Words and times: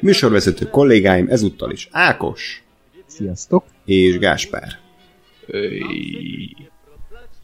Műsorvezető 0.00 0.66
kollégáim 0.70 1.26
ezúttal 1.28 1.70
is 1.70 1.88
Ákos. 1.90 2.62
Sziasztok. 3.06 3.64
És 3.84 4.18
Gáspár. 4.18 4.78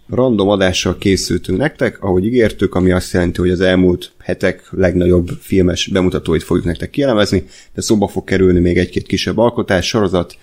Random 0.09 0.49
adással 0.49 0.99
készültünk 0.99 1.59
nektek, 1.59 2.03
ahogy 2.03 2.25
ígértük, 2.25 2.75
ami 2.75 2.91
azt 2.91 3.13
jelenti, 3.13 3.41
hogy 3.41 3.51
az 3.51 3.61
elmúlt 3.61 4.13
hetek 4.19 4.69
legnagyobb 4.71 5.29
filmes 5.41 5.87
bemutatóit 5.87 6.43
fogjuk 6.43 6.67
nektek 6.67 6.91
kielemezni, 6.91 7.45
de 7.75 7.81
szóba 7.81 8.09
fog 8.09 8.25
kerülni 8.25 8.61
még 8.61 8.79
egy-két 8.79 9.07
kisebb 9.07 9.39
alkotás, 9.39 9.87
sorozat 9.87 10.37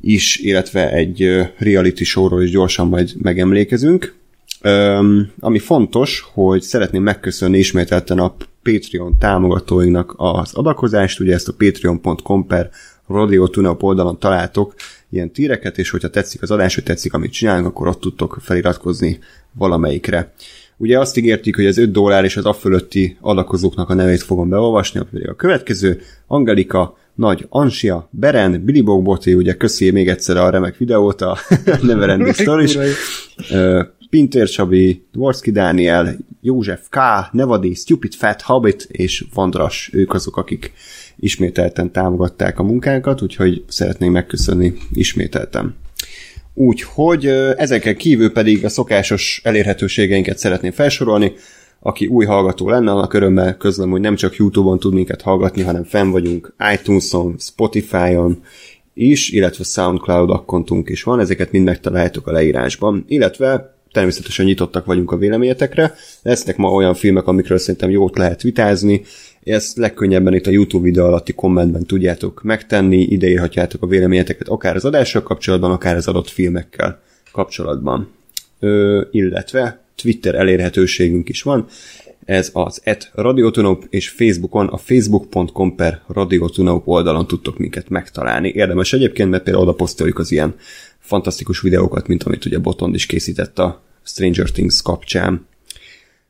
is, 0.00 0.38
illetve 0.38 0.92
egy 0.92 1.28
reality 1.56 2.02
showról 2.02 2.42
is 2.42 2.50
gyorsan 2.50 2.88
majd 2.88 3.12
megemlékezünk. 3.22 4.14
Um, 4.64 5.32
ami 5.40 5.58
fontos, 5.58 6.24
hogy 6.32 6.62
szeretném 6.62 7.02
megköszönni 7.02 7.58
ismételten 7.58 8.18
a 8.18 8.36
Patreon 8.72 9.18
támogatóinknak 9.18 10.14
az 10.16 10.54
adakozást, 10.54 11.20
ugye 11.20 11.34
ezt 11.34 11.48
a 11.48 11.54
patreon.com 11.58 12.46
per 12.46 12.70
Radio 13.06 13.48
Tune 13.48 13.76
oldalon 13.80 14.18
találtok 14.18 14.74
ilyen 15.10 15.30
tíreket, 15.30 15.78
és 15.78 15.90
hogyha 15.90 16.08
tetszik 16.08 16.42
az 16.42 16.50
adás, 16.50 16.74
hogy 16.74 16.84
tetszik, 16.84 17.14
amit 17.14 17.32
csinálunk, 17.32 17.66
akkor 17.66 17.88
ott 17.88 18.00
tudtok 18.00 18.38
feliratkozni 18.40 19.18
valamelyikre. 19.52 20.32
Ugye 20.76 20.98
azt 20.98 21.16
ígértük, 21.16 21.56
hogy 21.56 21.66
az 21.66 21.78
5 21.78 21.90
dollár 21.90 22.24
és 22.24 22.36
az 22.36 22.46
a 22.46 22.52
fölötti 22.52 23.16
adakozóknak 23.20 23.90
a 23.90 23.94
nevét 23.94 24.22
fogom 24.22 24.48
beolvasni, 24.48 25.00
pedig 25.10 25.28
a 25.28 25.34
következő, 25.34 26.00
Angelika, 26.26 26.96
nagy 27.14 27.46
Ansia, 27.48 28.08
Beren, 28.10 28.64
Billy 28.64 28.80
Bogboti, 28.80 29.34
ugye 29.34 29.54
köszi 29.54 29.90
még 29.90 30.08
egyszer 30.08 30.36
a 30.36 30.50
remek 30.50 30.76
videót, 30.76 31.20
a 31.20 31.38
Neverending 31.82 32.34
Stories, 32.34 32.78
Pintér 34.10 34.48
Csabi, 34.48 35.06
Dvorski 35.12 35.50
Dániel, 35.50 36.16
József 36.40 36.88
K., 36.88 36.98
Nevadi, 37.32 37.74
Stupid 37.74 38.14
Fat 38.14 38.42
Hobbit 38.42 38.86
és 38.90 39.24
Vandras, 39.34 39.90
ők 39.92 40.14
azok, 40.14 40.36
akik 40.36 40.72
ismételten 41.16 41.92
támogatták 41.92 42.58
a 42.58 42.62
munkánkat, 42.62 43.22
úgyhogy 43.22 43.64
szeretnénk 43.68 44.12
megköszönni 44.12 44.74
ismételten. 44.92 45.74
Úgyhogy 46.54 47.26
ezeken 47.56 47.96
kívül 47.96 48.32
pedig 48.32 48.64
a 48.64 48.68
szokásos 48.68 49.40
elérhetőségeinket 49.44 50.38
szeretném 50.38 50.72
felsorolni. 50.72 51.32
Aki 51.80 52.06
új 52.06 52.24
hallgató 52.24 52.68
lenne, 52.68 52.90
annak 52.90 53.14
örömmel 53.14 53.56
közlöm, 53.56 53.90
hogy 53.90 54.00
nem 54.00 54.14
csak 54.14 54.36
YouTube-on 54.36 54.78
tud 54.78 54.94
minket 54.94 55.22
hallgatni, 55.22 55.62
hanem 55.62 55.84
fenn 55.84 56.10
vagyunk 56.10 56.54
iTunes-on, 56.72 57.36
Spotify-on 57.38 58.42
is, 58.94 59.30
illetve 59.30 59.64
SoundCloud 59.64 60.30
akkontunk 60.30 60.88
is 60.88 61.02
van, 61.02 61.20
ezeket 61.20 61.52
mind 61.52 61.64
megtaláljátok 61.64 62.26
a 62.26 62.32
leírásban, 62.32 63.04
illetve 63.08 63.75
természetesen 63.96 64.44
nyitottak 64.44 64.84
vagyunk 64.84 65.12
a 65.12 65.16
véleményetekre. 65.16 65.94
Lesznek 66.22 66.56
ma 66.56 66.70
olyan 66.70 66.94
filmek, 66.94 67.26
amikről 67.26 67.58
szerintem 67.58 67.90
jót 67.90 68.16
lehet 68.16 68.42
vitázni. 68.42 69.02
Ezt 69.44 69.76
legkönnyebben 69.76 70.34
itt 70.34 70.46
a 70.46 70.50
YouTube 70.50 70.84
videó 70.84 71.04
alatti 71.04 71.32
kommentben 71.32 71.86
tudjátok 71.86 72.42
megtenni, 72.42 73.00
ideírhatjátok 73.00 73.82
a 73.82 73.86
véleményeteket 73.86 74.48
akár 74.48 74.74
az 74.74 74.84
adással 74.84 75.22
kapcsolatban, 75.22 75.70
akár 75.70 75.96
az 75.96 76.08
adott 76.08 76.28
filmekkel 76.28 77.00
kapcsolatban. 77.32 78.10
Ö, 78.60 79.02
illetve 79.10 79.80
Twitter 79.94 80.34
elérhetőségünk 80.34 81.28
is 81.28 81.42
van, 81.42 81.66
ez 82.24 82.50
az 82.52 82.80
et 82.84 83.10
Radiotunop, 83.14 83.86
és 83.90 84.08
Facebookon 84.08 84.66
a 84.66 84.76
facebook.com 84.76 85.74
per 85.74 86.02
Radiotunop 86.06 86.88
oldalon 86.88 87.26
tudtok 87.26 87.58
minket 87.58 87.88
megtalálni. 87.88 88.48
Érdemes 88.48 88.92
egyébként, 88.92 89.30
mert 89.30 89.42
például 89.42 89.64
oda 89.64 89.74
posztoljuk 89.74 90.18
az 90.18 90.32
ilyen 90.32 90.54
fantasztikus 90.98 91.60
videókat, 91.60 92.06
mint 92.06 92.22
amit 92.22 92.44
ugye 92.44 92.58
Botond 92.58 92.94
is 92.94 93.06
készített 93.06 93.58
a 93.58 93.85
Stranger 94.06 94.50
Things 94.50 94.82
kapcsán. 94.82 95.46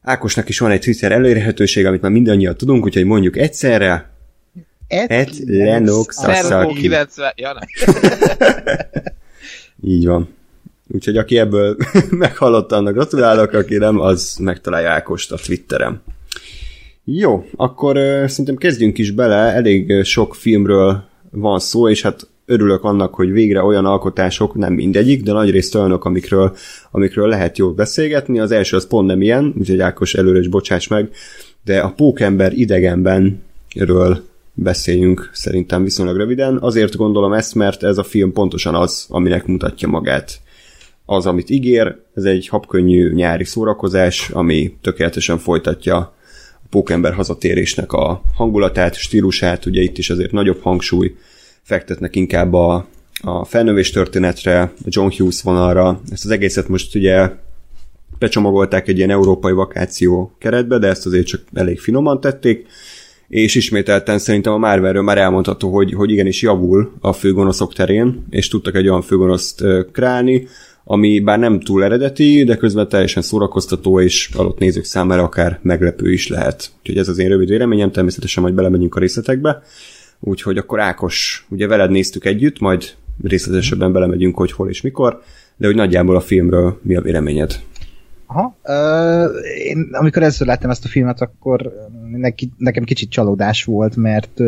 Ákosnak 0.03 0.49
is 0.49 0.59
van 0.59 0.71
egy 0.71 0.81
Twitter 0.81 1.13
elérhetőség, 1.13 1.87
amit 1.87 2.01
már 2.01 2.11
mindannyian 2.11 2.57
tudunk, 2.57 2.85
úgyhogy 2.85 3.05
mondjuk 3.05 3.37
egyszerre. 3.37 4.11
Et, 4.89 5.11
Et 5.11 5.31
Lennox 5.47 6.23
Sasaki. 6.23 6.91
Ja, 7.35 7.59
Így 9.83 10.07
van. 10.07 10.35
Úgyhogy 10.89 11.17
aki 11.17 11.39
ebből 11.39 11.77
meghallotta, 12.11 12.77
annak 12.77 12.93
gratulálok, 12.95 13.53
aki 13.53 13.77
nem, 13.77 14.01
az 14.01 14.37
megtalálja 14.41 14.91
Ákost 14.91 15.33
a 15.33 15.37
Twitteren. 15.37 16.03
Jó, 17.05 17.47
akkor 17.57 17.97
uh, 17.97 18.27
szerintem 18.27 18.57
kezdjünk 18.57 18.99
is 18.99 19.11
bele, 19.11 19.37
elég 19.37 20.05
sok 20.05 20.35
filmről 20.35 21.05
van 21.31 21.59
szó, 21.59 21.89
és 21.89 22.03
hát 22.03 22.29
örülök 22.47 22.85
annak, 22.85 23.15
hogy 23.15 23.31
végre 23.31 23.63
olyan 23.63 23.87
alkotások, 23.87 24.55
nem 24.55 24.73
mindegyik, 24.73 25.23
de 25.23 25.33
nagyrészt 25.33 25.75
olyanok, 25.75 26.05
amikről, 26.05 26.57
amikről 26.91 27.29
lehet 27.29 27.59
jól 27.59 27.73
beszélgetni. 27.73 28.39
Az 28.39 28.51
első 28.51 28.77
az 28.77 28.87
pont 28.87 29.07
nem 29.07 29.23
ilyen, 29.23 29.55
úgyhogy 29.59 29.81
Ákos 29.81 30.15
előre 30.15 30.39
is 30.39 30.49
bocsáss 30.49 30.89
meg, 30.89 31.11
de 31.65 31.79
a 31.79 31.93
Pókember 31.97 32.53
idegenben 32.53 33.43
erről 33.75 34.23
beszéljünk 34.55 35.31
szerintem 35.33 35.83
viszonylag 35.83 36.17
röviden. 36.17 36.57
Azért 36.61 36.97
gondolom 36.97 37.33
ezt, 37.33 37.55
mert 37.55 37.83
ez 37.83 37.99
a 37.99 38.03
film 38.03 38.33
pontosan 38.33 38.75
az, 38.75 39.07
aminek 39.09 39.47
mutatja 39.47 39.89
magát. 39.89 40.41
Az, 41.05 41.27
amit 41.27 41.51
ígér, 41.51 41.97
ez 42.15 42.25
egy 42.25 42.49
habkönnyű 42.49 43.13
nyári 43.13 43.45
szórakozás, 43.45 44.31
ami 44.31 44.77
tökéletesen 44.81 45.39
folytatja 45.39 45.97
a 45.97 46.15
Pókember 46.71 47.15
hazatérésnek 47.15 47.93
a 47.93 48.23
hangulatát, 48.35 48.95
stílusát, 48.95 49.67
ugye 49.67 49.83
itt 49.83 49.99
is 49.99 50.11
azért 50.11 50.33
nagyobb 50.33 50.61
hangsúly 50.63 51.17
fektetnek 51.67 52.17
inkább 52.17 52.53
a, 52.53 52.87
a 53.21 53.45
felnövés 53.45 53.91
történetre, 53.91 54.61
a 54.61 54.69
John 54.85 55.13
Hughes 55.17 55.43
vonalra. 55.43 56.01
Ezt 56.11 56.25
az 56.25 56.31
egészet 56.31 56.69
most 56.69 56.95
ugye 56.95 57.31
becsomagolták 58.19 58.89
egy 58.89 58.97
ilyen 58.97 59.11
európai 59.11 59.53
vakáció 59.53 60.33
keretbe, 60.39 60.79
de 60.79 60.87
ezt 60.87 61.07
azért 61.07 61.27
csak 61.27 61.41
elég 61.53 61.81
finoman 61.81 62.21
tették, 62.21 62.67
és 63.29 63.55
ismételten 63.55 64.19
szerintem 64.19 64.53
a 64.53 64.59
Marvelről 64.59 65.03
már 65.03 65.19
elmondható, 65.19 65.75
hogy, 65.75 65.93
hogy 65.93 66.11
igenis 66.11 66.43
javul 66.43 66.93
a 67.01 67.13
főgonoszok 67.13 67.75
terén, 67.75 68.27
és 68.31 68.49
tudtak 68.49 68.75
egy 68.75 68.89
olyan 68.89 69.03
főgonoszt 69.03 69.65
kreálni, 69.93 70.47
ami 70.85 71.21
bár 71.21 71.39
nem 71.39 71.61
túl 71.61 71.85
eredeti, 71.85 72.45
de 72.45 72.57
közben 72.57 72.89
teljesen 72.89 73.23
szórakoztató, 73.23 74.01
és 74.01 74.31
adott 74.37 74.59
nézők 74.59 74.85
számára 74.85 75.23
akár 75.23 75.59
meglepő 75.63 76.13
is 76.13 76.29
lehet. 76.29 76.71
Úgyhogy 76.79 76.99
ez 76.99 77.09
az 77.09 77.19
én 77.19 77.29
rövid 77.29 77.49
véleményem, 77.49 77.91
természetesen 77.91 78.43
majd 78.43 78.55
belemegyünk 78.55 78.95
a 78.95 79.01
részletekbe. 79.01 79.63
Úgyhogy 80.21 80.59
akkor 80.59 80.81
Ákos, 80.81 81.47
ugye 81.49 81.67
veled 81.67 81.91
néztük 81.91 82.25
együtt, 82.25 82.59
majd 82.59 82.85
részletesebben 83.23 83.93
belemegyünk, 83.93 84.37
hogy 84.37 84.53
hol 84.53 84.69
és 84.69 84.81
mikor, 84.81 85.23
de 85.57 85.67
hogy 85.67 85.77
nagyjából 85.77 86.17
a 86.17 86.21
filmről 86.21 86.81
mi 86.83 86.97
a 86.97 87.01
véleményed? 87.01 87.61
Aha. 88.27 88.57
Én 89.65 89.89
amikor 89.93 90.23
először 90.23 90.47
láttam 90.47 90.71
ezt 90.71 90.85
a 90.85 90.89
filmet, 90.89 91.21
akkor 91.21 91.73
nekem 92.57 92.85
kicsit 92.85 93.11
csalódás 93.11 93.65
volt, 93.65 93.97
mert 93.97 94.41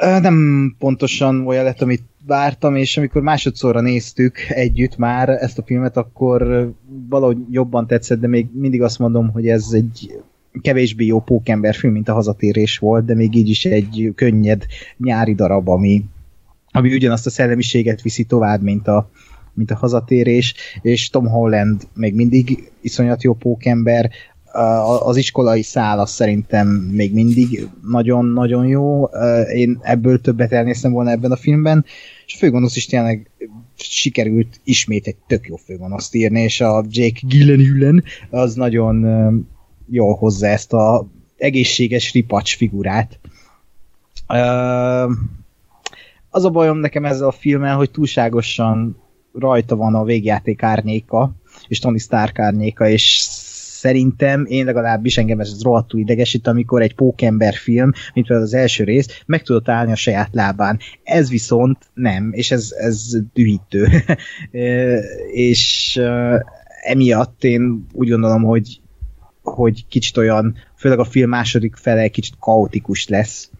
nem 0.00 0.74
pontosan 0.78 1.46
olyan 1.46 1.64
lett, 1.64 1.82
amit 1.82 2.02
vártam, 2.26 2.76
és 2.76 2.96
amikor 2.96 3.22
másodszorra 3.22 3.80
néztük 3.80 4.38
együtt 4.48 4.96
már 4.96 5.28
ezt 5.28 5.58
a 5.58 5.62
filmet, 5.62 5.96
akkor 5.96 6.70
valahogy 7.08 7.38
jobban 7.50 7.86
tetszett, 7.86 8.20
de 8.20 8.26
még 8.26 8.46
mindig 8.52 8.82
azt 8.82 8.98
mondom, 8.98 9.30
hogy 9.30 9.48
ez 9.48 9.66
egy 9.72 10.20
kevésbé 10.60 11.04
jó 11.04 11.20
pókember 11.20 11.74
film, 11.74 11.92
mint 11.92 12.08
a 12.08 12.14
hazatérés 12.14 12.78
volt, 12.78 13.04
de 13.04 13.14
még 13.14 13.34
így 13.34 13.48
is 13.48 13.64
egy 13.64 14.12
könnyed 14.14 14.66
nyári 14.96 15.34
darab, 15.34 15.68
ami, 15.68 16.04
ami 16.70 16.94
ugyanazt 16.94 17.26
a 17.26 17.30
szellemiséget 17.30 18.02
viszi 18.02 18.24
tovább, 18.24 18.62
mint 18.62 18.88
a, 18.88 19.10
mint 19.54 19.70
a 19.70 19.76
hazatérés, 19.76 20.54
és 20.82 21.10
Tom 21.10 21.26
Holland 21.26 21.88
még 21.94 22.14
mindig 22.14 22.70
iszonyat 22.80 23.22
jó 23.22 23.34
pókember, 23.34 24.10
az 25.02 25.16
iskolai 25.16 25.62
szál 25.62 26.06
szerintem 26.06 26.68
még 26.68 27.14
mindig 27.14 27.68
nagyon-nagyon 27.90 28.66
jó. 28.66 29.04
Én 29.54 29.78
ebből 29.82 30.20
többet 30.20 30.52
elnéztem 30.52 30.92
volna 30.92 31.10
ebben 31.10 31.30
a 31.30 31.36
filmben, 31.36 31.84
és 32.26 32.34
a 32.34 32.38
főgonosz 32.38 32.76
is 32.76 32.86
tényleg 32.86 33.30
sikerült 33.76 34.60
ismét 34.64 35.06
egy 35.06 35.16
tök 35.26 35.46
jó 35.46 35.56
főgonoszt 35.56 36.14
írni, 36.14 36.40
és 36.40 36.60
a 36.60 36.84
Jake 36.88 37.20
Gyllenhaal 37.22 38.02
az 38.30 38.54
nagyon 38.54 39.04
jól 39.90 40.14
hozza 40.14 40.46
ezt 40.46 40.72
a 40.72 41.06
egészséges 41.36 42.12
ripacs 42.12 42.56
figurát. 42.56 43.18
Az 46.30 46.44
a 46.44 46.50
bajom 46.50 46.78
nekem 46.78 47.04
ezzel 47.04 47.26
a 47.26 47.32
filmmel, 47.32 47.76
hogy 47.76 47.90
túlságosan 47.90 48.96
rajta 49.32 49.76
van 49.76 49.94
a 49.94 50.04
végjáték 50.04 50.62
árnyéka, 50.62 51.32
és 51.68 51.78
Tony 51.78 51.98
Stark 51.98 52.38
árnyéka, 52.38 52.88
és 52.88 53.18
szerintem, 53.80 54.44
én 54.48 54.64
legalábbis 54.64 55.18
engem 55.18 55.40
ez 55.40 55.62
rohadtul 55.62 56.00
idegesít, 56.00 56.46
amikor 56.46 56.82
egy 56.82 56.94
pókember 56.94 57.54
film, 57.54 57.92
mint 58.14 58.26
például 58.26 58.46
az 58.46 58.54
első 58.54 58.84
rész, 58.84 59.22
meg 59.26 59.42
tudott 59.42 59.68
állni 59.68 59.92
a 59.92 59.96
saját 59.96 60.28
lábán. 60.32 60.78
Ez 61.02 61.30
viszont 61.30 61.78
nem, 61.94 62.32
és 62.32 62.50
ez, 62.50 62.70
ez 62.78 63.16
dühítő. 63.32 63.88
és 65.50 66.00
emiatt 66.82 67.44
én 67.44 67.86
úgy 67.92 68.08
gondolom, 68.08 68.42
hogy 68.42 68.79
hogy 69.50 69.86
kicsit 69.88 70.16
olyan, 70.16 70.56
főleg 70.76 70.98
a 70.98 71.04
film 71.04 71.28
második 71.28 71.76
fele 71.76 72.08
kicsit 72.08 72.34
kaotikus 72.40 73.08
lesz, 73.08 73.50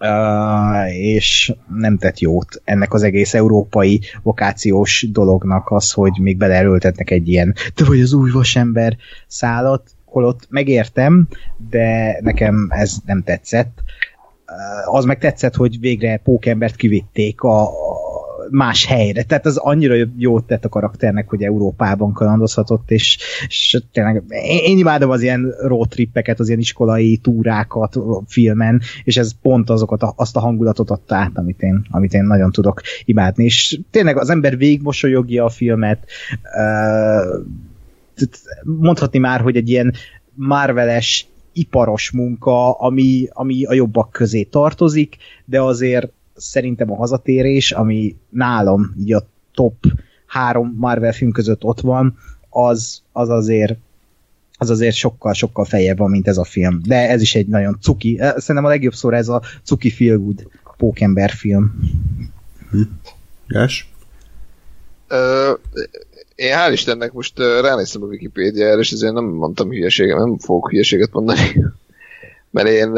Uh, 0.00 0.96
és 0.96 1.54
nem 1.78 1.98
tett 1.98 2.18
jót 2.18 2.62
ennek 2.64 2.92
az 2.92 3.02
egész 3.02 3.34
európai 3.34 4.00
vokációs 4.22 5.06
dolognak 5.12 5.70
az, 5.70 5.92
hogy 5.92 6.12
még 6.20 6.36
beleerőltetnek 6.36 7.10
egy 7.10 7.28
ilyen 7.28 7.54
te 7.74 7.84
vagy 7.84 8.00
az 8.00 8.12
új 8.12 8.30
vasember 8.30 8.96
szállat, 9.26 9.90
holott 10.04 10.46
megértem, 10.48 11.28
de 11.70 12.18
nekem 12.20 12.68
ez 12.70 12.96
nem 13.06 13.22
tetszett. 13.22 13.82
Uh, 14.86 14.94
az 14.94 15.04
meg 15.04 15.18
tetszett, 15.18 15.54
hogy 15.54 15.80
végre 15.80 16.16
pókembert 16.16 16.76
kivitték 16.76 17.40
a, 17.40 17.70
más 18.50 18.86
helyre. 18.86 19.22
Tehát 19.22 19.46
az 19.46 19.56
annyira 19.56 19.94
jót 20.16 20.46
tett 20.46 20.64
a 20.64 20.68
karakternek, 20.68 21.28
hogy 21.28 21.42
Európában 21.42 22.12
kalandozhatott, 22.12 22.90
és, 22.90 23.18
és 23.46 23.82
tényleg 23.92 24.22
én, 24.44 24.78
imádom 24.78 25.10
az 25.10 25.22
ilyen 25.22 25.54
road 25.60 25.88
trippeket, 25.88 26.40
az 26.40 26.48
ilyen 26.48 26.60
iskolai 26.60 27.16
túrákat 27.16 27.98
filmen, 28.26 28.80
és 29.04 29.16
ez 29.16 29.32
pont 29.42 29.70
azokat 29.70 30.02
a, 30.02 30.12
azt 30.16 30.36
a 30.36 30.40
hangulatot 30.40 30.90
adta 30.90 31.16
át, 31.16 31.38
amit 31.38 31.62
én, 31.62 31.86
amit 31.90 32.14
én 32.14 32.24
nagyon 32.24 32.50
tudok 32.52 32.80
imádni. 33.04 33.44
És 33.44 33.80
tényleg 33.90 34.18
az 34.18 34.30
ember 34.30 34.56
végigmosolyogja 34.56 35.44
a 35.44 35.48
filmet, 35.48 36.08
mondhatni 38.62 39.18
már, 39.18 39.40
hogy 39.40 39.56
egy 39.56 39.68
ilyen 39.68 39.94
Marveles 40.34 41.26
iparos 41.52 42.10
munka, 42.10 42.72
ami, 42.72 43.28
ami 43.32 43.64
a 43.64 43.72
jobbak 43.72 44.10
közé 44.10 44.42
tartozik, 44.42 45.16
de 45.44 45.60
azért 45.60 46.12
szerintem 46.36 46.92
a 46.92 46.96
hazatérés, 46.96 47.72
ami 47.72 48.16
nálam 48.28 48.94
így 48.98 49.12
a 49.12 49.26
top 49.54 49.74
három 50.26 50.74
Marvel 50.76 51.12
film 51.12 51.30
között 51.30 51.64
ott 51.64 51.80
van, 51.80 52.18
az, 52.50 53.02
az 53.12 53.28
azért 53.28 53.76
az 54.58 54.70
azért 54.70 54.94
sokkal-sokkal 54.94 55.64
fejebb 55.64 55.98
van, 55.98 56.10
mint 56.10 56.28
ez 56.28 56.38
a 56.38 56.44
film. 56.44 56.80
De 56.84 57.08
ez 57.08 57.20
is 57.20 57.34
egy 57.34 57.46
nagyon 57.46 57.78
cuki, 57.80 58.18
eh, 58.20 58.32
szerintem 58.36 58.64
a 58.64 58.68
legjobb 58.68 58.94
szóra 58.94 59.16
ez 59.16 59.28
a 59.28 59.42
cuki 59.62 59.90
feel 59.90 60.18
good 60.18 60.48
pókember 60.76 61.30
film. 61.30 61.74
Hm. 62.70 62.80
Ö, 65.08 65.52
én 66.34 66.52
hál' 66.56 66.72
Istennek 66.72 67.12
most 67.12 67.38
ránéztem 67.38 68.02
a 68.02 68.06
Wikipédiára, 68.06 68.78
és 68.80 68.90
ezért 68.90 69.12
nem 69.12 69.24
mondtam 69.24 69.68
hülyeséget, 69.68 70.18
nem 70.18 70.38
fogok 70.38 70.70
hülyeséget 70.70 71.12
mondani 71.12 71.64
mert 72.56 72.68
én, 72.68 72.96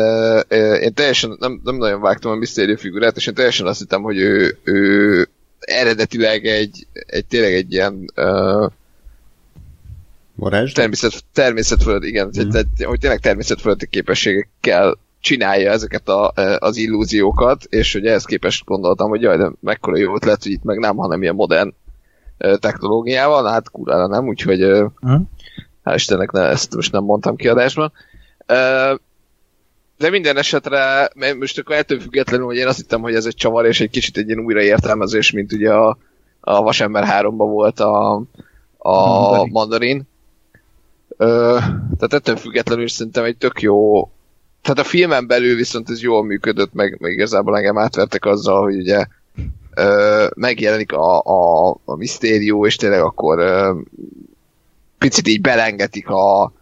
én 0.80 0.94
teljesen 0.94 1.36
nem, 1.38 1.60
nem 1.64 1.76
nagyon 1.76 2.00
vágtam 2.00 2.32
a 2.32 2.34
Mysterio 2.34 2.76
figurát, 2.76 3.16
és 3.16 3.26
én 3.26 3.34
teljesen 3.34 3.66
azt 3.66 3.78
hittem, 3.78 4.02
hogy 4.02 4.18
ő, 4.18 4.58
ő 4.62 5.28
eredetileg 5.60 6.46
egy, 6.46 6.86
egy 6.92 7.26
tényleg 7.26 7.52
egy 7.52 7.72
ilyen 7.72 8.12
uh, 8.16 8.70
Varázs? 10.34 10.72
Természet, 10.72 11.24
természetfölött, 11.32 12.04
igen, 12.04 12.26
mm. 12.26 12.50
hogy, 12.50 12.84
hogy 12.84 12.98
tényleg 12.98 13.20
természetfölötti 13.20 13.86
képességekkel 13.86 14.98
csinálja 15.20 15.70
ezeket 15.70 16.08
a, 16.08 16.32
az 16.58 16.76
illúziókat, 16.76 17.64
és 17.64 17.92
hogy 17.92 18.06
ehhez 18.06 18.24
képest 18.24 18.64
gondoltam, 18.64 19.08
hogy 19.08 19.22
jaj, 19.22 19.36
de 19.36 19.50
mekkora 19.60 19.96
jó 19.96 20.14
ötlet, 20.14 20.42
hogy 20.42 20.52
itt 20.52 20.64
meg 20.64 20.78
nem, 20.78 20.96
hanem 20.96 21.22
ilyen 21.22 21.34
modern 21.34 21.74
technológiával, 22.38 23.42
na 23.42 23.48
hát 23.48 23.70
kurára 23.70 24.06
nem, 24.06 24.26
úgyhogy 24.26 24.60
mm. 25.06 25.16
hál' 25.84 25.94
Istennek 25.94 26.30
ne, 26.30 26.42
ezt 26.42 26.74
most 26.74 26.92
nem 26.92 27.04
mondtam 27.04 27.36
kiadásban. 27.36 27.92
De 29.98 30.10
minden 30.10 30.36
esetre, 30.36 31.10
most 31.38 31.58
akkor 31.58 31.76
ettől 31.76 32.00
függetlenül, 32.00 32.46
hogy 32.46 32.56
én 32.56 32.66
azt 32.66 32.76
hittem, 32.76 33.00
hogy 33.00 33.14
ez 33.14 33.24
egy 33.24 33.34
csavar, 33.34 33.66
és 33.66 33.80
egy 33.80 33.90
kicsit 33.90 34.16
egy 34.16 34.28
ilyen 34.28 34.44
újraértelmezés, 34.44 35.30
mint 35.30 35.52
ugye 35.52 35.72
a, 35.72 35.98
a 36.40 36.62
Vasember 36.62 37.04
3 37.04 37.36
volt 37.36 37.80
a, 37.80 38.14
a 38.78 38.92
mandarin. 38.92 39.52
mandarin. 39.52 40.02
Ö, 41.16 41.58
tehát 41.98 42.12
ettől 42.12 42.36
függetlenül 42.36 42.84
is 42.84 42.92
szerintem 42.92 43.24
egy 43.24 43.36
tök 43.36 43.60
jó 43.60 44.10
tehát 44.68 44.78
a 44.78 44.84
filmen 44.84 45.26
belül 45.26 45.56
viszont 45.56 45.90
ez 45.90 46.02
jól 46.02 46.24
működött, 46.24 46.72
meg, 46.72 46.96
meg 47.00 47.12
igazából 47.12 47.56
engem 47.56 47.78
átvertek 47.78 48.24
azzal, 48.24 48.62
hogy 48.62 48.76
ugye 48.76 49.06
ö, 49.74 50.26
megjelenik 50.36 50.92
a, 50.92 51.20
a, 51.20 51.68
a 51.84 51.96
misztérió, 51.96 52.66
és 52.66 52.76
tényleg 52.76 53.00
akkor 53.00 53.38
ö, 53.38 53.74
picit 54.98 55.28
így 55.28 55.40
belengetik 55.40 56.08
a, 56.08 56.52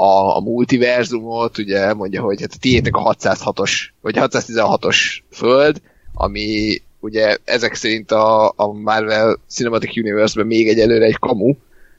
a, 0.00 0.36
a 0.36 0.40
multiverzumot, 0.40 1.58
ugye 1.58 1.94
mondja, 1.94 2.22
hogy 2.22 2.40
hát 2.40 2.52
a 2.52 2.58
tiétek 2.60 2.96
a 2.96 3.14
606-os, 3.14 3.72
vagy 4.00 4.14
616-os 4.18 4.96
föld, 5.30 5.80
ami 6.14 6.78
ugye 7.00 7.36
ezek 7.44 7.74
szerint 7.74 8.10
a, 8.10 8.52
a 8.56 8.72
Marvel 8.72 9.38
Cinematic 9.48 9.96
Universe-ben 9.96 10.46
még 10.46 10.68
egyelőre 10.68 11.04
egy 11.04 11.18
kamu, 11.18 11.54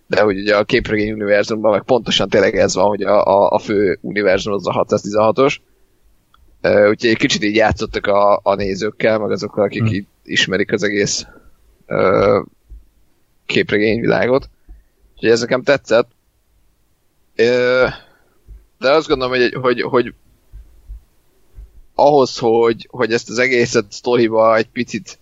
de 0.07 0.21
hogy 0.21 0.37
ugye 0.39 0.55
a 0.55 0.63
képregény 0.63 1.11
univerzumban 1.11 1.71
meg 1.71 1.83
pontosan 1.83 2.29
tényleg 2.29 2.57
ez 2.57 2.75
van, 2.75 2.87
hogy 2.87 3.01
a, 3.01 3.25
a, 3.25 3.49
a 3.49 3.59
fő 3.59 3.97
univerzum 4.01 4.53
az 4.53 4.67
a 4.67 4.85
616-os. 4.85 5.57
Uh, 6.63 6.89
úgyhogy 6.89 7.09
egy 7.09 7.17
kicsit 7.17 7.43
így 7.43 7.55
játszottak 7.55 8.05
a, 8.05 8.39
a 8.43 8.55
nézőkkel, 8.55 9.19
meg 9.19 9.31
azokkal, 9.31 9.63
akik 9.63 9.87
hmm. 9.87 10.07
ismerik 10.23 10.71
az 10.71 10.83
egész 10.83 11.25
uh, 11.87 12.45
képregényvilágot. 13.45 14.49
Úgyhogy 15.13 15.29
ez 15.29 15.39
nekem 15.39 15.63
tetszett 15.63 16.09
de 18.79 18.91
azt 18.91 19.07
gondolom, 19.07 19.39
hogy, 19.39 19.53
hogy, 19.53 19.81
hogy 19.81 20.13
ahhoz, 21.95 22.37
hogy, 22.37 22.87
hogy 22.91 23.13
ezt 23.13 23.29
az 23.29 23.37
egészet 23.37 23.85
sztoriba 23.89 24.55
egy 24.55 24.69
picit 24.69 25.19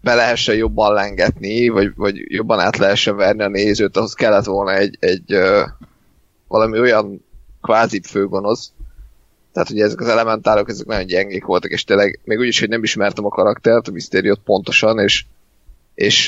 be 0.00 0.14
lehessen 0.14 0.54
jobban 0.54 0.92
lengetni, 0.92 1.68
vagy, 1.68 1.92
vagy 1.96 2.16
jobban 2.16 2.60
át 2.60 2.76
lehessen 2.76 3.16
verni 3.16 3.42
a 3.42 3.48
nézőt, 3.48 3.96
ahhoz 3.96 4.14
kellett 4.14 4.44
volna 4.44 4.74
egy, 4.74 4.96
egy 5.00 5.38
valami 6.48 6.78
olyan 6.78 7.24
kvázi 7.62 8.00
főgonosz, 8.00 8.72
tehát 9.52 9.70
ugye 9.70 9.84
ezek 9.84 10.00
az 10.00 10.08
elementárok, 10.08 10.68
ezek 10.68 10.86
nagyon 10.86 11.06
gyengék 11.06 11.44
voltak, 11.44 11.70
és 11.70 11.84
tényleg 11.84 12.20
még 12.24 12.38
úgyis, 12.38 12.60
hogy 12.60 12.68
nem 12.68 12.82
ismertem 12.82 13.24
a 13.24 13.28
karaktert, 13.28 13.88
a 13.88 13.92
misztériót 13.92 14.40
pontosan, 14.44 14.98
és, 14.98 15.24
és 15.94 16.26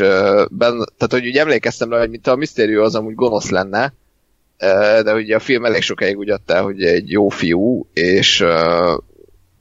ben, 0.50 0.88
tehát 0.96 1.08
hogy 1.10 1.26
úgy 1.26 1.36
emlékeztem 1.36 1.90
rá, 1.90 1.98
hogy 1.98 2.10
mint 2.10 2.26
a 2.26 2.36
misztérió 2.36 2.82
az 2.82 2.94
amúgy 2.94 3.14
gonosz 3.14 3.50
lenne, 3.50 3.92
de 5.02 5.14
ugye 5.14 5.36
a 5.36 5.40
film 5.40 5.64
elég 5.64 5.82
sokáig 5.82 6.18
úgy 6.18 6.30
adta, 6.30 6.62
hogy 6.62 6.82
egy 6.82 7.10
jó 7.10 7.28
fiú, 7.28 7.86
és 7.92 8.44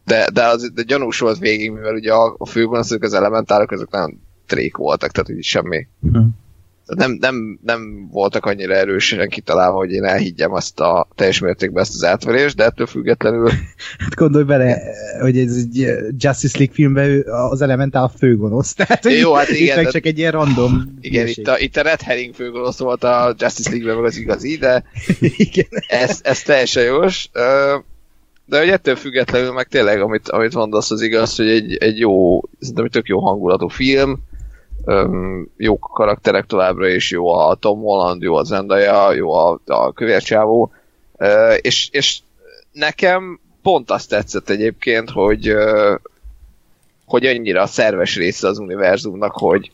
de, 0.06 0.28
de, 0.34 0.44
az, 0.44 0.72
de 0.74 0.84
gyanús 0.84 1.20
volt 1.20 1.38
végig, 1.38 1.72
mivel 1.72 1.94
ugye 1.94 2.14
a, 2.14 2.36
a 2.38 2.46
főgonoszok, 2.46 3.04
az 3.04 3.14
elementárok, 3.14 3.72
azok 3.72 3.92
nagyon 3.92 4.22
trék 4.46 4.78
voltak, 4.78 5.12
tehát 5.12 5.30
úgy 5.30 5.44
semmi. 5.44 5.88
Uh-huh 6.02 6.26
nem, 6.86 7.18
nem, 7.20 7.60
nem 7.64 8.08
voltak 8.12 8.46
annyira 8.46 8.74
erősen 8.74 9.30
kitalálva, 9.30 9.78
hogy 9.78 9.92
én 9.92 10.04
elhiggyem 10.04 10.54
azt 10.54 10.80
a 10.80 11.08
teljes 11.16 11.40
mértékben 11.40 11.84
ezt 11.84 11.94
az 11.94 12.04
átverést, 12.04 12.56
de 12.56 12.64
ettől 12.64 12.88
függetlenül... 12.88 13.50
Hát 14.04 14.16
gondolj 14.16 14.44
bele, 14.44 14.82
hogy 15.22 15.38
ez 15.38 15.56
egy 15.56 15.78
Justice 16.18 16.58
League 16.58 16.76
filmben 16.76 17.24
az 17.52 17.62
Elementál 17.62 18.04
a 18.04 18.12
főgonosz, 18.18 18.74
tehát 18.78 19.10
Jó, 19.10 19.34
hát 19.34 19.50
igen, 19.50 19.80
itt 19.80 19.90
csak 19.90 20.06
egy 20.06 20.18
ilyen 20.18 20.32
random 20.32 20.84
Igen, 21.02 21.28
itt 21.28 21.48
a, 21.48 21.60
itt 21.60 21.78
a 21.78 21.82
Red 21.82 22.02
Herring 22.02 22.34
főgonosz 22.34 22.78
volt 22.78 23.04
a 23.04 23.36
Justice 23.38 23.70
League-ben 23.70 23.96
meg 23.96 24.06
az 24.06 24.18
igazi, 24.18 24.58
de 24.58 24.84
igen. 25.20 25.68
Ez, 25.88 26.20
ez 26.24 26.42
teljesen 26.42 26.84
jós. 26.84 27.30
De 28.48 28.60
hogy 28.60 28.70
ettől 28.70 28.96
függetlenül 28.96 29.52
meg 29.52 29.68
tényleg, 29.68 30.02
amit, 30.02 30.30
amit 30.30 30.54
mondasz, 30.54 30.92
az 30.92 31.02
igaz, 31.02 31.36
hogy 31.36 31.50
egy, 31.50 31.76
egy 31.76 32.00
jó, 32.00 32.42
szerintem 32.60 32.86
egy 32.86 32.92
tök 32.92 33.08
jó 33.08 33.20
hangulatú 33.20 33.68
film, 33.68 34.24
öm, 34.86 35.50
jó 35.58 35.80
karakterek 35.80 36.46
továbbra 36.46 36.88
is, 36.88 37.12
jó 37.12 37.34
a 37.34 37.56
Tom 37.56 37.80
Holland, 37.80 38.22
jó 38.22 38.36
a 38.36 38.44
Zendaya, 38.44 39.14
jó 39.14 39.34
a, 39.34 39.60
a 39.66 39.94
kövércsávó, 39.94 40.72
és, 41.62 41.90
és 41.92 42.20
nekem 42.72 43.40
pont 43.62 43.92
azt 43.92 44.10
tetszett 44.10 44.50
egyébként, 44.50 45.10
hogy 45.10 45.56
hogy 47.06 47.26
annyira 47.26 47.62
a 47.62 47.68
szerves 47.68 48.16
része 48.16 48.48
az 48.48 48.58
univerzumnak, 48.58 49.32
hogy, 49.34 49.72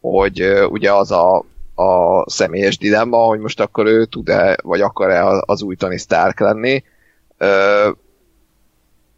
hogy 0.00 0.42
ugye 0.68 0.92
az 0.92 1.10
a, 1.10 1.44
a 1.74 2.30
személyes 2.30 2.78
dilemma, 2.78 3.16
hogy 3.16 3.38
most 3.38 3.60
akkor 3.60 3.86
ő 3.86 4.04
tud-e, 4.04 4.56
vagy 4.62 4.80
akar-e 4.80 5.26
az 5.40 5.62
új 5.62 5.76
Tony 5.76 5.98
Stark 5.98 6.40
lenni. 6.40 6.84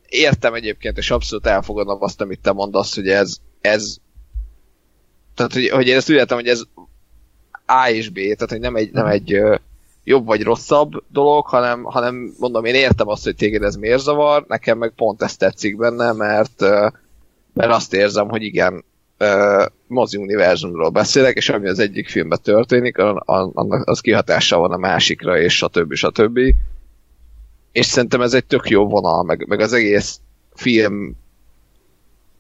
Értem 0.09 0.55
egyébként, 0.55 0.99
és 0.99 1.11
abszolút 1.11 1.47
elfogadom 1.47 2.03
azt, 2.03 2.21
amit 2.21 2.41
te 2.41 2.53
mondasz, 2.53 2.95
hogy 2.95 3.09
ez, 3.09 3.37
ez 3.61 3.97
tehát, 5.37 5.53
hogy, 5.53 5.69
hogy 5.69 5.87
én 5.87 5.97
ezt 5.97 6.11
úgy 6.11 6.17
értem, 6.17 6.39
hogy 6.39 6.49
ez 6.49 6.63
A 7.67 7.89
és 7.89 8.09
B, 8.09 8.15
tehát, 8.15 8.51
hogy 8.51 8.61
nem 8.61 8.77
egy, 8.77 8.93
nem 8.93 9.07
egy 9.07 9.41
jobb 10.05 10.27
vagy 10.27 10.43
rosszabb 10.43 10.93
dolog, 11.09 11.47
hanem, 11.47 11.83
hanem 11.83 12.35
mondom, 12.39 12.65
én 12.65 12.75
értem 12.75 13.09
azt, 13.09 13.25
hogy 13.25 13.37
téged 13.37 13.63
ez 13.63 13.75
miért 13.75 14.03
zavar, 14.03 14.45
nekem 14.49 14.79
meg 14.79 14.93
pont 14.97 15.23
ezt 15.23 15.39
tetszik 15.39 15.77
benne, 15.77 16.13
mert, 16.13 16.61
mert 17.53 17.73
azt 17.73 17.95
érzem, 17.95 18.29
hogy 18.29 18.43
igen, 18.43 18.85
mozi 19.87 20.17
univerzumról 20.17 20.91
beszélek, 20.91 21.37
és 21.37 21.49
ami 21.49 21.69
az 21.69 21.79
egyik 21.79 22.09
filmben 22.09 22.39
történik, 22.43 22.99
annak 22.99 23.89
az 23.89 24.01
kihatással 24.01 24.61
van 24.61 24.73
a 24.73 24.77
másikra, 24.77 25.41
és 25.41 25.57
stb. 25.57 25.95
stb. 25.95 26.39
És 27.73 27.87
szerintem 27.87 28.21
ez 28.21 28.35
egy 28.35 28.45
tök 28.45 28.69
jó 28.69 28.89
vonal, 28.89 29.25
meg, 29.25 29.47
meg 29.49 29.61
az 29.61 29.73
egész 29.73 30.21
film 30.55 31.17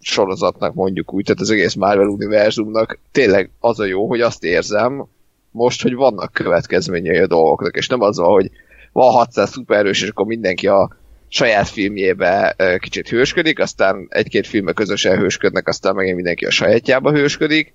sorozatnak 0.06 0.74
mondjuk 0.74 1.12
úgy, 1.12 1.24
tehát 1.24 1.40
az 1.40 1.50
egész 1.50 1.74
Marvel 1.74 2.06
univerzumnak 2.06 2.98
tényleg 3.12 3.50
az 3.60 3.80
a 3.80 3.84
jó, 3.84 4.08
hogy 4.08 4.20
azt 4.20 4.44
érzem 4.44 5.06
most, 5.50 5.82
hogy 5.82 5.94
vannak 5.94 6.32
következményei 6.32 7.18
a 7.18 7.26
dolgoknak, 7.26 7.76
és 7.76 7.88
nem 7.88 8.00
az 8.00 8.18
hogy 8.18 8.50
van 8.92 9.12
600 9.12 9.50
szupererős, 9.50 10.02
és 10.02 10.08
akkor 10.08 10.26
mindenki 10.26 10.66
a 10.66 10.96
saját 11.28 11.68
filmjébe 11.68 12.56
kicsit 12.78 13.08
hősködik, 13.08 13.58
aztán 13.58 14.06
egy-két 14.08 14.46
filmbe 14.46 14.72
közösen 14.72 15.18
hősködnek, 15.18 15.68
aztán 15.68 15.94
megint 15.94 16.16
mindenki 16.16 16.44
a 16.44 16.50
sajátjába 16.50 17.12
hősködik, 17.12 17.74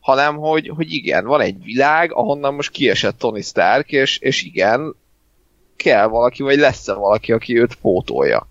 hanem 0.00 0.36
hogy, 0.36 0.68
hogy 0.76 0.92
igen, 0.92 1.24
van 1.24 1.40
egy 1.40 1.62
világ, 1.62 2.12
ahonnan 2.12 2.54
most 2.54 2.70
kiesett 2.70 3.18
Tony 3.18 3.42
Stark, 3.42 3.92
és, 3.92 4.18
és 4.18 4.42
igen, 4.42 4.94
kell 5.76 6.06
valaki, 6.06 6.42
vagy 6.42 6.58
lesz-e 6.58 6.94
valaki, 6.94 7.32
aki 7.32 7.58
őt 7.58 7.74
pótolja. 7.74 8.48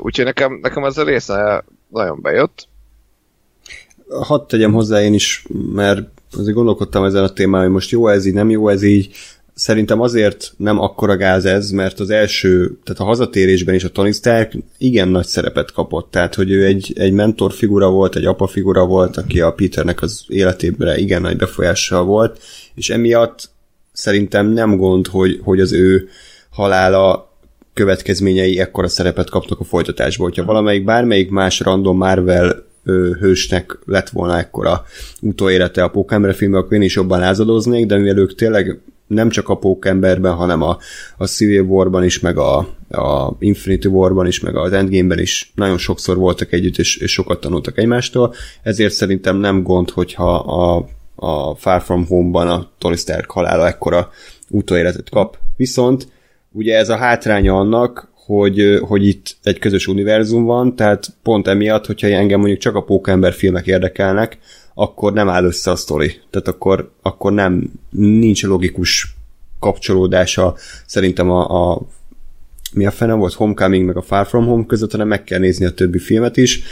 Úgyhogy 0.00 0.24
nekem, 0.24 0.58
nekem 0.62 0.84
ez 0.84 0.98
a 0.98 1.04
része 1.04 1.64
nagyon 1.88 2.20
bejött. 2.22 2.68
Hadd 4.08 4.46
tegyem 4.46 4.72
hozzá 4.72 5.02
én 5.02 5.14
is, 5.14 5.46
mert 5.72 6.08
azért 6.36 6.54
gondolkodtam 6.54 7.04
ezen 7.04 7.22
a 7.22 7.32
témán, 7.32 7.62
hogy 7.62 7.70
most 7.70 7.90
jó 7.90 8.08
ez 8.08 8.26
így, 8.26 8.34
nem 8.34 8.50
jó 8.50 8.68
ez 8.68 8.82
így. 8.82 9.10
Szerintem 9.54 10.00
azért 10.00 10.52
nem 10.56 10.80
akkora 10.80 11.16
gáz 11.16 11.44
ez, 11.44 11.70
mert 11.70 12.00
az 12.00 12.10
első, 12.10 12.78
tehát 12.84 13.00
a 13.00 13.04
hazatérésben 13.04 13.74
is 13.74 13.84
a 13.84 13.88
Tony 13.88 14.12
Stark 14.12 14.52
igen 14.78 15.08
nagy 15.08 15.26
szerepet 15.26 15.72
kapott, 15.72 16.10
tehát 16.10 16.34
hogy 16.34 16.50
ő 16.50 16.64
egy, 16.64 16.92
egy 16.96 17.12
mentor 17.12 17.52
figura 17.52 17.90
volt, 17.90 18.16
egy 18.16 18.24
apa 18.24 18.46
figura 18.46 18.86
volt, 18.86 19.16
aki 19.16 19.40
a 19.40 19.52
Peternek 19.52 20.02
az 20.02 20.24
életében 20.28 20.98
igen 20.98 21.20
nagy 21.20 21.36
befolyással 21.36 22.04
volt, 22.04 22.40
és 22.74 22.90
emiatt 22.90 23.50
szerintem 23.92 24.46
nem 24.46 24.76
gond, 24.76 25.06
hogy, 25.06 25.40
hogy 25.42 25.60
az 25.60 25.72
ő 25.72 26.08
halála 26.50 27.27
következményei 27.78 28.58
ekkora 28.58 28.88
szerepet 28.88 29.30
kaptak 29.30 29.60
a 29.60 29.64
folytatásból. 29.64 30.26
Hogyha 30.26 30.44
valamelyik 30.44 30.84
bármelyik 30.84 31.30
más 31.30 31.60
random 31.60 31.96
Marvel 31.96 32.66
hősnek 33.20 33.78
lett 33.84 34.08
volna 34.08 34.38
ekkora 34.38 34.84
utóélete 35.20 35.82
a 35.82 35.88
Pókember 35.88 36.34
filmben, 36.34 36.60
akkor 36.60 36.72
én 36.72 36.82
is 36.82 36.94
jobban 36.94 37.18
lázadoznék, 37.18 37.86
de 37.86 37.96
mivel 37.96 38.18
ők 38.18 38.34
tényleg 38.34 38.80
nem 39.06 39.28
csak 39.28 39.48
a 39.48 39.56
Pókemberben, 39.56 40.34
hanem 40.34 40.62
a, 40.62 40.78
a 41.16 41.26
Civil 41.26 41.62
War-ban 41.62 42.04
is, 42.04 42.20
meg 42.20 42.38
a, 42.38 42.58
a 42.88 43.36
Infinity 43.38 43.86
War-ban 43.86 44.26
is, 44.26 44.40
meg 44.40 44.56
az 44.56 44.72
Endgame-ben 44.72 45.18
is 45.18 45.52
nagyon 45.54 45.78
sokszor 45.78 46.16
voltak 46.16 46.52
együtt, 46.52 46.78
és, 46.78 46.96
és 46.96 47.12
sokat 47.12 47.40
tanultak 47.40 47.78
egymástól, 47.78 48.34
ezért 48.62 48.92
szerintem 48.92 49.36
nem 49.36 49.62
gond, 49.62 49.90
hogyha 49.90 50.34
a, 50.36 50.88
a 51.14 51.54
Far 51.54 51.82
From 51.82 52.06
Home-ban 52.06 52.48
a 52.48 52.68
Tony 52.78 52.96
Stark 52.96 53.30
halála 53.30 53.66
ekkora 53.66 54.10
utóéletet 54.48 55.10
kap. 55.10 55.38
Viszont 55.56 56.08
ugye 56.52 56.76
ez 56.76 56.88
a 56.88 56.96
hátránya 56.96 57.54
annak, 57.54 58.10
hogy, 58.14 58.78
hogy 58.80 59.06
itt 59.06 59.36
egy 59.42 59.58
közös 59.58 59.86
univerzum 59.86 60.44
van, 60.44 60.76
tehát 60.76 61.06
pont 61.22 61.46
emiatt, 61.46 61.86
hogyha 61.86 62.06
engem 62.06 62.38
mondjuk 62.38 62.60
csak 62.60 62.74
a 62.74 62.82
Pókember 62.82 63.32
filmek 63.32 63.66
érdekelnek, 63.66 64.38
akkor 64.74 65.12
nem 65.12 65.28
áll 65.28 65.44
össze 65.44 65.70
a 65.70 65.76
sztori. 65.76 66.20
Tehát 66.30 66.48
akkor, 66.48 66.90
akkor 67.02 67.32
nem, 67.32 67.72
nincs 67.90 68.44
logikus 68.44 69.16
kapcsolódása 69.60 70.54
szerintem 70.86 71.30
a, 71.30 71.72
a 71.72 71.80
mi 72.72 72.86
a 72.86 72.90
fene 72.90 73.12
volt 73.12 73.32
Homecoming 73.32 73.86
meg 73.86 73.96
a 73.96 74.02
Far 74.02 74.26
From 74.26 74.46
Home 74.46 74.64
között, 74.66 74.90
hanem 74.90 75.08
meg 75.08 75.24
kell 75.24 75.38
nézni 75.38 75.66
a 75.66 75.74
többi 75.74 75.98
filmet 75.98 76.36
is. 76.36 76.62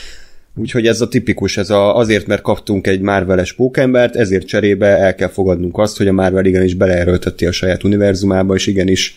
Úgyhogy 0.58 0.86
ez 0.86 1.00
a 1.00 1.08
tipikus, 1.08 1.56
ez 1.56 1.70
a, 1.70 1.96
azért, 1.96 2.26
mert 2.26 2.42
kaptunk 2.42 2.86
egy 2.86 3.00
Marveles 3.00 3.52
pókembert, 3.52 4.16
ezért 4.16 4.46
cserébe 4.46 4.86
el 4.86 5.14
kell 5.14 5.28
fogadnunk 5.28 5.78
azt, 5.78 5.96
hogy 5.96 6.08
a 6.08 6.12
Marvel 6.12 6.44
igenis 6.44 6.74
beleerőlteti 6.74 7.46
a 7.46 7.52
saját 7.52 7.84
univerzumába, 7.84 8.54
és 8.54 8.66
igenis 8.66 9.16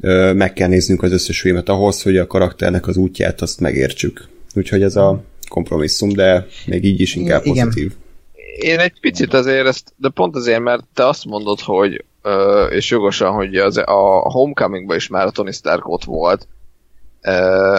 ö, 0.00 0.32
meg 0.32 0.52
kell 0.52 0.68
néznünk 0.68 1.02
az 1.02 1.12
összes 1.12 1.40
filmet 1.40 1.68
ahhoz, 1.68 2.02
hogy 2.02 2.16
a 2.16 2.26
karakternek 2.26 2.86
az 2.86 2.96
útját 2.96 3.40
azt 3.40 3.60
megértsük. 3.60 4.28
Úgyhogy 4.54 4.82
ez 4.82 4.96
a 4.96 5.22
kompromisszum, 5.48 6.12
de 6.12 6.46
még 6.66 6.84
így 6.84 7.00
is 7.00 7.14
inkább 7.14 7.44
Igen. 7.44 7.66
pozitív. 7.66 7.92
Én 8.58 8.78
egy 8.78 9.00
picit 9.00 9.34
azért 9.34 9.66
ezt, 9.66 9.92
de 9.96 10.08
pont 10.08 10.36
azért, 10.36 10.60
mert 10.60 10.84
te 10.94 11.06
azt 11.06 11.24
mondod, 11.24 11.60
hogy 11.60 12.04
és 12.70 12.90
jogosan, 12.90 13.32
hogy 13.32 13.56
az, 13.56 13.76
a 13.76 14.30
Homecomingban 14.30 14.96
is 14.96 15.08
már 15.08 15.26
a 15.26 15.30
Tony 15.30 15.52
Stark 15.52 15.88
ott 15.88 16.04
volt, 16.04 16.46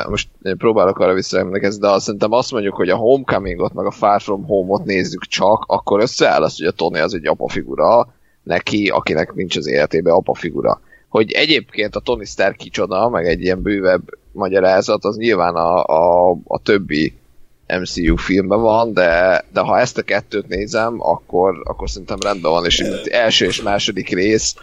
most 0.09 0.29
próbálok 0.57 0.99
arra 0.99 1.13
visszaemlékezni, 1.13 1.79
de 1.79 1.89
azt 1.89 2.05
szerintem 2.05 2.31
azt 2.31 2.51
mondjuk, 2.51 2.75
hogy 2.75 2.89
a 2.89 2.95
Homecomingot 2.95 3.73
meg 3.73 3.85
a 3.85 3.91
Far 3.91 4.21
From 4.21 4.45
Home-ot 4.45 4.83
nézzük 4.83 5.21
csak, 5.21 5.63
akkor 5.67 6.01
összeáll 6.01 6.43
az, 6.43 6.57
hogy 6.57 6.65
a 6.65 6.71
Tony 6.71 6.99
az 6.99 7.13
egy 7.13 7.27
apa 7.27 7.49
figura 7.49 8.07
neki, 8.43 8.87
akinek 8.87 9.33
nincs 9.33 9.57
az 9.57 9.67
életében 9.67 10.13
apa 10.13 10.33
figura. 10.33 10.81
Hogy 11.09 11.31
egyébként 11.31 11.95
a 11.95 11.99
Tony 11.99 12.25
Stark 12.25 12.55
kicsoda, 12.55 13.09
meg 13.09 13.27
egy 13.27 13.41
ilyen 13.41 13.61
bővebb 13.61 14.01
magyarázat, 14.31 15.05
az 15.05 15.15
nyilván 15.15 15.55
a, 15.55 15.83
a, 15.85 16.37
a 16.43 16.59
többi 16.59 17.13
MCU 17.79 18.15
filmben 18.15 18.61
van, 18.61 18.93
de, 18.93 19.43
de 19.53 19.59
ha 19.59 19.79
ezt 19.79 19.97
a 19.97 20.01
kettőt 20.01 20.47
nézem, 20.47 20.95
akkor, 20.99 21.61
akkor 21.63 21.89
szerintem 21.89 22.17
rendben 22.21 22.51
van, 22.51 22.65
és 22.65 22.79
első 23.11 23.45
és 23.45 23.61
második 23.61 24.09
rész 24.09 24.55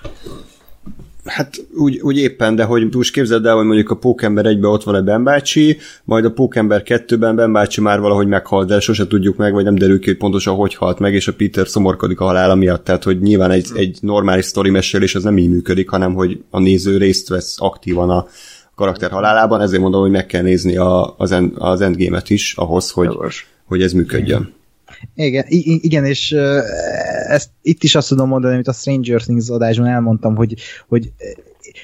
Hát 1.24 1.66
úgy, 1.74 2.00
úgy 2.00 2.16
éppen, 2.16 2.54
de 2.54 2.64
hogy 2.64 2.94
most 2.94 3.12
képzeld 3.12 3.46
el, 3.46 3.56
hogy 3.56 3.64
mondjuk 3.64 3.90
a 3.90 3.96
Pókember 3.96 4.46
egyben 4.46 4.70
ott 4.70 4.82
van 4.82 4.94
egy 4.94 5.04
Ben 5.04 5.24
bácsi, 5.24 5.78
majd 6.04 6.24
a 6.24 6.30
Pókember 6.30 6.82
kettőben 6.82 7.36
Ben 7.36 7.52
bácsi 7.52 7.80
már 7.80 8.00
valahogy 8.00 8.26
meghalt, 8.26 8.68
de 8.68 8.80
sose 8.80 9.06
tudjuk 9.06 9.36
meg, 9.36 9.52
vagy 9.52 9.64
nem 9.64 9.74
derül 9.74 9.98
ki, 10.00 10.06
hogy 10.06 10.16
pontosan 10.16 10.54
hogy 10.54 10.74
halt 10.74 10.98
meg, 10.98 11.14
és 11.14 11.28
a 11.28 11.32
Peter 11.32 11.68
szomorkodik 11.68 12.20
a 12.20 12.24
halála 12.24 12.54
miatt. 12.54 12.84
Tehát, 12.84 13.04
hogy 13.04 13.20
nyilván 13.20 13.50
egy, 13.50 13.68
egy 13.74 13.98
normális 14.00 14.44
sztori 14.44 14.70
mesélés 14.70 15.14
az 15.14 15.22
nem 15.22 15.38
így 15.38 15.50
működik, 15.50 15.88
hanem 15.88 16.14
hogy 16.14 16.40
a 16.50 16.58
néző 16.58 16.96
részt 16.96 17.28
vesz 17.28 17.56
aktívan 17.58 18.10
a 18.10 18.26
karakter 18.74 19.10
halálában, 19.10 19.60
ezért 19.60 19.82
mondom, 19.82 20.00
hogy 20.00 20.10
meg 20.10 20.26
kell 20.26 20.42
nézni 20.42 20.76
a, 20.76 21.14
az, 21.16 21.32
en, 21.32 21.52
az 21.54 21.80
endgame-et 21.80 22.30
is 22.30 22.54
ahhoz, 22.56 22.90
hogy, 22.90 23.08
hogy 23.64 23.82
ez 23.82 23.92
működjön. 23.92 24.56
Igen, 25.14 25.44
igen, 25.80 26.04
és 26.04 26.32
ezt 27.28 27.50
itt 27.62 27.82
is 27.82 27.94
azt 27.94 28.08
tudom 28.08 28.28
mondani, 28.28 28.54
amit 28.54 28.68
a 28.68 28.72
Stranger 28.72 29.22
Things 29.22 29.48
adásban 29.48 29.86
elmondtam, 29.86 30.36
hogy, 30.36 30.54
hogy 30.88 31.12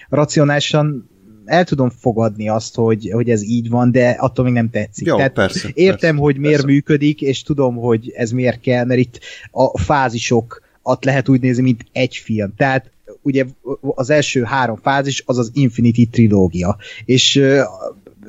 racionálisan 0.08 1.08
el 1.44 1.64
tudom 1.64 1.90
fogadni 1.90 2.48
azt, 2.48 2.74
hogy, 2.74 3.10
hogy 3.12 3.30
ez 3.30 3.42
így 3.42 3.68
van, 3.68 3.90
de 3.90 4.10
attól 4.10 4.44
még 4.44 4.54
nem 4.54 4.70
tetszik. 4.70 5.06
Jó, 5.06 5.16
Tehát 5.16 5.32
persze, 5.32 5.68
értem, 5.74 5.98
persze, 5.98 6.22
hogy 6.22 6.36
miért 6.36 6.56
persze. 6.56 6.72
működik, 6.72 7.22
és 7.22 7.42
tudom, 7.42 7.76
hogy 7.76 8.12
ez 8.16 8.30
miért 8.30 8.60
kell, 8.60 8.84
mert 8.84 9.00
itt 9.00 9.20
a 9.50 9.78
fázisok 9.78 10.62
at 10.82 11.04
lehet 11.04 11.28
úgy 11.28 11.40
nézni, 11.40 11.62
mint 11.62 11.84
egy 11.92 12.16
film. 12.16 12.54
Tehát 12.56 12.90
ugye 13.22 13.44
az 13.80 14.10
első 14.10 14.42
három 14.42 14.76
fázis 14.82 15.22
az 15.26 15.38
az 15.38 15.50
Infinity 15.54 16.04
trilógia, 16.10 16.76
és 17.04 17.42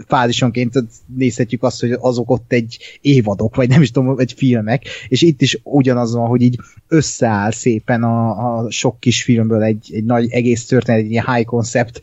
fázisonként 0.08 0.84
nézhetjük 1.16 1.64
azt, 1.64 1.80
hogy 1.80 1.92
azok 2.00 2.30
ott 2.30 2.52
egy 2.52 2.78
évadok, 3.02 3.56
vagy 3.56 3.70
nem 3.70 3.82
is 3.82 3.92
tudom, 3.92 4.20
egy 4.20 4.34
filmek, 4.38 4.84
és 5.08 5.22
itt 5.22 5.42
is 5.42 5.60
ugyanaz 5.64 6.14
van, 6.14 6.28
hogy 6.28 6.42
így 6.42 6.60
összeáll 6.88 7.52
szépen 7.52 8.04
a, 8.04 8.58
a 8.58 8.72
sok 8.72 9.00
kis 9.00 9.24
filmből 9.24 9.64
egy, 9.64 9.90
egy 9.94 10.04
nagy 10.04 10.32
egész 10.32 10.66
történet, 10.66 11.02
egy 11.02 11.12
ilyen 11.12 11.34
high 11.34 11.46
concept 11.46 12.02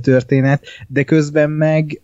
történet, 0.00 0.64
de 0.88 1.02
közben 1.02 1.50
meg 1.50 2.00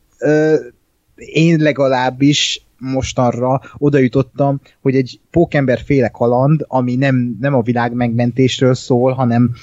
én 1.16 1.58
legalábbis 1.60 2.66
mostanra 2.78 3.60
oda 3.78 3.98
jutottam, 3.98 4.60
hogy 4.80 4.96
egy 4.96 5.20
pókember 5.30 5.80
féle 5.84 6.08
kaland, 6.08 6.64
ami 6.68 6.94
nem, 6.94 7.36
nem 7.40 7.54
a 7.54 7.62
világ 7.62 7.92
megmentésről 7.92 8.74
szól, 8.74 9.12
hanem 9.12 9.54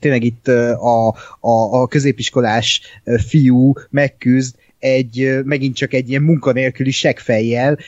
tényleg 0.00 0.24
itt 0.24 0.48
a, 0.48 1.08
a, 1.40 1.80
a 1.80 1.86
középiskolás 1.86 2.80
fiú 3.26 3.72
megküzd 3.90 4.56
egy, 4.82 5.38
megint 5.44 5.76
csak 5.76 5.92
egy 5.92 6.08
ilyen 6.08 6.22
munkanélküli 6.22 6.90
segfejjel, 6.90 7.78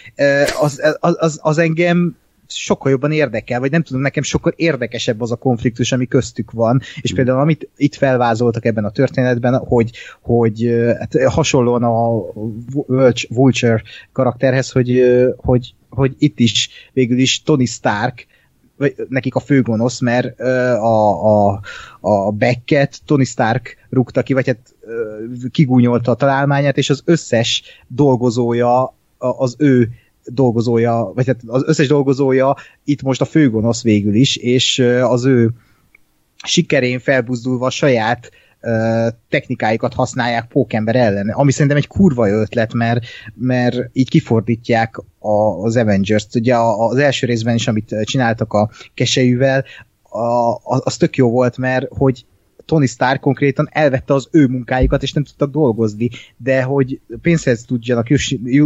az, 0.60 0.96
az, 1.00 1.16
az, 1.18 1.38
az 1.42 1.58
engem 1.58 2.16
sokkal 2.46 2.90
jobban 2.90 3.12
érdekel, 3.12 3.60
vagy 3.60 3.70
nem 3.70 3.82
tudom, 3.82 4.02
nekem 4.02 4.22
sokkal 4.22 4.52
érdekesebb 4.56 5.20
az 5.20 5.32
a 5.32 5.36
konfliktus, 5.36 5.92
ami 5.92 6.06
köztük 6.06 6.50
van, 6.50 6.80
és 7.00 7.12
mm. 7.12 7.16
például 7.16 7.40
amit 7.40 7.68
itt 7.76 7.94
felvázoltak 7.94 8.64
ebben 8.64 8.84
a 8.84 8.90
történetben, 8.90 9.56
hogy, 9.56 9.90
hogy 10.20 10.74
hát 10.98 11.22
hasonlóan 11.24 11.82
a 11.82 12.22
Vulture 13.28 13.82
karakterhez, 14.12 14.70
hogy, 14.70 15.02
hogy, 15.36 15.74
hogy 15.88 16.14
itt 16.18 16.38
is 16.38 16.68
végül 16.92 17.18
is 17.18 17.42
Tony 17.42 17.66
Stark 17.66 18.26
vagy 18.76 18.94
nekik 19.08 19.34
a 19.34 19.40
főgonosz, 19.40 20.00
mert 20.00 20.40
a, 20.40 21.48
a, 21.50 21.60
a 22.00 22.30
Becket 22.30 23.00
Tony 23.04 23.24
Stark 23.24 23.76
rúgta 23.90 24.22
ki, 24.22 24.32
vagy 24.32 24.46
hát 24.46 24.74
kigúnyolta 25.50 26.10
a 26.10 26.14
találmányát, 26.14 26.76
és 26.76 26.90
az 26.90 27.02
összes 27.04 27.62
dolgozója 27.86 28.94
az 29.18 29.54
ő 29.58 29.90
dolgozója, 30.24 31.12
vagy 31.14 31.26
hát 31.26 31.40
az 31.46 31.62
összes 31.66 31.86
dolgozója 31.86 32.56
itt 32.84 33.02
most 33.02 33.20
a 33.20 33.24
főgonosz 33.24 33.82
végül 33.82 34.14
is, 34.14 34.36
és 34.36 34.78
az 35.02 35.24
ő 35.24 35.50
sikerén 36.44 36.98
felbuzdulva 36.98 37.70
saját 37.70 38.30
technikáikat 39.28 39.94
használják 39.94 40.46
pókember 40.46 40.96
ellen, 40.96 41.28
ami 41.28 41.52
szerintem 41.52 41.76
egy 41.76 41.86
kurva 41.86 42.26
jó 42.26 42.36
ötlet, 42.36 42.72
mert, 42.72 43.04
mert 43.34 43.76
így 43.92 44.08
kifordítják 44.08 44.96
a, 45.18 45.62
az 45.64 45.76
Avengers-t. 45.76 46.34
Ugye 46.34 46.56
az 46.56 46.96
első 46.96 47.26
részben 47.26 47.54
is, 47.54 47.68
amit 47.68 47.96
csináltak 48.04 48.52
a 48.52 48.70
kesejűvel, 48.94 49.64
a, 50.02 50.60
az 50.64 50.96
tök 50.96 51.16
jó 51.16 51.30
volt, 51.30 51.56
mert 51.56 51.86
hogy 51.88 52.24
Tony 52.64 52.86
Stark 52.86 53.20
konkrétan 53.20 53.68
elvette 53.72 54.14
az 54.14 54.28
ő 54.30 54.46
munkájukat, 54.46 55.02
és 55.02 55.12
nem 55.12 55.24
tudtak 55.24 55.50
dolgozni, 55.50 56.08
de 56.36 56.62
hogy 56.62 57.00
pénzhez 57.22 57.62
tudjanak 57.62 58.08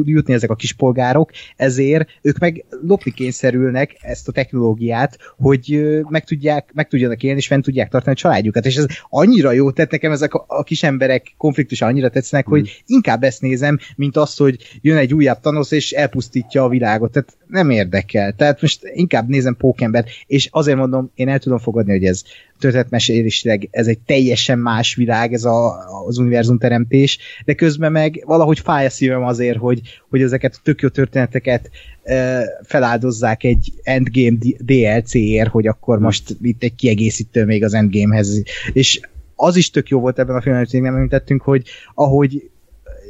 jutni 0.04 0.34
ezek 0.34 0.50
a 0.50 0.54
kispolgárok, 0.54 1.30
ezért 1.56 2.08
ők 2.22 2.38
meg 2.38 2.64
lopni 2.86 3.10
kényszerülnek 3.10 3.96
ezt 4.00 4.28
a 4.28 4.32
technológiát, 4.32 5.18
hogy 5.36 5.80
meg, 6.08 6.24
tudják, 6.24 6.70
meg 6.74 6.88
tudjanak 6.88 7.22
élni, 7.22 7.38
és 7.38 7.46
fent 7.46 7.64
tudják 7.64 7.88
tartani 7.88 8.12
a 8.12 8.18
családjukat, 8.18 8.66
és 8.66 8.76
ez 8.76 8.86
annyira 9.08 9.52
jó 9.52 9.70
tett 9.70 9.90
nekem 9.90 10.12
ezek 10.12 10.34
a, 10.34 10.44
a 10.48 10.62
kis 10.62 10.82
emberek 10.82 11.34
konfliktusa 11.36 11.86
annyira 11.86 12.10
tetszenek, 12.10 12.48
mm. 12.48 12.50
hogy 12.50 12.82
inkább 12.86 13.22
ezt 13.22 13.40
nézem, 13.40 13.78
mint 13.96 14.16
azt, 14.16 14.38
hogy 14.38 14.78
jön 14.80 14.96
egy 14.96 15.14
újabb 15.14 15.40
tanosz, 15.40 15.70
és 15.70 15.92
elpusztítja 15.92 16.64
a 16.64 16.68
világot, 16.68 17.12
tehát 17.12 17.36
nem 17.46 17.70
érdekel, 17.70 18.32
tehát 18.32 18.60
most 18.60 18.80
inkább 18.94 19.28
nézem 19.28 19.56
Pókember, 19.56 20.04
és 20.26 20.48
azért 20.50 20.78
mondom, 20.78 21.10
én 21.14 21.28
el 21.28 21.38
tudom 21.38 21.58
fogadni, 21.58 21.92
hogy 21.92 22.04
ez 22.04 22.22
történetmesélésileg 22.58 23.68
ez 23.70 23.86
egy 23.86 23.98
teljesen 23.98 24.58
más 24.58 24.94
világ, 24.94 25.32
ez 25.32 25.44
a, 25.44 25.76
az 26.06 26.18
univerzum 26.18 26.58
teremtés, 26.58 27.18
de 27.44 27.54
közben 27.54 27.92
meg 27.92 28.22
valahogy 28.26 28.58
fáj 28.58 28.86
a 28.86 28.90
szívem 28.90 29.22
azért, 29.22 29.58
hogy, 29.58 29.80
hogy 30.08 30.22
ezeket 30.22 30.54
a 30.54 30.60
tök 30.62 30.80
jó 30.80 30.88
történeteket 30.88 31.70
e, 32.02 32.42
feláldozzák 32.62 33.44
egy 33.44 33.72
Endgame 33.82 34.36
DLC-ért, 34.58 35.50
hogy 35.50 35.66
akkor 35.66 35.98
most 35.98 36.36
itt 36.42 36.62
egy 36.62 36.74
kiegészítő 36.74 37.44
még 37.44 37.64
az 37.64 37.74
Endgamehez. 37.74 38.42
És 38.72 39.00
az 39.34 39.56
is 39.56 39.70
tök 39.70 39.88
jó 39.88 40.00
volt 40.00 40.18
ebben 40.18 40.36
a 40.36 40.40
filmben, 40.40 40.66
hogy 40.70 40.80
nem 40.80 40.94
említettünk, 40.94 41.42
hogy 41.42 41.64
ahogy 41.94 42.50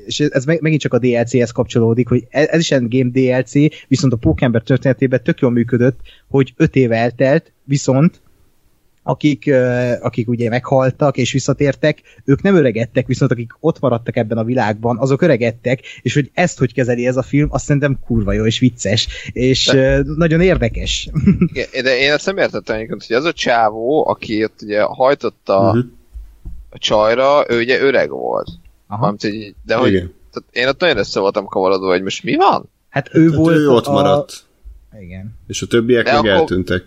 és 0.07 0.21
ez 0.21 0.45
megint 0.45 0.81
csak 0.81 0.95
a 0.95 0.99
DLC-hez 0.99 1.50
kapcsolódik, 1.50 2.09
hogy 2.09 2.26
e, 2.31 2.47
ez 2.50 2.61
is 2.61 2.71
Endgame 2.71 3.11
DLC, 3.11 3.52
viszont 3.88 4.12
a 4.12 4.17
Pókember 4.17 4.62
történetében 4.62 5.23
tök 5.23 5.40
jól 5.40 5.50
működött, 5.50 6.00
hogy 6.28 6.52
öt 6.57 6.76
éve 6.76 6.97
eltelt, 6.97 7.52
viszont 7.64 8.21
akik, 9.08 9.50
akik 10.00 10.28
ugye 10.28 10.48
meghaltak 10.48 11.16
és 11.16 11.32
visszatértek, 11.32 12.00
ők 12.24 12.42
nem 12.42 12.54
öregedtek, 12.54 13.06
viszont 13.06 13.30
akik 13.30 13.52
ott 13.60 13.80
maradtak 13.80 14.16
ebben 14.16 14.38
a 14.38 14.44
világban, 14.44 14.98
azok 14.98 15.22
öregedtek, 15.22 15.80
és 16.02 16.14
hogy 16.14 16.30
ezt 16.34 16.58
hogy 16.58 16.72
kezeli 16.74 17.06
ez 17.06 17.16
a 17.16 17.22
film, 17.22 17.48
azt 17.50 17.64
szerintem 17.64 17.98
kurva 18.06 18.32
jó 18.32 18.46
és 18.46 18.58
vicces, 18.58 19.08
és 19.32 19.64
de, 19.66 20.02
nagyon 20.16 20.40
érdekes. 20.40 21.08
Igen, 21.52 21.84
de 21.84 21.98
én 21.98 22.12
ezt 22.12 22.26
nem 22.26 22.36
értettem 22.36 22.76
hogy 22.88 23.16
az 23.16 23.24
a 23.24 23.32
csávó, 23.32 24.08
aki 24.08 24.44
ott 24.44 24.62
ugye 24.62 24.82
hajtotta 24.82 25.58
uh-huh. 25.60 25.84
a 26.70 26.78
csajra, 26.78 27.44
ő 27.48 27.58
ugye 27.58 27.80
öreg 27.80 28.10
volt. 28.10 28.48
Aha. 28.86 29.14
de 29.64 29.74
hogy 29.74 29.92
Igen. 29.92 30.14
tehát 30.32 30.48
én 30.52 30.68
ott 30.68 30.80
nagyon 30.80 30.96
össze 30.96 31.20
voltam 31.20 31.46
kavarodva, 31.46 31.88
hogy 31.88 32.02
most 32.02 32.22
mi 32.22 32.36
van? 32.36 32.68
Hát 32.88 33.14
ő 33.14 33.28
hát 33.28 33.38
volt 33.38 33.56
ő 33.56 33.68
ott 33.68 33.86
a... 33.86 33.92
maradt. 33.92 34.44
Igen. 35.00 35.36
És 35.46 35.62
a 35.62 35.66
többiek 35.66 36.04
de 36.04 36.12
meg 36.12 36.18
akkor... 36.18 36.30
eltűntek. 36.30 36.84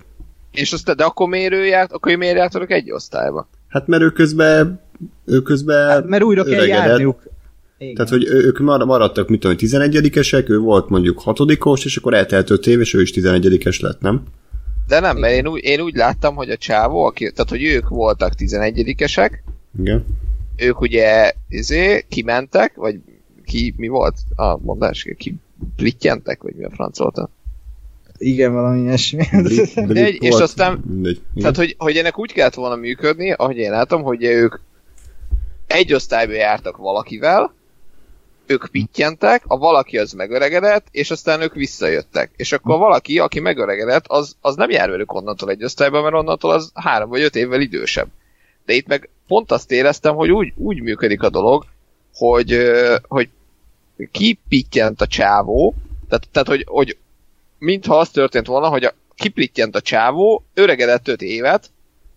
És 0.51 0.74
azt, 0.74 0.96
de 0.96 1.03
akkor 1.03 1.27
miért 1.27 1.53
ő 1.53 1.65
járt, 1.65 1.91
akkor 1.91 2.15
miért 2.15 2.72
egy 2.72 2.91
osztályba? 2.91 3.48
Hát 3.67 3.88
mert 3.88 4.03
ő 4.03 4.10
közben, 4.10 4.81
ő 5.25 5.41
közben 5.41 5.88
hát, 5.88 6.05
mert 6.05 6.24
újra 6.24 6.43
kell 6.43 6.65
járniuk. 6.65 7.29
Igen. 7.77 7.93
Tehát, 7.93 8.10
hogy 8.10 8.25
ők 8.25 8.60
maradtak, 8.60 9.27
mit 9.29 9.39
tudom, 9.39 9.58
11-esek, 9.60 10.50
ő 10.50 10.58
volt 10.58 10.89
mondjuk 10.89 11.20
hatodikos, 11.20 11.86
és 11.86 11.98
akkor 11.98 12.13
eltelt 12.13 12.50
5 12.50 12.67
év, 12.67 12.79
és 12.79 12.93
ő 12.93 13.01
is 13.01 13.12
11-es 13.15 13.81
lett, 13.81 14.01
nem? 14.01 14.24
De 14.88 15.00
nem, 15.00 15.17
mert 15.17 15.34
én 15.34 15.48
úgy, 15.48 15.63
én 15.63 15.81
úgy 15.81 15.96
láttam, 15.96 16.36
hogy 16.36 16.50
a 16.50 16.58
csávó, 16.58 17.05
aki, 17.05 17.31
tehát, 17.31 17.50
hogy 17.50 17.63
ők 17.63 17.88
voltak 17.88 18.34
11-esek, 18.38 19.31
Igen. 19.79 20.05
ők 20.58 20.81
ugye 20.81 21.34
izé, 21.48 22.05
kimentek, 22.10 22.75
vagy 22.75 23.00
ki, 23.46 23.74
mi 23.77 23.88
volt 23.88 24.15
a 24.36 24.58
mondás, 24.58 25.08
ki 25.17 25.36
plittyentek, 25.75 26.43
vagy 26.43 26.53
mi 26.55 26.63
a 26.63 26.70
franc 26.70 26.98
volt? 26.98 27.29
Igen, 28.21 28.53
valami 28.53 28.81
ilyesmi. 28.81 29.23
És 30.19 30.35
aztán, 30.35 30.83
Mindegy. 30.85 31.21
tehát 31.35 31.55
hogy, 31.55 31.75
hogy 31.77 31.97
ennek 31.97 32.19
úgy 32.19 32.31
kellett 32.31 32.53
volna 32.53 32.75
működni, 32.75 33.31
ahogy 33.31 33.57
én 33.57 33.71
látom, 33.71 34.03
hogy 34.03 34.23
ők 34.23 34.59
egy 35.67 35.93
osztályba 35.93 36.33
jártak 36.33 36.77
valakivel, 36.77 37.53
ők 38.45 38.67
pittyentek, 38.71 39.43
a 39.47 39.57
valaki 39.57 39.97
az 39.97 40.11
megöregedett, 40.11 40.87
és 40.91 41.11
aztán 41.11 41.41
ők 41.41 41.53
visszajöttek. 41.53 42.31
És 42.35 42.51
akkor 42.51 42.75
a 42.75 42.77
valaki, 42.77 43.19
aki 43.19 43.39
megöregedett, 43.39 44.05
az, 44.07 44.36
az 44.41 44.55
nem 44.55 44.69
jár 44.69 44.89
velük 44.89 45.13
onnantól 45.13 45.49
egy 45.49 45.63
osztályba, 45.63 46.01
mert 46.01 46.15
onnantól 46.15 46.51
az 46.51 46.71
három 46.73 47.10
vagy 47.10 47.21
öt 47.21 47.36
évvel 47.36 47.62
idősebb. 47.62 48.07
De 48.65 48.73
itt 48.73 48.88
meg 48.88 49.10
pont 49.27 49.51
azt 49.51 49.71
éreztem, 49.71 50.15
hogy 50.15 50.31
úgy, 50.31 50.53
úgy 50.55 50.81
működik 50.81 51.21
a 51.21 51.29
dolog, 51.29 51.65
hogy, 52.13 52.57
hogy 53.07 53.29
ki 54.12 54.39
pittyent 54.49 55.01
a 55.01 55.07
csávó, 55.07 55.75
tehát, 56.10 56.27
tehát 56.31 56.47
hogy, 56.47 56.65
hogy 56.67 56.97
mintha 57.62 57.97
az 57.97 58.10
történt 58.10 58.47
volna, 58.47 58.67
hogy 58.67 58.84
a, 58.84 58.93
kiplittyent 59.15 59.76
a 59.76 59.82
csávó, 59.82 60.43
öregedett 60.54 61.08
öt 61.08 61.21
évet, 61.21 61.71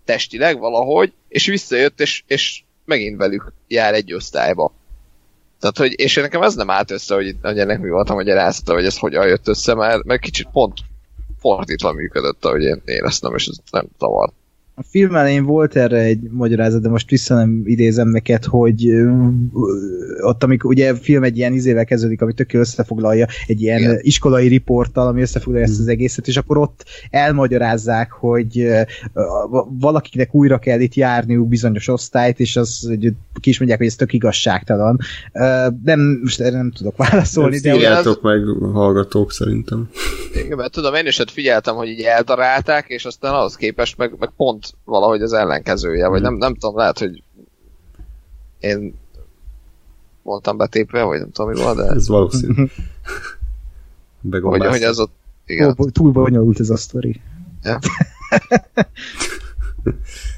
testileg 0.05 0.59
valahogy, 0.59 1.13
és 1.27 1.45
visszajött, 1.45 1.99
és, 1.99 2.23
és 2.27 2.63
megint 2.85 3.17
velük 3.17 3.53
jár 3.67 3.93
egy 3.93 4.13
osztályba. 4.13 4.73
Tehát, 5.59 5.77
hogy, 5.77 5.99
és 5.99 6.15
nekem 6.15 6.41
ez 6.41 6.55
nem 6.55 6.69
állt 6.69 6.91
össze, 6.91 7.15
hogy, 7.15 7.35
hogy 7.41 7.59
ennek 7.59 7.79
mi 7.79 7.89
volt 7.89 8.09
a 8.09 8.13
magyarázata, 8.13 8.73
hogy 8.73 8.85
ez 8.85 8.97
hogyan 8.97 9.27
jött 9.27 9.47
össze, 9.47 9.73
mert, 9.73 10.03
mert 10.03 10.21
kicsit 10.21 10.47
pont 10.51 10.77
fordítva 11.39 11.91
működött, 11.91 12.45
ahogy 12.45 12.63
én 12.63 12.81
éreztem, 12.85 13.35
és 13.35 13.45
ez 13.45 13.57
nem 13.71 13.87
zavart. 13.99 14.33
A 14.77 14.83
film 14.83 15.15
elején 15.15 15.45
volt 15.45 15.75
erre 15.75 15.97
egy 15.97 16.21
magyarázat, 16.31 16.81
de 16.81 16.89
most 16.89 17.09
vissza 17.09 17.35
nem 17.35 17.61
idézem 17.65 18.07
neked, 18.07 18.43
hogy 18.43 18.91
ott, 20.21 20.43
amikor 20.43 20.69
ugye 20.71 20.91
a 20.91 20.95
film 20.95 21.23
egy 21.23 21.37
ilyen 21.37 21.53
izével 21.53 21.85
kezdődik, 21.85 22.21
ami 22.21 22.33
tök 22.33 22.53
összefoglalja, 22.53 23.27
egy 23.47 23.61
ilyen 23.61 23.79
Igen. 23.79 23.99
iskolai 24.01 24.47
riporttal, 24.47 25.07
ami 25.07 25.21
összefoglalja 25.21 25.67
ezt 25.67 25.79
az 25.79 25.87
egészet, 25.87 26.27
és 26.27 26.37
akkor 26.37 26.57
ott 26.57 26.85
elmagyarázzák, 27.09 28.11
hogy 28.11 28.67
valakinek 29.79 30.33
újra 30.35 30.57
kell 30.57 30.79
itt 30.79 30.93
járniuk 30.93 31.47
bizonyos 31.47 31.87
osztályt, 31.87 32.39
és 32.39 32.55
az, 32.55 32.85
hogy 32.87 33.13
ki 33.39 33.49
is 33.49 33.57
mondják, 33.57 33.79
hogy 33.79 33.89
ez 33.89 33.95
tök 33.95 34.13
igazságtalan. 34.13 34.99
Nem, 35.83 36.19
most 36.21 36.39
erre 36.39 36.57
nem 36.57 36.71
tudok 36.71 36.97
válaszolni. 36.97 37.59
Nem 37.63 37.79
de 37.79 37.89
az... 37.89 38.19
meg 38.21 38.41
hallgatók 38.73 39.31
szerintem. 39.31 39.89
Igen, 40.43 40.57
mert 40.57 40.71
tudom, 40.71 40.93
én 40.93 41.05
is 41.05 41.19
ott 41.19 41.31
figyeltem, 41.31 41.75
hogy 41.75 41.87
így 41.87 42.01
eldarálták, 42.01 42.85
és 42.87 43.05
aztán 43.05 43.33
ahhoz 43.33 43.55
képest 43.55 43.97
meg, 43.97 44.15
meg 44.19 44.31
pont 44.37 44.63
valahogy 44.83 45.21
az 45.21 45.33
ellenkezője, 45.33 46.07
vagy 46.07 46.21
mhm. 46.21 46.29
nem, 46.29 46.37
nem 46.37 46.55
tudom, 46.55 46.77
lehet, 46.77 46.99
hogy 46.99 47.23
én 48.59 48.93
voltam 50.23 50.57
betépve, 50.57 51.03
vagy 51.03 51.19
nem 51.19 51.31
tudom, 51.31 51.51
mi 51.51 51.61
volt, 51.61 51.77
de... 51.77 51.83
Ez 51.83 52.07
valószínű. 52.07 52.65
hogy, 54.41 54.65
hogy 54.65 54.83
az 54.83 54.99
ott... 54.99 55.13
Igen. 55.45 55.75
Ó, 55.77 55.89
túl 55.89 56.11
bonyolult 56.11 56.59
ez 56.59 56.69
a 56.69 56.77
sztori. 56.77 57.21
Ja. 57.63 57.79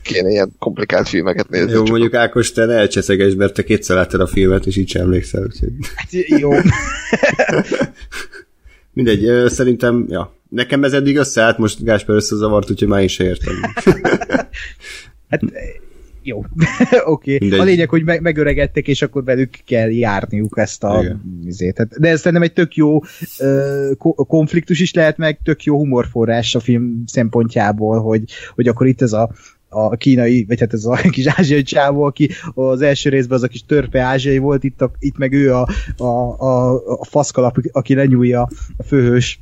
Kéne 0.03 0.29
ilyen 0.29 0.51
komplikált 0.59 1.07
filmeket 1.07 1.49
nézni. 1.49 1.71
Jó, 1.71 1.85
mondjuk 1.85 2.13
Ákos, 2.13 2.51
te 2.51 2.65
ne 2.65 2.73
elcseszeges, 2.73 3.35
mert 3.35 3.53
te 3.53 3.63
kétszer 3.63 3.95
láttad 3.95 4.21
a 4.21 4.27
filmet, 4.27 4.65
és 4.65 4.77
így 4.77 4.89
sem 4.89 5.01
emlékszel. 5.01 5.43
Úgyhogy... 5.43 5.71
Hát, 5.95 6.11
jó. 6.11 6.51
Mindegy, 8.93 9.49
szerintem, 9.49 10.05
ja, 10.09 10.36
Nekem 10.49 10.83
ez 10.83 10.93
eddig 10.93 11.17
összeállt, 11.17 11.57
most 11.57 11.83
Gásper 11.83 12.15
összezavart, 12.15 12.71
úgyhogy 12.71 12.87
már 12.87 13.03
is 13.03 13.19
értem. 13.19 13.53
hát 15.29 15.41
jó. 16.27 16.37
Oké. 17.05 17.35
okay. 17.45 17.59
A 17.59 17.63
lényeg, 17.63 17.89
hogy 17.89 18.03
me- 18.03 18.21
megöregedtek, 18.21 18.87
és 18.87 19.01
akkor 19.01 19.23
velük 19.23 19.49
kell 19.65 19.91
járniuk 19.91 20.57
ezt 20.57 20.83
a 20.83 21.17
vizét. 21.43 21.77
Hát, 21.77 21.99
de 21.99 22.09
ez 22.09 22.17
szerintem 22.17 22.41
egy 22.41 22.53
tök 22.53 22.75
jó 22.75 22.95
uh, 23.39 24.15
konfliktus 24.27 24.79
is 24.79 24.93
lehet, 24.93 25.17
meg 25.17 25.39
tök 25.43 25.63
jó 25.63 25.77
humorforrás 25.77 26.55
a 26.55 26.59
film 26.59 27.03
szempontjából, 27.05 27.99
hogy, 27.99 28.23
hogy 28.55 28.67
akkor 28.67 28.87
itt 28.87 29.01
ez 29.01 29.13
a 29.13 29.31
a 29.69 29.95
kínai, 29.95 30.45
vagy 30.47 30.59
hát 30.59 30.73
ez 30.73 30.85
a 30.85 30.95
kis 30.95 31.25
ázsiai 31.27 31.61
csávó, 31.61 32.03
aki 32.03 32.29
az 32.53 32.81
első 32.81 33.09
részben 33.09 33.37
az 33.37 33.43
a 33.43 33.47
kis 33.47 33.65
törpe 33.65 34.01
ázsiai 34.01 34.37
volt, 34.37 34.63
itt, 34.63 34.81
a, 34.81 34.91
itt 34.99 35.17
meg 35.17 35.33
ő 35.33 35.53
a, 35.53 35.67
a, 35.97 36.03
a, 36.03 36.73
a 36.99 37.05
faszkalap, 37.05 37.57
aki 37.71 37.93
lenyúlja 37.93 38.49
a 38.77 38.83
főhős 38.83 39.39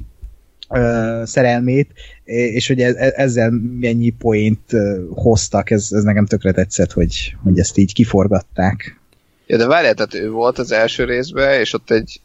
szerelmét, 1.25 1.89
és 2.23 2.67
hogy 2.67 2.81
e-, 2.81 3.13
ezzel 3.15 3.49
mennyi 3.79 4.09
poént 4.09 4.71
hoztak, 5.09 5.69
ez, 5.69 5.88
ez 5.91 6.03
nekem 6.03 6.25
tökre 6.25 6.51
tetszett, 6.51 6.91
hogy, 6.91 7.35
hogy 7.43 7.59
ezt 7.59 7.77
így 7.77 7.93
kiforgatták. 7.93 8.99
Ja, 9.47 9.57
de 9.57 9.67
várjál, 9.67 9.93
tehát 9.93 10.13
ő 10.13 10.29
volt 10.29 10.57
az 10.59 10.71
első 10.71 11.03
részben, 11.03 11.59
és 11.59 11.73
ott 11.73 11.91
egy... 11.91 12.21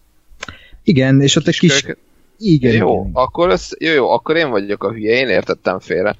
Igen, 0.84 1.20
és 1.20 1.36
ott 1.36 1.46
egy 1.46 1.58
kis... 1.58 1.82
Kis... 1.82 1.94
Igen, 2.38 2.72
jó, 2.72 3.00
igen. 3.00 3.10
Akkor 3.12 3.50
ez, 3.50 3.68
jó, 3.78 3.92
jó, 3.92 4.10
akkor 4.10 4.36
én 4.36 4.50
vagyok 4.50 4.84
a 4.84 4.92
hülye, 4.92 5.14
én 5.14 5.28
értettem 5.28 5.78
félre. 5.78 6.16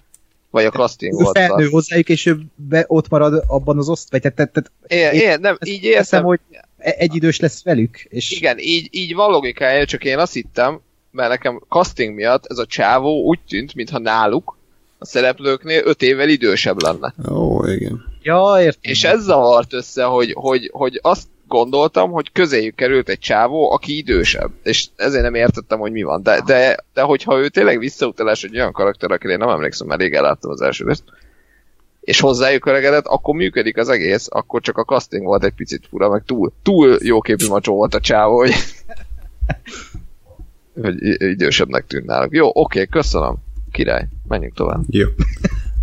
Vagy 0.51 0.65
a 0.65 0.71
casting 0.71 1.23
volt. 1.23 1.39
Felnő 1.39 1.69
hozzájuk, 1.69 2.09
és 2.09 2.27
ő 2.27 2.41
be, 2.55 2.85
ott 2.87 3.09
marad 3.09 3.45
abban 3.47 3.79
az 3.79 3.89
oszt, 3.89 4.11
vagy 4.11 4.21
tehát, 4.21 4.37
tehát 4.37 4.71
én, 4.87 5.21
én, 5.21 5.41
nem, 5.41 5.59
így 5.65 5.85
értem. 5.85 6.25
hogy 6.25 6.41
e- 6.79 6.95
egyidős 6.99 7.41
lesz 7.41 7.63
velük. 7.63 7.99
És... 8.09 8.31
Igen, 8.31 8.59
így, 8.59 8.89
így 8.91 9.15
van 9.15 9.31
logikája, 9.31 9.85
csak 9.85 10.05
én 10.05 10.19
azt 10.19 10.33
hittem, 10.33 10.81
mert 11.11 11.29
nekem 11.29 11.63
casting 11.69 12.15
miatt 12.15 12.47
ez 12.47 12.59
a 12.59 12.67
csávó 12.67 13.25
úgy 13.25 13.39
tűnt, 13.49 13.75
mintha 13.75 13.99
náluk 13.99 14.57
a 14.99 15.05
szereplőknél 15.05 15.83
öt 15.85 16.03
évvel 16.03 16.29
idősebb 16.29 16.83
lenne. 16.83 17.15
Ó, 17.31 17.67
igen. 17.67 18.05
Ja, 18.23 18.57
értem. 18.59 18.81
És 18.81 19.05
ez 19.05 19.23
zavart 19.23 19.73
össze, 19.73 20.05
hogy, 20.05 20.33
hogy, 20.33 20.71
hogy 20.73 20.99
azt 21.03 21.27
gondoltam, 21.47 22.11
hogy 22.11 22.33
közéjük 22.33 22.75
került 22.75 23.09
egy 23.09 23.19
csávó, 23.19 23.73
aki 23.73 23.97
idősebb. 23.97 24.51
És 24.63 24.87
ezért 24.97 25.23
nem 25.23 25.35
értettem, 25.35 25.79
hogy 25.79 25.93
mi 25.93 26.03
van. 26.03 26.23
De, 26.23 26.43
de, 26.47 26.85
de 26.95 27.03
hogyha 27.03 27.39
ő 27.39 27.49
tényleg 27.49 27.79
visszautalás 27.79 28.45
egy 28.45 28.57
olyan 28.57 28.73
karakter, 28.73 29.11
akire 29.11 29.33
én 29.33 29.39
nem 29.39 29.49
emlékszem, 29.49 29.91
elég 29.91 30.15
elláttam 30.15 30.51
az 30.51 30.61
első 30.61 30.87
részt, 30.87 31.05
és 32.01 32.21
hozzájuk 32.21 32.67
öregedett, 32.67 33.07
akkor 33.07 33.35
működik 33.35 33.77
az 33.77 33.89
egész, 33.89 34.27
akkor 34.31 34.61
csak 34.61 34.77
a 34.77 34.85
casting 34.85 35.25
volt 35.25 35.45
egy 35.45 35.55
picit 35.55 35.87
fura, 35.91 36.09
meg 36.09 36.23
túl, 36.27 36.53
túl 36.63 36.99
jóképű 37.03 37.47
macsó 37.47 37.75
volt 37.75 37.95
a 37.95 38.01
csávó, 38.01 38.37
hogy, 38.37 38.53
hogy 40.83 40.95
idősebbnek 41.19 41.87
tűnt 41.87 42.07
náluk. 42.07 42.35
Jó, 42.35 42.51
oké, 42.53 42.87
köszönöm. 42.87 43.37
Király, 43.73 44.09
menjünk 44.29 44.55
tovább. 44.55 44.83
Jó. 44.89 45.07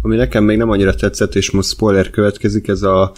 Ami 0.02 0.16
nekem 0.16 0.44
még 0.44 0.58
nem 0.58 0.70
annyira 0.70 0.96
tetszett, 0.96 1.36
és 1.36 1.52
most 1.52 1.70
spoiler 1.70 2.10
következik, 2.10 2.68
ez 2.68 2.82
a 2.82 3.12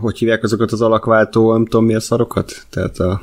hogy 0.00 0.18
hívják 0.18 0.42
azokat 0.42 0.72
az 0.72 0.80
alakváltó, 0.80 1.52
nem 1.52 1.64
tudom 1.64 1.86
mi 1.86 1.94
a 1.94 2.00
szarokat? 2.00 2.66
Tehát 2.70 2.98
a 2.98 3.22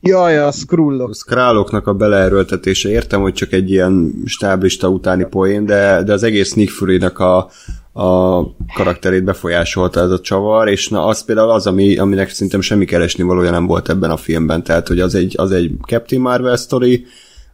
Jaj, 0.00 0.38
a 0.38 0.50
skrullok. 0.50 1.10
A 1.10 1.14
skráloknak 1.14 1.86
a 1.86 1.94
beleerőltetése. 1.94 2.88
Értem, 2.88 3.20
hogy 3.20 3.32
csak 3.32 3.52
egy 3.52 3.70
ilyen 3.70 4.22
stáblista 4.24 4.88
utáni 4.88 5.24
poén, 5.24 5.64
de, 5.64 6.02
de 6.02 6.12
az 6.12 6.22
egész 6.22 6.52
Nick 6.52 6.70
fury 6.70 6.98
a, 6.98 7.50
a 7.92 8.42
karakterét 8.74 9.24
befolyásolta 9.24 10.00
ez 10.00 10.10
a 10.10 10.20
csavar, 10.20 10.68
és 10.68 10.88
na 10.88 11.04
az 11.04 11.24
például 11.24 11.50
az, 11.50 11.66
ami, 11.66 11.96
aminek 11.96 12.30
szerintem 12.30 12.60
semmi 12.60 12.84
keresni 12.84 13.22
valója 13.22 13.50
nem 13.50 13.66
volt 13.66 13.88
ebben 13.88 14.10
a 14.10 14.16
filmben, 14.16 14.62
tehát 14.62 14.88
hogy 14.88 15.00
az 15.00 15.14
egy, 15.14 15.34
az 15.38 15.52
egy 15.52 15.74
Captain 15.86 16.22
Marvel 16.22 16.56
story, 16.56 17.06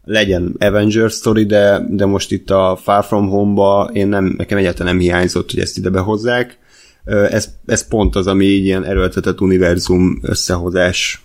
legyen 0.04 0.54
Avengers 0.58 1.14
story, 1.14 1.44
de, 1.44 1.86
de 1.90 2.06
most 2.06 2.32
itt 2.32 2.50
a 2.50 2.78
Far 2.82 3.04
From 3.04 3.28
Home-ba 3.28 3.90
én 3.92 4.08
nem, 4.08 4.34
nekem 4.36 4.58
egyáltalán 4.58 4.94
nem 4.94 5.02
hiányzott, 5.02 5.50
hogy 5.50 5.60
ezt 5.60 5.78
ide 5.78 5.90
behozzák. 5.90 6.58
Ez, 7.04 7.48
ez 7.66 7.88
pont 7.88 8.16
az, 8.16 8.26
ami 8.26 8.44
így 8.44 8.64
ilyen 8.64 8.84
erőltetett 8.84 9.40
univerzum 9.40 10.18
összehozás 10.22 11.22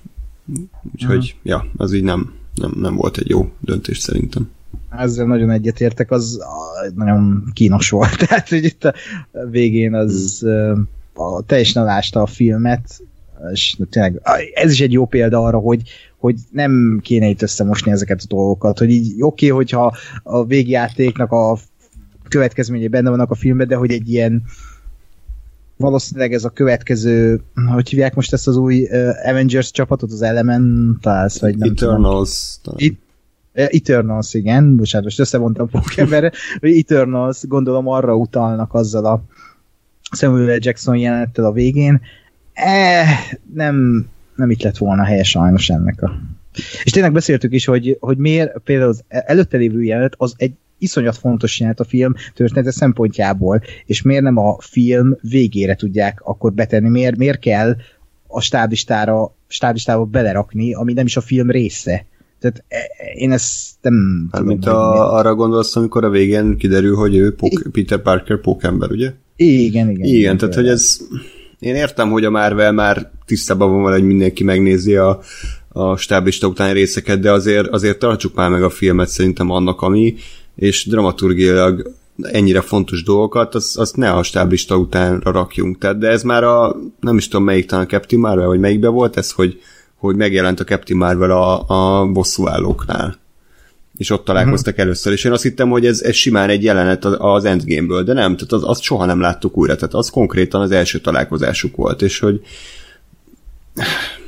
Úgyhogy, 0.93 1.17
uh-huh. 1.17 1.39
ja, 1.43 1.65
az 1.78 1.93
így 1.93 2.04
nem, 2.04 2.34
nem, 2.56 2.73
nem 2.76 2.95
volt 2.95 3.17
egy 3.17 3.30
jó 3.30 3.52
döntés 3.60 3.97
szerintem. 3.97 4.49
Ezzel 4.98 5.26
nagyon 5.26 5.50
egyetértek, 5.50 6.12
az 6.12 6.40
nagyon 6.96 7.52
kínos 7.54 7.90
volt. 7.90 8.18
Tehát, 8.28 8.50
hogy 8.50 8.64
itt 8.64 8.84
a 8.84 8.94
végén 9.50 9.94
az 9.94 10.46
a, 11.14 11.44
teljesen 11.46 11.84
alásta 11.84 12.22
a 12.22 12.26
filmet, 12.26 13.02
és 13.52 13.78
tényleg 13.90 14.22
ez 14.54 14.72
is 14.72 14.82
egy 14.82 14.92
jó 14.92 15.06
példa 15.06 15.44
arra, 15.44 15.58
hogy, 15.58 15.82
hogy 16.18 16.36
nem 16.52 17.00
kéne 17.04 17.28
itt 17.28 17.42
összemosni 17.42 17.92
ezeket 17.92 18.22
a 18.24 18.28
dolgokat, 18.28 18.78
hogy 18.78 18.90
így 18.90 19.14
oké, 19.20 19.46
okay, 19.46 19.58
hogyha 19.58 19.96
a 20.24 20.46
végjátéknak 20.46 21.32
a 21.32 21.58
következményei 22.28 22.88
benne 22.88 23.10
vannak 23.10 23.32
a 23.32 23.36
filmben, 23.36 23.68
de 23.68 23.76
hogy 23.76 23.92
egy 23.92 24.10
ilyen 24.10 24.44
valószínűleg 25.78 26.34
ez 26.34 26.44
a 26.44 26.50
következő, 26.50 27.42
hogy 27.74 27.90
hívják 27.90 28.16
most 28.16 28.34
ezt 28.34 28.48
az 28.48 28.58
új 28.58 28.88
Avengers 29.26 29.72
csapatot, 29.72 30.12
az 30.12 30.22
Elementals, 30.22 31.40
vagy 31.40 31.58
nem 31.58 31.70
Eternals. 31.72 32.58
tudom. 32.62 32.78
It, 32.80 33.00
Eternals, 33.54 34.34
igen, 34.34 34.76
bocsánat, 34.76 35.06
most 35.06 35.20
összevontam 35.20 35.70
Pokémonre, 35.70 36.32
hogy 36.60 36.78
Eternals 36.78 37.48
gondolom 37.48 37.88
arra 37.88 38.16
utalnak 38.16 38.74
azzal 38.74 39.06
a 39.06 39.24
Samuel. 40.12 40.58
Jackson 40.62 40.98
jelenettel 40.98 41.46
a 41.46 41.52
végén. 41.52 42.02
Eh, 42.54 43.08
nem, 43.54 44.06
nem 44.36 44.50
itt 44.50 44.62
lett 44.62 44.78
volna 44.78 45.04
helye 45.04 45.24
sajnos 45.24 45.70
ennek 45.70 46.02
a... 46.02 46.12
És 46.84 46.92
tényleg 46.92 47.12
beszéltük 47.12 47.54
is, 47.54 47.66
hogy, 47.66 47.98
hogy 48.00 48.18
miért 48.18 48.58
például 48.63 48.89
az 48.89 49.04
előtte 49.08 49.58
lévő 49.58 49.84
jelenet 49.84 50.13
az 50.18 50.34
egy 50.38 50.54
iszonyat 50.78 51.18
fontos 51.18 51.60
jelent 51.60 51.80
a 51.80 51.84
film 51.84 52.13
története 52.34 52.72
szempontjából, 52.72 53.62
és 53.86 54.02
miért 54.02 54.24
nem 54.24 54.38
a 54.38 54.58
film 54.60 55.18
végére 55.22 55.76
tudják 55.76 56.22
akkor 56.24 56.54
betenni, 56.54 56.89
miért, 56.89 57.18
miért 57.18 57.39
kell 57.39 57.76
a 58.28 58.42
stáblistára, 58.42 59.36
stáblistába 59.48 60.06
belerakni, 60.06 60.74
ami 60.74 60.94
nem 60.94 61.06
is 61.06 61.18
a 61.18 61.22
film 61.22 61.50
része. 61.50 62.06
Tehát 62.44 62.64
e, 62.68 62.78
én 63.16 63.32
ezt 63.32 63.72
nem 63.82 64.28
hát, 64.32 64.44
mint 64.44 64.66
a, 64.66 65.14
arra 65.16 65.36
gondolsz, 65.36 65.76
amikor 65.76 66.04
a 66.04 66.10
végén 66.10 66.58
kiderül, 66.58 66.96
hogy 66.96 67.16
ő 67.16 67.36
Pok- 67.36 67.68
Peter 67.72 68.02
Parker 68.02 68.42
pókember, 68.42 68.92
ugye? 68.92 69.14
Igen, 69.36 69.90
igen. 69.90 70.06
Igen, 70.06 70.16
igen 70.16 70.38
tehát 70.38 70.56
hogy 70.56 70.68
ez... 70.68 70.98
Én 71.60 71.76
értem, 71.76 72.10
hogy 72.10 72.26
a 72.26 72.30
Marvel 72.30 72.72
már 72.72 73.12
tisztában 73.26 73.72
van 73.72 73.84
vele, 73.84 73.96
hogy 73.96 74.06
mindenki 74.06 74.44
megnézi 74.44 74.96
a, 74.96 75.20
a 75.68 75.98
stáblista 75.98 76.48
utáni 76.48 76.74
részeket, 76.74 77.20
de 77.20 77.32
azért, 77.32 77.68
azért 77.68 78.00
tartsuk 78.00 78.36
már 78.36 78.50
meg 78.50 78.64
a 78.64 78.70
filmet 78.70 79.08
szerintem 79.08 79.50
annak, 79.50 79.82
ami, 79.82 80.16
és 80.56 80.86
dramaturgiailag 80.86 81.92
ennyire 82.22 82.62
fontos 82.62 83.04
dolgokat, 83.04 83.56
azt, 83.56 83.78
azt 83.78 83.96
ne 83.96 84.12
a 84.12 84.24
stáblista 84.24 84.78
utánra 84.78 85.32
rakjunk. 85.32 85.78
Tehát, 85.78 85.98
de 85.98 86.08
ez 86.08 86.24
már 86.24 86.44
a, 86.44 86.76
nem 87.00 87.18
is 87.18 87.28
tudom 87.28 87.46
melyik 87.46 87.66
talán 87.66 87.86
a 87.86 87.88
Captain 87.88 88.22
Marvel, 88.22 88.48
vagy 88.48 88.60
melyikbe 88.60 88.88
volt 88.88 89.18
ez, 89.18 89.32
hogy, 89.32 89.60
hogy 90.08 90.16
megjelent 90.16 90.60
a 90.60 90.63
Captain 90.63 91.00
Marvel 91.00 91.32
a, 91.32 91.68
a 91.68 92.06
bosszúállóknál. 92.06 93.18
És 93.98 94.10
ott 94.10 94.26
találkoztak 94.26 94.68
uh-huh. 94.74 94.86
először, 94.86 95.13
és 95.13 95.24
én 95.24 95.32
azt 95.32 95.44
hittem, 95.44 95.70
hogy 95.70 95.86
ez, 95.86 96.02
ez 96.02 96.16
simán 96.16 96.50
egy 96.50 96.63
jelenet 96.63 97.06
az 97.06 97.46
Endgame-ből, 97.46 98.04
de 98.04 98.13
nem, 98.13 98.36
tehát 98.36 98.52
az, 98.52 98.63
azt 98.63 98.82
soha 98.82 99.06
nem 99.06 99.20
láttuk 99.20 99.58
újra, 99.58 99.76
tehát 99.76 99.94
az 99.94 100.10
konkrétan 100.10 100.62
az 100.62 100.72
első 100.72 101.00
találkozásuk 101.00 101.76
volt, 101.76 102.02
és 102.02 102.20
hogy 102.20 102.42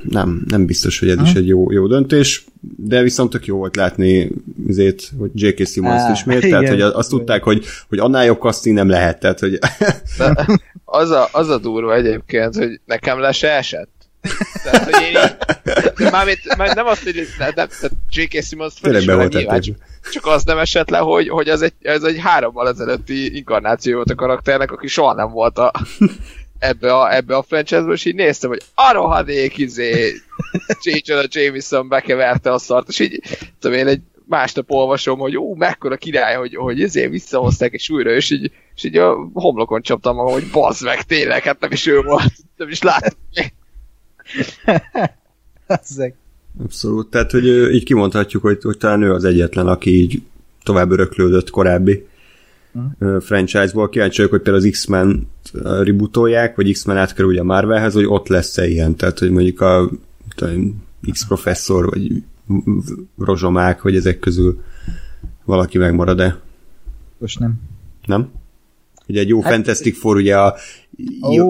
nem, 0.09 0.45
nem 0.47 0.65
biztos, 0.65 0.99
hogy 0.99 1.09
ez 1.09 1.17
Aha. 1.17 1.27
is 1.27 1.33
egy 1.33 1.47
jó, 1.47 1.71
jó 1.71 1.87
döntés, 1.87 2.45
de 2.77 3.01
viszont 3.01 3.29
tök 3.29 3.45
jó 3.45 3.57
volt 3.57 3.75
látni 3.75 4.31
azért, 4.67 5.11
hogy 5.19 5.29
J.K. 5.33 5.67
Simmons 5.67 6.03
ah, 6.03 6.11
ismét, 6.11 6.43
igen. 6.43 6.49
tehát 6.49 6.69
hogy 6.69 6.81
azt 6.81 7.09
tudták, 7.09 7.43
hogy, 7.43 7.65
hogy 7.89 7.99
annál 7.99 8.25
jobb 8.25 8.39
casting 8.39 8.75
nem 8.75 8.89
lehet, 8.89 9.19
tehát 9.19 9.39
hogy... 9.39 9.59
az, 10.85 11.09
a, 11.09 11.27
az 11.31 11.49
a 11.49 11.57
durva 11.57 11.95
egyébként, 11.95 12.55
hogy 12.55 12.79
nekem 12.85 13.19
le 13.19 13.31
se 13.31 13.51
esett. 13.51 13.94
Tehát, 14.63 14.83
hogy 14.83 15.01
én 15.01 15.09
így, 15.09 16.11
mármint, 16.11 16.57
már 16.57 16.75
nem 16.75 16.85
azt, 16.85 17.03
hogy 17.03 17.27
nem, 17.37 17.51
nem, 17.55 17.67
J.K. 18.09 18.43
Simmons 18.43 18.73
fölismerem 18.81 19.27
nyilván, 19.27 19.61
csak, 19.61 19.75
csak 20.11 20.25
az 20.25 20.43
nem 20.43 20.57
esett 20.57 20.89
le, 20.89 20.97
hogy, 20.97 21.29
hogy 21.29 21.47
ez 21.47 21.61
egy, 21.61 21.73
ez 21.81 22.03
egy 22.03 22.19
hárommal 22.19 22.67
ezelőtti 22.67 23.35
inkarnáció 23.35 23.95
volt 23.95 24.09
a 24.09 24.15
karakternek, 24.15 24.71
aki 24.71 24.87
soha 24.87 25.13
nem 25.13 25.29
volt 25.31 25.57
a 25.57 25.71
ebbe 26.59 26.93
a, 26.93 27.15
ebbe 27.15 27.35
a 27.35 27.43
franchise-ba, 27.43 27.91
és 27.91 28.05
így 28.05 28.15
néztem, 28.15 28.49
hogy 28.49 28.61
a 28.75 28.91
rohadék, 28.91 29.57
izé, 29.57 30.13
J. 30.81 30.91
Jameson 31.29 31.87
bekeverte 31.87 32.53
a 32.53 32.57
szart, 32.57 32.87
és 32.89 32.99
így, 32.99 33.21
tudom 33.59 33.77
én, 33.77 33.87
egy 33.87 34.01
másnap 34.27 34.71
olvasom, 34.71 35.19
hogy 35.19 35.37
ó, 35.37 35.55
mekkora 35.55 35.95
király, 35.95 36.35
hogy, 36.35 36.55
hogy 36.55 36.81
ezért 36.81 37.09
visszahozták, 37.09 37.73
és 37.73 37.89
újra, 37.89 38.11
és 38.11 38.29
így, 38.29 38.51
és 38.75 38.83
így 38.83 38.97
a 38.97 39.29
homlokon 39.33 39.81
csaptam 39.81 40.15
magam, 40.15 40.33
hogy 40.33 40.49
bazd 40.51 40.83
meg, 40.83 41.01
tényleg, 41.01 41.43
hát 41.43 41.59
nem 41.59 41.71
is 41.71 41.85
ő 41.85 42.01
volt, 42.01 42.33
nem 42.57 42.69
is 42.69 42.81
láttam. 42.81 43.17
Abszolút, 46.63 47.09
tehát, 47.09 47.31
hogy 47.31 47.73
így 47.73 47.83
kimondhatjuk, 47.83 48.43
hogy, 48.43 48.61
hogy 48.61 48.77
talán 48.77 49.01
ő 49.01 49.13
az 49.13 49.23
egyetlen, 49.23 49.67
aki 49.67 50.01
így 50.01 50.21
tovább 50.63 50.91
öröklődött 50.91 51.49
korábbi 51.49 52.07
uh-huh. 52.71 53.21
franchise-ból. 53.21 53.89
Kíváncsi 53.89 54.15
vagyok, 54.15 54.31
hogy 54.31 54.41
például 54.41 54.65
az 54.65 54.71
X-Men 54.71 55.27
rebootolják, 55.61 56.55
vagy 56.55 56.71
X-Men 56.71 56.97
átkerül 56.97 57.31
ugye 57.31 57.39
a 57.39 57.43
Marvelhez, 57.43 57.93
hogy 57.93 58.05
ott 58.05 58.27
lesz-e 58.27 58.67
ilyen, 58.67 58.95
tehát 58.95 59.19
hogy 59.19 59.29
mondjuk 59.29 59.61
a 59.61 59.89
X-professzor, 61.11 61.89
vagy 61.89 62.23
rozsomák, 63.17 63.81
vagy 63.81 63.95
ezek 63.95 64.19
közül 64.19 64.63
valaki 65.43 65.77
megmarad-e? 65.77 66.39
Most 67.17 67.39
nem. 67.39 67.53
Nem? 68.05 68.31
Ugye 69.07 69.19
egy 69.19 69.27
jó 69.27 69.41
hát, 69.41 69.53
Fantastic 69.53 69.99
Four, 69.99 70.15
ugye 70.15 70.37
a 70.37 70.55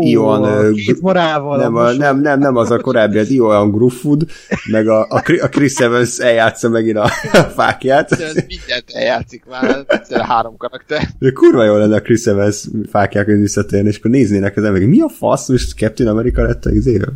Ion... 0.02 0.76
Morával. 1.02 1.58
Nem, 1.58 1.76
a, 1.76 1.92
nem, 1.92 2.22
nem, 2.22 2.40
nem, 2.40 2.56
az 2.56 2.72
a 2.72 2.80
korábbi, 2.80 3.18
az 3.18 3.30
Ion 3.30 3.72
Gruffwood, 3.72 4.26
meg 4.72 4.88
a, 4.88 5.02
a, 5.02 5.24
a 5.42 5.48
Chris 5.50 5.80
Evans 5.80 6.20
eljátsza 6.20 6.70
megint 6.70 6.98
a, 6.98 7.04
a 7.32 7.38
fákját. 7.56 8.12
Ez 8.12 8.34
mindent 8.34 8.86
eljátszik 8.94 9.44
már, 9.50 9.84
egyszerűen 9.88 10.28
három 10.28 10.58
karakter. 10.58 11.08
De 11.20 11.32
kurva 11.32 11.64
jó 11.64 11.76
lenne 11.76 11.96
a 11.96 12.02
Chris 12.02 12.26
Evans 12.26 12.68
fákják 12.90 13.26
visszatérni, 13.26 13.90
és 13.90 13.98
akkor 13.98 14.12
néznének 14.12 14.58
az 14.58 14.64
emberek, 14.64 14.88
mi 14.88 15.00
a 15.02 15.10
fasz, 15.10 15.48
most 15.48 15.76
Captain 15.76 16.10
America 16.10 16.42
lett 16.42 16.66
a 16.66 16.72
izéről? 16.72 17.14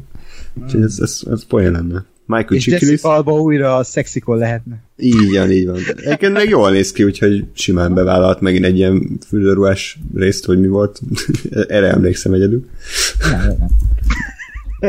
Úgyhogy 0.63 0.81
ez, 0.81 0.97
ez, 1.01 1.21
ez 1.31 1.45
poén 1.45 1.71
lenne. 1.71 2.05
Michael 2.29 2.55
és 2.55 2.63
Chiklis. 2.63 3.01
Alba 3.01 3.41
újra 3.41 3.75
a 3.75 3.83
szexikon 3.83 4.37
lehetne. 4.37 4.83
Így 4.97 5.35
van, 5.35 5.51
így 5.51 5.65
van. 5.65 5.77
Egyébként 5.95 6.33
meg 6.33 6.49
jól 6.49 6.71
néz 6.71 6.91
ki, 6.91 7.03
úgyhogy 7.03 7.45
simán 7.53 7.93
bevállalt 7.93 8.41
megint 8.41 8.65
egy 8.65 8.77
ilyen 8.77 9.19
fülőruhás 9.27 9.99
részt, 10.15 10.45
hogy 10.45 10.59
mi 10.59 10.67
volt. 10.67 10.99
Erre 11.67 11.87
emlékszem 11.89 12.33
egyedül. 12.33 12.65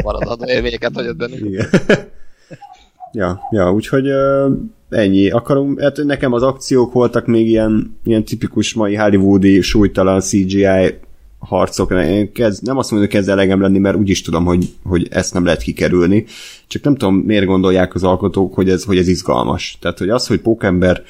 Maradandó 0.02 0.44
élményeket 0.46 0.94
hagyott 0.94 1.16
bennünk. 1.16 1.44
Igen. 1.44 1.68
ja, 3.12 3.40
ja, 3.50 3.72
úgyhogy 3.72 4.08
uh, 4.10 4.52
ennyi. 4.88 5.30
Akarom, 5.30 5.76
hát 5.76 5.96
nekem 6.04 6.32
az 6.32 6.42
akciók 6.42 6.92
voltak 6.92 7.26
még 7.26 7.48
ilyen, 7.48 7.98
ilyen 8.04 8.24
tipikus 8.24 8.74
mai 8.74 8.94
hollywoodi 8.94 9.60
súlytalan 9.60 10.20
CGI 10.20 10.98
harcok, 11.40 11.90
én 11.90 12.32
kezd, 12.32 12.62
nem 12.62 12.76
azt 12.78 12.90
mondom, 12.90 13.08
hogy 13.08 13.18
kezd 13.18 13.30
elegem 13.30 13.60
lenni, 13.60 13.78
mert 13.78 13.96
úgyis 13.96 14.22
tudom, 14.22 14.44
hogy, 14.44 14.68
hogy 14.84 15.08
ezt 15.10 15.34
nem 15.34 15.44
lehet 15.44 15.62
kikerülni, 15.62 16.24
csak 16.66 16.82
nem 16.82 16.96
tudom, 16.96 17.14
miért 17.16 17.44
gondolják 17.44 17.94
az 17.94 18.02
alkotók, 18.02 18.54
hogy 18.54 18.70
ez, 18.70 18.84
hogy 18.84 18.98
ez 18.98 19.08
izgalmas. 19.08 19.78
Tehát, 19.80 19.98
hogy 19.98 20.08
az, 20.08 20.26
hogy 20.26 20.40
Pókember 20.40 21.02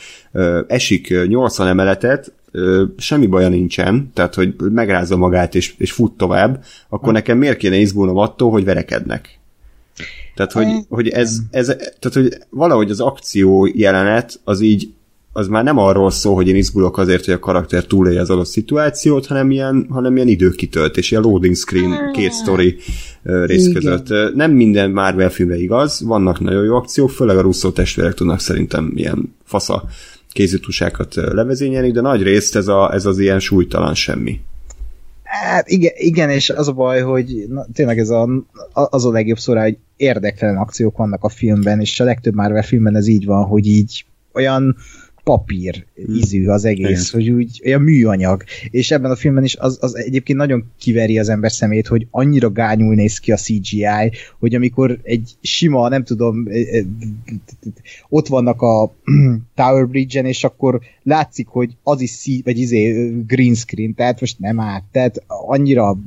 esik 0.66 1.26
80 1.26 1.66
emeletet, 1.68 2.32
ö, 2.52 2.84
semmi 2.96 3.26
baja 3.26 3.48
nincsen, 3.48 4.10
tehát 4.14 4.34
hogy 4.34 4.54
megrázza 4.58 5.16
magát 5.16 5.54
és, 5.54 5.74
és 5.78 5.92
fut 5.92 6.12
tovább, 6.12 6.64
akkor 6.88 7.12
nekem 7.12 7.38
miért 7.38 7.56
kéne 7.56 7.76
izgulnom 7.76 8.16
attól, 8.16 8.50
hogy 8.50 8.64
verekednek? 8.64 9.38
Tehát, 10.34 10.52
hogy, 10.52 10.66
hogy 10.88 11.08
ez, 11.08 11.38
ez, 11.50 11.66
tehát, 11.66 12.12
hogy 12.12 12.38
valahogy 12.50 12.90
az 12.90 13.00
akció 13.00 13.68
jelenet 13.74 14.40
az 14.44 14.60
így 14.60 14.92
az 15.32 15.48
már 15.48 15.64
nem 15.64 15.78
arról 15.78 16.10
szól, 16.10 16.34
hogy 16.34 16.48
én 16.48 16.56
izgulok 16.56 16.98
azért, 16.98 17.24
hogy 17.24 17.34
a 17.34 17.38
karakter 17.38 17.84
túlélje 17.84 18.20
az 18.20 18.30
adott 18.30 18.46
szituációt, 18.46 19.26
hanem 19.26 19.50
ilyen, 19.50 19.86
hanem 19.88 20.16
ilyen 20.16 20.28
időkitöltés, 20.28 21.10
ilyen 21.10 21.22
loading 21.22 21.54
screen 21.54 22.12
két 22.12 22.32
story 22.32 22.76
rész 23.22 23.66
Igen. 23.66 23.72
között. 23.72 24.34
Nem 24.34 24.50
minden 24.50 24.90
Marvel 24.90 25.30
filmre 25.30 25.56
igaz, 25.56 26.02
vannak 26.04 26.40
nagyon 26.40 26.64
jó 26.64 26.76
akciók, 26.76 27.10
főleg 27.10 27.36
a 27.36 27.40
Russo 27.40 27.70
testvérek 27.70 28.14
tudnak 28.14 28.40
szerintem 28.40 28.92
ilyen 28.94 29.34
fasza 29.44 29.88
kézitusákat 30.32 31.14
levezényelni, 31.14 31.90
de 31.90 32.00
nagy 32.00 32.22
részt 32.22 32.56
ez, 32.56 32.68
a, 32.68 32.94
ez 32.94 33.06
az 33.06 33.18
ilyen 33.18 33.40
súlytalan 33.40 33.94
semmi. 33.94 34.40
Hát 35.22 35.68
igen, 35.68 35.92
igen, 35.96 36.30
és 36.30 36.50
az 36.50 36.68
a 36.68 36.72
baj, 36.72 37.00
hogy 37.00 37.44
na, 37.48 37.66
tényleg 37.72 37.98
ez 37.98 38.08
a, 38.08 38.28
az 38.72 39.04
a 39.04 39.10
legjobb 39.10 39.38
szóra, 39.38 39.62
hogy 39.62 39.76
érdektelen 39.96 40.56
akciók 40.56 40.96
vannak 40.96 41.24
a 41.24 41.28
filmben, 41.28 41.80
és 41.80 42.00
a 42.00 42.04
legtöbb 42.04 42.34
Marvel 42.34 42.62
filmben 42.62 42.96
ez 42.96 43.06
így 43.06 43.24
van, 43.24 43.44
hogy 43.44 43.66
így 43.66 44.04
olyan 44.32 44.76
papír 45.30 45.86
hmm. 45.94 46.14
ízű 46.14 46.46
az 46.46 46.64
egész, 46.64 47.10
hogy 47.10 47.30
úgy 47.30 47.62
olyan 47.64 47.82
műanyag. 47.82 48.44
És 48.70 48.90
ebben 48.90 49.10
a 49.10 49.16
filmben 49.16 49.44
is 49.44 49.56
az, 49.56 49.78
az 49.80 49.96
egyébként 49.96 50.38
nagyon 50.38 50.64
kiveri 50.78 51.18
az 51.18 51.28
ember 51.28 51.52
szemét, 51.52 51.86
hogy 51.86 52.06
annyira 52.10 52.50
gányul 52.52 52.94
néz 52.94 53.18
ki 53.18 53.32
a 53.32 53.36
CGI, 53.36 54.10
hogy 54.38 54.54
amikor 54.54 54.98
egy 55.02 55.30
sima, 55.40 55.88
nem 55.88 56.04
tudom, 56.04 56.48
ott 58.08 58.26
vannak 58.26 58.62
a 58.62 58.92
Tower 59.54 59.88
Bridge-en, 59.88 60.26
és 60.26 60.44
akkor 60.44 60.80
látszik, 61.02 61.46
hogy 61.46 61.76
az 61.82 62.00
is 62.00 62.10
szí, 62.10 62.42
vagy 62.44 62.58
izé 62.58 63.10
green 63.26 63.54
screen, 63.54 63.94
tehát 63.94 64.20
most 64.20 64.38
nem 64.38 64.60
át, 64.60 64.84
tehát 64.92 65.22
annyira 65.26 65.98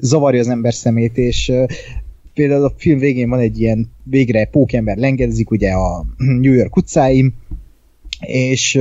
zavarja 0.00 0.40
az 0.40 0.48
ember 0.48 0.74
szemét, 0.74 1.18
és 1.18 1.52
például 2.34 2.64
a 2.64 2.74
film 2.76 2.98
végén 2.98 3.28
van 3.28 3.38
egy 3.38 3.60
ilyen, 3.60 3.90
végre 4.04 4.44
pókember 4.44 4.96
lengedezik 4.96 5.50
ugye 5.50 5.70
a 5.70 6.06
New 6.16 6.52
York 6.52 6.76
utcáim, 6.76 7.34
és 8.20 8.74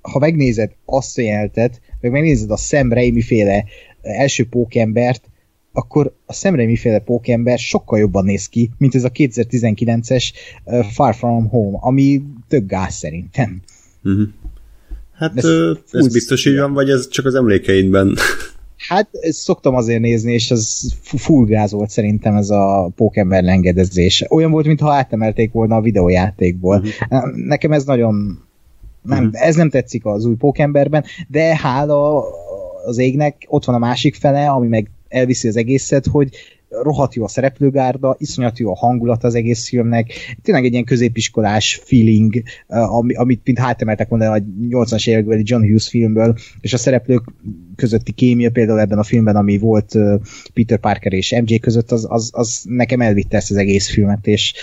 ha 0.00 0.18
megnézed 0.18 0.70
azt 0.84 1.18
a 1.18 1.22
jelentet, 1.22 1.80
meg 2.00 2.10
megnézed 2.10 2.50
a 2.50 2.56
Sam 2.56 2.92
Raimi 2.92 3.22
féle 3.22 3.64
első 4.02 4.44
pókembert, 4.44 5.30
akkor 5.72 6.14
a 6.26 6.32
Sam 6.32 6.54
Raimi 6.54 6.76
féle 6.76 6.98
pókember 6.98 7.58
sokkal 7.58 7.98
jobban 7.98 8.24
néz 8.24 8.46
ki, 8.46 8.70
mint 8.78 8.94
ez 8.94 9.04
a 9.04 9.10
2019-es 9.10 10.24
Far 10.90 11.14
From 11.14 11.48
Home, 11.48 11.78
ami 11.80 12.22
tök 12.48 12.66
gáz 12.66 12.94
szerintem. 12.94 13.60
Uh-huh. 14.04 14.28
Hát 15.12 15.36
ez, 15.36 15.44
ez 15.90 16.12
biztos 16.12 16.46
így 16.46 16.56
van, 16.56 16.72
vagy 16.72 16.90
ez 16.90 17.08
csak 17.08 17.24
az 17.24 17.34
emlékeidben? 17.34 18.16
Hát 18.88 19.08
szoktam 19.20 19.74
azért 19.74 20.00
nézni, 20.00 20.32
és 20.32 20.50
az 20.50 20.94
full 21.02 21.44
gáz 21.44 21.72
volt 21.72 21.90
szerintem 21.90 22.36
ez 22.36 22.50
a 22.50 22.90
Pokémon 22.96 23.44
lengedezés. 23.44 24.24
Olyan 24.28 24.50
volt, 24.50 24.66
mintha 24.66 24.92
átemelték 24.92 25.52
volna 25.52 25.76
a 25.76 25.80
videójátékból. 25.80 26.76
Uh-huh. 26.76 27.34
Nekem 27.34 27.72
ez 27.72 27.84
nagyon 27.84 28.14
nem, 29.02 29.24
uh-huh. 29.24 29.46
ez 29.46 29.54
nem 29.54 29.70
tetszik 29.70 30.04
az 30.04 30.24
új 30.24 30.34
Pókemberben, 30.34 31.04
de 31.28 31.56
hála 31.56 32.24
az 32.84 32.98
égnek 32.98 33.36
ott 33.48 33.64
van 33.64 33.74
a 33.74 33.78
másik 33.78 34.14
fele, 34.14 34.48
ami 34.48 34.68
meg 34.68 34.90
elviszi 35.08 35.48
az 35.48 35.56
egészet, 35.56 36.06
hogy 36.06 36.30
rohadt 36.68 37.14
jó 37.14 37.24
a 37.24 37.28
szereplőgárda, 37.28 38.16
iszonyat 38.18 38.58
jó 38.58 38.70
a 38.70 38.76
hangulat 38.76 39.24
az 39.24 39.34
egész 39.34 39.68
filmnek, 39.68 40.12
tényleg 40.42 40.64
egy 40.64 40.72
ilyen 40.72 40.84
középiskolás 40.84 41.80
feeling, 41.84 42.42
ami, 42.66 43.14
amit 43.14 43.40
mint 43.44 43.58
hátemeltek 43.58 44.08
volna 44.08 44.30
a 44.30 44.42
80-as 44.70 45.08
évekbeli 45.08 45.42
John 45.44 45.62
Hughes 45.62 45.88
filmből, 45.88 46.34
és 46.60 46.72
a 46.72 46.78
szereplők 46.78 47.22
közötti 47.80 48.12
kémia 48.12 48.50
például 48.50 48.80
ebben 48.80 48.98
a 48.98 49.02
filmben, 49.02 49.36
ami 49.36 49.58
volt 49.58 49.96
Peter 50.54 50.78
Parker 50.78 51.12
és 51.12 51.40
MJ 51.44 51.58
között, 51.58 51.90
az, 51.90 52.06
az, 52.08 52.30
az 52.32 52.62
nekem 52.68 53.00
elvitte 53.00 53.36
ezt 53.36 53.50
az 53.50 53.56
egész 53.56 53.90
filmet, 53.90 54.26
és 54.26 54.54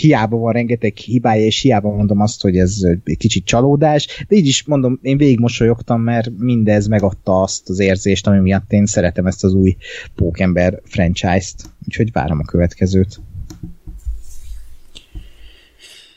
hiába 0.00 0.36
van 0.36 0.52
rengeteg 0.52 0.96
hibája, 0.96 1.44
és 1.44 1.60
hiába 1.60 1.90
mondom 1.90 2.20
azt, 2.20 2.42
hogy 2.42 2.56
ez 2.56 2.78
egy 3.04 3.16
kicsit 3.16 3.44
csalódás, 3.44 4.24
de 4.28 4.36
így 4.36 4.46
is 4.46 4.64
mondom, 4.64 4.98
én 5.02 5.16
végig 5.16 5.38
mosolyogtam, 5.38 6.00
mert 6.00 6.30
mindez 6.38 6.86
megadta 6.86 7.42
azt 7.42 7.68
az 7.68 7.78
érzést, 7.78 8.26
ami 8.26 8.38
miatt 8.38 8.72
én 8.72 8.86
szeretem 8.86 9.26
ezt 9.26 9.44
az 9.44 9.54
új 9.54 9.76
Pókember 10.14 10.80
franchise-t, 10.84 11.70
úgyhogy 11.86 12.12
várom 12.12 12.38
a 12.38 12.44
következőt. 12.44 13.20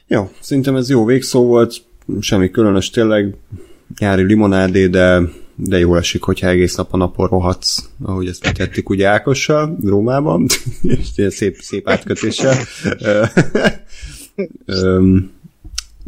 Jó, 0.08 0.30
szerintem 0.40 0.76
ez 0.76 0.90
jó 0.90 1.06
végszó 1.06 1.46
volt, 1.46 1.82
semmi 2.20 2.50
különös, 2.50 2.90
tényleg 2.90 3.36
nyári 4.00 4.24
limonádé, 4.24 4.88
de 4.88 5.22
de 5.62 5.80
jól 5.80 5.98
esik, 5.98 6.24
hogyha 6.24 6.48
egész 6.48 6.76
nap 6.76 6.94
a 6.94 6.98
napon 6.98 7.28
rohadsz, 7.28 7.90
ahogy 8.04 8.28
ezt 8.28 8.44
megtettük 8.44 8.90
ugye 8.90 9.08
Ákossal, 9.08 9.78
Rómában, 9.84 10.46
és 10.82 11.08
ilyen 11.16 11.30
szép, 11.30 11.58
szép 11.60 11.90
átkötéssel. 11.90 12.56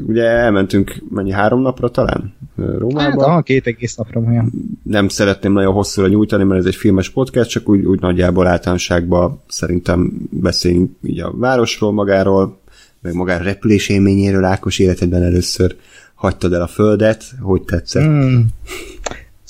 ugye 0.07 0.23
elmentünk 0.23 1.03
mennyi 1.09 1.31
három 1.31 1.61
napra 1.61 1.89
talán 1.89 2.33
Rómába. 2.55 3.29
Hát, 3.29 3.43
két 3.43 3.67
egész 3.67 3.95
napra 3.95 4.19
olyan. 4.19 4.51
Nem 4.83 5.07
szeretném 5.07 5.53
nagyon 5.53 5.73
hosszúra 5.73 6.07
nyújtani, 6.07 6.43
mert 6.43 6.59
ez 6.59 6.65
egy 6.65 6.75
filmes 6.75 7.09
podcast, 7.09 7.49
csak 7.49 7.69
úgy, 7.69 7.85
úgy 7.85 7.99
nagyjából 7.99 8.47
általánosságban 8.47 9.41
szerintem 9.47 10.11
beszéljünk 10.29 10.91
így 11.03 11.19
a 11.19 11.33
városról 11.35 11.91
magáról, 11.91 12.59
meg 13.01 13.13
magáról 13.13 13.45
repülés 13.45 13.89
élményéről, 13.89 14.43
Ákos 14.43 14.79
életedben 14.79 15.23
először 15.23 15.75
hagytad 16.15 16.53
el 16.53 16.61
a 16.61 16.67
földet, 16.67 17.23
hogy 17.39 17.61
tetszett? 17.61 18.07
Mm 18.07 18.39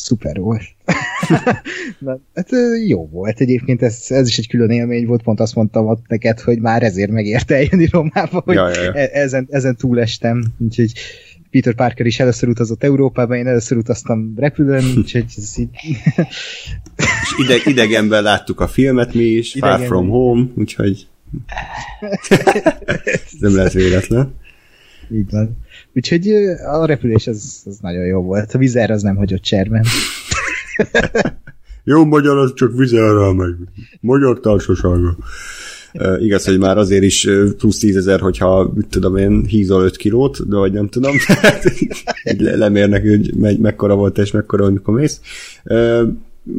szuper 0.03 0.37
volt. 0.39 0.63
Na, 1.99 2.19
hát 2.35 2.49
jó 2.87 3.07
volt 3.07 3.39
egyébként, 3.39 3.81
ez, 3.81 4.05
ez 4.07 4.27
is 4.27 4.37
egy 4.37 4.47
külön 4.47 4.69
élmény 4.69 5.05
volt, 5.05 5.23
pont 5.23 5.39
azt 5.39 5.55
mondtam 5.55 5.87
ott 5.87 6.07
neked, 6.07 6.39
hogy 6.39 6.59
már 6.59 6.83
ezért 6.83 7.11
megérte 7.11 7.55
eljönni 7.55 7.87
Romába, 7.91 8.41
hogy 8.45 8.55
ja, 8.55 8.69
ja, 8.69 8.81
ja. 8.81 8.93
E- 8.93 9.09
ezen, 9.13 9.47
ezen 9.49 9.75
túlestem, 9.75 10.43
úgyhogy 10.57 10.91
Peter 11.51 11.73
Parker 11.73 12.05
is 12.05 12.19
először 12.19 12.49
utazott 12.49 12.83
Európába, 12.83 13.35
én 13.35 13.47
először 13.47 13.77
utaztam 13.77 14.33
repülőn, 14.35 14.83
úgyhogy 14.97 15.25
ez 15.37 15.57
így... 15.57 15.69
És 16.97 17.35
ide, 17.37 17.55
idegenben 17.65 18.23
láttuk 18.23 18.59
a 18.59 18.67
filmet 18.67 19.13
mi 19.13 19.23
is, 19.23 19.55
Idegen 19.55 19.77
Far 19.77 19.87
From 19.87 20.09
Home, 20.09 20.45
úgyhogy 20.55 21.07
nem 23.39 23.55
lehet 23.55 23.73
véletlen. 23.73 24.33
Így 25.11 25.29
van. 25.29 25.57
Úgyhogy 25.93 26.27
a 26.71 26.85
repülés 26.85 27.27
az, 27.27 27.61
az 27.65 27.77
nagyon 27.81 28.05
jó 28.05 28.21
volt. 28.21 28.53
A 28.53 28.57
vizer 28.57 28.91
az 28.91 29.01
nem 29.01 29.15
hagyott 29.15 29.41
cserben. 29.41 29.85
jó 31.83 32.05
magyar, 32.05 32.37
az 32.37 32.53
csak 32.53 32.77
vizerrel 32.77 33.33
meg. 33.33 33.55
Magyar 33.99 34.39
társasága. 34.39 35.17
Igaz, 36.19 36.45
hogy 36.45 36.59
már 36.59 36.77
azért 36.77 37.03
is 37.03 37.27
plusz 37.57 37.79
tízezer, 37.79 38.19
hogyha, 38.19 38.71
mit 38.75 38.87
tudom 38.87 39.17
én, 39.17 39.45
hízol 39.45 39.83
5 39.83 39.95
kilót, 39.95 40.49
de 40.49 40.55
vagy 40.55 40.71
nem 40.71 40.87
tudom, 40.87 41.15
le, 42.37 42.55
lemérnek, 42.55 43.01
hogy 43.01 43.35
megy, 43.35 43.59
mekkora 43.59 43.95
volt 43.95 44.17
és 44.17 44.31
mekkora, 44.31 44.65
amikor 44.65 44.93
mész. 44.93 45.21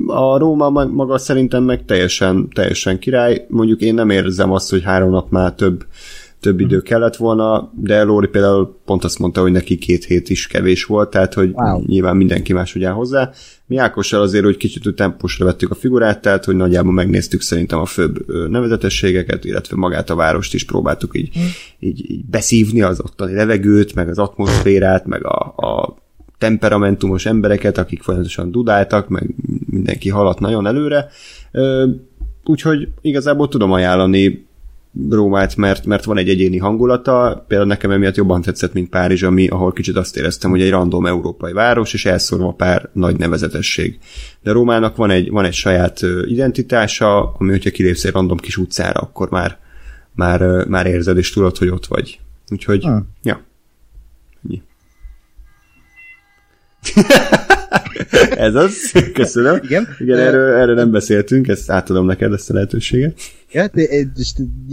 A 0.06 0.38
Róma 0.38 0.70
maga 0.70 1.18
szerintem 1.18 1.62
meg 1.62 1.84
teljesen, 1.84 2.48
teljesen 2.54 2.98
király. 2.98 3.46
Mondjuk 3.48 3.80
én 3.80 3.94
nem 3.94 4.10
érzem 4.10 4.52
azt, 4.52 4.70
hogy 4.70 4.82
három 4.82 5.10
nap 5.10 5.30
már 5.30 5.52
több 5.52 5.84
több 6.42 6.60
idő 6.60 6.80
kellett 6.80 7.16
volna, 7.16 7.72
de 7.74 8.02
Lóri 8.02 8.26
például 8.26 8.80
pont 8.84 9.04
azt 9.04 9.18
mondta, 9.18 9.40
hogy 9.40 9.52
neki 9.52 9.78
két 9.78 10.04
hét 10.04 10.28
is 10.28 10.46
kevés 10.46 10.84
volt, 10.84 11.10
tehát 11.10 11.34
hogy 11.34 11.50
wow. 11.52 11.82
nyilván 11.86 12.16
mindenki 12.16 12.52
más 12.52 12.74
ugye 12.74 12.88
hozzá. 12.88 13.30
Mi 13.66 13.76
Ákossal 13.76 14.20
azért, 14.20 14.44
hogy 14.44 14.56
kicsit 14.56 14.94
tempósra 14.94 15.44
vettük 15.44 15.70
a 15.70 15.74
figurát, 15.74 16.20
tehát 16.20 16.44
hogy 16.44 16.56
nagyjából 16.56 16.92
megnéztük 16.92 17.40
szerintem 17.40 17.78
a 17.78 17.84
főbb 17.84 18.48
nevezetességeket, 18.48 19.44
illetve 19.44 19.76
magát 19.76 20.10
a 20.10 20.14
várost 20.14 20.54
is 20.54 20.64
próbáltuk 20.64 21.18
így, 21.18 21.38
mm. 21.38 21.42
így, 21.78 22.10
így 22.10 22.24
beszívni 22.24 22.82
az 22.82 23.00
ottani 23.00 23.34
levegőt, 23.34 23.94
meg 23.94 24.08
az 24.08 24.18
atmoszférát, 24.18 25.06
meg 25.06 25.26
a, 25.26 25.54
a 25.56 25.96
temperamentumos 26.38 27.26
embereket, 27.26 27.78
akik 27.78 28.02
folyamatosan 28.02 28.50
dudáltak, 28.50 29.08
meg 29.08 29.34
mindenki 29.66 30.08
haladt 30.08 30.40
nagyon 30.40 30.66
előre. 30.66 31.08
Úgyhogy 32.44 32.88
igazából 33.00 33.48
tudom 33.48 33.72
ajánlani 33.72 34.50
Rómát, 35.10 35.56
mert, 35.56 35.86
mert 35.86 36.04
van 36.04 36.18
egy 36.18 36.28
egyéni 36.28 36.58
hangulata, 36.58 37.44
például 37.48 37.68
nekem 37.68 37.90
emiatt 37.90 38.16
jobban 38.16 38.42
tetszett, 38.42 38.72
mint 38.72 38.88
Párizs, 38.88 39.22
ami, 39.22 39.48
ahol 39.48 39.72
kicsit 39.72 39.96
azt 39.96 40.16
éreztem, 40.16 40.50
hogy 40.50 40.60
egy 40.60 40.70
random 40.70 41.06
európai 41.06 41.52
város, 41.52 41.94
és 41.94 42.04
elszorva 42.06 42.52
pár 42.52 42.88
nagy 42.92 43.16
nevezetesség. 43.16 43.98
De 44.42 44.52
Rómának 44.52 44.96
van 44.96 45.10
egy, 45.10 45.30
van 45.30 45.44
egy 45.44 45.52
saját 45.52 46.00
identitása, 46.24 47.32
ami, 47.32 47.50
hogyha 47.50 47.70
kilépsz 47.70 48.04
egy 48.04 48.12
random 48.12 48.38
kis 48.38 48.56
utcára, 48.56 49.00
akkor 49.00 49.30
már, 49.30 49.58
már, 50.14 50.66
már 50.66 50.86
érzed, 50.86 51.16
és 51.16 51.32
tudod, 51.32 51.56
hogy 51.56 51.68
ott 51.68 51.86
vagy. 51.86 52.20
Úgyhogy, 52.48 52.82
hmm. 52.82 53.08
ja. 53.22 53.40
Ennyi. 54.44 54.62
Ez 58.46 58.54
az, 58.54 58.92
köszönöm. 59.12 59.58
Igen. 59.62 59.88
Igen, 59.98 60.18
erről, 60.18 60.54
erről 60.54 60.74
nem 60.74 60.90
beszéltünk, 60.90 61.48
ezt 61.48 61.70
átadom 61.70 62.06
neked 62.06 62.32
ezt 62.32 62.50
a 62.50 62.54
lehetőséget. 62.54 63.18
Ja, 63.52 63.64
és 63.64 64.32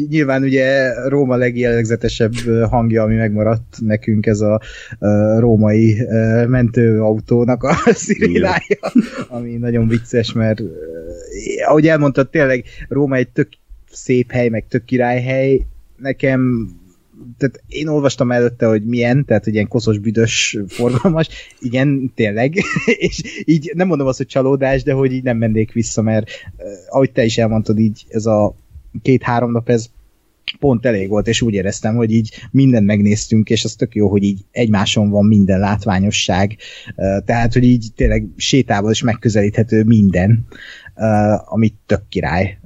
nyilván 0.09 0.43
ugye 0.43 0.93
Róma 1.07 1.35
legjellegzetesebb 1.35 2.33
hangja, 2.69 3.03
ami 3.03 3.15
megmaradt 3.15 3.75
nekünk, 3.79 4.25
ez 4.25 4.39
a, 4.39 4.61
a 4.99 5.39
római 5.39 6.07
mentőautónak 6.47 7.63
a 7.63 7.75
szirénája, 7.93 8.79
ami 9.27 9.57
nagyon 9.57 9.87
vicces, 9.87 10.33
mert 10.33 10.61
ahogy 11.67 11.87
elmondtad, 11.87 12.29
tényleg 12.29 12.63
Róma 12.87 13.15
egy 13.15 13.29
tök 13.29 13.47
szép 13.91 14.31
hely, 14.31 14.49
meg 14.49 14.65
tök 14.69 14.85
királyhely, 14.85 15.65
nekem 15.97 16.69
tehát 17.37 17.63
én 17.67 17.87
olvastam 17.87 18.31
előtte, 18.31 18.65
hogy 18.67 18.83
milyen, 18.85 19.25
tehát 19.25 19.43
hogy 19.43 19.53
ilyen 19.53 19.67
koszos, 19.67 19.97
büdös, 19.97 20.57
forgalmas, 20.67 21.27
igen, 21.59 22.11
tényleg, 22.15 22.55
és 23.07 23.43
így 23.45 23.71
nem 23.75 23.87
mondom 23.87 24.07
azt, 24.07 24.17
hogy 24.17 24.27
csalódás, 24.27 24.83
de 24.83 24.93
hogy 24.93 25.13
így 25.13 25.23
nem 25.23 25.37
mennék 25.37 25.71
vissza, 25.71 26.01
mert 26.01 26.29
ahogy 26.89 27.11
te 27.11 27.23
is 27.23 27.37
elmondtad, 27.37 27.79
így 27.79 28.05
ez 28.09 28.25
a 28.25 28.55
két-három 29.01 29.51
nap 29.51 29.69
ez 29.69 29.89
pont 30.59 30.85
elég 30.85 31.09
volt, 31.09 31.27
és 31.27 31.41
úgy 31.41 31.53
éreztem, 31.53 31.95
hogy 31.95 32.11
így 32.11 32.33
mindent 32.51 32.85
megnéztünk, 32.85 33.49
és 33.49 33.63
az 33.63 33.75
tök 33.75 33.95
jó, 33.95 34.09
hogy 34.09 34.23
így 34.23 34.45
egymáson 34.51 35.09
van 35.09 35.25
minden 35.25 35.59
látványosság, 35.59 36.57
tehát, 37.25 37.53
hogy 37.53 37.63
így 37.63 37.87
tényleg 37.95 38.27
sétával 38.35 38.91
is 38.91 39.01
megközelíthető 39.01 39.83
minden, 39.83 40.45
amit 41.45 41.75
tök 41.85 42.01
király 42.09 42.59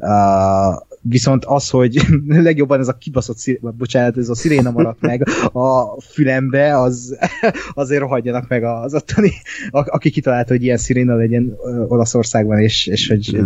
viszont 1.04 1.46
az, 1.46 1.70
hogy 1.70 2.02
legjobban 2.28 2.80
ez 2.80 2.88
a 2.88 2.98
kibaszott, 2.98 3.38
szir- 3.38 3.76
bocsánat, 3.76 4.18
ez 4.18 4.30
a 4.30 4.36
sziréna 4.36 4.72
maradt 4.72 5.02
meg 5.02 5.28
a 5.54 6.02
fülembe, 6.02 6.80
az 6.80 7.18
azért 7.74 8.02
rohadjanak 8.02 8.48
meg 8.48 8.64
az 8.64 8.94
ottani, 8.94 9.32
aki 9.70 10.10
kitalálta, 10.10 10.54
hogy 10.54 10.64
ilyen 10.64 10.78
sziréna 10.78 11.16
legyen 11.16 11.56
Olaszországban, 11.88 12.60
és, 12.60 12.88
és 12.88 13.08
hogy 13.08 13.40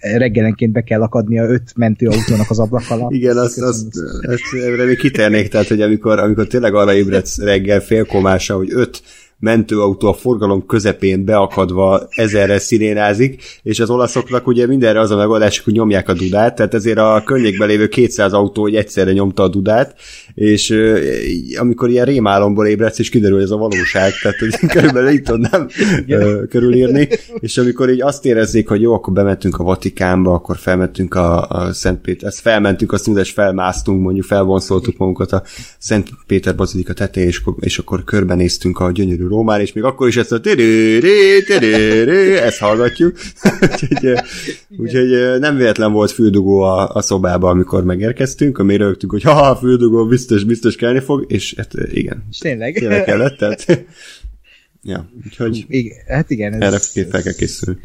reggelenként 0.00 0.72
be 0.72 0.82
kell 0.82 1.02
akadnia 1.02 1.44
öt 1.44 1.72
mentőautónak 1.76 2.50
az 2.50 2.58
ablak 2.58 2.84
alatt. 2.88 3.12
Igen, 3.18 3.36
azt, 3.36 3.58
azt, 3.58 3.86
azt, 4.22 4.42
erre 4.64 4.84
még 4.84 4.98
kiternék, 4.98 5.48
tehát, 5.48 5.68
hogy 5.68 5.80
amikor, 5.80 6.18
amikor 6.18 6.46
tényleg 6.46 6.74
arra 6.74 6.94
ébredsz 6.94 7.38
reggel 7.38 7.80
félkomása, 7.80 8.56
hogy 8.56 8.68
öt 8.72 9.02
mentőautó 9.38 10.08
a 10.08 10.12
forgalom 10.12 10.66
közepén 10.66 11.24
beakadva 11.24 12.06
ezerre 12.10 12.58
szirénázik, 12.58 13.42
és 13.62 13.80
az 13.80 13.90
olaszoknak 13.90 14.46
ugye 14.46 14.66
mindenre 14.66 15.00
az 15.00 15.10
a 15.10 15.16
megoldás, 15.16 15.58
hogy 15.58 15.72
nyomják 15.72 16.08
a 16.08 16.12
dudát, 16.12 16.54
tehát 16.54 16.74
ezért 16.74 16.98
a 16.98 17.22
környékben 17.24 17.68
lévő 17.68 17.88
200 17.88 18.32
autó 18.32 18.62
hogy 18.62 18.74
egyszerre 18.74 19.12
nyomta 19.12 19.42
a 19.42 19.48
dudát, 19.48 19.94
és 20.34 20.74
amikor 21.58 21.90
ilyen 21.90 22.04
rémálomból 22.04 22.66
ébredsz, 22.66 22.98
és 22.98 23.08
kiderül, 23.08 23.34
hogy 23.34 23.44
ez 23.44 23.50
a 23.50 23.56
valóság, 23.56 24.12
tehát 24.22 24.38
hogy 24.38 24.68
körülbelül 24.74 25.10
így 25.10 25.22
tudnám 25.22 25.68
körülírni, 26.48 27.08
és 27.40 27.58
amikor 27.58 27.90
így 27.90 28.00
azt 28.00 28.24
érezzék, 28.24 28.68
hogy 28.68 28.80
jó, 28.80 28.94
akkor 28.94 29.12
bementünk 29.12 29.58
a 29.58 29.64
Vatikánba, 29.64 30.32
akkor 30.34 30.56
felmentünk 30.56 31.14
a, 31.14 31.48
a 31.48 31.72
Szent 31.72 32.00
Péter, 32.00 32.28
ezt 32.28 32.40
felmentünk, 32.40 32.92
azt 32.92 33.06
és 33.08 33.30
felmásztunk, 33.30 34.02
mondjuk 34.02 34.24
felvonszoltuk 34.24 34.96
magunkat 34.96 35.32
a 35.32 35.42
Szent 35.78 36.08
Péter 36.26 36.54
Bazilika 36.54 36.92
tetején, 36.92 37.28
és, 37.28 37.42
és 37.60 37.78
akkor 37.78 38.04
körbenéztünk 38.04 38.80
a 38.80 38.90
gyönyörű 38.90 39.27
Rómán, 39.28 39.60
és 39.60 39.72
még 39.72 39.84
akkor 39.84 40.08
is 40.08 40.16
ezt 40.16 40.32
a 40.32 40.40
ezt 42.42 42.58
hallgatjuk. 42.58 43.16
úgyhogy, 43.70 44.14
úgyhogy 44.76 45.38
nem 45.40 45.56
véletlen 45.56 45.92
volt 45.92 46.10
füldugó 46.10 46.60
a, 46.60 46.88
a 46.88 47.02
szobában, 47.02 47.50
amikor 47.50 47.84
megérkeztünk, 47.84 48.58
ami 48.58 48.76
rögtünk, 48.76 49.12
hogy 49.12 49.22
ha, 49.22 49.56
füldugó 49.56 50.06
biztos, 50.06 50.44
biztos 50.44 50.76
kelni 50.76 51.00
fog, 51.00 51.24
és 51.28 51.54
hát 51.56 51.72
igen. 51.92 52.26
És 52.30 52.38
tényleg. 52.38 52.74
Tényleg 52.74 53.04
kellett, 53.04 53.36
tehát 53.36 53.66
ja, 54.82 55.10
úgyhogy 55.24 55.64
igen, 55.68 55.96
hát 56.06 56.30
igen. 56.30 56.52
Ez, 56.52 56.60
erre 56.94 57.08
fel 57.10 57.22
kell 57.22 57.32
készülni. 57.32 57.80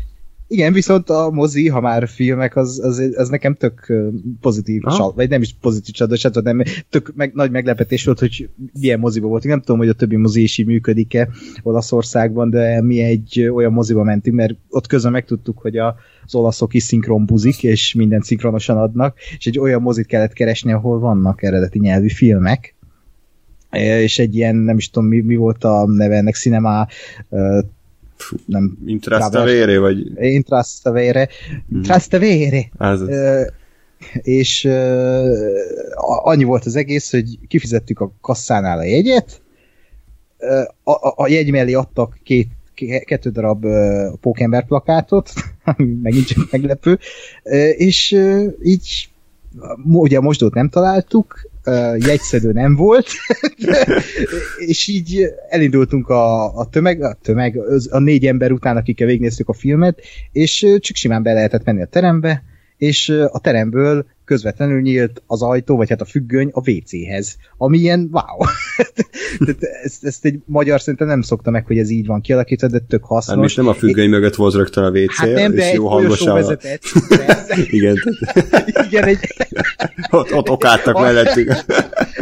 Igen, 0.47 0.73
viszont 0.73 1.09
a 1.09 1.29
mozi, 1.31 1.67
ha 1.69 1.81
már 1.81 2.07
filmek, 2.07 2.55
az, 2.55 2.79
az, 2.83 3.11
az 3.15 3.29
nekem 3.29 3.55
tök 3.55 3.93
pozitív, 4.41 4.81
sal, 4.89 5.13
vagy 5.13 5.29
nem 5.29 5.41
is 5.41 5.55
pozitív 5.61 5.93
csalódás, 5.93 6.27
hanem 6.33 6.61
tök 6.89 7.13
meg, 7.15 7.33
nagy 7.33 7.51
meglepetés 7.51 8.05
volt, 8.05 8.19
hogy 8.19 8.49
milyen 8.79 8.99
moziba 8.99 9.27
voltunk. 9.27 9.53
Nem 9.53 9.63
tudom, 9.63 9.77
hogy 9.77 9.89
a 9.89 9.93
többi 9.93 10.15
mozi 10.15 10.41
is 10.41 10.57
így 10.57 10.65
működik-e 10.65 11.29
Olaszországban, 11.63 12.49
de 12.49 12.81
mi 12.81 12.99
egy 12.99 13.49
olyan 13.53 13.71
moziba 13.71 14.03
mentünk, 14.03 14.35
mert 14.35 14.55
ott 14.69 14.87
közben 14.87 15.11
megtudtuk, 15.11 15.59
hogy 15.59 15.77
a, 15.77 15.95
az 16.25 16.35
olaszok 16.35 16.73
is 16.73 16.83
szinkron 16.83 17.25
buzik, 17.25 17.63
és 17.63 17.93
mindent 17.93 18.23
szinkronosan 18.23 18.77
adnak, 18.77 19.17
és 19.37 19.45
egy 19.45 19.59
olyan 19.59 19.81
mozit 19.81 20.05
kellett 20.05 20.33
keresni, 20.33 20.71
ahol 20.71 20.99
vannak 20.99 21.43
eredeti 21.43 21.79
nyelvű 21.79 22.09
filmek, 22.09 22.75
és 23.79 24.19
egy 24.19 24.35
ilyen, 24.35 24.55
nem 24.55 24.77
is 24.77 24.89
tudom, 24.89 25.07
mi, 25.07 25.21
mi 25.21 25.35
volt 25.35 25.63
a 25.63 25.85
neve 25.87 26.15
ennek, 26.15 26.35
Cinema 26.35 26.87
Fú, 28.23 28.37
nem 28.45 28.77
Intrastavere, 28.85 29.79
vagy... 29.79 30.23
Intrastavere. 30.23 31.29
Hmm. 31.67 31.77
Intrastavere. 31.77 32.69
Hmm. 32.77 33.07
Uh, 33.07 33.45
és 34.21 34.63
uh, 34.63 35.31
annyi 36.23 36.43
volt 36.43 36.65
az 36.65 36.75
egész, 36.75 37.11
hogy 37.11 37.39
kifizettük 37.47 37.99
a 37.99 38.11
kasszánál 38.21 38.77
a 38.77 38.83
jegyet, 38.83 39.41
uh, 40.37 40.93
a, 40.93 41.13
a 41.15 41.27
jegy 41.27 41.51
mellé 41.51 41.73
adtak 41.73 42.19
két 42.23 42.47
kettő 43.05 43.29
darab 43.29 43.65
uh, 43.65 44.13
pókember 44.21 44.65
plakátot, 44.65 45.31
ami 45.77 45.97
megint 46.01 46.25
csak 46.25 46.51
meglepő, 46.51 46.99
uh, 47.43 47.53
és 47.77 48.11
uh, 48.11 48.45
így 48.63 49.09
ugye 49.85 50.17
a 50.17 50.21
mosdót 50.21 50.53
nem 50.53 50.69
találtuk, 50.69 51.51
jegyszedő 51.97 52.51
nem 52.51 52.75
volt, 52.75 53.07
és 54.67 54.87
így 54.87 55.25
elindultunk 55.49 56.09
a, 56.09 56.55
a 56.57 56.65
tömeg, 56.65 57.01
a 57.03 57.17
tömeg, 57.21 57.59
a 57.89 57.99
négy 57.99 58.25
ember 58.25 58.51
után, 58.51 58.77
akikkel 58.77 59.07
végignéztük 59.07 59.49
a 59.49 59.53
filmet, 59.53 60.01
és 60.31 60.59
csak 60.79 60.95
simán 60.95 61.23
be 61.23 61.33
lehetett 61.33 61.65
menni 61.65 61.81
a 61.81 61.85
terembe, 61.85 62.43
és 62.77 63.09
a 63.09 63.39
teremből 63.39 64.05
közvetlenül 64.25 64.81
nyílt 64.81 65.21
az 65.27 65.41
ajtó, 65.41 65.75
vagy 65.75 65.89
hát 65.89 66.01
a 66.01 66.05
függöny 66.05 66.49
a 66.53 66.69
WC-hez, 66.69 67.37
ami 67.57 67.77
ilyen 67.77 68.09
wow. 68.11 68.47
ezt, 69.83 70.05
ezt 70.05 70.25
egy 70.25 70.39
magyar 70.45 70.79
szerintem 70.79 71.07
nem 71.07 71.21
szokta 71.21 71.51
meg, 71.51 71.65
hogy 71.65 71.77
ez 71.77 71.89
így 71.89 72.05
van 72.05 72.21
kialakítva, 72.21 72.67
de 72.67 72.79
tök 72.79 73.03
hasznos. 73.03 73.33
Hát 73.33 73.43
most 73.43 73.57
nem 73.57 73.67
a 73.67 73.73
függöny 73.73 74.05
é... 74.05 74.07
mögött 74.07 74.35
volt 74.35 74.53
rögtön 74.53 74.83
a 74.83 74.89
WC, 74.89 75.15
hát 75.15 75.33
nem, 75.33 75.53
de 75.55 75.67
és 75.67 75.73
jó 75.73 75.87
hangosan. 75.87 76.33
Vezetett, 76.33 76.81
Igen. 77.69 77.95
Igen, 78.89 79.03
egy... 79.13 79.19
ott, 80.09 80.33
ott 80.33 80.49
okáltak 80.49 80.99
mellettük. 80.99 81.51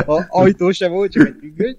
a 0.06 0.26
ajtó 0.28 0.72
sem 0.72 0.92
volt, 0.92 1.12
csak 1.12 1.28
egy 1.28 1.36
függöny. 1.40 1.78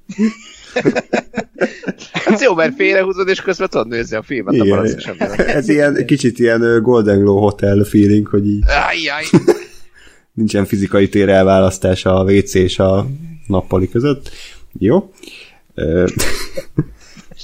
Hát 2.13 2.41
jó, 2.41 2.55
mert 2.55 2.75
félrehúzod, 2.75 3.29
és 3.29 3.41
közben 3.41 3.69
tudod 3.71 3.89
nézni 3.89 4.17
a 4.17 4.23
filmet 4.23 4.55
Igen, 4.55 4.79
a 4.79 5.41
Ez 5.47 5.69
ilyen, 5.69 6.05
kicsit 6.07 6.39
ilyen 6.39 6.83
Golden 6.83 7.21
Glow 7.21 7.39
Hotel 7.39 7.85
feeling, 7.85 8.27
hogy 8.27 8.47
így... 8.47 8.65
Ajjaj 8.91 9.25
nincsen 10.33 10.65
fizikai 10.65 11.09
tér 11.09 11.29
elválasztás 11.29 12.05
a 12.05 12.23
WC 12.23 12.55
és 12.55 12.79
a 12.79 13.07
nappali 13.47 13.89
között. 13.89 14.31
Jó. 14.79 15.13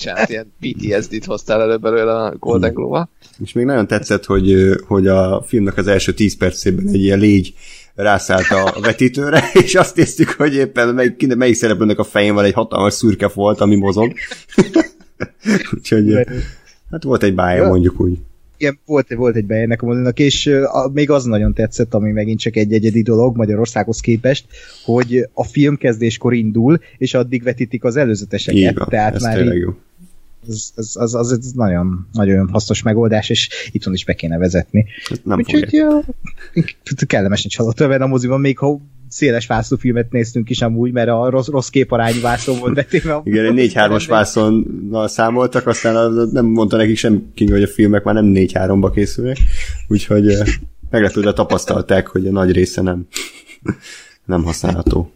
hát 0.05 0.29
ilyen 0.29 0.53
PTSD-t 0.61 1.25
hoztál 1.25 1.61
elő 1.61 1.77
belőle 1.77 2.13
a 2.13 2.37
Golden 2.37 2.73
Globe-a. 2.75 3.09
És 3.43 3.53
még 3.53 3.65
nagyon 3.65 3.87
tetszett, 3.87 4.25
hogy, 4.25 4.75
hogy 4.87 5.07
a 5.07 5.43
filmnek 5.47 5.77
az 5.77 5.87
első 5.87 6.13
10 6.13 6.37
percében 6.37 6.89
egy 6.89 7.03
ilyen 7.03 7.19
légy 7.19 7.55
rászállt 7.95 8.51
a 8.51 8.75
vetítőre, 8.81 9.51
és 9.53 9.75
azt 9.75 9.97
néztük, 9.97 10.31
hogy 10.31 10.55
éppen 10.55 10.95
melyik, 10.95 11.37
melyik 11.37 11.55
szereplőnek 11.55 11.99
a 11.99 12.05
fején 12.05 12.35
van 12.35 12.45
egy 12.45 12.53
hatalmas 12.53 12.95
szürke 12.95 13.29
volt, 13.29 13.61
ami 13.61 13.77
mozog. 13.77 14.13
Úgyhogy 15.75 16.13
hát 16.91 17.03
volt 17.03 17.23
egy 17.23 17.35
bája, 17.35 17.69
mondjuk 17.69 18.01
úgy 18.01 18.19
igen, 18.59 18.79
volt, 18.87 19.15
volt 19.15 19.37
egy 19.37 19.45
bejennek 19.45 19.83
a 19.83 19.87
mozinak, 19.87 20.19
és 20.19 20.47
a, 20.47 20.91
még 20.93 21.11
az 21.11 21.25
nagyon 21.25 21.55
tetszett, 21.55 21.95
ami 21.95 22.11
megint 22.11 22.41
csak 22.41 22.57
egy 22.57 22.73
egyedi 22.73 23.03
dolog 23.03 23.37
Magyarországhoz 23.37 24.01
képest, 24.01 24.47
hogy 24.85 25.29
a 25.33 25.45
filmkezdéskor 25.45 26.35
indul, 26.35 26.81
és 26.99 27.15
addig 27.15 27.43
vetítik 27.43 27.85
az 27.85 27.97
előzeteseket. 27.97 28.61
Igen, 28.61 28.87
Tehát 28.89 29.15
ez 29.15 29.23
már 29.23 29.43
így, 29.43 29.55
jó. 29.55 29.75
Ez, 30.49 30.71
az, 30.75 30.97
az, 30.97 31.15
az 31.15 31.53
nagyon, 31.55 32.09
nagyon 32.13 32.49
hasznos 32.49 32.83
megoldás, 32.83 33.31
és 33.31 33.49
itthon 33.73 33.95
is 33.95 34.05
be 34.05 34.15
kéne 34.15 34.39
vezetni. 34.39 34.85
Nem 35.23 35.39
Úgyhogy 35.39 35.73
ja, 35.73 36.05
kellemes 37.07 37.43
nincs 37.43 37.57
halott 37.57 37.81
a 37.81 38.07
moziban, 38.07 38.41
még 38.41 38.59
ha 38.59 38.81
széles 39.09 39.47
vászlófilmet 39.47 40.13
néztünk 40.13 40.51
is 40.51 40.63
amúgy, 40.63 40.93
mert 40.93 41.09
a 41.09 41.31
rossz, 41.31 41.47
rossz 41.47 41.69
képarányú 41.69 42.21
vászon 42.21 42.59
volt 42.59 42.75
betéve. 42.75 43.21
Igen, 43.25 43.59
egy 43.59 43.73
4-3-as 43.75 44.05
vászonnal 44.09 45.09
számoltak, 45.09 45.67
aztán 45.67 46.13
nem 46.33 46.47
mondta 46.47 46.77
nekik 46.77 46.97
sem 46.97 47.31
King, 47.35 47.51
hogy 47.51 47.63
a 47.63 47.69
filmek 47.69 48.05
már 48.05 48.15
nem 48.15 48.33
4-3-ba 48.35 48.91
készülnek, 48.95 49.37
úgyhogy 49.89 50.37
meglepődve 50.91 51.33
tapasztalták, 51.33 52.07
hogy 52.07 52.27
a 52.27 52.31
nagy 52.31 52.53
része 52.53 52.83
nem, 52.83 53.07
nem 54.25 54.45
használható. 54.45 55.11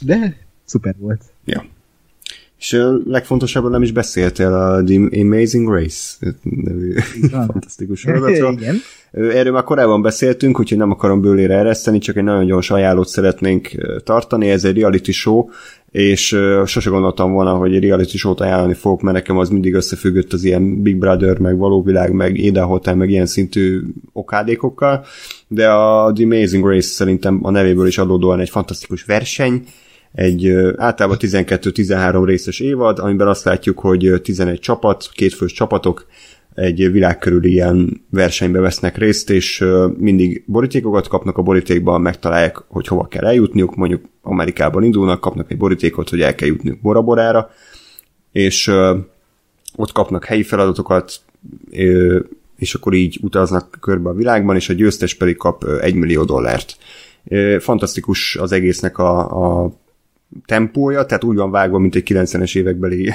De 0.00 0.36
szuper 0.64 0.94
volt. 0.98 1.22
Ja. 1.44 1.64
És 2.58 2.82
legfontosabban 3.04 3.70
nem 3.70 3.82
is 3.82 3.92
beszéltél 3.92 4.52
a 4.54 4.84
The 4.84 5.20
Amazing 5.20 5.68
Race 5.68 6.16
nevű 6.42 6.94
fantasztikus 7.30 8.00
sorozatról. 8.00 8.52
Igen. 8.58 8.76
Erről 9.12 9.52
már 9.52 9.62
korábban 9.62 10.02
beszéltünk, 10.02 10.60
úgyhogy 10.60 10.78
nem 10.78 10.90
akarom 10.90 11.20
bőlére 11.20 11.54
ereszteni, 11.54 11.98
csak 11.98 12.16
egy 12.16 12.24
nagyon 12.24 12.46
gyors 12.46 12.70
ajánlót 12.70 13.08
szeretnénk 13.08 13.70
tartani. 14.04 14.50
Ez 14.50 14.64
egy 14.64 14.78
reality 14.78 15.10
show, 15.10 15.48
és 15.90 16.36
sose 16.64 16.90
gondoltam 16.90 17.32
volna, 17.32 17.54
hogy 17.54 17.74
egy 17.74 17.84
reality 17.84 18.16
show-t 18.16 18.40
ajánlani 18.40 18.74
fogok, 18.74 19.00
mert 19.00 19.16
nekem 19.16 19.38
az 19.38 19.48
mindig 19.48 19.74
összefüggött 19.74 20.32
az 20.32 20.44
ilyen 20.44 20.82
Big 20.82 20.96
Brother, 20.96 21.38
meg 21.38 21.58
Való 21.58 21.82
Világ, 21.82 22.12
meg 22.12 22.36
Éden 22.38 22.64
Hotel, 22.64 22.94
meg 22.94 23.10
ilyen 23.10 23.26
szintű 23.26 23.80
okádékokkal, 24.12 25.04
de 25.48 25.70
a 25.70 26.12
The 26.12 26.24
Amazing 26.24 26.64
Race 26.64 26.88
szerintem 26.88 27.38
a 27.42 27.50
nevéből 27.50 27.86
is 27.86 27.98
adódóan 27.98 28.40
egy 28.40 28.50
fantasztikus 28.50 29.04
verseny, 29.04 29.62
egy 30.16 30.50
általában 30.76 31.18
12-13 31.20 32.22
részes 32.24 32.60
évad, 32.60 32.98
amiben 32.98 33.28
azt 33.28 33.44
látjuk, 33.44 33.78
hogy 33.78 34.20
11 34.22 34.58
csapat, 34.58 35.10
kétfős 35.12 35.52
csapatok 35.52 36.06
egy 36.54 36.92
világ 36.92 37.18
körüli 37.18 37.50
ilyen 37.50 38.04
versenybe 38.10 38.60
vesznek 38.60 38.96
részt, 38.96 39.30
és 39.30 39.64
mindig 39.96 40.42
borítékokat 40.46 41.08
kapnak, 41.08 41.38
a 41.38 41.42
borítékban 41.42 42.00
megtalálják, 42.00 42.56
hogy 42.68 42.86
hova 42.86 43.06
kell 43.06 43.24
eljutniuk, 43.24 43.74
mondjuk 43.74 44.04
Amerikában 44.22 44.82
indulnak, 44.82 45.20
kapnak 45.20 45.50
egy 45.50 45.56
borítékot, 45.56 46.08
hogy 46.08 46.20
el 46.20 46.34
kell 46.34 46.48
jutniuk 46.48 46.80
Boraborára, 46.80 47.50
és 48.32 48.72
ott 49.76 49.92
kapnak 49.92 50.24
helyi 50.24 50.42
feladatokat, 50.42 51.20
és 52.56 52.74
akkor 52.74 52.94
így 52.94 53.18
utaznak 53.22 53.78
körbe 53.80 54.08
a 54.08 54.14
világban, 54.14 54.56
és 54.56 54.68
a 54.68 54.72
győztes 54.72 55.14
pedig 55.14 55.36
kap 55.36 55.64
egy 55.80 55.94
millió 55.94 56.24
dollárt. 56.24 56.76
Fantasztikus 57.58 58.36
az 58.36 58.52
egésznek 58.52 58.98
a, 58.98 59.64
a 59.64 59.72
tempója, 60.44 61.04
tehát 61.04 61.24
úgy 61.24 61.36
van 61.36 61.50
vágva, 61.50 61.78
mint 61.78 61.94
egy 61.94 62.02
90-es 62.06 62.56
évekbeli 62.56 63.14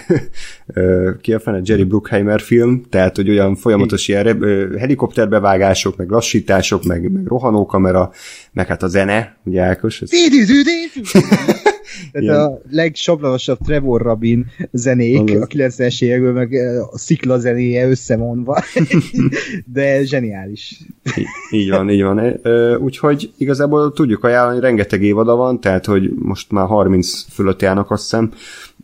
ki 1.22 1.34
a 1.34 1.40
fene, 1.40 1.60
Jerry 1.64 1.84
Bruckheimer 1.84 2.42
film, 2.42 2.84
tehát 2.90 3.16
hogy 3.16 3.30
olyan 3.30 3.56
folyamatos 3.56 4.08
ilyen 4.08 4.44
helikopterbevágások, 4.78 5.98
meg 5.98 6.10
lassítások, 6.10 6.84
meg, 6.84 7.12
meg 7.12 7.28
rohanókamera, 7.28 8.12
meg 8.52 8.68
hát 8.68 8.84
a 8.84 8.88
zene, 8.88 9.38
ugye 9.44 9.62
Ákos? 9.62 10.02
Ez... 10.02 10.10
Tehát 12.12 12.48
a 12.48 12.62
legsablonosabb 12.70 13.58
Trevor 13.58 14.02
Rabin 14.02 14.46
zenék 14.72 15.20
Agaz. 15.20 15.42
a 15.42 15.46
90-es 15.48 16.02
évekből, 16.02 16.34
meg 16.34 16.54
a 16.92 16.98
szikla 16.98 17.40
zenéje 17.40 17.90
összemondva, 17.90 18.64
de 19.74 20.04
zseniális. 20.04 20.80
Így, 21.52 21.70
van, 21.70 21.90
így 21.90 22.04
van. 22.04 22.40
Úgyhogy 22.78 23.32
igazából 23.38 23.92
tudjuk 23.94 24.24
ajánlani, 24.24 24.60
rengeteg 24.60 25.04
évada 25.04 25.36
van, 25.36 25.60
tehát 25.60 25.86
hogy 25.86 26.10
most 26.16 26.52
már 26.52 26.68
30 26.68 27.34
fölött 27.34 27.62
járnak 27.62 27.92
azt 27.92 28.02
hiszem, 28.02 28.32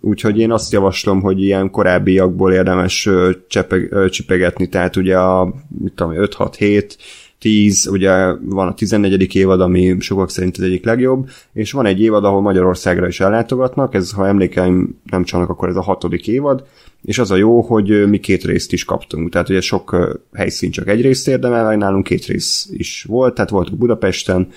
úgyhogy 0.01 0.39
én 0.39 0.51
azt 0.51 0.71
javaslom, 0.71 1.21
hogy 1.21 1.41
ilyen 1.41 1.69
korábbiakból 1.69 2.53
érdemes 2.53 3.09
csepeg, 3.47 4.09
csipegetni, 4.09 4.67
tehát 4.69 4.95
ugye 4.95 5.17
a 5.17 5.53
5-6-7 5.95 6.95
10, 7.39 7.88
ugye 7.88 8.33
van 8.41 8.67
a 8.67 8.73
14. 8.73 9.35
évad, 9.35 9.61
ami 9.61 9.95
sokak 9.99 10.29
szerint 10.29 10.57
az 10.57 10.63
egyik 10.63 10.85
legjobb, 10.85 11.29
és 11.53 11.71
van 11.71 11.85
egy 11.85 12.01
évad, 12.01 12.23
ahol 12.23 12.41
Magyarországra 12.41 13.07
is 13.07 13.19
ellátogatnak, 13.19 13.93
ez, 13.93 14.11
ha 14.11 14.27
emlékeim 14.27 14.99
nem 15.09 15.23
csalnak, 15.23 15.49
akkor 15.49 15.69
ez 15.69 15.75
a 15.75 15.81
hatodik 15.81 16.27
évad, 16.27 16.65
és 17.03 17.19
az 17.19 17.31
a 17.31 17.35
jó, 17.35 17.61
hogy 17.61 18.09
mi 18.09 18.19
két 18.19 18.43
részt 18.43 18.73
is 18.73 18.85
kaptunk, 18.85 19.29
tehát 19.29 19.49
ugye 19.49 19.61
sok 19.61 20.17
helyszín 20.33 20.71
csak 20.71 20.88
egy 20.88 21.01
részt 21.01 21.27
érdemel, 21.27 21.75
nálunk 21.75 22.03
két 22.03 22.25
rész 22.25 22.69
is 22.71 23.03
volt, 23.07 23.33
tehát 23.33 23.49
voltunk 23.49 23.79
Budapesten, 23.79 24.47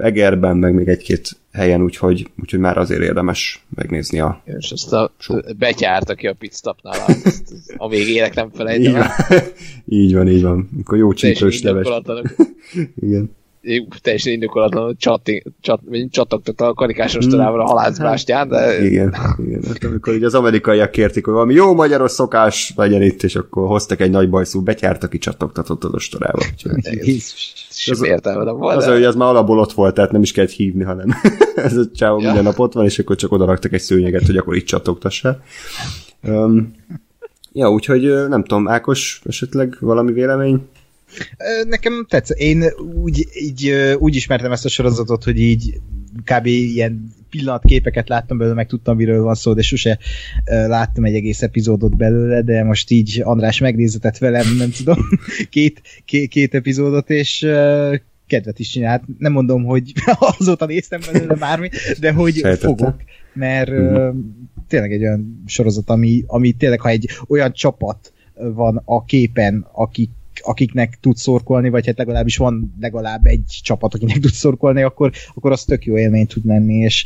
Egerben, 0.00 0.56
meg 0.56 0.74
még 0.74 0.88
egy-két 0.88 1.36
helyen, 1.52 1.82
úgyhogy, 1.82 2.30
úgyhogy 2.40 2.60
már 2.60 2.78
azért 2.78 3.02
érdemes 3.02 3.64
megnézni 3.74 4.20
a... 4.20 4.42
És 4.44 4.70
azt 4.72 4.92
a 4.92 5.12
betyárt, 5.58 6.10
aki 6.10 6.26
a 6.26 6.34
pitstopnál 6.34 6.98
a 7.76 7.88
végének 7.88 8.34
nem 8.34 8.50
felejtem 8.50 8.92
így 8.92 8.92
van. 8.92 9.08
így 10.00 10.14
van, 10.14 10.28
így 10.28 10.42
van. 10.42 10.68
Akkor 10.80 10.98
jó 10.98 11.12
csípős 11.12 11.62
leves. 11.62 11.88
Igen 13.00 13.30
teljesen 14.02 14.32
indokolatlanul 14.32 14.96
csatting, 14.96 15.42
csat, 15.60 15.80
csattogtak 16.10 16.60
a 16.60 16.74
karikás 16.74 17.14
ostorával 17.14 17.60
a 17.60 17.64
halászbástyán, 17.64 18.48
de... 18.48 18.84
Igen, 18.84 19.14
igen. 19.46 19.62
Hát 19.64 19.84
amikor 19.84 20.14
ugye 20.14 20.26
az 20.26 20.34
amerikaiak 20.34 20.90
kérték, 20.90 21.24
hogy 21.24 21.34
valami 21.34 21.54
jó 21.54 21.74
magyaros 21.74 22.10
szokás 22.10 22.72
legyen 22.76 23.02
itt, 23.02 23.22
és 23.22 23.36
akkor 23.36 23.66
hoztak 23.66 24.00
egy 24.00 24.10
nagy 24.10 24.30
bajszú 24.30 24.62
betyárt, 24.62 25.04
aki 25.04 25.18
csattogtatott 25.18 25.84
az 25.84 25.94
ostorával. 25.94 26.46
Az, 27.86 28.02
értelme 28.02 28.44
nem 28.44 28.56
volt. 28.56 28.76
Az, 28.76 28.86
hogy 28.86 29.02
ez 29.02 29.14
már 29.14 29.28
alapból 29.28 29.58
ott 29.58 29.72
volt, 29.72 29.94
tehát 29.94 30.12
nem 30.12 30.22
is 30.22 30.32
kellett 30.32 30.50
hívni, 30.50 30.84
hanem 30.84 31.14
ez 31.54 31.76
a 31.76 31.84
csávó 31.94 32.18
ja. 32.18 32.24
minden 32.24 32.42
nap 32.44 32.58
ott 32.58 32.72
van, 32.72 32.84
és 32.84 32.98
akkor 32.98 33.16
csak 33.16 33.32
oda 33.32 33.44
raktak 33.44 33.72
egy 33.72 33.80
szőnyeget, 33.80 34.26
hogy 34.26 34.36
akkor 34.36 34.56
itt 34.56 34.66
csattogtassál. 34.66 35.42
Um, 36.22 36.74
ja, 37.52 37.70
úgyhogy 37.70 38.28
nem 38.28 38.42
tudom, 38.42 38.68
Ákos, 38.68 39.22
esetleg 39.24 39.76
valami 39.80 40.12
vélemény? 40.12 40.60
Nekem 41.68 42.06
tetsz. 42.08 42.40
Én 42.40 42.64
úgy, 43.02 43.28
így, 43.34 43.70
úgy 43.98 44.14
ismertem 44.14 44.52
ezt 44.52 44.64
a 44.64 44.68
sorozatot, 44.68 45.24
hogy 45.24 45.40
így 45.40 45.80
kb. 46.24 46.46
ilyen 46.46 47.12
pillanatképeket 47.30 48.08
láttam 48.08 48.38
belőle, 48.38 48.54
meg 48.54 48.66
tudtam, 48.66 48.96
miről 48.96 49.22
van 49.22 49.34
szó, 49.34 49.52
de 49.52 49.62
sose 49.62 49.98
láttam 50.44 51.04
egy 51.04 51.14
egész 51.14 51.42
epizódot 51.42 51.96
belőle, 51.96 52.42
de 52.42 52.64
most 52.64 52.90
így 52.90 53.20
András 53.24 53.58
megnézetett 53.58 54.18
velem, 54.18 54.56
nem 54.56 54.70
tudom, 54.70 54.98
két, 55.50 55.82
két, 56.04 56.28
két 56.28 56.54
epizódot, 56.54 57.10
és 57.10 57.46
kedvet 58.26 58.58
is 58.58 58.68
csinált. 58.68 59.02
Nem 59.18 59.32
mondom, 59.32 59.64
hogy 59.64 59.92
azóta 60.38 60.66
néztem 60.66 61.00
belőle 61.12 61.34
bármi, 61.34 61.68
de 62.00 62.12
hogy 62.12 62.34
Sejtettem. 62.34 62.76
fogok, 62.76 62.96
mert 63.34 63.70
uh-huh. 63.70 64.14
tényleg 64.68 64.92
egy 64.92 65.02
olyan 65.02 65.42
sorozat, 65.46 65.90
ami, 65.90 66.24
ami 66.26 66.52
tényleg, 66.52 66.80
ha 66.80 66.88
egy 66.88 67.08
olyan 67.28 67.52
csapat 67.52 68.12
van 68.34 68.82
a 68.84 69.04
képen, 69.04 69.66
akik 69.72 70.10
akiknek 70.40 70.98
tud 71.00 71.16
szorkolni, 71.16 71.68
vagy 71.68 71.86
hát 71.86 71.98
legalábbis 71.98 72.36
van 72.36 72.74
legalább 72.80 73.26
egy 73.26 73.60
csapat, 73.62 73.94
akinek 73.94 74.18
tud 74.18 74.32
szorkolni, 74.32 74.82
akkor, 74.82 75.12
akkor 75.34 75.52
az 75.52 75.64
tök 75.64 75.84
jó 75.84 75.98
élmény 75.98 76.26
tud 76.26 76.46
lenni, 76.46 76.74
és 76.74 77.04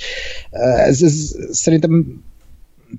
ez, 0.50 1.02
ez 1.02 1.36
szerintem 1.50 2.22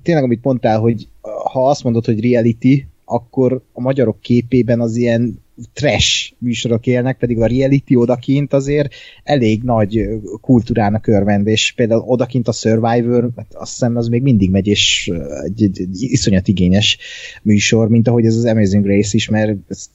tényleg, 0.02 0.24
amit 0.24 0.44
mondtál, 0.44 0.78
hogy 0.78 1.08
ha 1.52 1.68
azt 1.68 1.84
mondod, 1.84 2.04
hogy 2.04 2.30
reality, 2.30 2.86
akkor 3.04 3.62
a 3.72 3.80
magyarok 3.80 4.20
képében 4.20 4.80
az 4.80 4.96
ilyen 4.96 5.42
trash 5.72 6.32
műsorok 6.38 6.86
élnek, 6.86 7.18
pedig 7.18 7.40
a 7.40 7.46
reality 7.46 7.94
odakint 7.94 8.52
azért 8.52 8.94
elég 9.24 9.62
nagy 9.62 10.08
kultúrának 10.40 11.06
örvend, 11.06 11.46
és 11.46 11.72
például 11.76 12.02
odakint 12.06 12.48
a 12.48 12.52
Survivor, 12.52 13.28
hát 13.36 13.54
azt 13.54 13.70
hiszem 13.70 13.96
az 13.96 14.08
még 14.08 14.22
mindig 14.22 14.50
megy, 14.50 14.66
és 14.66 15.10
egy, 15.44 15.62
egy, 15.62 15.80
egy 15.80 16.02
iszonyat 16.02 16.48
igényes 16.48 16.98
műsor, 17.42 17.88
mint 17.88 18.08
ahogy 18.08 18.24
ez 18.24 18.36
az 18.36 18.44
Amazing 18.44 18.86
Race 18.86 19.10
is, 19.12 19.28
mert 19.28 19.56
ezt 19.68 19.90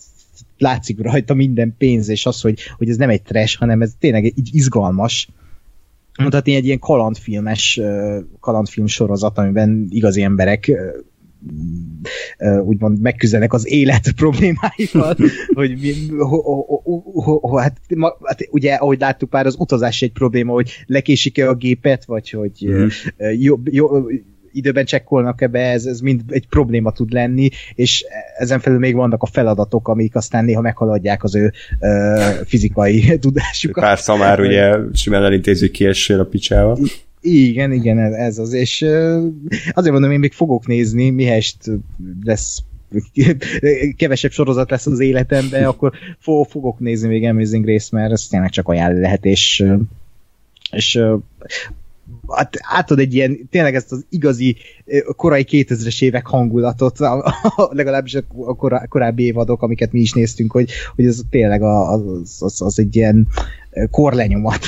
látszik 0.57 1.01
rajta 1.01 1.33
minden 1.33 1.75
pénz, 1.77 2.09
és 2.09 2.25
az, 2.25 2.41
hogy, 2.41 2.59
hogy 2.77 2.89
ez 2.89 2.97
nem 2.97 3.09
egy 3.09 3.21
trash, 3.21 3.57
hanem 3.57 3.81
ez 3.81 3.93
tényleg 3.99 4.25
egy 4.25 4.49
izgalmas, 4.51 5.27
mondhatni 6.17 6.55
egy 6.55 6.65
ilyen 6.65 6.79
kalandfilmes 6.79 7.79
kalandfilm 8.39 8.87
sorozat, 8.87 9.37
amiben 9.37 9.87
igazi 9.89 10.21
emberek 10.21 10.71
úgymond 12.63 12.99
megküzdenek 12.99 13.53
az 13.53 13.67
élet 13.67 14.11
problémáival, 14.15 15.15
hogy 15.53 15.77
mi, 15.79 15.93
ho, 16.17 16.41
ho, 16.41 16.79
ho, 17.21 17.39
ho, 17.39 17.55
hát, 17.55 17.77
ma, 17.95 18.17
hát 18.23 18.47
ugye, 18.51 18.73
ahogy 18.73 18.99
láttuk 18.99 19.31
már, 19.31 19.45
az 19.45 19.55
utazás 19.57 20.01
egy 20.01 20.11
probléma, 20.11 20.53
hogy 20.53 20.71
lekésik-e 20.85 21.49
a 21.49 21.55
gépet, 21.55 22.05
vagy 22.05 22.29
hogy 22.29 22.67
mm. 22.67 22.87
jó, 23.37 23.59
jó, 23.63 23.87
időben 24.53 24.85
csekkolnak 24.85 25.41
ebbe, 25.41 25.59
ez, 25.59 25.85
ez 25.85 25.99
mind 25.99 26.21
egy 26.27 26.47
probléma 26.47 26.91
tud 26.91 27.11
lenni, 27.11 27.49
és 27.75 28.05
ezen 28.37 28.59
felül 28.59 28.79
még 28.79 28.95
vannak 28.95 29.21
a 29.21 29.25
feladatok, 29.25 29.87
amik 29.87 30.15
aztán 30.15 30.45
néha 30.45 30.61
meghaladják 30.61 31.23
az 31.23 31.35
ő 31.35 31.51
ö, 31.79 32.29
fizikai 32.45 33.17
tudásukat. 33.19 33.83
Pár 33.83 33.99
szamár 33.99 34.39
ugye 34.39 34.75
simán 34.93 35.23
elintézik 35.23 35.71
kiessél 35.71 36.19
a 36.19 36.25
picsába. 36.25 36.77
Igen, 37.21 37.71
igen, 37.71 37.99
ez 37.99 38.37
az, 38.37 38.53
és 38.53 38.81
azért 39.71 39.91
mondom, 39.91 40.11
én 40.11 40.19
még 40.19 40.33
fogok 40.33 40.67
nézni, 40.67 41.09
mihest 41.09 41.57
lesz 42.23 42.63
kevesebb 43.97 44.31
sorozat 44.31 44.69
lesz 44.69 44.85
az 44.85 44.99
életemben, 44.99 45.63
akkor 45.63 45.93
fogok 46.47 46.79
nézni 46.79 47.07
még 47.07 47.23
Amazing 47.23 47.65
Grace, 47.65 47.87
mert 47.91 48.11
ez 48.11 48.27
tényleg 48.27 48.49
csak 48.49 48.67
ajánlni 48.67 48.99
lehet, 48.99 49.25
és, 49.25 49.65
és 50.71 50.99
hát 52.31 52.57
átad 52.59 52.99
egy 52.99 53.13
ilyen, 53.13 53.49
tényleg 53.49 53.75
ezt 53.75 53.91
az 53.91 54.05
igazi 54.09 54.55
korai 55.15 55.45
2000-es 55.49 56.01
évek 56.01 56.25
hangulatot, 56.25 56.99
a, 56.99 57.25
a, 57.55 57.69
legalábbis 57.71 58.15
a 58.15 58.55
korá, 58.55 58.85
korábbi 58.85 59.23
évadok, 59.23 59.61
amiket 59.61 59.91
mi 59.91 59.99
is 59.99 60.11
néztünk, 60.11 60.51
hogy, 60.51 60.71
hogy 60.95 61.05
ez 61.05 61.19
tényleg 61.29 61.61
az, 61.61 62.37
az, 62.39 62.61
az 62.61 62.79
egy 62.79 62.95
ilyen 62.95 63.27
korlenyomat. 63.91 64.65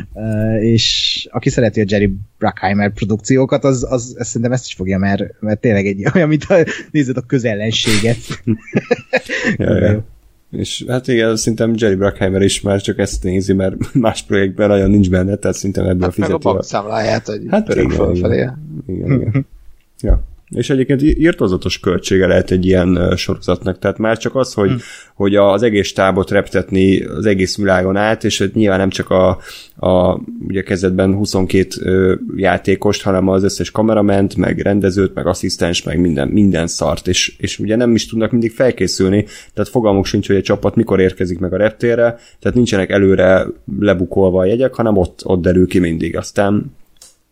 és 0.60 1.28
aki 1.30 1.50
szereti 1.50 1.80
a 1.80 1.84
Jerry 1.86 2.16
Bruckheimer 2.38 2.92
produkciókat, 2.92 3.64
az, 3.64 3.86
az, 3.90 4.14
az 4.18 4.26
szerintem 4.26 4.52
ezt 4.52 4.66
is 4.66 4.74
fogja, 4.74 4.98
mert, 4.98 5.40
mert 5.40 5.60
tényleg 5.60 5.86
egy 5.86 6.04
olyan, 6.14 6.28
mint 6.28 6.44
a, 6.44 6.64
nézed 6.90 7.16
a 7.16 7.20
közellenséget. 7.20 8.18
ja, 9.56 9.76
ja. 9.78 10.04
És 10.50 10.84
hát 10.88 11.08
igen, 11.08 11.36
szerintem 11.36 11.74
Jerry 11.76 11.94
Bruckheimer 11.94 12.42
is 12.42 12.60
már 12.60 12.80
csak 12.80 12.98
ezt 12.98 13.22
nézi, 13.22 13.52
mert 13.52 13.74
más 13.94 14.22
projektben 14.22 14.68
nagyon 14.68 14.90
nincs 14.90 15.10
benne, 15.10 15.36
tehát 15.36 15.56
szerintem 15.56 15.86
ebből 15.86 16.02
hát 16.02 16.12
fizeti. 16.12 16.32
Meg 16.32 16.46
a 16.46 16.50
bankszámláját, 16.50 17.26
hogy 17.26 17.40
hát 17.48 17.74
igen, 17.74 17.90
fölfelé. 17.90 18.36
Igen, 18.36 18.56
igen. 18.86 19.20
igen. 19.20 19.46
Ja. 20.00 20.22
És 20.50 20.70
egyébként 20.70 21.02
írtozatos 21.02 21.80
költsége 21.80 22.26
lehet 22.26 22.50
egy 22.50 22.66
ilyen 22.66 23.12
sorozatnak, 23.16 23.78
tehát 23.78 23.98
már 23.98 24.18
csak 24.18 24.34
az, 24.34 24.54
hogy, 24.54 24.68
hmm. 24.68 24.78
hogy 25.14 25.36
az 25.36 25.62
egész 25.62 25.92
tábot 25.92 26.30
reptetni 26.30 27.02
az 27.02 27.26
egész 27.26 27.56
világon 27.56 27.96
át, 27.96 28.24
és 28.24 28.38
hogy 28.38 28.50
nyilván 28.54 28.78
nem 28.78 28.90
csak 28.90 29.10
a, 29.10 29.38
a 29.76 30.20
ugye 30.46 30.62
kezdetben 30.62 31.14
22 31.14 32.20
játékost, 32.36 33.02
hanem 33.02 33.28
az 33.28 33.42
összes 33.42 33.70
kamerament, 33.70 34.36
meg 34.36 34.58
rendezőt, 34.58 35.14
meg 35.14 35.26
asszisztens, 35.26 35.82
meg 35.82 36.00
minden, 36.00 36.28
minden 36.28 36.66
szart, 36.66 37.08
és, 37.08 37.34
és 37.38 37.58
ugye 37.58 37.76
nem 37.76 37.94
is 37.94 38.06
tudnak 38.06 38.30
mindig 38.30 38.52
felkészülni, 38.52 39.24
tehát 39.54 39.70
fogalmuk 39.70 40.06
sincs, 40.06 40.26
hogy 40.26 40.36
a 40.36 40.42
csapat 40.42 40.74
mikor 40.74 41.00
érkezik 41.00 41.38
meg 41.38 41.52
a 41.52 41.56
reptérre, 41.56 42.18
tehát 42.40 42.56
nincsenek 42.56 42.90
előre 42.90 43.46
lebukolva 43.80 44.40
a 44.40 44.44
jegyek, 44.44 44.74
hanem 44.74 44.96
ott, 44.96 45.20
ott 45.24 45.42
derül 45.42 45.66
ki 45.66 45.78
mindig. 45.78 46.16
Aztán 46.16 46.78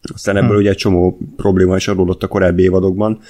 aztán 0.02 0.36
ebből 0.36 0.48
hmm. 0.48 0.58
ugye 0.58 0.70
egy 0.70 0.76
csomó 0.76 1.18
probléma 1.36 1.76
is 1.76 1.88
adódott 1.88 2.22
a 2.22 2.26
korábbi 2.26 2.62
évadokban. 2.62 3.20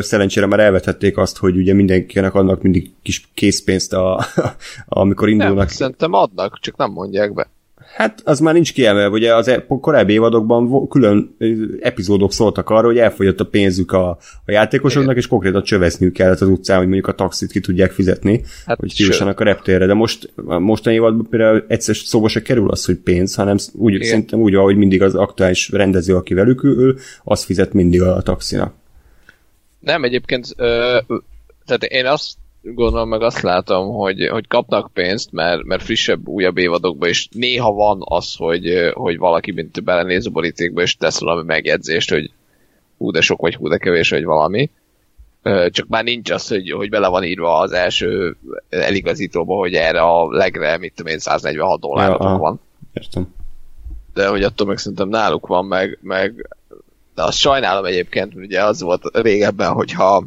Szerencsére 0.00 0.46
már 0.46 0.60
elvetették 0.60 1.16
azt, 1.16 1.38
hogy 1.38 1.56
ugye 1.56 1.72
mindenkinek 1.72 2.34
adnak 2.34 2.62
mindig 2.62 2.90
kis 3.02 3.28
készpénzt, 3.34 3.92
a, 3.92 4.26
amikor 4.88 5.28
indulnak. 5.28 5.56
Nem, 5.56 5.66
szerintem 5.66 6.12
adnak, 6.12 6.58
csak 6.60 6.76
nem 6.76 6.90
mondják 6.90 7.34
be. 7.34 7.48
Hát 7.94 8.20
az 8.24 8.40
már 8.40 8.54
nincs 8.54 8.72
kiemelve, 8.72 9.08
ugye 9.08 9.34
az 9.34 9.48
e- 9.48 9.66
korábbi 9.66 10.12
évadokban 10.12 10.88
külön 10.88 11.36
epizódok 11.80 12.32
szóltak 12.32 12.70
arra, 12.70 12.86
hogy 12.86 12.98
elfogyott 12.98 13.40
a 13.40 13.44
pénzük 13.44 13.92
a, 13.92 14.08
a 14.44 14.50
játékosoknak, 14.50 15.10
Igen. 15.10 15.22
és 15.22 15.26
konkrétan 15.26 15.62
csöveszniük 15.62 16.12
kellett 16.12 16.40
az 16.40 16.48
utcán, 16.48 16.76
hogy 16.76 16.86
mondjuk 16.86 17.06
a 17.06 17.12
taxit 17.12 17.50
ki 17.50 17.60
tudják 17.60 17.90
fizetni, 17.90 18.44
hát 18.66 18.78
hogy 18.78 18.94
kijussanak 18.94 19.40
a 19.40 19.44
reptérre. 19.44 19.86
De 19.86 19.94
most 19.94 20.32
a 20.46 20.58
mostani 20.58 20.96
évadban 20.96 21.26
például 21.30 21.64
egyszer 21.68 21.96
szóba 21.96 22.28
se 22.28 22.42
kerül 22.42 22.70
az, 22.70 22.84
hogy 22.84 22.96
pénz, 22.96 23.34
hanem 23.34 23.56
úgy, 23.72 24.02
szerintem 24.02 24.40
úgy, 24.40 24.54
ahogy 24.54 24.76
mindig 24.76 25.02
az 25.02 25.14
aktuális 25.14 25.68
rendező, 25.68 26.16
aki 26.16 26.34
velük 26.34 26.62
ül, 26.62 26.98
az 27.24 27.44
fizet 27.44 27.72
mindig 27.72 28.02
a 28.02 28.22
taxinak. 28.22 28.74
Nem, 29.80 30.04
egyébként 30.04 30.46
ö, 30.56 30.98
tehát 31.66 31.82
én 31.82 32.06
azt 32.06 32.36
gondolom 32.64 33.08
meg 33.08 33.22
azt 33.22 33.40
látom, 33.40 33.94
hogy, 33.94 34.28
hogy 34.28 34.46
kapnak 34.46 34.90
pénzt, 34.92 35.32
mert, 35.32 35.64
mert 35.64 35.82
frissebb, 35.82 36.28
újabb 36.28 36.56
évadokban 36.56 37.08
is 37.08 37.28
néha 37.32 37.72
van 37.72 37.98
az, 38.04 38.34
hogy, 38.34 38.90
hogy 38.92 39.18
valaki 39.18 39.52
mint 39.52 39.84
belenéz 39.84 40.26
a 40.26 40.30
borítékba, 40.30 40.82
és 40.82 40.96
tesz 40.96 41.20
valami 41.20 41.42
megjegyzést, 41.46 42.10
hogy 42.10 42.30
hú 42.98 43.10
de 43.10 43.20
sok, 43.20 43.40
vagy 43.40 43.54
hú 43.54 43.68
de 43.68 43.78
kevés, 43.78 44.10
vagy 44.10 44.24
valami. 44.24 44.70
Csak 45.70 45.88
már 45.88 46.04
nincs 46.04 46.30
az, 46.30 46.48
hogy, 46.48 46.70
hogy 46.70 46.90
bele 46.90 47.08
van 47.08 47.24
írva 47.24 47.58
az 47.58 47.72
első 47.72 48.36
eligazítóba, 48.68 49.56
hogy 49.56 49.74
erre 49.74 50.00
a 50.00 50.30
legre, 50.30 50.78
mit 50.78 50.92
tudom 50.94 51.12
én, 51.12 51.18
146 51.18 51.80
dollárotok 51.80 52.28
ja, 52.28 52.36
van. 52.36 52.60
Értem. 52.92 53.34
De 54.14 54.28
hogy 54.28 54.42
attól 54.42 54.66
meg 54.66 54.78
szerintem 54.78 55.08
náluk 55.08 55.46
van, 55.46 55.64
meg, 55.64 55.98
meg 56.02 56.48
de 57.14 57.22
azt 57.22 57.38
sajnálom 57.38 57.84
egyébként, 57.84 58.34
ugye 58.34 58.64
az 58.64 58.80
volt 58.80 59.02
régebben, 59.12 59.72
hogyha 59.72 60.24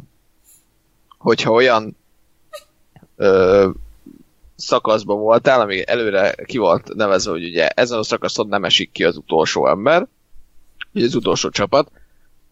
hogyha 1.18 1.52
olyan 1.52 1.96
ö, 3.18 3.68
szakaszban 4.56 5.18
voltál, 5.18 5.60
ami 5.60 5.88
előre 5.88 6.34
ki 6.44 6.58
volt 6.58 6.94
nevezve, 6.94 7.30
hogy 7.30 7.44
ugye 7.44 7.68
ezen 7.68 7.98
a 7.98 8.02
szakaszon 8.02 8.48
nem 8.48 8.64
esik 8.64 8.92
ki 8.92 9.04
az 9.04 9.16
utolsó 9.16 9.68
ember, 9.68 10.06
ugye 10.92 11.04
az 11.04 11.14
utolsó 11.14 11.48
csapat, 11.48 11.90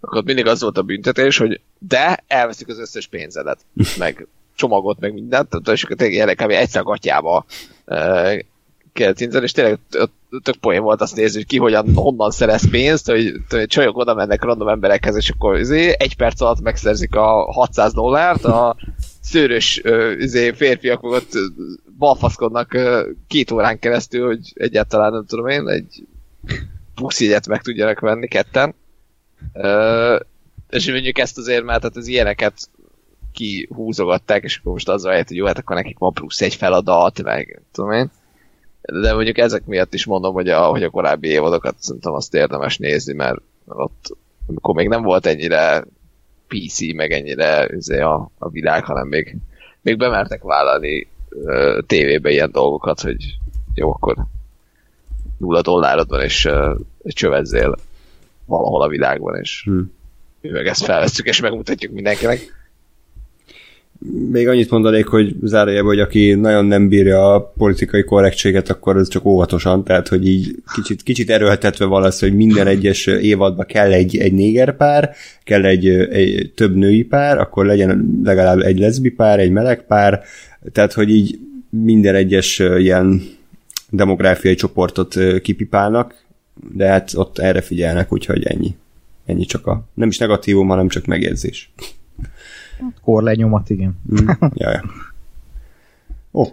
akkor 0.01 0.25
mindig 0.25 0.47
az 0.47 0.63
volt 0.63 0.79
a 0.79 0.83
büntetés, 0.83 1.37
hogy 1.37 1.61
de 1.79 2.25
elveszik 2.27 2.69
az 2.69 2.79
összes 2.79 3.07
pénzedet, 3.07 3.59
meg 3.99 4.27
csomagot, 4.55 5.01
meg 5.01 5.13
mindent, 5.13 5.69
és 5.69 5.85
akkor 5.85 5.97
tényleg 5.97 6.37
kb. 6.37 6.51
egyszer 6.51 6.83
gatyába 6.83 7.45
kellett 8.97 9.21
intézni, 9.21 9.45
és 9.45 9.53
tényleg 9.53 9.79
tök 10.43 10.57
poén 10.61 10.83
volt 10.83 11.01
azt 11.01 11.17
nézni, 11.17 11.37
hogy 11.37 11.47
ki 11.47 11.59
hogyan, 11.59 11.95
honnan 11.95 12.31
szerez 12.31 12.71
pénzt, 12.71 13.11
hogy, 13.11 13.33
hogy 13.49 13.67
csajok 13.67 13.97
oda 13.97 14.15
mennek 14.15 14.43
random 14.43 14.69
emberekhez, 14.69 15.17
és 15.17 15.31
akkor 15.31 15.59
izé, 15.59 15.95
egy 15.99 16.17
perc 16.17 16.41
alatt 16.41 16.61
megszerzik 16.61 17.15
a 17.15 17.53
600 17.53 17.93
dollárt, 17.93 18.45
a 18.45 18.77
szőrös 19.21 19.83
izé, 20.19 20.53
férfiak 20.53 21.03
ott 21.03 21.33
balfaszkodnak 21.99 22.79
két 23.27 23.51
órán 23.51 23.79
keresztül, 23.79 24.27
hogy 24.27 24.53
egyáltalán 24.55 25.13
nem 25.13 25.27
tudom 25.27 25.49
én, 25.49 25.69
egy 25.69 26.07
puszjegyet 26.95 27.49
meg 27.49 27.63
tudjanak 27.63 28.01
venni 28.01 28.29
ketten. 28.29 28.75
és 30.71 30.91
mondjuk 30.91 31.19
ezt 31.19 31.39
azért, 31.39 31.65
mert 31.65 31.81
tehát 31.81 31.97
az 31.97 32.07
ilyeneket 32.07 32.55
kihúzogatták, 33.33 34.43
és 34.43 34.57
akkor 34.57 34.73
most 34.73 34.89
azzal 34.89 35.11
helyett, 35.11 35.29
hogy 35.29 35.37
jó, 35.37 35.47
hát 35.47 35.59
akkor 35.59 35.77
nekik 35.77 35.99
van 35.99 36.13
plusz 36.13 36.41
egy 36.41 36.55
feladat, 36.55 37.23
meg 37.23 37.63
tudom 37.73 37.93
én. 37.93 38.11
De 38.93 39.15
mondjuk 39.15 39.39
ezek 39.39 39.67
miatt 39.67 39.95
is 39.95 40.05
mondom, 40.05 40.33
hogy 40.35 40.49
a, 40.49 40.67
hogy 40.67 40.83
a 40.83 40.91
korábbi 40.91 41.29
évadokat 41.29 41.75
szerintem 41.79 42.13
azt 42.13 42.35
érdemes 42.35 42.79
nézni, 42.79 43.13
mert 43.13 43.41
ott 43.67 44.17
amikor 44.47 44.75
még 44.75 44.89
nem 44.89 45.03
volt 45.03 45.27
ennyire 45.27 45.85
PC, 46.49 46.95
meg 46.95 47.13
ennyire 47.13 47.69
izé, 47.77 48.01
a, 48.01 48.31
a 48.39 48.49
világ, 48.49 48.85
hanem 48.85 49.07
még, 49.07 49.37
még 49.81 49.97
bemertek 49.97 50.43
vállalni 50.43 51.09
uh, 51.31 51.79
tévébe 51.87 52.31
ilyen 52.31 52.51
dolgokat, 52.51 53.01
hogy 53.01 53.17
jó, 53.75 53.91
akkor 53.91 54.17
nulla 55.39 55.63
dollárod 55.63 56.09
van, 56.09 56.21
és 56.23 56.45
uh, 56.45 56.77
csövezzél 57.03 57.77
valahol 58.45 58.83
a 58.83 58.89
világban, 58.89 59.39
és 59.41 59.63
hmm. 59.65 59.93
mi 60.41 60.49
meg 60.49 60.67
ezt 60.67 60.85
felveszünk, 60.85 61.29
és 61.29 61.41
megmutatjuk 61.41 61.93
mindenkinek. 61.93 62.56
Még 64.31 64.49
annyit 64.49 64.71
mondanék, 64.71 65.07
hogy 65.07 65.35
zárójában, 65.43 65.87
hogy 65.87 66.01
aki 66.01 66.35
nagyon 66.35 66.65
nem 66.65 66.89
bírja 66.89 67.35
a 67.35 67.53
politikai 67.57 68.05
korrektséget, 68.05 68.71
akkor 68.71 68.97
ez 68.97 69.09
csak 69.09 69.25
óvatosan, 69.25 69.85
tehát 69.85 70.09
hogy 70.09 70.29
így 70.29 70.55
kicsit, 70.75 71.03
kicsit 71.03 71.31
erőltetve 71.31 71.85
valószínű, 71.85 72.31
hogy 72.31 72.47
minden 72.47 72.67
egyes 72.67 73.07
évadban 73.07 73.67
kell 73.67 73.93
egy, 73.93 74.17
egy 74.17 74.33
négerpár, 74.33 75.15
kell 75.45 75.65
egy, 75.65 75.89
egy 75.89 76.53
több 76.55 76.77
női 76.77 77.03
pár, 77.03 77.39
akkor 77.39 77.67
legyen 77.67 78.21
legalább 78.25 78.61
egy 78.61 78.79
leszbi 78.79 79.11
pár, 79.11 79.41
egy 79.41 79.51
meleg 79.51 79.87
pár, 79.87 80.23
tehát 80.73 80.93
hogy 80.93 81.11
így 81.11 81.39
minden 81.71 82.15
egyes 82.15 82.59
ilyen 82.59 83.23
demográfiai 83.91 84.55
csoportot 84.55 85.17
kipipálnak, 85.43 86.25
de 86.75 86.87
hát 86.87 87.11
ott 87.15 87.39
erre 87.39 87.61
figyelnek, 87.61 88.13
úgyhogy 88.13 88.45
ennyi. 88.45 88.75
Ennyi 89.27 89.45
csak 89.45 89.67
a, 89.67 89.89
nem 89.95 90.09
is 90.09 90.19
negatívum, 90.19 90.69
hanem 90.69 90.89
csak 90.89 91.07
megjegyzés. 91.07 91.73
Korlenyomat, 93.05 93.71
igen. 93.71 93.99
Mm, 94.13 94.29
ja. 94.55 94.83
Oké, 96.31 96.51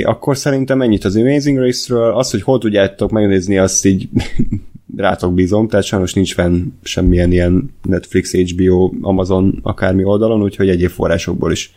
okay, 0.00 0.02
akkor 0.02 0.36
szerintem 0.36 0.82
ennyit 0.82 1.04
az 1.04 1.16
Amazing 1.16 1.58
Race-ről. 1.58 2.12
Az, 2.12 2.30
hogy 2.30 2.42
hol 2.42 2.58
tudjátok 2.58 3.10
megnézni, 3.10 3.58
azt 3.58 3.84
így 3.84 4.08
rátok 4.96 5.34
bízom, 5.34 5.68
tehát 5.68 5.84
sajnos 5.84 6.14
nincs 6.14 6.34
fenn 6.34 6.66
semmilyen 6.82 7.32
ilyen 7.32 7.74
Netflix, 7.82 8.32
HBO, 8.32 8.92
Amazon, 9.00 9.58
akármi 9.62 10.04
oldalon, 10.04 10.42
úgyhogy 10.42 10.68
egyéb 10.68 10.90
forrásokból 10.90 11.52
is, 11.52 11.72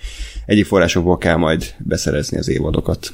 egyéb 0.46 0.66
forrásokból 0.66 1.18
kell 1.18 1.36
majd 1.36 1.76
beszerezni 1.78 2.38
az 2.38 2.50
évadokat. 2.50 3.14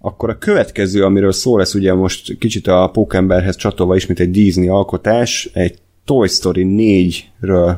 Akkor 0.00 0.30
a 0.30 0.38
következő, 0.38 1.04
amiről 1.04 1.32
szó 1.32 1.56
lesz, 1.56 1.74
ugye 1.74 1.94
most 1.94 2.38
kicsit 2.38 2.66
a 2.66 2.90
Pókemberhez 2.92 3.56
csatolva 3.56 3.96
ismét 3.96 4.20
egy 4.20 4.30
Disney 4.30 4.68
alkotás, 4.68 5.50
egy 5.52 5.78
Toy 6.04 6.28
Story 6.28 6.66
4-ről 7.40 7.76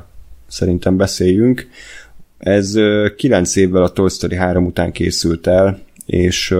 szerintem 0.50 0.96
beszéljünk. 0.96 1.68
Ez 2.38 2.78
9 3.16 3.56
évvel 3.56 3.82
a 3.82 3.92
Toy 3.92 4.08
Story 4.08 4.36
3 4.36 4.66
után 4.66 4.92
készült 4.92 5.46
el, 5.46 5.80
és 6.06 6.54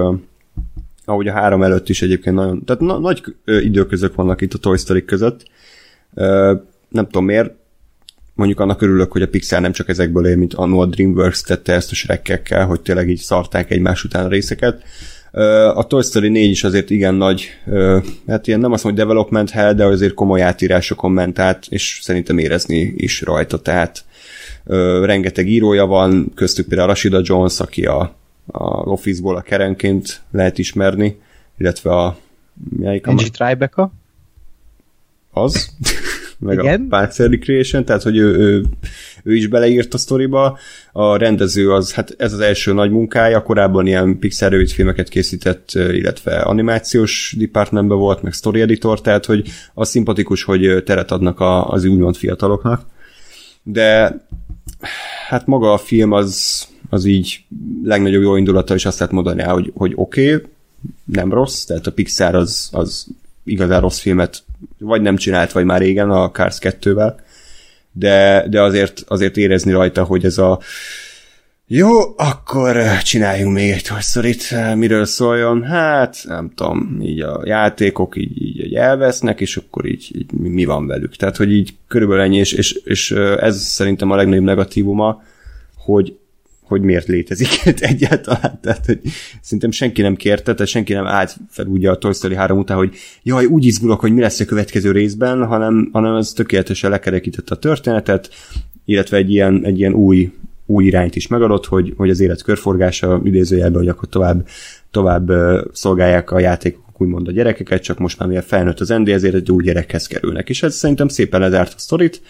ahogy 1.05 1.28
a 1.28 1.32
három 1.32 1.62
előtt 1.62 1.88
is 1.88 2.03
egyébként 2.03 2.36
nagyon, 2.36 2.64
tehát 2.64 2.82
na, 2.82 2.99
nagy 2.99 3.22
időközök 3.45 4.14
vannak 4.14 4.41
itt 4.41 4.55
a 4.55 4.59
Toy 4.59 4.76
Story 4.76 5.05
között. 5.05 5.43
Nem 6.88 7.05
tudom 7.05 7.24
miért, 7.24 7.53
mondjuk 8.34 8.61
annak 8.61 8.82
örülök, 8.82 9.12
hogy 9.12 9.22
a 9.22 9.28
Pixar 9.28 9.61
nem 9.61 9.72
csak 9.72 9.88
ezekből 9.88 10.26
él, 10.26 10.36
mint 10.36 10.55
annó 10.55 10.80
a 10.80 10.86
DreamWorks 10.86 11.41
tette 11.43 11.72
ezt 11.72 11.91
a 11.91 11.95
srekkekkel, 11.95 12.66
hogy 12.66 12.80
tényleg 12.80 13.09
így 13.09 13.18
szarták 13.18 13.70
egymás 13.70 14.05
után 14.05 14.24
a 14.24 14.28
részeket. 14.28 14.82
A 15.74 15.87
Toy 15.87 16.03
Story 16.03 16.28
4 16.28 16.51
is 16.51 16.64
azért 16.64 16.91
igen 16.91 17.14
nagy, 17.14 17.49
hát 18.26 18.47
ilyen 18.47 18.61
nem 18.61 18.72
azt 18.72 18.85
mondom, 18.85 19.07
hogy 19.07 19.09
development 19.09 19.51
hell, 19.51 19.72
de 19.72 19.85
azért 19.85 20.14
komoly 20.14 20.43
átírásokon 20.43 21.12
ment 21.12 21.39
át, 21.39 21.66
és 21.68 21.99
szerintem 22.03 22.39
érezni 22.39 22.93
is 22.97 23.20
rajta, 23.20 23.59
tehát 23.59 24.05
rengeteg 25.03 25.49
írója 25.49 25.87
van, 25.87 26.33
köztük 26.35 26.66
például 26.66 26.89
Rashida 26.89 27.20
Jones, 27.22 27.61
aki 27.61 27.85
a, 27.85 28.14
a 28.47 28.64
Office-ból 28.64 29.37
a 29.37 29.41
kerenként 29.41 30.20
lehet 30.31 30.59
ismerni, 30.59 31.18
illetve 31.59 31.91
a 31.91 32.16
melyik 32.78 33.07
a... 33.07 33.14
Tribeca? 33.14 33.93
Az. 35.31 35.70
meg 36.39 36.59
Igen? 36.59 36.87
a 36.91 36.97
Parks 36.97 37.16
Recreation, 37.16 37.85
tehát 37.85 38.03
hogy 38.03 38.16
ő, 38.16 38.37
ő, 38.37 38.64
ő 39.23 39.35
is 39.35 39.47
beleírt 39.47 39.95
a 39.95 39.99
sztoriba. 39.99 40.59
A 40.93 41.16
rendező 41.16 41.73
az, 41.73 41.93
hát 41.93 42.14
ez 42.18 42.33
az 42.33 42.41
első 42.41 42.73
nagy 42.73 42.91
munkája, 42.91 43.43
korábban 43.43 43.87
ilyen 43.87 44.18
Pixar 44.18 44.66
filmeket 44.68 45.09
készített, 45.09 45.71
illetve 45.75 46.41
animációs 46.41 47.35
departmentben 47.39 47.99
volt, 47.99 48.23
meg 48.23 48.33
story 48.33 48.61
editor, 48.61 49.01
tehát 49.01 49.25
hogy 49.25 49.49
az 49.75 49.89
szimpatikus, 49.89 50.43
hogy 50.43 50.83
teret 50.85 51.11
adnak 51.11 51.37
az 51.71 51.85
úgymond 51.85 52.16
fiataloknak. 52.16 52.87
De 53.62 54.21
hát 55.29 55.47
maga 55.47 55.73
a 55.73 55.79
film 55.79 56.12
az, 56.12 56.66
az 56.89 57.05
így 57.05 57.45
legnagyobb 57.85 58.23
jó 58.23 58.37
indulata, 58.37 58.75
és 58.75 58.85
azt 58.85 58.99
lehet 58.99 59.14
mondani, 59.14 59.43
hogy, 59.43 59.73
hogy 59.75 59.93
oké, 59.95 60.35
okay, 60.35 60.47
nem 61.05 61.33
rossz, 61.33 61.64
tehát 61.64 61.87
a 61.87 61.93
Pixar 61.93 62.35
az, 62.35 62.68
az 62.73 63.07
igazán 63.45 63.81
rossz 63.81 63.99
filmet 63.99 64.43
vagy 64.79 65.03
nem 65.03 65.16
csinált, 65.16 65.53
vagy 65.53 65.64
már 65.64 65.81
régen 65.81 66.11
a 66.11 66.31
Cars 66.31 66.59
2-vel. 66.61 67.14
De, 67.93 68.47
de 68.49 68.62
azért, 68.62 69.05
azért 69.09 69.36
érezni 69.36 69.72
rajta, 69.72 70.05
hogy 70.05 70.24
ez 70.24 70.38
a 70.38 70.61
jó, 71.72 71.99
akkor 72.16 72.99
csináljunk 73.03 73.55
még 73.55 73.70
egy 73.70 73.82
Toy 73.82 74.01
story 74.01 74.36
miről 74.74 75.05
szóljon? 75.05 75.62
Hát, 75.62 76.16
nem 76.24 76.51
tudom, 76.55 76.99
így 77.03 77.20
a 77.20 77.41
játékok 77.45 78.16
így, 78.16 78.43
így, 78.43 78.64
így 78.64 78.74
elvesznek, 78.74 79.41
és 79.41 79.57
akkor 79.57 79.86
így, 79.86 80.11
így 80.18 80.32
mi 80.32 80.64
van 80.64 80.86
velük. 80.86 81.16
Tehát, 81.16 81.36
hogy 81.36 81.53
így 81.53 81.74
körülbelül 81.88 82.22
ennyi, 82.22 82.36
és, 82.36 82.53
és, 82.53 82.72
és 82.72 83.11
ez 83.41 83.61
szerintem 83.61 84.11
a 84.11 84.16
legnagyobb 84.16 84.45
negatívuma, 84.45 85.22
hogy 85.76 86.18
hogy 86.71 86.83
miért 86.83 87.07
létezik 87.07 87.49
egyáltalán. 87.81 88.59
Tehát, 88.62 88.87
hogy 88.87 89.01
szerintem 89.41 89.71
senki 89.71 90.03
nem 90.03 90.16
kérte, 90.16 90.55
tehát 90.55 90.66
senki 90.66 90.93
nem 90.93 91.07
állt 91.07 91.37
fel 91.49 91.66
úgy 91.66 91.87
a 91.87 91.99
Toy 91.99 92.12
Story 92.12 92.35
3 92.35 92.59
után, 92.59 92.77
hogy 92.77 92.95
jaj, 93.23 93.45
úgy 93.45 93.64
izgulok, 93.64 94.01
hogy 94.01 94.12
mi 94.12 94.21
lesz 94.21 94.41
a 94.41 94.45
következő 94.45 94.91
részben, 94.93 95.47
hanem, 95.47 95.89
hanem 95.93 96.14
az 96.14 96.33
tökéletesen 96.33 96.91
lekerekítette 96.91 97.55
a 97.55 97.59
történetet, 97.59 98.31
illetve 98.85 99.16
egy 99.16 99.31
ilyen, 99.31 99.64
egy 99.64 99.79
ilyen 99.79 99.93
új, 99.93 100.33
új 100.66 100.85
irányt 100.85 101.16
is 101.16 101.27
megadott, 101.27 101.66
hogy, 101.66 101.95
hogy 101.97 102.11
az 102.11 102.21
élet 102.21 102.43
körforgása 102.43 103.21
idézőjelben, 103.25 103.81
hogy 103.81 103.89
akkor 103.89 104.09
tovább, 104.09 104.47
tovább 104.91 105.31
szolgálják 105.73 106.31
a 106.31 106.39
játékok 106.39 107.01
úgymond 107.01 107.29
a 107.29 107.33
gyerekeket, 107.33 107.83
csak 107.83 107.99
most 107.99 108.18
már 108.18 108.29
mivel 108.29 108.43
felnőtt 108.43 108.81
az 108.81 108.89
ND, 108.89 109.09
ezért 109.09 109.35
egy 109.35 109.51
új 109.51 109.62
gyerekhez 109.62 110.07
kerülnek. 110.07 110.49
És 110.49 110.62
ez 110.62 110.75
szerintem 110.75 111.09
szépen 111.09 111.41
lezárt 111.41 111.75
a 111.77 111.79
sztorit, 111.79 112.23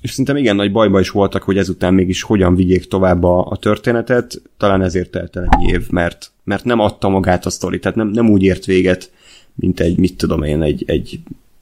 és 0.00 0.10
szerintem 0.10 0.36
igen 0.36 0.56
nagy 0.56 0.72
bajba 0.72 1.00
is 1.00 1.10
voltak, 1.10 1.42
hogy 1.42 1.58
ezután 1.58 1.94
mégis 1.94 2.22
hogyan 2.22 2.54
vigyék 2.54 2.88
tovább 2.88 3.24
a, 3.24 3.46
a 3.46 3.56
történetet, 3.56 4.42
talán 4.56 4.82
ezért 4.82 5.10
telt 5.10 5.36
el 5.36 5.48
egy 5.50 5.68
év, 5.68 5.90
mert, 5.90 6.30
mert 6.44 6.64
nem 6.64 6.78
adta 6.78 7.08
magát 7.08 7.46
a 7.46 7.50
sztori, 7.50 7.78
tehát 7.78 7.96
nem, 7.96 8.08
nem 8.08 8.30
úgy 8.30 8.42
ért 8.42 8.64
véget, 8.64 9.10
mint 9.54 9.80
egy, 9.80 9.98
mit 9.98 10.16
tudom 10.16 10.42
én, 10.42 10.62
egy, 10.62 10.84
egy 10.86 11.20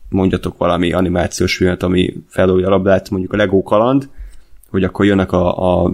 mondjatok 0.09 0.59
valami 0.59 0.93
animációs 0.93 1.57
filmet, 1.57 1.83
ami 1.83 2.15
felújja 2.29 2.67
a 2.67 2.71
labdát, 2.71 3.11
mondjuk 3.11 3.33
a 3.33 3.37
Lego 3.37 3.63
kaland, 3.63 4.09
hogy 4.71 4.85
akkor 4.85 5.05
jönnek 5.05 5.33
a, 5.33 5.83
a 5.83 5.93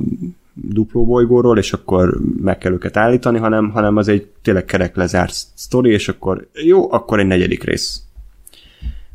dupló 0.53 1.07
bolygóról, 1.07 1.59
és 1.59 1.73
akkor 1.73 2.19
meg 2.41 2.59
kell 2.59 2.73
őket 2.73 2.97
állítani, 2.97 3.39
hanem, 3.39 3.71
hanem 3.71 3.97
az 3.97 4.09
egy 4.09 4.27
tényleg 4.43 4.65
kerek 4.65 4.97
lezárt 4.97 5.35
sztori, 5.55 5.91
és 5.91 6.09
akkor 6.09 6.49
jó, 6.53 6.93
akkor 6.93 7.19
egy 7.19 7.27
negyedik 7.27 7.65
rész. 7.65 8.03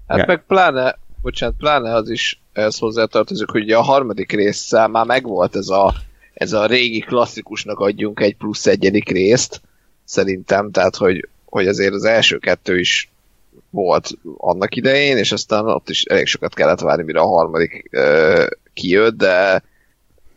Hát 0.07 0.17
ja. 0.17 0.23
meg 0.27 0.45
pláne, 0.45 0.97
bocsánat, 1.21 1.55
pláne 1.57 1.93
az 1.93 2.09
is 2.09 2.41
ehhez 2.59 2.77
hozzátartozik, 2.77 3.49
hogy 3.49 3.71
a 3.71 3.81
harmadik 3.81 4.31
résszel 4.31 4.87
már 4.87 5.05
megvolt 5.05 5.55
ez 5.55 5.69
a, 5.69 5.93
ez 6.33 6.53
a 6.53 6.65
régi 6.65 6.99
klasszikusnak 6.99 7.79
adjunk 7.79 8.19
egy 8.19 8.35
plusz 8.35 8.65
egyedik 8.65 9.09
részt, 9.09 9.61
szerintem, 10.03 10.71
tehát 10.71 10.95
hogy, 10.95 11.27
hogy 11.45 11.67
azért 11.67 11.93
az 11.93 12.03
első 12.03 12.37
kettő 12.37 12.79
is 12.79 13.11
volt 13.69 14.09
annak 14.37 14.75
idején, 14.75 15.17
és 15.17 15.31
aztán 15.31 15.65
ott 15.65 15.89
is 15.89 16.03
elég 16.03 16.25
sokat 16.25 16.53
kellett 16.53 16.79
várni, 16.79 17.03
mire 17.03 17.19
a 17.19 17.27
harmadik 17.27 17.87
ö, 17.91 18.45
kijött, 18.73 19.17
de 19.17 19.63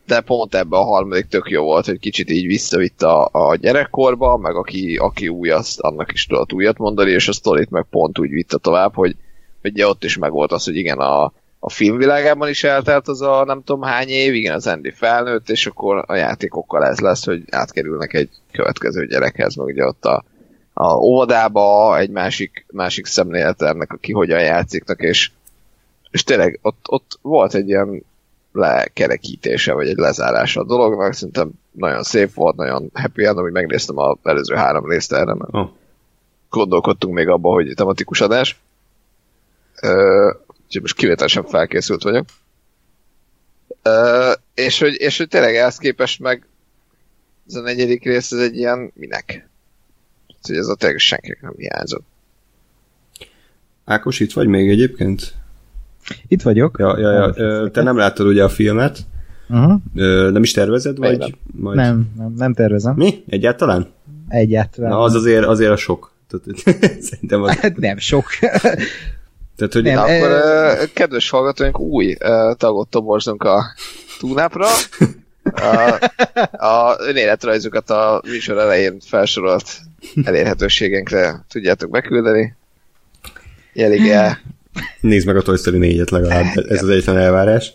de 0.06 0.20
pont 0.20 0.54
ebben 0.54 0.80
a 0.80 0.84
harmadik 0.84 1.26
tök 1.26 1.50
jó 1.50 1.62
volt, 1.62 1.86
hogy 1.86 1.98
kicsit 1.98 2.30
így 2.30 2.46
visszavitt 2.46 3.02
a, 3.02 3.28
a 3.32 3.56
gyerekkorba, 3.56 4.36
meg 4.36 4.56
aki, 4.56 4.96
aki 4.96 5.28
új, 5.28 5.50
azt, 5.50 5.80
annak 5.80 6.12
is 6.12 6.26
tudott 6.26 6.52
újat 6.52 6.78
mondani, 6.78 7.10
és 7.10 7.28
a 7.28 7.32
sztorit 7.32 7.70
meg 7.70 7.86
pont 7.90 8.18
úgy 8.18 8.30
vitte 8.30 8.58
tovább, 8.58 8.94
hogy 8.94 9.16
ugye 9.62 9.86
ott 9.86 10.04
is 10.04 10.16
megvolt 10.16 10.52
az, 10.52 10.64
hogy 10.64 10.76
igen, 10.76 10.98
a, 10.98 11.32
a 11.64 11.70
filmvilágában 11.70 12.48
is 12.48 12.64
eltelt 12.64 13.08
az 13.08 13.20
a 13.20 13.44
nem 13.44 13.62
tudom 13.64 13.82
hány 13.82 14.08
év, 14.08 14.34
igen, 14.34 14.54
az 14.54 14.66
Andy 14.66 14.90
felnőtt, 14.90 15.48
és 15.48 15.66
akkor 15.66 16.04
a 16.06 16.14
játékokkal 16.14 16.84
ez 16.84 16.98
lesz, 17.00 17.24
hogy 17.24 17.42
átkerülnek 17.50 18.14
egy 18.14 18.28
következő 18.52 19.06
gyerekhez, 19.06 19.54
meg 19.54 19.66
ugye 19.66 19.86
ott 19.86 20.04
a, 20.04 20.24
a 20.72 20.94
óvodába 20.94 21.98
egy 21.98 22.10
másik, 22.10 22.66
másik 22.72 23.06
szemlélet 23.06 23.62
ennek, 23.62 23.92
aki 23.92 24.12
hogyan 24.12 24.40
játsziknak, 24.40 25.00
és, 25.00 25.30
és 26.10 26.24
tényleg 26.24 26.58
ott, 26.62 26.86
ott 26.88 27.18
volt 27.20 27.54
egy 27.54 27.68
ilyen 27.68 28.04
lekerekítése, 28.52 29.72
vagy 29.72 29.88
egy 29.88 29.96
lezárása 29.96 30.60
a 30.60 30.64
dolognak, 30.64 31.12
szerintem 31.12 31.50
nagyon 31.70 32.02
szép 32.02 32.34
volt, 32.34 32.56
nagyon 32.56 32.90
happy 32.94 33.24
end, 33.24 33.38
hogy 33.38 33.52
megnéztem 33.52 33.98
a 33.98 34.16
előző 34.22 34.54
három 34.54 34.88
részt 34.88 35.12
erre, 35.12 35.34
mert 35.34 35.54
oh. 35.54 35.68
gondolkodtunk 36.50 37.14
még 37.14 37.28
abban, 37.28 37.52
hogy 37.52 37.72
tematikus 37.74 38.20
adás. 38.20 38.60
Ö, 39.82 40.30
úgyhogy 40.72 40.90
most 40.90 40.96
kivételesen 40.96 41.44
felkészült 41.44 42.02
vagyok. 42.02 42.26
Ö, 43.82 44.32
és, 44.54 44.78
hogy, 44.78 44.94
és 44.98 45.18
hogy 45.18 45.28
tényleg 45.28 45.56
ehhez 45.56 45.76
képest 45.76 46.20
meg 46.20 46.46
ez 47.48 47.54
a 47.54 47.60
negyedik 47.60 48.04
rész, 48.04 48.32
ez 48.32 48.38
egy 48.38 48.56
ilyen 48.56 48.92
minek? 48.94 49.48
Hogy 50.42 50.56
ez 50.56 50.66
a 50.66 50.74
tényleg 50.74 50.98
senkinek 50.98 51.40
nem 51.42 51.54
hiányzott. 51.56 52.04
Ákos, 53.84 54.20
itt 54.20 54.32
vagy 54.32 54.46
még 54.46 54.70
egyébként? 54.70 55.34
Itt 56.28 56.42
vagyok. 56.42 56.76
Ja, 56.78 56.98
ja, 56.98 57.10
ja. 57.10 57.32
Ö, 57.36 57.68
te 57.72 57.82
nem 57.82 57.96
láttad 57.96 58.26
ugye 58.26 58.44
a 58.44 58.48
filmet? 58.48 58.98
Uh-huh. 59.48 59.80
Ö, 59.94 60.30
nem 60.30 60.42
is 60.42 60.50
tervezed, 60.50 60.96
vagy? 60.96 61.18
Nem. 61.18 61.30
Majd... 61.52 61.76
nem, 61.76 62.12
nem, 62.16 62.34
nem 62.36 62.54
tervezem. 62.54 62.94
Mi? 62.94 63.24
Egyáltalán? 63.28 63.88
Egyáltalán. 64.28 64.90
Na, 64.90 65.00
az 65.00 65.14
azért, 65.14 65.44
azért 65.44 65.70
a 65.70 65.76
sok. 65.76 66.12
Szerintem 67.10 67.42
az... 67.42 67.56
Hát 67.56 67.76
nem 67.76 67.98
sok. 67.98 68.24
Tehát, 69.56 69.72
hogy 69.72 69.82
nem, 69.82 69.94
Na, 69.94 70.02
akkor 70.02 70.30
e... 70.30 70.86
kedves 70.92 71.30
hallgatóink, 71.30 71.80
új 71.80 72.16
tagot 72.56 72.88
toborzunk 72.88 73.42
a 73.42 73.64
túnápra. 74.18 74.66
A, 75.44 75.98
a 76.66 76.96
önéletrajzokat 76.98 77.90
a 77.90 78.22
műsor 78.24 78.58
elején 78.58 79.00
felsorolt 79.00 79.64
elérhetőségünkre 80.24 81.44
tudjátok 81.48 81.90
beküldeni. 81.90 82.54
Jelig 83.72 84.08
el. 84.08 84.38
Nézd 85.00 85.26
meg 85.26 85.36
a 85.36 85.42
Toy 85.42 85.56
Story 85.56 85.78
4-et 85.80 86.10
legalább, 86.10 86.46
ez 86.68 86.82
az 86.82 86.88
egyetlen 86.88 87.18
elvárás. 87.18 87.72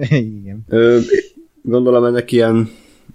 Igen. 0.00 0.64
Ö, 0.68 0.98
gondolom 1.62 2.04
ennek 2.04 2.32
ilyen, 2.32 2.70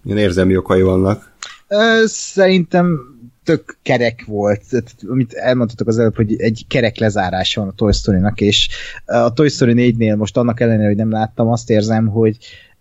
ilyen 0.05 0.17
érzelmi 0.17 0.57
okai 0.57 0.81
vannak. 0.81 1.31
Ö, 1.67 2.01
szerintem 2.05 2.99
tök 3.47 3.77
kerek 3.81 4.23
volt, 4.25 4.61
amit 5.09 5.33
elmondhatok 5.33 5.87
az 5.87 5.99
előbb, 5.99 6.15
hogy 6.15 6.41
egy 6.41 6.65
kerek 6.67 6.97
lezárása 6.97 7.61
van 7.61 7.69
a 7.69 7.73
Toy 7.73 7.91
Story-nak, 7.91 8.41
és 8.41 8.69
a 9.05 9.33
Toy 9.33 9.49
Story 9.49 9.73
4-nél 9.97 10.17
most 10.17 10.37
annak 10.37 10.59
ellenére, 10.59 10.87
hogy 10.87 10.95
nem 10.95 11.11
láttam, 11.11 11.47
azt 11.47 11.69
érzem, 11.69 12.07
hogy 12.07 12.37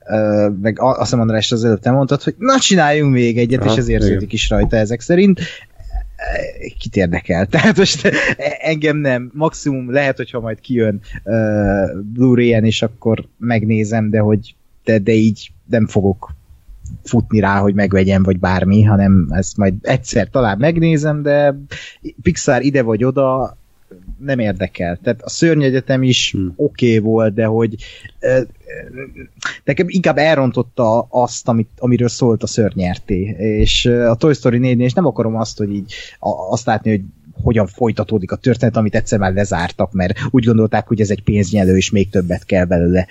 Uh, 0.08 0.58
meg 0.60 0.80
azt 0.80 0.98
hiszem 0.98 1.20
András 1.20 1.52
az 1.52 1.64
előbb 1.64 1.80
te 1.80 1.90
mondtad, 1.90 2.22
hogy 2.22 2.34
na 2.38 2.58
csináljunk 2.58 3.12
még 3.12 3.38
egyet, 3.38 3.60
Aha, 3.60 3.72
és 3.72 3.78
ez 3.78 3.88
érződik 3.88 4.16
igen. 4.16 4.28
is 4.30 4.48
rajta 4.48 4.76
ezek 4.76 5.00
szerint. 5.00 5.40
Kit 6.78 6.96
érdekel? 6.96 7.46
Tehát 7.56 7.76
most 7.76 8.12
engem 8.60 8.96
nem. 8.96 9.30
Maximum 9.34 9.92
lehet, 9.92 10.16
hogyha 10.16 10.40
majd 10.40 10.60
kijön 10.60 11.00
uh, 11.24 12.00
Blu-ray-en, 12.12 12.64
és 12.64 12.82
akkor 12.82 13.24
megnézem, 13.38 14.10
de 14.10 14.18
hogy 14.18 14.54
de, 14.84 14.98
de 14.98 15.12
így 15.12 15.50
nem 15.68 15.86
fogok 15.86 16.36
futni 17.03 17.41
rá, 17.41 17.59
hogy 17.59 17.74
megvegyem, 17.74 18.22
vagy 18.22 18.39
bármi, 18.39 18.82
hanem 18.82 19.26
ezt 19.30 19.57
majd 19.57 19.74
egyszer 19.82 20.28
talán 20.28 20.59
megnézem, 20.59 21.22
de 21.22 21.59
Pixar 22.22 22.62
ide 22.62 22.82
vagy 22.82 23.05
oda 23.05 23.57
nem 24.18 24.39
érdekel. 24.39 24.99
Tehát 25.03 25.22
a 25.22 25.28
szörnyegyetem 25.28 26.03
is 26.03 26.30
hmm. 26.30 26.53
oké 26.57 26.87
okay 26.87 26.99
volt, 26.99 27.34
de 27.34 27.45
hogy 27.45 27.74
uh, 28.20 28.47
nekem 29.64 29.87
inkább 29.89 30.18
elrontotta 30.18 31.01
azt, 31.11 31.49
amit, 31.49 31.68
amiről 31.78 32.09
szólt 32.09 32.43
a 32.43 32.47
szörnyerté. 32.47 33.34
És 33.39 33.87
a 33.87 34.14
Toy 34.14 34.34
Story 34.34 34.59
4 34.59 34.80
és 34.80 34.93
nem 34.93 35.07
akarom 35.07 35.37
azt, 35.37 35.59
hogy 35.59 35.72
így 35.74 35.95
a, 36.18 36.30
azt 36.51 36.66
látni, 36.66 36.91
hogy 36.91 37.03
hogyan 37.43 37.66
folytatódik 37.66 38.32
a 38.32 38.37
történet, 38.37 38.76
amit 38.76 38.95
egyszer 38.95 39.18
már 39.18 39.32
lezártak, 39.32 39.93
mert 39.93 40.18
úgy 40.30 40.45
gondolták, 40.45 40.87
hogy 40.87 41.01
ez 41.01 41.11
egy 41.11 41.22
pénznyelő, 41.22 41.76
és 41.76 41.91
még 41.91 42.11
többet 42.11 42.45
kell 42.45 42.64
belőle 42.64 43.07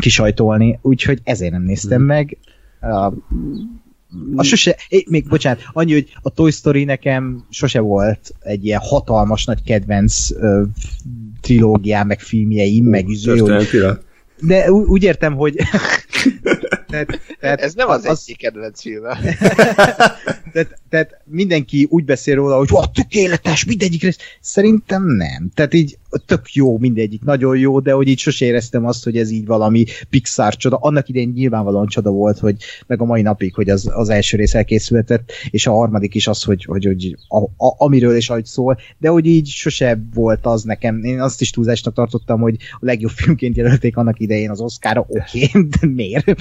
kisajtolni, 0.00 0.78
úgyhogy 0.82 1.20
ezért 1.24 1.52
nem 1.52 1.62
néztem 1.62 1.98
hmm. 1.98 2.06
meg. 2.06 2.38
A, 2.80 3.12
a 4.36 4.42
sose, 4.42 4.76
é, 4.88 5.04
még 5.08 5.28
bocsánat, 5.28 5.60
annyi, 5.72 5.92
hogy 5.92 6.12
a 6.22 6.30
Toy 6.30 6.50
Story 6.50 6.84
nekem 6.84 7.46
sose 7.50 7.80
volt 7.80 8.34
egy 8.40 8.64
ilyen 8.64 8.80
hatalmas 8.80 9.44
nagy 9.44 9.62
kedvenc 9.62 10.30
uh, 10.30 10.62
trilógiám, 11.40 12.06
meg 12.06 12.20
filmjeim, 12.20 12.84
uh, 12.84 12.90
meg 12.90 13.08
üző, 13.08 13.38
hogy, 13.38 13.68
de 14.40 14.70
úgy 14.72 15.02
értem, 15.02 15.34
hogy 15.34 15.56
tehát, 16.88 17.20
tehát 17.40 17.60
Ez 17.60 17.74
nem 17.74 17.88
az, 17.88 18.04
az 18.04 18.22
egyik 18.26 18.38
kedvenc 18.38 18.80
filme. 18.80 19.18
tehát, 20.52 20.78
tehát 20.88 21.20
mindenki 21.24 21.86
úgy 21.90 22.04
beszél 22.04 22.34
róla, 22.34 22.56
hogy 22.56 22.70
wow, 22.70 22.92
tökéletes, 22.92 23.64
mindegyik 23.64 24.02
rész. 24.02 24.18
Szerintem 24.40 25.04
nem. 25.04 25.50
Tehát 25.54 25.74
így 25.74 25.98
tök 26.26 26.52
jó 26.52 26.78
mindegyik, 26.78 27.24
nagyon 27.24 27.58
jó, 27.58 27.80
de 27.80 27.92
hogy 27.92 28.08
így 28.08 28.18
sose 28.18 28.44
éreztem 28.44 28.86
azt, 28.86 29.04
hogy 29.04 29.16
ez 29.16 29.30
így 29.30 29.46
valami 29.46 29.84
Pixar 30.10 30.56
csoda. 30.56 30.76
Annak 30.76 31.08
idején 31.08 31.32
nyilvánvalóan 31.34 31.86
csoda 31.86 32.10
volt, 32.10 32.38
hogy 32.38 32.56
meg 32.86 33.00
a 33.00 33.04
mai 33.04 33.22
napig, 33.22 33.54
hogy 33.54 33.70
az, 33.70 33.90
az 33.94 34.08
első 34.08 34.36
rész 34.36 34.54
elkészületett, 34.54 35.32
és 35.50 35.66
a 35.66 35.72
harmadik 35.72 36.14
is 36.14 36.26
az, 36.26 36.42
hogy, 36.42 36.64
hogy, 36.64 36.84
hogy 36.84 37.16
a, 37.28 37.66
a, 37.66 37.74
amiről 37.76 38.16
is 38.16 38.30
ahogy 38.30 38.44
szól, 38.44 38.78
de 38.98 39.08
hogy 39.08 39.26
így 39.26 39.46
sose 39.46 40.00
volt 40.14 40.46
az 40.46 40.62
nekem. 40.62 41.02
Én 41.02 41.20
azt 41.20 41.40
is 41.40 41.50
túlzásnak 41.50 41.94
tartottam, 41.94 42.40
hogy 42.40 42.56
a 42.72 42.78
legjobb 42.80 43.10
filmként 43.10 43.56
jelölték 43.56 43.96
annak 43.96 44.20
idején 44.20 44.50
az 44.50 44.60
Oscarra, 44.60 45.06
oké, 45.08 45.48
okay, 45.48 45.68
de 45.80 45.86
miért? 45.86 46.34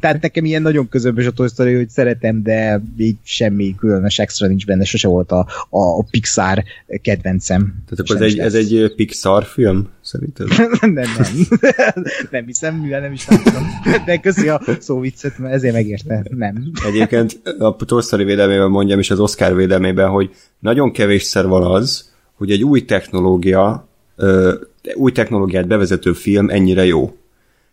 Tehát 0.00 0.22
nekem 0.22 0.44
ilyen 0.44 0.62
nagyon 0.62 0.88
közömbös 0.88 1.26
a 1.26 1.30
Toy 1.30 1.48
Story, 1.48 1.74
hogy 1.74 1.88
szeretem, 1.88 2.42
de 2.42 2.82
így 2.96 3.16
semmi 3.22 3.74
különös 3.78 4.18
extra 4.18 4.46
nincs 4.46 4.66
benne, 4.66 4.84
sose 4.84 5.08
volt 5.08 5.32
a, 5.32 5.46
a, 5.70 5.80
a 5.98 6.04
Pixar 6.10 6.62
kedvencem. 7.02 7.82
Tehát 7.88 8.10
akkor 8.10 8.22
ez 8.22 8.32
egy, 8.32 8.38
ez 8.38 8.54
egy 8.54 8.92
Pixar 8.96 9.44
film? 9.44 9.88
szerinted? 10.02 10.48
nem, 10.80 10.92
nem. 10.92 11.06
nem 12.30 12.46
hiszem, 12.46 12.74
mivel 12.74 13.00
nem 13.00 13.12
is 13.12 13.28
láttam. 13.28 13.66
De 14.04 14.16
köszi 14.16 14.48
a 14.48 14.60
szóviccet, 14.78 15.38
mert 15.38 15.54
ezért 15.54 15.74
megérte. 15.74 16.24
Nem. 16.30 16.72
Egyébként 16.86 17.40
a 17.58 17.76
Toy 17.76 18.02
Story 18.02 18.24
védelmében 18.24 18.70
mondjam, 18.70 18.98
és 18.98 19.10
az 19.10 19.20
Oscar 19.20 19.56
védelmében, 19.56 20.08
hogy 20.08 20.30
nagyon 20.58 20.92
kevésszer 20.92 21.46
van 21.46 21.62
az, 21.62 22.12
hogy 22.34 22.50
egy 22.50 22.64
új 22.64 22.84
technológia, 22.84 23.88
új 24.94 25.12
technológiát 25.12 25.66
bevezető 25.66 26.12
film 26.12 26.48
ennyire 26.48 26.84
jó. 26.84 27.16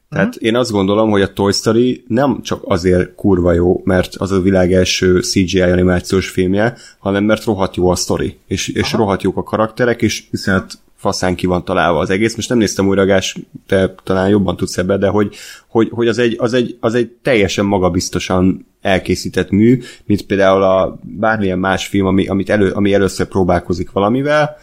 Tehát 0.09 0.27
uh-huh. 0.27 0.45
én 0.45 0.55
azt 0.55 0.71
gondolom, 0.71 1.09
hogy 1.09 1.21
a 1.21 1.33
Toy 1.33 1.51
Story 1.51 2.03
nem 2.07 2.41
csak 2.41 2.61
azért 2.65 3.15
kurva 3.15 3.53
jó, 3.53 3.81
mert 3.83 4.15
az 4.15 4.31
a 4.31 4.41
világ 4.41 4.73
első 4.73 5.19
CGI 5.19 5.61
animációs 5.61 6.29
filmje, 6.29 6.75
hanem 6.99 7.23
mert 7.23 7.43
rohadt 7.43 7.75
jó 7.75 7.89
a 7.89 7.95
sztori, 7.95 8.37
és, 8.47 8.67
és 8.67 8.93
rohadt 8.93 9.21
jók 9.21 9.37
a 9.37 9.43
karakterek, 9.43 10.01
és 10.01 10.23
hiszen 10.29 10.65
faszán 10.95 11.35
ki 11.35 11.45
van 11.45 11.65
találva 11.65 11.99
az 11.99 12.09
egész. 12.09 12.35
Most 12.35 12.49
nem 12.49 12.57
néztem 12.57 12.87
újra, 12.87 13.05
Gás, 13.05 13.37
te 13.67 13.95
talán 14.03 14.29
jobban 14.29 14.57
tudsz 14.57 14.77
ebbe, 14.77 14.97
de 14.97 15.07
hogy, 15.07 15.35
hogy, 15.67 15.89
hogy 15.91 16.07
az, 16.07 16.17
egy, 16.17 16.35
az, 16.39 16.53
egy, 16.53 16.77
az 16.79 16.93
egy 16.93 17.09
teljesen 17.21 17.65
magabiztosan 17.65 18.65
elkészített 18.81 19.49
mű, 19.49 19.79
mint 20.05 20.21
például 20.21 20.63
a 20.63 20.99
bármilyen 21.01 21.59
más 21.59 21.87
film, 21.87 22.05
ami, 22.05 22.27
amit 22.27 22.49
elő, 22.49 22.71
ami 22.71 22.93
először 22.93 23.27
próbálkozik 23.27 23.91
valamivel, 23.91 24.57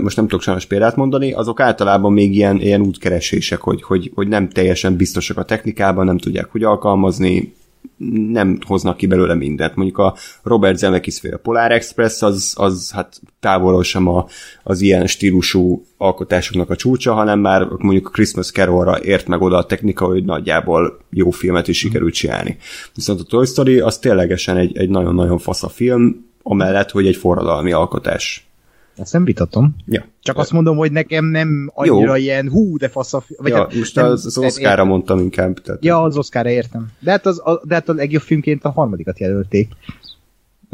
most 0.00 0.16
nem 0.16 0.26
tudok 0.26 0.42
sajnos 0.42 0.66
példát 0.66 0.96
mondani, 0.96 1.32
azok 1.32 1.60
általában 1.60 2.12
még 2.12 2.34
ilyen, 2.34 2.60
ilyen 2.60 2.80
útkeresések, 2.80 3.60
hogy, 3.60 3.82
hogy, 3.82 4.10
hogy 4.14 4.28
nem 4.28 4.48
teljesen 4.48 4.96
biztosak 4.96 5.36
a 5.36 5.44
technikában, 5.44 6.04
nem 6.04 6.18
tudják 6.18 6.48
hogy 6.50 6.62
alkalmazni, 6.62 7.54
nem 8.30 8.58
hoznak 8.66 8.96
ki 8.96 9.06
belőle 9.06 9.34
mindent. 9.34 9.74
Mondjuk 9.74 9.98
a 9.98 10.14
Robert 10.42 10.78
Zemeckis 10.78 11.20
féle 11.20 11.36
Polar 11.36 11.72
Express 11.72 12.22
az, 12.22 12.54
az 12.56 12.90
hát 12.94 13.20
távolról 13.40 13.82
sem 13.82 14.08
a, 14.08 14.26
az 14.62 14.80
ilyen 14.80 15.06
stílusú 15.06 15.84
alkotásoknak 15.96 16.70
a 16.70 16.76
csúcsa, 16.76 17.12
hanem 17.12 17.38
már 17.38 17.66
mondjuk 17.78 18.06
a 18.06 18.10
Christmas 18.10 18.50
Carolra 18.50 19.00
ért 19.00 19.26
meg 19.26 19.42
oda 19.42 19.56
a 19.56 19.66
technika, 19.66 20.06
hogy 20.06 20.24
nagyjából 20.24 20.98
jó 21.10 21.30
filmet 21.30 21.68
is 21.68 21.78
sikerült 21.78 22.14
csinálni. 22.14 22.56
Viszont 22.94 23.20
a 23.20 23.24
Toy 23.24 23.46
Story 23.46 23.80
az 23.80 23.98
ténylegesen 23.98 24.56
egy, 24.56 24.76
egy 24.76 24.88
nagyon-nagyon 24.88 25.38
fasz 25.38 25.62
a 25.62 25.68
film, 25.68 26.26
amellett, 26.42 26.90
hogy 26.90 27.06
egy 27.06 27.16
forradalmi 27.16 27.72
alkotás. 27.72 28.46
Ezt 28.96 29.12
nem 29.12 29.24
vitatom. 29.24 29.76
Ja. 29.86 30.04
Csak 30.20 30.38
azt 30.38 30.52
mondom, 30.52 30.76
hogy 30.76 30.92
nekem 30.92 31.24
nem 31.24 31.70
annyira 31.74 32.16
Jó. 32.16 32.22
ilyen 32.22 32.50
hú, 32.50 32.76
de 32.76 32.88
fasz 32.88 33.14
a 33.14 33.20
fi- 33.20 33.38
vagy 33.38 33.50
ja, 33.50 33.56
hát, 33.56 33.74
most 33.74 33.94
nem, 33.94 34.04
az, 34.04 34.26
az 34.26 34.38
Oscarra 34.38 34.84
mondtam 34.84 35.18
inkább. 35.18 35.60
Tehát 35.60 35.84
ja, 35.84 36.02
az 36.02 36.16
Oscarra 36.16 36.50
értem. 36.50 36.88
De 37.00 37.10
hát, 37.10 37.26
az, 37.26 37.40
a, 37.44 37.60
de 37.64 37.74
hát 37.74 37.88
a 37.88 37.92
legjobb 37.92 38.22
filmként 38.22 38.64
a 38.64 38.70
harmadikat 38.70 39.18
jelölték. 39.18 39.68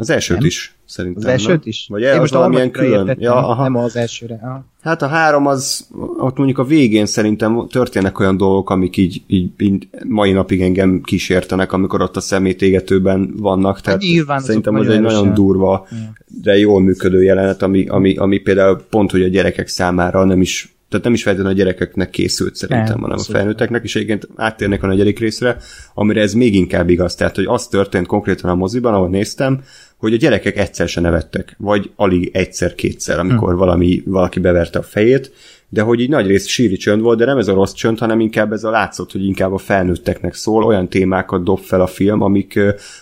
Az 0.01 0.09
elsőt 0.09 0.37
nem? 0.37 0.45
is, 0.45 0.75
szerintem. 0.85 1.21
Az 1.23 1.29
elsőt 1.29 1.47
nem? 1.47 1.61
is? 1.63 1.85
Vagy 1.89 2.03
el, 2.03 2.19
most 2.19 2.33
valamilyen 2.33 2.71
külön. 2.71 3.17
Ja, 3.19 3.47
aha. 3.47 3.63
Nem 3.63 3.75
az 3.75 3.95
elsőre. 3.95 4.39
Aha. 4.41 4.65
Hát 4.81 5.01
a 5.01 5.07
három 5.07 5.47
az, 5.47 5.87
ott 6.17 6.37
mondjuk 6.37 6.57
a 6.57 6.63
végén 6.63 7.05
szerintem 7.05 7.67
történnek 7.67 8.19
olyan 8.19 8.37
dolgok, 8.37 8.69
amik 8.69 8.97
így, 8.97 9.21
így, 9.27 9.49
így 9.57 9.87
mai 10.07 10.31
napig 10.31 10.61
engem 10.61 11.01
kísértenek, 11.01 11.71
amikor 11.71 12.01
ott 12.01 12.15
a 12.15 12.19
szemétégetőben 12.19 13.33
vannak. 13.37 13.81
Tehát 13.81 14.03
hát 14.27 14.43
szerintem 14.43 14.75
az 14.75 14.87
egy 14.87 15.01
nagyon 15.01 15.33
durva, 15.33 15.87
ja. 15.91 15.97
de 16.41 16.57
jól 16.57 16.81
működő 16.81 17.23
jelenet, 17.23 17.61
ami, 17.61 17.87
ami, 17.87 18.15
ami 18.15 18.37
például 18.37 18.81
pont, 18.89 19.11
hogy 19.11 19.23
a 19.23 19.27
gyerekek 19.27 19.67
számára 19.67 20.23
nem 20.23 20.41
is 20.41 20.75
tehát 20.91 21.05
nem 21.05 21.13
is 21.13 21.23
feltétlenül 21.23 21.57
a 21.57 21.63
gyerekeknek 21.63 22.09
készült 22.09 22.55
szerintem, 22.55 22.85
nem, 22.85 23.01
hanem 23.01 23.17
a 23.17 23.31
felnőtteknek, 23.31 23.83
és 23.83 23.95
egyébként 23.95 24.27
áttérnek 24.35 24.83
a 24.83 24.87
negyedik 24.87 25.19
részre, 25.19 25.57
amire 25.93 26.21
ez 26.21 26.33
még 26.33 26.55
inkább 26.55 26.89
igaz. 26.89 27.15
Tehát, 27.15 27.35
hogy 27.35 27.45
az 27.47 27.67
történt 27.67 28.07
konkrétan 28.07 28.49
a 28.49 28.55
moziban, 28.55 28.93
ahol 28.93 29.09
néztem, 29.09 29.61
hogy 30.01 30.13
a 30.13 30.17
gyerekek 30.17 30.57
egyszer 30.57 30.87
se 30.87 31.01
nevettek, 31.01 31.55
vagy 31.57 31.91
alig 31.95 32.29
egyszer-kétszer, 32.33 33.19
amikor 33.19 33.51
hm. 33.51 33.57
valami, 33.57 34.01
valaki 34.05 34.39
beverte 34.39 34.79
a 34.79 34.83
fejét, 34.83 35.31
de 35.69 35.81
hogy 35.81 35.99
így 35.99 36.09
nagy 36.09 36.27
rész 36.27 36.47
síri 36.47 36.77
csönd 36.77 37.01
volt, 37.01 37.17
de 37.17 37.25
nem 37.25 37.37
ez 37.37 37.47
a 37.47 37.53
rossz 37.53 37.73
csönd, 37.73 37.99
hanem 37.99 38.19
inkább 38.19 38.51
ez 38.51 38.63
a 38.63 38.69
látszott, 38.69 39.11
hogy 39.11 39.25
inkább 39.25 39.53
a 39.53 39.57
felnőtteknek 39.57 40.33
szól, 40.33 40.63
olyan 40.63 40.87
témákat 40.87 41.43
dob 41.43 41.59
fel 41.59 41.81
a 41.81 41.87
film, 41.87 42.21
amik, 42.21 42.59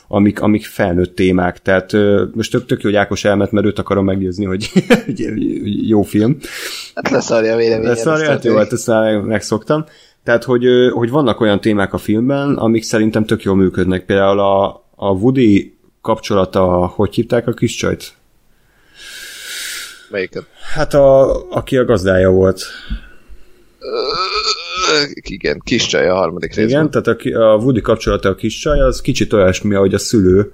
amik, 0.08 0.42
amik 0.42 0.66
felnőtt 0.66 1.16
témák. 1.16 1.62
Tehát 1.62 1.94
most 2.34 2.52
tök, 2.52 2.66
tök 2.66 2.82
jó, 2.82 2.90
hogy 2.90 3.00
Ákos 3.00 3.26
elmet, 3.26 3.52
mert 3.52 3.66
őt 3.66 3.80
akarom 3.80 4.06
meggyőzni, 4.06 4.46
hogy 4.46 4.72
jó 5.94 6.02
film. 6.02 6.38
Hát 6.96 7.10
leszarja 7.10 7.54
a 7.54 7.58
véleményem. 7.58 7.90
Leszarja, 7.92 8.30
hát 8.30 8.44
jó, 8.44 8.56
hát 8.56 8.74
ezt 8.74 8.92
megszoktam. 9.26 9.86
Tehát, 10.24 10.44
hogy, 10.44 10.66
hogy 10.94 11.10
vannak 11.10 11.42
olyan 11.42 11.62
témák 11.62 11.94
a 11.94 11.98
filmben, 11.98 12.56
amik 12.56 12.84
szerintem 12.84 13.26
tök 13.26 13.44
jól 13.44 13.56
működnek. 13.56 14.06
Például 14.06 14.40
a, 14.40 14.68
a 14.96 15.10
Woody 15.10 15.79
kapcsolata, 16.02 16.86
hogy 16.86 17.16
hívták 17.16 17.48
a 17.48 17.54
kis 17.54 17.76
csajt? 17.76 18.14
Melyiket? 20.10 20.44
Hát 20.74 20.94
a, 20.94 21.36
aki 21.50 21.78
a 21.78 21.86
gazdája 21.86 22.30
volt. 22.30 22.64
Igen, 25.12 25.62
kis 25.64 25.86
csaj 25.86 26.10
a 26.10 26.16
harmadik 26.16 26.54
részben. 26.54 26.70
Igen, 26.70 26.92
tehát 26.92 27.08
a, 27.08 27.52
a 27.52 27.56
Woody 27.56 27.82
kapcsolata 27.82 28.30
a 28.30 28.36
kis 28.36 28.60
csaj, 28.60 28.80
az 28.80 29.02
kicsit 29.02 29.34
olyasmi, 29.34 29.76
ahogy 29.76 29.94
a 29.94 29.98
szülő 29.98 30.54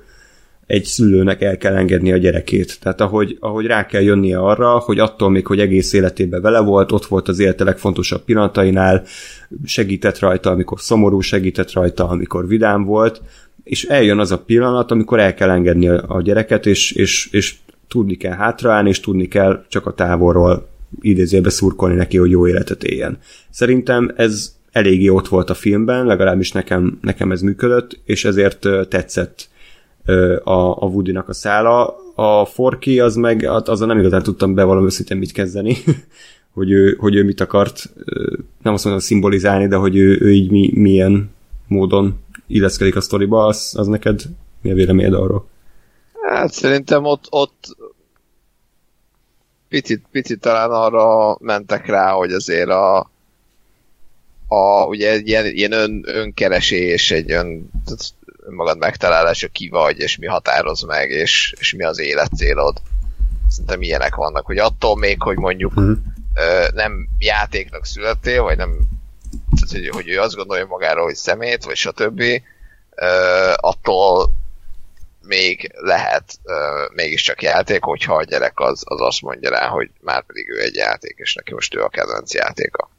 egy 0.66 0.84
szülőnek 0.84 1.42
el 1.42 1.58
kell 1.58 1.76
engedni 1.76 2.12
a 2.12 2.18
gyerekét. 2.18 2.80
Tehát 2.80 3.02
ahogy, 3.02 3.38
ahogy 3.40 3.66
rá 3.66 3.86
kell 3.86 4.02
jönnie 4.02 4.38
arra, 4.38 4.80
hogy 4.80 5.00
attól 5.00 5.30
még, 5.30 5.48
hogy 5.48 5.60
egész 5.60 5.94
életében 5.94 6.42
vele 6.42 6.60
volt, 6.60 6.92
ott 6.92 7.06
volt 7.06 7.28
az 7.28 7.40
élete 7.40 7.64
legfontosabb 7.64 8.24
pillanatainál, 8.24 9.04
segített 9.66 10.20
rajta, 10.20 10.50
amikor 10.50 10.80
szomorú, 10.82 11.20
segített 11.20 11.72
rajta, 11.72 12.08
amikor 12.08 12.48
vidám 12.48 12.84
volt, 12.84 13.22
és 13.66 13.84
eljön 13.84 14.20
az 14.20 14.32
a 14.32 14.40
pillanat, 14.40 14.92
amikor 14.92 15.20
el 15.20 15.34
kell 15.34 15.50
engedni 15.50 15.88
a 15.88 16.22
gyereket, 16.22 16.66
és, 16.66 16.92
és, 16.92 17.28
és 17.32 17.56
tudni 17.88 18.16
kell 18.16 18.34
hátraállni, 18.34 18.90
és 18.90 19.00
tudni 19.00 19.28
kell 19.28 19.66
csak 19.68 19.86
a 19.86 19.94
távolról 19.94 20.68
idézőbe 21.02 21.50
szurkolni 21.50 21.96
neki, 21.96 22.18
hogy 22.18 22.30
jó 22.30 22.48
életet 22.48 22.84
éljen. 22.84 23.18
Szerintem 23.50 24.14
ez 24.16 24.56
eléggé 24.72 25.08
ott 25.08 25.28
volt 25.28 25.50
a 25.50 25.54
filmben, 25.54 26.06
legalábbis 26.06 26.52
nekem, 26.52 26.98
nekem 27.02 27.32
ez 27.32 27.42
működött, 27.42 28.00
és 28.04 28.26
ezért 28.26 28.68
tetszett 28.90 29.50
a, 30.44 30.84
a 30.84 30.86
Woody-nak 30.86 31.30
a 31.30 31.34
szála. 31.34 31.96
A 32.16 32.46
Forky 32.46 33.00
az 33.00 33.16
meg, 33.16 33.44
azon 33.44 33.88
nem 33.88 34.00
igazán 34.00 34.24
tudtam 34.24 34.54
bevallom 34.54 34.86
őszintén 34.86 35.18
mit 35.18 35.32
kezdeni, 35.32 35.78
hogy, 36.54 36.72
ő, 36.72 36.96
hogy 37.00 37.16
ő 37.16 37.24
mit 37.24 37.42
akart, 37.42 37.94
nem 38.62 38.74
azt 38.74 38.84
mondom 38.84 39.02
szimbolizálni, 39.02 39.68
de 39.68 39.76
hogy 39.76 39.96
ő, 39.96 40.18
ő 40.22 40.32
így 40.32 40.52
mi, 40.52 40.72
milyen 40.74 41.30
módon 41.68 42.24
illeszkedik 42.48 42.96
a 42.96 43.02
sztoriba, 43.02 43.46
az, 43.46 43.74
az 43.78 43.88
neked 43.88 44.22
mi 44.62 44.72
a 44.72 44.74
véleményed 44.74 45.14
arról? 45.14 45.48
Hát 46.22 46.54
szerintem 46.54 47.06
ott, 47.06 47.28
ott 47.30 47.76
picit, 49.70 50.06
picit 50.12 50.40
talán 50.40 50.72
arra 50.72 51.38
mentek 51.40 51.86
rá, 51.86 52.12
hogy 52.12 52.32
azért 52.32 52.70
a, 52.70 53.10
a 54.48 54.86
ugye 54.86 55.12
egy 55.12 55.28
ilyen, 55.28 55.46
ilyen 55.46 55.72
ön, 55.72 56.04
önkeresés, 56.06 57.12
egy 57.12 57.32
ön, 57.32 57.70
magad 58.50 58.78
megtalálása 58.78 59.48
ki 59.48 59.70
vagy, 59.70 60.00
és 60.00 60.18
mi 60.18 60.26
határoz 60.26 60.82
meg, 60.82 61.10
és, 61.10 61.54
és 61.60 61.74
mi 61.74 61.84
az 61.84 62.00
életcélod. 62.00 62.82
Szerintem 63.50 63.82
ilyenek 63.82 64.16
vannak, 64.16 64.46
hogy 64.46 64.58
attól 64.58 64.98
még, 64.98 65.22
hogy 65.22 65.38
mondjuk 65.38 65.80
mm. 65.80 65.92
ö, 66.34 66.66
nem 66.74 67.08
játéknak 67.20 67.86
születtél, 67.86 68.44
vagy 68.44 68.58
nem 68.58 68.80
tehát, 69.68 69.86
hogy, 69.86 69.96
hogy 69.96 70.10
ő 70.10 70.20
azt 70.20 70.36
gondolja 70.36 70.66
magáról, 70.66 71.06
hogy 71.06 71.16
szemét, 71.16 71.64
vagy 71.64 71.76
stb. 71.76 72.22
Uh, 72.22 73.54
attól 73.56 74.32
még 75.22 75.72
lehet 75.76 76.24
uh, 76.44 76.96
mégiscsak 76.96 77.42
játék, 77.42 77.84
hogyha 77.84 78.16
a 78.16 78.24
gyerek 78.24 78.60
az, 78.60 78.84
az 78.86 79.02
azt 79.02 79.22
mondja 79.22 79.50
rá, 79.50 79.68
hogy 79.68 79.90
már 80.02 80.26
pedig 80.26 80.50
ő 80.50 80.62
egy 80.62 80.76
játék, 80.76 81.16
és 81.18 81.34
neki 81.34 81.54
most 81.54 81.76
ő 81.76 81.82
a 81.82 81.90
kedvenc 81.90 82.34
játéka. 82.34 82.90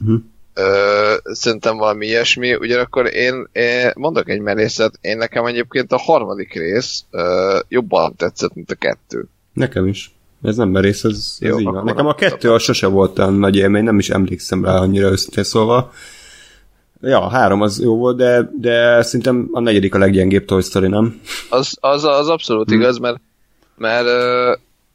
Uh-huh. 0.00 0.20
Ö, 0.54 1.16
szerintem 1.22 1.76
valami 1.76 2.06
ilyesmi, 2.06 2.54
ugyanakkor 2.54 3.14
én, 3.14 3.48
én 3.52 3.92
mondok 3.94 4.28
egy 4.28 4.40
merészet, 4.40 4.98
én 5.00 5.16
nekem 5.16 5.44
egyébként 5.44 5.92
a 5.92 5.96
harmadik 5.96 6.54
rész 6.54 7.04
ö, 7.10 7.58
jobban 7.68 8.16
tetszett, 8.16 8.54
mint 8.54 8.70
a 8.70 8.74
kettő. 8.74 9.28
Nekem 9.52 9.86
is. 9.86 10.10
Ez 10.42 10.56
nem 10.56 10.68
merész, 10.68 11.04
ez, 11.04 11.36
Jó, 11.40 11.54
ez 11.54 11.60
így 11.60 11.66
van. 11.66 11.84
Nekem 11.84 12.06
a 12.06 12.14
kettő 12.14 12.52
az 12.52 12.62
sose 12.62 12.86
volt 12.86 13.18
olyan 13.18 13.34
nagy 13.34 13.56
élmény, 13.56 13.84
nem 13.84 13.98
is 13.98 14.10
emlékszem 14.10 14.64
rá 14.64 14.76
annyira 14.76 15.10
őszintén 15.10 15.44
szólva. 15.44 15.92
Ja, 17.02 17.22
a 17.22 17.28
három 17.28 17.60
az 17.60 17.80
jó 17.80 17.96
volt, 17.96 18.16
de, 18.16 18.50
de 18.58 19.02
szerintem 19.02 19.48
a 19.52 19.60
negyedik 19.60 19.94
a 19.94 19.98
leggyengébb 19.98 20.44
Toy 20.44 20.62
Story, 20.62 20.88
nem? 20.88 21.20
Az, 21.50 21.76
az, 21.80 22.04
az 22.04 22.28
abszolút 22.28 22.68
hmm. 22.68 22.80
igaz, 22.80 22.98
mert, 22.98 23.20
mert 23.76 24.06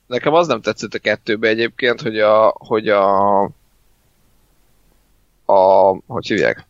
nekem 0.07 0.33
az 0.33 0.47
nem 0.47 0.61
tetszett 0.61 0.93
a 0.93 0.99
kettőbe 0.99 1.47
egyébként, 1.47 2.01
hogy 2.01 2.19
a, 2.19 2.55
hogy 2.57 2.87
a, 2.87 3.41
a 5.45 5.91
hogy 6.07 6.27
hívják? 6.27 6.67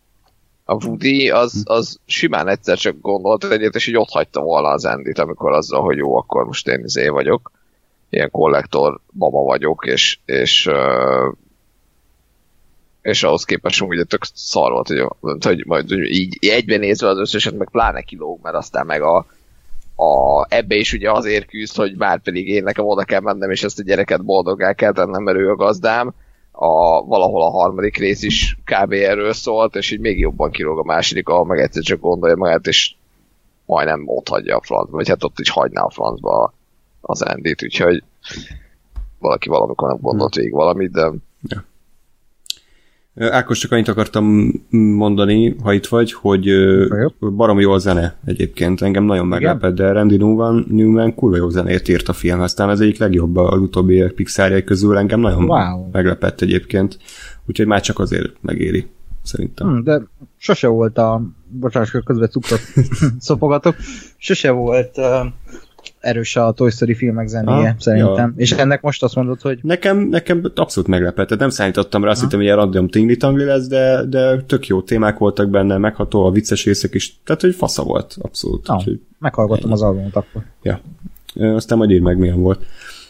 A 0.65 0.85
Woody 0.85 1.29
az, 1.29 1.51
hm. 1.51 1.71
az 1.71 1.99
simán 2.05 2.47
egyszer 2.47 2.77
csak 2.77 3.01
gondolt 3.01 3.43
egyet, 3.43 3.75
és 3.75 3.87
így 3.87 3.97
ott 3.97 4.09
hagyta 4.09 4.41
volna 4.41 4.67
az 4.67 4.85
Endit, 4.85 5.19
amikor 5.19 5.51
azzal, 5.51 5.81
hogy 5.81 5.97
jó, 5.97 6.17
akkor 6.17 6.45
most 6.45 6.67
én 6.67 6.83
izé 6.83 7.07
vagyok 7.07 7.51
ilyen 8.15 8.31
kollektor 8.31 8.99
baba 9.11 9.43
vagyok, 9.43 9.85
és, 9.85 10.19
és 10.25 10.69
és 13.01 13.23
ahhoz 13.23 13.43
képest 13.43 13.81
ugye 13.81 14.03
tök 14.03 14.23
szar 14.33 14.71
volt, 14.71 14.87
hogy, 14.87 15.07
hogy 15.39 15.65
majd 15.65 15.91
így 15.91 16.37
egyben 16.41 16.79
nézve 16.79 17.07
az 17.07 17.17
összeset, 17.17 17.57
meg 17.57 17.69
pláne 17.69 18.01
kilóg, 18.01 18.39
mert 18.41 18.55
aztán 18.55 18.85
meg 18.85 19.01
a, 19.01 19.25
a, 19.95 20.45
ebbe 20.49 20.75
is 20.75 20.93
ugye 20.93 21.11
azért 21.11 21.45
küzd, 21.45 21.75
hogy 21.75 21.95
már 21.97 22.21
pedig 22.21 22.47
én 22.47 22.63
nekem 22.63 22.85
oda 22.85 23.03
kell 23.03 23.19
mennem, 23.19 23.51
és 23.51 23.63
ezt 23.63 23.79
a 23.79 23.83
gyereket 23.83 24.25
boldoggá 24.25 24.73
kell 24.73 24.91
tennem, 24.91 25.23
mert 25.23 25.37
ő 25.37 25.49
a 25.49 25.55
gazdám, 25.55 26.13
a, 26.51 27.05
valahol 27.05 27.41
a 27.41 27.49
harmadik 27.49 27.97
rész 27.97 28.23
is 28.23 28.57
kb. 28.63 28.91
erről 28.91 29.33
szólt, 29.33 29.75
és 29.75 29.91
így 29.91 29.99
még 29.99 30.19
jobban 30.19 30.51
kilóg 30.51 30.79
a 30.79 30.83
második, 30.83 31.27
ahol 31.27 31.45
meg 31.45 31.59
egyszer 31.59 31.83
csak 31.83 31.99
gondolja 31.99 32.35
magát, 32.35 32.67
és 32.67 32.95
majdnem 33.65 34.03
ott 34.05 34.27
hagyja 34.27 34.57
a 34.57 34.61
francba, 34.61 34.95
vagy 34.95 35.07
hát 35.07 35.23
ott 35.23 35.39
is 35.39 35.49
hagyná 35.49 35.81
a 35.81 35.89
francba 35.89 36.53
az 37.05 37.25
endét, 37.25 37.63
úgyhogy 37.63 38.03
valaki 39.19 39.49
valamikor 39.49 39.89
nem 39.89 39.97
gondolt 40.01 40.35
végig 40.35 40.53
valamit, 40.53 40.91
de 40.91 41.11
ja. 41.41 41.65
Ákos, 43.17 43.59
csak 43.59 43.71
annyit 43.71 43.87
akartam 43.87 44.51
mondani, 44.69 45.55
ha 45.63 45.73
itt 45.73 45.85
vagy, 45.85 46.13
hogy 46.13 46.49
barom 47.19 47.59
jó 47.59 47.71
a 47.71 47.77
zene 47.77 48.15
egyébként. 48.25 48.81
Engem 48.81 49.03
nagyon 49.03 49.27
meglepett, 49.27 49.75
de 49.75 49.91
Randy 49.91 50.17
Newman, 50.17 50.65
Newman 50.69 51.15
kurva 51.15 51.35
jó 51.35 51.49
zenét 51.49 51.87
írt 51.87 52.07
a 52.07 52.13
film, 52.13 52.41
aztán 52.41 52.69
ez 52.69 52.79
egyik 52.79 52.97
legjobb 52.97 53.35
az 53.35 53.59
utóbbi 53.59 54.11
pixárjai 54.15 54.63
közül, 54.63 54.97
engem 54.97 55.19
nagyon 55.19 55.43
wow. 55.43 55.89
meglepett 55.91 56.41
egyébként. 56.41 56.97
Úgyhogy 57.45 57.67
már 57.67 57.81
csak 57.81 57.99
azért 57.99 58.33
megéri, 58.41 58.87
szerintem. 59.23 59.67
Hmm, 59.67 59.83
de 59.83 60.01
sose 60.37 60.67
volt 60.67 60.97
a, 60.97 61.21
bocsánat, 61.47 62.03
közben 62.05 62.29
cukrot 62.29 62.61
szopogatok, 63.19 63.75
sose 64.17 64.51
volt 64.51 64.97
uh, 64.97 65.25
erős 66.05 66.35
a 66.35 66.51
Toy 66.51 66.69
Story 66.69 66.93
filmek 66.93 67.27
zenéje, 67.27 67.69
ah, 67.69 67.79
szerintem. 67.79 68.33
Ja. 68.37 68.41
És 68.41 68.51
ennek 68.51 68.81
most 68.81 69.03
azt 69.03 69.15
mondod, 69.15 69.41
hogy... 69.41 69.59
Nekem, 69.61 69.97
nekem 69.97 70.51
abszolút 70.55 70.89
meglepett, 70.89 71.37
nem 71.37 71.49
számítottam 71.49 72.03
rá, 72.03 72.09
azt 72.09 72.21
hittem, 72.21 72.37
hogy 72.37 72.47
ilyen 72.47 72.57
random 72.57 72.87
tingli 72.87 73.17
lesz, 73.43 73.67
de, 73.67 74.05
de 74.09 74.41
tök 74.41 74.67
jó 74.67 74.81
témák 74.81 75.17
voltak 75.17 75.49
benne, 75.49 75.77
megható 75.77 76.25
a 76.25 76.31
vicces 76.31 76.65
részek 76.65 76.93
is, 76.93 77.19
tehát 77.23 77.41
hogy 77.41 77.55
fasza 77.55 77.83
volt, 77.83 78.15
abszolút. 78.21 78.67
Ah, 78.67 78.77
Úgyhogy, 78.77 78.99
meghallgatom 79.19 79.71
az 79.71 79.81
albumot 79.81 80.15
akkor. 80.15 80.43
Ja. 80.61 80.81
Aztán 81.55 81.77
majd 81.77 81.91
írd 81.91 82.03
meg, 82.03 82.17
milyen 82.17 82.41
volt. 82.41 82.65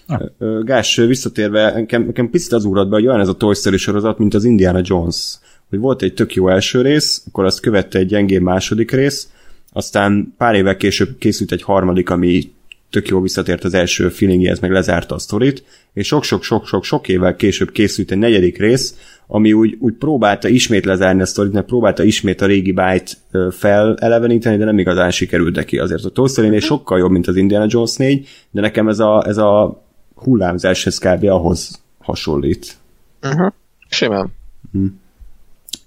Ah. 0.08 0.64
Gás, 0.64 0.96
visszatérve, 0.96 1.72
nekem, 1.74 2.06
nekem 2.06 2.30
picit 2.30 2.52
az 2.52 2.66
úrad 2.66 2.89
be, 2.89 2.96
hogy 2.96 3.08
olyan 3.08 3.20
ez 3.20 3.28
a 3.28 3.38
Toy 3.38 3.54
Story 3.54 3.78
sorozat, 3.78 4.18
mint 4.18 4.34
az 4.34 4.43
Indiana 4.43 4.82
Jones. 4.84 5.38
Hogy 5.70 5.80
volt 5.80 6.02
egy 6.02 6.14
tök 6.14 6.34
jó 6.34 6.50
első 6.50 6.82
rész, 6.82 7.24
akkor 7.28 7.46
azt 7.46 7.60
követte 7.60 8.00
egy 8.00 8.08
gyengébb 8.08 8.41
második 8.41 8.91
rész, 8.91 9.30
aztán 9.74 10.34
pár 10.38 10.56
évvel 10.56 10.78
később 10.78 11.18
készült 11.18 11.52
egy 11.52 11.62
harmadik, 11.62 12.10
ami 12.10 12.54
tök 12.96 13.08
jó 13.08 13.22
visszatért 13.22 13.64
az 13.64 13.74
első 13.74 14.10
feelingéhez, 14.10 14.60
meg 14.60 14.72
lezárta 14.72 15.16
a 15.16 15.20
sztorit, 15.20 15.64
és 15.93 16.08
sok-sok-sok-sok-sok 16.08 17.08
évvel 17.08 17.36
később 17.36 17.72
készült 17.72 18.12
egy 18.12 18.18
negyedik 18.18 18.58
rész, 18.58 18.96
ami 19.28 19.54
úgy, 19.54 19.78
úgy 19.80 19.93
próbálta 19.93 20.48
ismét 20.48 20.86
lezárni 20.86 21.22
a 21.22 21.26
sztorit, 21.26 21.54
mert 21.54 21.66
próbálta 21.66 22.04
ismét 22.04 22.41
a 22.41 22.46
régi 22.46 22.72
bájt 22.72 23.18
feleleveníteni, 23.52 24.58
de 24.58 24.66
nem 24.66 24.80
igazán 24.80 25.12
sikerült 25.12 25.56
neki. 25.56 25.78
Azért 25.78 26.04
a 26.04 26.10
Toy 26.10 26.28
Story 26.28 26.60
sokkal 26.60 26.98
jobb, 26.98 27.12
mint 27.12 27.28
az 27.28 27.36
Indiana 27.36 27.66
Jones 27.68 27.96
4, 27.96 28.28
de 28.52 28.62
nekem 28.62 28.88
ez 28.88 29.00
a, 29.00 29.24
ez 29.28 29.38
a 29.38 29.84
hullámzáshez 30.16 30.98
kb. 30.98 31.24
ahhoz 31.24 31.82
hasonlít. 32.00 32.78
Uh-huh. 33.24 33.54
Simán. 33.89 34.34
Hm. 34.72 34.86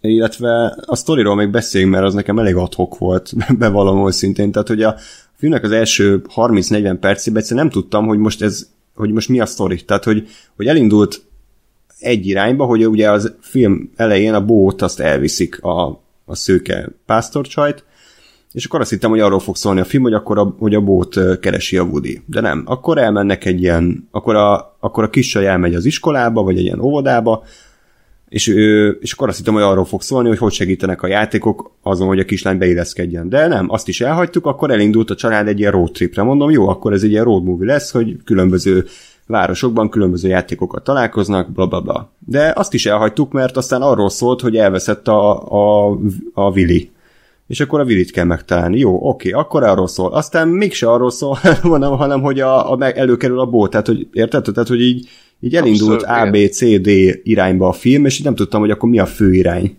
Illetve 0.00 0.76
a 0.86 0.96
sztoriról 0.96 1.34
még 1.34 1.50
beszéljünk, 1.50 1.92
mert 1.92 2.04
az 2.04 2.14
nekem 2.14 2.38
elég 2.38 2.54
adhok 2.54 2.98
volt, 2.98 3.32
bevallom 3.58 4.10
szintén. 4.10 4.52
Tehát, 4.52 4.68
hogy 4.68 4.82
a, 4.82 4.94
filmnek 5.38 5.64
az 5.64 5.70
első 5.70 6.22
30-40 6.34 6.96
percében 7.00 7.40
egyszerűen 7.40 7.66
nem 7.66 7.74
tudtam, 7.74 8.06
hogy 8.06 8.18
most 8.18 8.42
ez, 8.42 8.68
hogy 8.94 9.12
most 9.12 9.28
mi 9.28 9.40
a 9.40 9.46
sztori. 9.46 9.84
Tehát, 9.84 10.04
hogy, 10.04 10.28
hogy 10.56 10.66
elindult 10.66 11.22
egy 11.98 12.26
irányba, 12.26 12.64
hogy 12.64 12.88
ugye 12.88 13.10
az 13.10 13.34
film 13.40 13.90
elején 13.96 14.34
a 14.34 14.44
bót 14.44 14.82
azt 14.82 15.00
elviszik 15.00 15.62
a, 15.62 16.00
a 16.24 16.34
szőke 16.34 16.88
pásztorcsajt, 17.06 17.84
és 18.52 18.64
akkor 18.64 18.80
azt 18.80 18.90
hittem, 18.90 19.10
hogy 19.10 19.20
arról 19.20 19.40
fog 19.40 19.56
szólni 19.56 19.80
a 19.80 19.84
film, 19.84 20.02
hogy 20.02 20.12
akkor 20.12 20.38
a, 20.38 20.54
hogy 20.58 20.74
a 20.74 20.80
bót 20.80 21.40
keresi 21.40 21.76
a 21.76 21.82
Woody. 21.82 22.22
De 22.26 22.40
nem. 22.40 22.62
Akkor 22.66 22.98
elmennek 22.98 23.44
egy 23.44 23.60
ilyen, 23.60 24.08
akkor 24.10 24.34
a, 24.34 24.76
akkor 24.80 25.04
a 25.04 25.10
kis 25.10 25.34
elmegy 25.34 25.74
az 25.74 25.84
iskolába, 25.84 26.42
vagy 26.42 26.58
egy 26.58 26.64
ilyen 26.64 26.80
óvodába, 26.80 27.44
és, 28.28 28.46
és 29.00 29.12
akkor 29.12 29.28
azt 29.28 29.38
hittem, 29.38 29.54
hogy 29.54 29.62
arról 29.62 29.84
fog 29.84 30.02
szólni, 30.02 30.28
hogy 30.28 30.38
hogy 30.38 30.52
segítenek 30.52 31.02
a 31.02 31.06
játékok 31.06 31.70
azon, 31.82 32.06
hogy 32.06 32.18
a 32.18 32.24
kislány 32.24 32.58
beilleszkedjen. 32.58 33.28
De 33.28 33.46
nem, 33.46 33.70
azt 33.70 33.88
is 33.88 34.00
elhagytuk, 34.00 34.46
akkor 34.46 34.70
elindult 34.70 35.10
a 35.10 35.14
család 35.14 35.48
egy 35.48 35.58
ilyen 35.58 35.72
road 35.72 35.92
tripre. 35.92 36.22
Mondom, 36.22 36.50
jó, 36.50 36.68
akkor 36.68 36.92
ez 36.92 37.02
egy 37.02 37.10
ilyen 37.10 37.24
road 37.24 37.44
movie 37.44 37.72
lesz, 37.72 37.90
hogy 37.90 38.16
különböző 38.24 38.84
városokban 39.26 39.88
különböző 39.88 40.28
játékokat 40.28 40.84
találkoznak, 40.84 41.52
bla 41.52 41.66
bla 41.66 41.80
bla. 41.80 42.10
De 42.18 42.52
azt 42.56 42.74
is 42.74 42.86
elhagytuk, 42.86 43.32
mert 43.32 43.56
aztán 43.56 43.82
arról 43.82 44.10
szólt, 44.10 44.40
hogy 44.40 44.56
elveszett 44.56 45.08
a, 45.08 45.42
a, 45.50 45.98
a 46.32 46.50
Willy. 46.50 46.90
És 47.46 47.60
akkor 47.60 47.80
a 47.80 47.84
Willit 47.84 48.10
kell 48.10 48.24
megtalálni. 48.24 48.78
Jó, 48.78 49.08
oké, 49.08 49.30
akkor 49.30 49.62
arról 49.62 49.86
szól. 49.86 50.12
Aztán 50.12 50.48
mégse 50.48 50.90
arról 50.90 51.10
szól, 51.10 51.38
hanem, 51.62 51.90
hanem 51.90 52.20
hogy 52.20 52.40
a, 52.40 52.72
a, 52.72 52.98
előkerül 52.98 53.40
a 53.40 53.46
bó. 53.46 53.68
Tehát, 53.68 53.86
hogy 53.86 54.08
érted? 54.12 54.42
Tehát, 54.42 54.68
hogy 54.68 54.80
így 54.80 55.08
így 55.40 55.56
elindult 55.56 56.02
Abszolút, 56.02 56.26
A, 56.26 56.30
B, 56.30 56.50
C, 56.50 56.80
D 56.80 56.88
irányba 57.22 57.68
a 57.68 57.72
film, 57.72 58.04
és 58.04 58.18
így 58.18 58.24
nem 58.24 58.34
tudtam, 58.34 58.60
hogy 58.60 58.70
akkor 58.70 58.88
mi 58.88 58.98
a 58.98 59.06
fő 59.06 59.34
irány. 59.34 59.78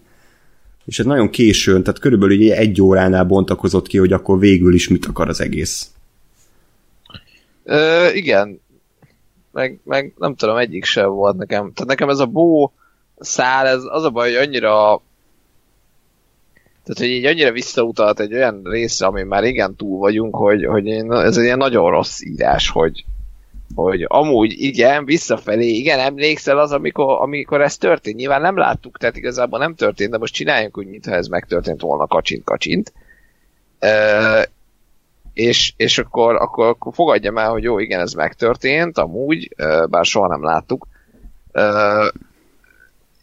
És 0.85 0.99
ez 0.99 1.05
nagyon 1.05 1.29
későn, 1.29 1.83
tehát 1.83 1.99
körülbelül 1.99 2.51
egy 2.51 2.81
óránál 2.81 3.23
bontakozott 3.23 3.87
ki, 3.87 3.97
hogy 3.97 4.13
akkor 4.13 4.39
végül 4.39 4.73
is 4.73 4.87
mit 4.87 5.05
akar 5.05 5.29
az 5.29 5.41
egész. 5.41 5.91
Ö, 7.63 8.07
igen. 8.13 8.61
Meg, 9.51 9.79
meg 9.83 10.13
nem 10.17 10.35
tudom, 10.35 10.57
egyik 10.57 10.85
sem 10.85 11.09
volt 11.09 11.37
nekem. 11.37 11.71
Tehát 11.73 11.89
nekem 11.89 12.09
ez 12.09 12.19
a 12.19 12.25
bó 12.25 12.73
szál, 13.19 13.67
ez 13.67 13.81
az 13.87 14.03
a 14.03 14.09
baj, 14.09 14.33
hogy 14.33 14.47
annyira 14.47 15.01
tehát, 16.83 17.11
hogy 17.11 17.17
így 17.17 17.25
annyira 17.25 17.51
visszautalt 17.51 18.19
egy 18.19 18.33
olyan 18.33 18.61
részre, 18.63 19.05
ami 19.07 19.23
már 19.23 19.43
igen 19.43 19.75
túl 19.75 19.99
vagyunk, 19.99 20.35
hogy, 20.35 20.65
hogy 20.65 20.85
én, 20.85 21.11
ez 21.11 21.37
egy 21.37 21.43
ilyen 21.43 21.57
nagyon 21.57 21.91
rossz 21.91 22.21
írás, 22.21 22.69
hogy, 22.69 23.05
hogy 23.75 24.05
amúgy 24.07 24.61
igen, 24.61 25.05
visszafelé, 25.05 25.67
igen, 25.67 25.99
emlékszel 25.99 26.59
az, 26.59 26.71
amikor, 26.71 27.21
amikor 27.21 27.61
ez 27.61 27.77
történt. 27.77 28.15
Nyilván 28.15 28.41
nem 28.41 28.57
láttuk, 28.57 28.97
tehát 28.97 29.17
igazából 29.17 29.59
nem 29.59 29.75
történt, 29.75 30.11
de 30.11 30.17
most 30.17 30.33
csináljunk 30.33 30.77
úgy, 30.77 30.87
mintha 30.87 31.11
ez 31.11 31.27
megtörtént 31.27 31.81
volna 31.81 32.07
kacsint-kacsint. 32.07 32.93
E, 33.79 34.49
és, 35.33 35.73
és 35.77 35.97
akkor, 35.97 36.35
akkor, 36.35 36.67
akkor 36.67 36.93
fogadjam 36.93 37.37
el, 37.37 37.49
hogy 37.49 37.63
jó, 37.63 37.79
igen, 37.79 37.99
ez 37.99 38.13
megtörtént, 38.13 38.97
amúgy, 38.97 39.55
bár 39.89 40.05
soha 40.05 40.27
nem 40.27 40.43
láttuk. 40.43 40.87
E, 41.51 41.63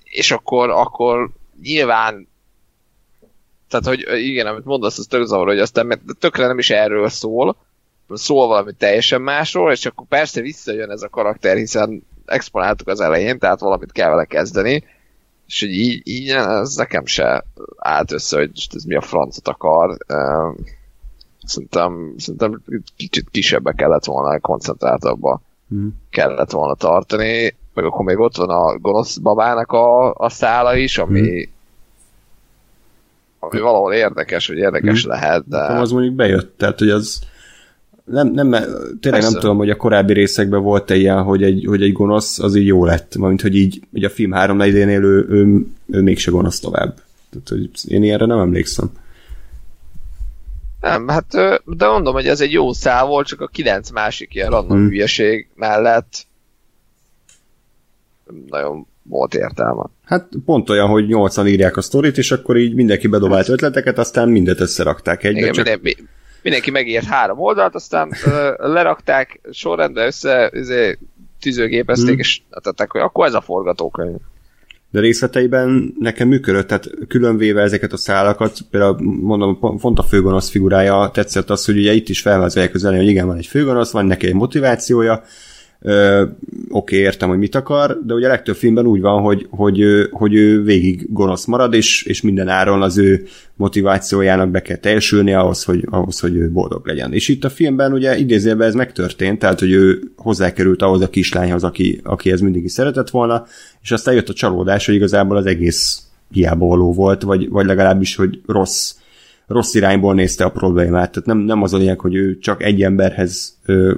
és 0.05 0.31
akkor, 0.31 0.71
akkor 0.71 1.31
nyilván 1.63 2.29
tehát, 3.69 3.87
hogy 3.87 4.23
igen, 4.23 4.47
amit 4.47 4.65
mondasz, 4.65 4.99
az 4.99 5.07
tök 5.07 5.27
zavar, 5.27 5.47
hogy 5.47 5.59
aztán 5.59 6.01
tökre 6.19 6.47
nem 6.47 6.59
is 6.59 6.71
erről 6.71 7.09
szól, 7.09 7.57
szól 8.09 8.47
valami 8.47 8.73
teljesen 8.73 9.23
másról, 9.23 9.73
és 9.73 9.87
akkor 9.87 10.07
persze 10.09 10.41
visszajön 10.41 10.91
ez 10.91 11.03
a 11.03 11.09
karakter, 11.09 11.57
hiszen 11.57 12.03
exponáltuk 12.27 12.89
az 12.89 13.01
elején, 13.01 13.39
tehát 13.39 13.61
valamit 13.61 13.93
kell 13.93 14.09
vele 14.09 14.25
kezdeni, 14.25 14.85
és 15.47 15.61
hogy 15.61 15.73
így, 15.73 16.01
így 16.05 16.29
ez 16.29 16.75
nekem 16.75 17.07
se 17.07 17.45
állt 17.77 18.13
össze, 18.13 18.37
hogy 18.37 18.51
ez 18.75 18.85
mi 18.85 18.95
a 18.95 19.01
francot 19.01 19.49
akar. 19.49 19.97
Szerintem, 21.45 22.15
szerintem 22.19 22.63
kicsit 22.97 23.29
kisebbe 23.31 23.73
kellett 23.73 24.05
volna, 24.05 24.41
koncentráltabba 24.41 25.41
mm. 25.75 25.89
kellett 26.11 26.51
volna 26.51 26.75
tartani, 26.75 27.57
meg 27.75 27.85
akkor 27.85 28.05
még 28.05 28.19
ott 28.19 28.37
van 28.37 28.51
a 28.51 28.79
gonosz 28.79 29.17
babának 29.17 29.73
a, 29.73 30.15
a 30.15 30.29
szála 30.29 30.77
is, 30.77 30.99
ami, 30.99 31.21
mm. 31.21 31.51
ami 33.39 33.61
valahol 33.61 33.93
érdekes, 33.93 34.47
hogy 34.47 34.57
érdekes 34.57 35.07
mm. 35.07 35.09
lehet, 35.09 35.49
de... 35.49 35.59
Az 35.59 35.91
mondjuk 35.91 36.15
bejött, 36.15 36.59
tehát 36.59 36.79
hogy 36.79 36.91
az 36.91 37.21
nem, 38.07 38.29
nem, 38.29 38.51
tényleg 38.51 39.01
Persze. 39.01 39.31
nem 39.31 39.41
tudom, 39.41 39.57
hogy 39.57 39.71
a 39.71 39.77
korábbi 39.77 40.13
részekben 40.13 40.63
volt-e 40.63 40.97
ilyen, 40.97 41.23
hogy 41.23 41.43
egy, 41.43 41.65
hogy 41.67 41.83
egy 41.83 41.93
gonosz 41.93 42.39
az 42.39 42.55
így 42.55 42.67
jó 42.67 42.85
lett, 42.85 43.17
mint 43.17 43.41
hogy 43.41 43.57
így, 43.57 43.81
hogy 43.93 44.05
a 44.05 44.11
film 44.11 44.31
három 44.31 44.57
negyedénél 44.57 45.03
ő, 45.03 45.27
ő, 45.29 45.67
ő, 45.87 46.01
mégse 46.01 46.31
gonosz 46.31 46.61
tovább. 46.61 46.95
Tehát, 47.31 47.49
hogy 47.49 47.71
én 47.93 48.03
ilyenre 48.03 48.27
nem 48.27 48.39
emlékszem. 48.39 48.91
Nem, 50.81 51.09
hát 51.09 51.27
de 51.65 51.87
mondom, 51.87 52.15
hogy 52.15 52.27
ez 52.27 52.41
egy 52.41 52.53
jó 52.53 52.73
szál 52.73 53.07
volt, 53.07 53.27
csak 53.27 53.41
a 53.41 53.47
kilenc 53.47 53.91
másik 53.91 54.35
ilyen 54.35 54.51
random 54.51 54.79
hmm. 54.79 54.89
hülyeség 54.89 55.49
mellett 55.55 56.27
nagyon 58.49 58.87
volt 59.03 59.35
értelme. 59.35 59.85
Hát 60.05 60.29
pont 60.45 60.71
olyan, 60.71 60.89
hogy 60.89 61.07
nyolcan 61.07 61.47
írják 61.47 61.77
a 61.77 61.83
sztorit, 61.83 62.19
és 62.19 62.33
akkor 62.33 62.57
így 62.57 62.75
mindenki 62.75 63.07
bedobált 63.07 63.49
ötleteket, 63.49 63.99
aztán 63.99 64.29
mindet 64.29 64.61
összerakták 64.61 65.25
egybe. 65.25 65.39
Igen, 65.39 65.53
csak... 65.53 65.65
minden, 65.65 66.09
mindenki 66.43 66.71
megírt 66.71 67.05
három 67.05 67.39
oldalt, 67.39 67.75
aztán 67.75 68.13
lerakták 68.57 69.41
sorrendbe 69.51 70.07
össze, 70.07 70.51
izé, 70.55 70.99
tűzőgépezték, 71.41 72.09
hmm. 72.09 72.19
és 72.19 72.41
tettek, 72.63 72.91
hogy 72.91 73.01
akkor 73.01 73.27
ez 73.27 73.35
a 73.35 73.41
forgatókönyv. 73.41 74.17
De 74.91 75.01
részleteiben 75.01 75.95
nekem 75.99 76.29
működött, 76.29 76.67
tehát 76.67 76.91
különvéve 77.09 77.63
ezeket 77.63 77.93
a 77.93 77.97
szálakat, 77.97 78.59
például 78.71 78.97
mondom, 79.01 79.59
pont 79.59 79.99
a 79.99 80.03
főgonosz 80.03 80.51
figurája 80.51 81.11
tetszett 81.13 81.51
az, 81.51 81.65
hogy 81.65 81.77
ugye 81.77 81.93
itt 81.93 82.09
is 82.09 82.21
felvázolják 82.21 82.75
az 82.75 82.85
elején, 82.85 83.03
hogy 83.03 83.13
igen, 83.13 83.27
van 83.27 83.37
egy 83.37 83.47
főgonosz, 83.47 83.93
van 83.93 84.07
neki 84.07 84.27
egy 84.27 84.35
motivációja, 84.35 85.23
Oké, 85.81 86.33
okay, 86.69 86.99
értem, 86.99 87.29
hogy 87.29 87.39
mit 87.39 87.55
akar, 87.55 88.01
de 88.05 88.15
ugye 88.15 88.27
a 88.27 88.31
legtöbb 88.31 88.55
filmben 88.55 88.87
úgy 88.87 89.01
van, 89.01 89.23
hogy, 89.23 89.47
hogy, 89.51 89.83
hogy 90.11 90.35
ő 90.35 90.63
végig 90.63 91.07
gonosz 91.13 91.45
marad, 91.45 91.75
és, 91.75 92.03
és 92.03 92.23
minden 92.23 92.49
áron 92.49 92.83
az 92.83 92.99
ő 92.99 93.25
motivációjának 93.55 94.49
be 94.51 94.63
kell 94.63 94.77
teljesülni 94.77 95.35
ahhoz, 95.35 95.65
hogy, 95.65 95.87
ahhoz, 95.91 96.21
hogy 96.21 96.37
ő 96.37 96.51
boldog 96.51 96.87
legyen. 96.87 97.13
És 97.13 97.29
itt 97.29 97.45
a 97.45 97.51
filmben 97.51 97.93
ugye 97.93 98.19
idézőben 98.19 98.67
ez 98.67 98.75
megtörtént, 98.75 99.39
tehát 99.39 99.61
hogy 99.61 99.71
ő 99.71 100.13
hozzákerült 100.17 100.83
ahhoz 100.83 101.01
a 101.01 101.11
kislányhoz, 101.11 101.65
aki, 101.65 102.01
aki 102.03 102.31
ez 102.31 102.41
mindig 102.41 102.65
is 102.65 102.73
szeretett 102.73 103.11
volna, 103.11 103.47
és 103.83 103.91
aztán 103.91 104.15
jött 104.15 104.29
a 104.29 104.35
csalódás, 104.35 104.87
hogy 104.87 104.95
igazából 104.95 105.37
az 105.37 105.47
egész 105.47 106.03
hiába 106.31 106.67
való 106.67 106.93
volt, 106.93 107.23
vagy, 107.23 107.49
vagy 107.49 107.67
legalábbis, 107.67 108.17
hogy 108.17 108.41
rossz, 108.47 108.95
rossz 109.47 109.75
irányból 109.75 110.15
nézte 110.15 110.45
a 110.45 110.51
problémát. 110.51 111.11
Tehát 111.11 111.29
nem, 111.29 111.39
nem 111.39 111.63
az 111.63 111.73
a 111.73 111.77
lényeg, 111.77 112.01
hogy 112.01 112.15
ő 112.15 112.39
csak 112.39 112.63
egy 112.63 112.83
emberhez 112.83 113.57
ö, 113.65 113.95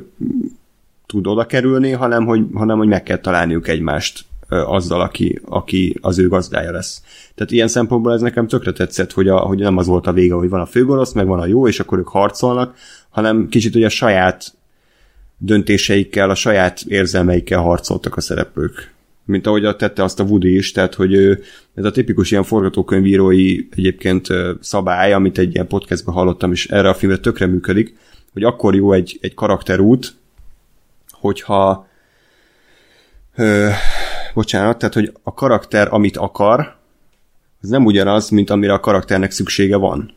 tud 1.09 1.27
oda 1.27 1.47
kerülni, 1.47 1.91
hanem 1.91 2.27
hogy, 2.27 2.47
hanem 2.55 2.79
hogy 2.79 2.89
meg 2.89 3.03
kell 3.03 3.19
találniuk 3.19 3.69
egymást 3.69 4.25
azzal, 4.49 5.01
aki, 5.01 5.41
aki 5.45 5.97
az 6.01 6.19
ő 6.19 6.29
gazdája 6.29 6.73
lesz. 6.73 7.03
Tehát 7.35 7.53
ilyen 7.53 7.69
szempontból 7.69 8.13
ez 8.13 8.21
nekem 8.21 8.47
tökre 8.47 8.73
tetszett, 8.73 9.13
hogy, 9.13 9.29
a, 9.29 9.39
hogy 9.39 9.59
nem 9.59 9.77
az 9.77 9.87
volt 9.87 10.07
a 10.07 10.13
vége, 10.13 10.35
hogy 10.35 10.49
van 10.49 10.61
a 10.61 10.67
főgorosz, 10.67 11.13
meg 11.13 11.27
van 11.27 11.41
a 11.41 11.47
jó, 11.47 11.69
és 11.69 11.81
akkor 11.81 11.99
ők 11.99 12.09
harcolnak, 12.09 12.77
hanem 13.11 13.49
kicsit 13.49 13.73
hogy 13.73 13.85
a 13.85 13.89
saját 13.89 14.55
döntéseikkel, 15.37 16.31
a 16.31 16.35
saját 16.35 16.81
érzelmeikkel 16.87 17.61
harcoltak 17.61 18.17
a 18.17 18.21
szereplők 18.21 18.97
mint 19.29 19.47
ahogy 19.47 19.77
tette 19.77 20.03
azt 20.03 20.21
a 20.21 20.25
Woody 20.25 20.57
is, 20.57 20.73
tehát 20.73 20.95
hogy 20.95 21.15
ez 21.75 21.85
a 21.85 21.91
tipikus 21.91 22.31
ilyen 22.31 22.43
forgatókönyvírói 22.43 23.67
egyébként 23.71 24.27
szabály, 24.61 25.13
amit 25.13 25.39
egy 25.39 25.55
ilyen 25.55 25.67
podcastben 25.67 26.15
hallottam, 26.15 26.53
és 26.53 26.67
erre 26.67 26.89
a 26.89 26.95
filmre 26.95 27.19
tökre 27.19 27.47
működik, 27.47 27.97
hogy 28.33 28.43
akkor 28.43 28.75
jó 28.75 28.93
egy, 28.93 29.19
egy 29.21 29.35
karakterút, 29.35 30.15
hogyha 31.21 31.87
ö, 33.37 33.69
bocsánat, 34.35 34.79
tehát 34.79 34.95
hogy 34.95 35.12
a 35.23 35.35
karakter, 35.35 35.89
amit 35.91 36.16
akar, 36.16 36.77
az 37.62 37.69
nem 37.69 37.85
ugyanaz, 37.85 38.29
mint 38.29 38.51
amire 38.51 38.73
a 38.73 38.81
karakternek 38.81 39.31
szüksége 39.31 39.77
van. 39.77 40.16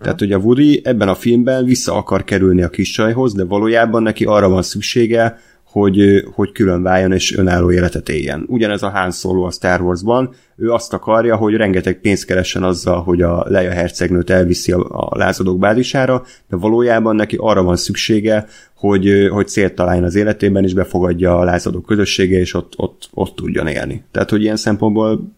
Tehát, 0.00 0.18
hogy 0.18 0.32
a 0.32 0.38
Woody 0.38 0.80
ebben 0.84 1.08
a 1.08 1.14
filmben 1.14 1.64
vissza 1.64 1.94
akar 1.96 2.24
kerülni 2.24 2.62
a 2.62 2.68
kis 2.68 2.96
de 3.34 3.44
valójában 3.44 4.02
neki 4.02 4.24
arra 4.24 4.48
van 4.48 4.62
szüksége, 4.62 5.38
hogy, 5.72 6.24
hogy 6.34 6.52
külön 6.52 6.82
váljon 6.82 7.12
és 7.12 7.36
önálló 7.36 7.72
életet 7.72 8.08
éljen. 8.08 8.44
Ugyanez 8.48 8.82
a 8.82 8.90
Han 8.90 9.10
Solo 9.10 9.42
a 9.42 9.50
Star 9.50 9.80
Warsban, 9.80 10.34
ő 10.56 10.70
azt 10.70 10.92
akarja, 10.92 11.36
hogy 11.36 11.54
rengeteg 11.54 12.00
pénzt 12.00 12.24
keressen 12.24 12.62
azzal, 12.62 13.02
hogy 13.02 13.22
a 13.22 13.44
Leia 13.48 13.70
hercegnőt 13.70 14.30
elviszi 14.30 14.72
a, 14.72 14.78
a 14.88 15.16
lázadók 15.16 15.58
bázisára, 15.58 16.22
de 16.48 16.56
valójában 16.56 17.16
neki 17.16 17.36
arra 17.40 17.62
van 17.62 17.76
szüksége, 17.76 18.46
hogy, 18.82 19.28
hogy 19.30 19.48
célt 19.48 19.74
találjon 19.74 20.04
az 20.04 20.14
életében, 20.14 20.64
és 20.64 20.74
befogadja 20.74 21.38
a 21.38 21.44
lázadók 21.44 21.86
közössége, 21.86 22.38
és 22.38 22.54
ott, 22.54 22.72
ott, 22.76 23.08
ott 23.14 23.34
tudjon 23.34 23.66
élni. 23.66 24.04
Tehát, 24.10 24.30
hogy 24.30 24.42
ilyen 24.42 24.56
szempontból 24.56 25.32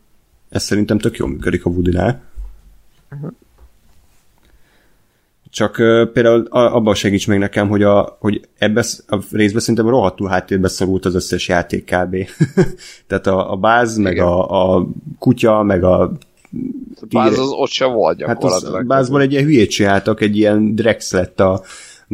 ez 0.49 0.63
szerintem 0.63 0.99
tök 0.99 1.17
jól 1.17 1.29
működik 1.29 1.65
a 1.65 1.71
Woody-nál. 1.71 2.23
Uh-huh. 3.13 3.31
Csak 5.51 5.79
uh, 5.79 6.07
például 6.13 6.47
abban 6.51 6.95
segíts 6.95 7.29
meg 7.29 7.39
nekem, 7.39 7.69
hogy, 7.69 7.83
a, 7.83 8.17
hogy 8.21 8.49
ebbe 8.59 8.85
a 9.07 9.19
részben 9.33 9.61
szerintem 9.61 9.89
rohadtul 9.89 10.29
háttérbe 10.29 10.69
szorult 10.69 11.05
az 11.05 11.15
összes 11.15 11.49
játék 11.49 11.85
kb. 11.85 12.17
Tehát 13.07 13.27
a, 13.27 13.53
a 13.53 13.57
báz, 13.57 13.97
meg 13.97 14.19
a, 14.19 14.75
a 14.77 14.87
kutya, 15.19 15.63
meg 15.63 15.85
a 15.85 16.13
a 17.01 17.07
báz 17.11 17.39
az 17.39 17.51
ott 17.51 17.71
sem 17.71 17.93
volt 17.93 18.17
gyakorlatilag. 18.17 18.73
Hát 18.73 18.83
az, 18.83 18.87
bázból 18.87 19.21
egy 19.21 19.33
ilyen 19.33 19.45
hülyét 19.45 19.71
csináltak, 19.71 20.21
egy 20.21 20.37
ilyen 20.37 20.75
Drex 20.75 21.13
lett 21.13 21.41
a 21.41 21.63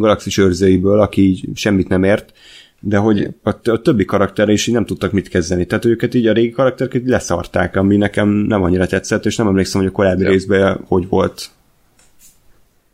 galaxis 0.01 0.39
őrzőiből, 0.39 1.01
aki 1.01 1.51
semmit 1.55 1.89
nem 1.89 2.05
ért, 2.05 2.33
de 2.81 2.97
hogy 2.97 3.29
a, 3.43 3.71
a 3.71 3.81
többi 3.83 4.05
karakterre 4.05 4.53
is 4.53 4.67
így 4.67 4.75
nem 4.75 4.85
tudtak 4.85 5.13
mit 5.13 5.29
kezdeni. 5.29 5.67
Tehát 5.67 5.85
őket 5.85 6.15
így 6.15 6.27
a 6.27 6.33
régi 6.33 6.51
karaktereket 6.51 7.03
leszarták, 7.05 7.77
ami 7.77 7.97
nekem 7.97 8.29
nem 8.29 8.63
annyira 8.63 8.87
tetszett, 8.87 9.27
és 9.27 9.37
nem 9.37 9.47
emlékszem, 9.47 9.81
hogy 9.81 9.91
a 9.91 9.93
korábbi 9.93 10.23
ja. 10.23 10.29
részben 10.29 10.85
hogy 10.89 11.09
volt 11.09 11.51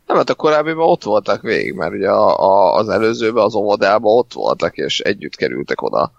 nem, 0.07 0.17
hát 0.17 0.29
a 0.29 0.35
korábbiban 0.35 0.89
ott 0.89 1.03
voltak 1.03 1.41
végig, 1.41 1.73
mert 1.73 1.93
ugye 1.93 2.09
a, 2.09 2.39
a, 2.39 2.73
az 2.75 2.89
előzőben, 2.89 3.43
az 3.43 3.55
óvodában 3.55 4.17
ott 4.17 4.33
voltak, 4.33 4.77
és 4.77 4.99
együtt 4.99 5.35
kerültek 5.35 5.81
oda. 5.81 6.11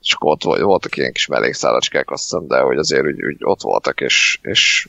És 0.00 0.12
akkor 0.12 0.30
ott 0.30 0.42
volt, 0.42 0.60
voltak 0.60 0.96
ilyen 0.96 1.12
kis 1.12 1.26
mellékszálacskák, 1.26 2.10
azt 2.10 2.22
hiszem, 2.22 2.46
de 2.46 2.58
hogy 2.58 2.78
azért 2.78 3.04
úgy, 3.04 3.24
úgy 3.24 3.36
ott 3.40 3.60
voltak, 3.60 4.00
és, 4.00 4.38
és 4.42 4.88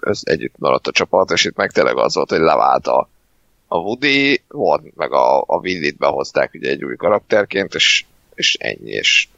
ez 0.00 0.20
együtt 0.22 0.58
maradt 0.58 0.86
a 0.86 0.92
csapat, 0.92 1.30
és 1.30 1.44
itt 1.44 1.56
meg 1.56 1.70
tényleg 1.70 1.96
az 1.96 2.14
volt, 2.14 2.30
hogy 2.30 2.40
levált 2.40 2.86
a, 2.86 3.08
a 3.66 3.76
Woody, 3.76 4.42
volt, 4.48 4.96
meg 4.96 5.12
a, 5.12 5.40
a 5.40 5.58
Willit 5.62 5.96
behozták 5.96 6.54
ugye 6.54 6.70
egy 6.70 6.84
új 6.84 6.96
karakterként, 6.96 7.74
és, 7.74 8.04
és 8.34 8.54
ennyi, 8.54 8.90
és 8.90 9.28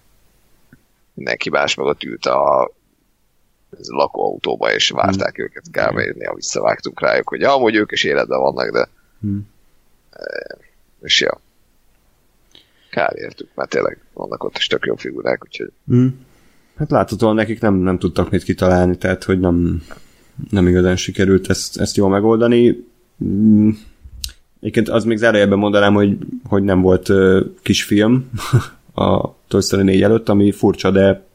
mindenki 1.14 1.50
más 1.50 1.74
meg 1.74 1.86
ott 1.86 2.02
ült 2.02 2.26
a 2.26 2.70
ez 3.78 3.88
lakóautóba, 3.88 4.72
és 4.72 4.90
várták 4.90 5.36
hmm. 5.36 5.44
őket 5.44 5.64
kb. 5.70 6.16
Néha 6.18 6.34
visszavágtunk 6.34 7.00
rájuk, 7.00 7.28
hogy 7.28 7.42
amúgy 7.42 7.74
ők 7.74 7.92
is 7.92 8.04
életben 8.04 8.40
vannak, 8.40 8.70
de 8.70 8.88
hmm. 9.20 9.48
és 11.02 11.20
ja. 11.20 11.40
Kár 12.90 13.16
értük, 13.16 13.48
mert 13.54 13.70
tényleg 13.70 13.98
vannak 14.12 14.44
ott 14.44 14.56
is 14.56 14.66
tök 14.66 14.84
jó 14.86 14.94
figurák, 14.94 15.44
úgyhogy... 15.44 15.72
Hmm. 15.86 16.26
Hát 16.76 16.90
láthatóan 16.90 17.34
nekik 17.34 17.60
nem, 17.60 17.74
nem 17.74 17.98
tudtak 17.98 18.30
mit 18.30 18.42
kitalálni, 18.42 18.96
tehát 18.96 19.24
hogy 19.24 19.40
nem, 19.40 19.82
nem 20.50 20.66
igazán 20.66 20.96
sikerült 20.96 21.50
ezt, 21.50 21.80
ezt 21.80 21.96
jól 21.96 22.08
megoldani. 22.08 22.84
Hmm. 23.18 23.78
Egyébként 24.60 24.88
az 24.88 25.04
még 25.04 25.16
zárójelben 25.16 25.58
mondanám, 25.58 25.94
hogy, 25.94 26.16
hogy 26.44 26.62
nem 26.62 26.80
volt 26.80 27.08
uh, 27.08 27.40
kisfilm 27.62 28.30
a 28.94 29.34
Toy 29.48 29.60
Story 29.60 29.82
4 29.82 30.02
előtt, 30.02 30.28
ami 30.28 30.52
furcsa, 30.52 30.90
de 30.90 31.26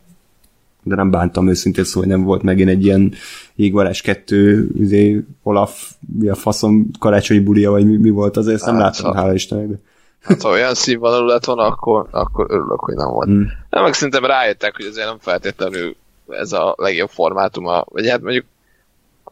de 0.84 0.96
nem 0.96 1.12
bántam 1.12 1.50
őszintén 1.50 1.84
szó, 1.84 2.00
hogy 2.00 2.08
nem 2.08 2.24
volt 2.24 2.42
megint 2.42 2.70
egy 2.70 2.86
ilyen 2.86 3.14
jégvarás 3.56 4.02
kettő, 4.02 4.70
izé, 4.78 5.24
Olaf, 5.44 5.92
mi 6.20 6.30
a 6.30 6.36
faszom 6.36 6.90
karácsonyi 7.00 7.40
bulia, 7.40 7.72
vagy 7.72 7.86
mi, 7.86 7.98
mi 7.98 8.10
volt 8.10 8.38
az, 8.38 8.48
ezt 8.48 8.64
hát, 8.64 8.72
nem 8.72 8.82
láttam, 8.82 9.14
hála 9.14 9.34
Istennek. 9.34 9.68
De. 9.68 9.76
Hát 10.22 10.42
ha 10.42 10.50
olyan 10.50 10.74
színvonalú 10.74 11.26
lett 11.26 11.46
volna, 11.46 11.64
akkor, 11.64 12.08
akkor 12.12 12.46
örülök, 12.50 12.80
hogy 12.80 12.96
nem 12.96 13.08
volt. 13.08 13.28
Hmm. 13.28 13.52
Nem, 13.70 13.84
meg 13.84 13.94
szerintem 13.94 14.26
rájöttek, 14.26 14.76
hogy 14.76 14.86
azért 14.86 15.08
nem 15.08 15.18
feltétlenül 15.20 15.96
ez 16.30 16.52
a 16.52 16.76
legjobb 16.78 17.10
formátuma, 17.10 17.86
vagy 17.90 18.10
hát 18.10 18.22
mondjuk 18.22 18.46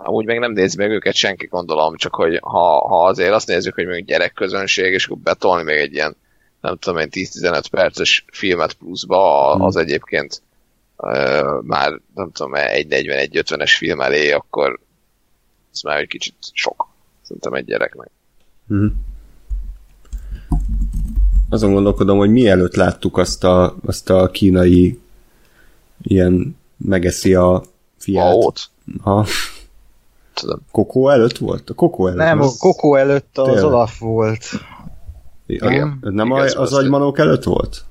úgy 0.06 0.26
meg 0.26 0.40
nem 0.40 0.52
nézi 0.52 0.78
meg 0.78 0.92
őket 0.92 1.16
senki, 1.16 1.46
gondolom, 1.46 1.96
csak 1.96 2.16
hogy 2.16 2.40
ha, 2.42 2.88
ha 2.88 3.06
azért 3.06 3.34
azt 3.34 3.48
nézzük, 3.48 3.74
hogy 3.74 3.86
mondjuk 3.86 4.08
gyerekközönség, 4.08 4.94
és 4.94 5.06
akkor 5.06 5.18
betolni 5.18 5.64
még 5.64 5.78
egy 5.78 5.94
ilyen, 5.94 6.16
nem 6.62 6.78
tudom 6.78 7.00
én, 7.00 7.08
10-15 7.12 7.64
perces 7.72 8.26
filmet 8.32 8.74
pluszba, 8.74 9.52
az 9.54 9.74
hmm. 9.74 9.84
egyébként 9.84 10.42
már 11.62 12.00
nem 12.16 12.32
tudom, 12.32 12.54
egy 12.54 12.88
41-50-es 12.90 13.74
film 13.78 14.02
elé, 14.02 14.32
akkor 14.32 14.80
ez 15.74 15.82
már 15.82 15.98
egy 15.98 16.08
kicsit 16.08 16.36
sok. 16.54 16.88
Szerintem 17.22 17.54
egy 17.54 17.66
gyereknek. 17.66 18.10
Mm. 18.74 18.88
Azon 21.50 21.74
gondolkodom, 21.74 22.18
hogy 22.18 22.32
mielőtt 22.32 22.76
láttuk 22.76 23.18
azt 23.18 23.44
a, 23.44 23.76
azt 23.86 24.10
a 24.10 24.30
kínai 24.30 25.00
ilyen 26.02 26.58
megeszi 26.78 27.34
a 27.34 27.64
fiát. 27.98 28.70
Ha. 29.02 29.26
Tudom. 30.34 30.60
Kokó 30.72 31.10
előtt 31.10 31.38
volt? 31.38 31.70
A 31.70 31.74
Kokó 31.74 32.08
előtt? 32.08 32.18
Nem, 32.18 32.42
a 32.42 32.48
Kokó 32.60 32.96
előtt 32.96 33.38
az 33.38 33.46
Tényleg. 33.46 33.64
Olaf 33.64 34.00
volt. 34.00 34.46
Igen. 35.46 35.98
Nem 36.02 36.28
Igen, 36.28 36.48
a, 36.48 36.62
az 36.62 36.74
agymanók 36.74 37.20
előtt 37.20 37.44
volt? 37.44 37.86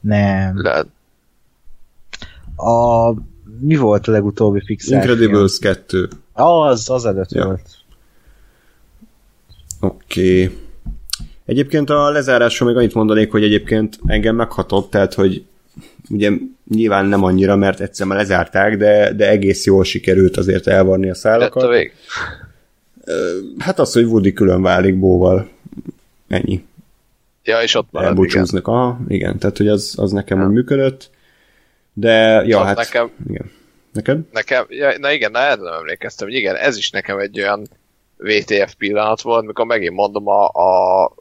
Nem. 0.00 0.62
Lehet. 0.62 0.86
A, 2.56 3.10
mi 3.60 3.76
volt 3.76 4.06
a 4.06 4.10
legutóbbi 4.10 4.62
Pixar 4.66 4.94
Incredibles 4.94 5.58
film? 5.60 5.74
2. 5.74 6.08
Az, 6.32 6.90
az 6.90 7.04
előtt 7.04 7.32
ja. 7.32 7.44
volt. 7.44 7.68
Oké. 9.80 10.44
Okay. 10.44 10.58
Egyébként 11.44 11.90
a 11.90 12.10
lezárásról 12.10 12.68
még 12.68 12.78
annyit 12.78 12.94
mondanék, 12.94 13.30
hogy 13.30 13.42
egyébként 13.42 13.98
engem 14.06 14.36
meghatott, 14.36 14.90
tehát 14.90 15.14
hogy 15.14 15.44
ugye 16.10 16.30
nyilván 16.70 17.06
nem 17.06 17.24
annyira, 17.24 17.56
mert 17.56 17.80
egyszer 17.80 18.06
már 18.06 18.18
lezárták, 18.18 18.76
de, 18.76 19.12
de 19.12 19.28
egész 19.28 19.64
jól 19.64 19.84
sikerült 19.84 20.36
azért 20.36 20.66
elvarni 20.66 21.10
a 21.10 21.14
szálakat. 21.14 21.62
Lett 21.62 21.70
a 21.70 21.74
vég? 21.74 21.92
Hát 23.58 23.78
az, 23.78 23.92
hogy 23.92 24.04
Woody 24.04 24.32
külön 24.32 24.62
válik 24.62 24.98
Bóval. 24.98 25.48
Ennyi. 26.28 26.64
Ja, 27.44 27.62
és 27.62 27.74
ott 27.74 27.88
marad, 27.90 28.08
Elbúcsúznak. 28.08 28.66
Igen. 28.66 28.74
Aha, 28.74 28.98
igen, 29.08 29.38
tehát 29.38 29.56
hogy 29.56 29.68
az, 29.68 29.94
az 29.96 30.12
nekem 30.12 30.40
ja. 30.40 30.46
működött. 30.46 31.10
De, 31.92 32.42
ja, 32.46 32.64
hát... 32.64 32.76
Nekem, 32.76 33.10
igen. 33.28 33.50
Neked? 33.92 34.18
Nekem, 34.32 34.64
ja, 34.68 34.98
na 34.98 35.12
igen, 35.12 35.30
na 35.30 35.38
erre 35.38 35.62
nem 35.62 35.72
emlékeztem, 35.72 36.28
hogy 36.28 36.36
igen, 36.36 36.54
ez 36.54 36.76
is 36.76 36.90
nekem 36.90 37.18
egy 37.18 37.40
olyan 37.40 37.68
VTF 38.16 38.74
pillanat 38.78 39.20
volt, 39.20 39.46
mikor 39.46 39.66
megint 39.66 39.94
mondom 39.94 40.28
a, 40.28 40.46
a 40.46 41.12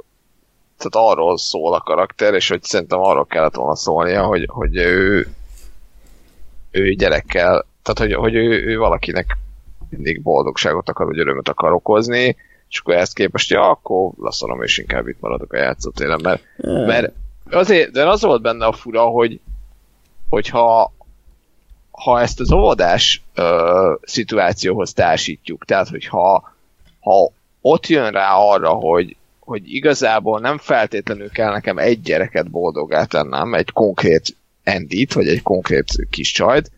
tehát 0.78 1.10
arról 1.10 1.38
szól 1.38 1.74
a 1.74 1.82
karakter, 1.82 2.34
és 2.34 2.50
hogy 2.50 2.64
szerintem 2.64 3.00
arról 3.00 3.26
kellett 3.26 3.56
volna 3.56 3.76
szólnia, 3.76 4.26
hogy, 4.26 4.46
hogy 4.48 4.76
ő, 4.76 5.28
ő 6.72 6.94
gyerekkel, 6.94 7.66
tehát 7.84 8.00
hogy, 8.00 8.14
hogy 8.14 8.36
ő, 8.36 8.66
ő 8.66 8.78
valakinek 8.78 9.38
mindig 9.90 10.22
boldogságot 10.22 10.90
akar, 10.90 11.06
vagy 11.06 11.20
örömöt 11.20 11.50
akar 11.50 11.72
okozni, 11.72 12.36
és 12.70 12.80
akkor 12.80 12.96
ezt 12.96 13.14
képest, 13.14 13.50
ja, 13.50 13.70
akkor 13.70 14.12
leszarom, 14.22 14.64
és 14.64 14.78
inkább 14.78 15.08
itt 15.08 15.20
maradok 15.20 15.54
a 15.54 15.58
játszótéren, 15.58 16.20
mert, 16.24 16.44
mert 16.86 17.14
azért, 17.52 17.92
de 17.92 18.10
az 18.10 18.22
volt 18.22 18.42
benne 18.42 18.66
a 18.66 18.72
fura, 18.72 19.04
hogy 19.04 19.40
hogyha 20.30 20.92
ha 21.92 22.22
ezt 22.22 22.40
az 22.40 22.52
óvodás 22.52 23.24
ö, 23.36 23.94
szituációhoz 24.02 24.94
társítjuk, 24.94 25.66
tehát 25.66 25.88
hogyha 25.88 26.54
ha 27.00 27.32
ott 27.62 27.88
jön 27.88 28.12
rá 28.12 28.34
arra, 28.34 28.70
hogy, 28.70 29.17
hogy 29.48 29.74
igazából 29.74 30.40
nem 30.40 30.58
feltétlenül 30.58 31.30
kell 31.30 31.52
nekem 31.52 31.78
egy 31.78 32.02
gyereket 32.02 32.50
boldogá 32.50 33.06
tennem, 33.06 33.54
egy 33.54 33.72
konkrét 33.72 34.36
endit, 34.64 35.14
vagy 35.14 35.28
egy 35.28 35.42
konkrét 35.42 35.86
kis 36.10 36.32
csajt, 36.32 36.72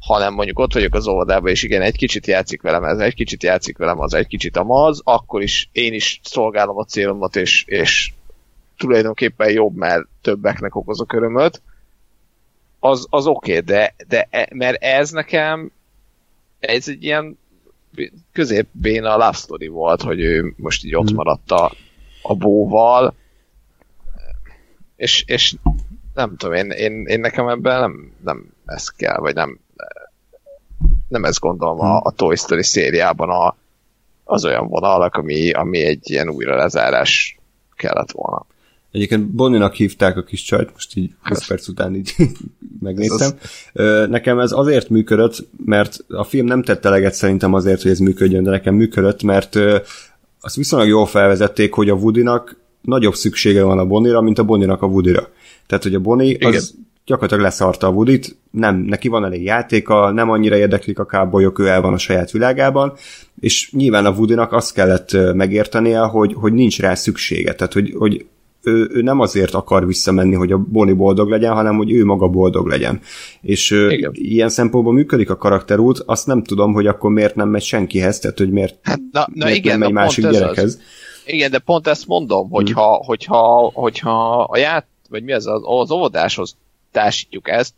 hanem 0.00 0.34
mondjuk 0.34 0.58
ott 0.58 0.72
vagyok 0.72 0.94
az 0.94 1.06
óvodában, 1.06 1.50
és 1.50 1.62
igen, 1.62 1.82
egy 1.82 1.96
kicsit 1.96 2.26
játszik 2.26 2.62
velem 2.62 2.84
ez, 2.84 2.98
egy 2.98 3.14
kicsit 3.14 3.42
játszik 3.42 3.76
velem 3.76 4.00
az, 4.00 4.14
egy 4.14 4.26
kicsit 4.26 4.56
amaz, 4.56 5.00
akkor 5.04 5.42
is 5.42 5.68
én 5.72 5.92
is 5.92 6.20
szolgálom 6.22 6.78
a 6.78 6.84
célomat, 6.84 7.36
és, 7.36 7.64
és 7.66 8.12
tulajdonképpen 8.76 9.50
jobb, 9.50 9.74
mert 9.74 10.06
többeknek 10.22 10.74
okozok 10.74 11.12
örömöt, 11.12 11.62
az, 12.78 13.06
az 13.10 13.26
oké, 13.26 13.50
okay, 13.50 13.64
de, 13.64 13.94
de 14.08 14.26
e, 14.30 14.48
mert 14.54 14.82
ez 14.82 15.10
nekem 15.10 15.70
ez 16.58 16.88
egy 16.88 17.04
ilyen 17.04 17.38
középbén 18.38 19.04
a 19.04 19.16
love 19.16 19.32
story 19.32 19.66
volt, 19.66 20.02
hogy 20.02 20.20
ő 20.20 20.54
most 20.56 20.84
így 20.84 20.94
ott 20.94 21.06
hmm. 21.06 21.16
maradt 21.16 21.50
a, 21.50 21.72
a 22.22 22.34
bóval, 22.34 23.14
és, 24.96 25.24
és 25.26 25.54
nem 26.14 26.36
tudom, 26.36 26.54
én, 26.54 26.70
én, 26.70 27.06
én 27.06 27.20
nekem 27.20 27.48
ebben 27.48 27.80
nem, 27.80 28.12
nem 28.24 28.54
ez 28.66 28.88
kell, 28.88 29.18
vagy 29.18 29.34
nem 29.34 29.58
nem 31.08 31.24
ezt 31.24 31.40
gondolom 31.40 31.80
a, 31.80 32.00
a 32.02 32.10
Toy 32.10 32.36
Story 32.36 32.62
szériában 32.62 33.30
a, 33.30 33.56
az 34.24 34.44
olyan 34.44 34.68
vonalak, 34.68 35.14
ami, 35.14 35.50
ami 35.50 35.84
egy 35.84 36.10
ilyen 36.10 36.28
újra 36.28 36.56
lezárás 36.56 37.38
kellett 37.76 38.10
volna. 38.10 38.46
Egyébként 38.92 39.26
Bonninak 39.26 39.74
hívták 39.74 40.16
a 40.16 40.22
kis 40.22 40.42
csajt, 40.42 40.70
most 40.72 40.96
így 40.96 41.10
20 41.22 41.46
perc 41.46 41.68
után 41.68 41.94
így 41.94 42.14
megnéztem. 42.80 43.30
Nekem 44.10 44.38
ez 44.38 44.52
azért 44.52 44.88
működött, 44.88 45.48
mert 45.64 46.04
a 46.08 46.24
film 46.24 46.46
nem 46.46 46.62
tett 46.62 46.84
eleget 46.84 47.14
szerintem 47.14 47.54
azért, 47.54 47.82
hogy 47.82 47.90
ez 47.90 47.98
működjön, 47.98 48.42
de 48.42 48.50
nekem 48.50 48.74
működött, 48.74 49.22
mert 49.22 49.58
azt 50.40 50.56
viszonylag 50.56 50.88
jól 50.88 51.06
felvezették, 51.06 51.72
hogy 51.72 51.88
a 51.88 51.94
Woodynak 51.94 52.56
nagyobb 52.80 53.14
szüksége 53.14 53.62
van 53.62 53.78
a 53.78 53.86
Bonnira, 53.86 54.20
mint 54.20 54.38
a 54.38 54.44
Bonninak 54.44 54.82
a 54.82 54.86
Woodira. 54.86 55.28
Tehát, 55.66 55.84
hogy 55.84 55.94
a 55.94 56.00
Bonnie 56.00 56.30
Igen. 56.30 56.54
az 56.54 56.74
gyakorlatilag 57.04 57.44
leszarta 57.44 57.86
a 57.86 57.90
Woodit, 57.90 58.36
nem, 58.50 58.76
neki 58.76 59.08
van 59.08 59.24
elég 59.24 59.42
játéka, 59.42 60.10
nem 60.10 60.30
annyira 60.30 60.56
érdeklik 60.56 60.98
a 60.98 61.06
kábolyok, 61.06 61.58
ő 61.58 61.66
el 61.66 61.80
van 61.80 61.92
a 61.92 61.98
saját 61.98 62.30
világában, 62.30 62.92
és 63.40 63.72
nyilván 63.72 64.06
a 64.06 64.10
Woodynak 64.10 64.52
azt 64.52 64.72
kellett 64.72 65.16
megértenie, 65.34 66.00
hogy, 66.00 66.34
hogy 66.34 66.52
nincs 66.52 66.80
rá 66.80 66.94
szüksége, 66.94 67.54
tehát 67.54 67.72
hogy, 67.72 67.94
hogy 67.98 68.26
ő, 68.62 68.88
ő 68.92 69.02
nem 69.02 69.20
azért 69.20 69.54
akar 69.54 69.86
visszamenni, 69.86 70.34
hogy 70.34 70.52
a 70.52 70.58
Bonnie 70.58 70.94
boldog 70.94 71.28
legyen, 71.28 71.52
hanem 71.52 71.76
hogy 71.76 71.92
ő 71.92 72.04
maga 72.04 72.28
boldog 72.28 72.66
legyen. 72.66 73.00
És 73.40 73.70
Igen. 73.70 74.10
ilyen 74.14 74.48
szempontból 74.48 74.92
működik 74.92 75.30
a 75.30 75.36
karakterút, 75.36 76.02
azt 76.06 76.26
nem 76.26 76.42
tudom, 76.42 76.72
hogy 76.72 76.86
akkor 76.86 77.10
miért 77.10 77.34
nem 77.34 77.48
megy 77.48 77.62
senkihez, 77.62 78.18
tehát 78.18 78.38
hogy 78.38 78.50
miért, 78.50 78.78
hát, 78.82 79.00
na, 79.12 79.26
na 79.34 79.44
miért 79.44 79.58
igen, 79.58 79.78
nem 79.78 79.92
megy 79.92 80.02
másik 80.02 80.28
gyerekhez. 80.28 80.74
Az. 80.74 80.80
Igen, 81.26 81.50
de 81.50 81.58
pont 81.58 81.86
ezt 81.86 82.06
mondom, 82.06 82.50
hogyha, 82.50 82.96
hmm. 82.96 83.06
hogyha, 83.06 83.70
hogyha 83.74 84.42
a 84.42 84.58
ját, 84.58 84.86
vagy 85.08 85.24
mi 85.24 85.32
az, 85.32 85.46
az, 85.46 85.60
az 85.64 85.90
óvodáshoz 85.90 86.56
társítjuk 86.92 87.48
ezt, 87.48 87.74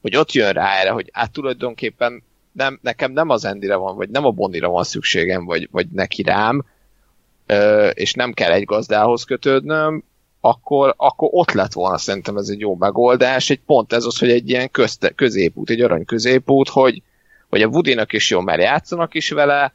hogy 0.00 0.16
ott 0.16 0.32
jön 0.32 0.52
rá 0.52 0.80
erre, 0.80 0.90
hogy 0.90 1.10
hát 1.12 1.32
tulajdonképpen 1.32 2.22
nem, 2.52 2.78
nekem 2.82 3.12
nem 3.12 3.28
az 3.28 3.44
Endire 3.44 3.76
van, 3.76 3.96
vagy 3.96 4.08
nem 4.08 4.24
a 4.24 4.30
Bondira 4.30 4.68
van 4.68 4.84
szükségem, 4.84 5.44
vagy, 5.44 5.68
vagy 5.70 5.86
neki 5.92 6.22
rám, 6.22 6.64
és 7.92 8.12
nem 8.12 8.32
kell 8.32 8.52
egy 8.52 8.64
gazdához 8.64 9.24
kötődnöm, 9.24 10.04
akkor, 10.44 10.94
akkor 10.96 11.28
ott 11.32 11.52
lett 11.52 11.72
volna 11.72 11.98
szerintem 11.98 12.36
ez 12.36 12.48
egy 12.48 12.60
jó 12.60 12.76
megoldás. 12.76 13.50
Egy 13.50 13.60
pont 13.66 13.92
ez 13.92 14.04
az, 14.04 14.18
hogy 14.18 14.30
egy 14.30 14.48
ilyen 14.48 14.70
közte, 14.70 15.10
középút, 15.10 15.70
egy 15.70 15.80
arany 15.80 16.04
középút, 16.04 16.68
hogy, 16.68 17.02
hogy 17.48 17.62
a 17.62 17.66
Woodynak 17.66 18.12
is 18.12 18.30
jó, 18.30 18.40
mert 18.40 18.62
játszanak 18.62 19.14
is 19.14 19.30
vele, 19.30 19.72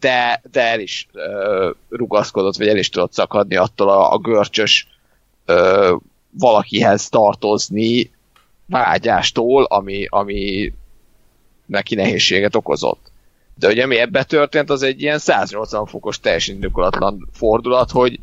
de, 0.00 0.42
de 0.50 0.62
el 0.62 0.80
is 0.80 1.08
rugaszkodott, 1.88 2.56
vagy 2.56 2.68
el 2.68 2.76
is 2.76 2.88
tudott 2.88 3.12
szakadni 3.12 3.56
attól 3.56 3.88
a, 3.88 4.12
a 4.12 4.18
görcsös 4.18 4.86
valakihez 6.30 7.08
tartozni 7.08 8.10
vágyástól, 8.66 9.64
ami, 9.64 10.06
ami 10.10 10.72
neki 11.66 11.94
nehézséget 11.94 12.54
okozott. 12.54 13.12
De 13.58 13.68
ugye 13.68 13.86
mi 13.86 13.96
ebbe 13.96 14.24
történt, 14.24 14.70
az 14.70 14.82
egy 14.82 15.02
ilyen 15.02 15.18
180 15.18 15.86
fokos 15.86 16.20
teljesen 16.20 16.54
indokolatlan 16.54 17.28
fordulat, 17.32 17.90
hogy, 17.90 18.20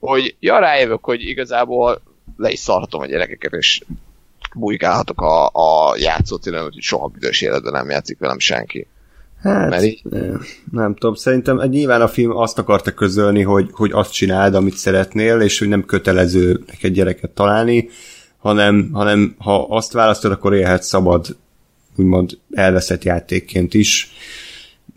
hogy 0.00 0.36
ja, 0.40 0.58
rájövök, 0.58 1.04
hogy 1.04 1.20
igazából 1.28 2.00
le 2.36 2.50
is 2.50 2.58
szarhatom 2.58 3.00
a 3.00 3.06
gyerekeket, 3.06 3.52
és 3.52 3.80
bujkálhatok 4.54 5.20
a, 5.20 5.46
a 5.46 5.96
játszótéren, 5.96 6.62
hogy 6.62 6.76
soha 6.80 7.06
büdös 7.06 7.40
életben 7.40 7.72
nem 7.72 7.90
játszik 7.90 8.18
velem 8.18 8.38
senki. 8.38 8.86
Hát, 9.42 9.68
Mert 9.70 9.82
így... 9.82 10.02
nem 10.72 10.94
tudom, 10.94 11.14
szerintem 11.14 11.56
nyilván 11.56 12.00
a 12.00 12.08
film 12.08 12.36
azt 12.36 12.58
akarta 12.58 12.92
közölni, 12.92 13.42
hogy, 13.42 13.68
hogy 13.72 13.90
azt 13.92 14.12
csináld, 14.12 14.54
amit 14.54 14.76
szeretnél, 14.76 15.40
és 15.40 15.58
hogy 15.58 15.68
nem 15.68 15.84
kötelező 15.84 16.62
neked 16.66 16.92
gyereket 16.92 17.30
találni, 17.30 17.88
hanem, 18.38 18.90
hanem 18.92 19.34
ha 19.38 19.66
azt 19.68 19.92
választod, 19.92 20.32
akkor 20.32 20.54
élhet 20.54 20.82
szabad, 20.82 21.36
úgymond 21.96 22.38
elveszett 22.52 23.04
játékként 23.04 23.74
is. 23.74 24.10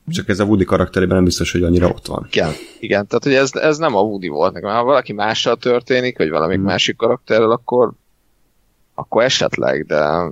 Csak 0.08 0.30
ez 0.30 0.40
a 0.40 0.46
Woody 0.46 0.64
karakterében 0.64 1.16
nem 1.16 1.24
biztos, 1.24 1.52
hogy 1.52 1.64
annyira 1.64 1.88
ott 1.88 2.06
van. 2.06 2.28
Igen, 2.32 2.52
igen 2.80 3.08
tehát 3.08 3.24
hogy 3.24 3.34
ez, 3.34 3.50
ez 3.54 3.78
nem 3.78 3.96
a 3.96 4.02
Woody 4.02 4.28
volt 4.28 4.54
nekem. 4.54 4.70
Ha 4.70 4.84
valaki 4.84 5.14
mással 5.14 5.58
történik, 5.58 6.18
vagy 6.18 6.30
valamik 6.30 6.58
hmm. 6.58 6.66
másik 6.66 6.96
karakterrel, 6.96 7.52
akkor 7.52 7.92
akkor 8.94 9.24
esetleg, 9.24 9.86
de 9.86 10.30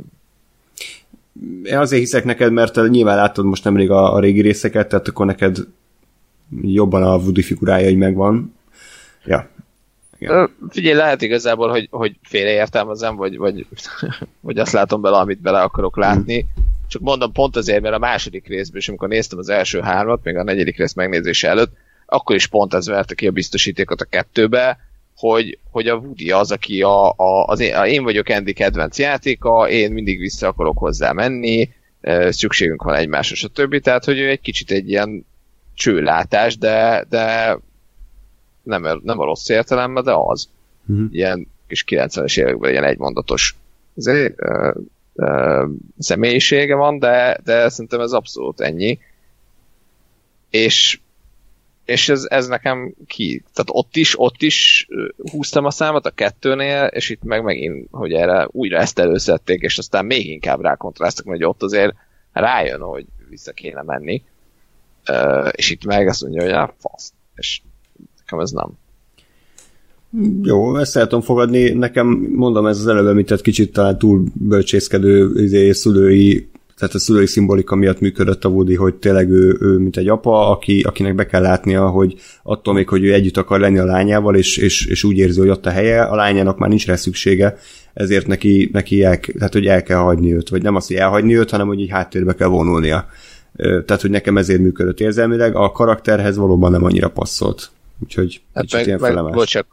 én 1.64 1.78
azért 1.78 2.02
hiszek 2.02 2.24
neked, 2.24 2.52
mert 2.52 2.90
nyilván 2.90 3.16
látod 3.16 3.46
most 3.46 3.64
nemrég 3.64 3.92
a, 3.92 4.14
a 4.14 4.20
régi 4.20 4.42
részeket, 4.42 4.90
tehát 4.90 5.08
akkor 5.08 5.26
neked 5.26 5.58
jobban 6.62 7.04
a 7.04 7.16
Woody 7.16 7.42
figurája 7.42 7.90
így 7.90 7.98
megvan. 7.98 8.56
Ja. 9.26 9.50
Igen. 10.20 10.50
Figyelj, 10.70 10.96
lehet 10.96 11.22
igazából, 11.22 11.70
hogy, 11.70 11.88
hogy 11.92 12.16
félreértelmezem, 12.24 13.16
vagy, 13.16 13.38
vagy, 13.38 13.68
vagy 14.40 14.58
azt 14.58 14.72
látom 14.72 15.02
bele, 15.02 15.18
amit 15.18 15.42
bele 15.42 15.62
akarok 15.62 15.98
látni. 15.98 16.44
Mm. 16.44 16.61
Csak 16.92 17.02
mondom 17.02 17.32
pont 17.32 17.56
azért, 17.56 17.82
mert 17.82 17.96
a 17.96 18.00
második 18.00 18.48
részben, 18.48 18.80
és 18.80 18.90
amikor 18.90 19.08
néztem 19.08 19.38
az 19.38 19.50
első 19.50 19.80
hármat, 19.80 20.24
még 20.24 20.36
a 20.36 20.44
negyedik 20.44 20.78
rész 20.78 20.94
megnézése 20.94 21.48
előtt, 21.48 21.72
akkor 22.06 22.36
is 22.36 22.48
pont 22.48 22.74
ez 22.74 22.88
verte 22.88 23.14
ki 23.14 23.28
a 23.28 23.32
biztosítékot 23.32 24.02
a 24.02 24.06
kettőbe, 24.06 24.78
hogy, 25.16 25.58
hogy 25.70 25.88
a 25.88 25.96
Woody 25.96 26.32
az, 26.32 26.52
aki 26.52 26.82
a, 26.82 27.10
a, 27.10 27.46
az 27.46 27.60
én, 27.60 27.76
a 27.76 27.88
én 27.88 28.04
vagyok 28.04 28.28
Andy 28.28 28.54
kedvenc 28.54 29.00
játéka, 29.00 29.70
én 29.70 29.92
mindig 29.92 30.20
vissza 30.20 30.48
akarok 30.48 30.78
hozzá 30.78 31.12
menni, 31.12 31.70
szükségünk 32.30 32.84
van 32.84 32.96
egymásra, 32.96 33.36
stb. 33.36 33.80
Tehát, 33.80 34.06
hogy 34.06 34.20
ő 34.20 34.30
egy 34.30 34.42
kicsit 34.42 34.72
egy 34.72 34.90
ilyen 34.90 35.26
csőlátás, 35.74 36.58
de, 36.58 37.06
de 37.10 37.58
nem, 38.64 39.02
nem 39.04 39.20
a 39.20 39.26
rossz 39.26 39.50
értelemben, 39.50 40.04
de 40.04 40.14
az. 40.16 40.50
Uh-huh. 40.88 41.08
Ilyen 41.12 41.48
kis 41.68 41.84
90-es 41.88 42.40
években 42.40 42.72
ilyen 42.72 42.84
egymondatos 42.84 43.56
ezért, 43.98 44.36
ö, 45.22 45.66
személyisége 46.00 46.76
van, 46.76 47.00
de, 47.00 47.40
de 47.44 47.70
szerintem 47.70 48.00
ez 48.00 48.12
abszolút 48.12 48.62
ennyi. 48.62 49.00
És 50.50 51.00
és 51.86 52.10
ez, 52.10 52.26
ez 52.30 52.48
nekem 52.48 52.94
ki, 53.08 53.44
tehát 53.54 53.70
ott 53.72 53.96
is, 53.96 54.20
ott 54.20 54.42
is 54.42 54.88
húztam 55.32 55.66
a 55.66 55.72
számot 55.72 56.06
a 56.06 56.10
kettőnél, 56.10 56.86
és 56.86 57.10
itt 57.10 57.24
meg 57.24 57.44
megint, 57.44 57.88
hogy 57.92 58.14
erre 58.14 58.48
újra 58.52 58.78
ezt 58.78 59.00
előszedték, 59.00 59.62
és 59.62 59.78
aztán 59.78 60.06
még 60.06 60.30
inkább 60.30 60.62
rákontrasztok, 60.62 61.28
hogy 61.28 61.44
ott 61.44 61.64
azért 61.64 61.96
rájön, 62.34 62.82
hogy 62.82 63.06
vissza 63.30 63.52
kéne 63.52 63.82
menni, 63.82 64.24
és 65.52 65.70
itt 65.70 65.86
meg 65.86 66.08
azt 66.08 66.22
mondja, 66.22 66.42
hogy 66.42 66.52
á, 66.52 66.74
fasz, 66.78 67.14
és 67.36 67.62
nekem 68.18 68.40
ez 68.40 68.52
nem. 68.52 68.78
Jó, 70.44 70.78
ezt 70.78 70.98
el 70.98 71.04
tudom 71.04 71.22
fogadni. 71.22 71.70
Nekem, 71.70 72.08
mondom, 72.36 72.66
ez 72.66 72.78
az 72.80 72.88
előbb 72.88 73.08
említett 73.08 73.42
kicsit 73.42 73.74
talán 73.74 73.98
túl 73.98 74.24
bölcsészkedő 74.34 75.32
izé, 75.44 75.72
szülői 75.72 76.50
tehát 76.82 76.96
a 76.96 77.00
szülői 77.00 77.26
szimbolika 77.26 77.76
miatt 77.76 78.00
működött 78.00 78.46
a 78.46 78.50
Woody, 78.50 78.76
hogy 78.76 78.96
tényleg 78.96 79.30
ő, 79.30 79.58
ő 79.60 79.78
mint 79.78 79.98
egy 79.98 80.08
apa, 80.08 80.50
aki, 80.50 80.82
akinek 80.82 81.16
be 81.16 81.26
kell 81.26 81.42
látnia, 81.42 81.88
hogy 81.88 82.16
attól 82.44 82.74
még, 82.74 82.90
hogy 82.90 83.04
ő 83.04 83.14
együtt 83.14 83.38
akar 83.38 83.60
lenni 83.60 83.78
a 83.78 83.86
lányával, 83.86 84.36
és, 84.36 84.58
és, 84.58 84.86
és 84.86 85.04
úgy 85.04 85.18
érzi, 85.18 85.40
hogy 85.40 85.50
ott 85.50 85.66
a 85.66 85.70
helye, 85.70 86.02
a 86.02 86.16
lányának 86.16 86.58
már 86.58 86.70
nincs 86.70 86.86
rá 86.86 86.96
szüksége, 86.96 87.58
ezért 87.94 88.28
neki, 88.28 88.70
neki 88.74 89.04
el, 89.04 89.20
tehát, 89.20 89.54
hogy 89.54 89.66
el 89.66 89.84
kell 89.84 89.98
hagyni 89.98 90.34
őt, 90.34 90.50
vagy 90.50 90.62
nem 90.62 90.76
azt, 90.76 90.88
hogy 90.88 90.96
elhagyni 90.96 91.38
őt, 91.38 91.50
hanem 91.50 91.68
hogy 91.68 91.80
így 91.80 91.90
háttérbe 91.90 92.34
kell 92.34 92.48
vonulnia. 92.48 93.06
Tehát, 93.56 94.02
hogy 94.02 94.10
nekem 94.10 94.38
ezért 94.38 94.62
működött 94.62 95.00
érzelmileg, 95.00 95.56
a 95.56 95.72
karakterhez 95.72 96.38
valóban 96.38 96.72
nem 96.72 96.84
annyira 96.84 97.10
passzolt. 97.10 97.70
Úgyhogy 98.04 98.42
hát 98.54 98.64
kicsit 98.64 99.00
meg, 99.00 99.12
ilyen. 99.12 99.32
Bocsánat, 99.32 99.68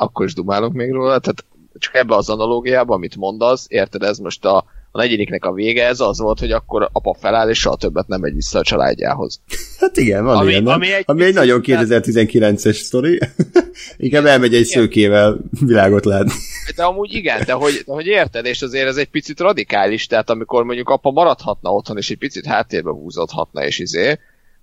akkor 0.00 0.26
is 0.26 0.34
dumálok 0.34 0.72
még 0.72 0.92
róla, 0.92 1.18
tehát 1.18 1.44
csak 1.78 1.94
ebbe 1.94 2.14
az 2.14 2.28
analógiába, 2.28 2.94
amit 2.94 3.16
mondasz, 3.16 3.66
érted, 3.68 4.02
ez 4.02 4.18
most 4.18 4.44
a, 4.44 4.56
a 4.92 4.98
negyediknek 4.98 5.44
a 5.44 5.52
vége 5.52 5.86
ez 5.86 6.00
az 6.00 6.18
volt, 6.18 6.38
hogy 6.38 6.52
akkor 6.52 6.88
apa 6.92 7.16
feláll, 7.20 7.48
és 7.48 7.58
soha 7.58 7.76
többet 7.76 8.08
nem 8.08 8.20
megy 8.20 8.34
vissza 8.34 8.58
a 8.58 8.62
családjához. 8.62 9.40
Hát 9.78 9.96
igen, 9.96 10.24
van 10.24 10.36
ami, 10.36 10.50
ilyen, 10.50 10.62
nem? 10.62 10.74
Ami 10.74 10.92
egy, 10.92 11.04
ami 11.06 11.24
egy 11.24 11.34
nagyon 11.34 11.60
2019-es 11.64 12.72
sztori. 12.72 13.18
Inkább 13.96 14.24
elmegy 14.24 14.54
egy 14.54 14.66
igen. 14.66 14.80
szőkével 14.80 15.38
világot 15.60 16.04
látni. 16.04 16.32
De 16.76 16.82
amúgy 16.84 17.12
igen, 17.12 17.42
de 17.46 17.52
hogy, 17.52 17.82
de 17.86 17.92
hogy 17.92 18.06
érted, 18.06 18.44
és 18.44 18.62
azért 18.62 18.86
ez 18.86 18.96
egy 18.96 19.10
picit 19.10 19.40
radikális, 19.40 20.06
tehát 20.06 20.30
amikor 20.30 20.64
mondjuk 20.64 20.88
apa 20.88 21.10
maradhatna 21.10 21.70
otthon, 21.70 21.96
és 21.96 22.10
egy 22.10 22.18
picit 22.18 22.46
háttérbe 22.46 22.90
húzódhatna, 22.90 23.64
és 23.64 23.78
izé, 23.78 24.18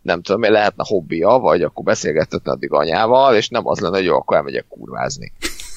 nem 0.07 0.21
tudom, 0.21 0.51
lehetne 0.51 0.83
hobbija, 0.87 1.29
vagy 1.29 1.61
akkor 1.61 1.83
beszélgethetne 1.83 2.51
addig 2.51 2.71
anyával, 2.71 3.35
és 3.35 3.49
nem 3.49 3.67
az 3.67 3.79
lenne, 3.79 3.95
hogy 3.95 4.05
jó, 4.05 4.15
akkor 4.15 4.37
elmegyek 4.37 4.65
kurvázni. 4.69 5.31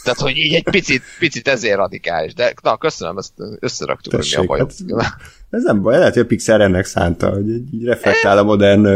Tehát, 0.04 0.18
hogy 0.18 0.36
így 0.36 0.54
egy 0.54 0.70
picit, 0.70 1.02
picit 1.18 1.48
ezért 1.48 1.76
radikális. 1.76 2.34
De 2.34 2.54
na, 2.62 2.76
köszönöm, 2.76 3.18
ezt 3.18 3.32
összeraktuk, 3.60 4.14
hogy 4.14 4.34
mi 4.36 4.42
a 4.42 4.46
bajok. 4.46 4.70
Hát, 4.98 5.16
ez 5.50 5.62
nem 5.62 5.82
baj, 5.82 5.98
lehet, 5.98 6.12
hogy 6.12 6.22
a 6.22 6.26
Pixar 6.26 6.60
ennek 6.60 6.84
szánta, 6.84 7.30
hogy 7.30 7.48
így 7.48 7.84
reflektál 7.84 8.38
a 8.38 8.42
modern 8.42 8.86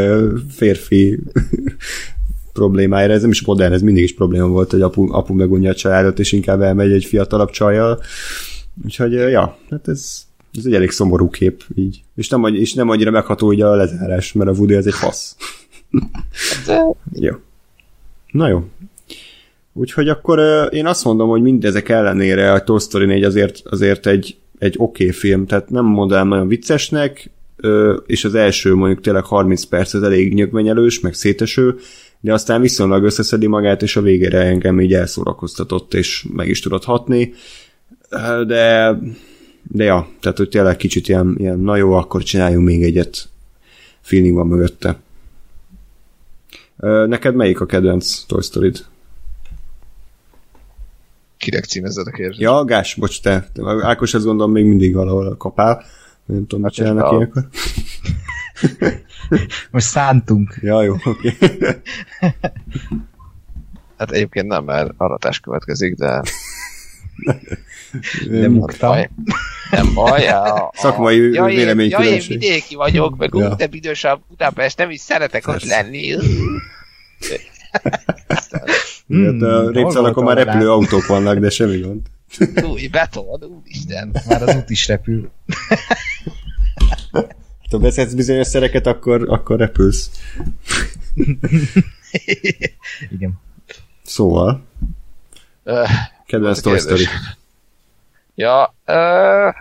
férfi 0.49 1.19
problémáira. 2.53 3.13
Ez 3.13 3.21
nem 3.21 3.31
is 3.31 3.45
modern, 3.45 3.73
ez 3.73 3.81
mindig 3.81 4.03
is 4.03 4.15
probléma 4.15 4.47
volt, 4.47 4.71
hogy 4.71 4.81
apu, 4.81 5.13
apu 5.13 5.33
megunja 5.33 5.69
a 5.69 5.75
családot, 5.75 6.19
és 6.19 6.31
inkább 6.31 6.61
elmegy 6.61 6.91
egy 6.91 7.05
fiatalabb 7.05 7.49
csajjal. 7.49 8.01
Úgyhogy, 8.83 9.11
ja, 9.11 9.57
hát 9.69 9.87
ez, 9.87 10.25
ez 10.57 10.65
egy 10.65 10.73
elég 10.73 10.91
szomorú 10.91 11.29
kép 11.29 11.63
így. 11.75 12.03
És 12.15 12.29
nem, 12.29 12.45
és 12.45 12.73
nem 12.73 12.89
annyira 12.89 13.11
megható 13.11 13.47
ugye 13.47 13.65
a 13.65 13.75
lezárás, 13.75 14.33
mert 14.33 14.49
a 14.49 14.53
Woody 14.53 14.75
ez 14.75 14.85
egy 14.85 14.93
fasz. 14.93 15.35
jó. 17.11 17.33
Na 18.31 18.47
jó, 18.47 18.63
Úgyhogy 19.77 20.09
akkor 20.09 20.39
én 20.71 20.85
azt 20.85 21.03
mondom, 21.03 21.29
hogy 21.29 21.41
mindezek 21.41 21.89
ellenére 21.89 22.51
a 22.51 22.63
Toy 22.63 22.79
Story 22.79 23.05
4 23.05 23.23
azért, 23.23 23.61
azért 23.65 24.07
egy, 24.07 24.37
egy 24.59 24.75
oké 24.77 25.03
okay 25.03 25.15
film, 25.15 25.45
tehát 25.45 25.69
nem 25.69 25.85
mondanám 25.85 26.27
nagyon 26.27 26.47
viccesnek, 26.47 27.29
és 28.05 28.25
az 28.25 28.35
első 28.35 28.75
mondjuk 28.75 29.01
tényleg 29.01 29.23
30 29.23 29.63
perc 29.63 29.93
az 29.93 30.03
elég 30.03 30.33
nyögvenyelős, 30.33 30.99
meg 30.99 31.13
széteső, 31.13 31.75
de 32.19 32.33
aztán 32.33 32.61
viszonylag 32.61 33.03
összeszedi 33.03 33.47
magát, 33.47 33.81
és 33.81 33.95
a 33.95 34.01
végére 34.01 34.39
engem 34.39 34.81
így 34.81 34.93
elszórakoztatott, 34.93 35.93
és 35.93 36.25
meg 36.33 36.47
is 36.47 36.59
tudott 36.59 36.83
hatni. 36.83 37.33
De, 38.47 38.97
de 39.67 39.83
ja, 39.83 40.07
tehát 40.19 40.37
hogy 40.37 40.49
tényleg 40.49 40.75
kicsit 40.75 41.07
ilyen, 41.07 41.35
ilyen 41.37 41.59
na 41.59 41.75
jó, 41.75 41.93
akkor 41.93 42.23
csináljunk 42.23 42.65
még 42.65 42.83
egyet 42.83 43.29
feeling 44.01 44.35
van 44.35 44.47
mögötte. 44.47 44.99
Neked 47.07 47.35
melyik 47.35 47.59
a 47.59 47.65
kedvenc 47.65 48.23
Toy 48.27 48.41
Story-d? 48.41 48.85
kinek 51.45 51.65
címezed 51.65 52.07
a 52.07 52.11
kérdést. 52.11 52.39
Ja, 52.39 52.63
Gás, 52.63 52.95
bocs, 52.95 53.21
te. 53.21 53.47
Ákos 53.81 54.13
azt 54.13 54.25
gondolom 54.25 54.51
még 54.51 54.65
mindig 54.65 54.93
valahol 54.93 55.37
kapál. 55.37 55.83
Nem 56.25 56.47
tudom, 56.47 56.63
mit 56.63 56.73
csinálnak 56.73 57.11
ilyenkor. 57.11 57.47
Most 59.71 59.87
szántunk. 59.87 60.57
Ja, 60.61 60.83
jó, 60.83 60.95
oké. 61.03 61.35
Okay. 61.41 61.57
hát 63.97 64.11
egyébként 64.11 64.47
nem, 64.47 64.63
mert 64.63 64.91
aratás 64.97 65.39
következik, 65.39 65.95
de... 65.95 66.21
Nem 68.29 68.51
muktam. 68.51 68.97
Nem 69.71 69.93
baj. 69.93 70.27
A, 70.27 70.55
a... 70.55 70.71
Szakmai 70.73 71.33
ja, 71.33 71.45
vélemény 71.45 71.89
Ja, 71.89 71.99
én 71.99 72.21
vidéki 72.27 72.75
vagyok, 72.75 73.17
meg 73.17 73.29
ja. 73.33 73.55
úgy 73.59 73.75
idősebb 73.75 74.19
Budapest, 74.27 74.77
nem 74.77 74.89
is 74.89 74.99
szeretek 74.99 75.47
ott 75.47 75.63
lenni. 75.63 76.15
Hmm, 79.07 79.43
a 79.43 79.69
Répszalakon 79.69 80.23
már 80.23 80.37
repülő 80.37 80.71
autók 80.71 81.05
vannak, 81.05 81.37
de 81.37 81.49
semmi 81.49 81.79
gond. 81.79 82.01
Új, 82.71 82.87
beton, 82.87 83.43
úristen. 83.43 84.15
Már 84.27 84.41
az 84.41 84.55
út 84.55 84.69
is 84.69 84.87
repül. 84.87 85.31
Ha 87.69 87.77
beszedsz 87.77 88.13
bizonyos 88.13 88.47
szereket, 88.47 88.87
akkor, 88.87 89.29
akkor 89.29 89.57
repülsz. 89.59 90.09
Igen. 93.09 93.39
Szóval. 94.03 94.65
Kedvenc 96.25 96.61
Toy 96.61 96.79
Story. 96.79 97.05
Ja, 98.35 98.75
uh, 98.87 99.55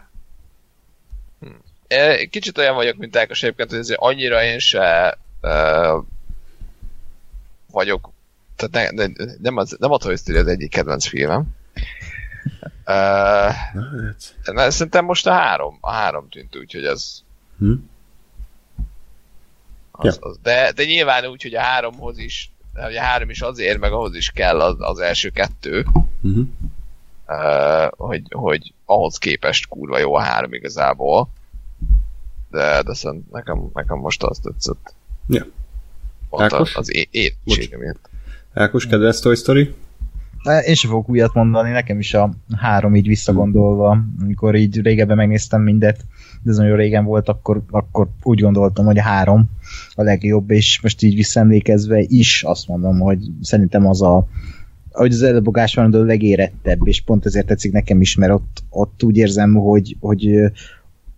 kicsit 2.30 2.58
olyan 2.58 2.74
vagyok, 2.74 2.96
mint 2.96 3.16
Ákos 3.16 3.42
egyébként, 3.42 3.70
hogy 3.70 3.78
azért 3.78 4.00
annyira 4.00 4.42
én 4.42 4.58
se 4.58 5.18
uh, 5.42 6.04
vagyok 7.70 8.12
tehát 8.56 8.92
ne, 8.92 9.06
ne, 9.06 9.14
nem, 9.40 9.56
az, 9.56 9.76
nem 9.78 9.90
a 9.90 9.98
Toy 9.98 10.16
Story 10.16 10.38
az 10.38 10.46
egyik 10.46 10.70
kedvenc 10.70 11.06
filmem. 11.06 11.44
Uh, 12.86 13.54
na, 14.44 14.70
szerintem 14.70 15.04
most 15.04 15.26
a 15.26 15.32
három, 15.32 15.78
a 15.80 15.90
három 15.90 16.28
tűnt 16.28 16.56
úgy, 16.56 16.72
hogy 16.72 16.84
az, 16.84 17.22
hm? 17.58 17.72
az, 19.90 20.18
ja. 20.20 20.28
az 20.28 20.38
de, 20.42 20.72
de 20.72 20.84
nyilván 20.84 21.26
úgy, 21.26 21.42
hogy 21.42 21.54
a 21.54 21.60
háromhoz 21.60 22.18
is, 22.18 22.52
hogy 22.74 22.96
a 22.96 23.00
három 23.00 23.30
is 23.30 23.40
azért, 23.40 23.78
meg 23.78 23.92
ahhoz 23.92 24.14
is 24.14 24.30
kell 24.30 24.60
az, 24.60 24.76
az 24.78 24.98
első 24.98 25.30
kettő, 25.30 25.86
uh-huh. 26.22 26.38
uh, 26.38 26.46
hogy, 27.90 28.22
hogy 28.30 28.72
ahhoz 28.84 29.18
képest 29.18 29.68
kurva 29.68 29.98
jó 29.98 30.14
a 30.14 30.22
három 30.22 30.52
igazából. 30.52 31.28
De, 32.50 32.82
de 32.82 32.94
szerintem 32.94 33.28
nekem, 33.32 33.70
nekem 33.74 33.98
most 33.98 34.22
az 34.22 34.38
tetszett. 34.38 34.94
Ja. 35.28 35.46
Ákos? 36.30 36.76
az 36.76 36.94
é- 36.94 37.36
miatt. 37.78 38.10
Ákos, 38.54 38.86
kedves 38.86 39.20
Toy 39.20 39.34
Story? 39.34 39.74
Én 40.66 40.74
sem 40.74 40.90
fogok 40.90 41.08
újat 41.08 41.34
mondani, 41.34 41.70
nekem 41.70 41.98
is 41.98 42.14
a 42.14 42.34
három 42.56 42.96
így 42.96 43.06
visszagondolva, 43.06 43.98
amikor 44.20 44.54
így 44.54 44.80
régebben 44.80 45.16
megnéztem 45.16 45.62
mindet, 45.62 46.04
de 46.42 46.50
ez 46.50 46.56
nagyon 46.56 46.76
régen 46.76 47.04
volt, 47.04 47.28
akkor, 47.28 47.62
akkor 47.70 48.08
úgy 48.22 48.40
gondoltam, 48.40 48.84
hogy 48.84 48.98
a 48.98 49.02
három 49.02 49.50
a 49.94 50.02
legjobb, 50.02 50.50
és 50.50 50.80
most 50.82 51.02
így 51.02 51.14
visszaemlékezve 51.14 52.00
is 52.00 52.42
azt 52.42 52.68
mondom, 52.68 52.98
hogy 52.98 53.18
szerintem 53.40 53.86
az 53.86 54.02
a 54.02 54.26
ahogy 54.94 55.12
az 55.12 55.22
előbogás 55.22 55.74
van, 55.74 55.94
a 55.94 55.98
legérettebb, 55.98 56.86
és 56.86 57.02
pont 57.02 57.26
ezért 57.26 57.46
tetszik 57.46 57.72
nekem 57.72 58.00
is, 58.00 58.14
mert 58.14 58.32
ott, 58.32 58.62
ott 58.70 59.02
úgy 59.02 59.16
érzem, 59.16 59.54
hogy, 59.54 59.96
hogy 60.00 60.38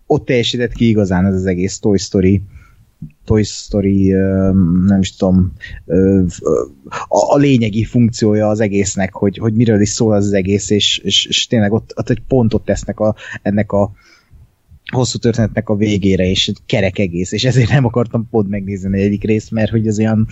ott 0.05 0.25
teljesített 0.25 0.71
ki 0.71 0.87
igazán 0.87 1.25
ez 1.25 1.33
az 1.33 1.45
egész 1.45 1.79
Toy 1.79 1.97
Story 1.97 2.41
Toy 3.25 3.43
Story, 3.43 4.11
nem 4.85 4.99
is 4.99 5.15
tudom, 5.15 5.53
a, 7.07 7.37
lényegi 7.37 7.83
funkciója 7.83 8.47
az 8.47 8.59
egésznek, 8.59 9.13
hogy, 9.13 9.37
hogy 9.37 9.53
miről 9.53 9.81
is 9.81 9.89
szól 9.89 10.13
az, 10.13 10.25
az 10.25 10.33
egész, 10.33 10.69
és, 10.69 10.97
és, 10.97 11.25
és 11.25 11.47
tényleg 11.47 11.71
ott, 11.71 11.93
ott 11.95 12.09
egy 12.09 12.21
pontot 12.27 12.65
tesznek 12.65 12.99
a, 12.99 13.15
ennek 13.41 13.71
a 13.71 13.91
hosszú 14.91 15.17
történetnek 15.17 15.69
a 15.69 15.75
végére, 15.75 16.29
és 16.29 16.47
egy 16.47 16.57
kerek 16.65 16.99
egész, 16.99 17.31
és 17.31 17.45
ezért 17.45 17.69
nem 17.69 17.85
akartam 17.85 18.27
pont 18.29 18.49
megnézni 18.49 19.01
egyik 19.01 19.23
részt, 19.23 19.51
mert 19.51 19.71
hogy 19.71 19.87
az 19.87 19.99
olyan 19.99 20.27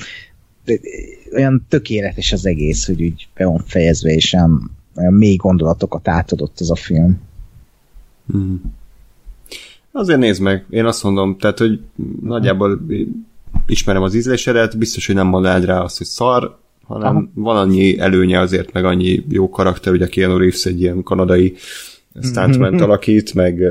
olyan 1.33 1.65
tökéletes 1.69 2.31
az 2.31 2.45
egész, 2.45 2.85
hogy 2.85 3.03
úgy 3.03 3.27
be 3.35 3.45
van 3.45 3.63
fejezve, 3.65 4.11
és 4.11 4.33
olyan, 4.33 4.71
olyan 4.95 5.13
mély 5.13 5.35
gondolatokat 5.35 6.07
átadott 6.07 6.59
az 6.59 6.71
a 6.71 6.75
film. 6.75 7.21
Hmm. 8.31 8.61
Azért 9.91 10.19
nézd 10.19 10.41
meg, 10.41 10.65
én 10.69 10.85
azt 10.85 11.03
mondom, 11.03 11.37
tehát, 11.37 11.57
hogy 11.57 11.79
nagyjából 12.21 12.85
ismerem 13.65 14.01
az 14.01 14.15
ízlésedet, 14.15 14.77
biztos, 14.77 15.05
hogy 15.05 15.15
nem 15.15 15.27
mondanád 15.27 15.65
rá 15.65 15.81
azt, 15.81 15.97
hogy 15.97 16.07
szar, 16.07 16.57
hanem 16.83 17.15
Aha. 17.15 17.27
van 17.33 17.57
annyi 17.57 17.99
előnye 17.99 18.39
azért, 18.39 18.71
meg 18.71 18.85
annyi 18.85 19.25
jó 19.29 19.49
karakter, 19.49 19.93
ugye 19.93 20.07
Keanu 20.07 20.37
Reeves 20.37 20.65
egy 20.65 20.81
ilyen 20.81 21.03
kanadai 21.03 21.55
stuntman 22.21 22.81
alakít, 22.81 23.33
meg, 23.33 23.61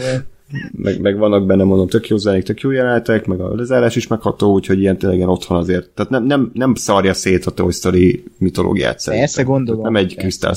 meg, 0.72 1.00
meg, 1.00 1.18
vannak 1.18 1.46
benne, 1.46 1.64
mondom, 1.64 1.88
tök 1.88 2.08
jó 2.08 2.16
zenék, 2.16 2.42
tök 2.42 2.60
jó 2.60 2.70
jelenetek, 2.70 3.26
meg 3.26 3.40
a 3.40 3.54
lezárás 3.54 3.96
is 3.96 4.06
megható, 4.06 4.52
úgyhogy 4.52 4.80
ilyen 4.80 4.98
tényleg 4.98 5.18
ilyen 5.18 5.30
otthon 5.30 5.56
azért. 5.56 5.88
Tehát 5.88 6.10
nem, 6.10 6.24
nem, 6.24 6.50
nem 6.54 6.74
szarja 6.74 7.14
szét 7.14 7.44
a 7.44 7.50
Toy 7.50 7.72
Story 7.72 8.24
mitológiát 8.38 8.98
szerintem. 8.98 9.28
Persze, 9.28 9.42
gondolom. 9.42 9.82
Nem 9.82 9.96
egy 9.96 10.14
Crystal 10.18 10.54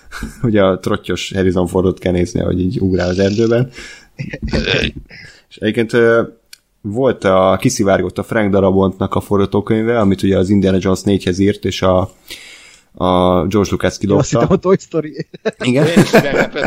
ugye 0.42 0.62
a 0.62 0.78
trottyos 0.78 1.32
Harrison 1.34 1.66
Fordot 1.66 1.98
kell 1.98 2.12
nézni, 2.12 2.40
hogy 2.40 2.60
így 2.60 2.80
ugrál 2.80 3.08
az 3.08 3.18
erdőben. 3.18 3.70
És 5.48 5.56
egyébként 5.56 5.92
volt 6.80 7.24
a, 7.24 7.56
kiszivárgott 7.60 8.18
a 8.18 8.22
Frank 8.22 8.52
Darabontnak 8.52 9.14
a 9.14 9.20
forgatókönyve, 9.20 9.98
amit 9.98 10.22
ugye 10.22 10.38
az 10.38 10.50
Indiana 10.50 10.78
Jones 10.80 11.00
4-hez 11.04 11.38
írt, 11.38 11.64
és 11.64 11.82
a, 11.82 11.98
a 12.94 13.46
George 13.46 13.70
Lucas 13.70 13.98
kidobta. 13.98 14.20
Azt 14.20 14.30
hittem 14.30 14.48
a 14.50 14.56
Toy 14.56 14.76
Story. 14.78 15.26
Igen. 15.58 15.86
Én 15.86 15.98
is 15.98 16.10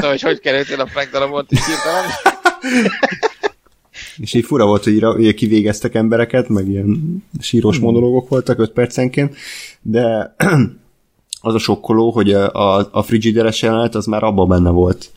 hogy 0.02 0.22
hogy 0.22 0.40
kerültél 0.40 0.80
a 0.80 0.88
Frank 0.88 1.10
Darabont 1.12 1.52
is 1.52 1.60
írtam. 1.60 2.31
és 4.22 4.34
így 4.34 4.46
fura 4.46 4.66
volt, 4.66 4.84
hogy 4.84 5.20
így 5.20 5.34
kivégeztek 5.34 5.96
embereket, 5.96 6.50
meg 6.50 6.68
ilyen 6.68 7.24
síros 7.40 7.76
hmm. 7.76 7.86
monológok 7.86 8.30
voltak 8.30 8.60
5 8.60 8.72
percenként, 8.72 9.36
de 9.82 10.36
az 11.42 11.54
a 11.54 11.60
sokkoló, 11.60 12.12
hogy 12.12 12.34
a, 12.34 12.54
a, 12.54 12.90
a 12.92 13.02
frigideres 13.02 13.62
jelenet 13.62 13.96
az 13.96 14.06
már 14.06 14.24
abban 14.24 14.48
benne 14.48 14.70
volt. 14.70 15.12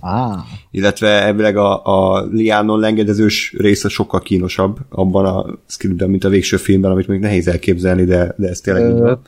Ah. 0.00 0.38
Illetve 0.70 1.08
elvileg 1.08 1.56
a, 1.56 1.84
a 1.84 2.26
Liánon 2.30 2.80
lengedezős 2.80 3.54
része 3.58 3.88
sokkal 3.88 4.20
kínosabb 4.20 4.78
abban 4.88 5.24
a 5.24 5.58
scriptben, 5.66 6.10
mint 6.10 6.24
a 6.24 6.28
végső 6.28 6.56
filmben, 6.56 6.90
amit 6.90 7.06
még 7.06 7.20
nehéz 7.20 7.48
elképzelni, 7.48 8.04
de, 8.04 8.34
de 8.36 8.48
ez 8.48 8.60
tényleg 8.60 8.90
így 8.90 8.98
van. 8.98 9.20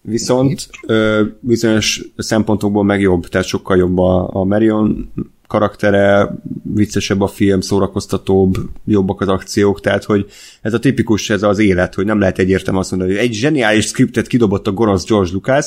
Viszont 0.00 0.68
ö, 0.86 1.22
bizonyos 1.40 2.02
szempontokból 2.16 2.84
meg 2.84 3.00
jobb, 3.00 3.28
tehát 3.28 3.46
sokkal 3.46 3.76
jobb 3.76 3.98
a, 3.98 4.28
a 4.32 4.44
Marion 4.44 5.12
karaktere, 5.54 6.34
viccesebb 6.62 7.20
a 7.20 7.26
film, 7.26 7.60
szórakoztatóbb, 7.60 8.54
jobbak 8.84 9.20
az 9.20 9.28
akciók, 9.28 9.80
tehát 9.80 10.04
hogy 10.04 10.26
ez 10.62 10.74
a 10.74 10.78
tipikus, 10.78 11.30
ez 11.30 11.42
az 11.42 11.58
élet, 11.58 11.94
hogy 11.94 12.04
nem 12.04 12.18
lehet 12.18 12.38
egyértelműen 12.38 12.82
azt 12.82 12.90
mondani, 12.90 13.12
hogy 13.12 13.20
egy 13.20 13.32
zseniális 13.32 13.84
skriptet 13.84 14.26
kidobott 14.26 14.66
a 14.66 14.72
gonosz 14.72 15.06
George 15.06 15.30
Lucas, 15.32 15.66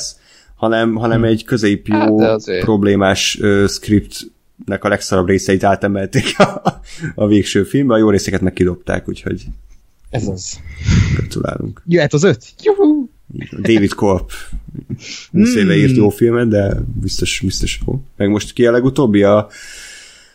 hanem, 0.54 0.94
hanem 0.94 1.24
egy 1.24 1.44
közép 1.44 1.86
jó, 1.86 2.20
hát, 2.20 2.60
problémás 2.60 3.38
uh, 3.40 3.68
scriptnek 3.68 4.84
a 4.84 4.88
legszarabb 4.88 5.26
részeit 5.26 5.64
átemelték 5.64 6.38
a, 6.38 6.80
a 7.14 7.26
végső 7.26 7.64
filmbe, 7.64 7.94
a 7.94 7.98
jó 7.98 8.10
részeket 8.10 8.40
meg 8.40 8.52
kidobták, 8.52 9.08
úgyhogy 9.08 9.44
ez 10.10 10.26
az. 10.26 10.58
Gratulálunk. 11.16 11.82
Jöhet 11.86 12.12
az 12.12 12.22
öt. 12.22 12.44
Juhu! 12.62 13.07
David 13.60 13.94
Korp 13.94 14.30
20 15.32 15.54
éve 15.54 15.76
írt 15.76 15.96
jó 15.96 16.08
filmet, 16.08 16.48
de 16.48 16.76
biztos, 17.00 17.40
biztos 17.44 17.80
jó. 17.86 18.02
Meg 18.16 18.28
most 18.28 18.52
ki 18.52 18.66
a 18.66 18.70
legutóbbi? 18.70 19.22
A, 19.22 19.48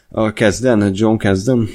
a 0.09 0.33
Kezden, 0.33 0.91
John 0.93 1.17
Kezden? 1.17 1.67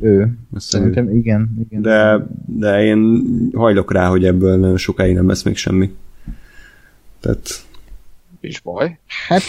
Ő. 0.00 0.38
Azt 0.54 0.66
Szerintem 0.66 1.08
ő. 1.08 1.16
igen, 1.16 1.66
igen. 1.68 1.82
De, 1.82 2.26
de 2.46 2.84
én 2.84 3.24
hajlok 3.54 3.92
rá, 3.92 4.08
hogy 4.08 4.24
ebből 4.24 4.56
nagyon 4.56 4.76
sokáig 4.76 5.14
nem 5.14 5.28
lesz 5.28 5.42
még 5.42 5.56
semmi. 5.56 5.94
Tehát... 7.20 7.64
És 8.40 8.60
baj. 8.60 8.98
Hát... 9.28 9.42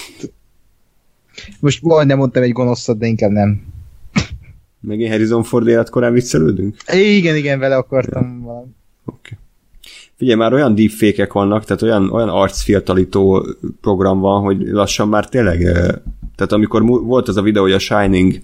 Most 1.60 1.84
nem 1.84 2.18
mondtam 2.18 2.44
egy 2.44 2.52
gonoszat, 2.52 2.98
de 2.98 3.08
inkább 3.08 3.32
nem. 3.32 3.66
Meg 4.80 4.99
én 4.99 5.10
Harrison 5.10 5.44
Ford 5.44 5.68
életkorán 5.68 6.14
viccelődünk? 6.14 6.76
Igen, 6.94 7.36
igen, 7.36 7.60
vele 7.60 7.76
akartam 7.76 8.41
valami. 8.41 8.72
Oké. 9.06 9.20
Okay. 9.34 9.45
Figyelj, 10.18 10.38
már 10.38 10.53
olyan 10.53 10.76
deepfake 10.76 11.30
vannak, 11.31 11.65
tehát 11.65 11.81
olyan, 11.81 12.11
olyan 12.11 12.30
arcfiatalító 12.30 13.45
program 13.81 14.19
van, 14.19 14.41
hogy 14.41 14.68
lassan 14.68 15.07
már 15.07 15.30
tényleg, 15.30 15.60
tehát 16.35 16.52
amikor 16.52 16.85
volt 16.85 17.27
az 17.27 17.38
a 17.38 17.41
videó, 17.41 17.61
hogy 17.61 17.72
a 17.72 17.80
Shining 17.80 18.41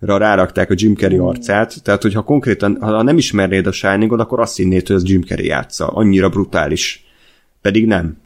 ra 0.00 0.16
rárakták 0.16 0.70
a 0.70 0.74
Jim 0.76 0.94
Carrey 0.94 1.18
arcát, 1.18 1.82
tehát 1.82 2.02
hogyha 2.02 2.22
konkrétan, 2.22 2.76
ha 2.80 3.02
nem 3.02 3.16
ismernéd 3.16 3.66
a 3.66 3.72
Shiningot, 3.72 4.20
akkor 4.20 4.40
azt 4.40 4.56
hinnéd, 4.56 4.86
hogy 4.86 4.96
az 4.96 5.08
Jim 5.08 5.22
Carrey 5.22 5.46
játsza. 5.46 5.86
Annyira 5.86 6.28
brutális. 6.28 7.04
Pedig 7.60 7.86
nem. 7.86 8.16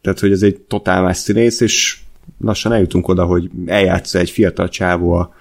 Tehát, 0.00 0.20
hogy 0.20 0.32
ez 0.32 0.42
egy 0.42 0.56
totál 0.56 1.02
más 1.02 1.16
színész, 1.16 1.60
és 1.60 1.98
lassan 2.40 2.72
eljutunk 2.72 3.08
oda, 3.08 3.24
hogy 3.24 3.50
eljátsza 3.66 4.18
egy 4.18 4.30
fiatal 4.30 4.68
csávó 4.68 5.12
a, 5.12 5.34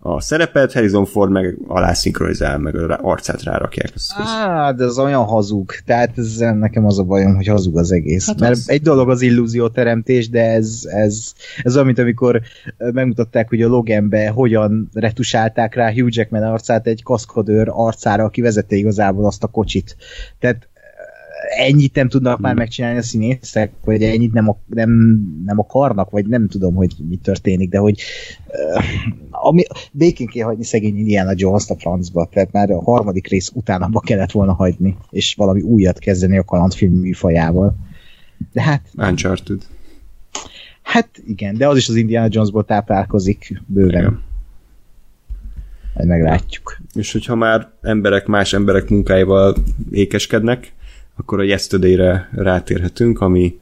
a 0.00 0.20
szerepet, 0.20 0.72
Harrison 0.72 1.04
Ford 1.04 1.30
meg 1.30 1.58
alá 1.66 1.92
szinkronizál, 1.92 2.58
meg 2.58 2.76
a 2.76 2.98
arcát 3.02 3.42
rárakják. 3.42 3.92
Á, 4.16 4.72
de 4.72 4.84
ez 4.84 4.98
olyan 4.98 5.24
hazug. 5.24 5.72
Tehát 5.84 6.18
ez, 6.18 6.36
nekem 6.36 6.86
az 6.86 6.98
a 6.98 7.02
bajom, 7.02 7.34
hogy 7.34 7.46
hazug 7.46 7.78
az 7.78 7.92
egész. 7.92 8.26
Hát 8.26 8.40
Mert 8.40 8.52
az... 8.52 8.70
egy 8.70 8.82
dolog 8.82 9.10
az 9.10 9.22
illúzióteremtés, 9.22 10.28
de 10.28 10.50
ez, 10.50 10.80
ez, 10.84 11.32
ez 11.62 11.74
olyan, 11.74 11.86
mint 11.86 11.98
amikor 11.98 12.40
megmutatták, 12.76 13.48
hogy 13.48 13.62
a 13.62 13.68
Loganbe 13.68 14.28
hogyan 14.28 14.88
retusálták 14.92 15.74
rá 15.74 15.92
Hugh 15.92 16.08
Jackman 16.10 16.42
arcát 16.42 16.86
egy 16.86 17.02
kaszkadőr 17.02 17.68
arcára, 17.70 18.24
aki 18.24 18.40
vezette 18.40 18.76
igazából 18.76 19.26
azt 19.26 19.44
a 19.44 19.46
kocsit. 19.46 19.96
Tehát 20.38 20.68
ennyit 21.48 21.94
nem 21.94 22.08
tudnak 22.08 22.34
hmm. 22.34 22.42
már 22.42 22.54
megcsinálni 22.54 22.98
a 22.98 23.02
színészek, 23.02 23.72
vagy 23.84 24.02
ennyit 24.02 24.32
nem, 24.32 24.54
nem, 24.66 24.90
nem 25.44 25.58
akarnak, 25.58 26.10
vagy 26.10 26.26
nem 26.26 26.48
tudom, 26.48 26.74
hogy 26.74 26.94
mi 27.08 27.16
történik, 27.16 27.70
de 27.70 27.78
hogy 27.78 28.00
uh, 28.46 28.84
ami, 29.30 29.62
békén 29.92 30.26
kell 30.26 30.44
hagyni 30.44 30.64
szegény 30.64 30.98
Indiana 30.98 31.32
Jones-t 31.34 31.70
a 31.70 31.76
francba, 31.78 32.28
tehát 32.32 32.52
már 32.52 32.70
a 32.70 32.82
harmadik 32.82 33.28
rész 33.28 33.50
után 33.54 33.82
abba 33.82 34.00
kellett 34.00 34.30
volna 34.30 34.52
hagyni, 34.52 34.96
és 35.10 35.34
valami 35.34 35.60
újat 35.60 35.98
kezdeni 35.98 36.38
a 36.38 36.44
kalandfilm 36.44 36.92
műfajával. 36.92 37.76
De 38.52 38.62
hát... 38.62 38.82
Uncharted. 38.96 39.62
Hát 40.82 41.08
igen, 41.26 41.56
de 41.56 41.68
az 41.68 41.76
is 41.76 41.88
az 41.88 41.94
Indiana 41.94 42.26
Jonesból 42.30 42.64
táplálkozik 42.64 43.62
bőven. 43.66 44.00
Igen. 44.00 44.22
Majd 45.94 46.08
meglátjuk. 46.08 46.78
És 46.94 47.12
hogyha 47.12 47.34
már 47.34 47.68
emberek 47.80 48.26
más 48.26 48.52
emberek 48.52 48.88
munkáival 48.88 49.54
ékeskednek, 49.90 50.72
akkor 51.18 51.40
a 51.40 51.42
Yesterday-re 51.42 52.28
rátérhetünk, 52.32 53.20
ami 53.20 53.58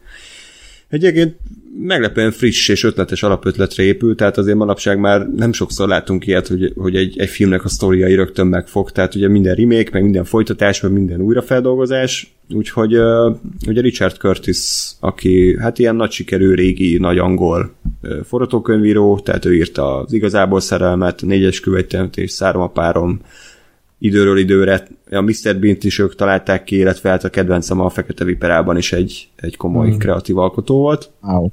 egyébként 0.88 1.36
meglepően 1.78 2.30
friss 2.30 2.68
és 2.68 2.84
ötletes 2.84 3.22
alapötletre 3.22 3.82
épül, 3.82 4.14
tehát 4.14 4.38
azért 4.38 4.56
manapság 4.56 4.98
már 4.98 5.28
nem 5.28 5.52
sokszor 5.52 5.88
látunk 5.88 6.26
ilyet, 6.26 6.46
hogy, 6.46 6.72
hogy 6.76 6.96
egy, 6.96 7.18
egy 7.18 7.28
filmnek 7.28 7.64
a 7.64 7.68
sztoriai 7.68 8.14
rögtön 8.14 8.46
megfog, 8.46 8.90
tehát 8.90 9.14
ugye 9.14 9.28
minden 9.28 9.54
remake, 9.54 9.90
meg 9.92 10.02
minden 10.02 10.24
folytatás, 10.24 10.80
meg 10.80 10.92
minden 10.92 11.20
újrafeldolgozás, 11.20 12.34
úgyhogy 12.50 12.96
uh, 12.96 13.36
ugye 13.66 13.80
Richard 13.80 14.16
Curtis, 14.16 14.92
aki 15.00 15.56
hát 15.60 15.78
ilyen 15.78 15.96
nagy 15.96 16.10
sikerű 16.10 16.54
régi, 16.54 16.98
nagy 16.98 17.18
angol 17.18 17.74
uh, 18.02 18.16
forgatókönyvíró, 18.24 19.18
tehát 19.18 19.44
ő 19.44 19.54
írta 19.54 19.96
az 19.96 20.12
igazából 20.12 20.60
szerelmet, 20.60 21.22
négyes 21.22 21.60
követemetés, 21.60 22.30
szármapárom, 22.30 23.20
időről 23.98 24.38
időre 24.38 24.86
a 25.10 25.20
Mr. 25.20 25.58
Bean-t 25.60 25.84
is 25.84 25.98
ők 25.98 26.14
találták 26.14 26.64
ki, 26.64 26.76
illetve 26.76 27.10
hát 27.10 27.24
a 27.24 27.28
kedvencem 27.28 27.80
a 27.80 27.88
Fekete 27.88 28.24
Viperában 28.24 28.76
is 28.76 28.92
egy, 28.92 29.28
egy 29.36 29.56
komoly 29.56 29.88
mm. 29.88 29.98
kreatív 29.98 30.38
alkotó 30.38 30.78
volt. 30.78 31.10
Wow. 31.22 31.48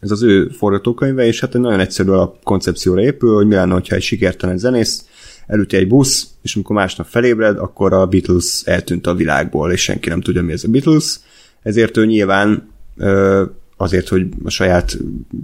Ez 0.00 0.10
az 0.10 0.22
ő 0.22 0.48
forgatókönyve, 0.48 1.26
és 1.26 1.40
hát 1.40 1.54
egy 1.54 1.60
nagyon 1.60 1.80
egyszerű 1.80 2.10
a 2.10 2.38
koncepcióra 2.42 3.02
épül, 3.02 3.34
hogy 3.34 3.46
mi 3.46 3.54
lenne, 3.54 3.72
hogyha 3.72 3.96
egy 3.96 4.02
sikertelen 4.02 4.58
zenész 4.58 5.06
elüti 5.46 5.76
egy 5.76 5.88
busz, 5.88 6.28
és 6.42 6.54
amikor 6.54 6.76
másnap 6.76 7.06
felébred, 7.06 7.58
akkor 7.58 7.92
a 7.92 8.06
Beatles 8.06 8.62
eltűnt 8.64 9.06
a 9.06 9.14
világból, 9.14 9.72
és 9.72 9.82
senki 9.82 10.08
nem 10.08 10.20
tudja, 10.20 10.42
mi 10.42 10.52
ez 10.52 10.64
a 10.64 10.68
Beatles. 10.68 11.18
Ezért 11.62 11.96
ő 11.96 12.06
nyilván 12.06 12.68
ö, 12.96 13.44
azért, 13.76 14.08
hogy 14.08 14.26
a 14.44 14.50
saját 14.50 14.96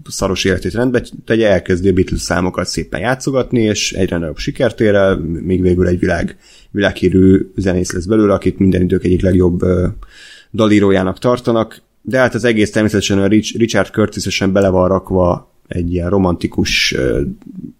szaros 0.08 0.44
életét 0.44 0.74
rendbe 0.74 1.02
tegye, 1.24 1.48
elkezdi 1.48 1.88
a 1.88 1.92
Beatles 1.92 2.20
számokat 2.20 2.66
szépen 2.66 3.00
játszogatni, 3.00 3.60
és 3.60 3.92
egyre 3.92 4.18
nagyobb 4.18 4.38
sikert 4.38 4.80
ér 4.80 4.94
el, 4.94 5.16
még 5.18 5.62
végül 5.62 5.86
egy 5.86 5.98
világ, 5.98 6.36
világhírű 6.70 7.50
zenész 7.56 7.92
lesz 7.92 8.04
belőle, 8.04 8.32
akit 8.32 8.58
minden 8.58 8.82
idők 8.82 9.04
egyik 9.04 9.22
legjobb 9.22 9.60
dalírójának 10.50 11.18
tartanak, 11.18 11.82
de 12.02 12.18
hát 12.18 12.34
az 12.34 12.44
egész 12.44 12.70
természetesen 12.70 13.18
a 13.18 13.26
Richard 13.26 13.90
Curtis-esen 13.92 14.52
bele 14.52 14.68
van 14.68 14.88
rakva 14.88 15.50
egy 15.68 15.92
ilyen 15.92 16.10
romantikus 16.10 16.92
uh, 16.92 17.20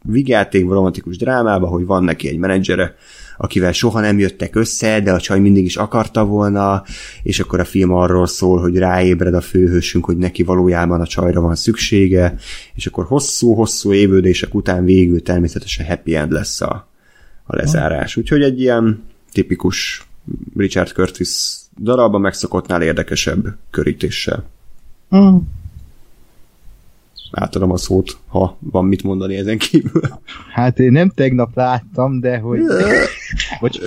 vigyátékba, 0.02 0.74
romantikus 0.74 1.16
drámába, 1.16 1.66
hogy 1.66 1.86
van 1.86 2.04
neki 2.04 2.28
egy 2.28 2.38
menedzsere, 2.38 2.94
akivel 3.36 3.72
soha 3.72 4.00
nem 4.00 4.18
jöttek 4.18 4.56
össze, 4.56 5.00
de 5.00 5.12
a 5.12 5.20
csaj 5.20 5.40
mindig 5.40 5.64
is 5.64 5.76
akarta 5.76 6.24
volna, 6.24 6.82
és 7.22 7.40
akkor 7.40 7.60
a 7.60 7.64
film 7.64 7.92
arról 7.92 8.26
szól, 8.26 8.60
hogy 8.60 8.76
ráébred 8.76 9.34
a 9.34 9.40
főhősünk, 9.40 10.04
hogy 10.04 10.16
neki 10.16 10.42
valójában 10.42 11.00
a 11.00 11.06
csajra 11.06 11.40
van 11.40 11.54
szüksége, 11.54 12.34
és 12.74 12.86
akkor 12.86 13.04
hosszú-hosszú 13.04 13.92
évődések 13.92 14.54
után 14.54 14.84
végül 14.84 15.22
természetesen 15.22 15.86
happy 15.86 16.14
end 16.14 16.32
lesz 16.32 16.60
a, 16.60 16.88
a 17.44 17.56
lezárás. 17.56 18.16
Úgyhogy 18.16 18.42
egy 18.42 18.60
ilyen 18.60 19.02
tipikus 19.32 20.06
Richard 20.56 20.88
Curtis 20.88 21.52
darabban 21.82 22.20
megszokottnál 22.20 22.82
érdekesebb 22.82 23.46
körítéssel. 23.70 24.44
Mm 25.16 25.36
átadom 27.32 27.70
a 27.70 27.76
szót, 27.76 28.18
ha 28.26 28.56
van 28.58 28.84
mit 28.84 29.02
mondani 29.02 29.36
ezen 29.36 29.58
kívül. 29.58 30.02
Hát 30.52 30.78
én 30.78 30.92
nem 30.92 31.08
tegnap 31.08 31.56
láttam, 31.56 32.20
de 32.20 32.38
hogy... 32.38 32.60
Bocs. 33.60 33.78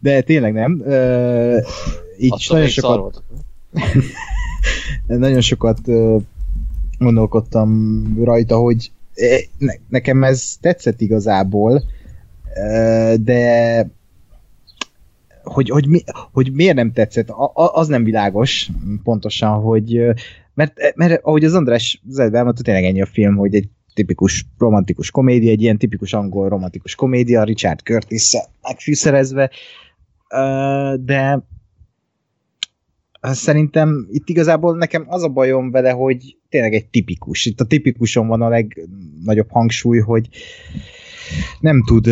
De 0.00 0.20
tényleg 0.20 0.52
nem. 0.52 0.82
így 2.18 2.32
Azt 2.32 2.50
nagyon 2.52 2.68
sokat... 2.68 3.22
nagyon 5.06 5.40
sokat 5.40 5.78
gondolkodtam 6.98 8.04
rajta, 8.24 8.56
hogy 8.56 8.90
nekem 9.88 10.24
ez 10.24 10.56
tetszett 10.60 11.00
igazából, 11.00 11.82
de 13.16 13.86
hogy, 15.42 15.68
hogy, 15.68 15.86
mi, 15.86 16.02
hogy 16.32 16.52
miért 16.52 16.74
nem 16.74 16.92
tetszett, 16.92 17.28
az 17.54 17.88
nem 17.88 18.04
világos 18.04 18.70
pontosan, 19.02 19.60
hogy 19.60 20.04
mert, 20.54 20.96
mert 20.96 21.24
ahogy 21.24 21.44
az 21.44 21.54
András 21.54 22.02
Zed 22.08 22.34
elmondta, 22.34 22.62
tényleg 22.62 22.84
ennyi 22.84 23.02
a 23.02 23.06
film, 23.06 23.36
hogy 23.36 23.54
egy 23.54 23.68
tipikus 23.94 24.46
romantikus 24.58 25.10
komédia, 25.10 25.50
egy 25.50 25.62
ilyen 25.62 25.78
tipikus 25.78 26.12
angol 26.12 26.48
romantikus 26.48 26.94
komédia, 26.94 27.44
Richard 27.44 27.80
curtis 27.80 28.32
megfűszerezve, 28.62 29.50
de 31.00 31.44
szerintem 33.20 34.06
itt 34.10 34.28
igazából 34.28 34.76
nekem 34.76 35.04
az 35.08 35.22
a 35.22 35.28
bajom 35.28 35.70
vele, 35.70 35.90
hogy 35.90 36.36
tényleg 36.48 36.74
egy 36.74 36.86
tipikus. 36.86 37.44
Itt 37.44 37.60
a 37.60 37.66
tipikuson 37.66 38.26
van 38.26 38.42
a 38.42 38.48
legnagyobb 38.48 39.50
hangsúly, 39.50 39.98
hogy 39.98 40.28
nem 41.60 41.84
tud 41.84 42.08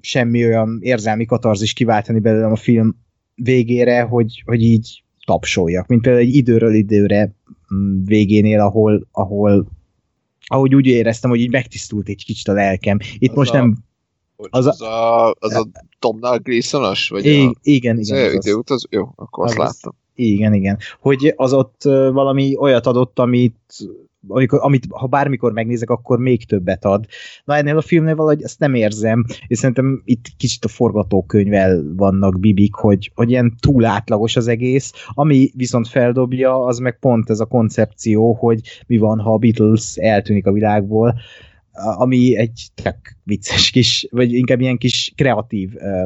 semmi 0.00 0.44
olyan 0.44 0.78
érzelmi 0.82 1.24
katarzis 1.24 1.72
kiváltani 1.72 2.18
belőlem 2.18 2.52
a 2.52 2.56
film 2.56 2.96
végére, 3.34 4.02
hogy, 4.02 4.42
hogy 4.44 4.62
így 4.62 5.02
tapsoljak, 5.24 5.86
mint 5.86 6.02
például 6.02 6.24
egy 6.24 6.34
időről 6.34 6.74
időre 6.74 7.34
mm, 7.74 8.04
végénél, 8.04 8.60
ahol, 8.60 9.06
ahol 9.12 9.66
ahogy 10.46 10.74
úgy 10.74 10.86
éreztem, 10.86 11.30
hogy 11.30 11.40
így 11.40 11.50
megtisztult 11.50 12.08
egy 12.08 12.24
kicsit 12.24 12.48
a 12.48 12.52
lelkem. 12.52 12.98
Itt 13.18 13.30
Az 13.30 13.36
most 13.36 13.52
a, 13.52 13.56
nem... 13.56 13.76
az, 14.36 14.66
az, 14.66 14.80
a, 14.80 15.30
az 15.38 15.54
a 15.54 15.66
Domnall 16.00 16.38
Gleesonos? 16.38 17.08
Vagy 17.08 17.26
I- 17.26 17.46
a, 17.46 17.52
igen, 17.62 17.98
az 17.98 18.08
igen. 18.08 18.24
Az, 18.36 18.46
időt, 18.46 18.70
az, 18.70 18.86
jó, 18.90 19.12
akkor 19.16 19.44
azt 19.44 19.58
Az- 19.58 19.64
láttam. 19.64 19.94
igen, 20.14 20.54
igen. 20.54 20.78
Hogy 21.00 21.32
az 21.36 21.52
ott 21.52 21.82
valami 22.12 22.56
olyat 22.58 22.86
adott, 22.86 23.18
amit 23.18 23.76
amikor, 24.30 24.58
amit 24.62 24.86
ha 24.90 25.06
bármikor 25.06 25.52
megnézek, 25.52 25.90
akkor 25.90 26.18
még 26.18 26.46
többet 26.46 26.84
ad. 26.84 27.06
Na 27.44 27.56
ennél 27.56 27.76
a 27.76 27.80
filmnél 27.80 28.16
valahogy 28.16 28.42
ezt 28.42 28.58
nem 28.58 28.74
érzem, 28.74 29.24
és 29.46 29.58
szerintem 29.58 30.02
itt 30.04 30.24
kicsit 30.36 30.64
a 30.64 30.68
forgatókönyvvel 30.68 31.82
vannak 31.96 32.40
bibik, 32.40 32.74
hogy, 32.74 33.12
hogy 33.14 33.30
ilyen 33.30 33.54
túl 33.60 33.84
átlagos 33.84 34.36
az 34.36 34.48
egész, 34.48 34.92
ami 35.06 35.50
viszont 35.54 35.88
feldobja, 35.88 36.64
az 36.64 36.78
meg 36.78 36.98
pont 36.98 37.30
ez 37.30 37.40
a 37.40 37.44
koncepció, 37.44 38.32
hogy 38.32 38.60
mi 38.86 38.98
van, 38.98 39.18
ha 39.18 39.32
a 39.32 39.38
Beatles 39.38 39.96
eltűnik 39.96 40.46
a 40.46 40.52
világból, 40.52 41.14
ami 41.72 42.36
egy 42.36 42.68
tök 42.74 43.16
vicces 43.24 43.70
kis, 43.70 44.06
vagy 44.10 44.32
inkább 44.32 44.60
ilyen 44.60 44.78
kis 44.78 45.12
kreatív 45.16 45.70
ö, 45.76 46.04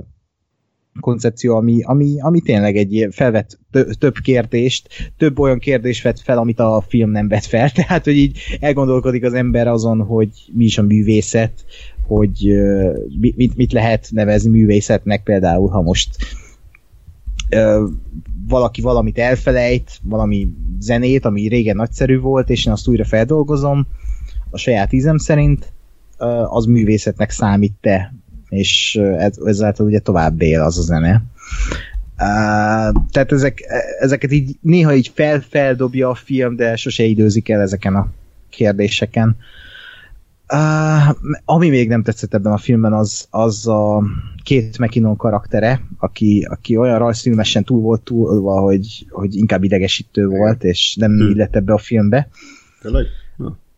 koncepció, 1.01 1.57
ami, 1.57 1.83
ami, 1.83 2.21
ami 2.21 2.41
tényleg 2.41 2.77
egy 2.77 3.09
felvet 3.11 3.59
tö- 3.71 3.99
több 3.99 4.15
kérdést, 4.19 4.89
több 5.16 5.39
olyan 5.39 5.59
kérdést 5.59 6.03
vett 6.03 6.21
fel, 6.21 6.39
amit 6.39 6.61
a 6.61 6.85
film 6.89 7.11
nem 7.11 7.29
vett 7.29 7.45
fel, 7.45 7.71
tehát 7.87 8.05
hogy 8.05 8.16
így 8.16 8.39
elgondolkodik 8.61 9.25
az 9.25 9.35
ember 9.35 9.69
azon, 9.69 10.03
hogy 10.03 10.29
mi 10.53 10.65
is 10.65 10.79
a 10.79 10.83
művészet, 10.83 11.65
hogy 12.07 12.55
mit, 13.19 13.57
mit 13.57 13.73
lehet 13.73 14.09
nevezni 14.11 14.51
művészetnek 14.51 15.23
például, 15.23 15.69
ha 15.69 15.83
most 15.83 16.16
valaki 18.49 18.81
valamit 18.81 19.19
elfelejt, 19.19 19.99
valami 20.03 20.49
zenét, 20.79 21.25
ami 21.25 21.49
régen 21.49 21.77
nagyszerű 21.77 22.19
volt, 22.19 22.51
és 22.51 22.66
én 22.66 22.73
azt 22.73 22.89
újra 22.89 23.05
feldolgozom 23.05 23.87
a 24.51 24.57
saját 24.59 24.93
ízem 24.93 25.16
szerint, 25.16 25.73
az 26.49 26.65
művészetnek 26.65 27.31
számít-e, 27.31 28.15
és 28.55 29.01
ezáltal 29.45 29.87
ugye 29.87 29.99
tovább 29.99 30.43
él 30.43 30.61
az 30.61 30.79
a 30.79 30.83
zene. 30.83 31.23
Uh, 32.19 33.03
tehát 33.11 33.33
ezek, 33.33 33.61
ezeket 34.01 34.33
így 34.33 34.57
néha 34.61 34.95
így 34.95 35.11
fel, 35.15 35.41
feldobja 35.41 36.09
a 36.09 36.15
film, 36.15 36.57
de 36.57 36.77
sose 36.77 37.03
időzik 37.03 37.49
el 37.49 37.61
ezeken 37.61 37.95
a 37.95 38.09
kérdéseken. 38.51 39.37
Uh, 40.53 41.17
ami 41.45 41.69
még 41.69 41.89
nem 41.89 42.03
tetszett 42.03 42.35
ebben 42.35 42.53
a 42.53 42.57
filmben, 42.59 42.93
az, 42.93 43.27
az 43.31 43.69
a 43.69 44.03
két 44.43 44.79
McKinnon 44.79 45.17
karaktere, 45.17 45.81
aki, 45.99 46.47
aki 46.51 46.77
olyan 46.77 46.99
rajzfilmesen 46.99 47.65
túl 47.65 47.81
volt 47.81 48.03
túlva, 48.03 48.61
hogy, 48.61 49.07
hogy 49.11 49.37
inkább 49.37 49.65
idegesítő 49.65 50.27
volt, 50.27 50.65
és 50.65 50.97
nem 51.01 51.13
Hm. 51.13 51.31
illett 51.31 51.57
ebbe 51.57 51.73
a 51.73 51.79
filmbe. 51.79 52.29
Tényleg? 52.83 53.07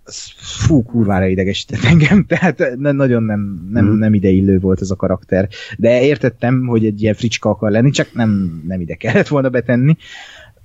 Ez 0.06 0.22
Fú, 0.36 0.82
kurvára 0.82 1.26
idegesített 1.26 1.82
engem, 1.84 2.24
tehát 2.28 2.76
ne, 2.76 2.92
nagyon 2.92 3.22
nem, 3.22 3.68
nem, 3.70 3.84
Mhm. 3.84 3.98
nem 3.98 4.14
ideillő 4.14 4.58
volt 4.58 4.80
ez 4.80 4.90
a 4.90 4.96
karakter. 4.96 5.48
De 5.78 6.02
értettem, 6.02 6.66
hogy 6.66 6.86
egy 6.86 7.02
ilyen 7.02 7.14
fricska 7.14 7.48
akar 7.50 7.70
lenni, 7.70 7.90
csak 7.90 8.12
nem, 8.12 8.62
nem 8.66 8.80
ide 8.80 8.94
kellett 8.94 9.28
volna 9.28 9.48
betenni. 9.48 9.96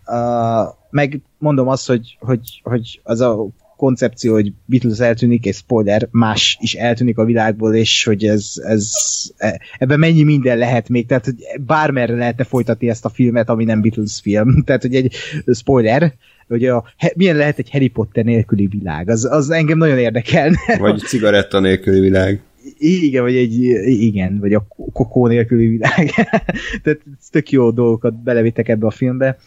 Uh, 0.06 0.74
meg 0.90 1.22
mondom 1.38 1.68
azt, 1.68 1.88
hogy, 1.88 2.18
hogy, 2.20 2.62
hogy 2.64 3.00
az 3.04 3.22
a 3.22 3.48
koncepció, 3.82 4.34
hogy 4.34 4.54
Beatles 4.66 5.00
eltűnik, 5.00 5.46
és 5.46 5.56
spoiler, 5.56 6.08
más 6.12 6.58
is 6.60 6.74
eltűnik 6.74 7.18
a 7.18 7.26
világból, 7.26 7.76
és 7.76 8.04
hogy 8.04 8.26
ez, 8.26 8.54
ez 8.56 8.92
e- 9.38 9.62
ebben 9.78 10.00
mennyi 10.00 10.24
minden 10.24 10.58
lehet 10.58 10.90
még, 10.90 11.06
tehát 11.06 11.26
hogy 11.26 11.36
bármerre 11.66 12.16
lehetne 12.16 12.44
folytatni 12.44 12.90
ezt 12.90 13.06
a 13.06 13.10
filmet, 13.10 13.50
ami 13.50 13.64
nem 13.64 13.82
Beatles 13.82 14.20
film. 14.22 14.56
Tehát, 14.66 14.82
hogy 14.82 14.96
egy 14.96 15.16
spoiler, 15.54 16.14
hogy 16.48 16.66
a, 16.66 16.84
milyen 17.16 17.36
lehet 17.36 17.60
egy 17.60 17.70
Harry 17.72 17.88
Potter 17.88 18.24
nélküli 18.24 18.68
világ, 18.68 19.10
az, 19.10 19.26
az 19.26 19.50
engem 19.50 19.78
nagyon 19.78 19.98
érdekelne. 19.98 20.60
Vagy 20.80 21.00
cigaretta 21.00 21.60
nélküli 21.60 22.00
világ. 22.00 22.42
Igen, 22.78 23.24
vagy 23.24 23.36
egy, 23.36 23.60
igen, 23.86 24.40
vagy 24.40 24.54
a 24.54 24.68
kokó 24.94 25.28
nélküli 25.28 25.68
világ. 25.68 26.10
Tehát 26.84 27.02
tök 27.32 27.50
jó 27.50 27.72
dolgokat 27.72 28.24
belevittek 28.24 28.70
ebbe 28.70 28.86
a 28.86 28.92
filmbe. 28.92 29.38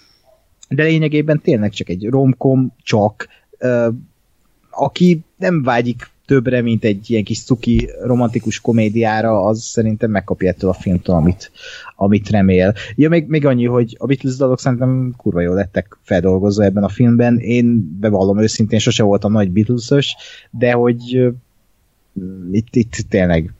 De 0.69 0.83
lényegében 0.83 1.41
tényleg 1.41 1.71
csak 1.71 1.89
egy 1.89 2.09
romkom, 2.09 2.73
csak 2.83 3.29
aki 4.75 5.21
nem 5.37 5.63
vágyik 5.63 6.13
többre, 6.27 6.63
mint 6.63 6.85
egy 6.85 7.11
ilyen 7.11 7.25
kis 7.25 7.43
cuki 7.43 7.91
romantikus 8.03 8.61
komédiára, 8.61 9.45
az 9.45 9.63
szerintem 9.63 10.11
megkapja 10.11 10.49
ettől 10.49 10.71
a 10.71 10.75
filmtől, 10.75 11.17
amit, 11.17 11.51
amit 11.97 12.31
remél. 12.31 12.75
Ja, 12.95 13.09
még, 13.09 13.27
még 13.29 13.47
annyi, 13.47 13.67
hogy 13.67 13.97
a 13.99 14.07
Beatles 14.07 14.37
dalok 14.37 14.61
szerintem 14.61 15.15
kurva 15.17 15.41
jól 15.41 15.55
lettek 15.55 15.99
feldolgozva 16.03 16.65
ebben 16.65 16.85
a 16.85 16.89
filmben. 16.89 17.39
Én 17.39 17.99
bevallom 18.01 18.41
őszintén, 18.41 18.79
sose 18.79 19.03
voltam 19.03 19.33
nagy 19.33 19.51
Beatles-ös, 19.51 20.17
de 20.51 20.73
hogy 20.73 21.33
itt, 22.51 22.77
itt 22.77 22.97
tényleg 23.09 23.53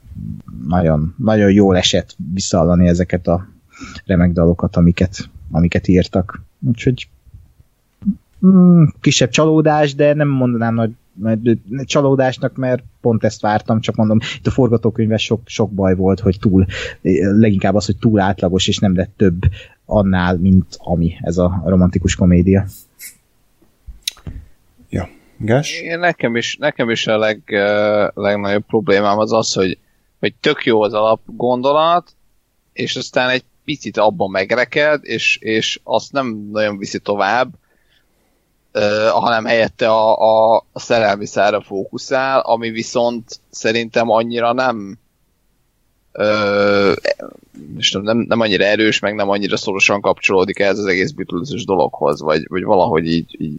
nagyon, 0.67 1.15
nagyon 1.17 1.51
jól 1.51 1.77
esett 1.77 2.15
visszaallani 2.33 2.87
ezeket 2.87 3.27
a 3.27 3.47
remek 4.05 4.31
dalokat, 4.31 4.75
amiket, 4.75 5.29
amiket 5.51 5.87
írtak. 5.87 6.41
Úgyhogy 6.67 7.07
mm, 8.45 8.83
kisebb 9.01 9.29
csalódás, 9.29 9.95
de 9.95 10.13
nem 10.13 10.27
mondanám 10.27 10.73
nagy, 10.73 10.91
nagy 11.21 11.59
csalódásnak, 11.85 12.55
mert 12.55 12.83
pont 13.01 13.23
ezt 13.23 13.41
vártam, 13.41 13.79
csak 13.79 13.95
mondom, 13.95 14.19
itt 14.37 14.47
a 14.47 14.51
forgatókönyvben 14.51 15.17
sok, 15.17 15.41
sok 15.45 15.71
baj 15.71 15.95
volt, 15.95 16.19
hogy 16.19 16.39
túl, 16.39 16.65
leginkább 17.37 17.75
az, 17.75 17.85
hogy 17.85 17.97
túl 17.97 18.19
átlagos, 18.19 18.67
és 18.67 18.77
nem 18.77 18.95
lett 18.95 19.13
több 19.17 19.41
annál, 19.85 20.37
mint 20.37 20.75
ami 20.77 21.13
ez 21.21 21.37
a 21.37 21.63
romantikus 21.65 22.15
komédia. 22.15 22.65
Ja. 24.89 25.09
Gás? 25.37 25.81
Én 25.81 25.99
nekem 25.99 26.35
is, 26.35 26.57
nekem 26.57 26.89
is 26.89 27.07
a 27.07 27.17
leg, 27.17 27.41
legnagyobb 28.13 28.65
problémám 28.65 29.17
az 29.17 29.33
az, 29.33 29.53
hogy, 29.53 29.77
hogy 30.19 30.33
tök 30.39 30.65
jó 30.65 30.81
az 30.81 30.93
alapgondolat, 30.93 32.11
és 32.73 32.95
aztán 32.95 33.29
egy 33.29 33.43
picit 33.65 33.97
abban 33.97 34.31
megreked, 34.31 34.99
és, 35.03 35.37
és 35.41 35.79
azt 35.83 36.11
nem 36.11 36.49
nagyon 36.51 36.77
viszi 36.77 36.99
tovább, 36.99 37.53
hanem 39.11 39.45
helyette 39.45 39.89
a, 39.89 40.55
a, 40.55 40.63
szerelmi 40.73 41.25
szára 41.25 41.61
fókuszál, 41.61 42.39
ami 42.39 42.69
viszont 42.69 43.39
szerintem 43.49 44.09
annyira 44.09 44.53
nem 44.53 44.97
uh, 46.13 46.95
és 47.77 47.91
nem, 48.01 48.17
nem, 48.17 48.39
annyira 48.39 48.63
erős, 48.63 48.99
meg 48.99 49.15
nem 49.15 49.29
annyira 49.29 49.57
szorosan 49.57 50.01
kapcsolódik 50.01 50.59
ez 50.59 50.77
az 50.79 50.85
egész 50.85 51.11
beatles 51.11 51.65
dologhoz, 51.65 52.21
vagy, 52.21 52.45
vagy 52.47 52.63
valahogy 52.63 53.05
így, 53.07 53.41
így 53.41 53.57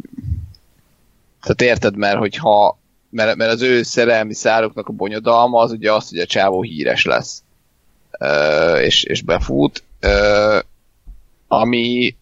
tehát 1.41 1.63
érted, 1.63 1.97
mert 1.97 2.19
hogyha 2.19 2.79
mert, 3.11 3.37
mert 3.37 3.53
az 3.53 3.63
ő 3.63 3.83
szerelmi 3.83 4.35
szároknak 4.35 4.89
a 4.89 4.93
bonyodalma 4.93 5.61
az 5.61 5.71
ugye 5.71 5.93
az, 5.93 6.09
hogy 6.09 6.19
a 6.19 6.27
csávó 6.27 6.63
híres 6.63 7.05
lesz. 7.05 7.43
Ö, 8.19 8.79
és, 8.79 9.05
és 9.05 9.23
befut. 9.23 9.83
Ö, 10.01 10.59
ami, 11.49 12.17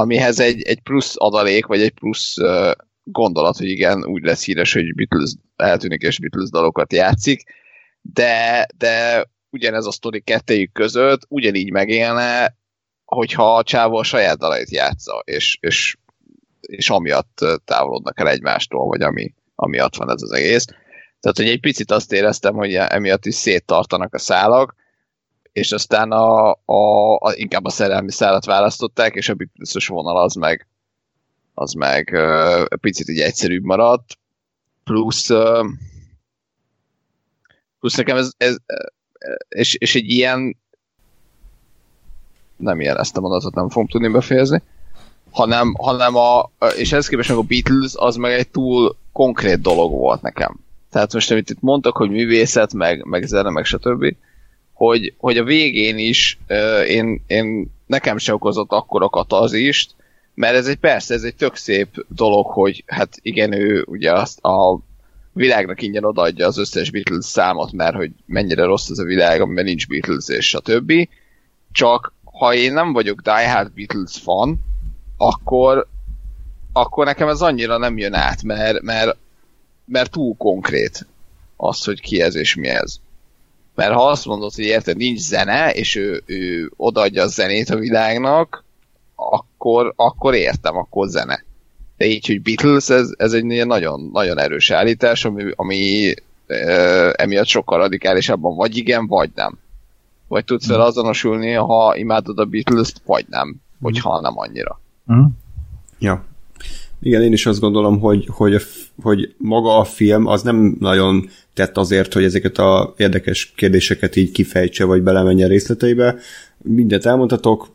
amihez 0.00 0.40
egy, 0.40 0.62
egy 0.62 0.80
plusz 0.80 1.14
adalék, 1.16 1.66
vagy 1.66 1.82
egy 1.82 1.92
plusz 1.92 2.38
ö, 2.38 2.72
gondolat, 3.02 3.56
hogy 3.56 3.68
igen, 3.68 4.06
úgy 4.06 4.22
lesz 4.22 4.44
híres, 4.44 4.72
hogy 4.72 4.94
Beatles 4.94 5.30
eltűnik 5.56 6.02
és 6.02 6.18
Beatles 6.18 6.50
dalokat 6.50 6.92
játszik, 6.92 7.42
de, 8.00 8.66
de 8.76 9.24
ugyanez 9.50 9.86
a 9.86 9.92
sztori 9.92 10.20
kettejük 10.20 10.72
között 10.72 11.20
ugyanígy 11.28 11.70
megélne, 11.70 12.58
hogyha 13.04 13.56
a 13.56 13.62
csávó 13.62 13.96
a 13.96 14.04
saját 14.04 14.38
dalait 14.38 14.70
játsza, 14.70 15.22
és, 15.24 15.58
és 15.60 15.96
és 16.70 16.90
amiatt 16.90 17.44
távolodnak 17.64 18.20
el 18.20 18.28
egymástól, 18.28 18.86
vagy 18.86 19.02
ami, 19.02 19.34
amiatt 19.54 19.96
van 19.96 20.10
ez 20.10 20.22
az 20.22 20.32
egész. 20.32 20.64
Tehát, 21.20 21.36
hogy 21.36 21.48
egy 21.48 21.60
picit 21.60 21.90
azt 21.90 22.12
éreztem, 22.12 22.54
hogy 22.54 22.74
emiatt 22.74 23.26
is 23.26 23.34
széttartanak 23.34 24.14
a 24.14 24.18
szálak, 24.18 24.74
és 25.52 25.72
aztán 25.72 26.12
a, 26.12 26.50
a, 26.64 27.14
a, 27.14 27.32
inkább 27.34 27.64
a 27.64 27.70
szerelmi 27.70 28.10
szálat 28.10 28.44
választották, 28.44 29.14
és 29.14 29.28
a 29.28 29.34
Beatles 29.34 29.86
vonal 29.86 30.22
az 30.22 30.34
meg, 30.34 30.66
az 31.54 31.72
meg 31.72 32.10
uh, 32.12 32.64
picit 32.80 33.08
így 33.08 33.20
egyszerűbb 33.20 33.62
maradt, 33.62 34.18
plusz 34.84 35.30
uh, 35.30 35.66
plusz 37.80 37.96
nekem 37.96 38.16
ez, 38.16 38.30
ez 38.36 38.56
és, 39.48 39.74
és 39.74 39.94
egy 39.94 40.08
ilyen 40.08 40.56
nem 42.56 42.80
ilyen 42.80 42.98
ezt 42.98 43.16
a 43.16 43.20
mondatot 43.20 43.54
nem 43.54 43.68
fogom 43.68 43.88
tudni 43.88 44.08
befejezni, 44.08 44.62
hanem, 45.30 45.74
hanem 45.74 46.16
a, 46.16 46.50
és 46.76 46.92
ehhez 46.92 47.08
képest 47.08 47.28
meg 47.28 47.38
a 47.38 47.42
Beatles 47.42 47.92
az 47.94 48.16
meg 48.16 48.32
egy 48.32 48.48
túl 48.48 48.96
konkrét 49.12 49.60
dolog 49.60 49.90
volt 49.90 50.22
nekem. 50.22 50.60
Tehát 50.90 51.12
most, 51.12 51.30
amit 51.30 51.50
itt 51.50 51.60
mondtak, 51.60 51.96
hogy 51.96 52.10
művészet, 52.10 52.72
meg, 52.72 53.04
meg 53.04 53.22
zene, 53.26 53.50
meg 53.50 53.64
stb., 53.64 54.16
hogy, 54.80 55.14
hogy 55.18 55.38
a 55.38 55.44
végén 55.44 55.98
is 55.98 56.38
uh, 56.48 56.90
én, 56.90 57.22
én 57.26 57.70
nekem 57.86 58.18
se 58.18 58.34
okozott 58.34 58.70
akkora 58.70 59.08
katazist, 59.08 59.94
mert 60.34 60.54
ez 60.54 60.66
egy 60.66 60.76
persze, 60.76 61.14
ez 61.14 61.22
egy 61.22 61.34
tök 61.34 61.56
szép 61.56 62.04
dolog, 62.08 62.46
hogy 62.46 62.84
hát 62.86 63.16
igen, 63.22 63.52
ő 63.52 63.84
ugye 63.88 64.12
azt 64.12 64.38
a 64.44 64.80
világnak 65.32 65.82
ingyen 65.82 66.04
odaadja 66.04 66.46
az 66.46 66.58
összes 66.58 66.90
Beatles 66.90 67.24
számot, 67.24 67.72
mert 67.72 67.94
hogy 67.94 68.10
mennyire 68.26 68.64
rossz 68.64 68.90
ez 68.90 68.98
a 68.98 69.04
világ, 69.04 69.40
amiben 69.40 69.64
nincs 69.64 69.86
Beatles 69.86 70.28
és 70.28 70.48
stb. 70.48 70.92
Csak 71.72 72.12
ha 72.24 72.54
én 72.54 72.72
nem 72.72 72.92
vagyok 72.92 73.20
Die 73.20 73.52
Hard 73.52 73.72
Beatles 73.72 74.16
fan, 74.22 74.60
akkor, 75.16 75.86
akkor 76.72 77.04
nekem 77.04 77.28
ez 77.28 77.40
annyira 77.40 77.78
nem 77.78 77.98
jön 77.98 78.14
át, 78.14 78.42
mert, 78.42 78.82
mert, 78.82 79.16
mert 79.84 80.10
túl 80.10 80.34
konkrét 80.36 81.06
az, 81.56 81.84
hogy 81.84 82.00
ki 82.00 82.22
ez 82.22 82.34
és 82.34 82.54
mi 82.54 82.68
ez. 82.68 83.00
Mert 83.80 83.92
ha 83.92 84.08
azt 84.08 84.26
mondod, 84.26 84.54
hogy 84.54 84.64
érted, 84.64 84.96
nincs 84.96 85.20
zene, 85.20 85.72
és 85.72 85.96
ő, 85.96 86.22
ő 86.26 86.70
odaadja 86.76 87.22
a 87.22 87.26
zenét 87.26 87.70
a 87.70 87.76
világnak, 87.76 88.64
akkor, 89.14 89.92
akkor 89.96 90.34
értem, 90.34 90.76
akkor 90.76 91.08
zene. 91.08 91.44
De 91.96 92.06
így, 92.06 92.26
hogy 92.26 92.42
Beatles, 92.42 92.88
ez, 92.88 93.08
ez 93.16 93.32
egy 93.32 93.44
nagyon, 93.44 94.10
nagyon 94.12 94.38
erős 94.38 94.70
állítás, 94.70 95.24
ami, 95.24 95.44
ami 95.56 96.14
e, 96.46 97.14
emiatt 97.16 97.46
sokkal 97.46 97.78
radikálisabban 97.78 98.56
vagy 98.56 98.76
igen, 98.76 99.06
vagy 99.06 99.30
nem. 99.34 99.58
Vagy 100.28 100.44
tudsz 100.44 100.66
fel 100.66 100.80
azonosulni, 100.80 101.52
ha 101.52 101.96
imádod 101.96 102.38
a 102.38 102.44
Beatles-t, 102.44 103.00
vagy 103.04 103.24
nem. 103.28 103.56
Hogyha 103.82 104.20
nem 104.20 104.38
annyira. 104.38 104.80
Mm. 105.12 105.24
Ja. 105.98 106.24
Igen, 107.00 107.22
én 107.22 107.32
is 107.32 107.46
azt 107.46 107.60
gondolom, 107.60 108.00
hogy, 108.00 108.28
hogy, 108.30 108.62
hogy 109.02 109.34
maga 109.36 109.78
a 109.78 109.84
film 109.84 110.26
az 110.26 110.42
nem 110.42 110.76
nagyon 110.80 111.28
tett 111.54 111.76
azért, 111.76 112.12
hogy 112.12 112.24
ezeket 112.24 112.58
a 112.58 112.94
érdekes 112.96 113.52
kérdéseket 113.56 114.16
így 114.16 114.30
kifejtse, 114.30 114.84
vagy 114.84 115.02
belemenjen 115.02 115.48
részleteibe. 115.48 116.16
Mindent 116.62 117.06
elmondhatok, 117.06 117.68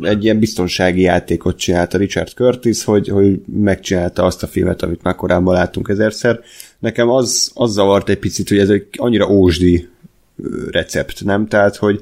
egy 0.00 0.24
ilyen 0.24 0.38
biztonsági 0.38 1.00
játékot 1.00 1.58
csinálta 1.58 1.98
Richard 1.98 2.28
Curtis, 2.28 2.84
hogy, 2.84 3.08
hogy 3.08 3.40
megcsinálta 3.46 4.24
azt 4.24 4.42
a 4.42 4.46
filmet, 4.46 4.82
amit 4.82 5.02
már 5.02 5.14
korábban 5.14 5.54
láttunk 5.54 5.88
ezerszer. 5.88 6.40
Nekem 6.78 7.08
az, 7.08 7.50
az 7.54 7.72
zavart 7.72 8.08
egy 8.08 8.18
picit, 8.18 8.48
hogy 8.48 8.58
ez 8.58 8.68
egy 8.68 8.86
annyira 8.96 9.30
ósdi 9.30 9.88
recept, 10.70 11.24
nem? 11.24 11.46
Tehát, 11.46 11.76
hogy 11.76 12.00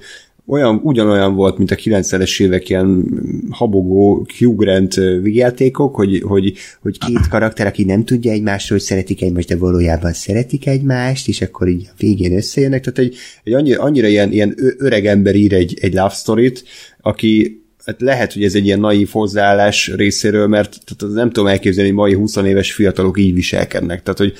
olyan, 0.48 0.80
ugyanolyan 0.82 1.34
volt, 1.34 1.58
mint 1.58 1.70
a 1.70 1.74
90-es 1.74 2.42
évek 2.42 2.68
ilyen 2.68 3.04
habogó 3.50 4.26
Hugh 4.38 4.56
Grant 4.56 4.94
vigyátékok, 5.22 5.94
hogy, 5.94 6.22
hogy, 6.26 6.52
hogy 6.82 6.98
két 6.98 7.28
karakter, 7.28 7.66
aki 7.66 7.84
nem 7.84 8.04
tudja 8.04 8.32
egymásról, 8.32 8.78
hogy 8.78 8.86
szeretik 8.86 9.22
egymást, 9.22 9.48
de 9.48 9.56
valójában 9.56 10.12
szeretik 10.12 10.66
egymást, 10.66 11.28
és 11.28 11.40
akkor 11.40 11.68
így 11.68 11.88
a 11.90 11.94
végén 11.98 12.36
összejönnek. 12.36 12.80
Tehát 12.80 12.98
egy, 12.98 13.16
egy 13.44 13.52
annyira, 13.52 13.82
annyira 13.82 14.06
ilyen, 14.06 14.32
ilyen 14.32 14.54
öreg 14.78 15.06
ember 15.06 15.34
ír 15.34 15.52
egy, 15.52 15.78
egy 15.80 15.94
love 15.94 16.14
story-t, 16.14 16.64
aki 17.00 17.62
hát 17.84 18.00
lehet, 18.00 18.32
hogy 18.32 18.44
ez 18.44 18.54
egy 18.54 18.64
ilyen 18.64 18.80
naív 18.80 19.08
hozzáállás 19.10 19.92
részéről, 19.94 20.46
mert 20.46 20.78
tehát 20.84 21.14
nem 21.14 21.30
tudom 21.30 21.48
elképzelni, 21.48 21.90
hogy 21.90 21.98
mai 21.98 22.14
20 22.14 22.36
éves 22.36 22.72
fiatalok 22.72 23.18
így 23.18 23.34
viselkednek. 23.34 24.02
Tehát, 24.02 24.18
hogy 24.18 24.32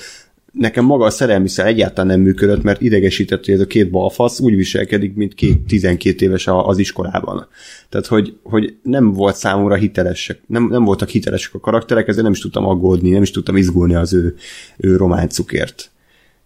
nekem 0.51 0.85
maga 0.85 1.05
a 1.05 1.09
szerelmi 1.09 1.47
szál 1.47 1.67
egyáltalán 1.67 2.07
nem 2.07 2.19
működött, 2.19 2.63
mert 2.63 2.81
idegesített, 2.81 3.45
hogy 3.45 3.53
ez 3.53 3.59
a 3.59 3.67
két 3.67 3.89
balfasz 3.89 4.39
úgy 4.39 4.55
viselkedik, 4.55 5.15
mint 5.15 5.33
két 5.33 5.61
12 5.67 6.25
éves 6.25 6.47
az 6.47 6.77
iskolában. 6.77 7.47
Tehát, 7.89 8.07
hogy, 8.07 8.37
hogy 8.43 8.75
nem 8.83 9.13
volt 9.13 9.35
számomra 9.35 9.75
hitelesek, 9.75 10.39
nem, 10.47 10.67
nem 10.67 10.83
voltak 10.83 11.09
hitelesek 11.09 11.53
a 11.53 11.59
karakterek, 11.59 12.07
ezért 12.07 12.23
nem 12.23 12.31
is 12.31 12.39
tudtam 12.39 12.65
aggódni, 12.65 13.09
nem 13.09 13.21
is 13.21 13.31
tudtam 13.31 13.57
izgulni 13.57 13.95
az 13.95 14.13
ő, 14.13 14.35
ő 14.77 14.95
románcukért. 14.95 15.91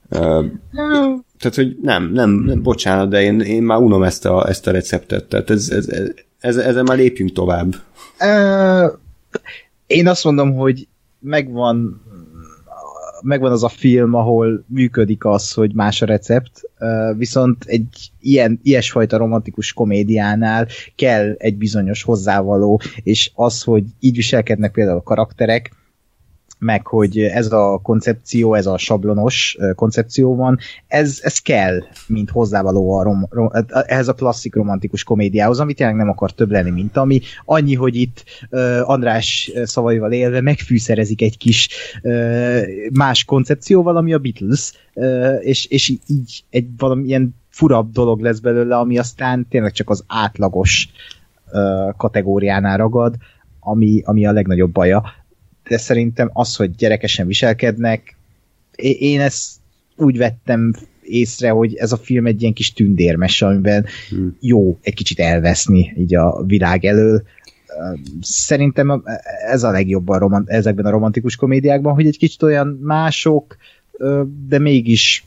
Tehát, 0.09 1.55
hogy 1.55 1.77
nem, 1.81 2.11
nem, 2.11 2.29
nem, 2.29 2.61
bocsánat, 2.61 3.09
de 3.09 3.21
én, 3.21 3.39
én 3.39 3.63
már 3.63 3.77
unom 3.77 4.03
ezt 4.03 4.25
a, 4.25 4.49
ezt 4.49 4.67
a 4.67 4.71
receptet, 4.71 5.25
tehát 5.25 5.49
ez, 5.49 5.69
ez, 5.69 5.87
ez, 5.87 6.11
ez, 6.39 6.57
ezen 6.57 6.83
már 6.83 6.97
lépjünk 6.97 7.31
tovább. 7.31 7.75
Én 9.87 10.07
azt 10.07 10.23
mondom, 10.23 10.55
hogy 10.55 10.87
megvan 11.19 12.02
megvan 13.23 13.51
az 13.51 13.63
a 13.63 13.69
film, 13.69 14.13
ahol 14.13 14.65
működik 14.67 15.25
az, 15.25 15.53
hogy 15.53 15.73
más 15.73 16.01
a 16.01 16.05
recept, 16.05 16.61
viszont 17.17 17.63
egy 17.65 18.11
ilyen, 18.21 18.59
ilyesfajta 18.63 19.17
romantikus 19.17 19.73
komédiánál 19.73 20.67
kell 20.95 21.35
egy 21.37 21.57
bizonyos 21.57 22.03
hozzávaló, 22.03 22.81
és 23.03 23.31
az, 23.35 23.63
hogy 23.63 23.83
így 23.99 24.15
viselkednek 24.15 24.71
például 24.71 24.97
a 24.97 25.03
karakterek, 25.03 25.71
meg 26.63 26.87
hogy 26.87 27.19
ez 27.19 27.51
a 27.51 27.79
koncepció, 27.83 28.53
ez 28.53 28.65
a 28.65 28.77
sablonos 28.77 29.57
koncepció 29.75 30.35
van, 30.35 30.57
ez, 30.87 31.19
ez 31.21 31.39
kell, 31.39 31.83
mint 32.07 32.29
hozzávaló 32.29 32.97
a 32.97 33.03
rom, 33.03 33.27
rom, 33.29 33.49
ehhez 33.85 34.07
a 34.07 34.13
klasszik 34.13 34.55
romantikus 34.55 35.03
komédiához, 35.03 35.59
amit 35.59 35.75
tényleg 35.75 35.95
nem 35.95 36.09
akar 36.09 36.31
több 36.31 36.51
lenni, 36.51 36.69
mint 36.69 36.97
ami. 36.97 37.21
Annyi, 37.45 37.75
hogy 37.75 37.95
itt 37.95 38.23
uh, 38.51 38.89
András 38.89 39.51
szavaival 39.63 40.11
élve 40.11 40.41
megfűszerezik 40.41 41.21
egy 41.21 41.37
kis 41.37 41.69
uh, 42.03 42.61
más 42.93 43.25
koncepcióval, 43.25 43.97
ami 43.97 44.13
a 44.13 44.17
Beatles, 44.17 44.73
uh, 44.93 45.37
és, 45.41 45.65
és 45.65 45.89
így 46.07 46.43
egy 46.49 46.67
valamilyen 46.77 47.35
furabb 47.49 47.91
dolog 47.91 48.19
lesz 48.19 48.39
belőle, 48.39 48.77
ami 48.77 48.97
aztán 48.97 49.47
tényleg 49.49 49.71
csak 49.71 49.89
az 49.89 50.03
átlagos 50.07 50.89
uh, 51.51 51.95
kategóriánál 51.97 52.77
ragad, 52.77 53.15
ami, 53.59 54.01
ami 54.05 54.25
a 54.25 54.31
legnagyobb 54.31 54.71
baja 54.71 55.03
de 55.67 55.77
szerintem 55.77 56.29
az, 56.33 56.55
hogy 56.55 56.75
gyerekesen 56.75 57.27
viselkednek, 57.27 58.15
én 58.99 59.21
ezt 59.21 59.51
úgy 59.97 60.17
vettem 60.17 60.73
észre, 61.01 61.49
hogy 61.49 61.75
ez 61.75 61.91
a 61.91 61.97
film 61.97 62.25
egy 62.25 62.41
ilyen 62.41 62.53
kis 62.53 62.73
tündérmes, 62.73 63.41
amiben 63.41 63.85
hmm. 64.09 64.37
jó 64.39 64.77
egy 64.81 64.93
kicsit 64.93 65.19
elveszni 65.19 65.93
így 65.97 66.15
a 66.15 66.43
világ 66.45 66.85
elől. 66.85 67.23
Szerintem 68.21 69.03
ez 69.47 69.63
a 69.63 69.71
legjobb 69.71 70.09
a 70.09 70.17
romant- 70.17 70.49
ezekben 70.49 70.85
a 70.85 70.89
romantikus 70.89 71.35
komédiákban, 71.35 71.93
hogy 71.93 72.07
egy 72.07 72.17
kicsit 72.17 72.43
olyan 72.43 72.67
mások, 72.81 73.57
de 74.47 74.59
mégis 74.59 75.25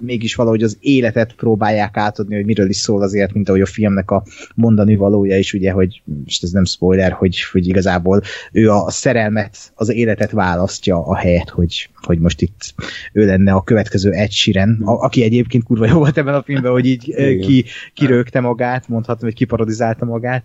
mégis 0.00 0.34
valahogy 0.34 0.62
az 0.62 0.76
életet 0.80 1.32
próbálják 1.34 1.96
átadni, 1.96 2.34
hogy 2.34 2.44
miről 2.44 2.68
is 2.68 2.76
szól 2.76 3.02
azért, 3.02 3.32
mint 3.32 3.48
ahogy 3.48 3.60
a 3.60 3.66
filmnek 3.66 4.10
a 4.10 4.24
mondani 4.54 4.96
valója 4.96 5.38
is, 5.38 5.52
ugye, 5.52 5.72
hogy 5.72 6.02
most 6.24 6.42
ez 6.42 6.50
nem 6.50 6.64
spoiler, 6.64 7.12
hogy, 7.12 7.42
hogy 7.42 7.68
igazából 7.68 8.22
ő 8.52 8.70
a 8.70 8.90
szerelmet, 8.90 9.72
az 9.74 9.88
életet 9.88 10.30
választja 10.30 11.06
a 11.06 11.16
helyet, 11.16 11.48
hogy, 11.48 11.88
hogy 12.02 12.18
most 12.18 12.40
itt 12.40 12.74
ő 13.12 13.26
lenne 13.26 13.52
a 13.52 13.62
következő 13.62 14.10
Ed 14.10 14.30
Sheeran, 14.30 14.82
a, 14.84 14.92
aki 14.92 15.22
egyébként 15.22 15.64
kurva 15.64 15.86
jó 15.86 15.98
volt 15.98 16.18
ebben 16.18 16.34
a 16.34 16.42
filmben, 16.42 16.72
hogy 16.72 16.86
így 16.86 17.14
ki, 17.40 17.64
kirögte 17.94 18.40
magát, 18.40 18.88
mondhatom, 18.88 19.28
hogy 19.28 19.38
kiparodizálta 19.38 20.04
magát. 20.04 20.44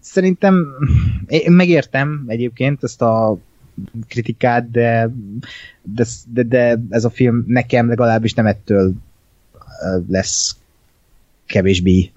Szerintem 0.00 0.66
én 1.26 1.52
megértem 1.52 2.24
egyébként 2.26 2.82
ezt 2.82 3.02
a 3.02 3.38
kritikát, 4.08 4.70
de, 4.70 5.10
de, 5.82 6.04
de, 6.32 6.42
de 6.42 6.80
ez 6.90 7.04
a 7.04 7.10
film 7.10 7.44
nekem 7.46 7.88
legalábbis 7.88 8.34
nem 8.34 8.46
ettől 8.46 8.92
lesz 10.08 10.56
kevésbé 11.46 12.10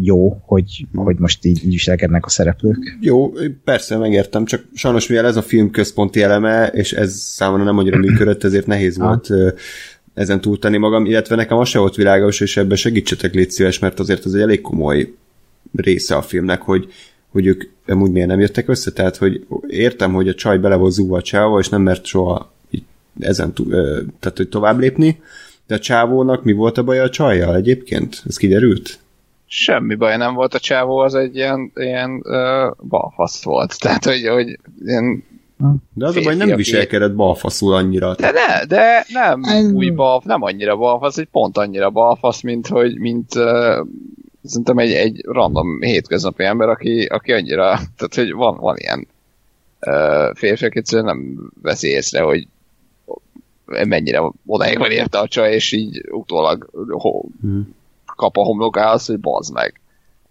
jó, 0.00 0.40
hogy, 0.46 0.86
hogy 0.94 1.16
most 1.18 1.44
így, 1.44 1.64
így 1.64 1.70
viselkednek 1.70 2.26
a 2.26 2.28
szereplők. 2.28 2.98
Jó, 3.00 3.32
persze 3.64 3.96
megértem, 3.96 4.44
csak 4.44 4.64
sajnos 4.74 5.06
mivel 5.06 5.26
ez 5.26 5.36
a 5.36 5.42
film 5.42 5.70
központi 5.70 6.22
eleme, 6.22 6.66
és 6.66 6.92
ez 6.92 7.14
számomra 7.14 7.64
nem 7.64 7.78
annyira 7.78 7.98
működött, 7.98 8.44
ezért 8.44 8.66
nehéz 8.66 8.98
volt 8.98 9.28
ezen 10.14 10.40
túltenni 10.40 10.76
magam, 10.76 11.06
illetve 11.06 11.34
nekem 11.34 11.58
az 11.58 11.68
se 11.68 11.78
volt 11.78 11.94
világos, 11.94 12.40
és 12.40 12.56
ebben 12.56 12.76
segítsetek 12.76 13.34
légy 13.34 13.50
szíves, 13.50 13.78
mert 13.78 13.98
azért 13.98 14.24
az 14.24 14.34
egy 14.34 14.40
elég 14.40 14.60
komoly 14.60 15.14
része 15.72 16.16
a 16.16 16.22
filmnek, 16.22 16.60
hogy 16.60 16.92
hogy 17.32 17.46
ők 17.46 17.64
amúgy 17.86 18.10
miért 18.10 18.28
nem 18.28 18.40
jöttek 18.40 18.68
össze, 18.68 18.92
tehát 18.92 19.16
hogy 19.16 19.46
értem, 19.66 20.12
hogy 20.12 20.28
a 20.28 20.34
csaj 20.34 20.58
bele 20.58 20.76
volt 20.76 20.92
zúva 20.92 21.16
a 21.16 21.22
csáva, 21.22 21.58
és 21.58 21.68
nem 21.68 21.82
mert 21.82 22.04
soha 22.04 22.52
ezen 23.20 23.52
túl, 23.52 23.70
tehát 24.20 24.36
hogy 24.36 24.48
tovább 24.48 24.78
lépni, 24.78 25.22
de 25.66 25.74
a 25.74 25.78
csávónak 25.78 26.44
mi 26.44 26.52
volt 26.52 26.78
a 26.78 26.82
baj 26.82 27.00
a 27.00 27.10
csajjal 27.10 27.56
egyébként? 27.56 28.22
Ez 28.26 28.36
kiderült? 28.36 28.98
Semmi 29.46 29.94
baj 29.94 30.16
nem 30.16 30.34
volt 30.34 30.54
a 30.54 30.58
csávó, 30.58 30.98
az 30.98 31.14
egy 31.14 31.36
ilyen, 31.36 31.72
ilyen 31.74 32.10
uh, 32.10 32.86
balfasz 32.88 33.44
volt. 33.44 33.78
Tehát, 33.80 34.04
hogy, 34.04 34.26
hogy 34.28 34.58
ilyen 34.84 35.24
de 35.94 36.06
az 36.06 36.16
a 36.16 36.20
baj, 36.20 36.34
nem 36.34 36.56
viselkedett 36.56 37.14
balfaszul 37.14 37.74
annyira. 37.74 38.14
De, 38.14 38.30
ne, 38.30 38.64
de 38.64 39.06
nem 39.08 39.42
új 39.74 39.90
balf, 39.90 40.24
nem 40.24 40.42
annyira 40.42 40.76
balfasz, 40.76 41.16
egy 41.16 41.28
pont 41.32 41.58
annyira 41.58 41.90
balfasz, 41.90 42.40
mint 42.40 42.66
hogy 42.66 42.98
mint 42.98 43.34
uh, 43.34 43.86
szerintem 44.44 44.78
egy, 44.78 44.92
egy 44.92 45.24
random 45.26 45.80
hétköznapi 45.80 46.44
ember, 46.44 46.68
aki, 46.68 47.04
aki 47.04 47.32
annyira, 47.32 47.64
tehát 47.96 48.14
hogy 48.14 48.32
van, 48.32 48.56
van 48.56 48.76
ilyen 48.76 49.06
uh, 49.80 50.36
férfi, 50.36 50.64
aki 50.64 50.78
egyszerűen 50.78 51.06
nem 51.06 51.50
veszi 51.62 51.88
észre, 51.88 52.20
hogy 52.20 52.46
mennyire 53.66 54.32
odáig 54.46 54.78
van 54.78 54.90
érte 54.90 55.18
a 55.18 55.28
csaj, 55.28 55.52
és 55.52 55.72
így 55.72 56.04
utólag 56.10 56.70
ho, 56.88 57.22
hmm. 57.40 57.74
kap 58.16 58.36
a 58.36 58.42
homlokához, 58.42 59.06
hogy 59.06 59.20
bazd 59.20 59.52
meg. 59.52 59.80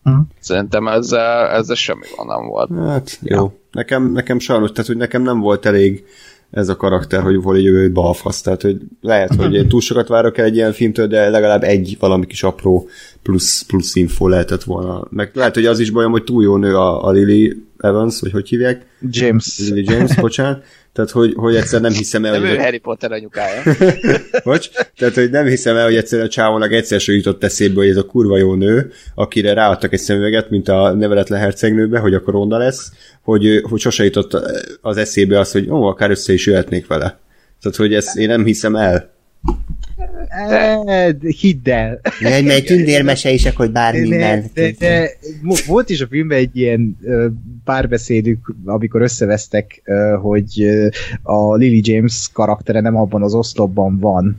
Hmm. 0.03 0.27
Szerintem 0.39 0.87
ezzel, 0.87 1.47
ezzel 1.47 1.75
semmi 1.75 2.05
van 2.15 2.25
nem 2.25 2.47
volt. 2.47 2.69
Hát 2.75 3.19
jó. 3.21 3.43
Ja. 3.43 3.53
Nekem, 3.71 4.11
nekem 4.11 4.39
sajnos, 4.39 4.71
tehát 4.71 4.87
hogy 4.87 4.97
nekem 4.97 5.21
nem 5.21 5.39
volt 5.39 5.65
elég 5.65 6.05
ez 6.51 6.69
a 6.69 6.75
karakter, 6.75 7.21
hogy 7.21 7.41
volt 7.41 7.57
egy 7.57 7.63
jövő 7.63 7.91
balfasz, 7.91 8.41
tehát 8.41 8.61
hogy 8.61 8.77
lehet, 9.01 9.35
hogy 9.35 9.67
túl 9.67 9.81
sokat 9.81 10.07
várok 10.07 10.37
el 10.37 10.45
egy 10.45 10.55
ilyen 10.55 10.73
filmtől, 10.73 11.07
de 11.07 11.29
legalább 11.29 11.63
egy 11.63 11.97
valami 11.99 12.25
kis 12.25 12.43
apró 12.43 12.89
plusz, 13.23 13.61
plusz 13.61 13.95
info 13.95 14.27
lehetett 14.27 14.63
volna. 14.63 15.07
Meg 15.09 15.31
lehet, 15.33 15.55
hogy 15.55 15.65
az 15.65 15.79
is 15.79 15.89
bajom, 15.89 16.11
hogy 16.11 16.23
túl 16.23 16.43
jó 16.43 16.57
nő 16.57 16.75
a, 16.75 17.05
a 17.05 17.11
Lily 17.11 17.63
Evans, 17.77 18.19
vagy 18.19 18.31
hogy 18.31 18.49
hívják? 18.49 18.85
James. 19.09 19.59
Lily 19.69 19.83
James, 19.87 20.15
bocsánat. 20.15 20.63
Tehát, 20.99 21.13
hogy, 21.13 21.33
hogy 21.35 21.55
egyszer 21.55 21.81
nem 21.81 21.91
hiszem 21.91 22.25
el, 22.25 22.31
nem 22.31 22.41
hogy... 22.41 22.49
ő 22.49 22.57
Harry 22.57 22.77
Potter 22.77 23.11
anyukája. 23.11 23.61
Bocs? 24.43 24.69
Tehát, 24.97 25.13
hogy 25.13 25.29
nem 25.29 25.45
hiszem 25.45 25.75
el, 25.75 25.83
hogy 25.83 25.95
egyszer 25.95 26.19
a 26.19 26.27
csávónak 26.27 26.71
egyszer 26.71 26.99
sem 26.99 27.15
jutott 27.15 27.43
eszébe, 27.43 27.75
hogy 27.75 27.89
ez 27.89 27.97
a 27.97 28.05
kurva 28.05 28.37
jó 28.37 28.53
nő, 28.53 28.91
akire 29.15 29.53
ráadtak 29.53 29.93
egy 29.93 29.99
szemüveget, 29.99 30.49
mint 30.49 30.67
a 30.67 30.93
neveletlen 30.93 31.39
hercegnőbe, 31.39 31.99
hogy 31.99 32.13
akkor 32.13 32.33
ronda 32.33 32.57
lesz, 32.57 32.91
hogy, 33.21 33.61
hogy 33.69 33.79
sose 33.79 34.03
jutott 34.03 34.33
az 34.81 34.97
eszébe 34.97 35.39
az, 35.39 35.51
hogy 35.51 35.69
ó, 35.69 35.83
akár 35.83 36.09
össze 36.09 36.33
is 36.33 36.45
jöhetnék 36.45 36.87
vele. 36.87 37.19
Tehát, 37.61 37.77
hogy 37.77 37.93
ezt 37.93 38.17
én 38.17 38.27
nem 38.27 38.45
hiszem 38.45 38.75
el. 38.75 39.11
De... 40.49 41.17
Hidd 41.39 41.69
el. 41.69 41.99
Egy 42.19 42.45
mely 42.45 42.61
tündérmese 42.61 43.31
is, 43.31 43.45
akkor 43.45 43.71
minden. 43.91 44.45
De, 44.53 44.71
de, 44.71 44.75
de, 44.79 45.09
volt 45.67 45.89
is 45.89 46.01
a 46.01 46.07
filmben 46.07 46.37
egy 46.37 46.57
ilyen 46.57 46.97
párbeszédük, 47.63 48.53
amikor 48.65 49.01
összevesztek, 49.01 49.81
hogy 50.21 50.67
a 51.21 51.55
Lily 51.55 51.81
James 51.83 52.29
karaktere 52.33 52.79
nem 52.79 52.95
abban 52.95 53.23
az 53.23 53.33
oszlopban 53.33 53.99
van, 53.99 54.37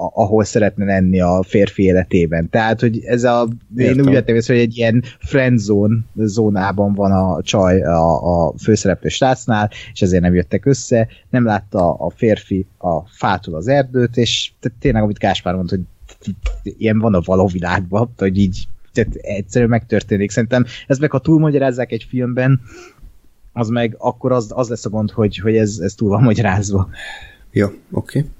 ahol 0.00 0.44
szeretne 0.44 0.84
lenni 0.84 1.20
a 1.20 1.42
férfi 1.42 1.82
életében. 1.82 2.48
Tehát, 2.50 2.80
hogy 2.80 3.04
ez 3.04 3.24
a, 3.24 3.48
Értem. 3.76 3.98
én 3.98 4.06
úgy 4.06 4.12
vettem 4.12 4.34
észre, 4.34 4.54
hogy 4.54 4.62
egy 4.62 4.76
ilyen 4.76 5.04
friendzone 5.18 5.96
zónában 6.14 6.92
van 6.92 7.12
a 7.12 7.42
csaj 7.42 7.82
a, 7.82 8.46
a 8.46 8.54
főszereplő 8.58 9.08
srácnál, 9.08 9.70
és 9.92 10.02
ezért 10.02 10.22
nem 10.22 10.34
jöttek 10.34 10.66
össze, 10.66 11.08
nem 11.30 11.44
látta 11.44 11.94
a 11.94 12.10
férfi 12.10 12.66
a 12.78 13.00
fától 13.00 13.54
az 13.54 13.68
erdőt, 13.68 14.16
és 14.16 14.52
tényleg, 14.78 15.02
amit 15.02 15.18
Gáspár 15.18 15.54
mondta, 15.54 15.76
hogy 15.76 15.84
ilyen 16.78 16.98
van 16.98 17.14
a 17.14 17.20
való 17.24 17.46
világban, 17.46 18.12
hogy 18.16 18.38
így 18.38 18.68
tehát 18.92 19.14
egyszerűen 19.14 19.70
megtörténik. 19.70 20.30
Szerintem 20.30 20.64
ezt 20.86 21.00
meg 21.00 21.10
ha 21.10 21.18
túlmagyarázzák 21.18 21.92
egy 21.92 22.06
filmben, 22.08 22.60
az 23.52 23.68
meg 23.68 23.94
akkor 23.98 24.32
az, 24.32 24.50
az 24.54 24.68
lesz 24.68 24.84
a 24.84 24.88
gond, 24.88 25.10
hogy, 25.10 25.36
hogy 25.36 25.56
ez, 25.56 25.78
ez 25.78 25.94
túl 25.94 26.08
van 26.08 26.22
magyarázva. 26.22 26.88
Jó, 27.50 27.66
oké. 27.66 28.18
Okay. 28.18 28.30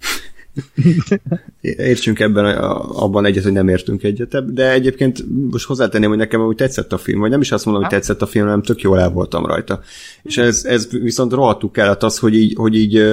Értsünk 1.61 2.21
ebben 2.21 2.45
abban 2.45 3.25
egyet, 3.25 3.43
hogy 3.43 3.53
nem 3.53 3.69
értünk 3.69 4.03
egyet, 4.03 4.55
de 4.55 4.71
egyébként 4.71 5.25
most 5.51 5.67
hozzátenném, 5.67 6.09
hogy 6.09 6.19
nekem 6.19 6.41
úgy 6.41 6.57
tetszett 6.57 6.93
a 6.93 6.99
film, 6.99 7.21
vagy 7.21 7.31
nem 7.31 7.41
is 7.41 7.53
azt 7.53 7.65
mondom, 7.65 7.83
hogy 7.83 7.93
tetszett 7.93 8.23
a 8.23 8.27
film, 8.27 8.45
hanem 8.45 8.63
tök 8.63 8.81
jól 8.81 9.01
el 9.01 9.11
voltam 9.11 9.47
rajta. 9.47 9.81
És 10.23 10.39
ez, 10.39 10.65
ez 10.65 10.91
viszont 10.91 11.33
rohadtul 11.33 11.71
kellett 11.71 12.03
az, 12.03 12.19
hogy 12.19 12.35
így, 12.35 12.55
hogy 12.57 12.75
így 12.75 13.05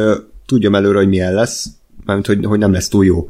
tudjam 0.45 0.75
előre, 0.75 0.97
hogy 0.97 1.09
milyen 1.09 1.33
lesz, 1.33 1.67
mert 2.05 2.25
hogy, 2.25 2.45
hogy 2.45 2.59
nem 2.59 2.71
lesz 2.71 2.87
túl 2.87 3.05
jó 3.05 3.29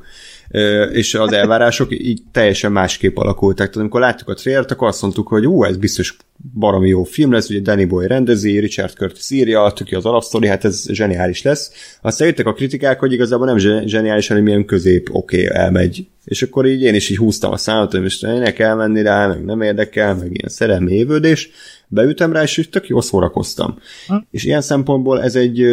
és 0.91 1.13
az 1.13 1.33
elvárások 1.33 1.87
így 1.91 2.21
teljesen 2.31 2.71
másképp 2.71 3.17
alakultak. 3.17 3.57
Tehát 3.57 3.75
amikor 3.75 3.99
láttuk 3.99 4.29
a 4.29 4.33
trailert, 4.33 4.71
akkor 4.71 4.87
azt 4.87 5.01
mondtuk, 5.01 5.27
hogy 5.27 5.47
ú, 5.47 5.63
ez 5.63 5.77
biztos 5.77 6.17
baromi 6.53 6.87
jó 6.87 7.03
film 7.03 7.31
lesz, 7.31 7.49
ugye 7.49 7.59
Danny 7.59 7.87
Boy 7.87 8.07
rendezi, 8.07 8.59
Richard 8.59 8.93
Curtis 8.93 9.29
írja, 9.29 9.71
tök 9.75 9.91
az 9.91 10.05
alapsztori, 10.05 10.47
hát 10.47 10.65
ez 10.65 10.85
zseniális 10.91 11.41
lesz. 11.41 11.71
Aztán 12.01 12.27
jöttek 12.27 12.45
a 12.45 12.53
kritikák, 12.53 12.99
hogy 12.99 13.11
igazából 13.11 13.45
nem 13.45 13.57
zseniális, 13.85 14.27
hanem 14.27 14.47
ilyen 14.47 14.65
közép, 14.65 15.09
oké, 15.11 15.45
okay, 15.45 15.57
elmegy. 15.57 16.07
És 16.25 16.41
akkor 16.41 16.65
így 16.65 16.81
én 16.81 16.95
is 16.95 17.09
így 17.09 17.17
húztam 17.17 17.51
a 17.51 17.57
számot, 17.57 17.91
hogy 17.91 18.01
most 18.01 18.21
ne 18.21 18.53
kell 18.53 18.75
menni 18.75 19.01
rá, 19.01 19.27
meg 19.27 19.45
nem 19.45 19.61
érdekel, 19.61 20.15
meg 20.15 20.27
ilyen 20.31 20.49
szerelmi 20.49 20.93
évődés. 20.93 21.49
Beütem 21.87 22.33
rá, 22.33 22.41
és 22.41 22.67
tök 22.71 22.87
jól 22.87 23.01
szórakoztam. 23.01 23.79
Ha? 24.07 24.25
És 24.31 24.43
ilyen 24.43 24.61
szempontból 24.61 25.21
ez 25.21 25.35
egy 25.35 25.65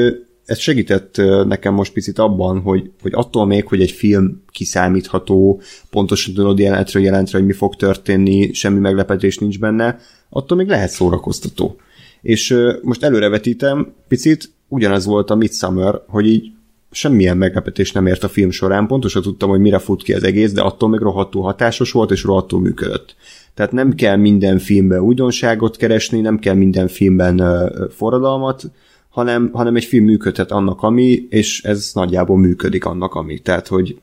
ez 0.45 0.59
segített 0.59 1.17
nekem 1.47 1.75
most 1.75 1.93
picit 1.93 2.19
abban, 2.19 2.61
hogy, 2.61 2.91
hogy 3.03 3.13
attól 3.15 3.47
még, 3.47 3.67
hogy 3.67 3.81
egy 3.81 3.91
film 3.91 4.43
kiszámítható, 4.51 5.61
pontosan 5.91 6.35
tudod 6.35 6.59
jelentről 6.59 7.03
jelentre, 7.03 7.39
hogy 7.39 7.47
mi 7.47 7.53
fog 7.53 7.77
történni, 7.77 8.53
semmi 8.53 8.79
meglepetés 8.79 9.39
nincs 9.39 9.59
benne, 9.59 9.99
attól 10.29 10.57
még 10.57 10.69
lehet 10.69 10.91
szórakoztató. 10.91 11.77
És 12.23 12.57
most 12.83 13.03
előrevetítem, 13.03 13.93
picit 14.09 14.53
ugyanez 14.69 15.07
volt 15.07 15.31
a 15.31 15.35
Midsummer, 15.35 16.01
hogy 16.07 16.27
így 16.27 16.53
semmilyen 16.91 17.37
meglepetés 17.37 17.93
nem 17.93 18.07
ért 18.07 18.25
a 18.25 18.29
film 18.29 18.51
során, 18.51 18.87
pontosan 18.87 19.23
tudtam, 19.23 19.49
hogy 19.49 19.61
mire 19.61 19.79
fut 19.79 20.03
ki 20.03 20.13
az 20.13 20.23
egész, 20.23 20.53
de 20.53 20.61
attól 20.61 20.89
még 20.89 21.01
rohadtul 21.01 21.43
hatásos 21.43 21.93
volt, 21.93 22.11
és 22.11 22.23
rohadtul 22.23 22.61
működött. 22.61 23.17
Tehát 23.55 23.73
nem 23.73 23.95
kell 23.95 24.17
minden 24.17 24.59
filmben 24.59 25.01
újdonságot 25.01 25.77
keresni, 25.77 26.21
nem 26.21 26.39
kell 26.39 26.55
minden 26.55 26.89
filmben 26.89 27.43
forradalmat, 27.91 28.71
hanem, 29.15 29.51
hanem 29.53 29.77
egy 29.77 29.85
film 29.85 30.05
működhet 30.05 30.51
annak, 30.51 30.83
ami, 30.83 31.27
és 31.29 31.63
ez 31.63 31.91
nagyjából 31.93 32.39
működik 32.39 32.85
annak, 32.85 33.15
ami. 33.15 33.39
Tehát, 33.39 33.67
hogy 33.67 34.01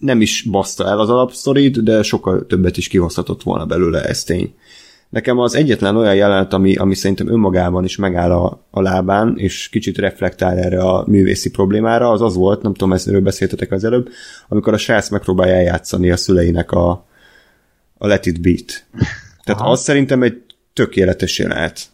nem 0.00 0.20
is 0.20 0.42
baszta 0.50 0.86
el 0.86 0.98
az 0.98 1.08
alapszorít, 1.08 1.82
de 1.82 2.02
sokkal 2.02 2.46
többet 2.46 2.76
is 2.76 2.88
kihozhatott 2.88 3.42
volna 3.42 3.66
belőle, 3.66 4.04
ez 4.04 4.24
tény. 4.24 4.54
Nekem 5.08 5.38
az 5.38 5.54
egyetlen 5.54 5.96
olyan 5.96 6.14
jelenet, 6.14 6.52
ami, 6.52 6.76
ami 6.76 6.94
szerintem 6.94 7.28
önmagában 7.28 7.84
is 7.84 7.96
megáll 7.96 8.30
a, 8.30 8.64
a 8.70 8.80
lábán, 8.80 9.34
és 9.36 9.68
kicsit 9.68 9.98
reflektál 9.98 10.58
erre 10.58 10.80
a 10.80 11.04
művészi 11.06 11.50
problémára, 11.50 12.10
az 12.10 12.22
az 12.22 12.34
volt, 12.34 12.62
nem 12.62 12.74
tudom, 12.74 12.92
erről 12.92 13.20
beszéltetek 13.20 13.72
az 13.72 13.84
előbb, 13.84 14.08
amikor 14.48 14.72
a 14.72 14.78
srác 14.78 15.08
megpróbálja 15.08 15.54
eljátszani 15.54 16.10
a 16.10 16.16
szüleinek 16.16 16.72
a, 16.72 17.06
a 17.98 18.06
Let 18.06 18.26
It 18.26 18.40
Beat. 18.40 18.84
Tehát 19.44 19.60
Aha. 19.60 19.70
az 19.70 19.80
szerintem 19.80 20.22
egy 20.22 20.42
tökéletes 20.72 21.38
jelenet 21.38 21.88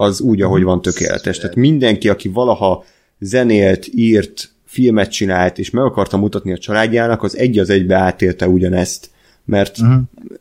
az 0.00 0.20
úgy, 0.20 0.42
ahogy 0.42 0.62
van 0.62 0.82
tökéletes. 0.82 1.38
Tehát 1.38 1.56
mindenki, 1.56 2.08
aki 2.08 2.28
valaha 2.28 2.84
zenélt, 3.18 3.86
írt, 3.94 4.50
filmet 4.64 5.10
csinált, 5.10 5.58
és 5.58 5.70
meg 5.70 5.84
akarta 5.84 6.16
mutatni 6.16 6.52
a 6.52 6.58
családjának, 6.58 7.22
az 7.22 7.36
egy 7.36 7.58
az 7.58 7.70
egybe 7.70 7.94
átélte 7.94 8.48
ugyanezt. 8.48 9.10
Mert, 9.44 9.78
uh-huh. 9.78 10.00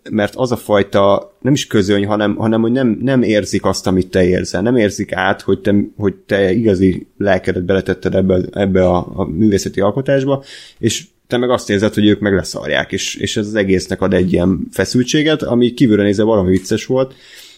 mert 0.10 0.36
az 0.36 0.52
a 0.52 0.56
fajta, 0.56 1.34
nem 1.42 1.54
is 1.54 1.68
közöny, 1.68 2.06
hanem, 2.06 2.36
hanem 2.36 2.62
hogy 2.62 2.72
nem, 2.72 2.98
nem 3.02 3.22
érzik 3.22 3.66
azt, 3.66 3.88
amit 3.88 4.10
te 4.10 4.28
érzel. 4.28 4.62
Nem 4.62 4.76
érzik 4.76 5.14
át, 5.14 5.42
hogy 5.42 5.60
te, 5.60 5.76
hogy 5.98 6.14
te 6.14 6.52
igazi 6.52 7.08
lelkedet 7.18 7.66
beletetted 7.66 8.16
ebbe, 8.16 8.40
ebbe 8.52 8.88
a, 8.88 9.12
a 9.16 9.24
művészeti 9.24 9.80
alkotásba, 9.80 10.44
és 10.80 11.06
te 11.28 11.38
meg 11.38 11.50
azt 11.50 11.70
érzed, 11.70 11.94
hogy 11.94 12.08
ők 12.08 12.20
meg 12.20 12.34
leszarják, 12.34 12.92
és, 12.92 13.16
és 13.16 13.38
ez 13.38 13.48
az 13.48 13.56
egésznek 13.56 14.02
ad 14.02 14.14
egy 14.14 14.34
ilyen 14.34 14.68
feszültséget, 14.72 15.44
ami 15.44 15.74
kívülre 15.74 16.04
nézve 16.04 16.24
valami 16.24 16.50
vicces 16.50 16.86
volt, 16.86 17.14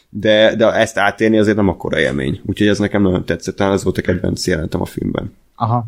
de, 0.09 0.55
de 0.55 0.71
ezt 0.71 0.97
átélni 0.97 1.37
azért 1.37 1.55
nem 1.55 1.67
akkora 1.67 1.99
élmény. 1.99 2.41
Úgyhogy 2.45 2.67
ez 2.67 2.79
nekem 2.79 3.01
nagyon 3.01 3.25
tetszett, 3.25 3.55
talán 3.55 3.73
ez 3.73 3.83
volt 3.83 3.97
a 3.97 4.01
kedvenc 4.01 4.47
jelentem 4.47 4.81
a 4.81 4.85
filmben. 4.85 5.35
Aha. 5.55 5.85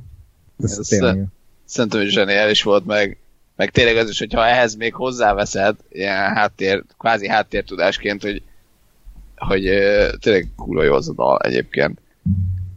Ez, 0.64 0.78
ez 0.78 0.88
tényleg. 0.88 1.26
Szerintem, 1.66 2.00
hogy 2.00 2.10
zseniális 2.10 2.64
volt, 2.64 2.86
meg, 2.86 3.18
meg 3.56 3.70
tényleg 3.70 3.98
az 3.98 4.10
is, 4.10 4.20
hogyha 4.20 4.48
ehhez 4.48 4.76
még 4.76 4.94
hozzáveszed, 4.94 5.76
ilyen 5.92 6.34
háttér, 6.34 6.84
kvázi 6.98 7.28
háttértudásként, 7.28 8.22
hogy, 8.22 8.42
hogy 9.36 9.62
tényleg 10.20 10.48
kurva 10.56 10.84
jó 10.84 10.94
az 10.94 11.10
a 11.10 11.14
dal 11.14 11.40
egyébként. 11.40 12.00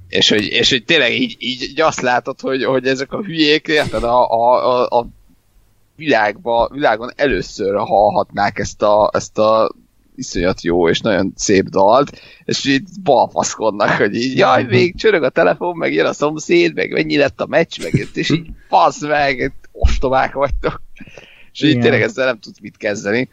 És 0.08 0.28
hogy, 0.28 0.46
és 0.46 0.70
hogy 0.70 0.84
tényleg 0.84 1.12
így, 1.12 1.36
így, 1.38 1.62
így 1.62 1.80
azt 1.80 2.00
látod, 2.00 2.40
hogy, 2.40 2.64
hogy 2.64 2.86
ezek 2.86 3.12
a 3.12 3.22
hülyék, 3.22 3.66
érted, 3.66 4.02
a, 4.02 4.30
a, 4.30 4.68
a, 4.68 4.98
a 4.98 5.06
világba, 5.96 6.68
világon 6.72 7.12
először 7.16 7.76
hallhatnák 7.76 8.58
ezt 8.58 8.82
a, 8.82 9.10
ezt 9.12 9.38
a 9.38 9.74
iszonyat 10.14 10.62
jó 10.62 10.88
és 10.88 11.00
nagyon 11.00 11.32
szép 11.36 11.68
dalt, 11.68 12.20
és 12.44 12.64
így 12.64 12.82
balfaszkodnak, 13.02 13.90
hogy 13.90 14.14
így, 14.14 14.38
jaj, 14.38 14.64
még 14.64 14.96
csörög 14.96 15.22
a 15.22 15.28
telefon, 15.28 15.76
meg 15.76 15.92
jön 15.92 16.06
a 16.06 16.12
szomszéd, 16.12 16.74
meg 16.74 16.90
mennyi 16.90 17.16
lett 17.16 17.40
a 17.40 17.46
meccs, 17.46 17.82
meg 17.82 18.08
és 18.14 18.30
így 18.30 18.46
fasz 18.68 19.00
meg, 19.00 19.52
ostobák 19.72 20.32
vagytok. 20.32 20.82
És 21.52 21.62
így 21.62 21.78
tényleg 21.78 22.02
ezzel 22.02 22.26
nem 22.26 22.38
tudsz 22.38 22.60
mit 22.60 22.76
kezdeni. 22.76 23.28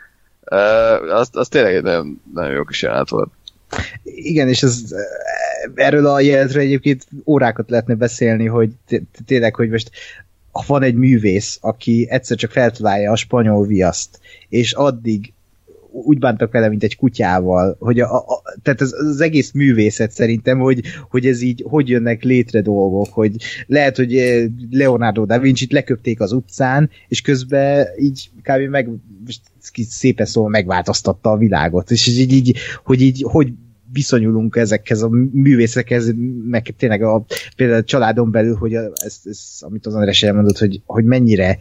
Uh, 0.52 1.16
az, 1.16 1.30
az 1.32 1.48
tényleg 1.48 1.76
egy 1.76 1.84
nagyon, 1.84 2.22
nagyon 2.34 2.53
jó 2.53 2.64
kis 2.64 2.82
jelenet 2.82 3.10
volt. 3.10 3.32
Igen, 4.03 4.48
és 4.48 4.64
ez, 4.64 4.84
erről 5.76 6.08
a 6.08 6.20
jelenetről 6.20 6.62
egyébként 6.62 7.08
órákat 7.26 7.70
lehetne 7.70 7.95
beszélni, 7.95 8.45
hogy 8.45 8.70
tényleg, 9.26 9.56
hogy 9.56 9.70
most 9.70 9.91
van 10.68 10.84
egy 10.84 10.95
művész, 10.95 11.58
aki 11.62 12.08
egyszer 12.10 12.38
csak 12.38 12.52
feltalálja 12.52 13.12
a 13.12 13.16
spanyol 13.16 13.66
viaszt, 13.66 14.20
és 14.49 14.72
addig 14.72 15.34
úgy 15.91 16.19
bántak 16.19 16.51
vele, 16.51 16.69
mint 16.69 16.84
egy 16.84 16.95
kutyával, 16.95 17.76
hogy 17.80 17.99
a, 17.99 18.15
a, 18.15 18.41
tehát 18.61 18.81
az, 18.81 18.93
az 18.93 19.22
egész 19.22 19.51
művészet 19.51 20.11
szerintem, 20.11 20.59
hogy, 20.59 20.81
hogy 21.09 21.26
ez 21.26 21.41
így, 21.41 21.65
hogy 21.68 21.89
jönnek 21.89 22.23
létre 22.23 22.61
dolgok, 22.61 23.07
hogy 23.13 23.35
lehet, 23.68 23.95
hogy 23.95 24.15
eh, 24.15 24.45
Leonardo 24.69 25.26
da 25.26 25.39
Vinci-t 25.39 25.72
leköpték 25.72 26.19
az 26.19 26.31
utcán, 26.31 26.89
és 27.07 27.22
közben 27.22 27.88
így 27.99 28.30
kb. 28.41 28.69
meg 28.69 28.89
szépen 29.73 30.26
szóval 30.26 30.49
megváltoztatta 30.49 31.31
a 31.31 31.38
világot, 31.38 31.91
és 31.91 32.07
így, 32.07 32.31
így 32.31 32.57
hogy 32.84 33.01
így, 33.01 33.26
hogy 33.27 33.53
viszonyulunk 33.93 34.55
ezekhez 34.55 35.01
a 35.01 35.09
művészekhez, 35.31 36.13
meg 36.49 36.73
tényleg 36.77 37.03
a, 37.03 37.26
például 37.55 37.80
a 37.80 37.84
családon 37.84 38.31
belül, 38.31 38.55
hogy 38.55 38.76
a, 38.76 38.91
ez, 38.93 39.19
ez, 39.23 39.39
amit 39.59 39.85
az 39.85 39.95
András 39.95 40.23
elmondott, 40.23 40.57
hogy, 40.57 40.81
hogy 40.85 41.03
mennyire 41.03 41.57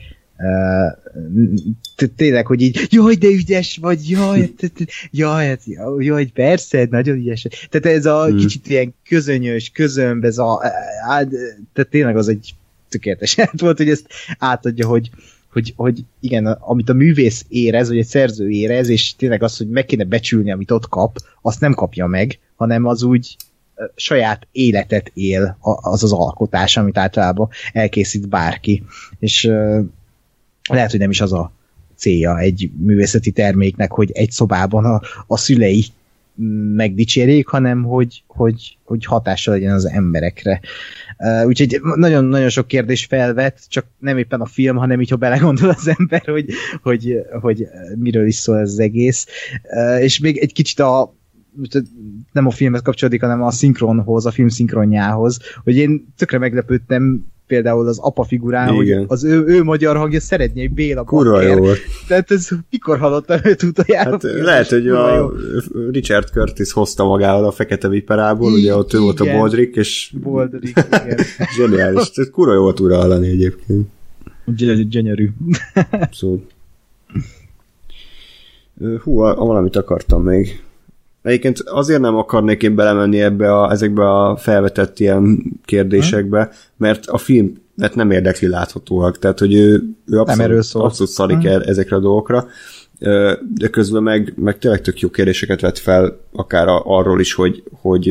tényleg, 2.17 2.47
hogy 2.47 2.61
így, 2.61 2.87
jaj, 2.91 3.15
de 3.15 3.29
ügyes 3.29 3.77
vagy, 3.81 4.11
jaj, 4.11 4.55
jaj, 5.11 5.47
hát, 5.47 5.63
jaj, 5.99 6.25
persze, 6.25 6.87
nagyon 6.91 7.17
ügyes. 7.17 7.47
Tehát 7.71 7.97
ez 7.99 8.07
a 8.07 8.27
hmm. 8.27 8.37
kicsit 8.37 8.69
ilyen 8.69 8.95
közönyös, 9.09 9.71
közömb, 9.71 10.25
ez 10.25 10.39
a, 10.39 10.61
tehát 11.73 11.91
tényleg 11.91 12.17
az 12.17 12.29
egy 12.29 12.55
tökéletes 12.89 13.37
volt, 13.53 13.77
hogy 13.77 13.89
ezt 13.89 14.07
átadja, 14.39 14.87
hogy, 14.87 15.11
hogy, 15.53 15.73
hogy 15.77 16.05
igen, 16.21 16.47
amit 16.47 16.89
a 16.89 16.93
művész 16.93 17.45
érez, 17.49 17.89
vagy 17.89 17.99
egy 17.99 18.07
szerző 18.07 18.49
érez, 18.49 18.89
és 18.89 19.17
tényleg 19.17 19.43
az, 19.43 19.57
hogy 19.57 19.69
meg 19.69 19.85
kéne 19.85 20.05
becsülni, 20.05 20.53
amit 20.53 20.71
ott 20.71 20.89
kap, 20.89 21.19
azt 21.43 21.61
nem 21.61 21.75
kapja 21.75 22.07
meg, 22.07 22.39
hanem 22.57 22.87
az 22.87 23.03
úgy 23.03 23.37
saját 23.95 24.47
életet 24.53 25.11
él 25.15 25.57
az 25.61 26.03
az 26.03 26.13
alkotás, 26.13 26.77
amit 26.77 26.99
általában 26.99 27.49
elkészít 27.73 28.29
bárki. 28.29 28.83
És 29.19 29.51
lehet, 30.75 30.91
hogy 30.91 31.01
nem 31.01 31.11
is 31.11 31.21
az 31.21 31.33
a 31.33 31.53
célja 31.97 32.39
egy 32.39 32.71
művészeti 32.79 33.31
terméknek, 33.31 33.93
hogy 33.93 34.11
egy 34.13 34.31
szobában 34.31 34.85
a, 34.85 35.01
a 35.27 35.37
szülei 35.37 35.85
megdicsérjék, 36.75 37.47
hanem 37.47 37.83
hogy, 37.83 38.23
hogy, 38.27 38.79
hogy 38.85 39.05
hatással 39.05 39.55
legyen 39.55 39.73
az 39.73 39.89
emberekre. 39.89 40.61
Uh, 41.19 41.47
úgyhogy 41.47 41.81
nagyon-nagyon 41.95 42.49
sok 42.49 42.67
kérdés 42.67 43.05
felvet, 43.05 43.61
csak 43.69 43.87
nem 43.99 44.19
éppen 44.19 44.41
a 44.41 44.47
film, 44.47 44.77
hanem 44.77 45.01
így, 45.01 45.11
ha 45.11 45.17
belegondol 45.17 45.69
az 45.69 45.95
ember, 45.99 46.23
hogy, 46.25 46.47
hogy, 46.83 47.17
hogy 47.41 47.67
miről 47.97 48.27
is 48.27 48.35
szól 48.35 48.59
ez 48.59 48.71
az 48.71 48.79
egész. 48.79 49.27
Uh, 49.63 50.03
és 50.03 50.19
még 50.19 50.39
egy 50.39 50.53
kicsit 50.53 50.81
a 50.81 51.15
nem 52.33 52.47
a 52.47 52.51
filmhez 52.51 52.83
kapcsolódik, 52.83 53.21
hanem 53.21 53.43
a 53.43 53.51
szinkronhoz, 53.51 54.27
a 54.27 54.31
film 54.31 54.49
szinkronjához, 54.49 55.39
hogy 55.65 55.77
én 55.77 56.13
tökre 56.17 56.39
meglepődtem 56.39 57.25
például 57.51 57.89
az 57.89 57.99
apa 57.99 58.25
figurán, 58.25 58.75
Igen. 58.75 58.99
hogy 58.99 59.07
az 59.09 59.25
ő, 59.25 59.45
ő 59.47 59.63
magyar 59.63 59.97
hangja 59.97 60.21
szeretné 60.21 60.63
egy 60.63 60.73
Béla 60.73 61.05
Kurva 61.05 61.41
jó 61.41 61.57
volt. 61.57 61.79
Tehát 62.09 62.31
ez 62.31 62.49
mikor 62.71 62.99
hallottam 62.99 63.39
őt 63.45 63.63
utoljára? 63.63 64.11
Hát 64.11 64.23
lehet, 64.23 64.69
hogy 64.69 64.89
a 64.89 65.17
jó. 65.17 65.29
Richard 65.91 66.29
Curtis 66.29 66.73
hozta 66.73 67.05
magával 67.05 67.45
a 67.45 67.51
fekete 67.51 67.89
viperából, 67.89 68.53
ugye 68.53 68.77
ott 68.77 68.93
ő 68.93 68.99
volt 68.99 69.21
a 69.21 69.25
Baldrick, 69.25 69.77
és 69.77 70.13
Baldrick, 70.23 70.87
igen. 71.05 71.19
zseniális. 71.57 72.11
Tehát 72.11 72.31
kurva 72.31 72.53
jó 72.53 72.61
volt 72.63 72.81
újra 72.81 72.97
hallani 72.97 73.29
egyébként. 73.29 73.89
Gyönyörű. 74.89 75.29
Abszolút. 75.91 76.51
Hú, 79.03 79.15
valamit 79.17 79.77
akartam 79.77 80.23
még. 80.23 80.63
Egyébként 81.23 81.61
azért 81.61 82.01
nem 82.01 82.17
akarnék 82.17 82.63
én 82.63 82.75
belemenni 82.75 83.21
ebbe 83.21 83.53
a, 83.55 83.71
ezekbe 83.71 84.11
a 84.11 84.37
felvetett 84.37 84.99
ilyen 84.99 85.43
kérdésekbe, 85.65 86.51
mert 86.77 87.07
a 87.07 87.19
film 87.19 87.53
mert 87.81 87.95
nem 87.95 88.11
érdekli 88.11 88.49
láthatóak, 88.49 89.19
tehát 89.19 89.39
hogy 89.39 89.55
ő, 89.55 89.83
ő 90.07 90.19
abszolút, 90.19 90.67
abszolút 90.73 91.13
szarik 91.13 91.45
el 91.45 91.65
ezekre 91.65 91.97
a 91.97 92.01
dolgokra, 92.01 92.49
de 93.55 93.69
közben 93.71 94.03
meg, 94.03 94.33
meg 94.37 94.59
tényleg 94.59 94.81
tök 94.81 95.01
jó 95.01 95.11
kérdéseket 95.11 95.61
vett 95.61 95.79
fel, 95.79 96.21
akár 96.33 96.67
arról 96.69 97.21
is, 97.21 97.33
hogy, 97.33 97.63
hogy, 97.81 98.11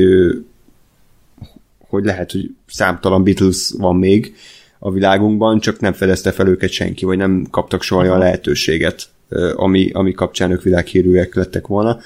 hogy 1.88 2.04
lehet, 2.04 2.32
hogy 2.32 2.50
számtalan 2.68 3.24
Beatles 3.24 3.74
van 3.78 3.96
még 3.96 4.36
a 4.80 4.92
világunkban, 4.92 5.60
csak 5.60 5.80
nem 5.80 5.94
fedezte 5.94 6.32
fel 6.32 6.48
őket 6.48 6.70
senki, 6.70 7.06
vagy 7.06 7.18
nem 7.18 7.46
kaptak 7.52 7.82
soha 7.82 8.02
olyan 8.02 8.18
lehetőséget, 8.18 9.08
ami, 9.56 9.90
ami 9.94 10.12
kapcsán 10.12 10.52
ők 10.52 10.62
világhírűek 10.62 11.36
lettek 11.36 11.68
volna 11.68 12.00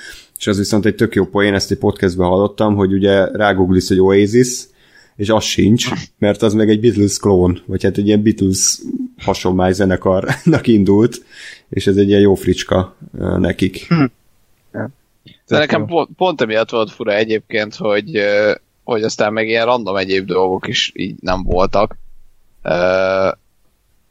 és 0.43 0.49
az 0.49 0.57
viszont 0.57 0.85
egy 0.85 0.95
tök 0.95 1.15
jó 1.15 1.25
poén, 1.25 1.53
ezt 1.53 1.71
egy 1.71 1.77
podcastben 1.77 2.27
hallottam, 2.27 2.75
hogy 2.75 2.93
ugye 2.93 3.25
rágooglisz, 3.25 3.87
hogy 3.87 3.99
Oasis, 3.99 4.63
és 5.15 5.29
az 5.29 5.43
sincs, 5.43 5.89
mert 6.17 6.41
az 6.41 6.53
meg 6.53 6.69
egy 6.69 6.79
Beatles 6.79 7.17
klón, 7.17 7.61
vagy 7.65 7.83
hát 7.83 7.97
egy 7.97 8.07
ilyen 8.07 8.23
Beatles 8.23 8.79
hasonmány 9.17 9.73
zenekarnak 9.73 10.67
indult, 10.67 11.21
és 11.69 11.87
ez 11.87 11.97
egy 11.97 12.07
ilyen 12.07 12.21
jó 12.21 12.35
fricska 12.35 12.95
nekik. 13.37 13.87
Hm. 13.87 14.03
De 15.47 15.57
nekem 15.57 15.85
pont, 15.85 16.09
pont 16.17 16.41
emiatt 16.41 16.69
volt 16.69 16.91
fura 16.91 17.13
egyébként, 17.13 17.75
hogy, 17.75 18.19
hogy 18.83 19.03
aztán 19.03 19.33
meg 19.33 19.47
ilyen 19.47 19.65
random 19.65 19.95
egyéb 19.95 20.25
dolgok 20.25 20.67
is 20.67 20.91
így 20.95 21.15
nem 21.19 21.43
voltak. 21.43 21.97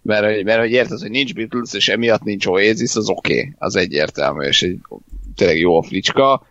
Mert, 0.02 0.44
mert 0.44 0.60
hogy 0.60 0.70
érted, 0.70 1.00
hogy 1.00 1.10
nincs 1.10 1.34
Beatles, 1.34 1.72
és 1.72 1.88
emiatt 1.88 2.22
nincs 2.22 2.46
Oasis, 2.46 2.96
az 2.96 3.08
oké, 3.08 3.38
okay, 3.38 3.52
az 3.58 3.76
egyértelmű, 3.76 4.46
és 4.46 4.62
egy 4.62 4.78
tényleg 5.34 5.58
jó 5.58 5.78
a 5.78 5.82
fricska, 5.82 6.46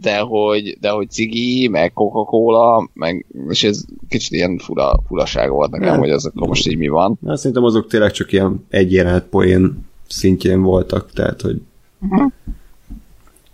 de 0.00 0.18
hogy, 0.18 0.76
de 0.80 0.90
hogy 0.90 1.10
cigi, 1.10 1.68
meg 1.68 1.92
Coca-Cola, 1.92 2.90
meg, 2.92 3.26
és 3.48 3.64
ez 3.64 3.84
kicsit 4.08 4.32
ilyen 4.32 4.58
fura, 4.58 5.02
furaság 5.06 5.50
volt 5.50 5.70
nekem, 5.70 5.88
nem. 5.88 5.98
hogy 5.98 6.10
az 6.10 6.26
akkor 6.26 6.48
most 6.48 6.68
így 6.68 6.78
mi 6.78 6.88
van. 6.88 7.18
Na, 7.20 7.36
szerintem 7.36 7.64
azok 7.64 7.86
tényleg 7.86 8.10
csak 8.10 8.32
ilyen 8.32 8.66
egy 8.68 8.92
jelenet 8.92 9.24
poén 9.24 9.86
szintjén 10.08 10.62
voltak, 10.62 11.10
tehát 11.12 11.40
hogy 11.40 11.60
uh-huh. 12.00 12.32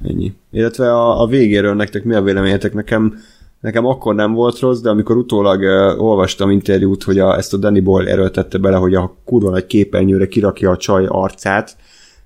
ennyi. 0.04 0.32
Illetve 0.50 0.92
a, 0.92 1.22
a 1.22 1.26
végéről 1.26 1.74
nektek 1.74 2.04
mi 2.04 2.14
a 2.14 2.22
véleményetek? 2.22 2.74
Nekem 2.74 3.14
nekem 3.60 3.86
akkor 3.86 4.14
nem 4.14 4.32
volt 4.32 4.58
rossz, 4.58 4.80
de 4.80 4.90
amikor 4.90 5.16
utólag 5.16 5.60
uh, 5.60 6.02
olvastam 6.02 6.50
interjút, 6.50 7.02
hogy 7.02 7.18
a, 7.18 7.36
ezt 7.36 7.54
a 7.54 7.56
Danny 7.56 7.82
Boyle 7.82 8.10
erőltette 8.10 8.58
bele, 8.58 8.76
hogy 8.76 8.94
a 8.94 9.16
kurva 9.24 9.50
nagy 9.50 9.66
képernyőre 9.66 10.28
kirakja 10.28 10.70
a 10.70 10.76
csaj 10.76 11.06
arcát, 11.08 11.76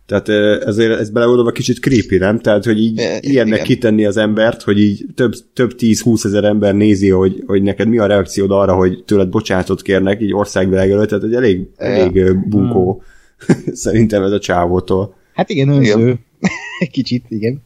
tehát 0.06 0.28
ezért 0.62 1.01
ez 1.01 1.10
beleoldva 1.10 1.51
kicsit 1.51 1.81
creepy, 1.81 2.16
nem? 2.16 2.39
Tehát, 2.39 2.64
hogy 2.64 2.78
így 2.78 2.98
e, 2.98 3.18
ilyennek 3.20 3.55
igen. 3.55 3.64
kitenni 3.66 4.05
az 4.05 4.16
embert, 4.16 4.62
hogy 4.62 4.81
így 4.81 5.06
több, 5.14 5.32
több 5.52 5.74
10-20 5.78 6.24
ezer 6.24 6.44
ember 6.44 6.74
nézi, 6.74 7.09
hogy, 7.09 7.43
hogy 7.47 7.62
neked 7.62 7.89
mi 7.89 7.98
a 7.98 8.06
reakciód 8.06 8.51
arra, 8.51 8.74
hogy 8.74 9.05
tőled 9.05 9.28
bocsánatot 9.28 9.82
kérnek, 9.82 10.20
így 10.20 10.35
országvilág 10.35 10.90
előtt, 10.90 11.09
tehát 11.09 11.24
hogy 11.24 11.35
elég, 11.35 11.56
ja. 11.78 11.85
elég 11.85 12.39
bunkó 12.48 13.02
hmm. 13.47 13.74
szerintem 13.85 14.22
ez 14.22 14.31
a 14.31 14.39
csávótól. 14.39 15.14
Hát 15.35 15.51
igen, 15.51 15.68
önző. 15.68 16.18
Kicsit, 16.93 17.24
igen. 17.28 17.62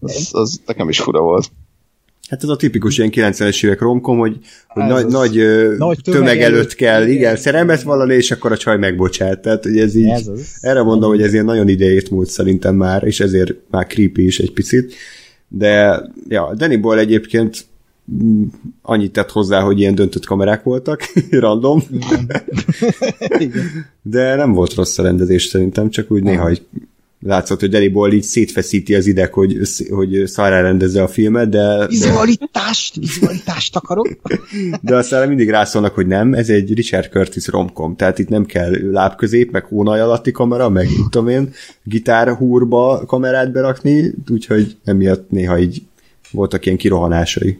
az, 0.00 0.28
az 0.32 0.60
nekem 0.66 0.88
is 0.88 1.00
fura 1.00 1.20
volt. 1.20 1.50
Hát 2.28 2.42
ez 2.42 2.48
a 2.48 2.56
tipikus 2.56 2.98
ilyen 2.98 3.10
90-es 3.14 3.64
évek 3.64 3.80
romkom, 3.80 4.18
hogy, 4.18 4.38
hogy 4.66 4.84
nagy, 4.84 5.06
nagy, 5.06 5.34
nagy 5.78 5.98
tömeg, 6.02 6.18
tömeg 6.18 6.40
előtt 6.40 6.74
kell, 6.74 7.02
igen, 7.02 7.14
igen 7.14 7.36
szerelmet 7.36 7.82
vallani, 7.82 8.14
és 8.14 8.30
akkor 8.30 8.52
a 8.52 8.56
csaj 8.56 8.78
megbocsát. 8.78 9.40
Tehát, 9.40 9.64
hogy 9.64 9.78
ez 9.78 9.94
így, 9.94 10.08
ez 10.08 10.26
az. 10.26 10.58
erre 10.60 10.82
mondom, 10.82 11.10
hogy 11.10 11.22
ez 11.22 11.32
ilyen 11.32 11.44
nagyon 11.44 11.68
idejét 11.68 12.10
múlt 12.10 12.28
szerintem 12.28 12.74
már, 12.74 13.04
és 13.04 13.20
ezért 13.20 13.54
már 13.70 13.86
creepy 13.86 14.24
is 14.24 14.38
egy 14.38 14.52
picit. 14.52 14.94
De, 15.48 16.02
ja, 16.28 16.54
Danny 16.56 16.98
egyébként 16.98 17.66
mm, 18.22 18.44
annyit 18.82 19.12
tett 19.12 19.30
hozzá, 19.30 19.60
hogy 19.60 19.80
ilyen 19.80 19.94
döntött 19.94 20.26
kamerák 20.26 20.62
voltak, 20.62 21.12
random. 21.30 21.82
De 24.02 24.34
nem 24.34 24.52
volt 24.52 24.74
rossz 24.74 24.98
a 24.98 25.02
rendezés 25.02 25.44
szerintem, 25.44 25.90
csak 25.90 26.10
úgy 26.10 26.22
néha 26.22 26.48
egy 26.48 26.62
látszott, 27.20 27.60
hogy 27.60 27.68
Danny 27.68 27.92
Boyle 27.92 28.14
így 28.14 28.22
szétfeszíti 28.22 28.94
az 28.94 29.06
ideg, 29.06 29.32
hogy, 29.32 29.58
hogy 29.90 30.22
szarrá 30.26 30.60
rendezze 30.60 31.02
a 31.02 31.08
filmet, 31.08 31.48
de... 31.48 31.86
Vizualitást, 31.86 32.94
de... 32.94 33.00
vizualitást 33.00 33.76
akarok. 33.76 34.08
De 34.80 34.96
aztán 34.96 35.28
mindig 35.28 35.50
rászólnak, 35.50 35.94
hogy 35.94 36.06
nem, 36.06 36.34
ez 36.34 36.48
egy 36.48 36.74
Richard 36.74 37.10
Curtis 37.10 37.46
romkom, 37.46 37.96
tehát 37.96 38.18
itt 38.18 38.28
nem 38.28 38.46
kell 38.46 38.70
lábközép, 38.90 39.50
meg 39.50 39.64
hónaj 39.64 40.00
alatti 40.00 40.30
kamera, 40.30 40.68
meg 40.68 40.88
tudom 41.10 41.28
én, 41.28 41.52
gitárhúrba 41.82 43.04
kamerát 43.06 43.52
berakni, 43.52 44.14
úgyhogy 44.30 44.76
emiatt 44.84 45.30
néha 45.30 45.58
így 45.58 45.82
voltak 46.30 46.66
ilyen 46.66 46.78
kirohanásai. 46.78 47.58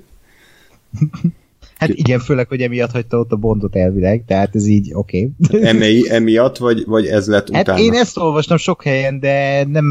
Hát 1.79 1.89
igen, 1.89 2.19
főleg, 2.19 2.49
hogy 2.49 2.61
emiatt 2.61 2.91
hagyta 2.91 3.19
ott 3.19 3.33
a 3.33 3.37
Bondot 3.37 3.77
elvileg, 3.77 4.25
tehát 4.27 4.55
ez 4.55 4.67
így 4.67 4.91
oké. 4.93 5.31
Okay. 5.43 5.63
Emi, 5.71 6.11
emiatt, 6.11 6.57
vagy, 6.57 6.85
vagy 6.87 7.07
ez 7.07 7.27
lett 7.27 7.51
hát 7.53 7.63
utána? 7.63 7.83
én 7.83 7.93
ezt 7.93 8.17
olvastam 8.17 8.57
sok 8.57 8.83
helyen, 8.83 9.21
de 9.21 9.65
nem 9.65 9.87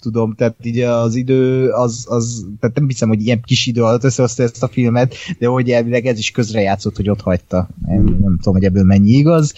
tudom, 0.00 0.34
tehát 0.34 0.56
így 0.62 0.78
az 0.78 1.14
idő, 1.14 1.68
az, 1.68 2.06
az 2.08 2.46
tehát 2.60 2.76
nem 2.76 2.88
hiszem, 2.88 3.08
hogy 3.08 3.26
ilyen 3.26 3.40
kis 3.44 3.66
idő 3.66 3.82
alatt 3.82 4.04
összehozta 4.04 4.42
ezt 4.42 4.62
a 4.62 4.68
filmet, 4.68 5.14
de 5.38 5.46
hogy 5.46 5.70
elvileg 5.70 6.06
ez 6.06 6.18
is 6.18 6.30
közrejátszott, 6.30 6.96
hogy 6.96 7.10
ott 7.10 7.20
hagyta. 7.20 7.68
Nem, 7.86 8.04
nem 8.04 8.36
tudom, 8.36 8.54
hogy 8.54 8.64
ebből 8.64 8.84
mennyi 8.84 9.10
igaz. 9.10 9.54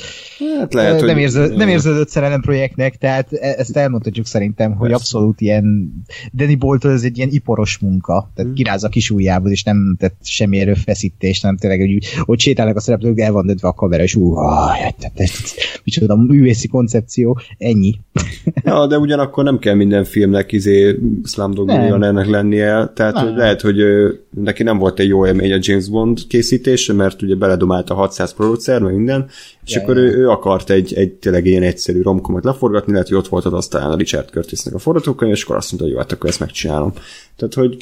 Hát 0.59 0.75
lehet, 0.75 1.01
nem, 1.01 1.09
hogy... 1.09 1.19
érző, 1.19 1.55
nem 1.57 1.69
érződött 1.69 2.09
szerelem 2.09 2.41
projektnek, 2.41 2.97
tehát 2.97 3.33
e- 3.33 3.55
ezt 3.59 3.77
elmondhatjuk 3.77 4.27
szerintem, 4.27 4.71
hogy 4.73 4.89
Persze. 4.89 4.95
abszolút 4.95 5.41
ilyen 5.41 5.93
Danny 6.33 6.59
Bolt 6.59 6.85
ez 6.85 7.03
egy 7.03 7.17
ilyen 7.17 7.31
iporos 7.31 7.79
munka, 7.79 8.31
tehát 8.35 8.51
hmm. 8.51 8.55
kiráz 8.55 8.85
a 8.85 8.89
kis 8.89 9.11
ujjából, 9.11 9.51
és 9.51 9.63
nem 9.63 9.97
tett 9.99 10.17
semmi 10.23 10.59
erőfeszítést, 10.59 11.43
nem 11.43 11.57
tényleg, 11.57 11.74
hogy, 11.81 11.99
hogy 12.19 12.41
sétálnak 12.41 12.77
a 12.77 12.81
szereplők, 12.81 13.21
el 13.21 13.33
van 13.33 13.47
döntve 13.47 13.69
a 13.69 13.73
kamera, 13.73 14.03
és 14.03 14.15
ú, 14.15 14.37
micsoda 15.85 16.17
művészi 16.17 16.69
koncepció, 16.69 17.39
ennyi. 17.59 17.95
Ja, 18.65 18.87
de 18.87 18.99
ugyanakkor 18.99 19.45
nem 19.45 19.59
kell 19.59 19.75
minden 19.75 20.05
filmnek 20.05 20.53
izé 20.53 20.99
Slumdog 21.25 21.69
ennek 21.71 22.27
lennie, 22.27 22.91
tehát 22.95 23.19
hogy 23.19 23.35
lehet, 23.37 23.61
hogy 23.61 23.77
neki 24.31 24.63
nem 24.63 24.79
volt 24.79 24.99
egy 24.99 25.09
jó 25.09 25.27
élmény 25.27 25.53
a 25.53 25.59
James 25.61 25.89
Bond 25.89 26.27
készítése, 26.29 26.93
mert 26.93 27.23
ugye 27.23 27.35
beledomált 27.35 27.91
a 27.91 27.95
600 27.95 28.35
producer, 28.35 28.81
meg 28.81 28.95
minden, 28.95 29.27
és 29.65 29.75
ja, 29.75 29.83
akkor 29.83 29.97
ja. 29.97 30.03
Ő, 30.03 30.17
ő 30.17 30.31
akart 30.31 30.71
egy, 30.71 30.95
egy 30.95 31.13
tényleg 31.13 31.47
ilyen 31.47 31.63
egyszerű 31.63 32.03
romkomot 32.03 32.45
leforgatni, 32.45 32.93
lehet, 32.93 33.09
hogy 33.09 33.17
ott 33.17 33.29
volt 33.29 33.45
az 33.45 33.53
aztán 33.53 33.91
a 33.91 33.97
Richard 33.97 34.29
Curtisnek 34.29 34.75
a 34.75 34.79
forgatókönyv, 34.79 35.33
és 35.33 35.43
akkor 35.43 35.57
azt 35.57 35.69
mondta, 35.69 35.85
hogy 35.85 35.93
jó, 35.93 36.01
hát 36.01 36.13
akkor 36.13 36.31
ezt 36.31 36.41
megcsinálom. 36.41 36.93
Tehát, 37.37 37.55
hogy 37.55 37.77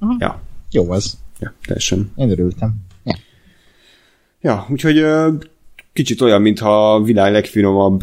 uh-huh. 0.00 0.16
ja. 0.20 0.40
Jó 0.70 0.90
az. 0.90 1.18
Ja, 1.40 1.54
teljesen. 1.66 2.12
Én 2.16 2.30
örültem. 2.30 2.74
Ja. 4.46 4.66
Úgyhogy 4.70 5.04
kicsit 5.92 6.20
olyan, 6.20 6.42
mintha 6.42 6.94
a 6.94 7.02
világ 7.02 7.32
legfinomabb, 7.32 8.02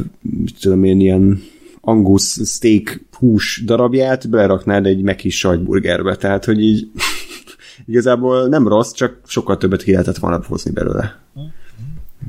tudom 0.60 0.84
én, 0.84 1.00
ilyen 1.00 1.42
angus 1.82 2.24
steak 2.46 3.02
hús 3.12 3.62
darabját 3.66 4.30
beleraknád 4.30 4.86
egy 4.86 5.02
mekis 5.02 5.38
sajtburgerbe, 5.38 6.16
tehát 6.16 6.46
hogy 6.46 6.62
így 6.62 6.92
igazából 7.86 8.48
nem 8.48 8.68
rossz, 8.68 8.92
csak 8.92 9.20
sokkal 9.26 9.58
többet 9.58 9.84
ki 9.84 9.92
lehetett 9.92 10.18
volna 10.18 10.44
hozni 10.48 10.72
belőle. 10.72 11.20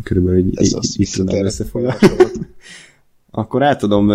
Körülbelül 0.03 0.39
így, 0.39 0.61
így, 0.62 0.77
így 0.97 1.11
tudnám 1.11 1.45
összefoglalni. 1.45 2.07
Akkor 3.31 3.62
átadom 3.62 4.12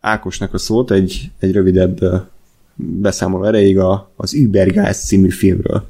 Ákosnak 0.00 0.54
a 0.54 0.58
szót 0.58 0.90
egy, 0.90 1.30
egy 1.38 1.52
rövidebb 1.52 2.28
beszámoló 2.74 3.44
erejéig 3.44 3.78
a, 3.78 4.10
az 4.16 4.34
Übergáz 4.34 5.04
című 5.04 5.30
filmről. 5.30 5.86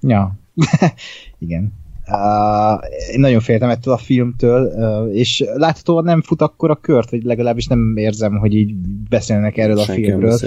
Ja, 0.00 0.34
igen. 1.38 1.72
Uh, 2.08 3.12
én 3.12 3.20
nagyon 3.20 3.40
féltem 3.40 3.68
ettől 3.68 3.94
a 3.94 3.98
filmtől, 3.98 4.66
uh, 4.66 5.16
és 5.16 5.44
láthatóan 5.54 6.04
nem 6.04 6.22
fut 6.22 6.42
akkor 6.42 6.70
a 6.70 6.74
kört, 6.74 7.10
vagy 7.10 7.22
legalábbis 7.22 7.66
nem 7.66 7.96
érzem, 7.96 8.36
hogy 8.36 8.54
így 8.54 8.74
beszélnek 9.08 9.56
erről 9.56 9.76
Senki 9.76 10.02
a 10.02 10.04
filmről. 10.04 10.38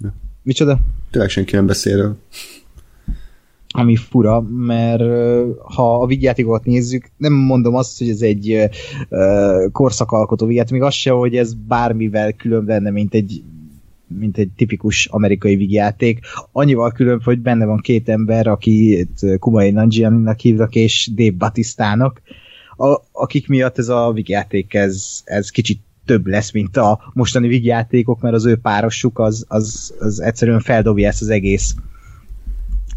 Ja. 0.00 0.14
Micsoda? 0.42 0.78
tényleg 1.10 1.30
senki 1.30 1.54
nem 1.54 1.66
beszél 1.66 1.92
erről. 1.92 2.16
Ami 3.68 3.96
fura, 3.96 4.40
mert 4.40 5.02
ha 5.74 6.00
a 6.00 6.06
vigyátékokat 6.06 6.64
nézzük, 6.64 7.10
nem 7.16 7.32
mondom 7.32 7.74
azt, 7.74 7.98
hogy 7.98 8.08
ez 8.08 8.20
egy 8.20 8.68
uh, 9.08 9.70
korszakalkotó 9.72 10.46
vigyát, 10.46 10.70
még 10.70 10.82
az 10.82 10.94
se, 10.94 11.10
hogy 11.10 11.36
ez 11.36 11.54
bármivel 11.54 12.32
külön 12.32 12.64
lenne, 12.66 12.90
mint 12.90 13.14
egy 13.14 13.42
mint 14.08 14.38
egy 14.38 14.50
tipikus 14.56 15.06
amerikai 15.06 15.56
vigyáték. 15.56 16.20
Annyival 16.52 16.92
különb, 16.92 17.22
hogy 17.22 17.38
benne 17.38 17.64
van 17.64 17.78
két 17.78 18.08
ember, 18.08 18.46
aki 18.46 19.08
Kumai 19.38 19.70
Nanjianinak 19.70 20.40
hívnak, 20.40 20.74
és 20.74 21.10
Dave 21.14 21.36
Batistának, 21.38 22.20
a, 22.76 23.00
akik 23.12 23.48
miatt 23.48 23.78
ez 23.78 23.88
a 23.88 24.12
vigyáték 24.12 24.74
ez, 24.74 25.22
ez 25.24 25.50
kicsit 25.50 25.80
több 26.04 26.26
lesz, 26.26 26.52
mint 26.52 26.76
a 26.76 27.00
mostani 27.14 27.48
vigyátékok, 27.48 28.20
mert 28.20 28.34
az 28.34 28.46
ő 28.46 28.56
párosuk 28.56 29.18
az, 29.18 29.44
az, 29.48 29.94
az 29.98 30.20
egyszerűen 30.20 30.60
feldobja 30.60 31.08
ezt 31.08 31.22
az 31.22 31.28
egész 31.28 31.74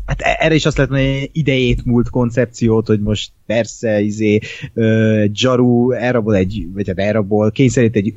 Hát 0.06 0.22
e- 0.22 0.38
erre 0.40 0.56
is 0.56 0.66
azt 0.66 0.78
lehet 0.78 0.92
mondani, 0.92 1.30
idejét 1.34 1.86
múlt 1.86 2.10
koncepciót, 2.10 2.88
hogy 2.88 3.02
most 3.02 3.32
persze, 3.46 4.02
izé, 4.02 4.40
uh, 4.74 5.26
Jaru 5.32 5.92
elrabol 5.92 6.36
egy, 6.36 6.68
vagy 6.74 6.88
hát 6.88 7.00
elrabol, 7.00 7.52
kényszerít 7.52 7.96
egy 7.96 8.16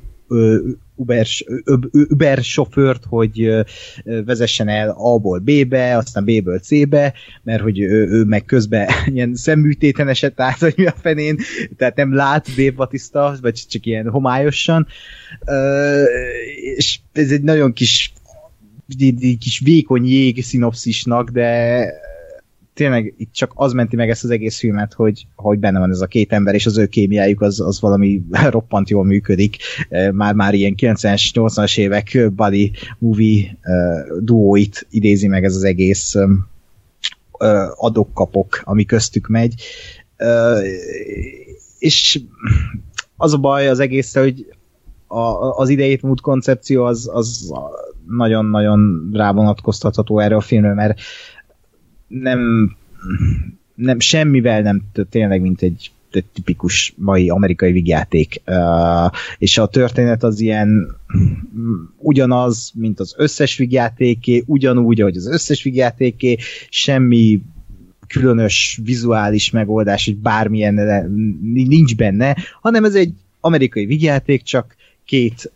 Uber, 0.97 1.27
Uber 1.93 2.43
sofőrt, 2.43 3.05
hogy 3.09 3.65
vezessen 4.05 4.69
el 4.69 4.91
A-ból 4.91 5.39
B-be, 5.39 5.97
aztán 5.97 6.25
B-ből 6.25 6.59
C-be, 6.59 7.15
mert 7.43 7.62
hogy 7.62 7.81
ő, 7.81 8.09
ő 8.09 8.25
meg 8.25 8.45
közben 8.45 8.89
ilyen 9.15 9.35
szemműtéten 9.35 10.09
esett 10.09 10.41
át, 10.41 10.59
hogy 10.59 10.75
mi 10.77 10.87
a 10.87 10.95
fenén, 11.01 11.39
tehát 11.77 11.97
nem 11.97 12.15
lát 12.15 12.49
Dave 12.57 12.73
Batista, 12.73 13.37
vagy 13.41 13.65
csak 13.69 13.87
ilyen 13.87 14.09
homályosan. 14.11 14.87
És 16.77 16.99
ez 17.12 17.31
egy 17.31 17.43
nagyon 17.43 17.73
kis 17.73 18.12
kis 19.39 19.61
vékony 19.65 20.07
jég 20.07 20.43
szinopszisnak, 20.43 21.31
de 21.31 21.87
tényleg 22.74 23.14
itt 23.16 23.32
csak 23.32 23.52
az 23.55 23.72
menti 23.72 23.96
meg 23.96 24.10
ezt 24.10 24.24
az 24.24 24.30
egész 24.30 24.59
filmet, 24.59 24.92
hogy, 24.92 25.26
hogy 25.34 25.59
benne 25.59 25.78
van 25.78 25.90
ez 25.90 26.01
a 26.01 26.06
két 26.06 26.32
ember, 26.32 26.55
és 26.55 26.66
az 26.66 26.78
ő 26.78 26.86
kémiájuk 26.86 27.40
az, 27.40 27.60
az 27.60 27.80
valami 27.80 28.22
roppant 28.51 28.90
jól 28.90 29.05
működik. 29.05 29.56
Már-már 30.12 30.55
ilyen 30.55 30.74
90-es, 30.76 31.30
80-as 31.34 31.78
évek 31.78 32.32
buddy 32.32 32.72
movie 32.98 33.59
uh, 33.64 34.18
duóit 34.20 34.86
idézi 34.90 35.26
meg 35.26 35.44
ez 35.44 35.55
az 35.55 35.64
egész 35.64 36.14
um, 36.14 36.46
adok-kapok, 37.76 38.60
ami 38.64 38.84
köztük 38.84 39.26
megy. 39.26 39.55
És 41.78 42.20
az 43.16 43.32
a 43.32 43.38
baj 43.38 43.68
az 43.68 43.80
egész, 43.80 44.14
hogy 44.14 44.46
a, 45.06 45.59
az 45.59 45.68
idejét 45.68 46.02
múlt 46.02 46.20
koncepció 46.20 46.84
az, 46.84 47.10
az 47.12 47.52
nagyon-nagyon 48.09 49.10
rávonatkoztatható 49.12 50.18
erre 50.18 50.36
a 50.36 50.40
filmre, 50.40 50.74
mert 50.74 51.01
nem, 52.23 52.73
nem 53.74 54.01
semmivel 54.01 54.62
nem 54.62 54.82
tényleg, 55.11 55.41
mint 55.41 55.62
egy, 55.62 55.91
egy 56.11 56.24
tipikus 56.32 56.95
mai 56.97 57.28
amerikai 57.28 57.73
vigyáték. 57.73 58.43
Uh, 58.47 59.11
és 59.39 59.59
a 59.59 59.66
történet 59.66 60.23
az 60.23 60.41
ilyen 60.41 60.97
ugyanaz, 61.99 62.73
mint 62.74 63.01
az 63.01 63.15
összes 63.16 63.57
vigyátéké, 63.57 64.43
ugyanúgy, 64.47 65.01
ahogy 65.01 65.16
az 65.16 65.27
összes 65.27 65.62
vigyátéké, 65.62 66.36
semmi 66.69 67.43
különös 68.07 68.81
vizuális 68.85 69.51
megoldás, 69.51 70.05
hogy 70.05 70.16
bármilyen 70.16 70.74
nincs 71.43 71.97
benne, 71.97 72.36
hanem 72.61 72.85
ez 72.85 72.95
egy 72.95 73.12
amerikai 73.41 73.86
vigyáték, 73.86 74.43
csak 74.43 74.77
két 75.05 75.53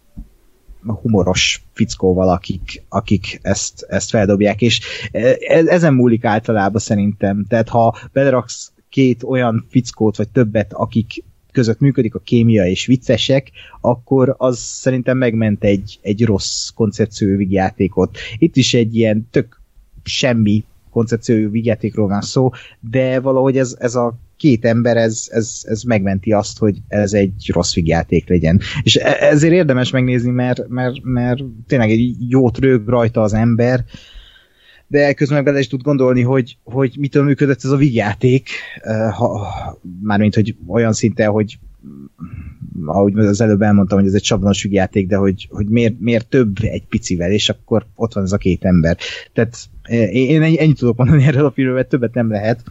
humoros 0.94 1.62
fickóval, 1.72 2.28
akik, 2.28 2.82
akik 2.88 3.38
ezt, 3.42 3.86
ezt 3.88 4.10
feldobják, 4.10 4.62
és 4.62 4.80
e, 5.12 5.36
ezen 5.48 5.94
múlik 5.94 6.24
általában 6.24 6.80
szerintem. 6.80 7.44
Tehát 7.48 7.68
ha 7.68 7.96
beleraksz 8.12 8.72
két 8.88 9.22
olyan 9.22 9.66
fickót, 9.70 10.16
vagy 10.16 10.28
többet, 10.28 10.72
akik 10.72 11.24
között 11.52 11.78
működik 11.78 12.14
a 12.14 12.18
kémia 12.18 12.66
és 12.66 12.86
viccesek, 12.86 13.50
akkor 13.80 14.34
az 14.38 14.58
szerintem 14.58 15.16
megment 15.16 15.64
egy, 15.64 15.98
egy 16.02 16.24
rossz 16.24 16.68
koncepciójú 16.68 17.36
vigyátékot. 17.36 18.18
Itt 18.38 18.56
is 18.56 18.74
egy 18.74 18.96
ilyen 18.96 19.28
tök 19.30 19.60
semmi 20.04 20.64
koncepciójú 20.90 21.50
vigyátékról 21.50 22.08
van 22.08 22.20
szó, 22.20 22.50
de 22.80 23.20
valahogy 23.20 23.58
ez, 23.58 23.76
ez 23.78 23.94
a 23.94 24.14
két 24.38 24.64
ember, 24.64 24.96
ez, 24.96 25.26
ez, 25.30 25.60
ez 25.62 25.82
megmenti 25.82 26.32
azt, 26.32 26.58
hogy 26.58 26.76
ez 26.88 27.12
egy 27.12 27.50
rossz 27.52 27.74
vigyáték 27.74 28.28
legyen. 28.28 28.60
És 28.82 28.96
e, 28.96 29.16
ezért 29.20 29.52
érdemes 29.52 29.90
megnézni, 29.90 30.30
mert, 30.30 30.68
mert, 30.68 31.02
mert 31.02 31.40
tényleg 31.66 31.90
egy 31.90 32.14
jót 32.28 32.58
rög 32.58 32.88
rajta 32.88 33.22
az 33.22 33.34
ember, 33.34 33.84
de 34.86 35.12
közben 35.12 35.36
meg 35.36 35.46
bele 35.46 35.58
is 35.58 35.66
tud 35.66 35.82
gondolni, 35.82 36.22
hogy, 36.22 36.56
hogy 36.64 36.96
mitől 36.98 37.24
működött 37.24 37.64
ez 37.64 37.70
a 37.70 37.76
vigyáték, 37.76 38.48
ha, 39.12 39.46
mármint, 40.02 40.34
hogy 40.34 40.56
olyan 40.66 40.92
szinten, 40.92 41.30
hogy 41.30 41.58
ahogy 42.84 43.18
az 43.18 43.40
előbb 43.40 43.62
elmondtam, 43.62 43.98
hogy 43.98 44.06
ez 44.06 44.14
egy 44.14 44.24
sablonos 44.24 44.62
vigyáték, 44.62 45.06
de 45.06 45.16
hogy, 45.16 45.48
hogy 45.50 45.66
miért, 45.66 46.00
miért 46.00 46.28
több 46.28 46.56
egy 46.60 46.86
picivel, 46.86 47.30
és 47.30 47.48
akkor 47.48 47.86
ott 47.94 48.12
van 48.12 48.24
ez 48.24 48.32
a 48.32 48.36
két 48.36 48.64
ember. 48.64 48.96
Tehát 49.32 49.56
én 50.12 50.42
ennyit 50.42 50.78
tudok 50.78 50.96
mondani 50.96 51.24
erről 51.24 51.44
a 51.44 51.50
filmről, 51.50 51.76
mert 51.76 51.88
többet 51.88 52.14
nem 52.14 52.30
lehet 52.30 52.62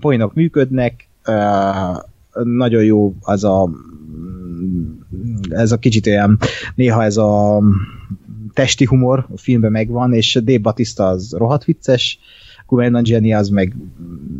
poénok 0.00 0.34
működnek, 0.34 1.08
nagyon 2.42 2.84
jó 2.84 3.14
az 3.20 3.44
a 3.44 3.70
ez 5.48 5.72
a 5.72 5.78
kicsit 5.78 6.06
olyan, 6.06 6.38
néha 6.74 7.04
ez 7.04 7.16
a 7.16 7.62
testi 8.52 8.84
humor 8.84 9.26
a 9.34 9.38
filmben 9.38 9.70
megvan, 9.70 10.12
és 10.12 10.34
Dave 10.44 10.58
Batista 10.58 11.08
az 11.08 11.32
rohadt 11.38 11.64
vicces, 11.64 12.18
Kumail 12.66 13.00
Jenny 13.04 13.34
az 13.34 13.48
meg 13.48 13.76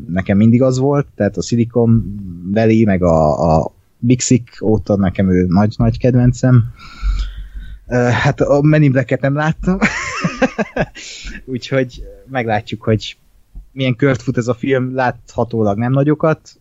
nekem 0.08 0.36
mindig 0.36 0.62
az 0.62 0.78
volt, 0.78 1.06
tehát 1.14 1.36
a 1.36 1.42
Silicon 1.42 2.14
Valley, 2.52 2.84
meg 2.84 3.02
a, 3.02 3.56
a 3.56 3.72
Big 3.98 4.20
Sick 4.20 4.62
óta 4.62 4.96
nekem 4.96 5.30
ő 5.30 5.46
nagy-nagy 5.48 5.98
kedvencem. 5.98 6.64
Hát 8.12 8.40
a 8.40 8.62
Men 8.62 8.82
in 8.82 9.04
nem 9.20 9.34
láttam, 9.34 9.78
úgyhogy 11.44 12.02
meglátjuk, 12.30 12.82
hogy 12.82 13.16
milyen 13.74 13.96
kört 13.96 14.22
fut 14.22 14.36
ez 14.36 14.48
a 14.48 14.54
film, 14.54 14.94
láthatólag 14.94 15.78
nem 15.78 15.92
nagyokat, 15.92 16.60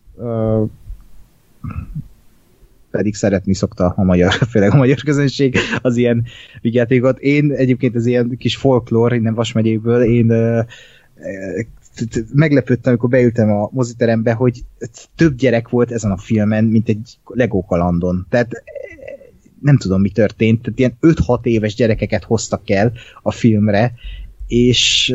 pedig 2.90 3.14
szeretni 3.14 3.54
szokta 3.54 3.94
a 3.96 4.02
magyar, 4.04 4.32
főleg 4.50 4.72
a 4.72 4.76
magyar 4.76 4.96
közönség 4.96 5.58
az 5.82 5.96
ilyen 5.96 6.24
vigyátékot. 6.60 7.18
Én 7.18 7.52
egyébként 7.52 7.96
ez 7.96 8.06
ilyen 8.06 8.36
kis 8.38 8.56
folklór 8.56 9.12
innen 9.12 9.34
Vasmegyéből, 9.34 10.02
én 10.02 10.30
uh, 10.30 10.66
meglepődtem, 12.32 12.92
amikor 12.92 13.08
beültem 13.08 13.50
a 13.50 13.68
moziterembe, 13.72 14.32
hogy 14.32 14.64
több 15.16 15.34
gyerek 15.34 15.68
volt 15.68 15.92
ezen 15.92 16.10
a 16.10 16.16
filmen, 16.16 16.64
mint 16.64 16.88
egy 16.88 17.18
Lego 17.24 17.64
kalandon. 17.64 18.26
Tehát 18.30 18.50
nem 19.60 19.76
tudom, 19.76 20.00
mi 20.00 20.10
történt. 20.10 20.62
Tehát 20.62 20.78
ilyen 20.78 20.96
5-6 21.00 21.44
éves 21.44 21.74
gyerekeket 21.74 22.24
hoztak 22.24 22.70
el 22.70 22.92
a 23.22 23.30
filmre, 23.30 23.92
és 24.46 25.14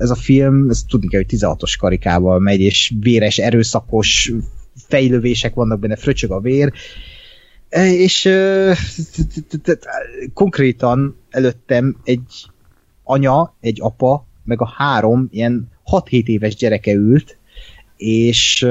ez 0.00 0.10
a 0.10 0.14
film, 0.14 0.70
ezt 0.70 0.86
tudni 0.86 1.08
kell, 1.08 1.20
hogy 1.20 1.38
16-os 1.38 1.74
karikával 1.78 2.38
megy, 2.38 2.60
és 2.60 2.92
véres, 3.00 3.38
erőszakos 3.38 4.32
fejlövések 4.74 5.54
vannak 5.54 5.78
benne, 5.78 5.96
fröcsög 5.96 6.30
a 6.30 6.40
vér, 6.40 6.72
és 7.96 8.30
konkrétan 10.34 11.16
előttem 11.30 11.96
egy 12.04 12.46
anya, 13.04 13.54
egy 13.60 13.78
apa, 13.80 14.26
meg 14.44 14.60
a 14.60 14.72
három 14.76 15.28
ilyen 15.30 15.68
6-7 15.90 16.24
éves 16.24 16.54
gyereke 16.54 16.92
ült, 16.92 17.38
és 17.96 18.66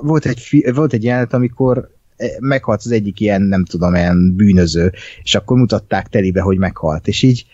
volt 0.00 0.26
egy, 0.26 0.70
volt 0.74 0.92
egy 0.92 1.04
jelenet, 1.04 1.32
amikor 1.32 1.94
meghalt 2.38 2.80
az 2.84 2.90
egyik 2.90 3.20
ilyen, 3.20 3.42
nem 3.42 3.64
tudom, 3.64 3.94
ilyen 3.94 4.34
bűnöző, 4.36 4.92
és 5.22 5.34
akkor 5.34 5.56
mutatták 5.56 6.08
telibe, 6.08 6.40
hogy 6.40 6.58
meghalt, 6.58 7.08
és 7.08 7.22
így 7.22 7.46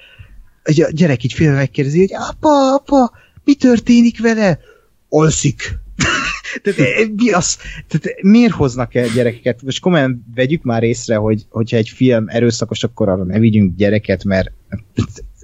a 0.64 0.90
gyerek 0.90 1.24
így 1.24 1.32
félve 1.32 1.56
megkérdezi, 1.56 1.98
hogy 1.98 2.14
apa, 2.14 2.74
apa, 2.74 3.12
mi 3.44 3.54
történik 3.54 4.20
vele? 4.20 4.58
Alszik. 5.08 5.80
Tehát 6.62 6.80
eh, 6.80 7.08
mi 7.16 7.30
az? 7.30 7.58
Tehát 7.88 8.22
miért 8.22 8.52
hoznak 8.52 8.94
el 8.94 9.08
gyerekeket? 9.14 9.62
Most 9.62 9.80
komolyan 9.80 10.26
vegyük 10.34 10.62
már 10.62 10.82
észre, 10.82 11.16
hogy 11.16 11.46
hogyha 11.48 11.76
egy 11.76 11.88
film 11.88 12.24
erőszakos, 12.28 12.84
akkor 12.84 13.08
arra 13.08 13.24
ne 13.24 13.38
vigyünk 13.38 13.76
gyereket, 13.76 14.24
mert 14.24 14.50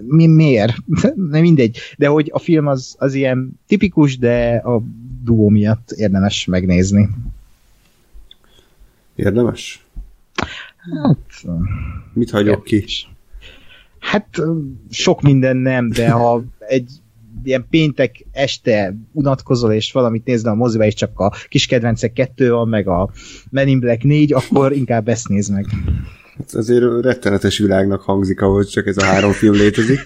mi, 0.07 0.27
miért? 0.27 0.75
Nem 1.31 1.41
mindegy. 1.41 1.79
De 1.97 2.07
hogy 2.07 2.31
a 2.33 2.39
film 2.39 2.67
az, 2.67 2.95
az 2.99 3.15
ilyen 3.15 3.61
tipikus, 3.67 4.19
de 4.19 4.57
a 4.57 4.83
duó 5.25 5.49
miatt 5.49 5.91
érdemes 5.91 6.45
megnézni. 6.45 7.09
Érdemes? 9.15 9.85
Hát, 10.77 11.45
Mit 12.13 12.31
hagyok 12.31 12.65
ki? 12.65 12.85
Hát 13.99 14.29
sok 14.91 15.23
minden 15.23 15.57
nem, 15.57 15.91
de 15.91 16.11
ha 16.11 16.43
egy 16.59 16.91
ilyen 17.45 17.67
péntek 17.71 18.27
este 18.33 18.95
unatkozol, 19.13 19.73
és 19.73 19.93
valamit 19.93 20.25
nézd 20.25 20.47
a 20.47 20.55
moziba, 20.55 20.85
és 20.85 20.95
csak 20.95 21.21
a 21.21 21.33
kis 21.49 21.67
kedvencek 21.67 22.13
kettő 22.13 22.51
van, 22.51 22.69
meg 22.69 22.89
a 22.89 23.11
Men 23.51 23.69
in 23.69 23.81
Black 23.81 24.03
4, 24.03 24.33
akkor 24.33 24.73
inkább 24.73 25.09
ezt 25.09 25.29
nézd 25.29 25.53
meg. 25.53 25.67
Hát 26.37 26.53
azért 26.53 26.85
rettenetes 27.01 27.59
világnak 27.59 28.01
hangzik, 28.01 28.41
ahol 28.41 28.65
csak 28.65 28.87
ez 28.87 28.97
a 28.97 29.05
három 29.05 29.33
film 29.33 29.55
létezik. 29.55 29.99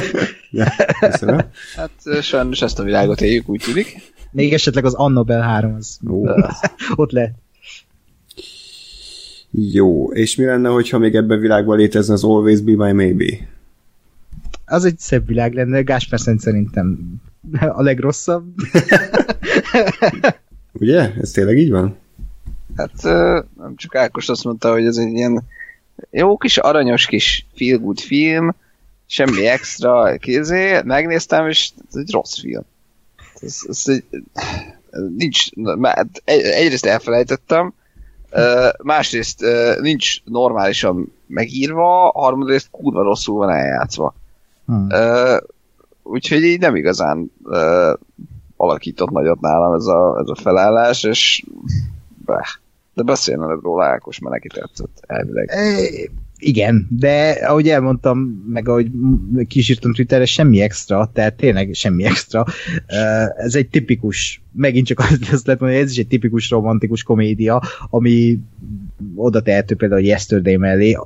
ja, 0.50 0.66
köszönöm. 1.00 1.40
Hát 1.76 2.22
sajnos 2.22 2.62
ezt 2.62 2.78
a 2.78 2.82
világot 2.82 3.20
éljük, 3.20 3.48
úgy 3.48 3.62
tűnik. 3.64 4.12
Még 4.30 4.52
esetleg 4.52 4.84
az 4.84 4.94
Annabelle 4.94 5.44
3, 5.44 5.74
az 5.74 5.98
Ó. 6.10 6.24
ott 6.94 7.10
lehet. 7.10 7.34
Jó, 9.54 10.12
és 10.12 10.36
mi 10.36 10.44
lenne, 10.44 10.68
hogyha 10.68 10.98
még 10.98 11.14
ebben 11.14 11.38
a 11.38 11.40
világban 11.40 11.76
létezne 11.76 12.12
az 12.12 12.24
Always 12.24 12.60
Be 12.60 12.84
My 12.84 12.92
Maybe? 12.92 13.48
Az 14.64 14.84
egy 14.84 14.98
szebb 14.98 15.26
világ 15.26 15.54
lenne, 15.54 15.82
Gáspár 15.82 16.20
szerint 16.20 16.40
szerintem 16.40 17.14
a 17.60 17.82
legrosszabb. 17.82 18.54
Ugye? 20.72 21.12
Ez 21.20 21.30
tényleg 21.30 21.58
így 21.58 21.70
van? 21.70 21.96
Hát 22.76 23.02
nem 23.56 23.76
csak 23.76 23.94
Ákos 23.94 24.28
azt 24.28 24.44
mondta, 24.44 24.72
hogy 24.72 24.86
ez 24.86 24.96
egy 24.96 25.12
ilyen 25.12 25.42
jó 26.10 26.36
kis 26.36 26.58
aranyos 26.58 27.06
kis 27.06 27.46
feel 27.54 27.78
good 27.78 27.98
film, 27.98 28.54
semmi 29.06 29.46
extra 29.46 30.16
kézé, 30.16 30.80
megnéztem, 30.84 31.48
és 31.48 31.70
ez 31.88 31.96
egy 31.96 32.10
rossz 32.10 32.40
film. 32.40 32.64
Ez, 33.40 33.58
ez 33.68 33.82
egy, 33.86 34.04
nincs, 35.16 35.54
már 35.54 36.06
egy, 36.24 36.42
egyrészt 36.42 36.86
elfelejtettem, 36.86 37.74
másrészt 38.82 39.44
nincs 39.80 40.24
normálisan 40.24 41.12
megírva, 41.26 42.10
harmadrészt 42.14 42.68
kurva 42.70 43.02
rosszul 43.02 43.36
van 43.36 43.50
eljátszva. 43.50 44.14
Hmm. 44.66 44.88
Úgyhogy 46.02 46.42
így 46.42 46.60
nem 46.60 46.76
igazán 46.76 47.32
alakított 48.56 49.10
nagyot 49.10 49.40
nálam 49.40 49.74
ez 49.74 49.86
a, 49.86 50.18
ez 50.20 50.28
a 50.28 50.34
felállás, 50.34 51.04
és. 51.04 51.44
De 52.94 53.02
beszélne 53.02 53.58
róla 53.62 53.84
Ákos, 53.84 54.18
mert 54.18 54.34
neki 54.34 54.48
tetszett 54.48 55.02
elvileg. 55.06 55.50
Igen, 56.42 56.88
de 56.90 57.30
ahogy 57.30 57.68
elmondtam, 57.68 58.18
meg 58.48 58.68
ahogy 58.68 58.90
kísírtam 59.46 59.92
Twitterre, 59.92 60.24
semmi 60.24 60.60
extra, 60.60 61.10
tehát 61.12 61.34
tényleg 61.34 61.70
semmi 61.72 62.04
extra. 62.04 62.44
Ez 63.36 63.54
egy 63.54 63.68
tipikus, 63.68 64.42
megint 64.52 64.86
csak 64.86 64.98
azt, 64.98 65.46
lehet 65.46 65.60
mondani, 65.60 65.82
ez 65.82 65.90
is 65.90 65.96
egy 65.96 66.06
tipikus 66.06 66.50
romantikus 66.50 67.02
komédia, 67.02 67.62
ami 67.90 68.38
oda 69.14 69.42
tehető 69.42 69.74
például 69.74 70.00
Yesterday 70.00 70.56
mellé. 70.56 70.96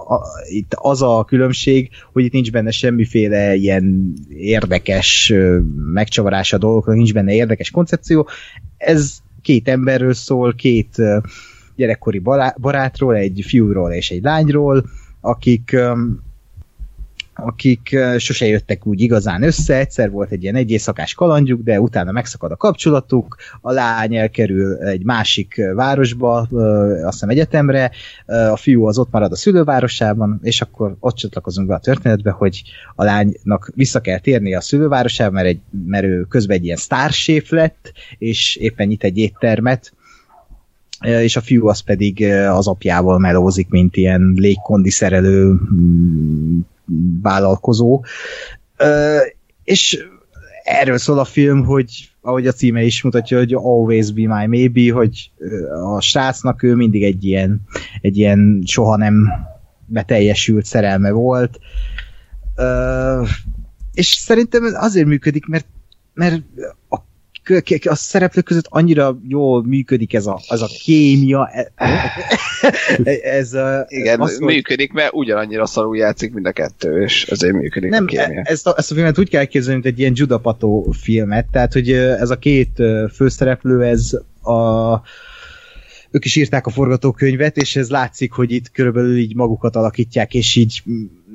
Itt 0.48 0.72
az 0.74 1.02
a 1.02 1.24
különbség, 1.24 1.90
hogy 2.12 2.24
itt 2.24 2.32
nincs 2.32 2.50
benne 2.50 2.70
semmiféle 2.70 3.54
ilyen 3.54 4.12
érdekes 4.28 5.32
megcsavarása 5.92 6.56
a 6.56 6.60
dolgoknak, 6.60 6.96
nincs 6.96 7.12
benne 7.12 7.32
érdekes 7.32 7.70
koncepció. 7.70 8.28
Ez 8.76 9.18
két 9.42 9.68
emberről 9.68 10.14
szól, 10.14 10.54
két 10.54 10.96
gyerekkori 11.76 12.18
bará- 12.18 12.60
barátról, 12.60 13.14
egy 13.14 13.44
fiúról 13.46 13.92
és 13.92 14.10
egy 14.10 14.22
lányról, 14.22 14.84
akik 15.26 15.76
akik 17.38 17.98
sose 18.18 18.46
jöttek 18.46 18.86
úgy 18.86 19.00
igazán 19.00 19.42
össze, 19.42 19.76
egyszer 19.78 20.10
volt 20.10 20.30
egy 20.30 20.42
ilyen 20.42 20.54
egy 20.54 20.70
éjszakás 20.70 21.14
kalandjuk, 21.14 21.62
de 21.62 21.80
utána 21.80 22.12
megszakad 22.12 22.50
a 22.50 22.56
kapcsolatuk, 22.56 23.36
a 23.60 23.72
lány 23.72 24.16
elkerül 24.16 24.76
egy 24.76 25.04
másik 25.04 25.60
városba, 25.74 26.36
azt 26.36 27.12
hiszem 27.12 27.28
egyetemre, 27.28 27.90
a 28.26 28.56
fiú 28.56 28.86
az 28.86 28.98
ott 28.98 29.10
marad 29.10 29.32
a 29.32 29.36
szülővárosában, 29.36 30.40
és 30.42 30.60
akkor 30.60 30.96
ott 31.00 31.16
csatlakozunk 31.16 31.68
be 31.68 31.74
a 31.74 31.78
történetbe, 31.78 32.30
hogy 32.30 32.62
a 32.94 33.04
lánynak 33.04 33.70
vissza 33.74 34.00
kell 34.00 34.18
térni 34.18 34.54
a 34.54 34.60
szülővárosába, 34.60 35.30
mert, 35.30 35.46
egy, 35.46 35.60
mert 35.86 36.04
ő 36.04 36.22
közben 36.22 36.56
egy 36.56 36.64
ilyen 36.64 36.76
sztárséf 36.76 37.50
lett, 37.50 37.92
és 38.18 38.56
éppen 38.56 38.86
nyit 38.86 39.04
egy 39.04 39.18
éttermet, 39.18 39.92
és 41.00 41.36
a 41.36 41.40
fiú 41.40 41.68
az 41.68 41.80
pedig 41.80 42.24
az 42.48 42.66
apjával 42.66 43.18
melózik, 43.18 43.68
mint 43.68 43.96
ilyen 43.96 44.32
légkondi 44.36 44.90
szerelő 44.90 45.60
mm, 45.74 46.58
vállalkozó. 47.22 48.04
És 49.64 50.04
erről 50.64 50.98
szól 50.98 51.18
a 51.18 51.24
film, 51.24 51.64
hogy 51.64 52.10
ahogy 52.20 52.46
a 52.46 52.52
címe 52.52 52.82
is 52.82 53.02
mutatja, 53.02 53.38
hogy 53.38 53.54
always 53.54 54.12
be 54.12 54.20
my 54.20 54.46
maybe, 54.46 54.92
hogy 54.92 55.30
a 55.84 56.00
srácnak 56.00 56.62
ő 56.62 56.74
mindig 56.74 57.02
egy 57.02 57.24
ilyen, 57.24 57.60
egy 58.00 58.18
ilyen 58.18 58.62
soha 58.66 58.96
nem 58.96 59.28
beteljesült 59.86 60.64
szerelme 60.64 61.10
volt. 61.10 61.58
És 63.94 64.06
szerintem 64.06 64.64
ez 64.64 64.74
azért 64.74 65.06
működik, 65.06 65.46
mert, 65.46 65.66
mert 66.14 66.42
a 66.88 66.98
a 67.84 67.94
szereplők 67.94 68.44
között 68.44 68.66
annyira 68.68 69.18
jól 69.28 69.64
működik 69.64 70.14
ez 70.14 70.26
a, 70.26 70.40
az 70.48 70.62
a 70.62 70.66
kémia, 70.84 71.48
e- 71.52 71.72
ez 73.22 73.52
a, 73.52 73.84
Igen, 73.88 74.20
az, 74.20 74.38
működik, 74.38 74.92
mert 74.92 75.12
ugyanannyira 75.12 75.66
szarul 75.66 75.96
játszik 75.96 76.32
mind 76.32 76.46
a 76.46 76.52
kettő, 76.52 77.02
és 77.02 77.24
ezért 77.24 77.52
működik 77.52 77.90
nem, 77.90 78.04
a 78.04 78.06
kémia. 78.06 78.42
ezt 78.44 78.66
a, 78.66 78.74
ezt 78.76 78.90
a 78.90 78.94
filmet 78.94 79.18
úgy 79.18 79.28
kell 79.28 79.40
elképzelni, 79.40 79.80
mint 79.82 79.94
egy 79.94 80.00
ilyen 80.00 80.12
Judapato 80.14 80.84
filmet, 80.90 81.46
tehát 81.52 81.72
hogy 81.72 81.92
ez 81.92 82.30
a 82.30 82.38
két 82.38 82.82
főszereplő, 83.14 83.82
ez 83.82 84.12
a 84.42 85.00
ők 86.10 86.24
is 86.24 86.36
írták 86.36 86.66
a 86.66 86.70
forgatókönyvet, 86.70 87.56
és 87.56 87.76
ez 87.76 87.90
látszik, 87.90 88.32
hogy 88.32 88.52
itt 88.52 88.70
körülbelül 88.70 89.16
így 89.16 89.34
magukat 89.34 89.76
alakítják, 89.76 90.34
és 90.34 90.56
így 90.56 90.82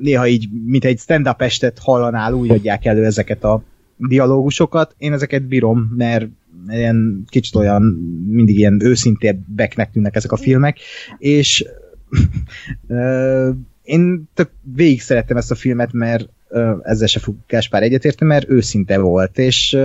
néha 0.00 0.26
így, 0.26 0.48
mint 0.66 0.84
egy 0.84 0.98
stand-up 0.98 1.42
estet 1.42 1.78
hallanál, 1.78 2.32
úgy 2.32 2.50
adják 2.50 2.84
elő 2.84 3.04
ezeket 3.04 3.44
a 3.44 3.62
dialógusokat. 4.08 4.94
Én 4.98 5.12
ezeket 5.12 5.46
bírom, 5.46 5.92
mert 5.96 6.28
ilyen 6.68 7.24
kicsit 7.28 7.54
olyan, 7.54 7.82
mindig 8.28 8.58
ilyen 8.58 8.78
őszintébbeknek 8.82 9.90
tűnnek 9.90 10.16
ezek 10.16 10.32
a 10.32 10.36
filmek, 10.36 10.78
és 11.18 11.64
én 13.82 14.28
tök 14.34 14.50
végig 14.74 15.00
szerettem 15.00 15.36
ezt 15.36 15.50
a 15.50 15.54
filmet, 15.54 15.92
mert 15.92 16.28
ezzel 16.82 17.06
se 17.06 17.20
fog 17.20 17.34
Gáspár 17.46 17.82
egyetérteni, 17.82 18.30
mert 18.30 18.48
őszinte 18.48 18.98
volt, 18.98 19.38
és 19.38 19.78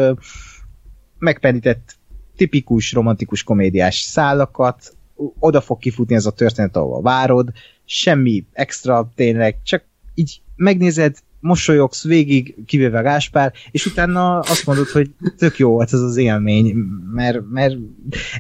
megpendített 1.19 1.95
tipikus 2.35 2.93
romantikus 2.93 3.43
komédiás 3.43 3.95
szálakat, 3.95 4.95
oda 5.39 5.61
fog 5.61 5.77
kifutni 5.77 6.15
ez 6.15 6.25
a 6.25 6.31
történet, 6.31 6.75
ahol 6.75 7.01
várod, 7.01 7.51
semmi 7.85 8.45
extra 8.53 9.11
tényleg, 9.15 9.57
csak 9.63 9.83
így 10.13 10.41
megnézed, 10.55 11.17
mosolyogsz 11.39 12.03
végig, 12.03 12.55
kivéve 12.65 13.01
Gáspár, 13.01 13.53
és 13.71 13.85
utána 13.85 14.39
azt 14.39 14.65
mondod, 14.65 14.87
hogy 14.87 15.09
tök 15.37 15.57
jó 15.57 15.69
volt 15.69 15.93
ez 15.93 15.99
az 15.99 16.17
élmény, 16.17 16.75
mert, 17.13 17.39
mert 17.49 17.75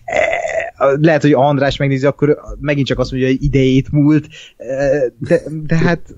eh, 0.03 0.95
lehet, 0.95 1.21
hogy 1.21 1.33
András 1.33 1.77
megnézi, 1.77 2.05
akkor 2.05 2.39
megint 2.59 2.87
csak 2.87 2.99
azt 2.99 3.11
mondja, 3.11 3.29
hogy 3.29 3.43
idejét 3.43 3.91
múlt, 3.91 4.27
eh, 4.57 5.01
de, 5.19 5.41
de 5.63 5.77
hát 5.77 6.15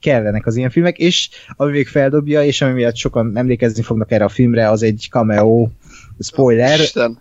kellenek 0.00 0.46
az 0.46 0.56
ilyen 0.56 0.70
filmek, 0.70 0.98
és 0.98 1.28
ami 1.56 1.70
még 1.70 1.88
feldobja, 1.88 2.44
és 2.44 2.62
ami 2.62 2.72
miatt 2.72 2.96
sokan 2.96 3.36
emlékezni 3.36 3.82
fognak 3.82 4.10
erre 4.10 4.24
a 4.24 4.28
filmre, 4.28 4.70
az 4.70 4.82
egy 4.82 5.06
cameo, 5.10 5.68
spoiler, 6.18 6.80
Isten. 6.80 7.18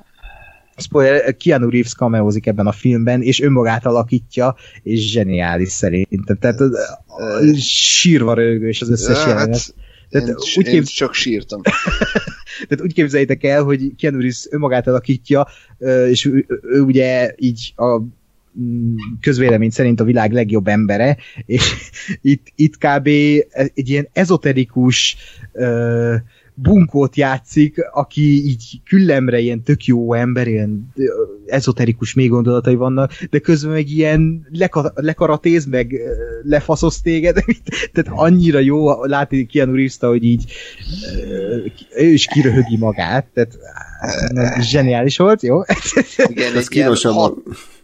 Spoiler, 0.78 1.36
Keanu 1.36 1.70
Reeves 1.70 1.94
cameózik 1.94 2.46
ebben 2.48 2.68
a 2.68 2.72
filmben, 2.72 3.22
és 3.22 3.42
önmagát 3.42 3.86
alakítja, 3.86 4.56
és 4.84 5.12
zseniális 5.12 5.70
szerintem. 5.70 6.38
Tehát 6.38 6.60
az, 6.60 6.72
az, 7.08 7.60
sírva 7.62 8.34
rögős 8.34 8.82
az 8.82 8.90
összes 8.90 9.22
Ja, 9.24 9.28
jelenet. 9.28 9.56
hát, 9.56 9.74
Tehát 10.10 10.28
én, 10.28 10.36
úgy 10.56 10.68
én 10.68 10.74
kép- 10.74 10.88
csak 10.88 11.14
sírtam. 11.14 11.62
Tehát 12.68 12.84
úgy 12.84 12.94
képzeljétek 12.94 13.44
el, 13.44 13.64
hogy 13.64 13.96
Keanu 13.98 14.18
Reeves 14.18 14.48
önmagát 14.50 14.88
alakítja, 14.88 15.48
és 16.10 16.26
ő, 16.26 16.46
ő 16.64 16.82
ugye 16.82 17.34
így 17.38 17.74
a 17.76 18.00
mm, 18.60 18.96
közvélemény 19.22 19.70
szerint 19.70 20.00
a 20.00 20.04
világ 20.04 20.32
legjobb 20.32 20.68
embere, 20.68 21.18
és 21.46 21.74
itt, 22.22 22.48
itt 22.56 22.78
kb. 22.78 23.08
egy 23.74 23.90
ilyen 23.90 24.08
ezoterikus 24.14 25.16
ö, 25.52 26.16
bunkót 26.56 27.16
játszik, 27.16 27.90
aki 27.94 28.46
így 28.46 28.82
küllemre 28.86 29.40
ilyen 29.40 29.64
tök 29.64 29.86
jó 29.86 30.14
ember, 30.14 30.48
ilyen 30.48 30.94
ezoterikus 31.46 32.14
még 32.14 32.30
gondolatai 32.30 32.76
vannak, 32.76 33.12
de 33.30 33.40
közben 33.40 33.72
meg 33.72 33.90
ilyen 33.90 34.48
leka, 34.52 34.92
lekaratéz, 34.96 35.66
meg 35.66 35.94
lefaszosz 36.44 37.02
téged, 37.02 37.38
tehát 37.94 38.12
annyira 38.20 38.60
jó 38.60 39.04
látni 39.04 39.46
Keanu 39.46 39.74
reeves 39.74 39.98
hogy 40.00 40.24
így 40.24 40.52
ő 41.96 42.06
is 42.08 42.26
kiröhögi 42.26 42.78
magát, 42.78 43.26
tehát 43.34 43.58
zseniális 44.62 45.18
volt, 45.18 45.42
jó? 45.42 45.60
Igen, 46.28 46.56
Ez 46.58 46.68
kínosabb. 46.68 47.14
hat- 47.14 47.36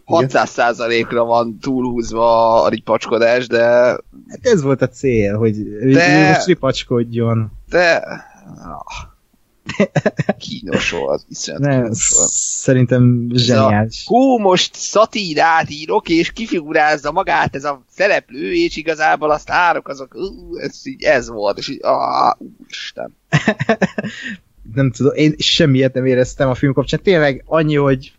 600%-ra 0.06 1.24
van 1.24 1.58
túlhúzva 1.60 2.62
a 2.62 2.68
ripacskodás, 2.68 3.46
de, 3.46 3.64
Hát 4.28 4.38
ez 4.42 4.62
volt 4.62 4.82
a 4.82 4.88
cél, 4.88 5.36
hogy 5.36 5.56
De- 5.92 6.24
ő 6.24 6.28
most 6.28 6.46
ripacskodjon. 6.46 7.52
de 7.68 8.02
ah, 8.64 10.36
kínos 10.38 10.90
volt, 10.90 11.24
iszonyat 11.28 11.60
Nem, 11.60 11.82
kínos 11.82 12.12
volt. 12.16 12.30
szerintem 12.30 13.28
zseniális. 13.32 14.04
Hú, 14.06 14.38
most 14.38 14.74
szatírát 14.74 15.70
írok, 15.70 16.08
és 16.08 16.32
kifigurázza 16.32 17.12
magát 17.12 17.54
ez 17.54 17.64
a 17.64 17.84
szereplő, 17.90 18.52
és 18.52 18.76
igazából 18.76 19.30
a 19.30 19.38
sztárok 19.38 19.88
azok, 19.88 20.14
ú, 20.14 20.56
ez, 20.56 20.80
így, 20.86 21.02
ez 21.02 21.28
volt, 21.28 21.58
és 21.58 21.68
így, 21.68 21.80
ah, 21.82 22.34
úristen. 22.38 23.16
nem 24.74 24.90
tudom, 24.90 25.14
én 25.14 25.34
semmiért 25.38 25.94
nem 25.94 26.06
éreztem 26.06 26.48
a 26.48 26.54
film 26.54 26.72
kapcsán. 26.72 27.02
Tényleg 27.02 27.42
annyi, 27.46 27.76
hogy 27.76 28.12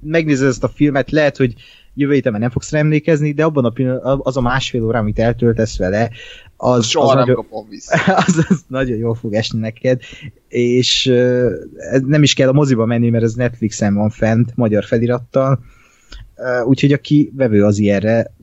megnézed 0.00 0.48
ezt 0.48 0.64
a 0.64 0.68
filmet, 0.68 1.10
lehet, 1.10 1.36
hogy 1.36 1.54
jövő 1.94 2.12
héten 2.12 2.32
már 2.32 2.40
nem 2.40 2.50
fogsz 2.50 2.70
rá 2.70 2.78
emlékezni, 2.78 3.32
de 3.32 3.44
abban 3.44 3.64
a 3.64 3.70
pillanat, 3.70 4.20
az 4.22 4.36
a 4.36 4.40
másfél 4.40 4.84
óra, 4.84 4.98
amit 4.98 5.18
eltöltesz 5.18 5.78
vele, 5.78 6.10
az, 6.56 6.86
Soha 6.86 7.06
az, 7.06 7.14
nem 7.14 7.20
nagyon, 7.20 7.34
kapom 7.34 7.68
vissza. 7.68 7.96
az, 8.26 8.46
az 8.48 8.64
nagyon 8.66 8.96
jól 8.96 9.14
fog 9.14 9.34
esni 9.34 9.58
neked, 9.58 10.00
és 10.48 11.06
ez 11.76 12.00
nem 12.06 12.22
is 12.22 12.34
kell 12.34 12.48
a 12.48 12.52
moziba 12.52 12.84
menni, 12.84 13.10
mert 13.10 13.24
ez 13.24 13.34
Netflixen 13.34 13.94
van 13.94 14.10
fent, 14.10 14.52
magyar 14.56 14.84
felirattal, 14.84 15.60
úgyhogy 16.64 16.92
aki 16.92 17.32
vevő 17.36 17.64
az 17.64 17.78
ilyenre, 17.78 18.34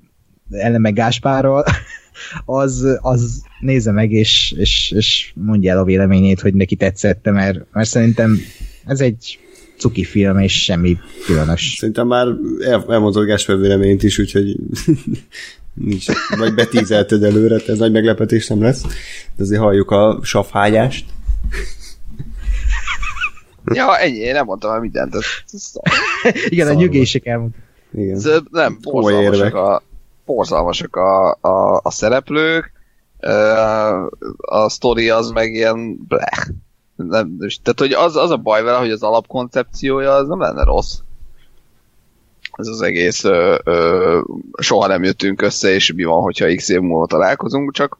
ellen 0.49 0.82
meg 0.82 0.94
Gáspárral, 0.94 1.64
az, 2.45 2.98
az 3.02 3.44
nézze 3.60 3.91
meg, 3.91 4.11
és, 4.11 4.53
és, 4.57 4.94
és 4.95 5.34
mondja 5.36 5.72
el 5.72 5.80
a 5.80 5.84
véleményét, 5.84 6.41
hogy 6.41 6.53
neki 6.53 6.76
tetszett, 6.76 7.32
mert, 7.32 7.65
mert 7.72 7.90
szerintem 7.90 8.38
ez 8.86 9.02
egy 9.02 9.40
cuki 9.78 10.04
film, 10.04 10.40
és 10.40 10.64
semmi 10.64 10.98
különös. 11.26 11.76
Szerintem 11.80 12.08
már 12.08 12.28
el, 12.60 12.86
elmondod 12.90 13.26
Gáspár 13.26 13.58
véleményt 13.58 14.04
is, 14.04 14.20
úgyhogy 14.20 14.56
nincs, 15.74 16.06
vagy 16.38 16.54
betízelted 16.54 17.24
előre, 17.24 17.62
ez 17.68 17.78
nagy 17.78 17.91
meglepetés 17.91 18.48
nem 18.48 18.62
lesz, 18.62 18.82
de 19.36 19.44
azért 19.44 19.62
halljuk 19.62 19.91
a 19.91 20.20
savhágyást. 20.22 21.06
Ja, 23.74 23.98
ennyi, 23.98 24.18
én 24.18 24.34
nem 24.34 24.45
mondtam 24.45 24.74
el 24.74 24.80
mindent. 24.80 25.16
Ez, 25.16 25.26
ez 25.52 25.72
Igen, 26.49 26.66
a 26.66 26.70
Szarva. 26.70 26.82
nyugések 26.82 27.26
elmondták. 27.26 27.64
Igen. 27.94 28.16
Ez, 28.16 28.30
nem, 28.52 28.78
borzalmasak 28.82 29.56
a, 29.56 29.84
borzalmasak 30.26 30.95
a, 30.95 31.38
a, 31.41 31.80
a 31.84 31.91
szereplők, 31.91 32.72
a 34.38 34.70
sztori 34.70 35.10
az 35.10 35.30
meg 35.30 35.54
ilyen 35.54 35.98
blech. 36.08 36.49
Nem, 36.98 37.36
és- 37.40 37.60
tehát, 37.61 37.80
hogy 37.80 37.91
az, 37.91 38.15
az 38.15 38.30
a 38.30 38.38
baj 38.38 38.64
vele, 38.64 38.78
hogy 38.78 38.91
az 38.91 39.03
alapkoncepciója 39.03 40.11
az 40.14 40.28
nem 40.28 40.40
lenne 40.40 40.64
rossz. 40.64 40.99
Ez 42.52 42.68
az 42.68 42.82
egész 42.82 43.24
ö, 43.24 43.57
ö, 43.64 44.22
soha 44.61 44.88
nem 44.88 45.03
jöttünk 45.03 45.41
össze, 45.41 45.69
és 45.74 45.94
mi 45.94 46.03
van, 46.03 46.22
hogyha 46.22 46.56
x 46.56 46.69
év 46.69 46.80
múlva 46.80 47.06
találkozunk, 47.06 47.74
csak 47.74 47.98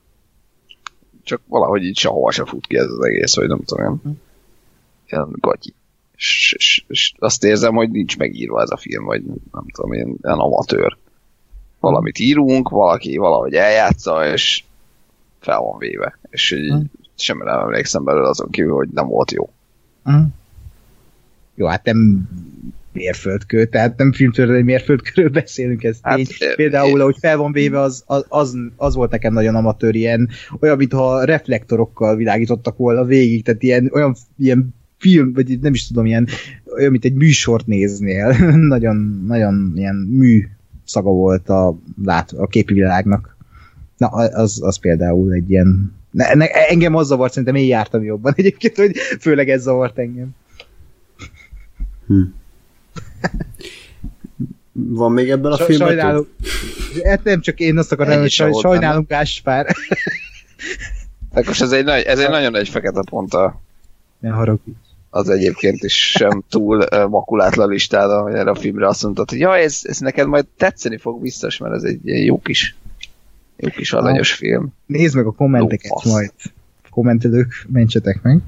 csak 1.24 1.42
valahogy 1.48 1.84
így 1.84 1.98
sehova 1.98 2.32
se 2.32 2.46
fut 2.46 2.68
ki 2.68 2.78
ez 2.78 2.86
az 2.90 3.06
egész, 3.06 3.36
hogy 3.36 3.48
nem 3.48 3.62
tudom, 3.64 4.02
ilyen, 4.04 4.22
ilyen. 5.06 5.60
És, 6.16 6.56
azt 7.20 7.44
érzem, 7.44 7.76
hogy 7.76 7.90
nincs 7.92 8.18
megírva 8.18 8.62
ez 8.62 8.70
a 8.70 8.78
film, 8.78 9.06
vagy 9.06 9.24
nem 9.52 9.66
tudom, 9.74 9.94
ilyen, 9.94 10.08
ilyen 10.24 10.38
amatőr. 10.38 10.98
Valamit 11.80 12.20
írunk, 12.20 12.70
valaki 12.70 13.18
valahogy 13.18 13.54
eljátsza, 13.54 14.32
és 14.32 14.64
fel 15.40 15.60
van 15.60 15.78
véve. 15.78 16.20
És 16.30 16.52
így 16.52 16.70
Hm. 16.72 16.82
Semmi 17.18 17.44
nem 17.44 17.60
emlékszem 17.60 18.04
belőle 18.04 18.28
azon 18.28 18.50
kívül, 18.50 18.74
hogy 18.74 18.90
nem 18.92 19.08
volt 19.08 19.32
jó. 19.32 19.50
Mhm. 20.04 20.22
Jó, 21.56 21.68
hát 21.68 21.84
nem 21.84 22.30
mérföldkő, 22.92 23.66
tehát 23.66 23.98
nem 23.98 24.12
filmtörténeti 24.14 24.64
mérföldkörről 24.64 25.30
beszélünk, 25.42 25.84
ez 25.84 25.98
Hát, 26.02 26.20
eh, 26.20 26.56
Például, 26.56 27.02
ahogy 27.02 27.16
fel 27.20 27.38
van 27.38 27.52
véve, 27.52 27.80
az, 27.80 28.04
az, 28.06 28.26
az, 28.28 28.58
az 28.76 28.96
volt 28.96 29.12
nekem 29.12 29.34
nagyon 29.34 29.56
amatőr, 29.56 29.96
ilyen, 29.96 30.30
olyan, 30.60 30.78
mintha 30.78 31.24
reflektorokkal 31.24 32.16
világítottak 32.16 32.78
volna 32.78 33.04
végig, 33.04 33.44
tehát 33.44 33.64
ilyen, 33.64 33.90
olyan 33.94 34.16
ilyen 34.38 34.76
film, 34.98 35.34
vagy 35.34 35.60
nem 35.60 35.74
is 35.74 35.88
tudom, 35.88 36.06
ilyen, 36.06 36.28
olyan, 36.76 36.92
mint 36.92 37.06
egy 37.06 37.14
műsort 37.14 37.66
néznél. 37.66 38.36
nagyon, 38.74 39.24
nagyon 39.28 39.74
ilyen 39.76 39.96
mű 39.96 40.48
szaga 40.86 41.10
volt 41.10 41.50
a, 41.50 41.80
lát, 42.04 42.32
a 42.32 42.48
képi 42.48 42.74
világnak. 42.74 43.38
Na, 43.98 44.08
az, 44.08 44.60
az 44.64 44.78
például 44.78 45.34
egy 45.34 45.50
ilyen 45.50 45.97
ne, 46.18 46.34
ne, 46.34 46.46
engem 46.46 46.96
az 46.96 47.08
zavart, 47.08 47.32
szerintem 47.34 47.56
én 47.56 47.68
jártam 47.68 48.04
jobban 48.04 48.34
egyébként, 48.38 48.76
hogy 48.76 48.98
főleg 49.20 49.50
ez 49.50 49.62
zavart 49.62 49.98
engem. 49.98 50.30
Van 54.72 55.12
még 55.12 55.30
ebben 55.30 55.52
a 55.52 55.58
filmben? 55.58 55.88
Sajnálom. 55.88 56.28
Hát 57.04 57.24
nem 57.24 57.42
csak 57.42 57.60
én 57.60 57.78
azt 57.78 57.92
akarom, 57.92 58.20
hogy 58.20 58.30
saj, 58.30 58.52
sajnálom 58.52 59.06
Gáspár. 59.08 59.76
Akkor 61.34 61.56
ez 61.60 61.72
egy, 61.72 61.84
nagy, 61.84 62.02
ez 62.02 62.20
egy 62.20 62.30
nagyon 62.30 62.52
nagy 62.52 62.70
fekete 62.70 63.02
pont 63.10 63.34
a, 63.34 63.62
Ne 64.20 64.30
haragudj. 64.30 64.78
az 65.10 65.30
egyébként 65.30 65.84
is 65.84 66.12
sem 66.12 66.44
túl 66.50 66.86
makulátlan 67.10 67.70
listádon, 67.70 68.22
hogy 68.22 68.34
erre 68.34 68.50
a 68.50 68.56
filmre 68.56 68.88
azt 68.88 69.04
mondtad, 69.04 69.30
hogy 69.30 69.40
ja, 69.40 69.58
ez, 69.58 69.80
ez 69.84 69.98
neked 69.98 70.28
majd 70.28 70.46
tetszeni 70.58 70.98
fog 70.98 71.22
biztos, 71.22 71.58
mert 71.58 71.74
ez 71.74 71.84
egy 71.84 72.00
jó 72.04 72.40
kis 72.40 72.76
jó 73.58 73.70
kis 73.70 73.94
aranyos 73.94 74.34
film. 74.34 74.74
Nézd 74.86 75.16
meg 75.16 75.26
a 75.26 75.32
kommenteket 75.32 75.90
Jó 75.90 75.96
fasz. 75.96 76.12
majd. 76.12 76.32
Kommentelők, 76.90 77.66
mentsetek 77.68 78.22
meg. 78.22 78.42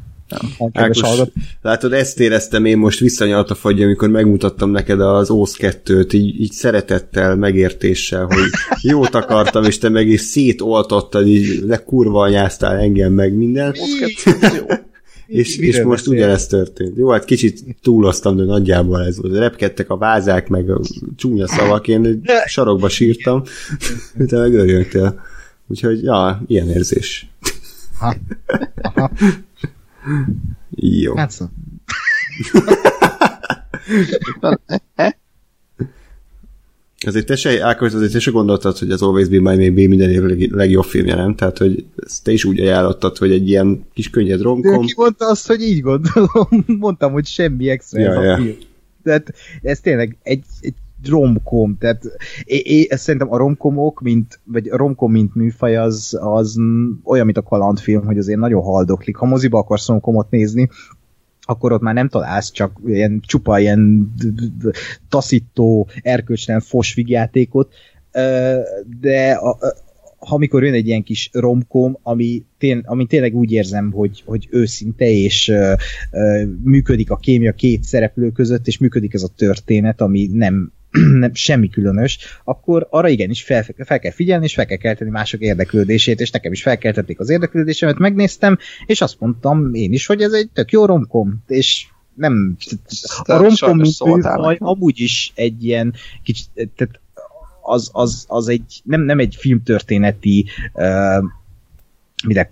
Kedves 0.72 1.04
Ákos, 1.04 1.28
látod, 1.62 1.94
ezt 1.94 2.20
éreztem 2.20 2.66
én 2.66 2.78
most 2.78 3.00
visszanyalt 3.00 3.50
a 3.50 3.56
fagy, 3.56 3.82
amikor 3.82 4.10
megmutattam 4.10 4.72
neked 4.72 5.02
az 5.02 5.30
OSZ 5.30 5.58
2-t, 5.60 6.14
így, 6.14 6.42
így 6.42 6.52
szeretettel, 6.52 7.36
megértéssel, 7.36 8.26
hogy 8.26 8.50
jót 8.82 9.16
akartam, 9.16 9.64
és 9.64 9.78
te 9.78 9.90
meg 9.90 10.08
is 10.08 10.22
szétoltottad, 10.22 11.28
így 11.28 11.64
lekurva 11.68 12.22
anyáztál 12.22 12.78
engem 12.78 13.14
meg 13.14 13.34
minden, 13.34 13.76
jó. 14.42 14.66
És, 15.30 15.58
Miről 15.58 15.76
és 15.76 15.86
most 15.86 16.06
beszél? 16.06 16.14
ugyanezt 16.14 16.50
történt. 16.50 16.98
Jó, 16.98 17.10
hát 17.10 17.26
kicsit 17.26 17.76
túloztam, 17.82 18.36
de 18.38 18.44
nagyjából 18.44 19.06
ez 19.06 19.18
volt. 19.22 19.38
Repkedtek 19.38 19.90
a 19.90 19.98
vázák, 19.98 20.48
meg 20.48 20.70
a 20.70 20.80
csúnya 21.16 21.48
szavak, 21.48 21.88
én 21.88 22.22
sarokba 22.46 22.90
sírtam, 22.90 23.44
te 24.28 24.38
meg 24.44 24.54
örjönttél. 24.54 25.22
Úgyhogy, 25.68 26.04
ja, 26.04 26.42
ilyen 26.48 26.70
érzés. 26.70 27.30
Aha. 28.00 28.16
Aha. 28.82 29.12
Jó. 30.76 31.16
Hát 31.16 31.32
szó. 31.32 31.46
Azért 37.06 37.26
te 37.26 37.36
se, 37.36 37.66
Ákos, 37.66 37.94
azért 37.94 38.12
te 38.12 38.20
se 38.20 38.32
gondoltad, 38.32 38.78
hogy 38.78 38.92
az 38.92 39.02
Always 39.02 39.28
Be 39.28 39.36
My 39.40 39.56
Maybe 39.56 39.88
minden 39.88 40.10
év 40.10 40.22
leg- 40.22 40.52
legjobb 40.52 40.84
filmje, 40.84 41.16
nem? 41.16 41.36
Tehát, 41.36 41.58
hogy 41.58 41.86
ezt 42.06 42.24
te 42.24 42.32
is 42.32 42.46
úgy 42.46 42.60
ajánlottad, 42.60 43.18
hogy 43.18 43.32
egy 43.32 43.50
ilyen 43.50 43.86
kis 43.94 44.10
könnyed 44.10 44.38
De 44.38 44.44
romkom. 44.44 44.86
ki 44.86 44.94
mondta 44.98 45.28
azt, 45.30 45.48
hogy 45.48 45.62
így 45.62 45.82
gondolom? 45.82 46.66
Mondtam, 46.80 47.12
hogy 47.12 47.26
semmi 47.26 47.70
extra 47.70 48.00
Ja, 48.00 48.24
ja. 48.24 48.36
film. 48.36 48.56
Tehát 49.04 49.34
ez 49.62 49.80
tényleg 49.80 50.18
egy, 50.24 50.44
egy 50.62 50.74
romkom, 51.10 51.78
tehát 51.78 52.04
én, 52.46 52.86
ezt 52.90 53.04
szerintem 53.04 53.32
a 53.32 53.38
romkomok, 53.38 54.02
mint, 54.02 54.40
vagy 54.44 54.68
a 54.70 54.78
romkom, 54.78 55.12
mint 55.12 55.36
műfaj, 55.36 55.78
az, 55.78 56.18
az 56.22 56.56
olyan, 57.04 57.26
mint 57.26 57.38
a 57.38 57.44
kalandfilm, 57.44 58.06
hogy 58.06 58.18
azért 58.18 58.40
nagyon 58.40 58.62
haldoklik. 58.62 59.16
Ha 59.16 59.26
moziba 59.26 59.58
akarsz 59.58 59.88
romkomot 59.88 60.30
nézni, 60.30 60.70
akkor 61.50 61.72
ott 61.72 61.82
már 61.82 61.94
nem 61.94 62.08
találsz 62.08 62.52
csak 62.52 62.80
ilyen 62.86 63.22
csupa 63.26 63.60
ilyen 63.60 64.14
taszító, 65.10 65.88
erkölcselen 66.02 66.62
fosvigjátékot, 66.62 67.74
de 69.00 69.32
a, 69.32 69.58
ha 70.18 70.36
amikor 70.36 70.64
jön 70.64 70.74
egy 70.74 70.88
ilyen 70.88 71.04
kis 71.04 71.30
romkom, 71.34 71.98
ami, 72.04 72.44
tén, 72.58 72.84
ami 72.86 73.06
tényleg 73.06 73.36
úgy 73.36 73.52
érzem, 73.52 73.92
hogy, 73.92 74.24
hogy 74.26 74.48
őszinte, 74.52 75.06
és 75.06 75.48
ö, 75.48 75.74
működik 76.64 77.12
a 77.12 77.16
kémia 77.16 77.52
két 77.52 77.84
szereplő 77.84 78.32
között, 78.32 78.68
és 78.68 78.78
működik 78.78 79.14
ez 79.14 79.24
a 79.24 79.34
történet, 79.36 80.02
ami 80.02 80.30
nem, 80.34 80.72
nem 81.20 81.34
semmi 81.34 81.70
különös, 81.70 82.20
akkor 82.44 82.88
arra 82.90 83.08
igenis 83.08 83.44
fel, 83.44 83.66
fel 83.78 84.00
kell 84.00 84.12
figyelni, 84.12 84.46
és 84.46 84.54
fel 84.54 84.66
kell 84.66 84.78
kelteni 84.78 85.10
mások 85.10 85.42
érdeklődését, 85.42 86.20
és 86.20 86.32
nekem 86.32 86.52
is 86.52 86.62
felkeltették 86.62 87.20
az 87.20 87.30
érdeklődésemet, 87.30 87.98
megnéztem, 87.98 88.58
és 88.86 89.02
azt 89.02 89.20
mondtam 89.20 89.74
én 89.74 89.94
is, 89.94 90.06
hogy 90.06 90.22
ez 90.22 90.32
egy 90.32 90.50
tök 90.54 90.72
jó 90.72 90.86
romkom, 90.86 91.44
és 91.48 91.88
nem 92.14 92.58
a 93.24 93.38
romkom, 93.38 93.78
mint 93.78 94.04
műfaj, 94.04 94.58
amúgy 94.60 95.00
is 95.00 95.32
egy 95.36 95.66
ilyen 95.66 95.94
kicsit, 96.24 96.48
tehát 96.54 97.00
az, 97.62 97.90
az, 97.94 98.26
az 98.28 98.48
egy, 98.48 98.82
nem, 98.84 99.02
nem 99.02 99.20
egy 99.20 99.36
filmtörténeti 99.36 100.46
uh, 100.74 101.24
minek, 102.28 102.52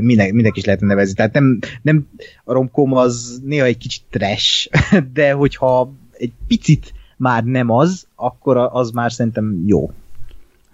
minek, 0.00 0.32
minek 0.32 0.56
is 0.56 0.64
lehetne 0.64 0.86
nevezni. 0.86 1.14
Tehát 1.14 1.32
nem, 1.32 1.58
nem 1.82 2.08
a 2.44 2.52
romkom 2.52 2.92
az 2.92 3.40
néha 3.44 3.64
egy 3.64 3.78
kicsit 3.78 4.02
trash, 4.10 4.70
de 5.14 5.32
hogyha 5.32 5.92
egy 6.12 6.32
picit 6.46 6.92
már 7.16 7.44
nem 7.44 7.70
az, 7.70 8.06
akkor 8.14 8.56
az 8.72 8.90
már 8.90 9.12
szerintem 9.12 9.62
jó. 9.66 9.90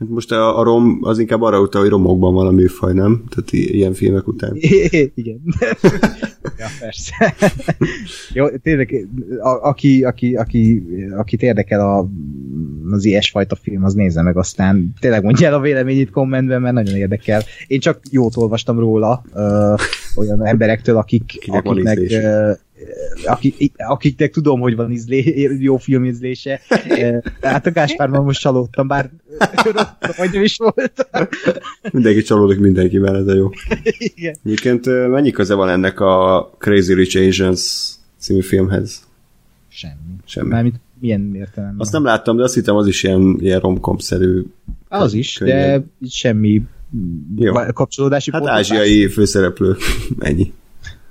Hát 0.02 0.10
most 0.10 0.32
a, 0.32 0.59
a 0.59 0.62
rom 0.62 0.98
az 1.01 1.19
inkább 1.19 1.43
arra 1.43 1.60
utal, 1.60 1.81
hogy 1.81 1.90
romokban 1.90 2.35
van 2.35 2.47
a 2.47 2.51
műfaj, 2.51 2.93
nem? 2.93 3.24
Tehát 3.28 3.52
ilyen 3.52 3.93
filmek 3.93 4.28
után. 4.28 4.52
Igen. 5.14 5.40
ja, 6.59 6.66
persze. 6.81 7.35
Jó, 8.35 8.48
tényleg, 8.48 9.06
a, 9.40 9.69
aki, 9.69 10.05
aki, 10.05 10.35
aki, 10.35 10.82
akit 11.16 11.43
érdekel 11.43 11.81
a, 11.81 12.09
az 12.90 13.05
ilyesfajta 13.05 13.56
film, 13.56 13.85
az 13.85 13.94
nézze 13.94 14.23
meg, 14.23 14.36
aztán 14.36 14.93
tényleg 15.01 15.23
mondja 15.23 15.47
el 15.47 15.55
a 15.55 15.60
véleményét 15.60 16.10
kommentben, 16.10 16.60
mert 16.60 16.74
nagyon 16.74 16.94
érdekel. 16.94 17.43
Én 17.66 17.81
csak 17.81 18.01
jót 18.10 18.36
olvastam 18.36 18.78
róla, 18.78 19.23
ö, 19.35 19.74
olyan 20.16 20.47
emberektől, 20.47 20.97
akik, 20.97 21.24
Kinek 21.24 21.64
akiknek, 21.64 21.98
ö, 21.98 22.52
akik, 23.25 23.73
akiknek 23.77 24.33
tudom, 24.33 24.61
hogy 24.61 24.77
van 24.77 24.93
ízlé, 24.93 25.49
jó 25.59 25.77
filmízlése. 25.77 26.61
Ö, 26.89 27.17
Hát 27.41 27.67
a 27.67 27.71
Gáspárban 27.71 28.25
most 28.25 28.41
csalódtam, 28.41 28.87
bár 28.87 29.11
hogy 30.17 30.35
is 30.35 30.57
volt. 30.57 31.09
Mindenki 31.93 32.23
csalódik 32.23 32.59
mindenkivel, 32.59 33.17
ez 33.17 33.27
a 33.27 33.35
jó. 33.35 33.51
Igen. 33.99 34.37
Egyébként 34.45 34.87
mennyi 35.09 35.31
köze 35.31 35.55
van 35.55 35.69
ennek 35.69 36.01
a 36.01 36.51
Crazy 36.59 36.95
Rich 36.95 37.17
Asians 37.29 37.91
című 38.19 38.41
filmhez? 38.41 39.03
Semmi. 39.69 40.17
Semmi. 40.25 40.49
Mármint 40.49 40.81
milyen 41.01 41.35
értelemben? 41.35 41.81
Azt 41.81 41.93
nem 41.93 42.05
láttam, 42.05 42.37
de 42.37 42.43
azt 42.43 42.55
hittem 42.55 42.77
az 42.77 42.87
is 42.87 43.03
ilyen, 43.03 43.37
ilyen 43.41 43.61
romkom-szerű. 43.61 44.43
Az 44.89 45.15
is, 45.15 45.39
könnyen. 45.39 45.81
de 46.01 46.09
semmi 46.09 46.63
Jó. 47.37 47.53
kapcsolódási 47.53 48.31
Hát 48.33 48.47
ázsiai 48.47 49.09
főszereplő. 49.09 49.77
Ennyi. 50.19 50.53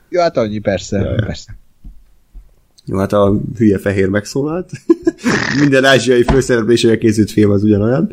Ja, 0.10 0.22
hát 0.22 0.38
annyi, 0.38 0.60
persze, 0.60 1.00
ja. 1.00 1.26
persze. 1.26 1.58
Jó, 2.92 2.98
hát 2.98 3.14
a 3.14 3.40
hülye 3.58 3.78
fehér 3.78 4.08
megszólalt. 4.08 4.70
Minden 5.60 5.86
ázsiai 5.86 6.24
főszereplésére 6.24 6.98
készült 6.98 7.32
film 7.32 7.52
az 7.52 7.64
ugyanolyan. 7.64 8.12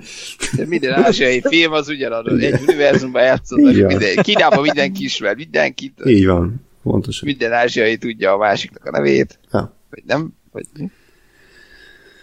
De 0.56 0.66
minden 0.66 0.92
ázsiai 0.92 1.40
film 1.50 1.72
az 1.72 1.88
ugyanaz, 1.88 2.42
egy 2.42 2.60
univerzumban 2.62 3.40
Igen. 3.48 3.86
minden, 3.86 4.16
Kínában 4.16 4.62
mindenki 4.62 5.05
ismer 5.05 5.34
mindenkit, 5.36 6.00
Így 6.05 6.26
van. 6.26 6.66
Pontosan. 6.82 7.28
minden 7.28 7.52
ázsiai 7.52 7.96
tudja 7.96 8.32
a 8.32 8.36
másiknak 8.38 8.84
a 8.84 8.90
nevét, 8.90 9.38
Ha. 9.50 9.76
vagy 9.90 10.02
nem, 10.06 10.32
vagy 10.52 10.64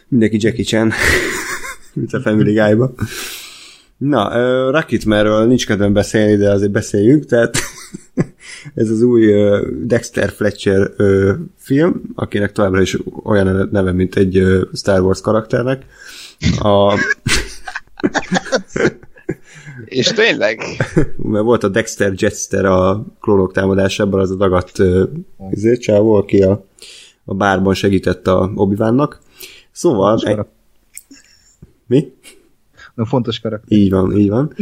Mindenki 0.07 0.38
Jackie 0.40 0.64
Chan. 0.64 0.91
Mint 1.94 2.14
a 2.14 2.22
Family 2.22 2.53
Guy-ba. 2.53 2.94
Na, 3.98 4.27
uh, 4.27 4.72
Rocketmanről 4.72 5.45
nincs 5.45 5.65
kedvem 5.65 5.94
beszélni, 5.94 6.36
de 6.36 6.49
azért 6.49 6.72
beszéljünk, 6.72 7.26
tehát 7.26 7.57
ez 8.76 8.90
az 8.90 9.02
új 9.02 9.34
Dexter 9.84 10.30
Fletcher 10.30 10.92
film, 11.58 12.02
akinek 12.16 12.52
továbbra 12.52 12.82
is 12.82 12.98
olyan 13.24 13.48
a 13.48 13.68
neve, 13.72 13.92
mint 13.92 14.16
egy 14.16 14.44
Star 14.74 15.02
Wars 15.02 15.22
karakternek. 15.22 15.86
A, 16.60 16.94
és 19.86 20.08
tényleg, 20.08 20.62
mert 21.32 21.44
volt 21.44 21.64
a 21.64 21.70
Dexter 21.70 22.14
Jetster 22.16 22.66
a 22.66 23.06
klónok 23.20 23.54
támadásában, 23.54 24.20
az 24.20 24.32
a 24.32 24.36
dagadt 24.36 24.82
ezért 25.50 25.82
csávó, 25.82 26.14
aki 26.14 26.44
a, 26.44 26.66
a 27.26 27.34
bárban 27.34 27.74
segített 27.74 28.28
a 28.28 28.52
obi 28.56 28.76
Szóval... 29.72 30.18
Fontos 30.18 30.30
Egy, 30.30 30.46
mi? 31.88 32.14
No, 32.94 33.06
fontos 33.06 33.40
karakter. 33.40 33.78
Így 33.78 33.90
van, 33.90 34.18
így 34.18 34.30
van. 34.30 34.54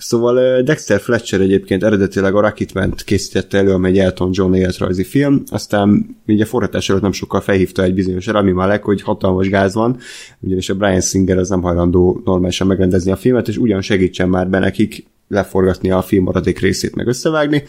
Szóval 0.00 0.62
Dexter 0.62 1.00
Fletcher 1.00 1.40
egyébként 1.40 1.82
eredetileg 1.82 2.34
a 2.34 2.40
rocketman 2.40 2.94
készítette 3.04 3.58
elő, 3.58 3.72
amely 3.72 3.90
egy 3.90 3.98
Elton 3.98 4.30
John 4.32 4.54
életrajzi 4.54 5.04
film, 5.04 5.42
aztán 5.50 6.16
ugye 6.26 6.44
forgatás 6.44 6.88
előtt 6.88 7.02
nem 7.02 7.12
sokkal 7.12 7.40
felhívta 7.40 7.82
egy 7.82 7.94
bizonyos 7.94 8.26
Rami 8.26 8.52
Malek, 8.52 8.82
hogy 8.82 9.02
hatalmas 9.02 9.48
gáz 9.48 9.74
van, 9.74 9.98
ugyanis 10.40 10.68
a 10.68 10.74
Brian 10.74 11.00
Singer 11.00 11.38
az 11.38 11.48
nem 11.48 11.62
hajlandó 11.62 12.22
normálisan 12.24 12.66
megrendezni 12.66 13.10
a 13.10 13.16
filmet, 13.16 13.48
és 13.48 13.56
ugyan 13.56 13.80
segítsen 13.80 14.28
már 14.28 14.48
be 14.48 14.58
nekik 14.58 15.06
leforgatni 15.28 15.90
a 15.90 16.02
film 16.02 16.24
maradék 16.24 16.58
részét, 16.58 16.94
meg 16.94 17.06
összevágni. 17.06 17.62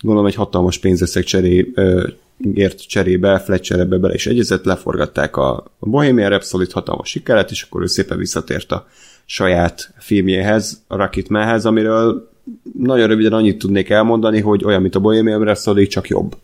Gondolom 0.00 0.28
egy 0.28 0.34
hatalmas 0.34 0.78
pénzösszeg 0.78 1.24
cseré, 1.24 1.72
ért 2.54 2.88
cserébe, 2.88 3.38
Fletcher 3.38 3.80
ebbe 3.80 3.96
bele 3.96 4.14
is 4.14 4.26
egyezett, 4.26 4.64
leforgatták 4.64 5.36
a, 5.36 5.64
Bohemian 5.78 6.28
Rhapsody 6.28 6.66
hatalmas 6.70 7.08
sikeret, 7.08 7.50
és 7.50 7.62
akkor 7.62 7.82
ő 7.82 7.86
szépen 7.86 8.18
visszatért 8.18 8.72
a 8.72 8.86
saját 9.24 9.94
filmjéhez, 9.98 10.84
a 10.86 10.96
Rocketmanhez, 10.96 11.66
amiről 11.66 12.30
nagyon 12.78 13.06
röviden 13.06 13.32
annyit 13.32 13.58
tudnék 13.58 13.90
elmondani, 13.90 14.40
hogy 14.40 14.64
olyan, 14.64 14.80
mint 14.80 14.94
a 14.94 15.00
Bohemian 15.00 15.42
Rhapsody, 15.42 15.86
csak 15.86 16.08
jobb. 16.08 16.36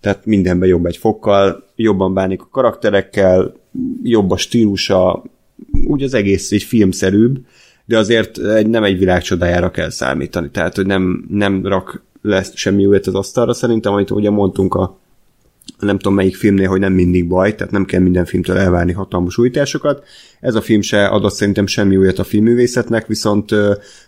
Tehát 0.00 0.26
mindenben 0.26 0.68
jobb 0.68 0.86
egy 0.86 0.96
fokkal, 0.96 1.64
jobban 1.76 2.14
bánik 2.14 2.42
a 2.42 2.48
karakterekkel, 2.50 3.54
jobb 4.02 4.30
a 4.30 4.36
stílusa, 4.36 5.22
úgy 5.86 6.02
az 6.02 6.14
egész 6.14 6.52
egy 6.52 6.62
filmszerűbb, 6.62 7.38
de 7.84 7.98
azért 7.98 8.38
egy, 8.38 8.66
nem 8.66 8.84
egy 8.84 8.98
világ 8.98 9.22
csodájára 9.22 9.70
kell 9.70 9.90
számítani. 9.90 10.50
Tehát, 10.50 10.76
hogy 10.76 10.86
nem, 10.86 11.24
nem 11.28 11.66
rak 11.66 12.04
lesz 12.22 12.56
semmi 12.56 12.86
újat 12.86 13.06
az 13.06 13.14
asztalra 13.14 13.52
szerintem, 13.52 13.92
amit 13.92 14.10
ugye 14.10 14.30
mondtunk 14.30 14.74
a 14.74 14.98
nem 15.78 15.96
tudom 15.96 16.14
melyik 16.14 16.36
filmnél, 16.36 16.68
hogy 16.68 16.80
nem 16.80 16.92
mindig 16.92 17.28
baj, 17.28 17.54
tehát 17.54 17.72
nem 17.72 17.84
kell 17.84 18.00
minden 18.00 18.24
filmtől 18.24 18.56
elvárni 18.56 18.92
hatalmas 18.92 19.38
újításokat. 19.38 20.04
Ez 20.40 20.54
a 20.54 20.60
film 20.60 20.80
se 20.80 21.06
adott 21.06 21.34
szerintem 21.34 21.66
semmi 21.66 21.96
újat 21.96 22.18
a 22.18 22.24
filmművészetnek, 22.24 23.06
viszont, 23.06 23.50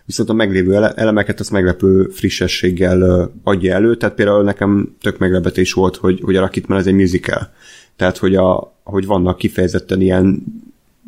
viszont 0.05 0.29
a 0.29 0.33
meglévő 0.33 0.75
ele- 0.75 0.97
elemeket 0.97 1.39
az 1.39 1.49
meglepő 1.49 2.07
frissességgel 2.07 3.31
adja 3.43 3.73
elő, 3.73 3.95
tehát 3.95 4.15
például 4.15 4.43
nekem 4.43 4.95
tök 5.01 5.17
meglepetés 5.17 5.73
volt, 5.73 5.95
hogy, 5.95 6.19
hogy 6.23 6.35
a 6.35 6.39
Rocketman 6.39 6.77
ez 6.77 6.87
egy 6.87 6.93
musical. 6.93 7.51
Tehát, 7.95 8.17
hogy, 8.17 8.35
a, 8.35 8.77
hogy 8.83 9.05
vannak 9.05 9.37
kifejezetten 9.37 10.01
ilyen 10.01 10.43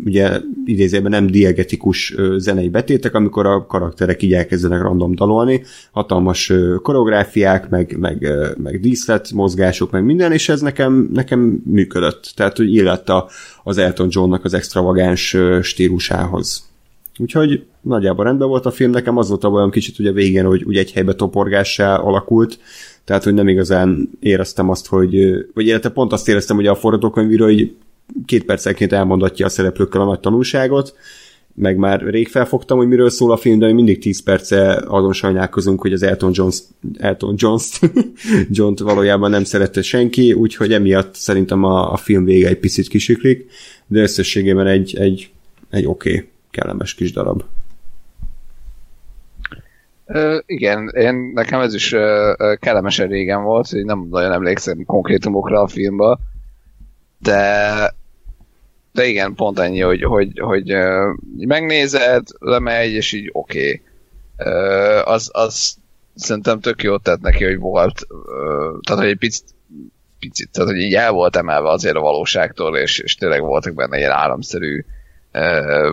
ugye 0.05 0.39
idézőben 0.65 1.11
nem 1.11 1.27
diegetikus 1.27 2.15
zenei 2.37 2.69
betétek, 2.69 3.13
amikor 3.13 3.45
a 3.45 3.65
karakterek 3.65 4.21
így 4.21 4.33
elkezdenek 4.33 4.81
random 4.81 5.15
dalolni, 5.15 5.63
hatalmas 5.91 6.53
koreográfiák, 6.81 7.69
meg, 7.69 7.97
meg, 7.99 8.27
meg 8.57 8.79
díszlet, 8.79 9.31
mozgások, 9.31 9.91
meg 9.91 10.03
minden, 10.03 10.31
és 10.31 10.49
ez 10.49 10.61
nekem, 10.61 11.09
nekem 11.13 11.61
működött. 11.65 12.31
Tehát, 12.35 12.57
hogy 12.57 12.73
illett 12.73 13.09
a, 13.09 13.29
az 13.63 13.77
Elton 13.77 14.07
Johnnak 14.11 14.43
az 14.45 14.53
extravagáns 14.53 15.37
stílusához. 15.61 16.65
Úgyhogy 17.19 17.65
nagyjából 17.81 18.25
rendben 18.25 18.47
volt 18.47 18.65
a 18.65 18.71
film, 18.71 18.91
nekem 18.91 19.17
az 19.17 19.29
volt 19.29 19.43
a 19.43 19.49
olyan 19.49 19.71
kicsit 19.71 19.99
ugye 19.99 20.11
végén, 20.11 20.45
hogy 20.45 20.63
ugye 20.65 20.79
egy 20.79 20.91
helybe 20.91 21.13
toporgássá 21.13 21.95
alakult, 21.95 22.59
tehát, 23.03 23.23
hogy 23.23 23.33
nem 23.33 23.47
igazán 23.47 24.09
éreztem 24.19 24.69
azt, 24.69 24.87
hogy, 24.87 25.45
vagy 25.53 25.65
illetve 25.65 25.89
pont 25.89 26.11
azt 26.11 26.27
éreztem, 26.27 26.55
hogy 26.55 26.67
a 26.67 26.75
forgatókönyvíró 26.75 27.49
így 27.49 27.75
két 28.25 28.43
percenként 28.43 28.93
elmondatja 28.93 29.45
a 29.45 29.49
szereplőkkel 29.49 30.01
a 30.01 30.05
nagy 30.05 30.19
tanulságot, 30.19 30.95
meg 31.59 31.77
már 31.77 32.01
rég 32.01 32.27
felfogtam, 32.27 32.77
hogy 32.77 32.87
miről 32.87 33.09
szól 33.09 33.31
a 33.31 33.37
film, 33.37 33.59
de 33.59 33.65
még 33.65 33.75
mindig 33.75 33.99
10 33.99 34.23
perce 34.23 34.83
azon 34.87 35.13
sajnálkozunk, 35.13 35.81
hogy 35.81 35.93
az 35.93 36.03
Elton 36.03 36.31
Jones, 36.33 36.59
Elton 36.97 37.33
Jones 37.37 37.79
John-t 38.49 38.79
valójában 38.79 39.29
nem 39.29 39.43
szerette 39.43 39.81
senki, 39.81 40.33
úgyhogy 40.33 40.73
emiatt 40.73 41.15
szerintem 41.15 41.63
a, 41.63 41.91
a 41.91 41.97
film 41.97 42.23
vége 42.23 42.47
egy 42.47 42.59
picit 42.59 42.87
kisiklik, 42.87 43.51
de 43.87 44.01
összességében 44.01 44.67
egy, 44.67 44.97
egy, 44.97 45.31
egy 45.69 45.85
oké, 45.85 46.09
okay, 46.09 46.29
kellemes 46.51 46.93
kis 46.93 47.11
darab. 47.11 47.43
Ö, 50.05 50.37
igen, 50.45 50.89
én, 50.89 51.31
nekem 51.33 51.59
ez 51.59 51.73
is 51.73 51.93
ö, 51.93 52.33
ö, 52.37 52.53
kellemesen 52.59 53.07
régen 53.07 53.43
volt, 53.43 53.69
hogy 53.69 53.85
nem 53.85 54.07
nagyon 54.09 54.31
emlékszem 54.31 54.85
konkrétumokra 54.85 55.61
a 55.61 55.67
filmben, 55.67 56.17
de 57.19 57.95
de 58.97 59.05
igen, 59.05 59.33
pont 59.33 59.59
ennyi, 59.59 59.79
hogy, 59.79 60.03
hogy, 60.03 60.39
hogy 60.39 60.71
ö, 60.71 61.13
így 61.39 61.47
megnézed, 61.47 62.27
lemegy, 62.39 62.91
és 62.91 63.11
így 63.11 63.29
oké. 63.31 63.81
Okay. 64.37 65.01
Az, 65.03 65.29
az 65.33 65.77
szerintem 66.15 66.59
tök 66.59 66.83
jót 66.83 67.03
tett 67.03 67.21
neki, 67.21 67.43
hogy 67.43 67.57
volt, 67.57 68.07
tehát 68.81 69.01
hogy 69.01 69.11
egy 69.11 69.17
picit, 69.17 69.43
picit, 70.19 70.49
tehát 70.51 70.69
hogy 70.69 70.79
így 70.79 70.93
el 70.93 71.11
volt 71.11 71.35
emelve 71.35 71.69
azért 71.69 71.95
a 71.95 71.99
valóságtól, 71.99 72.77
és, 72.77 72.99
és 72.99 73.15
tényleg 73.15 73.41
voltak 73.41 73.73
benne 73.73 73.97
ilyen 73.97 74.11
államszerű 74.11 74.85
ö, 75.31 75.91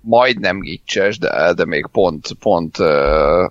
majdnem 0.00 0.60
gicses, 0.60 1.18
de, 1.18 1.52
de 1.54 1.64
még 1.64 1.86
pont, 1.92 2.32
pont 2.40 2.76
a 2.76 3.50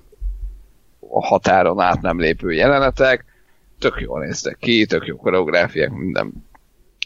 határon 1.26 1.80
át 1.80 2.02
nem 2.02 2.20
lépő 2.20 2.52
jelenetek, 2.52 3.26
tök 3.80 4.02
jól 4.02 4.20
néztek 4.20 4.58
ki, 4.60 4.86
tök 4.86 5.06
jó 5.06 5.16
koreográfiák, 5.16 5.92
minden 5.92 6.48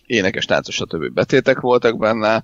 énekes, 0.05 0.45
táncos, 0.45 0.75
stb. 0.75 1.13
betétek 1.13 1.59
voltak 1.59 1.97
benne, 1.97 2.43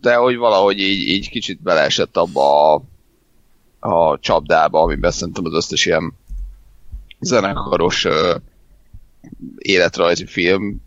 de 0.00 0.14
hogy 0.14 0.36
valahogy 0.36 0.78
így, 0.78 1.08
így 1.08 1.30
kicsit 1.30 1.62
beleesett 1.62 2.16
abba 2.16 2.74
a, 2.74 2.82
a 3.78 4.18
csapdába, 4.18 4.80
amiben 4.80 5.10
szerintem 5.10 5.44
az 5.44 5.54
összes 5.54 5.86
ilyen 5.86 6.12
zenekaros 7.20 8.06
életrajzi 9.58 10.26
film 10.26 10.82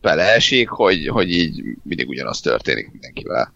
beleesik, 0.00 0.68
hogy, 0.68 1.08
hogy 1.08 1.30
így 1.30 1.62
mindig 1.82 2.08
ugyanaz 2.08 2.40
történik 2.40 2.90
mindenkivel. 2.90 3.54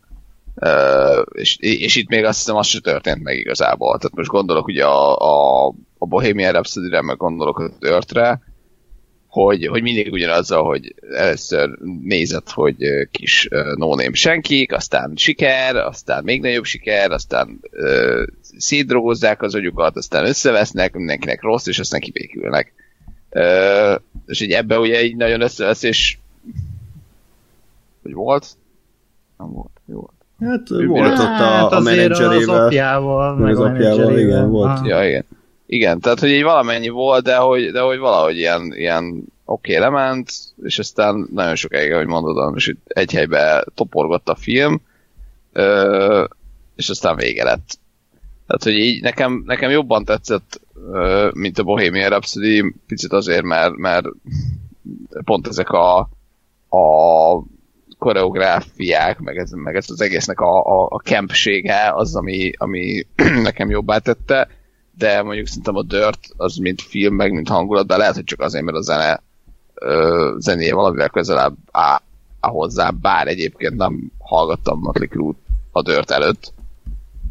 És, 1.32 1.56
és 1.58 1.96
itt 1.96 2.08
még 2.08 2.24
azt 2.24 2.38
hiszem, 2.38 2.56
az 2.56 2.66
sem 2.66 2.80
történt 2.80 3.22
meg 3.22 3.38
igazából. 3.38 3.96
Tehát 3.98 4.16
most 4.16 4.30
gondolok 4.30 4.66
ugye 4.66 4.84
a, 4.84 5.16
a, 5.16 5.66
a 5.98 6.06
Bohemian 6.06 6.52
Rhapsody-re, 6.52 7.02
meg 7.02 7.16
gondolok 7.16 7.58
a 7.58 7.70
Törtre, 7.78 8.40
hogy, 9.32 9.66
hogy 9.66 9.82
mindig 9.82 10.12
ugyanazzal, 10.12 10.64
hogy 10.64 10.94
először 11.16 11.78
nézett, 12.02 12.50
hogy 12.50 12.76
kis 13.10 13.48
no 13.76 14.12
senkik, 14.12 14.72
aztán 14.72 15.12
siker, 15.16 15.76
aztán 15.76 16.24
még 16.24 16.40
nagyobb 16.40 16.64
siker, 16.64 17.10
aztán 17.10 17.60
uh, 17.72 18.22
szétdrogozzák 18.56 19.42
az 19.42 19.54
agyukat, 19.54 19.96
aztán 19.96 20.26
összevesznek, 20.26 20.94
mindenkinek 20.94 21.42
rossz, 21.42 21.66
és 21.66 21.78
aztán 21.78 22.00
kibékülnek. 22.00 22.72
Uh, 23.30 24.00
és 24.26 24.40
így 24.40 24.52
ebbe 24.52 24.78
ugye 24.78 25.04
így 25.04 25.16
nagyon 25.16 25.40
összevesz, 25.40 25.82
és 25.82 26.18
hogy 28.02 28.12
volt? 28.12 28.46
Nem 29.38 29.52
volt, 29.52 29.80
jó 29.86 29.94
volt. 29.94 30.12
Hát 30.40 30.68
volt 30.86 31.18
ott 31.18 31.18
a, 31.18 31.44
hát 31.44 31.72
a 31.72 31.80
menedzserével. 31.80 32.54
Az 32.54 32.66
apjával, 32.66 33.36
meg 33.36 33.42
meg 33.42 33.52
az 33.52 33.58
a 33.58 33.70
apjával, 33.70 34.18
igen, 34.18 34.50
volt. 34.50 34.78
Ah. 34.78 34.86
Ja, 34.86 35.08
igen. 35.08 35.24
Igen, 35.72 36.00
tehát 36.00 36.20
hogy 36.20 36.30
így 36.30 36.42
valamennyi 36.42 36.88
volt, 36.88 37.24
de 37.24 37.36
hogy, 37.36 37.70
de 37.70 37.80
hogy 37.80 37.98
valahogy 37.98 38.36
ilyen, 38.36 38.72
ilyen 38.76 39.24
oké, 39.44 39.76
okay, 39.76 39.78
lement, 39.78 40.30
és 40.62 40.78
aztán 40.78 41.28
nagyon 41.32 41.54
sokáig, 41.54 41.92
ahogy 41.92 42.06
mondod, 42.06 42.56
és 42.56 42.74
egy 42.86 43.12
helybe 43.12 43.64
toporgott 43.74 44.28
a 44.28 44.34
film, 44.34 44.80
ö, 45.52 46.24
és 46.76 46.88
aztán 46.88 47.16
vége 47.16 47.44
lett. 47.44 47.78
Tehát, 48.46 48.62
hogy 48.62 48.72
így 48.72 49.02
nekem, 49.02 49.42
nekem 49.46 49.70
jobban 49.70 50.04
tetszett, 50.04 50.60
ö, 50.92 51.30
mint 51.34 51.58
a 51.58 51.62
Bohemian 51.62 52.08
Rhapsody, 52.08 52.74
picit 52.86 53.12
azért, 53.12 53.44
mert, 53.44 53.76
mert 53.76 54.06
pont 55.24 55.46
ezek 55.46 55.70
a, 55.70 55.98
a 56.68 57.42
koreográfiák, 57.98 59.18
meg 59.18 59.36
ez, 59.36 59.50
meg 59.50 59.76
ez 59.76 59.90
az 59.90 60.00
egésznek 60.00 60.40
a, 60.40 60.82
a, 60.82 60.86
a 60.90 60.98
kempsége 60.98 61.92
az, 61.94 62.16
ami, 62.16 62.50
ami 62.56 63.06
nekem 63.42 63.70
jobbá 63.70 63.98
tette, 63.98 64.48
de 64.98 65.22
mondjuk 65.22 65.46
szerintem 65.46 65.76
a 65.76 65.82
Dirt 65.82 66.28
az 66.36 66.56
mint 66.56 66.82
film, 66.82 67.14
meg 67.14 67.32
mint 67.32 67.48
hangulat, 67.48 67.86
de 67.86 67.96
lehet, 67.96 68.14
hogy 68.14 68.24
csak 68.24 68.40
azért, 68.40 68.64
mert 68.64 68.76
a 68.76 68.82
zene 68.82 69.22
ö, 69.74 70.34
zenéje 70.38 70.74
valamivel 70.74 71.08
közelebb 71.08 71.56
áll 71.70 72.00
hozzá, 72.40 72.90
bár 72.90 73.26
egyébként 73.26 73.76
nem 73.76 74.10
hallgattam 74.18 74.78
Motley 74.78 75.08
Crue 75.08 75.34
a 75.70 75.82
Dirt 75.82 76.10
előtt, 76.10 76.52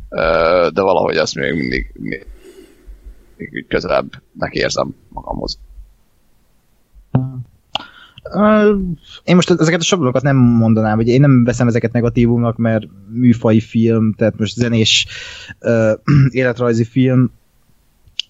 ö, 0.09 0.67
de 0.73 0.81
valahogy 0.81 1.17
azt 1.17 1.35
még 1.35 1.53
mindig, 1.53 1.91
mindig 1.93 3.65
közelebbnek 3.67 4.53
érzem 4.53 4.95
magamhoz. 5.09 5.59
Én 9.23 9.35
most 9.35 9.49
ezeket 9.49 9.79
a 9.79 9.83
sablonokat 9.83 10.21
nem 10.21 10.35
mondanám, 10.37 10.95
hogy 10.95 11.07
én 11.07 11.19
nem 11.19 11.43
veszem 11.43 11.67
ezeket 11.67 11.91
negatívumnak, 11.91 12.57
mert 12.57 12.87
műfai 13.09 13.59
film, 13.59 14.13
tehát 14.13 14.37
most 14.37 14.55
zenés 14.55 15.07
uh, 15.59 15.91
életrajzi 16.29 16.83
film, 16.83 17.31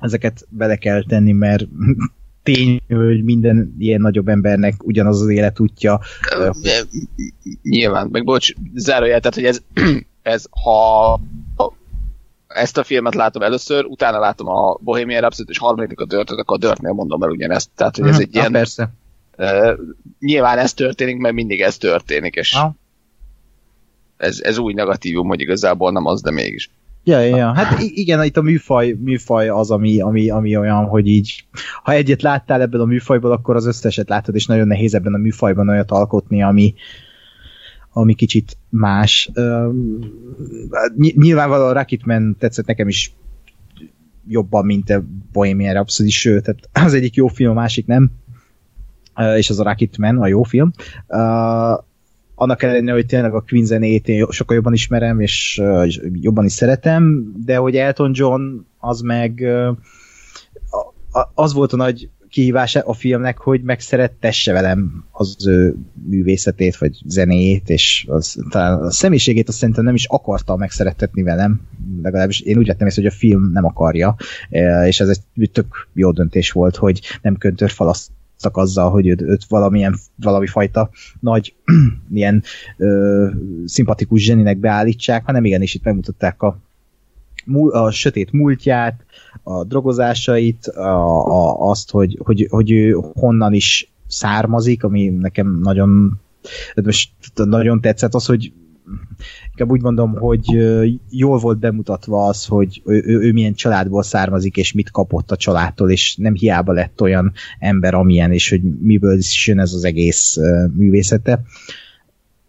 ezeket 0.01 0.47
bele 0.49 0.75
kell 0.75 1.03
tenni, 1.03 1.31
mert 1.31 1.67
tény, 2.43 2.81
hogy 2.87 3.23
minden 3.23 3.75
ilyen 3.79 4.01
nagyobb 4.01 4.27
embernek 4.27 4.83
ugyanaz 4.83 5.21
az 5.21 5.27
életútja. 5.27 5.99
Nyilván, 7.61 8.07
meg 8.11 8.23
bocs, 8.23 8.53
zárójel, 8.73 9.19
tehát 9.19 9.35
hogy 9.35 9.45
ez, 9.45 9.61
ez 10.21 10.45
ha 10.63 11.19
ezt 12.53 12.77
a 12.77 12.83
filmet 12.83 13.15
látom 13.15 13.41
először, 13.41 13.85
utána 13.85 14.19
látom 14.19 14.47
a 14.47 14.77
Bohemian 14.79 15.19
Rhapsody 15.19 15.51
és 15.51 15.57
harmadik 15.57 15.99
a 15.99 16.05
Dörtöt, 16.05 16.39
akkor 16.39 16.55
a 16.55 16.59
Dörtnél 16.59 16.91
mondom 16.91 17.23
el 17.23 17.29
ugyanezt. 17.29 17.69
Tehát, 17.75 17.97
hogy 17.97 18.07
ez 18.07 18.19
egy 18.19 18.35
ilyen... 18.35 18.51
persze. 18.51 18.89
Uh, 19.37 19.79
nyilván 20.19 20.57
ez 20.57 20.73
történik, 20.73 21.17
mert 21.17 21.35
mindig 21.35 21.61
ez 21.61 21.77
történik, 21.77 22.35
és 22.35 22.53
ha. 22.53 22.75
ez, 24.17 24.39
ez 24.43 24.57
új 24.57 24.73
negatívum, 24.73 25.27
hogy 25.27 25.41
igazából 25.41 25.91
nem 25.91 26.05
az, 26.05 26.21
de 26.21 26.31
mégis. 26.31 26.69
Ja, 27.03 27.19
ja. 27.19 27.53
Hát 27.53 27.79
igen, 27.79 28.23
itt 28.23 28.37
a 28.37 28.41
műfaj, 28.41 28.91
műfaj 28.99 29.49
az, 29.49 29.71
ami, 29.71 30.01
ami, 30.01 30.29
ami 30.29 30.57
olyan, 30.57 30.85
hogy 30.85 31.07
így, 31.07 31.45
ha 31.83 31.91
egyet 31.91 32.21
láttál 32.21 32.61
ebből 32.61 32.81
a 32.81 32.85
műfajból, 32.85 33.31
akkor 33.31 33.55
az 33.55 33.65
összeset 33.65 34.09
látod, 34.09 34.35
és 34.35 34.45
nagyon 34.45 34.67
nehéz 34.67 34.93
ebben 34.93 35.13
a 35.13 35.17
műfajban 35.17 35.69
olyat 35.69 35.91
alkotni, 35.91 36.43
ami, 36.43 36.73
ami 37.93 38.13
kicsit 38.13 38.57
más. 38.69 39.29
Uh, 39.35 39.73
nyilvánvalóan 40.97 41.69
a 41.69 41.73
Rocketman 41.73 42.35
tetszett 42.39 42.65
nekem 42.65 42.87
is 42.87 43.13
jobban, 44.27 44.65
mint 44.65 44.89
a 44.89 45.03
Bohemian 45.31 45.73
Rhapsody, 45.73 46.09
sőt, 46.09 46.43
tehát 46.43 46.69
az 46.85 46.93
egyik 46.93 47.15
jó 47.15 47.27
film, 47.27 47.51
a 47.51 47.53
másik 47.53 47.85
nem, 47.85 48.11
és 49.35 49.49
az 49.49 49.59
a 49.59 49.63
Rocketman, 49.63 50.17
a 50.17 50.27
jó 50.27 50.43
film. 50.43 50.71
Annak 52.41 52.63
ellenére, 52.63 52.93
hogy 52.93 53.05
tényleg 53.05 53.33
a 53.33 53.43
Queen 53.47 53.65
zenét 53.65 54.07
én 54.07 54.27
sokkal 54.29 54.55
jobban 54.55 54.73
ismerem, 54.73 55.19
és 55.19 55.61
jobban 56.13 56.45
is 56.45 56.51
szeretem, 56.51 57.33
de 57.45 57.55
hogy 57.55 57.75
Elton 57.75 58.11
John 58.13 58.41
az 58.79 59.01
meg 59.01 59.45
az 61.33 61.53
volt 61.53 61.73
a 61.73 61.75
nagy 61.75 62.09
kihívás 62.29 62.75
a 62.75 62.93
filmnek, 62.93 63.37
hogy 63.37 63.61
megszerettesse 63.61 64.53
velem 64.53 65.05
az 65.11 65.47
ő 65.47 65.75
művészetét, 66.07 66.77
vagy 66.77 67.01
zenéjét, 67.05 67.69
és 67.69 68.05
az, 68.09 68.37
talán 68.49 68.81
a 68.81 68.91
személyiségét 68.91 69.47
azt 69.47 69.57
szerintem 69.57 69.83
nem 69.83 69.95
is 69.95 70.05
akarta 70.05 70.55
megszerettetni 70.55 71.23
velem, 71.23 71.61
legalábbis 72.01 72.39
én 72.39 72.57
úgy 72.57 72.67
vettem 72.67 72.87
észre, 72.87 73.01
hogy 73.01 73.11
a 73.11 73.17
film 73.17 73.51
nem 73.51 73.65
akarja, 73.65 74.15
és 74.85 74.99
ez 74.99 75.09
egy 75.09 75.51
tök 75.51 75.87
jó 75.93 76.11
döntés 76.11 76.51
volt, 76.51 76.75
hogy 76.75 77.01
nem 77.21 77.35
köntörfalaszt 77.35 78.11
azzal, 78.49 78.89
hogy 78.89 79.07
őt, 79.07 79.21
őt 79.21 79.45
valamilyen, 79.45 79.95
valami 80.15 80.47
fajta 80.47 80.89
nagy, 81.19 81.55
ilyen 82.13 82.43
ö, 82.77 83.27
szimpatikus 83.65 84.23
zseninek 84.23 84.57
beállítsák, 84.57 85.25
hanem 85.25 85.45
igenis 85.45 85.73
itt 85.73 85.83
megmutatták 85.83 86.41
a, 86.41 86.57
a 87.71 87.91
sötét 87.91 88.31
múltját, 88.31 89.05
a 89.43 89.63
drogozásait, 89.63 90.67
a, 90.67 91.25
a, 91.27 91.69
azt, 91.69 91.91
hogy, 91.91 92.19
hogy, 92.23 92.47
hogy 92.49 92.71
ő 92.71 92.91
honnan 93.13 93.53
is 93.53 93.93
származik, 94.07 94.83
ami 94.83 95.07
nekem 95.09 95.59
nagyon 95.63 96.19
most 96.83 97.11
nagyon 97.33 97.81
tetszett 97.81 98.13
az, 98.13 98.25
hogy 98.25 98.53
inkább 99.49 99.71
úgy 99.71 99.81
mondom, 99.81 100.13
hogy 100.13 100.45
jól 101.09 101.37
volt 101.37 101.59
bemutatva 101.59 102.27
az, 102.27 102.45
hogy 102.45 102.81
ő, 102.85 103.03
ő, 103.05 103.19
ő 103.19 103.31
milyen 103.31 103.53
családból 103.53 104.03
származik, 104.03 104.57
és 104.57 104.73
mit 104.73 104.91
kapott 104.91 105.31
a 105.31 105.35
családtól, 105.35 105.91
és 105.91 106.15
nem 106.15 106.33
hiába 106.33 106.71
lett 106.71 107.01
olyan 107.01 107.33
ember, 107.59 107.93
amilyen, 107.93 108.31
és 108.31 108.49
hogy 108.49 108.61
miből 108.79 109.17
is 109.17 109.47
jön 109.47 109.59
ez 109.59 109.73
az 109.73 109.83
egész 109.83 110.37
művészete. 110.73 111.41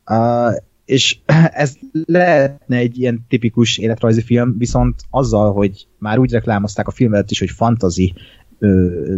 Uh, 0.07 0.55
és 0.85 1.19
ez 1.65 1.77
lehetne 1.93 2.77
egy 2.77 2.99
ilyen 2.99 3.25
tipikus 3.29 3.79
életrajzi 3.79 4.23
film, 4.23 4.59
viszont 4.59 4.95
azzal, 5.11 5.53
hogy 5.53 5.87
már 5.99 6.19
úgy 6.19 6.33
reklámozták 6.33 6.89
a 6.89 6.91
filmet 6.91 7.31
is, 7.31 7.39
hogy 7.39 7.51
fantazi 7.51 8.15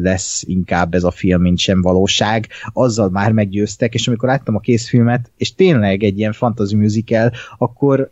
lesz 0.02 0.42
inkább 0.46 0.94
ez 0.94 1.04
a 1.04 1.10
film, 1.10 1.40
mint 1.40 1.58
sem 1.58 1.82
valóság, 1.82 2.48
azzal 2.72 3.10
már 3.10 3.32
meggyőztek, 3.32 3.94
és 3.94 4.08
amikor 4.08 4.28
láttam 4.28 4.54
a 4.54 4.60
készfilmet, 4.60 5.30
és 5.36 5.54
tényleg 5.54 6.02
egy 6.02 6.18
ilyen 6.18 6.32
fantasy 6.32 6.76
musical, 6.76 7.30
akkor, 7.58 8.10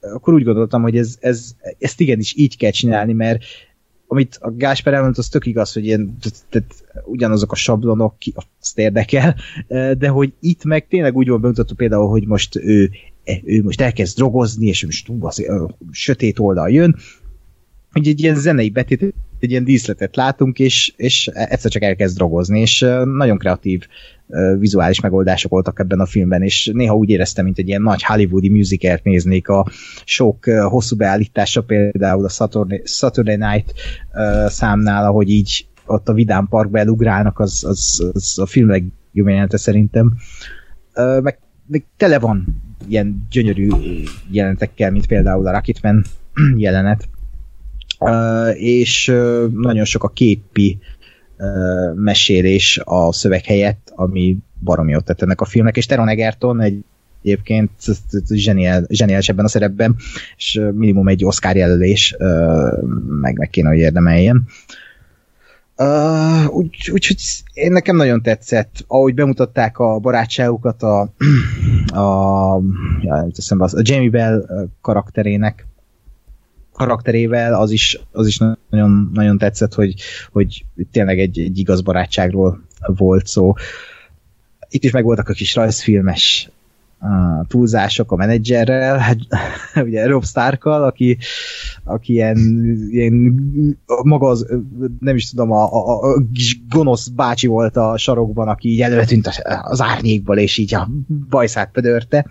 akkor 0.00 0.34
úgy 0.34 0.44
gondoltam, 0.44 0.82
hogy 0.82 0.96
ez, 0.96 1.16
ez, 1.20 1.54
ezt 1.78 2.00
igenis 2.00 2.34
így 2.36 2.56
kell 2.56 2.70
csinálni, 2.70 3.12
mert 3.12 3.42
amit 4.06 4.38
a 4.40 4.50
Gásper 4.50 4.92
elmondott, 4.92 5.18
az 5.18 5.28
tök 5.28 5.46
igaz, 5.46 5.72
hogy 5.72 5.84
ilyen, 5.84 6.16
tehát 6.48 6.74
ugyanazok 7.04 7.52
a 7.52 7.56
sablonok, 7.56 8.14
azt 8.60 8.78
érdekel, 8.78 9.36
de 9.98 10.08
hogy 10.08 10.32
itt 10.40 10.64
meg 10.64 10.86
tényleg 10.88 11.16
úgy 11.16 11.28
van 11.28 11.40
bemutatva 11.40 11.74
például, 11.74 12.08
hogy 12.08 12.26
most 12.26 12.56
ő, 12.56 12.90
ő 13.44 13.62
most 13.62 13.80
elkezd 13.80 14.16
drogozni, 14.16 14.66
és 14.66 14.84
most 14.84 15.08
ú, 15.08 15.26
az, 15.26 15.48
a 15.48 15.76
sötét 15.90 16.38
oldal 16.38 16.70
jön, 16.70 16.96
hogy 17.92 18.08
egy 18.08 18.20
ilyen 18.20 18.36
zenei 18.36 18.70
betét, 18.70 19.14
egy 19.40 19.50
ilyen 19.50 19.64
díszletet 19.64 20.16
látunk, 20.16 20.58
és, 20.58 20.92
és 20.96 21.26
egyszer 21.26 21.70
csak 21.70 21.82
elkezd 21.82 22.16
drogozni, 22.16 22.60
és 22.60 22.86
nagyon 23.04 23.38
kreatív 23.38 23.86
vizuális 24.58 25.00
megoldások 25.00 25.50
voltak 25.50 25.78
ebben 25.78 26.00
a 26.00 26.06
filmben, 26.06 26.42
és 26.42 26.70
néha 26.72 26.94
úgy 26.94 27.08
éreztem, 27.08 27.44
mint 27.44 27.58
egy 27.58 27.68
ilyen 27.68 27.82
nagy 27.82 28.02
hollywoodi 28.02 28.48
musicalt 28.48 29.04
néznék 29.04 29.48
a 29.48 29.66
sok 30.04 30.44
hosszú 30.44 30.96
beállítása, 30.96 31.62
például 31.62 32.24
a 32.24 32.28
Saturday, 32.28 32.82
Saturday 32.84 33.36
Night 33.36 33.74
számnál, 34.46 35.04
ahogy 35.04 35.30
így 35.30 35.66
ott 35.86 36.08
a 36.08 36.12
Vidám 36.12 36.48
Parkba 36.48 36.78
elugrálnak, 36.78 37.38
az, 37.38 37.64
az, 37.64 38.10
az 38.12 38.38
a 38.38 38.46
film 38.46 38.68
legjobb 38.68 38.92
jelenete 39.28 39.56
szerintem. 39.56 40.14
Meg, 40.94 41.38
meg 41.66 41.84
tele 41.96 42.18
van 42.18 42.62
ilyen 42.88 43.26
gyönyörű 43.30 43.68
jelentekkel, 44.30 44.90
mint 44.90 45.06
például 45.06 45.46
a 45.46 45.52
Rocketman 45.52 46.04
jelenet, 46.56 47.08
és 48.54 49.06
nagyon 49.52 49.84
sok 49.84 50.04
a 50.04 50.08
képi 50.08 50.78
mesélés 51.94 52.80
a 52.84 53.12
szöveg 53.12 53.44
helyett, 53.44 53.92
ami 53.94 54.36
baromi 54.60 54.92
jót 54.92 55.04
tett 55.04 55.22
ennek 55.22 55.40
a 55.40 55.44
filmnek, 55.44 55.76
és 55.76 55.86
Teron 55.86 56.08
Egerton 56.08 56.60
egy 56.60 56.84
egyébként 57.24 57.70
zseniál, 58.28 58.84
zseniális 58.88 59.28
ebben 59.28 59.44
a 59.44 59.48
szerepben, 59.48 59.96
és 60.36 60.60
minimum 60.72 61.08
egy 61.08 61.24
Oscar 61.24 61.56
jelölés 61.56 62.16
meg, 63.20 63.38
meg 63.38 63.50
kéne, 63.50 63.68
hogy 63.68 63.78
érdemeljen. 63.78 64.46
Úgyhogy 66.46 66.92
úgy, 66.92 67.42
én 67.52 67.72
nekem 67.72 67.96
nagyon 67.96 68.22
tetszett, 68.22 68.84
ahogy 68.86 69.14
bemutatták 69.14 69.78
a 69.78 69.98
barátságukat 69.98 70.82
a, 70.82 71.00
a, 72.02 72.60
ja, 73.00 73.26
teszem, 73.34 73.60
a 73.60 73.68
Jamie 73.82 74.10
Bell 74.10 74.68
karakterének, 74.80 75.66
karakterével, 76.74 77.54
az 77.54 77.70
is, 77.70 78.00
az 78.12 78.26
is 78.26 78.38
nagyon, 78.70 79.10
nagyon 79.14 79.38
tetszett, 79.38 79.74
hogy, 79.74 79.94
hogy 80.32 80.64
tényleg 80.90 81.18
egy, 81.18 81.38
egy 81.38 81.58
igaz 81.58 81.80
barátságról 81.80 82.62
volt 82.86 83.26
szó. 83.26 83.52
Itt 84.68 84.84
is 84.84 84.90
megvoltak 84.90 85.28
a 85.28 85.32
kis 85.32 85.54
rajzfilmes 85.54 86.50
uh, 87.00 87.46
túlzások 87.46 88.12
a 88.12 88.16
menedzserrel, 88.16 88.98
hát 88.98 89.18
ugye 89.86 90.06
Rob 90.06 90.24
Starkkal, 90.24 90.84
aki, 90.84 91.18
aki 91.84 92.12
ilyen, 92.12 92.38
ilyen 92.90 93.14
maga 94.02 94.28
az, 94.28 94.46
nem 95.00 95.16
is 95.16 95.30
tudom, 95.30 95.52
a, 95.52 95.72
a, 95.72 96.12
a 96.12 96.22
kis 96.32 96.60
gonosz 96.68 97.08
bácsi 97.08 97.46
volt 97.46 97.76
a 97.76 97.96
sarokban, 97.96 98.48
aki 98.48 98.68
így 98.68 98.82
előtűnt 98.82 99.42
az 99.62 99.80
árnyékból, 99.80 100.38
és 100.38 100.58
így 100.58 100.74
a 100.74 100.90
bajszát 101.30 101.70
pödörte. 101.72 102.26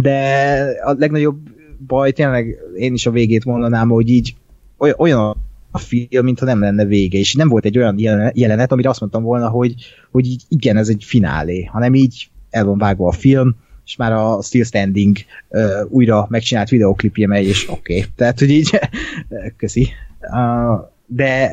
De 0.00 0.58
a 0.84 0.94
legnagyobb 0.98 1.38
baj, 1.86 2.12
tényleg 2.12 2.56
én 2.76 2.92
is 2.92 3.06
a 3.06 3.10
végét 3.10 3.44
mondanám, 3.44 3.88
hogy 3.88 4.08
így 4.08 4.34
olyan 4.96 5.36
a 5.70 5.78
film, 5.78 6.24
mintha 6.24 6.44
nem 6.44 6.60
lenne 6.60 6.84
vége, 6.84 7.18
és 7.18 7.34
nem 7.34 7.48
volt 7.48 7.64
egy 7.64 7.78
olyan 7.78 7.96
jelenet, 8.34 8.72
amire 8.72 8.88
azt 8.88 9.00
mondtam 9.00 9.22
volna, 9.22 9.48
hogy, 9.48 9.74
hogy 10.10 10.26
így 10.26 10.42
igen, 10.48 10.76
ez 10.76 10.88
egy 10.88 11.04
finálé, 11.04 11.64
hanem 11.64 11.94
így 11.94 12.30
el 12.50 12.64
van 12.64 12.78
vágva 12.78 13.08
a 13.08 13.12
film, 13.12 13.56
és 13.84 13.96
már 13.96 14.12
a 14.12 14.42
Still 14.42 14.64
Standing 14.64 15.16
uh, 15.48 15.62
újra 15.88 16.26
megcsinált 16.28 16.68
videoklipje 16.68 17.26
megy, 17.26 17.46
és 17.46 17.68
oké. 17.70 17.96
Okay. 17.96 18.10
Tehát, 18.16 18.38
hogy 18.38 18.50
így, 18.50 18.80
köszi. 19.56 19.88
Uh, 20.20 20.88
de 21.06 21.52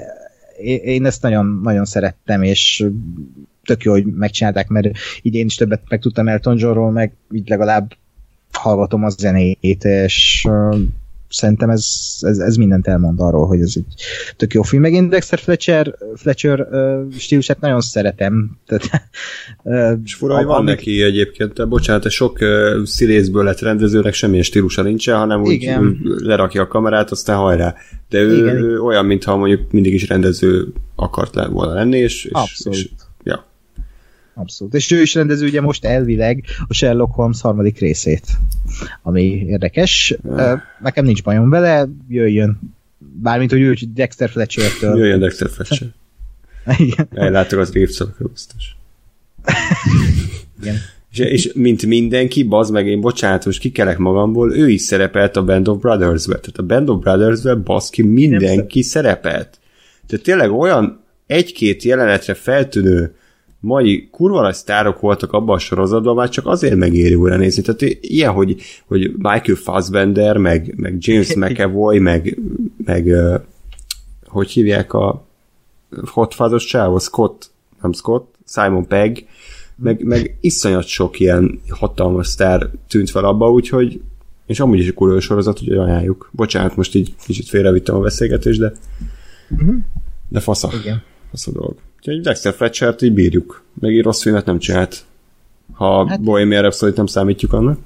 én 0.83 1.05
ezt 1.05 1.21
nagyon, 1.21 1.59
nagyon 1.63 1.85
szerettem, 1.85 2.43
és 2.43 2.85
tök 3.63 3.83
jó, 3.83 3.91
hogy 3.91 4.05
megcsinálták, 4.05 4.67
mert 4.67 4.89
így 5.21 5.35
én 5.35 5.45
is 5.45 5.55
többet 5.55 5.81
megtudtam 5.89 6.27
Elton 6.27 6.57
Johnról, 6.57 6.91
meg 6.91 7.13
így 7.31 7.49
legalább 7.49 7.91
hallgatom 8.52 9.03
a 9.03 9.10
zenét, 9.10 9.84
és 9.84 10.45
uh, 10.49 10.78
szerintem 11.32 11.69
ez, 11.69 11.86
ez, 12.19 12.38
ez 12.38 12.56
mindent 12.56 12.88
elmond 12.88 13.19
arról, 13.19 13.48
hogy 13.48 13.60
ez 13.60 13.73
egy 13.76 13.86
tök 14.38 14.53
jó 14.53 14.61
film. 14.61 14.82
Meg 14.82 14.94
én 14.94 15.10
Dexter 15.10 15.40
Fletcher, 15.40 15.95
Fletcher 16.15 16.60
uh, 16.60 17.14
stílusát 17.18 17.60
nagyon 17.60 17.82
szeretem. 17.82 18.57
Tehát, 18.65 19.10
uh, 19.64 19.99
és 20.03 20.14
fura, 20.14 20.36
hogy 20.36 20.45
van 20.45 20.57
amik... 20.57 20.76
neki 20.76 21.02
egyébként, 21.02 21.53
de 21.53 21.65
bocsánat, 21.65 22.10
sok 22.10 22.38
uh, 22.41 22.84
színészből 22.84 23.44
lett 23.44 23.60
rendezőnek 23.60 24.14
semmilyen 24.14 24.44
stílusa 24.44 24.82
nincsen, 24.82 25.18
hanem 25.18 25.41
úgy, 25.41 25.69
úgy 25.80 25.98
lerakja 26.03 26.61
a 26.61 26.68
kamerát, 26.68 27.11
aztán 27.11 27.38
hajrá. 27.38 27.76
De 28.10 28.19
ő, 28.19 28.38
Igen. 28.38 28.56
ő 28.56 28.80
olyan, 28.80 29.06
mintha 29.06 29.38
mondjuk 29.38 29.72
mindig 29.72 29.94
is 29.94 30.07
rendező 30.07 30.73
akart 30.95 31.45
volna 31.45 31.73
lenni, 31.73 31.98
és, 31.98 32.26
és, 32.26 32.32
Abszolút. 32.32 32.80
és. 32.80 32.90
Abszolút. 34.33 34.73
És 34.73 34.91
ő 34.91 35.01
is 35.01 35.13
rendező 35.13 35.45
ugye 35.45 35.61
most 35.61 35.85
elvileg 35.85 36.43
a 36.67 36.73
Sherlock 36.73 37.13
Holmes 37.13 37.41
harmadik 37.41 37.79
részét, 37.79 38.27
ami 39.01 39.23
érdekes. 39.23 40.15
Nekem 40.81 41.05
nincs 41.05 41.23
bajom 41.23 41.49
vele, 41.49 41.89
jöjjön. 42.07 42.59
Bármint, 42.97 43.51
hogy 43.51 43.61
ő 43.61 43.77
Dexter 43.93 44.29
Fletcher-től. 44.29 44.97
Jöjjön 44.97 45.19
Dexter 45.19 45.49
Fletcher. 45.49 45.87
Igen. 46.77 47.07
Ellátogat 47.13 47.73
Révszalakra 47.73 48.27
biztos. 48.27 48.75
Igen. 50.61 50.75
És, 51.11 51.19
és 51.19 51.51
mint 51.53 51.85
mindenki, 51.85 52.43
bazd 52.43 52.71
meg, 52.71 52.87
én 52.87 53.01
bocsánat, 53.01 53.45
most 53.45 53.59
kikelek 53.59 53.97
magamból, 53.97 54.55
ő 54.55 54.69
is 54.69 54.81
szerepelt 54.81 55.35
a 55.35 55.43
Band 55.43 55.67
of 55.67 55.81
Brothers-be. 55.81 56.39
Tehát 56.39 56.57
a 56.57 56.63
Band 56.63 56.89
of 56.89 57.01
Brothers-be, 57.01 57.55
baszki, 57.55 58.01
mindenki 58.01 58.81
szerepelt. 58.81 59.59
Tehát 60.07 60.25
tényleg 60.25 60.51
olyan 60.51 61.03
egy-két 61.27 61.83
jelenetre 61.83 62.33
feltűnő 62.33 63.15
mai 63.61 64.07
kurva 64.11 64.41
nagy 64.41 64.53
sztárok 64.53 64.99
voltak 64.99 65.33
abban 65.33 65.55
a 65.55 65.59
sorozatban, 65.59 66.15
már 66.15 66.29
csak 66.29 66.47
azért 66.47 66.75
megéri 66.75 67.15
újra 67.15 67.35
nézni. 67.35 67.61
Tehát 67.61 67.97
ilyen, 68.01 68.31
hogy, 68.31 68.61
hogy 68.85 69.11
Michael 69.17 69.57
Fassbender, 69.57 70.38
meg, 70.38 70.73
meg 70.77 70.95
James 70.99 71.35
McAvoy, 71.41 71.99
meg, 71.99 72.39
meg 72.85 73.15
hogy 74.25 74.49
hívják 74.49 74.93
a 74.93 75.25
Hot 76.05 76.33
Fuzz-os 76.33 76.65
csávó, 76.65 76.97
Scott, 76.97 77.51
nem 77.81 77.91
Scott, 77.91 78.35
Simon 78.47 78.88
Pegg, 78.88 79.17
meg, 79.75 80.03
meg 80.03 80.38
iszonyat 80.41 80.85
sok 80.85 81.19
ilyen 81.19 81.61
hatalmas 81.69 82.27
sztár 82.27 82.69
tűnt 82.88 83.09
fel 83.09 83.25
abba, 83.25 83.51
úgyhogy 83.51 84.01
és 84.45 84.59
amúgy 84.59 84.79
is 84.79 84.88
egy 84.88 84.93
kurva 84.93 85.19
sorozat, 85.19 85.59
hogy 85.59 85.71
ajánljuk. 85.71 86.29
Bocsánat, 86.31 86.75
most 86.75 86.95
így 86.95 87.15
kicsit 87.25 87.49
félrevittem 87.49 87.95
a 87.95 87.99
beszélgetést, 87.99 88.59
de 88.59 88.71
uh-huh. 89.49 89.75
de 90.29 90.39
fasza. 90.39 90.69
Igen. 90.81 91.01
Fasz 91.29 91.47
a 91.47 91.51
dolog. 91.51 91.75
Úgyhogy 92.02 92.22
Dexter 92.22 92.53
Fletcher-t 92.53 93.02
így 93.02 93.14
bírjuk. 93.14 93.64
Meg 93.80 93.95
egy 93.95 94.03
rossz 94.03 94.22
filmet 94.22 94.45
nem 94.45 94.60
csinált. 94.60 95.03
Ha 95.73 96.07
hát... 96.07 96.22
Bohemian 96.22 96.61
Rhapsody 96.61 96.94
nem 96.95 97.06
számítjuk 97.06 97.53
annak. 97.53 97.80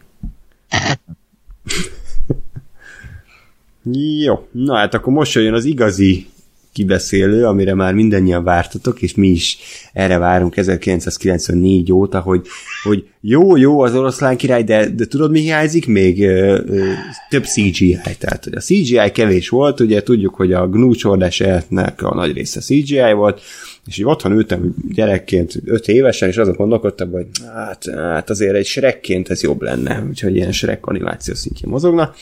Jó, 4.23 4.47
na 4.51 4.75
hát 4.75 4.93
akkor 4.93 5.13
most 5.13 5.33
jön 5.33 5.53
az 5.53 5.65
igazi 5.65 6.27
kibeszélő, 6.71 7.45
amire 7.45 7.73
már 7.73 7.93
mindannyian 7.93 8.43
vártatok, 8.43 9.01
és 9.01 9.15
mi 9.15 9.27
is 9.27 9.57
erre 9.93 10.17
várunk 10.17 10.57
1994 10.57 11.91
óta, 11.91 12.19
hogy, 12.19 12.47
hogy 12.83 13.07
jó, 13.21 13.55
jó 13.57 13.81
az 13.81 13.95
oroszlán 13.95 14.37
király, 14.37 14.63
de, 14.63 14.89
de 14.89 15.05
tudod 15.05 15.31
mi 15.31 15.39
hiányzik? 15.39 15.87
Még 15.87 16.23
ö, 16.23 16.61
ö, 16.67 16.91
több 17.29 17.43
CGI, 17.43 17.97
tehát 18.19 18.43
hogy 18.43 18.55
a 18.55 18.59
CGI 18.59 19.11
kevés 19.13 19.49
volt, 19.49 19.79
ugye 19.79 20.03
tudjuk, 20.03 20.35
hogy 20.35 20.53
a 20.53 20.67
Gnu 20.67 20.95
csordás 20.95 21.41
a 21.41 22.15
nagy 22.15 22.33
része 22.33 22.59
CGI 22.59 23.13
volt, 23.15 23.41
és 23.85 23.97
így 23.97 24.05
otthon 24.05 24.31
ültem 24.31 24.75
gyerekként, 24.89 25.53
öt 25.65 25.87
évesen, 25.87 26.29
és 26.29 26.37
azon 26.37 26.53
gondolkodtam, 26.53 27.11
hogy 27.11 27.27
hát, 27.53 27.85
hát 27.95 28.29
azért 28.29 28.55
egy 28.55 28.65
Shrekként 28.65 29.29
ez 29.29 29.43
jobb 29.43 29.61
lenne, 29.61 30.03
úgyhogy 30.09 30.35
ilyen 30.35 30.51
Shrek 30.51 30.85
animáció 30.85 31.33
szintjén 31.33 31.71
mozogna. 31.71 32.13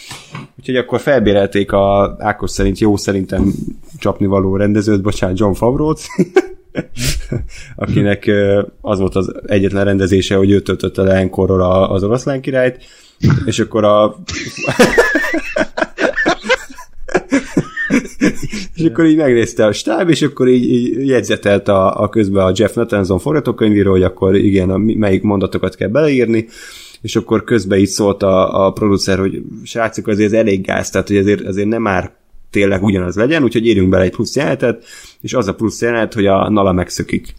Úgyhogy 0.60 0.76
akkor 0.76 1.00
felbérelték 1.00 1.72
a 1.72 2.16
Ákos 2.20 2.52
szerint 2.52 2.80
jó 2.80 2.98
szerintem 2.98 3.54
csapni 4.00 4.26
való 4.26 4.56
rendezőt, 4.56 5.02
bocsánat, 5.02 5.40
John 5.40 5.54
Favreau-t, 5.54 6.02
akinek 7.76 8.32
az 8.82 9.00
volt 9.00 9.16
az 9.16 9.34
egyetlen 9.46 9.86
rendezése, 9.86 10.36
hogy 10.36 10.52
ő 10.52 10.62
töltötte 10.62 11.02
le 11.02 11.14
enkorról 11.14 11.62
az 11.84 12.04
oroszlán 12.04 12.42
királyt, 12.42 12.78
és 13.46 13.60
akkor 13.60 13.84
a 13.84 14.16
és 18.76 18.84
akkor 18.86 19.06
így 19.06 19.18
megnézte 19.18 19.66
a 19.66 19.72
stáb, 19.72 20.10
és 20.10 20.22
akkor 20.22 20.48
így, 20.48 20.72
így 20.72 21.08
jegyzetelt 21.08 21.68
a, 21.68 22.02
a 22.02 22.10
közben 22.10 22.46
a 22.46 22.52
Jeff 22.56 22.74
Nathanson 22.74 23.20
forgatókönyvíró, 23.20 23.92
hogy 23.92 24.04
akkor 24.04 24.36
igen, 24.36 24.70
a, 24.70 24.78
melyik 24.78 25.22
mondatokat 25.22 25.76
kell 25.76 25.90
beleírni, 25.90 26.48
és 27.02 27.16
akkor 27.16 27.44
közben 27.44 27.80
így 27.80 27.88
szólt 27.88 28.24
a, 28.24 28.66
a 28.66 28.72
producer, 28.72 29.20
hogy 29.20 29.42
srácok, 29.64 30.08
azért 30.08 30.34
ez 30.34 30.40
elég 30.40 30.66
gáz, 30.66 30.90
tehát 30.90 31.08
hogy 31.08 31.18
azért, 31.18 31.42
azért 31.42 31.68
nem 31.68 31.82
már 31.82 32.12
tényleg 32.50 32.84
ugyanaz 32.84 33.16
legyen, 33.16 33.44
úgyhogy 33.44 33.66
írjunk 33.66 33.90
bele 33.90 34.04
egy 34.04 34.12
plusz 34.12 34.36
jelenetet, 34.36 34.86
és 35.22 35.34
az 35.34 35.48
a 35.48 35.56
plusz 35.56 35.82
jelenet, 35.82 36.14
hogy 36.14 36.26
a 36.26 36.50
nala 36.50 36.72
megszökik. 36.72 37.34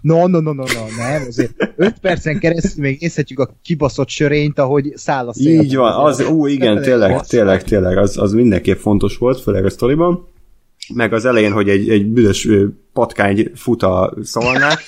No, 0.00 0.26
no, 0.26 0.40
no, 0.40 0.52
no, 0.52 0.64
no, 0.64 0.84
nem, 0.96 1.22
azért 1.28 1.52
5 1.76 1.98
percen 2.00 2.38
keresztül 2.38 2.82
még 2.82 3.00
nézhetjük 3.00 3.38
a 3.38 3.56
kibaszott 3.62 4.08
sörényt, 4.08 4.58
ahogy 4.58 4.92
száll 4.94 5.28
a 5.28 5.32
szél. 5.32 5.60
Így 5.60 5.76
van, 5.76 6.04
az, 6.04 6.20
ú, 6.20 6.46
igen, 6.46 6.82
tényleg, 6.82 7.20
tényleg, 7.20 7.62
tényleg, 7.62 7.96
az, 7.96 8.18
az 8.18 8.32
mindenképp 8.32 8.78
fontos 8.78 9.16
volt, 9.16 9.40
főleg 9.40 9.64
a 9.64 9.70
sztoriban. 9.70 10.26
Meg 10.94 11.12
az 11.12 11.24
elején, 11.24 11.52
hogy 11.52 11.68
egy, 11.68 11.88
egy 11.88 12.06
büdös 12.06 12.48
patkány 12.92 13.50
fut 13.54 13.82
a 13.82 14.14
szavalnál. 14.22 14.78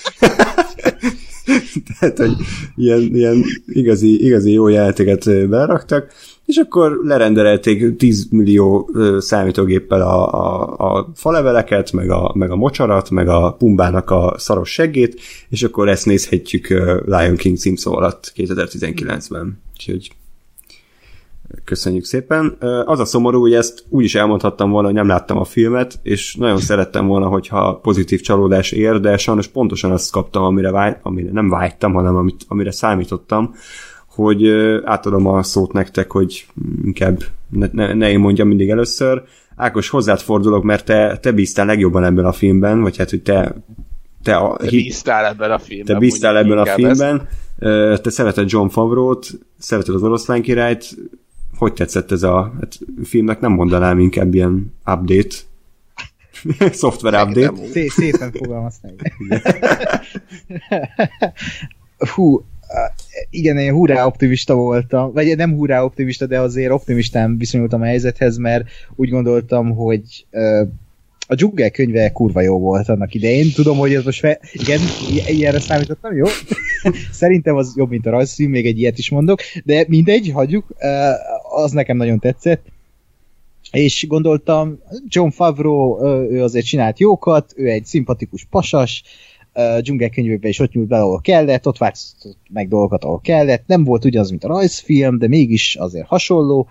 Tehát, 1.99 2.17
hogy 2.17 2.35
ilyen, 2.75 3.15
ilyen 3.15 3.43
igazi, 3.65 4.25
igazi 4.25 4.51
jó 4.51 4.67
játéket 4.67 5.49
beraktak 5.49 6.13
és 6.51 6.57
akkor 6.57 6.99
lerendelték 7.03 7.95
10 7.95 8.27
millió 8.29 8.89
számítógéppel 9.19 10.01
a, 10.01 10.31
a, 10.33 10.75
a 10.77 11.09
faleveleket, 11.15 11.91
meg 11.91 12.09
a, 12.09 12.31
meg 12.35 12.51
a 12.51 12.55
mocsarat, 12.55 13.09
meg 13.09 13.27
a 13.27 13.55
pumbának 13.57 14.09
a 14.09 14.33
szaros 14.37 14.71
seggét, 14.71 15.21
és 15.49 15.63
akkor 15.63 15.89
ezt 15.89 16.05
nézhetjük 16.05 16.67
Lion 17.05 17.35
King 17.35 17.57
címszó 17.57 17.95
alatt 17.95 18.33
2019-ben. 18.35 19.61
Úgyhogy 19.73 20.11
köszönjük 21.63 22.05
szépen. 22.05 22.57
Az 22.85 22.99
a 22.99 23.05
szomorú, 23.05 23.39
hogy 23.39 23.53
ezt 23.53 23.83
úgy 23.89 24.03
is 24.03 24.15
elmondhattam 24.15 24.71
volna, 24.71 24.87
hogy 24.87 24.95
nem 24.95 25.07
láttam 25.07 25.37
a 25.37 25.43
filmet, 25.43 25.99
és 26.03 26.35
nagyon 26.35 26.59
szerettem 26.59 27.07
volna, 27.07 27.27
hogyha 27.27 27.75
pozitív 27.75 28.21
csalódás 28.21 28.71
ér, 28.71 28.99
de 28.99 29.17
sajnos 29.17 29.47
pontosan 29.47 29.91
azt 29.91 30.11
kaptam, 30.11 30.43
amire, 30.43 30.71
vágy, 30.71 30.95
amire 31.01 31.31
nem 31.31 31.49
vágytam, 31.49 31.93
hanem 31.93 32.15
amit, 32.15 32.45
amire 32.47 32.71
számítottam, 32.71 33.53
hogy 34.15 34.49
átadom 34.83 35.27
a 35.27 35.43
szót 35.43 35.73
nektek, 35.73 36.11
hogy 36.11 36.45
inkább 36.83 37.23
ne, 37.49 37.67
ne, 37.71 37.93
ne 37.93 38.09
én 38.09 38.19
mondjam 38.19 38.47
mindig 38.47 38.69
először. 38.69 39.23
Ákos, 39.55 39.89
hozzád 39.89 40.19
fordulok, 40.19 40.63
mert 40.63 40.85
te, 40.85 41.17
te 41.17 41.31
bíztál 41.31 41.65
legjobban 41.65 42.03
ebben 42.03 42.25
a 42.25 42.31
filmben, 42.31 42.81
vagy 42.81 42.97
hát, 42.97 43.09
hogy 43.09 43.21
te 43.21 43.55
te, 44.23 44.35
a, 44.35 44.57
te 44.57 44.69
bíztál 44.69 45.25
ebben 45.25 45.51
a 45.51 45.59
filmben. 45.59 45.93
Te 45.93 45.99
bíztál 45.99 46.37
ebben 46.37 46.57
a 46.57 46.65
filmben. 46.65 47.27
Ezt. 47.59 48.01
Te 48.01 48.09
szereted 48.09 48.51
John 48.51 48.67
Favreau-t, 48.67 49.39
szereted 49.57 49.95
az 49.95 50.03
oroszlán 50.03 50.41
királyt. 50.41 50.85
Hogy 51.57 51.73
tetszett 51.73 52.11
ez 52.11 52.23
a 52.23 52.53
hát, 52.59 52.79
filmnek? 53.03 53.39
Nem 53.39 53.51
mondanám 53.51 53.99
inkább 53.99 54.33
ilyen 54.33 54.73
update. 54.85 55.35
Software 56.81 57.23
update. 57.23 57.89
Szépen 57.89 58.31
fogalmaztál. 58.31 58.93
Hú, 62.15 62.45
igen, 63.29 63.57
én 63.57 63.73
hurrá 63.73 64.05
optimista 64.05 64.55
voltam, 64.55 65.13
vagy 65.13 65.35
nem 65.35 65.53
hurrá 65.53 65.83
optimista, 65.83 66.25
de 66.25 66.39
azért 66.39 66.71
optimistán 66.71 67.37
viszonyultam 67.37 67.81
a 67.81 67.85
helyzethez, 67.85 68.37
mert 68.37 68.69
úgy 68.95 69.09
gondoltam, 69.09 69.75
hogy 69.75 70.25
a 71.27 71.35
Dzsugel 71.35 71.71
könyve 71.71 72.11
kurva 72.11 72.41
jó 72.41 72.59
volt 72.59 72.89
annak 72.89 73.13
idején. 73.13 73.51
Tudom, 73.53 73.77
hogy 73.77 73.93
ez 73.93 74.03
most 74.03 74.19
fe... 74.19 74.39
igen, 74.53 74.79
ilyenre 75.27 75.59
számítottam, 75.59 76.15
jó? 76.15 76.25
Szerintem 77.11 77.55
az 77.55 77.73
jobb, 77.75 77.89
mint 77.89 78.05
a 78.05 78.09
rajzfilm, 78.09 78.51
még 78.51 78.65
egy 78.65 78.79
ilyet 78.79 78.97
is 78.97 79.09
mondok, 79.09 79.39
de 79.63 79.85
mindegy, 79.87 80.31
hagyjuk, 80.33 80.65
az 81.51 81.71
nekem 81.71 81.97
nagyon 81.97 82.19
tetszett. 82.19 82.65
És 83.71 84.07
gondoltam, 84.07 84.79
John 85.07 85.29
Favreau, 85.29 86.05
ő 86.31 86.43
azért 86.43 86.65
csinált 86.65 86.99
jókat, 86.99 87.53
ő 87.55 87.69
egy 87.69 87.85
szimpatikus 87.85 88.47
pasas, 88.49 89.03
dzsungelkönyvekbe 89.81 90.47
is 90.47 90.59
ott 90.59 90.71
nyúlt 90.71 90.87
be, 90.87 90.99
ahol 90.99 91.21
kellett, 91.21 91.67
ott 91.67 91.77
változott 91.77 92.37
meg 92.49 92.67
dolgokat, 92.67 93.03
ahol 93.03 93.21
kellett. 93.21 93.63
Nem 93.67 93.83
volt 93.83 94.05
ugyanaz, 94.05 94.29
mint 94.29 94.43
a 94.43 94.47
rajzfilm, 94.47 95.17
de 95.17 95.27
mégis 95.27 95.75
azért 95.75 96.07
hasonló. 96.07 96.67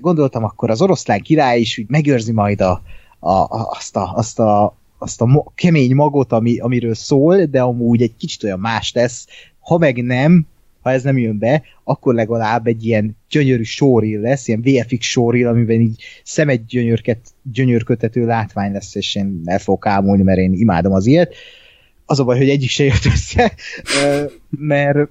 Gondoltam, 0.00 0.44
akkor 0.44 0.70
az 0.70 0.82
oroszlán 0.82 1.20
király 1.20 1.60
is 1.60 1.78
úgy 1.78 1.88
megőrzi 1.88 2.32
majd 2.32 2.60
a, 2.60 2.82
a, 3.18 3.46
azt, 3.48 3.96
a, 3.96 4.12
azt 4.14 4.38
a 4.38 4.76
azt 4.98 5.20
a 5.20 5.52
kemény 5.54 5.94
magot, 5.94 6.32
ami, 6.32 6.58
amiről 6.58 6.94
szól, 6.94 7.44
de 7.44 7.60
amúgy 7.60 8.02
egy 8.02 8.16
kicsit 8.16 8.42
olyan 8.42 8.60
más 8.60 8.92
lesz. 8.92 9.26
Ha 9.60 9.78
meg 9.78 10.04
nem, 10.04 10.46
ha 10.80 10.90
ez 10.90 11.02
nem 11.02 11.18
jön 11.18 11.38
be, 11.38 11.62
akkor 11.84 12.14
legalább 12.14 12.66
egy 12.66 12.86
ilyen 12.86 13.16
gyönyörű 13.30 13.62
sóril 13.62 14.20
lesz, 14.20 14.48
ilyen 14.48 14.62
VFX 14.64 15.06
sóril, 15.06 15.46
amiben 15.46 15.80
így 15.80 16.02
gyönyörket, 16.66 17.18
gyönyörkötető 17.52 18.26
látvány 18.26 18.72
lesz, 18.72 18.94
és 18.94 19.14
én 19.14 19.40
el 19.44 19.58
fogok 19.58 19.86
ámulni, 19.86 20.22
mert 20.22 20.38
én 20.38 20.52
imádom 20.52 20.92
az 20.92 21.06
ilyet. 21.06 21.30
Uh, 21.30 21.63
az 22.14 22.20
a 22.20 22.24
baj, 22.24 22.38
hogy 22.38 22.48
egyik 22.48 22.70
se 22.70 22.84
jött 22.84 23.04
össze, 23.04 23.52
mert 24.50 25.10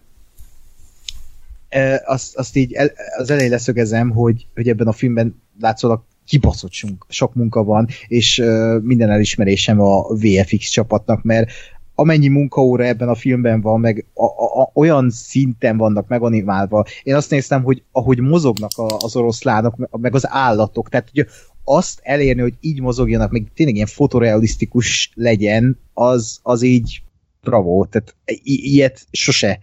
azt, 2.05 2.35
azt 2.35 2.55
így 2.55 2.73
el, 2.73 2.91
az 3.17 3.29
elején 3.29 3.51
leszögezem, 3.51 4.09
hogy, 4.09 4.47
hogy 4.53 4.69
ebben 4.69 4.87
a 4.87 4.91
filmben 4.91 5.41
látszólag 5.59 6.03
kibaszott 6.25 6.71
sok 7.07 7.33
munka 7.33 7.63
van, 7.63 7.87
és 8.07 8.43
minden 8.81 9.09
elismerésem 9.09 9.79
a 9.79 10.13
VFX 10.13 10.69
csapatnak, 10.69 11.23
mert 11.23 11.51
amennyi 11.95 12.27
munkaóra 12.27 12.83
ebben 12.83 13.09
a 13.09 13.15
filmben 13.15 13.61
van, 13.61 13.79
meg 13.79 14.05
a, 14.13 14.25
a, 14.25 14.61
a, 14.61 14.71
olyan 14.73 15.09
szinten 15.09 15.77
vannak 15.77 16.07
meganimálva. 16.07 16.85
Én 17.03 17.15
azt 17.15 17.29
néztem, 17.29 17.63
hogy 17.63 17.83
ahogy 17.91 18.19
mozognak 18.19 18.71
a, 18.75 18.97
az 18.99 19.15
oroszlánok, 19.15 19.99
meg 20.01 20.15
az 20.15 20.27
állatok, 20.29 20.89
tehát 20.89 21.09
hogy 21.13 21.27
azt 21.63 21.99
elérni, 22.03 22.41
hogy 22.41 22.53
így 22.59 22.81
mozogjanak, 22.81 23.31
meg 23.31 23.51
tényleg 23.55 23.75
ilyen 23.75 23.87
fotorealisztikus 23.87 25.11
legyen, 25.13 25.79
az, 25.93 26.39
az 26.43 26.61
így 26.61 27.03
bravo, 27.41 27.85
tehát 27.85 28.15
i- 28.25 28.73
ilyet 28.73 29.05
sose 29.11 29.59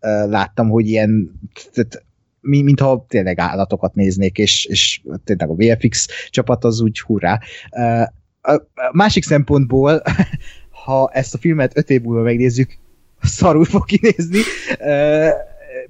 uh, 0.00 0.30
láttam, 0.30 0.68
hogy 0.68 0.88
ilyen 0.88 1.40
tehát, 1.72 2.04
mintha 2.40 3.04
tényleg 3.08 3.38
állatokat 3.38 3.94
néznék, 3.94 4.38
és, 4.38 4.64
és 4.64 5.00
tényleg 5.24 5.48
a 5.48 5.54
VFX 5.54 6.08
csapat 6.30 6.64
az 6.64 6.80
úgy 6.80 7.00
hurrá. 7.00 7.40
Uh, 7.70 8.02
a 8.42 8.68
másik 8.92 9.24
szempontból 9.24 10.02
ha 10.84 11.10
ezt 11.12 11.34
a 11.34 11.38
filmet 11.38 11.76
öt 11.76 11.90
év 11.90 12.02
múlva 12.02 12.22
megnézzük, 12.22 12.78
szarul 13.22 13.64
fog 13.64 13.84
kinézni. 13.84 14.38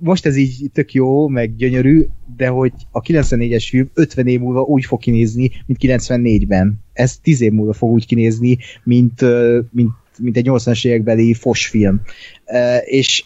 Most 0.02 0.26
ez 0.26 0.36
így 0.36 0.70
tök 0.72 0.92
jó, 0.92 1.28
meg 1.28 1.56
gyönyörű, 1.56 2.06
de 2.36 2.48
hogy 2.48 2.72
a 2.90 3.00
94-es 3.00 3.66
film 3.68 3.90
50 3.94 4.26
év 4.26 4.40
múlva 4.40 4.60
úgy 4.60 4.84
fog 4.84 5.00
kinézni, 5.00 5.50
mint 5.66 5.78
94-ben. 5.82 6.80
Ez 6.92 7.18
10 7.18 7.40
év 7.40 7.52
múlva 7.52 7.72
fog 7.72 7.90
úgy 7.90 8.06
kinézni, 8.06 8.58
mint, 8.84 9.20
mint, 9.70 9.92
mint 10.18 10.36
egy 10.36 10.46
80-as 10.48 10.86
évekbeli 10.86 11.34
fos 11.34 11.66
film. 11.66 12.00
És 12.84 13.24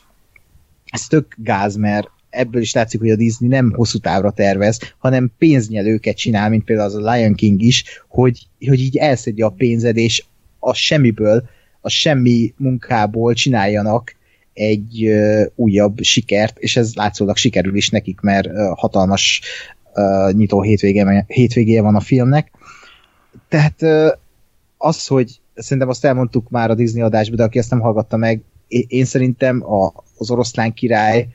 ez 0.85 1.07
tök 1.07 1.35
gáz, 1.39 1.77
mert 1.77 2.11
ebből 2.31 2.61
is 2.61 2.73
látszik, 2.73 3.01
hogy 3.01 3.11
a 3.11 3.17
Disney 3.17 3.49
nem 3.49 3.73
hosszú 3.73 3.99
távra 3.99 4.31
tervez, 4.31 4.81
hanem 4.99 5.33
pénznyelőket 5.39 6.17
csinál, 6.17 6.51
mint 6.51 6.65
például 6.65 6.89
az 6.89 6.95
a 6.95 7.13
Lion 7.13 7.35
King 7.35 7.63
is, 7.63 7.85
hogy, 8.09 8.47
hogy 8.67 8.81
így 8.81 8.97
elszedje 8.97 9.45
a 9.45 9.51
pénzed, 9.51 9.97
és 9.97 10.25
a 10.59 10.75
semmiből, 10.75 11.49
a 11.81 11.89
semmi 11.89 12.55
munkából 12.57 13.35
csináljanak 13.35 14.15
egy 14.55 15.15
újabb 15.55 16.03
sikert, 16.03 16.59
és 16.59 16.77
ez 16.77 16.95
látszólag 16.95 17.37
sikerül 17.37 17.77
is 17.77 17.91
nekik, 17.91 18.21
mert 18.21 18.49
hatalmas 18.75 19.41
nyitó 20.31 20.63
hétvégéje 21.27 21.83
van 21.83 21.95
a 21.95 22.01
filmnek. 22.01 22.51
Tehát 23.49 23.83
az, 24.77 25.07
hogy 25.07 25.41
szerintem 25.55 25.89
azt 25.89 26.05
elmondtuk 26.05 26.51
már 26.51 26.71
a 26.71 26.75
Disney 26.75 27.03
adásban, 27.03 27.37
de 27.37 27.43
aki 27.43 27.59
ezt 27.59 27.71
nem 27.71 27.81
hallgatta 27.81 28.17
meg, 28.17 28.43
én, 28.69 29.05
szerintem 29.05 29.73
a, 29.73 29.93
az 30.19 30.31
oroszlán 30.31 30.73
király 30.73 31.29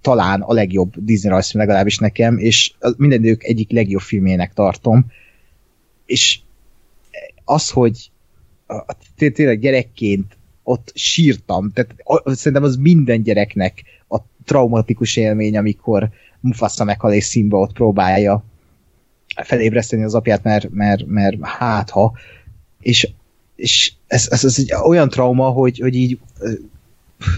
talán 0.00 0.40
a 0.40 0.52
legjobb 0.52 0.92
Disney 0.96 1.30
rajzfilm 1.30 1.64
legalábbis 1.66 1.98
nekem, 1.98 2.38
és 2.38 2.72
minden 2.96 3.18
idők 3.18 3.44
egyik 3.44 3.70
legjobb 3.70 4.00
filmének 4.00 4.52
tartom, 4.52 5.06
és 6.06 6.40
az, 7.44 7.70
hogy 7.70 8.10
tényleg 9.16 9.60
gyerekként 9.60 10.36
ott 10.62 10.92
sírtam, 10.94 11.72
tehát 11.72 11.94
szerintem 12.24 12.62
az 12.62 12.76
minden 12.76 13.22
gyereknek 13.22 13.82
a 14.08 14.18
traumatikus 14.44 15.16
élmény, 15.16 15.56
amikor 15.56 16.10
Mufasa 16.40 16.84
meghal 16.84 17.12
és 17.12 17.24
Simba 17.28 17.58
ott 17.58 17.72
próbálja 17.72 18.44
felébreszteni 19.42 20.02
az 20.02 20.14
apját, 20.14 20.42
mert, 20.42 20.70
mert, 20.70 21.06
mert 21.06 21.36
hát 21.42 21.90
ha, 21.90 22.12
és, 22.80 23.08
és 23.56 23.92
ez, 24.06 24.28
ez, 24.30 24.44
ez 24.44 24.58
egy 24.58 24.72
olyan 24.84 25.08
trauma, 25.08 25.48
hogy, 25.48 25.78
hogy 25.78 25.94
így 25.94 26.18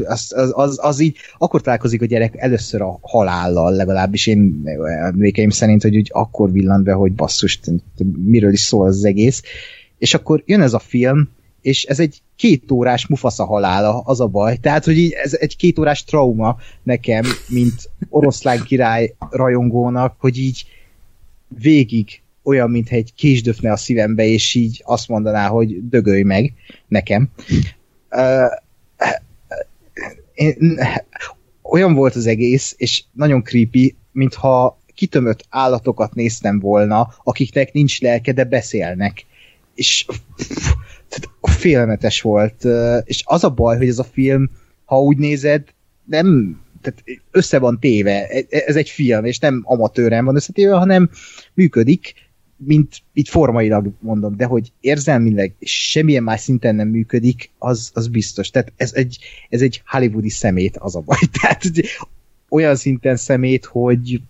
az, 0.05 0.33
az, 0.37 0.53
az, 0.55 0.79
az 0.83 1.01
így, 1.01 1.17
akkor 1.39 1.61
találkozik 1.61 2.03
a 2.03 2.07
gyerek 2.07 2.37
először 2.37 2.81
a 2.81 2.99
halállal, 3.03 3.73
legalábbis 3.73 4.27
én 4.27 4.63
emlékeim 4.85 5.51
szerint, 5.51 5.83
hogy 5.83 5.97
úgy 5.97 6.11
akkor 6.13 6.53
villant 6.53 6.85
be, 6.85 6.93
hogy 6.93 7.13
basszus, 7.13 7.61
miről 8.17 8.53
is 8.53 8.61
szól 8.61 8.87
az 8.87 9.05
egész, 9.05 9.43
és 9.99 10.15
akkor 10.15 10.43
jön 10.47 10.61
ez 10.61 10.73
a 10.73 10.79
film, 10.79 11.29
és 11.63 11.85
ez 11.85 12.01
egy 12.01 12.23
két 12.37 12.71
órás 12.71 13.07
mufasza 13.07 13.45
halála, 13.45 14.01
az 14.01 14.21
a 14.21 14.27
baj. 14.27 14.57
Tehát, 14.57 14.85
hogy 14.85 14.99
így 14.99 15.13
ez 15.13 15.35
egy 15.41 15.57
két 15.57 15.79
órás 15.79 16.05
trauma 16.05 16.57
nekem, 16.83 17.25
mint 17.49 17.91
oroszlán 18.09 18.63
király 18.63 19.15
rajongónak, 19.31 20.17
hogy 20.19 20.39
így 20.39 20.65
végig 21.49 22.23
olyan, 22.43 22.71
mintha 22.71 22.95
egy 22.95 23.15
késdöfne 23.15 23.73
a 23.73 23.77
szívembe, 23.77 24.25
és 24.25 24.55
így 24.55 24.83
azt 24.85 25.09
mondaná, 25.09 25.49
hogy 25.49 25.89
dögölj 25.89 26.23
meg 26.23 26.53
nekem. 26.89 27.31
Olyan 31.63 31.95
volt 31.95 32.15
az 32.15 32.27
egész, 32.27 32.75
és 32.77 33.05
nagyon 33.13 33.43
creepy, 33.43 33.97
mintha 34.13 34.81
kitömött 34.95 35.45
állatokat 35.49 36.15
néztem 36.15 36.59
volna, 36.59 37.15
akiknek 37.25 37.73
nincs 37.73 38.01
lelke, 38.01 38.33
de 38.33 38.45
beszélnek 38.45 39.27
és 39.75 40.07
félelmetes 41.43 42.21
volt, 42.21 42.65
és 43.05 43.23
az 43.27 43.45
a 43.45 43.51
baj, 43.51 43.77
hogy 43.77 43.89
ez 43.89 43.99
a 43.99 44.05
film, 44.05 44.51
ha 44.85 45.03
úgy 45.03 45.17
nézed, 45.17 45.65
nem, 46.05 46.61
tehát 46.81 47.05
össze 47.31 47.59
van 47.59 47.79
téve, 47.81 48.29
e, 48.29 48.45
e, 48.51 48.63
ez 48.67 48.77
egy 48.77 48.89
film, 48.89 49.25
és 49.25 49.39
nem 49.39 49.63
amatőren 49.65 50.25
van 50.25 50.35
összetéve, 50.35 50.75
hanem 50.75 51.11
működik, 51.55 52.15
mint 52.57 53.03
itt 53.13 53.29
formailag 53.29 53.91
mondom, 54.01 54.37
de 54.37 54.45
hogy 54.45 54.73
érzelmileg 54.81 55.55
semmilyen 55.61 56.23
más 56.23 56.41
szinten 56.41 56.75
nem 56.75 56.89
működik, 56.89 57.51
az, 57.59 57.91
az 57.95 58.09
biztos. 58.09 58.51
Tehát 58.51 58.73
ez 58.77 58.93
egy, 58.95 59.19
ez 59.49 59.63
egy 59.63 59.83
hollywoodi 59.87 60.31
szemét, 60.31 60.77
az 60.77 60.97
a 60.97 61.01
baj. 61.01 61.19
Tehát 61.41 61.63
olyan 62.49 62.77
szinten 62.77 63.17
szemét, 63.17 63.65
hogy 63.65 64.21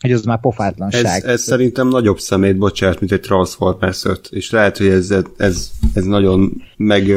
hogy 0.00 0.12
az 0.12 0.22
már 0.22 0.40
pofátlanság. 0.40 1.04
Ez, 1.04 1.22
ez 1.24 1.42
szerintem 1.42 1.88
nagyobb 1.88 2.18
szemét, 2.18 2.56
bocsánat, 2.56 3.00
mint 3.00 3.12
egy 3.12 3.20
Transformers 3.20 4.04
5, 4.04 4.28
és 4.30 4.50
lehet, 4.50 4.76
hogy 4.76 4.86
ez, 4.86 5.14
ez, 5.36 5.70
ez 5.94 6.04
nagyon 6.04 6.62
meg, 6.76 7.14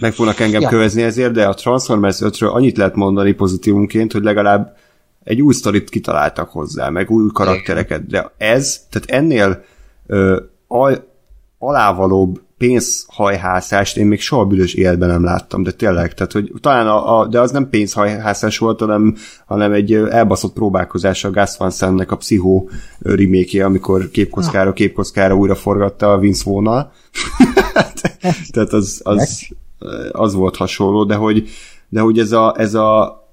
meg 0.00 0.12
fognak 0.12 0.40
engem 0.40 0.60
ja. 0.60 0.68
kövezni 0.68 1.02
ezért, 1.02 1.32
de 1.32 1.46
a 1.46 1.54
Transformers 1.54 2.18
5-ről 2.20 2.52
annyit 2.52 2.76
lehet 2.76 2.94
mondani 2.94 3.32
pozitívunként, 3.32 4.12
hogy 4.12 4.22
legalább 4.22 4.76
egy 5.24 5.42
új 5.42 5.54
sztorit 5.54 5.90
kitaláltak 5.90 6.50
hozzá, 6.50 6.88
meg 6.88 7.10
új 7.10 7.30
karaktereket, 7.32 8.06
de 8.06 8.32
ez, 8.36 8.80
tehát 8.90 9.10
ennél 9.10 9.64
ö, 10.06 10.40
al, 10.66 11.08
alávalóbb 11.58 12.42
pénzhajhászást 12.66 13.96
én 13.96 14.06
még 14.06 14.20
soha 14.20 14.44
büdös 14.44 14.74
életben 14.74 15.08
nem 15.08 15.24
láttam, 15.24 15.62
de 15.62 15.70
tényleg, 15.70 16.14
tehát 16.14 16.32
hogy 16.32 16.52
talán 16.60 16.86
a, 16.86 17.18
a 17.18 17.26
de 17.26 17.40
az 17.40 17.50
nem 17.50 17.68
pénzhajhászás 17.68 18.58
volt, 18.58 18.80
hanem, 18.80 19.16
hanem 19.46 19.72
egy 19.72 19.92
elbaszott 19.92 20.52
próbálkozás 20.52 21.24
a 21.24 21.30
Gus 21.30 21.56
Van 21.58 21.70
Sant-nek 21.70 22.10
a 22.10 22.16
Pszichó 22.16 22.70
remake 23.02 23.64
amikor 23.64 24.10
képkockára 24.10 24.72
képkockára 24.72 25.34
újra 25.34 25.54
forgatta 25.54 26.12
a 26.12 26.18
Vince 26.18 26.42
vaughn 26.46 26.86
tehát 28.52 28.72
az, 28.72 29.00
az, 29.04 29.48
az, 30.12 30.34
volt 30.34 30.56
hasonló, 30.56 31.04
de 31.04 31.14
hogy, 31.14 31.48
de 31.88 32.00
hogy 32.00 32.18
ez 32.18 32.32
a, 32.32 32.54
ez 32.58 32.74
a 32.74 33.23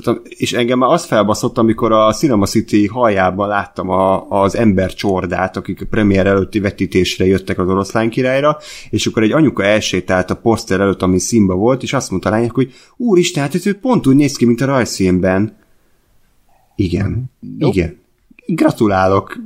tehát, 0.00 0.20
és 0.28 0.52
engem 0.52 0.78
már 0.78 0.92
azt 0.92 1.06
felbaszott, 1.06 1.58
amikor 1.58 1.92
a 1.92 2.12
Cinema 2.12 2.46
City 2.46 2.86
hajában 2.86 3.48
láttam 3.48 3.88
a, 3.88 4.28
az 4.28 4.56
ember 4.56 4.94
csordát, 4.94 5.56
akik 5.56 5.80
a 5.82 5.86
premier 5.90 6.26
előtti 6.26 6.60
vetítésre 6.60 7.26
jöttek 7.26 7.58
az 7.58 7.68
oroszlán 7.68 8.10
királyra, 8.10 8.58
és 8.90 9.06
akkor 9.06 9.22
egy 9.22 9.32
anyuka 9.32 9.64
elsétált 9.64 10.30
a 10.30 10.36
poszter 10.36 10.80
előtt, 10.80 11.02
ami 11.02 11.18
színba 11.18 11.54
volt, 11.54 11.82
és 11.82 11.92
azt 11.92 12.10
mondta 12.10 12.30
lányok, 12.30 12.54
hogy 12.54 12.72
úristen, 12.96 13.42
hát 13.42 13.54
ez 13.54 13.80
pont 13.80 14.06
úgy 14.06 14.16
néz 14.16 14.36
ki, 14.36 14.44
mint 14.44 14.60
a 14.60 14.66
rajzfilmben. 14.66 15.56
Igen. 16.76 17.30
Nope. 17.58 17.74
Igen. 17.74 17.98
Gratulálok. 18.46 19.36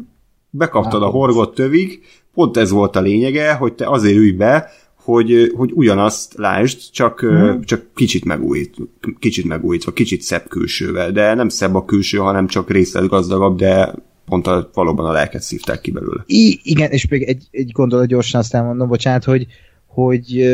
Bekaptad 0.51 1.03
a 1.03 1.07
horgot 1.07 1.55
tövig, 1.55 2.01
pont 2.35 2.57
ez 2.57 2.71
volt 2.71 2.97
a 2.97 3.01
lényege, 3.01 3.53
hogy 3.53 3.73
te 3.73 3.89
azért 3.89 4.17
ülj 4.17 4.31
be, 4.31 4.71
hogy, 5.13 5.53
hogy 5.57 5.71
ugyanazt 5.75 6.35
lásd, 6.37 6.81
csak, 6.93 7.25
mm. 7.27 7.61
csak 7.61 7.87
kicsit 7.95 8.25
megújít, 8.25 8.75
kicsit 9.19 9.45
megújítva, 9.45 9.93
kicsit 9.93 10.23
szebb 10.23 10.49
külsővel, 10.49 11.11
de 11.13 11.35
nem 11.35 11.49
szebb 11.49 11.75
a 11.75 11.85
külső, 11.85 12.19
hanem 12.19 12.47
csak 12.47 12.71
részletgazdagabb, 12.71 13.59
de 13.59 13.95
pont 14.25 14.47
a, 14.47 14.71
valóban 14.73 15.07
a 15.07 15.13
lelket 15.13 15.43
szívták 15.43 15.81
ki 15.81 15.91
belőle. 15.91 16.23
I, 16.27 16.61
igen, 16.63 16.91
és 16.91 17.09
még 17.09 17.23
egy, 17.23 17.47
egy 17.51 17.71
gondolat 17.73 18.07
gyorsan 18.07 18.41
azt 18.41 18.55
elmondom, 18.55 18.89
bocsánat, 18.89 19.25
hogy, 19.25 19.47
hogy 19.87 20.49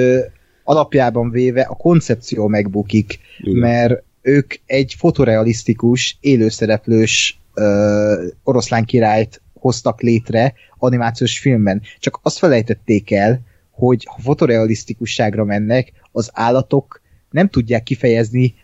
alapjában 0.64 1.30
véve 1.30 1.62
a 1.62 1.74
koncepció 1.74 2.48
megbukik, 2.48 3.18
igen. 3.38 3.58
mert 3.58 4.02
ők 4.22 4.54
egy 4.66 4.94
fotorealisztikus, 4.98 6.18
élőszereplős 6.20 7.40
uh, 7.54 7.64
oroszlán 8.42 8.84
királyt 8.84 9.42
hoztak 9.54 10.00
létre 10.00 10.54
animációs 10.78 11.38
filmben. 11.38 11.82
Csak 11.98 12.18
azt 12.22 12.38
felejtették 12.38 13.12
el, 13.12 13.40
hogy 13.74 14.04
ha 14.04 14.20
fotorealisztikusságra 14.20 15.44
mennek, 15.44 15.92
az 16.12 16.30
állatok 16.32 17.00
nem 17.30 17.48
tudják 17.48 17.82
kifejezni 17.82 18.54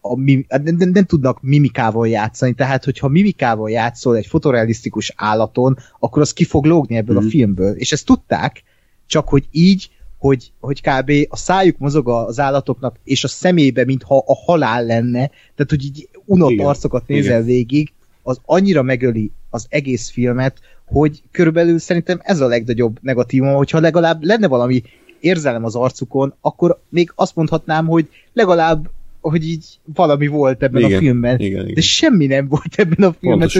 a 0.00 0.16
mim- 0.16 0.46
hát 0.48 0.62
nem, 0.62 0.76
nem, 0.76 0.90
nem 0.90 1.04
tudnak 1.04 1.42
mimikával 1.42 2.08
játszani, 2.08 2.52
tehát 2.52 2.84
hogyha 2.84 3.08
mimikával 3.08 3.70
játszol 3.70 4.16
egy 4.16 4.26
fotorealisztikus 4.26 5.12
állaton, 5.16 5.76
akkor 5.98 6.22
az 6.22 6.32
ki 6.32 6.44
fog 6.44 6.64
lógni 6.64 6.96
ebből 6.96 7.14
mm. 7.14 7.18
a 7.18 7.20
mhm. 7.20 7.30
filmből, 7.30 7.74
és 7.76 7.92
ezt 7.92 8.06
tudták, 8.06 8.62
csak 9.06 9.28
hogy 9.28 9.48
így 9.50 9.90
hogy, 10.18 10.52
hogy 10.60 10.80
kb. 10.80 11.12
a 11.28 11.36
szájuk 11.36 11.78
mozog 11.78 12.08
az 12.08 12.40
állatoknak, 12.40 12.96
és 13.04 13.24
a 13.24 13.28
szemébe, 13.28 13.84
mintha 13.84 14.24
a 14.26 14.34
halál 14.34 14.84
lenne, 14.84 15.30
tehát 15.54 15.70
hogy 15.70 15.84
így 15.84 16.08
unott 16.24 16.50
Igen. 16.50 16.66
arcokat 16.66 17.06
nézel 17.06 17.32
Igen. 17.32 17.44
végig, 17.44 17.92
az 18.22 18.40
annyira 18.44 18.82
megöli 18.82 19.30
az 19.50 19.66
egész 19.68 20.10
filmet, 20.10 20.60
hogy 20.92 21.22
körülbelül 21.30 21.78
szerintem 21.78 22.20
ez 22.22 22.40
a 22.40 22.46
legnagyobb 22.46 22.98
negatívum, 23.00 23.54
hogyha 23.54 23.80
legalább 23.80 24.24
lenne 24.24 24.48
valami 24.48 24.82
érzelem 25.20 25.64
az 25.64 25.74
arcukon, 25.74 26.34
akkor 26.40 26.80
még 26.88 27.12
azt 27.14 27.36
mondhatnám, 27.36 27.86
hogy 27.86 28.08
legalább 28.32 28.90
hogy 29.20 29.48
így 29.48 29.64
valami 29.94 30.26
volt 30.26 30.62
ebben 30.62 30.82
igen, 30.82 30.96
a 30.96 30.98
filmben. 30.98 31.38
Igen, 31.40 31.62
igen. 31.62 31.74
De 31.74 31.80
semmi 31.80 32.26
nem 32.26 32.48
volt 32.48 32.74
ebben 32.76 33.08
a 33.08 33.14
filmben. 33.20 33.50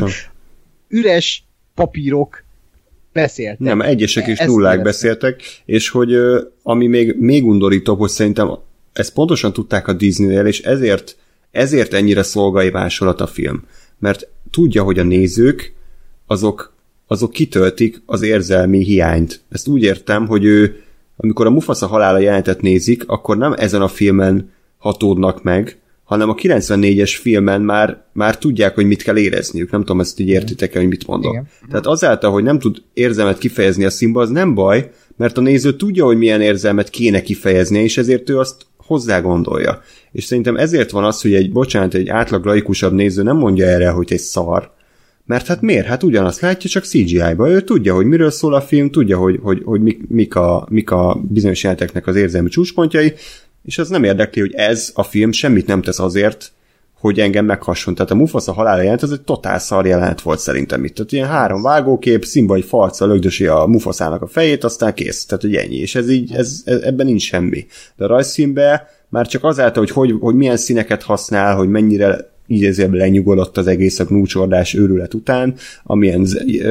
Üres 0.89 1.45
papírok 1.75 2.45
beszéltek. 3.13 3.59
Nem, 3.59 3.81
egyesek 3.81 4.27
és 4.27 4.39
nullák 4.39 4.83
beszéltek, 4.83 5.43
és 5.65 5.89
hogy 5.89 6.15
ami 6.63 6.87
még, 6.87 7.17
még 7.19 7.47
undorítóbb, 7.47 7.99
hogy 7.99 8.11
szerintem 8.11 8.51
ezt 8.93 9.13
pontosan 9.13 9.53
tudták 9.53 9.89
a 9.89 9.93
Disney-nél, 9.93 10.47
és 10.47 10.61
ezért, 10.61 11.17
ezért 11.51 11.93
ennyire 11.93 12.23
szolgai 12.23 12.71
másolat 12.71 13.21
a 13.21 13.27
film. 13.27 13.65
Mert 13.99 14.29
tudja, 14.51 14.83
hogy 14.83 14.99
a 14.99 15.03
nézők 15.03 15.75
azok, 16.27 16.72
azok 17.13 17.31
kitöltik 17.31 18.03
az 18.07 18.23
érzelmi 18.23 18.85
hiányt. 18.85 19.41
Ezt 19.51 19.69
úgy 19.69 19.83
értem, 19.83 20.27
hogy 20.27 20.45
ő, 20.45 20.77
amikor 21.17 21.47
a 21.47 21.51
Mufasa 21.51 21.87
halála 21.87 22.19
jelentet 22.19 22.61
nézik, 22.61 23.09
akkor 23.09 23.37
nem 23.37 23.53
ezen 23.53 23.83
a 23.83 23.89
filmen 23.89 24.51
hatódnak 24.79 25.43
meg, 25.43 25.77
hanem 26.05 26.29
a 26.29 26.35
94-es 26.35 27.19
filmen 27.21 27.61
már, 27.61 28.05
már 28.13 28.39
tudják, 28.39 28.75
hogy 28.75 28.87
mit 28.87 29.03
kell 29.03 29.19
érezniük. 29.19 29.71
Nem 29.71 29.81
tudom, 29.81 30.01
ezt 30.01 30.21
így 30.21 30.29
értitek-e, 30.29 30.79
hogy 30.79 30.89
mit 30.89 31.07
mondok. 31.07 31.33
Igen. 31.33 31.49
Tehát 31.69 31.87
azáltal, 31.87 32.33
hogy 32.33 32.43
nem 32.43 32.59
tud 32.59 32.83
érzelmet 32.93 33.39
kifejezni 33.39 33.85
a 33.85 33.91
színba, 33.91 34.21
az 34.21 34.31
nem 34.31 34.55
baj, 34.55 34.91
mert 35.17 35.39
a 35.39 35.41
néző 35.41 35.77
tudja, 35.77 36.05
hogy 36.05 36.17
milyen 36.17 36.41
érzelmet 36.41 36.91
kéne 36.91 37.23
kifejezni, 37.23 37.79
és 37.79 37.99
ezért 37.99 38.31
ő 38.31 38.39
azt 38.39 38.67
hozzá 38.77 39.21
gondolja. 39.21 39.81
És 40.13 40.25
szerintem 40.25 40.57
ezért 40.57 40.91
van 40.91 41.05
az, 41.05 41.23
hogy 41.23 41.35
egy, 41.35 41.53
bocsánat, 41.53 41.95
egy 41.95 42.09
átlag 42.09 42.45
laikusabb 42.45 42.93
néző 42.93 43.23
nem 43.23 43.37
mondja 43.37 43.67
erre, 43.67 43.91
hogy 43.91 44.13
egy 44.13 44.19
szar, 44.19 44.71
mert 45.25 45.47
hát 45.47 45.61
miért? 45.61 45.87
Hát 45.87 46.03
ugyanazt 46.03 46.41
látja, 46.41 46.71
csak 46.71 46.85
CGI-ba. 46.85 47.51
Ő 47.51 47.61
tudja, 47.61 47.95
hogy 47.95 48.07
miről 48.07 48.31
szól 48.31 48.55
a 48.55 48.61
film, 48.61 48.91
tudja, 48.91 49.19
hogy, 49.19 49.39
hogy, 49.43 49.63
hogy 49.65 49.81
mik, 49.81 50.09
mik, 50.09 50.35
a, 50.35 50.67
mik 50.71 50.91
a 50.91 51.21
bizonyos 51.29 51.63
jelenteknek 51.63 52.07
az 52.07 52.17
érzelmi 52.17 52.49
csúcspontjai, 52.49 53.13
és 53.65 53.79
az 53.79 53.89
nem 53.89 54.05
érdekli, 54.05 54.41
hogy 54.41 54.55
ez 54.55 54.91
a 54.95 55.03
film 55.03 55.33
semmit 55.33 55.67
nem 55.67 55.83
tesz 55.83 55.99
azért, 55.99 56.53
hogy 57.03 57.21
engem 57.21 57.45
meghasson. 57.45 57.95
Tehát 57.95 58.11
a 58.11 58.15
Mufasa 58.15 58.53
halála 58.53 58.83
jelent, 58.83 59.03
az 59.03 59.13
egy 59.13 59.21
totál 59.21 59.59
szar 59.59 59.87
jelenet 59.87 60.21
volt 60.21 60.39
szerintem 60.39 60.85
itt. 60.85 60.95
Tehát 60.95 61.13
ilyen 61.13 61.29
három 61.29 61.63
vágókép, 61.63 62.25
színba 62.25 62.55
egy 62.55 62.65
farccal 62.65 63.09
lögdösi 63.09 63.47
a 63.47 63.65
Mufaszának 63.67 64.23
a 64.23 64.27
fejét, 64.27 64.65
aztán 64.65 64.95
kész. 64.95 65.27
Tehát, 65.27 65.43
hogy 65.43 65.55
ennyi. 65.55 65.77
És 65.77 65.95
ez 65.95 66.11
így, 66.11 66.33
ez, 66.35 66.63
ez, 66.65 66.81
ebben 66.81 67.07
nincs 67.07 67.23
semmi. 67.23 67.67
De 67.97 68.05
a 68.05 68.09
rajzszínbe 68.09 68.89
már 69.09 69.27
csak 69.27 69.45
azáltal, 69.45 69.83
hogy, 69.83 69.93
hogy, 69.93 70.17
hogy 70.21 70.35
milyen 70.35 70.57
színeket 70.57 71.03
használ, 71.03 71.57
hogy 71.57 71.69
mennyire 71.69 72.31
így 72.47 72.65
ezért 72.65 72.91
lenyugodott 72.91 73.57
az 73.57 73.67
egész 73.67 73.99
a 73.99 74.05
gnúcsordás 74.05 74.75
őrület 74.75 75.15
után, 75.15 75.55
amilyen 75.83 76.27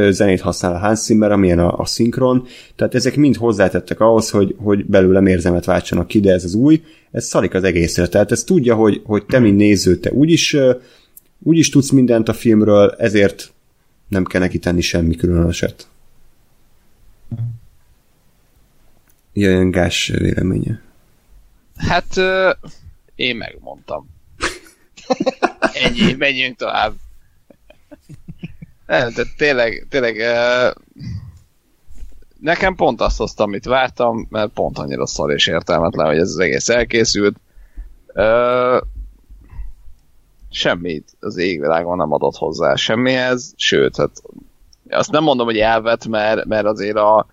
zenét 0.09 0.41
használ 0.41 0.73
a 0.73 0.77
Hans 0.77 0.99
Zimmer, 0.99 1.31
amilyen 1.31 1.59
a, 1.59 1.77
a 1.77 1.85
szinkron, 1.85 2.45
tehát 2.75 2.95
ezek 2.95 3.15
mind 3.15 3.35
hozzátettek 3.35 3.99
ahhoz, 3.99 4.29
hogy, 4.29 4.55
hogy 4.57 4.85
belőlem 4.85 5.25
érzemet 5.25 5.65
váltsanak 5.65 6.07
ki, 6.07 6.19
de 6.19 6.31
ez 6.31 6.43
az 6.43 6.53
új, 6.53 6.81
ez 7.11 7.25
szarik 7.25 7.53
az 7.53 7.63
egészre, 7.63 8.07
tehát 8.07 8.31
ez 8.31 8.43
tudja, 8.43 8.75
hogy, 8.75 9.01
hogy 9.05 9.25
te, 9.25 9.39
mint 9.39 9.57
néző, 9.57 9.97
te 9.97 10.11
úgyis, 10.11 10.57
úgyis 11.43 11.69
tudsz 11.69 11.89
mindent 11.89 12.29
a 12.29 12.33
filmről, 12.33 12.95
ezért 12.97 13.53
nem 14.07 14.25
kell 14.25 14.41
neki 14.41 14.59
tenni 14.59 14.81
semmi 14.81 15.15
különöset. 15.15 15.87
Jöjjön 19.33 19.71
Gás 19.71 20.11
véleménye. 20.17 20.81
Hát 21.75 22.17
én 23.15 23.35
megmondtam. 23.35 24.09
Ennyi, 25.73 26.13
menjünk 26.13 26.57
tovább. 26.57 26.93
Nem, 28.87 29.11
tehát 29.13 29.35
tényleg, 29.37 29.87
tényleg 29.89 30.15
nekem 32.39 32.75
pont 32.75 33.01
azt 33.01 33.17
hoztam, 33.17 33.47
amit 33.47 33.65
vártam, 33.65 34.27
mert 34.29 34.51
pont 34.51 34.77
annyira 34.77 35.05
szar 35.05 35.31
és 35.31 35.47
értelmetlen, 35.47 36.05
hogy 36.05 36.17
ez 36.17 36.29
az 36.29 36.39
egész 36.39 36.69
elkészült. 36.69 37.35
semmit 40.49 41.09
az 41.19 41.37
égvilágon 41.37 41.97
nem 41.97 42.11
adott 42.11 42.35
hozzá 42.35 42.75
semmihez, 42.75 43.53
sőt, 43.55 43.97
hát 43.97 44.11
azt 44.89 45.11
nem 45.11 45.23
mondom, 45.23 45.45
hogy 45.45 45.57
elvet, 45.57 46.07
mert, 46.07 46.45
mert 46.45 46.65
azért 46.65 46.97
a, 46.97 47.25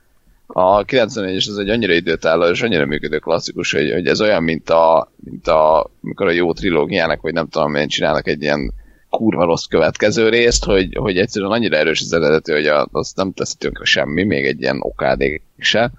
a 0.53 0.85
94-es 0.85 1.49
az 1.49 1.59
egy 1.59 1.69
annyira 1.69 1.93
időtálló 1.93 2.45
és 2.45 2.63
annyira 2.63 2.87
működő 2.87 3.19
klasszikus, 3.19 3.73
hogy, 3.73 3.93
hogy 3.93 4.07
ez 4.07 4.21
olyan, 4.21 4.43
mint 4.43 4.71
a, 4.71 5.13
mint 5.17 5.49
a 5.49 5.91
mikor 6.01 6.27
a 6.27 6.31
jó 6.31 6.53
trilógiának, 6.53 7.21
vagy 7.21 7.33
nem 7.33 7.49
tudom, 7.49 7.71
milyen 7.71 7.89
csinálnak 7.89 8.29
egy 8.29 8.43
ilyen 8.43 8.73
kurva 9.11 9.45
rossz 9.45 9.65
következő 9.65 10.29
részt, 10.29 10.65
hogy, 10.65 10.95
hogy 10.95 11.19
egyszerűen 11.19 11.51
annyira 11.51 11.77
erős 11.77 12.01
az 12.01 12.13
eredető, 12.13 12.53
hogy 12.53 12.67
a, 12.67 12.89
azt 12.93 13.17
nem 13.17 13.33
teszi 13.33 13.57
tönkre 13.57 13.85
semmi, 13.85 14.25
még 14.25 14.47
egy 14.47 14.61
ilyen 14.61 14.79
okádék 14.81 15.43
se. 15.59 15.91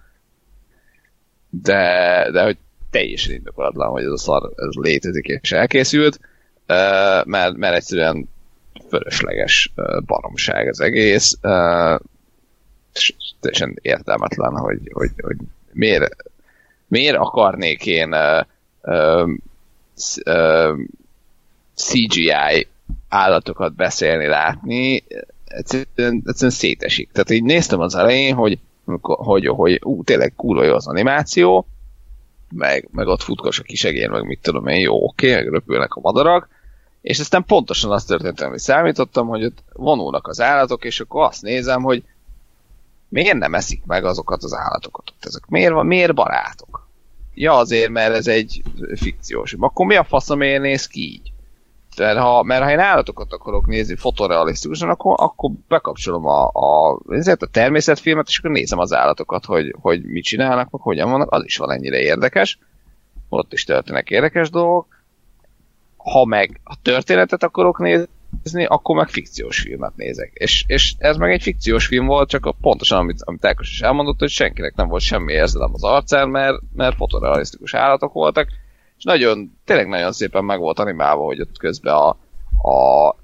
De, 1.50 2.28
de 2.32 2.44
hogy 2.44 2.58
teljesen 2.92 3.34
indokolatlan, 3.34 3.90
hogy 3.90 4.04
ez 4.04 4.12
a 4.12 4.18
szar 4.18 4.52
ez 4.56 4.74
létezik 4.82 5.26
és 5.26 5.52
elkészült, 5.52 6.20
mert, 7.26 7.56
mert 7.56 7.76
egyszerűen 7.76 8.30
fölösleges 8.90 9.74
baromság 10.06 10.68
az 10.68 10.82
egész 10.82 11.38
teljesen 13.40 13.78
értelmetlen, 13.82 14.58
hogy, 14.58 14.80
hogy, 14.92 15.12
hogy 15.22 15.38
miért, 15.72 16.16
miért 16.88 17.18
akarnék 17.18 17.86
én 17.86 18.14
uh, 18.14 18.46
uh, 18.82 19.30
uh, 20.26 20.80
CGI 21.76 22.68
állatokat 23.10 23.74
beszélni, 23.74 24.28
látni, 24.28 25.04
egyszerűen, 25.46 26.24
egyszerűen 26.26 26.56
szétesik. 26.56 27.12
Tehát 27.12 27.30
így 27.30 27.44
néztem 27.44 27.80
az 27.80 27.96
elején, 27.96 28.36
hogy, 28.36 28.60
hogy, 29.02 29.48
hogy 29.48 29.80
ú, 29.84 30.04
tényleg 30.04 30.34
cool 30.36 30.66
jó 30.66 30.74
az 30.74 30.88
animáció, 30.88 31.66
meg, 32.52 32.88
meg 32.92 33.08
ott 33.08 33.22
futkos 33.22 33.60
a 33.60 33.64
kisegér, 33.64 34.10
meg 34.10 34.24
mit 34.24 34.42
tudom 34.42 34.68
én, 34.68 34.80
jó, 34.80 35.04
oké, 35.04 35.34
meg 35.34 35.48
röpülnek 35.48 35.94
a 35.94 36.00
madarak, 36.00 36.50
és 37.02 37.20
aztán 37.20 37.44
pontosan 37.44 37.92
azt 37.92 38.08
történt, 38.08 38.42
amit 38.42 38.60
számítottam, 38.60 39.28
hogy 39.28 39.44
ott 39.44 39.64
vonulnak 39.74 40.28
az 40.28 40.42
állatok, 40.42 40.86
és 40.86 41.00
akkor 41.00 41.24
azt 41.24 41.42
nézem, 41.42 41.82
hogy 41.82 42.04
miért 43.10 43.38
nem 43.38 43.56
eszik 43.56 43.86
meg 43.86 44.06
azokat 44.06 44.44
az 44.44 44.54
állatokat 44.54 45.10
ott 45.10 45.26
ezek? 45.26 45.46
Miért, 45.48 45.74
van, 45.74 45.86
miért 45.86 46.16
barátok? 46.16 46.88
Ja, 47.34 47.54
azért, 47.54 47.90
mert 47.90 48.14
ez 48.14 48.28
egy 48.28 48.62
fikciós. 48.96 49.56
Akkor 49.60 49.86
mi 49.86 49.96
a 49.96 50.04
faszom 50.04 50.38
miért 50.38 50.62
néz 50.62 50.88
ki 50.88 51.02
így? 51.02 51.32
Mert 51.98 52.18
ha, 52.18 52.44
mert 52.44 52.64
ha 52.64 52.72
én 52.72 52.80
állatokat 52.80 53.34
akarok 53.34 53.68
nézni 53.68 53.96
fotorealisztikusan, 53.96 54.90
akkor, 54.90 55.16
akkor 55.18 55.52
bekapcsolom 55.68 56.26
a, 56.26 56.48
a, 56.48 57.00
ezért 57.10 57.42
a 57.42 57.48
természetfilmet, 57.48 58.28
és 58.28 58.40
akkor 58.40 58.52
nézem 58.52 58.80
az 58.80 58.94
állatokat, 58.94 59.46
hogy, 59.46 59.76
hogy 59.82 60.04
mit 60.04 60.24
csinálnak, 60.24 60.70
meg 60.70 60.82
hogyan 60.82 61.10
vannak, 61.10 61.32
az 61.32 61.44
is 61.44 61.58
van 61.58 61.72
ennyire 61.72 61.98
érdekes. 61.98 62.60
Ott 63.30 63.54
is 63.54 63.64
történnek 63.64 64.10
érdekes 64.10 64.50
dolgok. 64.50 64.88
Ha 65.98 66.26
meg 66.26 66.62
a 66.64 66.82
történetet 66.82 67.44
akarok 67.44 67.80
nézni, 67.80 68.08
nézni, 68.44 68.66
akkor 68.66 68.96
meg 68.96 69.10
fikciós 69.10 69.60
filmet 69.60 69.96
nézek. 69.96 70.32
És, 70.34 70.64
és 70.68 70.94
ez 70.98 71.18
meg 71.18 71.32
egy 71.32 71.42
fikciós 71.42 71.86
film 71.86 72.06
volt, 72.06 72.30
csak 72.30 72.46
a, 72.46 72.56
pontosan 72.62 72.98
amit, 72.98 73.22
amit 73.24 73.46
Ákos 73.46 73.70
is 73.70 73.82
elmondott, 73.82 74.20
hogy 74.20 74.30
senkinek 74.30 74.76
nem 74.76 74.88
volt 74.88 75.02
semmi 75.02 75.34
érzelem 75.34 75.74
az 75.74 75.84
arcán, 75.84 76.30
mert, 76.30 76.58
mert 76.76 76.96
fotorealisztikus 76.96 77.74
állatok 77.74 78.14
voltak, 78.14 78.48
és 78.98 79.04
nagyon, 79.04 79.58
tényleg 79.66 79.88
nagyon 79.88 80.12
szépen 80.12 80.46
meg 80.46 80.60
volt 80.60 80.80
animálva, 80.80 81.24
hogy 81.24 81.42
ott 81.42 81.58
közben 81.58 81.94
a, 81.94 82.10
a 82.70 83.16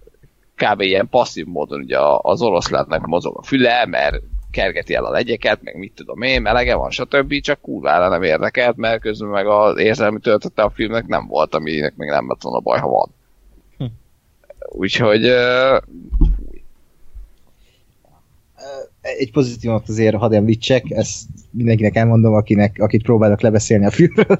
kb. 0.55 0.81
ilyen 0.81 1.09
passzív 1.09 1.45
módon 1.45 1.79
ugye 1.79 1.97
az 2.17 2.41
oroszlánnak 2.41 3.05
mozog 3.05 3.37
a 3.37 3.43
füle, 3.43 3.85
mert 3.85 4.21
kergeti 4.51 4.93
el 4.93 5.05
a 5.05 5.11
legyeket, 5.11 5.61
meg 5.61 5.77
mit 5.77 5.95
tudom 5.95 6.21
én, 6.21 6.41
melege 6.41 6.75
van, 6.75 6.89
stb. 6.89 7.41
Csak 7.41 7.61
kurvára 7.61 8.09
nem 8.09 8.23
érdekelt, 8.23 8.75
mert 8.75 9.01
közben 9.01 9.29
meg 9.29 9.47
az 9.47 9.77
érzelmi 9.77 10.19
töltete 10.19 10.61
a 10.61 10.69
filmnek 10.69 11.07
nem 11.07 11.27
volt, 11.27 11.55
aminek 11.55 11.95
még 11.95 12.09
nem 12.09 12.27
lett 12.27 12.41
volna 12.41 12.59
baj, 12.59 12.79
ha 12.79 12.87
van. 12.87 13.14
Úgyhogy 14.77 15.25
uh, 15.25 15.81
egy 19.01 19.31
pozitívot 19.31 19.89
azért 19.89 20.15
hadd 20.15 20.33
említsek, 20.33 20.89
ezt 20.89 21.23
mindenkinek 21.51 21.95
elmondom, 21.95 22.33
akinek, 22.33 22.77
akit 22.79 23.03
próbálok 23.03 23.41
lebeszélni 23.41 23.85
a 23.85 23.91
filmről, 23.91 24.37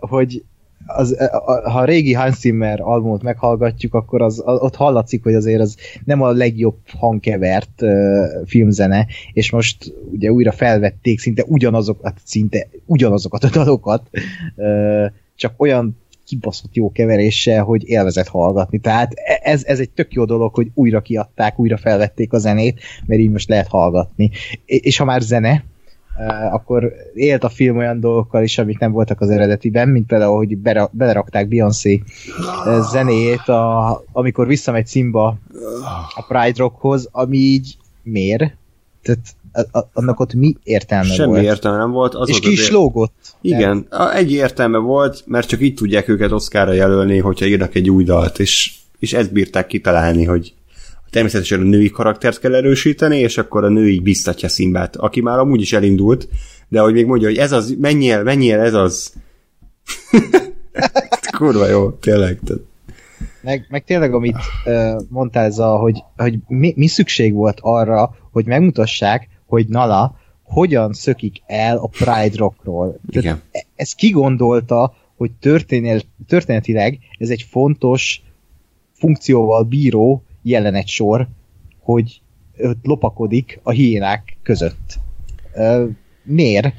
hogy 0.00 0.44
az, 0.86 1.16
ha 1.64 1.78
a 1.78 1.84
régi 1.84 2.12
Hans 2.12 2.36
Zimmer 2.36 2.80
albumot 2.80 3.22
meghallgatjuk, 3.22 3.94
akkor 3.94 4.22
az, 4.22 4.42
az, 4.44 4.58
ott 4.60 4.74
hallatszik, 4.74 5.22
hogy 5.22 5.34
azért 5.34 5.60
az 5.60 5.76
nem 6.04 6.22
a 6.22 6.30
legjobb 6.30 6.78
hangkevert 6.98 7.82
uh, 7.82 8.24
filmzene, 8.44 9.06
és 9.32 9.50
most 9.50 9.94
ugye 10.12 10.32
újra 10.32 10.52
felvették 10.52 11.18
szinte 11.18 11.44
ugyanazokat, 11.46 12.20
szinte 12.24 12.68
ugyanazokat 12.84 13.44
a 13.44 13.50
dalokat, 13.50 14.08
uh, 14.56 15.06
csak 15.34 15.54
olyan 15.56 15.96
kibaszott 16.26 16.74
jó 16.74 16.92
keveréssel, 16.92 17.64
hogy 17.64 17.88
élvezett 17.88 18.28
hallgatni. 18.28 18.78
Tehát 18.78 19.12
ez, 19.42 19.64
ez 19.64 19.80
egy 19.80 19.90
tök 19.90 20.12
jó 20.12 20.24
dolog, 20.24 20.54
hogy 20.54 20.70
újra 20.74 21.00
kiadták, 21.00 21.58
újra 21.58 21.76
felvették 21.76 22.32
a 22.32 22.38
zenét, 22.38 22.80
mert 23.06 23.20
így 23.20 23.30
most 23.30 23.48
lehet 23.48 23.68
hallgatni. 23.68 24.30
És 24.64 24.96
ha 24.96 25.04
már 25.04 25.20
zene, 25.20 25.64
akkor 26.50 26.92
élt 27.14 27.44
a 27.44 27.48
film 27.48 27.76
olyan 27.76 28.00
dolgokkal 28.00 28.42
is, 28.42 28.58
amik 28.58 28.78
nem 28.78 28.92
voltak 28.92 29.20
az 29.20 29.30
eredetiben, 29.30 29.88
mint 29.88 30.06
például, 30.06 30.36
hogy 30.36 30.58
belerakták 30.90 31.48
Beyoncé 31.48 32.02
zenéjét, 32.90 33.48
a, 33.48 34.02
amikor 34.12 34.46
visszamegy 34.46 34.86
Simba 34.86 35.38
a 36.14 36.24
Pride 36.28 36.56
Rockhoz, 36.56 37.08
ami 37.12 37.36
így 37.36 37.76
miért? 38.02 38.56
Tehát 39.02 39.20
annak 39.92 40.20
ott 40.20 40.34
mi 40.34 40.54
értelme 40.62 41.04
Semmi 41.04 41.28
volt? 41.28 41.38
Semmi 41.38 41.48
értelme 41.48 41.78
nem 41.78 41.90
volt. 41.90 42.14
Az 42.14 42.28
és 42.28 42.40
ki 42.40 42.50
is 42.50 42.70
lógott. 42.70 43.14
Igen, 43.40 43.88
egy 44.14 44.32
értelme 44.32 44.78
volt, 44.78 45.22
mert 45.26 45.48
csak 45.48 45.60
így 45.60 45.74
tudják 45.74 46.08
őket 46.08 46.32
Oszkára 46.32 46.72
jelölni, 46.72 47.18
hogyha 47.18 47.46
írnak 47.46 47.74
egy 47.74 47.90
új 47.90 48.04
dalt, 48.04 48.38
és, 48.38 48.72
és 48.98 49.12
ezt 49.12 49.32
bírták 49.32 49.66
kitalálni, 49.66 50.24
hogy 50.24 50.54
természetesen 51.10 51.60
a 51.60 51.64
női 51.64 51.90
karaktert 51.90 52.38
kell 52.38 52.54
erősíteni, 52.54 53.18
és 53.18 53.38
akkor 53.38 53.64
a 53.64 53.68
női 53.68 54.00
biztatja 54.00 54.48
Szimbát, 54.48 54.96
aki 54.96 55.20
már 55.20 55.38
amúgy 55.38 55.60
is 55.60 55.72
elindult, 55.72 56.28
de 56.68 56.80
hogy 56.80 56.92
még 56.92 57.06
mondja, 57.06 57.28
hogy 57.28 57.36
ez 57.36 57.52
az, 57.52 57.74
menjél, 57.80 58.22
menjél, 58.22 58.58
ez 58.58 58.74
az. 58.74 59.12
Kurva 61.36 61.66
jó, 61.66 61.90
tényleg. 61.90 62.40
Meg, 63.42 63.66
meg 63.68 63.84
tényleg, 63.84 64.14
amit 64.14 64.36
uh, 64.64 65.00
mondtál, 65.08 65.50
hogy, 65.78 66.02
hogy 66.16 66.38
mi, 66.46 66.72
mi 66.76 66.86
szükség 66.86 67.34
volt 67.34 67.58
arra, 67.60 68.16
hogy 68.32 68.46
megmutassák, 68.46 69.28
hogy 69.46 69.68
Nala 69.68 70.18
hogyan 70.42 70.92
szökik 70.92 71.42
el 71.46 71.76
a 71.76 71.86
Pride 71.86 72.36
Rockról. 72.36 72.98
Igen. 73.08 73.42
Tehát 73.50 73.66
ez 73.74 73.92
kigondolta, 73.92 74.94
hogy 75.16 75.30
történetileg 76.26 76.98
ez 77.18 77.30
egy 77.30 77.42
fontos 77.42 78.22
funkcióval 78.92 79.62
bíró 79.62 80.22
jelenet 80.42 80.86
sor, 80.86 81.28
hogy 81.80 82.20
lopakodik 82.82 83.60
a 83.62 83.70
hiénák 83.70 84.36
között. 84.42 84.98
Miért? 86.22 86.74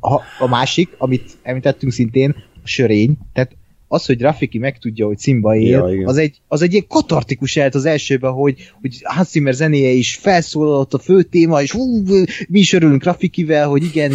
A, 0.00 0.14
a 0.38 0.46
másik, 0.48 0.94
amit 0.98 1.38
említettünk 1.42 1.92
szintén, 1.92 2.34
a 2.62 2.66
sörény, 2.66 3.18
tehát 3.32 3.56
az, 3.88 4.06
hogy 4.06 4.20
Rafiki 4.20 4.58
megtudja, 4.58 5.06
hogy 5.06 5.18
Simba 5.18 5.56
él, 5.56 5.88
ja, 5.88 6.08
az, 6.08 6.16
egy, 6.16 6.40
az 6.48 6.62
egy 6.62 6.72
ilyen 6.72 6.86
katartikus 6.88 7.54
lehet 7.54 7.74
az 7.74 7.84
elsőben, 7.84 8.32
hogy, 8.32 8.72
hogy 8.80 9.00
Hans 9.02 9.28
Zimmer 9.28 9.54
zenéje 9.54 9.90
is 9.90 10.16
felszólalott 10.16 10.94
a 10.94 10.98
fő 10.98 11.22
téma, 11.22 11.62
és 11.62 11.70
hú, 11.70 12.02
mi 12.48 12.58
is 12.58 12.72
örülünk 12.72 13.04
Rafikivel, 13.04 13.68
hogy 13.68 13.84
igen, 13.84 14.12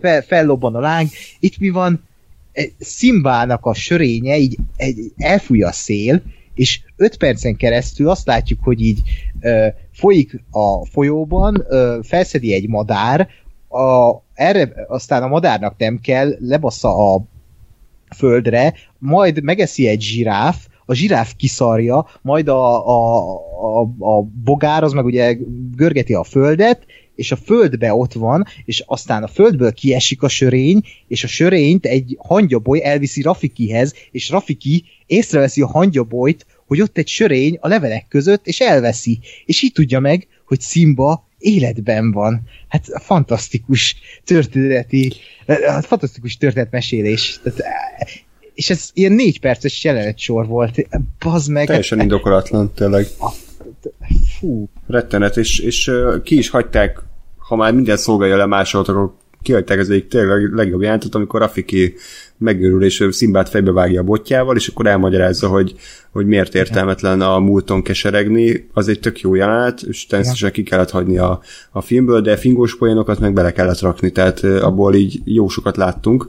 fel, 0.00 0.22
fellobban 0.22 0.74
a 0.74 0.80
láng. 0.80 1.08
Itt 1.40 1.58
mi 1.58 1.68
van? 1.68 2.04
Szimbának 2.78 3.64
a 3.64 3.74
sörénye 3.74 4.36
így 4.36 4.56
egy, 4.76 5.12
elfújja 5.16 5.68
a 5.68 5.72
szél, 5.72 6.22
és 6.54 6.80
öt 6.96 7.16
percen 7.16 7.56
keresztül 7.56 8.08
azt 8.08 8.26
látjuk, 8.26 8.58
hogy 8.62 8.80
így 8.80 9.00
ö, 9.40 9.66
folyik 9.92 10.42
a 10.50 10.86
folyóban, 10.86 11.64
ö, 11.68 11.98
felszedi 12.02 12.54
egy 12.54 12.68
madár, 12.68 13.28
a, 13.68 14.22
erre 14.34 14.72
aztán 14.88 15.22
a 15.22 15.28
madárnak 15.28 15.74
nem 15.78 15.98
kell, 16.00 16.36
lebassza 16.40 17.14
a 17.14 17.24
földre, 18.16 18.74
majd 18.98 19.42
megeszi 19.42 19.88
egy 19.88 20.00
zsiráf, 20.00 20.66
a 20.86 20.94
zsiráf 20.94 21.34
kiszarja, 21.36 22.06
majd 22.22 22.48
a, 22.48 22.86
a, 22.88 23.20
a, 23.80 23.80
a 23.98 24.22
bogár 24.22 24.82
az 24.82 24.92
meg 24.92 25.04
ugye 25.04 25.36
görgeti 25.76 26.14
a 26.14 26.24
földet, 26.24 26.86
és 27.14 27.32
a 27.32 27.36
földbe 27.36 27.94
ott 27.94 28.12
van, 28.12 28.44
és 28.64 28.82
aztán 28.86 29.22
a 29.22 29.28
földből 29.28 29.72
kiesik 29.72 30.22
a 30.22 30.28
sörény, 30.28 30.82
és 31.08 31.24
a 31.24 31.26
sörényt 31.26 31.86
egy 31.86 32.16
hangyaboly 32.18 32.84
elviszi 32.84 33.22
Rafikihez, 33.22 33.94
és 34.10 34.30
Rafiki 34.30 34.84
észreveszi 35.06 35.62
a 35.62 35.66
hangyabolyt, 35.66 36.46
hogy 36.66 36.80
ott 36.80 36.98
egy 36.98 37.08
sörény 37.08 37.58
a 37.60 37.68
levelek 37.68 38.06
között, 38.08 38.46
és 38.46 38.60
elveszi. 38.60 39.18
És 39.44 39.62
így 39.62 39.72
tudja 39.72 40.00
meg, 40.00 40.26
hogy 40.46 40.60
Simba 40.60 41.25
életben 41.38 42.12
van. 42.12 42.42
Hát 42.68 42.84
fantasztikus 43.02 43.96
történeti, 44.24 45.12
fantasztikus 45.80 46.36
történetmesélés. 46.36 47.40
Tehát, 47.42 47.62
és 48.54 48.70
ez 48.70 48.90
ilyen 48.94 49.12
négy 49.12 49.40
perces 49.40 49.84
jelenet 49.84 50.18
sor 50.18 50.46
volt. 50.46 50.88
Bazd 51.18 51.50
meg. 51.50 51.66
Teljesen 51.66 52.00
indokolatlan, 52.00 52.72
tényleg. 52.74 53.06
Fú. 54.38 54.68
Rettenet, 54.86 55.36
és, 55.36 55.58
és 55.58 55.88
uh, 55.88 56.22
ki 56.22 56.38
is 56.38 56.48
hagyták, 56.48 57.02
ha 57.38 57.56
már 57.56 57.72
minden 57.72 57.96
szolgálja 57.96 58.36
le 58.36 58.46
másolat, 58.46 58.88
akkor 58.88 59.14
kihagyták 59.42 59.78
ez 59.78 59.88
egyik 59.88 60.08
tényleg 60.08 60.54
legjobb 60.54 60.82
jelentet, 60.82 61.14
amikor 61.14 61.40
Rafiki 61.40 61.94
megőrül, 62.38 62.84
és 62.84 63.06
Szimbát 63.10 63.48
fejbe 63.48 63.72
vágja 63.72 64.00
a 64.00 64.04
botjával, 64.04 64.56
és 64.56 64.68
akkor 64.68 64.86
elmagyarázza, 64.86 65.48
hogy, 65.48 65.74
hogy 66.10 66.26
miért 66.26 66.54
értelmetlen 66.54 67.20
a 67.20 67.38
múlton 67.38 67.82
keseregni. 67.82 68.68
Az 68.72 68.88
egy 68.88 69.00
tök 69.00 69.20
jó 69.20 69.34
jelenet, 69.34 69.82
és 69.82 70.06
természetesen 70.06 70.52
ki 70.52 70.62
kellett 70.62 70.90
hagyni 70.90 71.18
a, 71.18 71.40
a 71.70 71.80
filmből, 71.80 72.20
de 72.20 72.36
fingós 72.36 72.76
poénokat 72.76 73.18
meg 73.18 73.32
bele 73.32 73.52
kellett 73.52 73.80
rakni, 73.80 74.10
tehát 74.10 74.44
abból 74.44 74.94
így 74.94 75.20
jó 75.24 75.48
sokat 75.48 75.76
láttunk. 75.76 76.26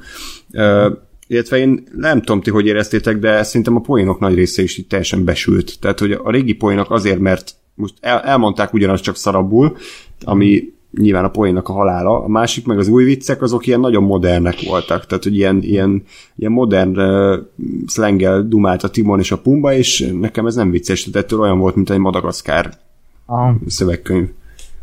Uh, 0.54 0.92
illetve 1.28 1.58
én 1.58 1.84
nem 1.96 2.20
tudom 2.20 2.42
ti, 2.42 2.50
hogy 2.50 2.66
éreztétek, 2.66 3.18
de 3.18 3.44
szerintem 3.44 3.76
a 3.76 3.80
poénok 3.80 4.20
nagy 4.20 4.36
része 4.36 4.62
is 4.62 4.78
itt 4.78 4.90
teljesen 4.90 5.24
besült. 5.24 5.80
Tehát, 5.80 6.00
hogy 6.00 6.12
a 6.12 6.32
régi 6.32 6.54
poénok 6.54 6.92
azért, 6.92 7.20
mert 7.20 7.56
most 7.74 7.94
el, 8.00 8.20
elmondták 8.20 8.74
ugyanaz 8.74 9.02
csak 9.02 9.16
szarabul, 9.16 9.78
ami 10.24 10.74
nyilván 10.98 11.24
a 11.24 11.30
poénnak 11.30 11.70
a 11.70 11.74
halála, 11.74 12.24
a 12.24 12.28
másik 12.28 12.66
meg 12.66 12.78
az 12.78 12.88
új 12.88 13.04
viccek, 13.04 13.42
azok 13.42 13.68
ilyen 13.68 13.80
nagyon 13.80 14.04
modernek 14.04 14.62
voltak, 14.62 15.06
tehát 15.06 15.24
hogy 15.24 15.36
ilyen, 15.36 15.62
ilyen, 15.62 16.04
ilyen 16.36 16.52
modern 16.52 17.00
uh, 17.00 17.40
szlengel 17.86 18.48
dumált 18.48 18.84
a 18.84 18.90
Timon 18.90 19.20
és 19.20 19.32
a 19.32 19.38
Pumba, 19.38 19.74
és 19.74 20.12
nekem 20.20 20.46
ez 20.46 20.56
nem 20.56 20.72
vicces, 20.72 21.04
tehát 21.04 21.26
ettől 21.26 21.40
olyan 21.40 21.60
volt, 21.60 21.76
mint 21.76 21.90
egy 21.90 21.98
Madagaszkár 21.98 22.78
Aha. 23.26 23.56
szövegkönyv 23.68 24.30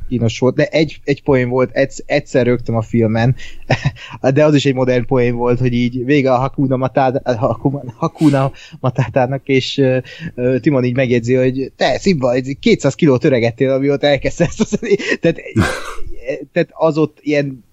kínos 0.09 0.39
volt, 0.39 0.55
de 0.55 0.67
egy, 0.67 1.01
egy 1.05 1.23
poén 1.23 1.49
volt, 1.49 1.71
egyszer, 1.73 2.05
egyszer 2.09 2.59
a 2.67 2.83
filmen, 2.83 3.35
de 4.35 4.45
az 4.45 4.55
is 4.55 4.67
egy 4.67 4.75
modern 4.75 5.07
poén 5.07 5.37
volt, 5.37 5.59
hogy 5.59 5.73
így 5.73 6.05
vége 6.05 6.33
a 6.33 6.39
Hakuna, 6.39 6.77
Matata, 6.77 7.21
Hakuna 7.97 8.53
Matátának, 8.81 9.49
és 9.49 9.83
uh, 10.35 10.61
Timon 10.61 10.85
így 10.85 10.97
megjegyzi, 10.97 11.35
hogy 11.35 11.73
te, 11.77 11.99
Szimba, 11.99 12.35
200 12.61 12.95
kilót 12.95 13.25
öregettél, 13.25 13.71
amióta 13.71 14.07
elkezdte 14.07 14.45
ezt 14.45 14.61
a 14.61 14.79
tehát, 15.21 15.41
tehát 16.53 16.69
az 16.73 16.99
ott 16.99 17.19
ilyen 17.21 17.65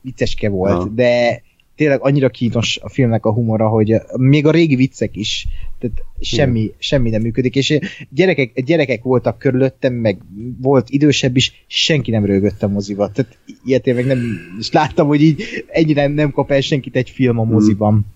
vicceske 0.00 0.48
volt, 0.48 0.82
ha. 0.82 0.88
de 0.88 1.42
tényleg 1.76 2.00
annyira 2.02 2.28
kínos 2.28 2.78
a 2.82 2.88
filmnek 2.88 3.26
a 3.26 3.32
humora, 3.32 3.68
hogy 3.68 3.94
még 4.16 4.46
a 4.46 4.50
régi 4.50 4.74
viccek 4.74 5.16
is, 5.16 5.46
tehát 5.82 6.04
semmi, 6.20 6.72
semmi 6.78 7.10
nem 7.10 7.22
működik, 7.22 7.56
és 7.56 7.78
gyerekek, 8.10 8.62
gyerekek 8.64 9.02
voltak 9.02 9.38
körülöttem, 9.38 9.92
meg 9.92 10.18
volt 10.60 10.90
idősebb 10.90 11.36
is, 11.36 11.64
senki 11.66 12.10
nem 12.10 12.24
rögött 12.24 12.62
a 12.62 12.68
moziba. 12.68 13.10
Tehát 13.10 13.38
ilyet 13.64 13.86
én 13.86 13.94
meg 13.94 14.06
nem 14.06 14.18
és 14.58 14.72
láttam, 14.72 15.06
hogy 15.06 15.22
így 15.22 15.42
ennyire 15.66 16.06
nem 16.06 16.30
kap 16.30 16.50
el 16.50 16.60
senkit 16.60 16.96
egy 16.96 17.10
film 17.10 17.38
a 17.38 17.44
moziban. 17.44 18.06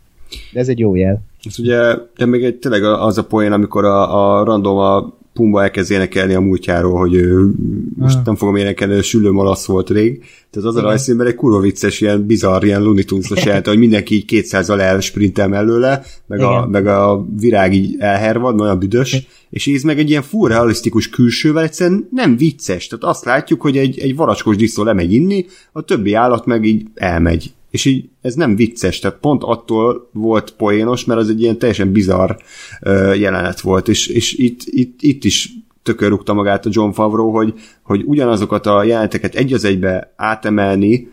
De 0.53 0.61
ez 0.61 0.69
egy 0.69 0.79
jó 0.79 0.95
jel. 0.95 1.23
Ez 1.43 1.59
ugye, 1.59 1.95
de 2.17 2.27
még 2.27 2.45
egy, 2.45 2.57
tényleg 2.57 2.85
az 2.85 3.19
a 3.19 3.25
poén, 3.25 3.53
amikor 3.53 3.85
a, 3.85 4.39
a 4.39 4.45
random 4.45 4.77
a 4.77 5.16
Pumba 5.37 5.63
elkezd 5.63 5.91
énekelni 5.91 6.35
a 6.35 6.41
múltjáról, 6.41 6.99
hogy 6.99 7.15
ő 7.15 7.51
most 7.97 8.17
ah. 8.17 8.25
nem 8.25 8.37
fogom 8.37 8.57
énekelni, 8.57 8.95
a 8.95 9.03
sülő 9.03 9.31
malasz 9.31 9.67
volt 9.67 9.91
rég. 9.91 10.25
Tehát 10.51 10.69
az 10.69 10.77
a 10.77 10.81
rajzfilmben 10.81 11.27
egy 11.27 11.35
kurva 11.35 11.61
vicces, 11.61 12.01
ilyen 12.01 12.27
bizarr, 12.27 12.65
ilyen 12.65 12.83
Looney 12.83 13.05
Tunes-os 13.05 13.45
jelent, 13.47 13.67
hogy 13.67 13.79
mindenki 13.79 14.15
így 14.15 14.25
200-al 14.29 14.81
elsprintel 14.81 15.49
mellőle, 15.49 16.03
meg 16.27 16.41
a, 16.41 16.67
meg 16.67 16.87
a 16.87 17.27
virág 17.37 17.75
így 17.75 17.97
elhervad, 17.99 18.61
olyan 18.61 18.79
büdös, 18.79 19.27
és 19.51 19.67
ez 19.67 19.83
meg 19.83 19.99
egy 19.99 20.11
ilyen 20.11 20.23
full 20.23 20.49
realisztikus 20.49 21.09
külsővel 21.09 21.63
egyszerűen 21.63 22.09
nem 22.11 22.37
vicces. 22.37 22.87
Tehát 22.87 23.05
azt 23.05 23.25
látjuk, 23.25 23.61
hogy 23.61 23.77
egy, 23.77 23.99
egy 23.99 24.17
varacskos 24.17 24.57
diszó 24.57 24.83
lemegy 24.83 25.13
inni, 25.13 25.47
a 25.73 25.83
többi 25.83 26.15
állat 26.15 26.47
meg 26.47 26.65
így 26.65 26.87
elmegy 26.95 27.53
és 27.71 27.85
így 27.85 28.09
ez 28.21 28.35
nem 28.35 28.57
vicces, 28.57 28.99
tehát 28.99 29.19
pont 29.19 29.43
attól 29.43 30.09
volt 30.13 30.51
poénos, 30.51 31.05
mert 31.05 31.21
az 31.21 31.29
egy 31.29 31.41
ilyen 31.41 31.59
teljesen 31.59 31.93
bizarr 31.93 32.31
uh, 32.31 33.19
jelenet 33.19 33.61
volt, 33.61 33.89
és, 33.89 34.07
és 34.07 34.33
itt, 34.33 34.61
itt, 34.65 35.03
itt 35.03 35.25
is 35.25 35.53
tökörrúgta 35.83 36.33
magát 36.33 36.67
a 36.67 36.71
John 36.73 36.91
Favreau, 36.91 37.31
hogy, 37.31 37.55
hogy 37.83 38.03
ugyanazokat 38.05 38.67
a 38.67 38.83
jeleneteket 38.83 39.35
egy 39.35 39.53
az 39.53 39.65
egybe 39.65 40.13
átemelni 40.17 41.09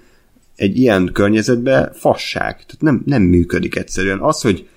egy 0.55 0.77
ilyen 0.77 1.09
környezetbe 1.13 1.91
fasság. 1.93 2.53
Tehát 2.53 2.81
nem, 2.81 3.01
nem 3.05 3.21
működik 3.21 3.75
egyszerűen. 3.75 4.19
Az, 4.19 4.41
hogy 4.41 4.67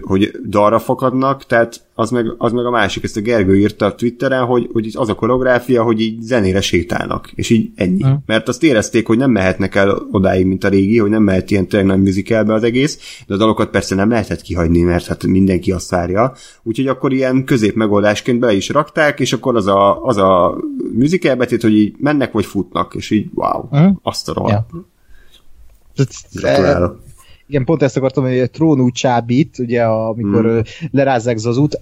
hogy 0.00 0.30
dalra 0.46 0.78
fakadnak, 0.78 1.46
tehát 1.46 1.80
az 1.94 2.10
meg, 2.10 2.34
az 2.38 2.52
meg 2.52 2.64
a 2.64 2.70
másik, 2.70 3.04
ezt 3.04 3.16
a 3.16 3.20
Gergő 3.20 3.58
írta 3.58 3.86
a 3.86 3.94
Twitteren, 3.94 4.44
hogy, 4.44 4.68
hogy 4.72 4.90
az 4.92 5.08
a 5.08 5.14
koreográfia, 5.14 5.82
hogy 5.82 6.00
így 6.00 6.20
zenére 6.20 6.60
sétálnak, 6.60 7.30
és 7.34 7.50
így 7.50 7.70
ennyi. 7.74 8.04
Mm. 8.06 8.12
Mert 8.26 8.48
azt 8.48 8.62
érezték, 8.62 9.06
hogy 9.06 9.18
nem 9.18 9.30
mehetnek 9.30 9.74
el 9.74 10.06
odáig, 10.10 10.46
mint 10.46 10.64
a 10.64 10.68
régi, 10.68 10.98
hogy 10.98 11.10
nem 11.10 11.22
mehet 11.22 11.50
ilyen 11.50 11.68
tényleg 11.68 11.88
nagy 11.88 12.02
musicalbe 12.02 12.52
az 12.52 12.62
egész, 12.62 13.22
de 13.26 13.34
a 13.34 13.36
dalokat 13.36 13.70
persze 13.70 13.94
nem 13.94 14.10
lehetett 14.10 14.40
kihagyni, 14.40 14.80
mert 14.80 15.06
hát 15.06 15.26
mindenki 15.26 15.72
azt 15.72 15.90
várja. 15.90 16.32
Úgyhogy 16.62 16.86
akkor 16.86 17.12
ilyen 17.12 17.44
közép 17.44 17.74
megoldásként 17.74 18.38
bele 18.38 18.54
is 18.54 18.68
rakták, 18.68 19.20
és 19.20 19.32
akkor 19.32 19.56
az 19.56 19.66
a, 19.66 20.04
az 20.04 20.16
a 20.16 20.58
musical 20.92 21.34
betét, 21.34 21.62
hogy 21.62 21.74
így 21.74 21.94
mennek 21.98 22.32
vagy 22.32 22.44
futnak, 22.44 22.94
és 22.94 23.10
így 23.10 23.30
wow, 23.34 23.68
mm. 23.76 23.90
azt 24.02 24.28
a 24.28 24.32
rohadt. 24.32 24.70
Yeah. 24.72 26.08
Gratulálok 26.32 27.10
igen, 27.52 27.64
pont 27.64 27.82
ezt 27.82 27.96
akartam, 27.96 28.24
hogy 28.24 28.38
a 28.38 28.50
trónú 28.50 28.90
csábít, 28.90 29.58
ugye 29.58 29.84
amikor 29.84 30.46
mm. 30.46 30.58
lerázzák 30.90 31.36
Zazut, 31.36 31.80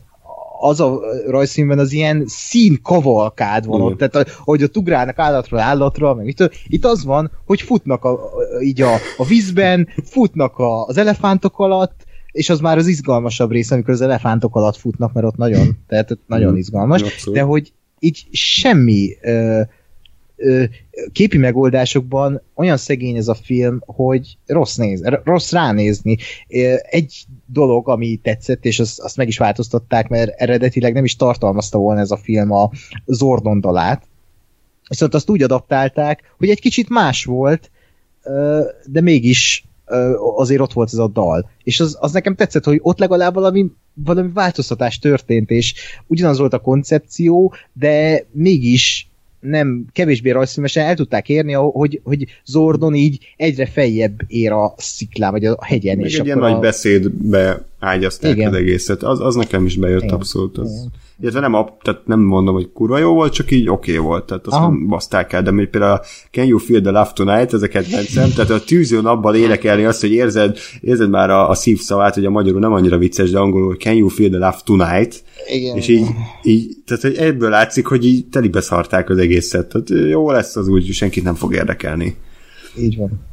az 0.61 0.81
a 0.81 1.01
rajzfilmben 1.27 1.79
az 1.79 1.93
ilyen 1.93 2.25
színkavalkád 2.27 3.67
van 3.67 3.81
ott, 3.81 3.99
tehát 3.99 4.31
hogy 4.31 4.63
ott 4.63 4.77
ugrálnak 4.77 5.19
állatról 5.19 5.61
állatra, 5.61 6.15
meg 6.15 6.27
itt, 6.27 6.51
itt 6.67 6.85
az 6.85 7.05
van, 7.05 7.31
hogy 7.47 7.61
futnak 7.61 8.05
a, 8.05 8.19
így 8.63 8.81
a, 8.83 8.95
a 9.17 9.25
vízben, 9.25 9.89
futnak 10.05 10.59
a, 10.59 10.85
az 10.87 10.97
elefántok 10.97 11.59
alatt, 11.59 12.05
és 12.33 12.51
az 12.51 12.61
már 12.61 12.79
az 12.79 12.87
izgalmasabb 12.87 13.51
rész, 13.51 13.71
amikor 13.71 13.95
az 13.95 14.01
elefántok 14.01 14.57
alatt 14.57 14.77
futnak, 14.77 15.13
mert 15.13 15.27
ott 15.27 15.37
nagyon, 15.37 15.79
tehát 15.89 16.11
ott 16.11 16.23
nagyon 16.27 16.57
izgalmas, 16.57 17.25
de 17.33 17.41
hogy 17.41 17.73
így 17.99 18.27
semmi 18.33 19.09
ö, 19.23 19.61
képi 21.13 21.39
megoldásokban 21.39 22.43
olyan 22.55 22.77
szegény 22.77 23.17
ez 23.17 23.29
a 23.29 23.35
film, 23.35 23.83
hogy 23.87 24.37
rossz, 24.47 24.77
néz, 24.77 25.03
rossz 25.25 25.53
ránézni. 25.53 26.17
Egy 26.83 27.25
dolog, 27.47 27.89
ami 27.89 28.17
tetszett, 28.17 28.65
és 28.65 28.81
azt, 28.81 29.01
azt 29.01 29.17
meg 29.17 29.29
is 29.29 29.39
változtatták, 29.39 30.09
mert 30.09 30.41
eredetileg 30.41 30.93
nem 30.93 31.05
is 31.05 31.17
tartalmazta 31.17 31.79
volna 31.79 32.01
ez 32.01 32.11
a 32.11 32.17
film 32.17 32.53
a 32.53 32.71
Zordon 33.07 33.61
dalát, 33.61 34.03
viszont 34.89 35.15
azt 35.15 35.31
úgy 35.31 35.43
adaptálták, 35.43 36.35
hogy 36.39 36.49
egy 36.49 36.61
kicsit 36.61 36.89
más 36.89 37.25
volt, 37.25 37.71
de 38.87 39.01
mégis 39.01 39.65
azért 40.37 40.61
ott 40.61 40.73
volt 40.73 40.93
ez 40.93 40.99
a 40.99 41.09
dal. 41.09 41.51
És 41.63 41.81
az, 41.81 41.97
az 42.01 42.13
nekem 42.13 42.35
tetszett, 42.35 42.65
hogy 42.65 42.79
ott 42.83 42.99
legalább 42.99 43.35
valami, 43.35 43.67
valami 43.95 44.31
változtatás 44.35 44.99
történt, 44.99 45.51
és 45.51 45.75
ugyanaz 46.07 46.39
volt 46.39 46.53
a 46.53 46.59
koncepció, 46.59 47.55
de 47.73 48.27
mégis 48.33 49.10
nem 49.41 49.85
kevésbé 49.93 50.31
rajzfilmesen 50.31 50.87
el 50.87 50.95
tudták 50.95 51.29
érni, 51.29 51.53
hogy, 51.53 52.01
hogy 52.05 52.25
Zordon 52.45 52.95
így 52.95 53.35
egyre 53.37 53.67
feljebb 53.67 54.21
ér 54.27 54.53
a 54.53 54.75
sziklán, 54.77 55.31
vagy 55.31 55.45
a 55.45 55.65
hegyen. 55.65 55.97
Még 55.97 56.07
és 56.07 56.19
egy 56.19 56.27
ilyen 56.27 56.39
nagy 56.39 56.53
a... 56.53 56.59
beszédbe 56.59 57.69
ágyazták 57.81 58.35
Igen. 58.35 58.49
az 58.49 58.55
egészet. 58.55 59.03
Az, 59.03 59.21
az 59.21 59.35
nekem 59.35 59.65
is 59.65 59.77
bejött 59.77 60.03
Igen. 60.03 60.15
abszolút. 60.15 60.59
Az... 60.59 60.71
Igen 60.71 60.91
illetve 61.21 61.41
nem, 61.41 61.53
tehát 61.83 62.07
nem 62.07 62.21
mondom, 62.21 62.55
hogy 62.55 62.73
kurva 62.73 62.99
jó 62.99 63.13
volt, 63.13 63.33
csak 63.33 63.51
így 63.51 63.69
oké 63.69 63.93
okay 63.93 64.05
volt, 64.07 64.25
tehát 64.25 64.47
azt 64.47 64.57
Aha. 64.57 64.69
nem 64.69 64.87
baszták 64.87 65.33
el, 65.33 65.43
de 65.43 65.51
még 65.51 65.69
például 65.69 65.93
a 65.93 66.03
Can 66.31 66.47
You 66.47 66.59
Feel 66.59 66.81
the 66.81 66.91
Love 66.91 67.11
Tonight, 67.15 67.53
ez 67.53 67.63
a 67.63 67.69
kedvencem, 67.69 68.31
tehát 68.35 68.51
a 68.51 68.65
tűző 68.65 69.01
napban 69.01 69.35
énekelni 69.35 69.85
azt, 69.85 70.01
hogy 70.01 70.13
érzed, 70.13 70.59
érzed 70.81 71.11
már 71.11 71.31
a, 71.31 71.49
a 71.49 71.55
szívszavát, 71.55 72.15
hogy 72.15 72.25
a 72.25 72.31
magyarul 72.31 72.61
nem 72.61 72.73
annyira 72.73 72.99
vicces, 72.99 73.31
de 73.31 73.39
angolul, 73.39 73.67
hogy 73.67 73.79
Can 73.81 73.95
You 73.95 74.09
Feel 74.09 74.31
the 74.31 74.39
Love 74.39 74.59
Tonight, 74.65 75.23
Igen. 75.49 75.77
és 75.77 75.89
így, 75.89 76.07
így, 76.43 76.77
tehát 76.87 77.03
hogy 77.03 77.17
ebből 77.17 77.51
látszik, 77.51 77.87
hogy 77.87 78.07
így 78.07 78.27
telibe 78.27 78.61
szarták 78.61 79.11
az 79.11 79.19
egészet, 79.19 79.67
tehát 79.67 80.11
jó 80.11 80.31
lesz 80.31 80.57
az 80.57 80.69
úgy, 80.69 80.93
senkit 80.93 81.25
nem 81.25 81.35
fog 81.35 81.55
érdekelni. 81.55 82.17
Így 82.79 82.97
van. 82.97 83.29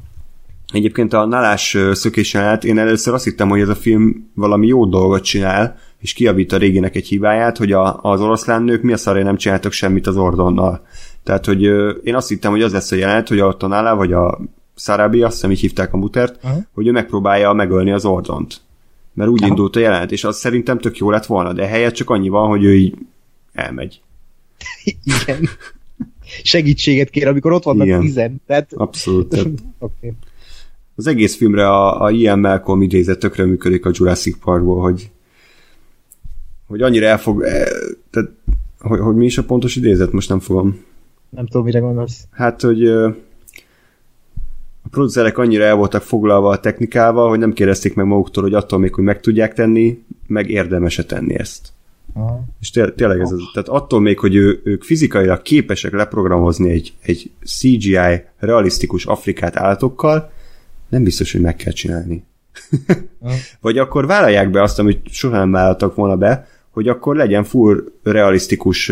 Egyébként 0.73 1.13
a 1.13 1.25
nálás 1.25 1.77
szökésen 1.91 2.43
át 2.43 2.63
én 2.63 2.77
először 2.77 3.13
azt 3.13 3.23
hittem, 3.23 3.49
hogy 3.49 3.59
ez 3.59 3.69
a 3.69 3.75
film 3.75 4.31
valami 4.33 4.67
jó 4.67 4.85
dolgot 4.85 5.23
csinál, 5.23 5.77
és 5.99 6.13
kiavít 6.13 6.51
a 6.51 6.57
réginek 6.57 6.95
egy 6.95 7.07
hibáját, 7.07 7.57
hogy 7.57 7.71
a, 7.71 7.99
az 8.01 8.21
oroszlán 8.21 8.63
nők 8.63 8.81
mi 8.81 8.93
a 8.93 8.97
szarja 8.97 9.23
nem 9.23 9.37
csináltak 9.37 9.71
semmit 9.71 10.07
az 10.07 10.17
Ordonnal. 10.17 10.85
Tehát, 11.23 11.45
hogy 11.45 11.61
én 12.03 12.15
azt 12.15 12.27
hittem, 12.27 12.51
hogy 12.51 12.61
az 12.61 12.73
lesz 12.73 12.91
a 12.91 12.95
jelenet, 12.95 13.27
hogy 13.27 13.39
a 13.39 13.57
Tonálá, 13.57 13.93
vagy 13.93 14.13
a 14.13 14.39
Szarabi, 14.75 15.21
azt 15.21 15.33
hiszem 15.33 15.51
így 15.51 15.59
hívták 15.59 15.93
a 15.93 15.97
mutert, 15.97 16.43
uh-huh. 16.43 16.63
hogy 16.73 16.87
ő 16.87 16.91
megpróbálja 16.91 17.53
megölni 17.53 17.91
az 17.91 18.05
Ordont. 18.05 18.61
Mert 19.13 19.29
úgy 19.29 19.35
uh-huh. 19.35 19.49
indult 19.49 19.75
a 19.75 19.79
jelenet, 19.79 20.11
és 20.11 20.23
az 20.23 20.37
szerintem 20.37 20.79
tök 20.79 20.97
jó 20.97 21.09
lett 21.09 21.25
volna, 21.25 21.53
de 21.53 21.67
helyett 21.67 21.93
csak 21.93 22.09
annyi 22.09 22.29
van, 22.29 22.47
hogy 22.47 22.63
ő 22.63 22.75
így 22.75 22.93
elmegy. 23.53 24.01
Igen. 25.03 25.49
Segítséget 26.43 27.09
kér, 27.09 27.27
amikor 27.27 27.51
ott 27.51 27.63
vannak 27.63 27.85
Igen. 27.85 27.99
tizen. 27.99 28.41
Tehát... 28.47 28.73
Abszolút. 28.73 29.29
Tehát... 29.29 29.47
okay. 29.79 30.13
Az 30.99 31.07
egész 31.07 31.35
filmre 31.35 31.69
a, 31.69 32.03
a 32.03 32.11
Ian 32.11 32.39
Malcolm 32.39 32.81
idézet 32.81 33.19
tökre 33.19 33.45
működik 33.45 33.85
a 33.85 33.91
Jurassic 33.93 34.37
Parkból, 34.39 34.81
hogy 34.81 35.09
hogy 36.67 36.81
annyira 36.81 37.05
elfog... 37.05 37.43
E, 37.43 37.67
tehát, 38.09 38.29
hogy, 38.79 38.99
hogy 38.99 39.15
mi 39.15 39.25
is 39.25 39.37
a 39.37 39.43
pontos 39.43 39.75
idézet, 39.75 40.11
most 40.11 40.29
nem 40.29 40.39
fogom. 40.39 40.83
Nem 41.29 41.45
tudom, 41.45 41.65
mire 41.65 41.79
gondolsz. 41.79 42.27
Hát, 42.31 42.61
hogy 42.61 42.87
a 42.87 43.15
producerek 44.89 45.37
annyira 45.37 45.63
el 45.63 45.75
voltak 45.75 46.01
foglalva 46.01 46.49
a 46.49 46.59
technikával, 46.59 47.29
hogy 47.29 47.39
nem 47.39 47.53
kérdezték 47.53 47.93
meg 47.93 48.05
maguktól, 48.05 48.43
hogy 48.43 48.53
attól 48.53 48.79
még, 48.79 48.93
hogy 48.93 49.03
meg 49.03 49.21
tudják 49.21 49.53
tenni, 49.53 50.03
meg 50.27 50.49
érdemes-e 50.49 51.03
tenni 51.03 51.39
ezt. 51.39 51.69
Aha. 52.13 52.43
És 52.59 52.69
té- 52.69 52.95
tényleg 52.95 53.19
ez 53.19 53.31
az, 53.31 53.41
tehát 53.53 53.69
attól 53.69 53.99
még, 53.99 54.19
hogy 54.19 54.35
ő, 54.35 54.61
ők 54.63 54.83
fizikailag 54.83 55.41
képesek 55.41 55.91
leprogramozni 55.91 56.69
egy, 56.69 56.93
egy 57.01 57.31
CGI 57.45 58.23
realisztikus 58.37 59.05
Afrikát 59.05 59.55
állatokkal, 59.55 60.35
nem 60.89 61.03
biztos, 61.03 61.31
hogy 61.31 61.41
meg 61.41 61.55
kell 61.55 61.73
csinálni. 61.73 62.23
Vagy 63.61 63.77
akkor 63.77 64.05
vállalják 64.05 64.49
be 64.49 64.61
azt, 64.61 64.79
amit 64.79 65.07
soha 65.09 65.37
nem 65.37 65.51
vállaltak 65.51 65.95
volna 65.95 66.15
be, 66.15 66.47
hogy 66.71 66.87
akkor 66.87 67.15
legyen 67.15 67.43
full 67.43 67.83
realisztikus 68.03 68.91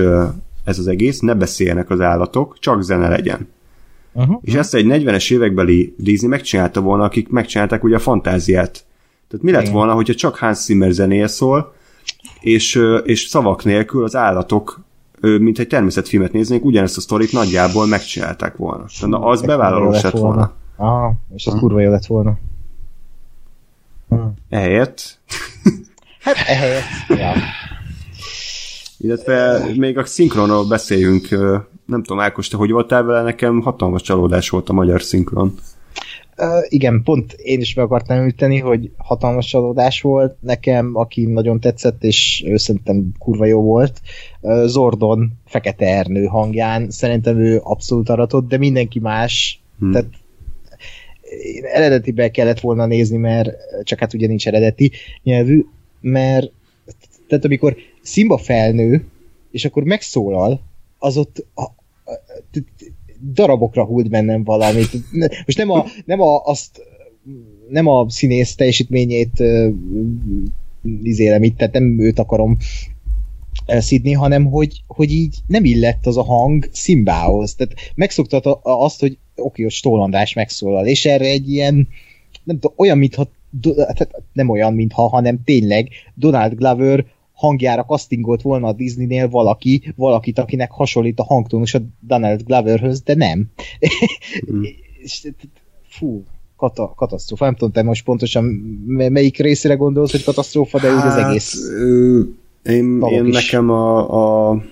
ez 0.64 0.80
az 0.80 0.88
egész, 0.88 1.20
ne 1.20 1.34
beszéljenek 1.34 1.90
az 1.90 2.02
állatok, 2.02 2.60
csak 2.60 2.82
zene 2.82 3.10
legyen. 3.10 3.48
Uh-huh. 4.14 4.40
És 4.42 4.54
ezt 4.54 4.76
egy 4.76 4.86
40-es 4.88 5.34
évekbeli 5.34 5.96
Disney 5.98 6.30
megcsinálta 6.30 6.82
volna, 6.82 7.04
akik 7.04 7.30
megcsinálták 7.30 7.84
ugye 7.84 7.96
a 7.96 8.00
fantáziát. 8.00 8.86
Tehát 9.28 9.46
mi 9.46 9.52
lett 9.52 9.62
Igen. 9.62 9.74
volna, 9.74 9.94
hogyha 9.94 10.14
csak 10.14 10.36
Hans 10.36 10.58
Zimmer 10.58 10.92
zenéje 10.92 11.28
szól, 11.28 11.74
és, 12.40 12.82
és 13.04 13.22
szavak 13.22 13.64
nélkül 13.64 14.04
az 14.04 14.16
állatok, 14.16 14.84
mint 15.22 15.60
egy 15.60 15.68
természetfilmet 15.68 16.32
néznék, 16.32 16.66
ugyanezt 16.66 16.98
a 16.98 17.02
sztorit 17.02 17.32
nagyjából 17.32 17.88
megcsinálták 17.88 18.56
volna. 18.56 18.86
Tehát 19.00 19.24
az 19.24 19.42
bevállalós 19.42 20.02
lett 20.02 20.12
volna. 20.12 20.28
volna. 20.28 20.54
Aha, 20.76 21.14
és 21.36 21.46
az 21.46 21.54
uh-huh. 21.54 21.60
kurva 21.62 21.80
jó 21.80 21.92
lett 21.92 22.06
volna. 22.06 22.38
Uh-huh. 24.08 24.32
Ehelyett? 24.50 25.20
hát 26.20 26.36
ehelyett, 26.48 26.84
ja. 27.08 27.34
Illetve 28.98 29.66
még 29.76 29.98
a 29.98 30.06
szinkronról 30.06 30.68
beszéljünk. 30.68 31.30
Nem 31.86 32.04
tudom, 32.04 32.20
Ákos, 32.20 32.48
te 32.48 32.58
hogy 32.58 32.72
voltál 32.72 33.04
vele? 33.04 33.22
Nekem 33.22 33.62
hatalmas 33.62 34.02
csalódás 34.02 34.50
volt 34.50 34.70
a 34.70 34.74
magyar 34.74 35.02
szinkron. 35.02 35.54
Uh, 36.38 36.48
igen, 36.68 37.02
pont 37.04 37.34
én 37.34 37.60
is 37.60 37.74
meg 37.74 37.86
akartam 37.86 38.18
említeni, 38.18 38.60
hogy 38.60 38.92
hatalmas 38.98 39.46
csalódás 39.46 40.02
volt. 40.02 40.38
Nekem, 40.40 40.92
aki 40.94 41.26
nagyon 41.26 41.60
tetszett, 41.60 42.04
és 42.04 42.44
ő 42.48 42.58
szerintem 42.58 43.12
kurva 43.20 43.46
jó 43.46 43.62
volt, 43.62 44.02
uh, 44.42 44.66
Zordon 44.66 45.32
Fekete 45.46 45.86
Ernő 45.86 46.26
hangján. 46.26 46.90
Szerintem 46.90 47.38
ő 47.38 47.60
abszolút 47.64 48.10
aratott, 48.10 48.48
de 48.48 48.58
mindenki 48.58 49.00
más. 49.00 49.62
Hmm. 49.80 49.92
Tehát 49.92 50.08
eredetibe 51.74 52.32
kellett 52.32 52.60
volna 52.60 52.86
nézni, 52.86 53.18
mert 53.18 53.50
csak 53.84 54.00
hát 54.00 54.14
ugye 54.14 54.28
nincs 54.28 54.48
eredeti 54.48 54.92
nyelvű, 55.24 55.66
mert 56.02 56.52
tehát 57.28 57.46
amikor 57.46 57.76
Simba 58.04 58.38
felnő, 58.38 59.06
és 59.52 59.66
akkor 59.66 59.84
megszólal, 59.84 60.62
az 60.98 61.18
ott 61.18 61.46
a, 61.54 61.62
a, 61.62 61.72
darabokra 63.34 63.86
hult 63.86 64.10
bennem 64.10 64.44
valamit. 64.44 64.90
Most 65.46 65.58
nem, 65.58 65.70
a, 65.70 65.86
nem 66.06 66.22
a, 66.22 66.44
azt 66.44 66.82
nem 67.70 67.88
a 67.88 68.10
színész 68.10 68.56
teljesítményét 68.56 69.44
izélem 71.04 71.44
itt, 71.44 71.58
tehát 71.58 71.74
nem 71.74 72.00
őt 72.00 72.20
akarom 72.20 72.58
szidni, 73.68 74.12
hanem 74.12 74.46
hogy, 74.46 74.84
hogy 74.88 75.12
így 75.12 75.38
nem 75.48 75.66
illett 75.66 76.06
az 76.06 76.18
a 76.18 76.24
hang 76.24 76.70
Szimbához. 76.72 77.56
Tehát 77.56 77.74
megszoktat 77.96 78.46
azt, 78.62 79.00
hogy 79.00 79.18
oké, 79.36 79.64
hogy 79.64 79.72
Stól 79.72 80.02
András 80.02 80.34
megszólal, 80.34 80.86
és 80.86 81.06
erre 81.06 81.26
egy 81.26 81.50
ilyen 81.50 81.88
nem 82.44 82.60
tudom, 82.60 82.76
olyan, 82.78 82.98
mintha 82.98 83.28
nem 84.34 84.50
olyan, 84.50 84.74
mintha, 84.74 85.08
hanem 85.08 85.44
tényleg 85.44 85.90
Donald 86.16 86.56
Glover 86.56 87.06
hangjára 87.34 87.84
castingolt 87.84 88.42
volna 88.42 88.68
a 88.68 88.74
Disneynél 88.74 89.30
valaki, 89.30 89.94
valakit, 89.96 90.40
akinek 90.40 90.72
hasonlít 90.72 91.20
a 91.20 91.24
hangtónus 91.24 91.74
a 91.74 91.82
Donald 92.00 92.44
Gloverhöz, 92.44 93.02
de 93.02 93.16
nem. 93.16 93.46
Mm. 94.52 94.64
Fú, 95.88 96.24
kata, 96.58 96.94
katasztrófa. 96.96 97.46
Nem 97.46 97.56
tudom, 97.56 97.72
te 97.72 97.84
most 97.84 98.04
pontosan 98.04 98.44
melyik 98.86 99.38
részére 99.38 99.74
gondolsz, 99.74 100.12
hogy 100.12 100.24
katasztrófa, 100.24 100.80
de 100.80 100.88
hát, 100.88 100.98
úgy 100.98 101.08
az 101.08 101.18
hát, 101.18 101.30
egész. 101.30 101.70
Ö, 101.70 102.22
én, 102.64 103.02
én 103.12 103.24
nekem 103.24 103.70
a, 103.70 104.50
a 104.50 104.64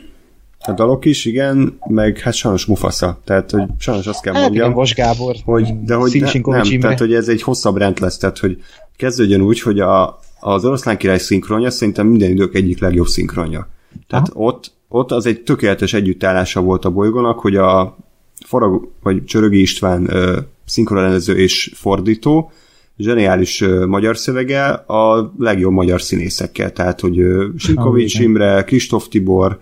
a 0.68 0.72
dalok 0.72 1.06
is, 1.06 1.26
igen, 1.26 1.78
meg 1.88 2.20
hát 2.20 2.34
sajnos 2.34 2.66
Mufasa. 2.66 3.20
Tehát, 3.24 3.52
hogy 3.52 3.64
sajnos 3.80 4.08
azt 4.08 4.22
kell 4.22 4.34
hát, 4.34 4.42
mondjam. 4.42 4.66
Igen, 4.66 4.78
Vas 4.78 4.94
Gábor. 4.94 5.36
Hogy, 5.46 5.84
de 5.84 5.96
hogy 5.96 6.18
ne, 6.20 6.32
nem, 6.44 6.64
Imre. 6.64 6.80
tehát, 6.80 7.00
hogy 7.00 7.14
ez 7.14 7.28
egy 7.28 7.42
hosszabb 7.42 7.78
rend 7.78 8.00
lesz, 8.00 8.18
tehát, 8.18 8.38
hogy 8.38 8.64
kezdődjön 8.96 9.42
úgy, 9.42 9.62
hogy 9.62 9.80
a, 9.80 10.20
az 10.40 10.66
oroszlán 10.66 10.98
király 10.98 11.18
szinkronja 11.18 11.70
szerintem 11.70 12.08
minden 12.08 12.30
idők 12.30 12.56
egyik 12.56 12.80
legjobb 12.80 13.08
szinkronja. 13.08 13.68
Tehát 14.08 14.30
ott, 14.34 14.72
ott 14.88 15.12
az 15.12 15.26
egy 15.26 15.42
tökéletes 15.42 15.94
együttállása 15.94 16.62
volt 16.62 16.86
a 16.86 16.92
bolygónak, 16.92 17.40
hogy 17.40 17.56
a 17.56 17.98
Farag, 18.46 18.92
vagy 19.04 19.26
Csörögi 19.26 19.62
István 19.62 20.04
uh, 20.04 20.38
szinkronrendező 20.66 21.38
és 21.38 21.72
fordító, 21.76 22.52
zseniális 22.98 23.64
magyar 23.88 24.18
szövege 24.18 24.66
a 24.72 25.34
legjobb 25.38 25.72
magyar 25.72 26.02
színészekkel, 26.02 26.72
tehát 26.72 27.00
hogy 27.00 27.20
uh, 27.20 27.44
Sinkovics 27.58 28.20
Imre, 28.20 28.64
Kristóf 28.64 29.08
Tibor, 29.08 29.60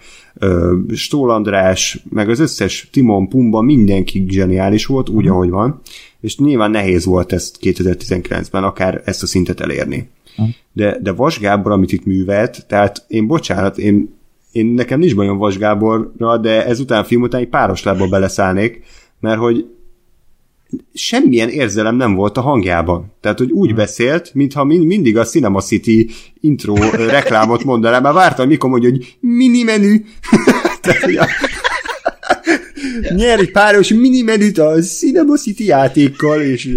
Stól 0.93 1.31
András, 1.31 2.03
meg 2.09 2.29
az 2.29 2.39
összes 2.39 2.89
Timon 2.91 3.27
Pumba, 3.27 3.61
mindenki 3.61 4.25
zseniális 4.29 4.85
volt, 4.85 5.09
úgy, 5.09 5.15
uh-huh. 5.15 5.31
ahogy 5.31 5.49
van, 5.49 5.81
és 6.21 6.37
nyilván 6.37 6.71
nehéz 6.71 7.05
volt 7.05 7.33
ezt 7.33 7.57
2019-ben 7.61 8.63
akár 8.63 9.01
ezt 9.05 9.23
a 9.23 9.27
szintet 9.27 9.59
elérni. 9.59 10.09
de, 10.73 10.97
de 11.01 11.11
Vas 11.11 11.39
Gábor, 11.39 11.71
amit 11.71 11.91
itt 11.91 12.05
művelt, 12.05 12.65
tehát 12.67 13.05
én 13.07 13.27
bocsánat, 13.27 13.77
én, 13.77 14.13
én 14.51 14.65
nekem 14.65 14.99
nincs 14.99 15.15
bajom 15.15 15.37
Vas 15.37 15.57
Gáborra, 15.57 16.37
de 16.37 16.65
ezután 16.65 16.99
a 16.99 17.03
film 17.03 17.21
után 17.21 17.41
egy 17.41 17.49
páros 17.49 17.83
lábba 17.83 18.07
beleszállnék, 18.07 18.83
mert 19.19 19.39
hogy 19.39 19.65
semmilyen 20.93 21.49
érzelem 21.49 21.95
nem 21.95 22.15
volt 22.15 22.37
a 22.37 22.41
hangjában. 22.41 23.11
Tehát, 23.21 23.37
hogy 23.37 23.51
úgy 23.51 23.75
beszélt, 23.75 24.33
mintha 24.33 24.63
mind, 24.63 24.85
mindig 24.85 25.17
a 25.17 25.23
Cinema 25.23 25.61
City 25.61 26.09
intro 26.39 26.75
reklámot 26.91 27.63
mondaná, 27.63 27.99
mert 27.99 28.15
vártam, 28.15 28.47
mikor 28.47 28.69
mondja, 28.69 28.89
hogy 28.89 29.17
mini 29.19 29.63
menü. 29.63 30.01
Tehát, 30.81 31.01
hogy 31.01 31.15
a, 31.15 31.27
nyer 33.15 33.39
egy 33.39 33.51
páros 33.51 33.89
mini 33.89 34.21
menüt 34.21 34.57
a 34.57 34.79
Cinema 34.79 35.35
City 35.35 35.65
játékkal, 35.65 36.41
és 36.41 36.69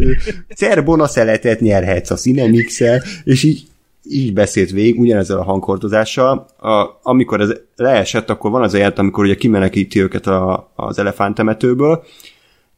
Cerbona 0.57 1.07
szeletet 1.07 1.61
nyerhetsz 1.61 2.11
a 2.11 2.15
cinemix 2.15 2.81
és 3.25 3.43
így 3.43 3.63
így 4.09 4.33
beszélt 4.33 4.71
végig, 4.71 5.01
ugyanezzel 5.01 5.39
a 5.39 5.45
hangkordozással. 5.45 6.47
A, 6.57 7.01
amikor 7.03 7.41
ez 7.41 7.51
leesett, 7.77 8.31
akkor 8.31 8.51
van 8.51 8.63
az 8.63 8.75
a 8.75 8.93
amikor 8.97 9.25
ugye 9.25 9.35
kimenekíti 9.35 10.01
őket 10.01 10.27
a, 10.27 10.73
az 10.77 10.99
elefántemetőből, 10.99 12.05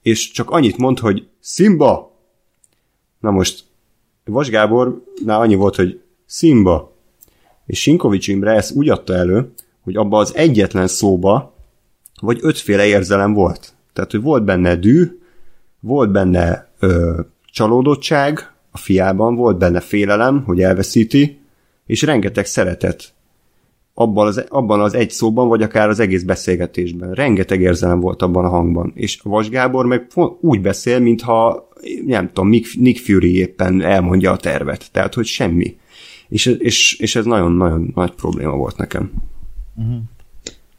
és 0.07 0.31
csak 0.31 0.51
annyit 0.51 0.76
mond, 0.76 0.99
hogy 0.99 1.28
Simba! 1.41 2.12
Na 3.20 3.31
most 3.31 3.65
Vas 4.25 4.49
Gábornál 4.49 5.41
annyi 5.41 5.55
volt, 5.55 5.76
hogy 5.76 6.01
Simba. 6.26 6.97
És 7.67 7.81
Sinkovics 7.81 8.28
Imre 8.28 8.52
ezt 8.52 8.75
úgy 8.75 8.89
adta 8.89 9.15
elő, 9.15 9.52
hogy 9.83 9.97
abba 9.97 10.18
az 10.18 10.35
egyetlen 10.35 10.86
szóba 10.86 11.55
vagy 12.20 12.39
ötféle 12.43 12.86
érzelem 12.86 13.33
volt. 13.33 13.75
Tehát, 13.93 14.10
hogy 14.10 14.23
volt 14.23 14.44
benne 14.44 14.76
dű, 14.76 15.18
volt 15.81 16.10
benne 16.10 16.70
ö, 16.78 17.20
csalódottság 17.52 18.52
a 18.70 18.78
fiában, 18.78 19.35
volt 19.35 19.59
benne 19.59 19.81
félelem, 19.81 20.43
hogy 20.44 20.60
elveszíti, 20.60 21.41
és 21.86 22.02
rengeteg 22.02 22.47
szeretet 22.47 23.15
abban 23.99 24.26
az, 24.26 24.44
abban 24.49 24.81
az 24.81 24.94
egy 24.94 25.10
szóban, 25.10 25.49
vagy 25.49 25.62
akár 25.62 25.89
az 25.89 26.00
egész 26.00 26.23
beszélgetésben. 26.23 27.12
Rengeteg 27.12 27.60
érzelem 27.60 28.00
volt 28.00 28.23
abban 28.23 28.44
a 28.44 28.49
hangban. 28.49 28.92
És 28.94 29.20
Vas 29.23 29.49
Gábor 29.49 29.86
meg 29.86 30.07
úgy 30.41 30.60
beszél, 30.60 30.99
mintha 30.99 31.68
nem 32.07 32.26
tudom, 32.33 32.49
Nick 32.78 32.99
Fury 32.99 33.36
éppen 33.36 33.83
elmondja 33.83 34.31
a 34.31 34.36
tervet. 34.36 34.89
Tehát, 34.92 35.15
hogy 35.15 35.26
semmi. 35.26 35.76
És, 36.28 36.47
és, 36.47 36.99
és 36.99 37.16
ez 37.16 37.25
nagyon-nagyon 37.25 37.92
nagy 37.94 38.10
probléma 38.10 38.57
volt 38.57 38.76
nekem. 38.76 39.12
Uh-huh. 39.76 40.02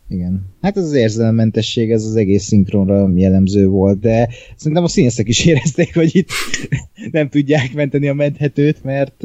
Igen. 0.09 0.45
Hát 0.61 0.77
ez 0.77 0.83
az 0.83 0.93
érzelemmentesség, 0.93 1.91
ez 1.91 2.03
az 2.03 2.15
egész 2.15 2.43
szinkronra 2.43 3.09
jellemző 3.15 3.67
volt, 3.67 3.99
de 3.99 4.29
szerintem 4.55 4.83
a 4.83 4.87
színészek 4.87 5.27
is 5.27 5.45
érezték, 5.51 5.93
hogy 5.93 6.15
itt 6.15 6.29
nem 7.11 7.29
tudják 7.29 7.73
menteni 7.73 8.07
a 8.07 8.13
menthetőt, 8.13 8.83
mert 8.83 9.23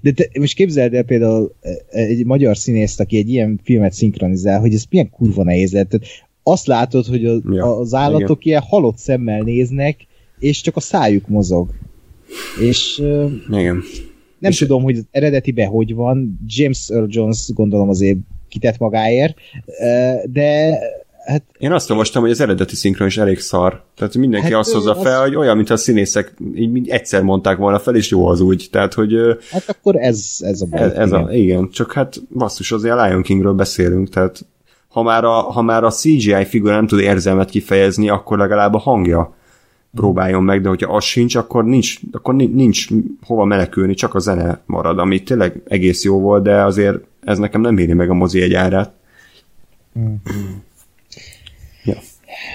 de 0.00 0.12
te, 0.12 0.28
most 0.38 0.54
képzeld 0.54 0.94
el 0.94 1.02
például 1.02 1.54
egy 1.90 2.24
magyar 2.24 2.56
színészt, 2.56 3.00
aki 3.00 3.16
egy 3.16 3.28
ilyen 3.28 3.60
filmet 3.62 3.92
szinkronizál, 3.92 4.60
hogy 4.60 4.74
ez 4.74 4.84
milyen 4.90 5.10
kurva 5.10 5.42
nehéz. 5.44 5.70
Tehát 5.70 6.00
azt 6.42 6.66
látod, 6.66 7.06
hogy 7.06 7.26
a, 7.26 7.40
ja, 7.50 7.78
az 7.78 7.94
állatok 7.94 8.40
igen. 8.40 8.42
ilyen 8.42 8.62
halott 8.62 8.98
szemmel 8.98 9.40
néznek, 9.40 10.06
és 10.38 10.60
csak 10.60 10.76
a 10.76 10.80
szájuk 10.80 11.28
mozog. 11.28 11.70
És 12.68 12.98
igen. 13.48 13.82
nem 14.38 14.50
és 14.50 14.58
tudom, 14.58 14.82
hogy 14.82 14.96
az 14.96 15.06
eredetiben 15.10 15.68
hogy 15.68 15.94
van. 15.94 16.40
James 16.46 16.88
Earl 16.88 17.06
Jones 17.08 17.50
gondolom 17.54 17.88
azért 17.88 18.18
kitett 18.48 18.78
magáért, 18.78 19.36
de 20.24 20.78
hát... 21.28 21.42
Én 21.58 21.72
azt 21.72 21.90
olvastam, 21.90 22.22
hogy 22.22 22.30
az 22.30 22.40
eredeti 22.40 22.74
szinkron 22.74 23.06
is 23.06 23.18
elég 23.18 23.38
szar. 23.38 23.82
Tehát 23.96 24.14
mindenki 24.14 24.52
hát, 24.52 24.60
azt 24.60 24.72
hozza 24.72 24.94
fel, 24.94 25.20
az... 25.20 25.26
hogy 25.26 25.36
olyan, 25.36 25.56
mint 25.56 25.70
a 25.70 25.76
színészek 25.76 26.34
így 26.54 26.88
egyszer 26.88 27.22
mondták 27.22 27.56
volna 27.56 27.78
fel, 27.78 27.94
és 27.94 28.10
jó 28.10 28.26
az 28.26 28.40
úgy. 28.40 28.68
Tehát, 28.70 28.94
hogy... 28.94 29.14
Hát 29.50 29.68
akkor 29.68 29.96
ez, 29.96 30.36
ez 30.40 30.60
a 30.60 30.66
baj. 30.66 30.80
Ez, 30.80 30.92
ez 30.92 31.08
igen. 31.08 31.24
A, 31.24 31.32
igen, 31.32 31.70
csak 31.70 31.92
hát 31.92 32.22
basszus, 32.34 32.72
azért 32.72 32.94
a 32.94 33.04
Lion 33.04 33.22
Kingről 33.22 33.52
beszélünk, 33.52 34.08
tehát 34.08 34.46
ha 34.88 35.02
már, 35.02 35.24
a, 35.24 35.30
ha 35.30 35.62
már 35.62 35.84
a 35.84 35.90
CGI 35.90 36.44
figura 36.44 36.74
nem 36.74 36.86
tud 36.86 37.00
érzelmet 37.00 37.50
kifejezni, 37.50 38.08
akkor 38.08 38.38
legalább 38.38 38.74
a 38.74 38.78
hangja 38.78 39.36
próbáljon 39.94 40.42
meg, 40.42 40.60
de 40.60 40.68
hogyha 40.68 40.94
az 40.94 41.04
sincs, 41.04 41.34
akkor 41.34 41.64
nincs, 41.64 41.98
akkor 42.12 42.34
nincs 42.34 42.86
hova 43.22 43.44
menekülni, 43.44 43.94
csak 43.94 44.14
a 44.14 44.18
zene 44.18 44.60
marad, 44.66 44.98
ami 44.98 45.22
tényleg 45.22 45.62
egész 45.64 46.04
jó 46.04 46.20
volt, 46.20 46.42
de 46.42 46.62
azért 46.62 46.98
ez 47.20 47.38
nekem 47.38 47.60
nem 47.60 47.78
éri 47.78 47.92
meg 47.92 48.10
a 48.10 48.14
mozi 48.14 48.40
egy 48.40 48.54
árát. 48.54 48.92
Mm. 49.98 50.14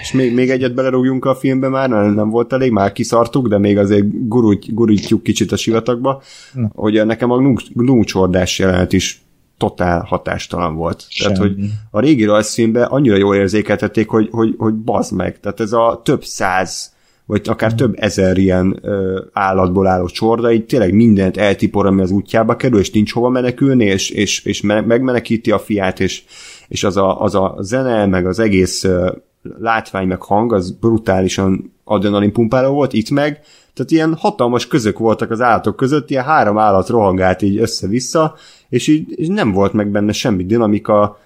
És 0.01 0.11
még, 0.11 0.33
még 0.33 0.49
egyet 0.49 0.73
belerúgjunk 0.73 1.25
a 1.25 1.35
filmbe 1.35 1.67
már, 1.67 1.89
nem, 1.89 2.13
nem 2.13 2.29
volt 2.29 2.53
elég, 2.53 2.71
már 2.71 2.91
kiszartuk, 2.91 3.47
de 3.47 3.57
még 3.57 3.77
azért 3.77 4.27
gurult, 4.27 4.73
gurítjuk 4.73 5.23
kicsit 5.23 5.51
a 5.51 5.55
sivatagba, 5.55 6.21
mm. 6.59 6.63
hogy 6.73 7.05
nekem 7.05 7.31
a 7.31 7.37
gnúcsordás 7.73 8.59
jelenet 8.59 8.93
is 8.93 9.21
totál 9.57 10.01
hatástalan 10.01 10.75
volt. 10.75 11.05
Semmi. 11.09 11.33
Tehát, 11.33 11.49
hogy 11.49 11.65
a 11.91 11.99
régi 11.99 12.25
rajzfilmben 12.25 12.83
annyira 12.83 13.15
jól 13.15 13.35
érzékeltették, 13.35 14.09
hogy, 14.09 14.27
hogy, 14.31 14.55
hogy 14.57 14.73
bazd 14.73 15.13
meg. 15.13 15.39
Tehát 15.39 15.59
ez 15.59 15.71
a 15.71 16.01
több 16.03 16.23
száz 16.23 16.91
vagy 17.25 17.41
akár 17.45 17.75
több 17.75 17.95
ezer 17.97 18.37
ilyen 18.37 18.79
ö, 18.81 19.21
állatból 19.31 19.87
álló 19.87 20.05
csorda, 20.05 20.51
így 20.51 20.65
tényleg 20.65 20.93
mindent 20.93 21.37
eltipor, 21.37 21.85
ami 21.85 22.01
az 22.01 22.11
útjába 22.11 22.55
kerül, 22.55 22.79
és 22.79 22.91
nincs 22.91 23.13
hova 23.13 23.29
menekülni, 23.29 23.85
és, 23.85 24.09
és, 24.09 24.45
és 24.45 24.61
megmenekíti 24.61 25.51
a 25.51 25.59
fiát, 25.59 25.99
és, 25.99 26.23
és 26.67 26.83
az, 26.83 26.97
a, 26.97 27.21
az 27.21 27.35
a 27.35 27.55
zene, 27.59 28.05
meg 28.05 28.27
az 28.27 28.39
egész 28.39 28.83
ö, 28.83 29.11
látvány, 29.59 30.07
meg 30.07 30.21
hang, 30.21 30.53
az 30.53 30.71
brutálisan 30.71 31.73
adrenalin 31.83 32.31
pumpáló 32.31 32.73
volt, 32.73 32.93
itt 32.93 33.09
meg, 33.09 33.39
tehát 33.73 33.91
ilyen 33.91 34.15
hatalmas 34.15 34.67
közök 34.67 34.97
voltak 34.97 35.31
az 35.31 35.41
állatok 35.41 35.75
között, 35.75 36.09
ilyen 36.09 36.23
három 36.23 36.57
állat 36.57 36.89
rohangált 36.89 37.41
így 37.41 37.57
össze-vissza, 37.57 38.35
és 38.69 38.87
így 38.87 39.13
és 39.15 39.27
nem 39.27 39.51
volt 39.51 39.73
meg 39.73 39.91
benne 39.91 40.11
semmi 40.11 40.45
dinamika, 40.45 41.19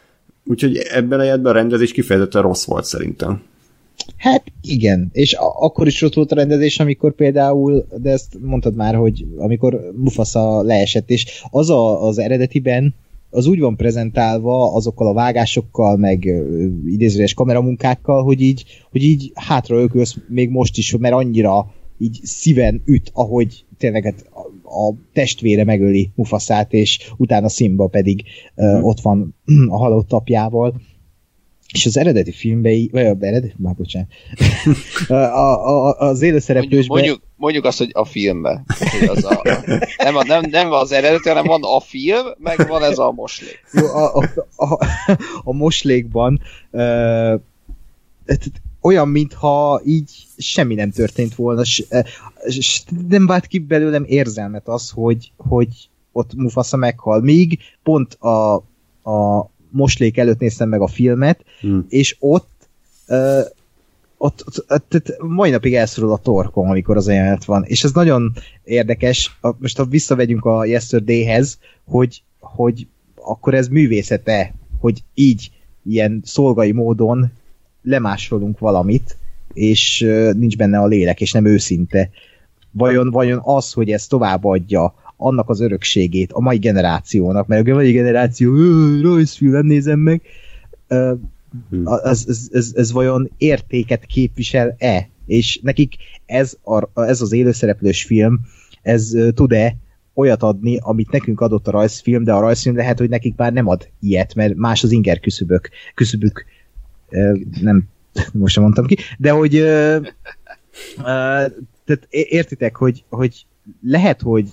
úgyhogy 0.46 0.78
ebben 0.78 1.20
a 1.20 1.24
jelentben 1.24 1.52
a 1.52 1.56
rendezés 1.56 1.92
kifejezetten 1.92 2.42
rossz 2.42 2.66
volt 2.66 2.86
szerintem. 2.86 3.42
Hát 4.18 4.44
igen, 4.62 5.10
és 5.12 5.34
akkor 5.60 5.88
is 5.88 6.02
ott 6.02 6.14
volt 6.14 6.32
a 6.32 6.36
rendezés, 6.36 6.80
amikor 6.80 7.16
például, 7.16 7.86
de 7.98 8.12
ezt 8.12 8.38
mondtad 8.42 8.76
már, 8.76 8.96
hogy 8.96 9.26
amikor 9.38 9.92
Mufasa 9.96 10.62
leesett, 10.62 11.10
és 11.10 11.44
az 11.50 11.70
a, 11.70 12.08
az 12.08 12.18
eredetiben 12.18 12.96
az 13.30 13.48
úgy 13.48 13.60
van 13.60 13.76
prezentálva 13.76 14.74
azokkal 14.74 15.08
a 15.08 15.14
vágásokkal, 15.14 15.98
meg 15.98 16.26
idézőes 16.86 17.34
kameramunkákkal, 17.34 18.24
hogy 18.24 18.42
így, 18.42 18.66
hogy 18.92 19.04
így 19.04 19.32
hátra 19.34 19.78
ökölsz 19.78 20.18
még 20.28 20.50
most 20.50 20.78
is, 20.78 20.98
mert 20.98 21.14
annyira 21.14 21.72
így 21.98 22.20
szíven 22.24 22.82
üt, 22.86 23.12
ahogy 23.14 23.66
tényleg 23.78 24.04
hát 24.04 24.30
a, 24.34 24.40
a 24.80 24.94
testvére 25.14 25.64
megöli 25.64 26.12
Mufaszát, 26.16 26.74
és 26.74 27.12
utána 27.18 27.50
Simba 27.50 27.88
pedig 27.88 28.24
uh, 28.56 28.86
ott 28.86 29.00
van 29.00 29.36
a 29.68 29.78
halott 29.78 30.12
apjával 30.12 30.82
és 31.74 31.86
az 31.86 31.98
eredeti 31.98 32.32
filmben, 32.32 32.88
vagy 32.92 33.06
a 33.06 33.16
eredeti, 33.20 33.54
már 33.58 33.76
bocsánat, 33.76 34.10
a, 35.08 35.14
a, 35.14 35.88
a, 35.88 36.00
az 36.00 36.22
élőszereplősben... 36.22 36.88
Mondjuk, 36.88 37.18
mondjuk, 37.18 37.32
mondjuk 37.36 37.66
azt, 37.66 37.78
hogy 37.78 37.90
a 37.94 38.06
filmben. 38.06 38.66
Az 39.08 39.24
a, 39.24 39.42
nem, 39.98 40.16
a, 40.16 40.24
nem, 40.24 40.44
nem 40.50 40.72
az 40.72 40.92
eredeti, 40.92 41.28
hanem 41.28 41.46
van 41.46 41.64
a 41.64 41.80
film, 41.80 42.26
meg 42.38 42.68
van 42.68 42.84
ez 42.84 42.98
a 42.98 43.12
moslék. 43.12 43.60
Jó, 43.72 43.86
a, 43.86 44.16
a, 44.16 44.64
a, 44.66 44.80
a 45.44 45.54
moslékban 45.54 46.42
uh, 46.72 47.42
olyan, 48.82 49.08
mintha 49.08 49.82
így 49.86 50.12
semmi 50.38 50.74
nem 50.74 50.92
történt 50.92 51.36
volna, 51.36 51.64
s, 51.64 51.84
s, 52.50 52.84
nem 53.08 53.26
vált 53.26 53.46
ki 53.46 53.60
belőlem 53.60 54.04
érzelmet 54.08 54.68
az, 54.68 54.90
hogy, 54.90 55.32
hogy 55.38 55.90
ott 56.12 56.34
Mufasa 56.36 56.78
meghal. 56.78 57.22
Míg 57.22 57.60
pont 57.84 58.14
a, 58.14 58.56
a 59.04 59.50
moslék 59.70 60.18
előtt 60.18 60.40
néztem 60.40 60.70
meg 60.70 60.82
a 60.82 60.88
filmet, 60.88 61.46
hmm. 61.62 61.86
és 61.90 62.16
ott 62.20 62.50
uh, 63.08 63.46
ott, 64.18 64.44
ott, 64.46 64.66
ott, 64.72 64.94
ott 64.94 65.18
mai 65.22 65.50
napig 65.50 65.76
elszorul 65.76 66.12
a 66.12 66.18
torkom, 66.18 66.70
amikor 66.70 66.98
az 66.98 67.08
jelenet 67.08 67.46
van. 67.46 67.64
És 67.64 67.84
ez 67.84 67.92
nagyon 67.92 68.34
érdekes, 68.64 69.40
most 69.58 69.78
ha 69.78 69.86
visszavegyünk 69.86 70.46
a 70.46 70.66
Yesterday-hez, 70.66 71.60
hogy, 71.86 72.24
hogy 72.40 72.88
akkor 73.16 73.54
ez 73.54 73.68
művészete, 73.68 74.54
hogy 74.80 75.04
így 75.14 75.52
ilyen 75.84 76.22
szolgai 76.26 76.72
módon 76.72 77.32
lemásolunk 77.84 78.60
valamit, 78.60 79.18
és 79.54 80.02
uh, 80.02 80.34
nincs 80.34 80.58
benne 80.58 80.80
a 80.80 80.88
lélek, 80.88 81.22
és 81.22 81.32
nem 81.32 81.46
őszinte. 81.46 82.10
Vajon, 82.72 83.12
vajon 83.12 83.42
az, 83.44 83.72
hogy 83.72 83.92
ez 83.92 84.08
továbbadja 84.08 84.94
annak 85.18 85.50
az 85.50 85.60
örökségét 85.60 86.32
a 86.32 86.40
mai 86.40 86.58
generációnak, 86.58 87.48
mert 87.48 87.68
a 87.68 87.74
mai 87.74 87.92
generáció 87.92 88.56
rajzfilm, 89.02 89.52
nem 89.52 89.66
nézem 89.66 90.00
meg, 90.00 90.22
ez, 92.04 92.26
ez, 92.28 92.48
ez, 92.52 92.72
ez 92.76 92.92
vajon 92.92 93.32
értéket 93.38 94.06
képvisel-e? 94.06 95.10
És 95.26 95.60
nekik 95.62 95.96
ez, 96.26 96.58
a, 96.64 97.02
ez 97.02 97.22
az 97.22 97.32
élőszereplős 97.32 98.04
film, 98.04 98.40
ez 98.82 99.14
tud-e 99.34 99.76
olyat 100.14 100.44
adni, 100.44 100.78
amit 100.82 101.12
nekünk 101.12 101.42
adott 101.42 101.68
a 101.68 101.72
rajzfilm, 101.72 102.24
de 102.24 102.34
a 102.34 102.40
rajzfilm 102.40 102.76
lehet, 102.76 102.98
hogy 102.98 103.10
nekik 103.10 103.36
már 103.36 103.54
nem 103.54 103.68
ad 103.68 103.90
ilyet, 104.00 104.36
mert 104.36 104.56
más 104.56 104.84
az 104.84 104.92
inger 104.92 105.20
küszöbök, 105.20 105.70
küszöbük, 105.96 106.46
nem, 107.62 107.84
most 108.34 108.54
sem 108.54 108.64
mondtam 108.64 108.86
ki, 108.86 108.98
de 109.18 109.32
hogy 109.32 109.52
tehát 111.86 112.08
értitek, 112.10 112.76
hogy, 112.76 113.04
hogy 113.10 113.46
lehet, 113.82 114.22
hogy 114.22 114.50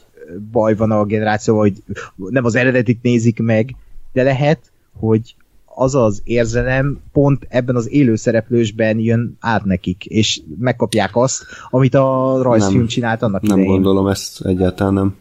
baj 0.53 0.75
van 0.77 0.91
a 0.91 1.05
generációval, 1.05 1.63
hogy 1.63 1.83
nem 2.31 2.45
az 2.45 2.55
eredetit 2.55 3.03
nézik 3.03 3.39
meg, 3.39 3.77
de 4.13 4.23
lehet, 4.23 4.73
hogy 4.99 5.35
az 5.77 5.95
az 5.95 6.21
érzelem 6.25 7.01
pont 7.13 7.47
ebben 7.49 7.77
az 7.77 7.91
élőszereplősben 7.91 8.99
jön 8.99 9.37
át 9.41 9.65
nekik, 9.65 10.05
és 10.07 10.41
megkapják 10.59 11.17
azt, 11.17 11.45
amit 11.71 11.95
a 11.95 12.39
rajzfilm 12.43 12.79
Nem. 12.79 12.87
csinált 12.87 13.23
annak 13.23 13.43
Nem 13.43 13.51
idején. 13.59 13.73
gondolom 13.73 14.07
ezt 14.07 14.45
egyáltalán 14.45 14.95
nem. 14.95 15.15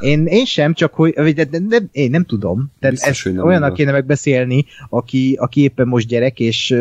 Én, 0.00 0.26
én 0.26 0.44
sem, 0.44 0.72
csak 0.74 0.94
hogy 0.94 1.12
de, 1.12 1.44
de, 1.44 1.58
de, 1.58 1.82
én 1.92 2.10
nem 2.10 2.24
tudom. 2.24 2.70
Tehát 2.78 2.94
Biztos, 2.94 3.26
ezt 3.26 3.34
nem 3.34 3.44
olyannak 3.44 3.60
mondod. 3.60 3.76
kéne 3.76 3.92
megbeszélni, 3.92 4.64
aki, 4.88 5.36
aki 5.40 5.60
éppen 5.62 5.88
most 5.88 6.06
gyerek, 6.08 6.40
és 6.40 6.76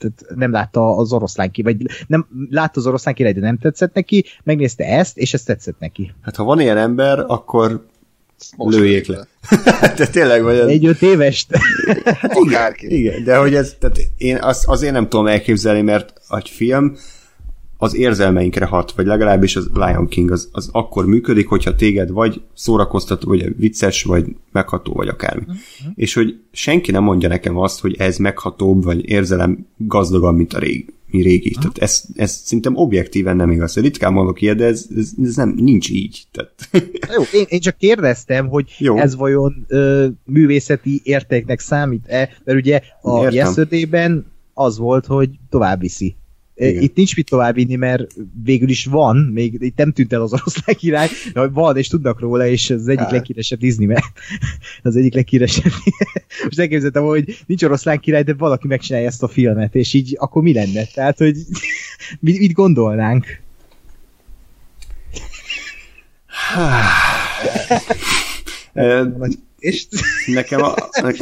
tehát 0.00 0.38
nem 0.38 0.50
látta 0.50 0.96
az 0.96 1.12
oroszlán 1.12 1.50
ki, 1.50 1.62
vagy 1.62 1.76
nem 2.06 2.26
látta 2.50 2.80
az 2.80 2.86
oroszlán 2.86 3.14
király, 3.14 3.32
de 3.32 3.40
nem 3.40 3.58
tetszett 3.58 3.94
neki, 3.94 4.24
megnézte 4.42 4.84
ezt, 4.84 5.18
és 5.18 5.34
ez 5.34 5.42
tetszett 5.42 5.78
neki. 5.78 6.12
Hát 6.22 6.36
ha 6.36 6.44
van 6.44 6.60
ilyen 6.60 6.76
ember, 6.76 7.24
akkor 7.26 7.86
Most 8.56 8.76
lőjék 8.76 9.06
le. 9.06 9.26
De 9.96 10.06
tényleg, 10.06 10.42
vagy 10.42 10.58
ez... 10.58 10.66
Egy 10.66 10.86
öt 10.86 11.02
évest? 11.02 11.56
Hát 12.04 12.32
Akárki. 12.34 12.98
Igen, 12.98 13.24
de 13.24 13.36
hogy 13.36 13.54
ez, 13.54 13.76
tehát 13.78 13.98
én 14.16 14.36
azt, 14.36 14.66
azért 14.66 14.92
nem 14.92 15.08
tudom 15.08 15.26
elképzelni, 15.26 15.82
mert 15.82 16.12
egy 16.30 16.48
film 16.48 16.96
az 17.82 17.94
érzelmeinkre 17.96 18.64
hat, 18.64 18.92
vagy 18.92 19.06
legalábbis 19.06 19.56
az 19.56 19.70
Lion 19.74 20.08
King 20.08 20.30
az, 20.30 20.48
az 20.52 20.68
akkor 20.72 21.06
működik, 21.06 21.48
hogyha 21.48 21.74
téged 21.74 22.10
vagy 22.10 22.42
szórakoztató, 22.54 23.28
vagy 23.28 23.56
vicces, 23.56 24.02
vagy 24.02 24.36
megható, 24.52 24.92
vagy 24.92 25.08
akármi. 25.08 25.42
Uh-huh. 25.42 25.92
És 25.94 26.14
hogy 26.14 26.40
senki 26.52 26.90
nem 26.90 27.02
mondja 27.02 27.28
nekem 27.28 27.56
azt, 27.56 27.80
hogy 27.80 27.94
ez 27.98 28.16
meghatóbb, 28.16 28.84
vagy 28.84 29.08
érzelem 29.08 29.66
gazdagabb, 29.76 30.36
mint 30.36 30.52
a 30.52 30.58
régi. 30.58 30.86
Mi 31.10 31.22
régi. 31.22 31.48
Uh-huh. 31.48 31.62
Tehát 31.62 31.78
ez, 31.78 32.04
ez 32.14 32.30
szerintem 32.44 32.76
objektíven 32.76 33.36
nem 33.36 33.50
igaz. 33.50 33.74
Ritkán 33.76 34.12
mondok 34.12 34.40
ilyet, 34.40 34.56
de 34.56 34.64
ez, 34.64 34.86
ez, 34.96 35.10
ez 35.22 35.36
nem, 35.36 35.54
nincs 35.56 35.90
így. 35.90 36.22
Tehát, 36.32 36.52
Jó, 37.16 37.22
én, 37.40 37.44
én 37.48 37.60
csak 37.60 37.76
kérdeztem, 37.76 38.48
hogy 38.48 38.74
Jó. 38.78 38.96
Ez 38.96 39.16
vajon 39.16 39.64
ö, 39.68 40.06
művészeti 40.24 41.00
értéknek 41.04 41.60
számít-e, 41.60 42.28
mert 42.44 42.58
ugye 42.58 42.80
a 43.02 43.18
Értem. 43.18 43.34
yesterday 43.34 44.22
az 44.54 44.78
volt, 44.78 45.06
hogy 45.06 45.30
tovább 45.50 45.80
viszi. 45.80 46.16
Igen. 46.68 46.82
Itt 46.82 46.96
nincs 46.96 47.16
mit 47.16 47.28
tovább 47.28 47.54
vinni, 47.54 47.74
mert 47.74 48.06
végül 48.42 48.68
is 48.68 48.84
van, 48.84 49.16
még 49.16 49.56
itt 49.60 49.76
nem 49.76 49.92
tűnt 49.92 50.12
el 50.12 50.22
az 50.22 50.32
oroszlán 50.32 50.76
király, 50.76 51.08
de 51.32 51.48
van, 51.48 51.76
és 51.76 51.88
tudnak 51.88 52.20
róla, 52.20 52.46
és 52.46 52.70
az 52.70 52.88
egyik 52.88 53.00
Hát. 53.00 53.10
leghíresebb 53.10 53.58
Disney, 53.58 53.86
mert 53.86 54.04
az 54.82 54.96
egyik 54.96 55.14
leghíresebb. 55.14 55.72
Most 56.44 56.58
elképzeltem, 56.58 57.02
hogy 57.02 57.42
nincs 57.46 57.62
oroszlán 57.62 58.00
király, 58.00 58.22
de 58.22 58.34
valaki 58.34 58.66
megcsinálja 58.66 59.06
ezt 59.06 59.22
a 59.22 59.28
filmet, 59.28 59.74
és 59.74 59.94
így 59.94 60.16
akkor 60.18 60.42
mi 60.42 60.52
lenne? 60.52 60.84
Tehát, 60.84 61.18
hogy 61.18 61.36
mit, 62.20 62.38
mit 62.38 62.52
gondolnánk? 62.52 63.26
És 69.58 69.86
nekem, 70.26 70.62
a, 70.62 70.74
ne- 71.02 71.12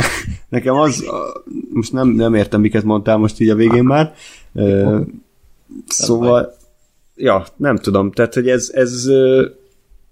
nekem 0.49 0.75
az, 0.75 1.03
a, 1.03 1.43
most 1.73 1.93
nem, 1.93 2.09
nem 2.09 2.35
értem, 2.35 2.61
miket 2.61 2.85
mondtál 2.85 3.17
most 3.17 3.41
így 3.41 3.49
a 3.49 3.55
végén 3.55 3.85
már, 3.85 4.15
Szóval, 5.87 6.55
ja, 7.17 7.47
nem 7.57 7.77
tudom, 7.77 8.13
tehát, 8.13 8.35
hogy 8.35 8.49
ez, 8.49 8.71
ez, 8.73 9.11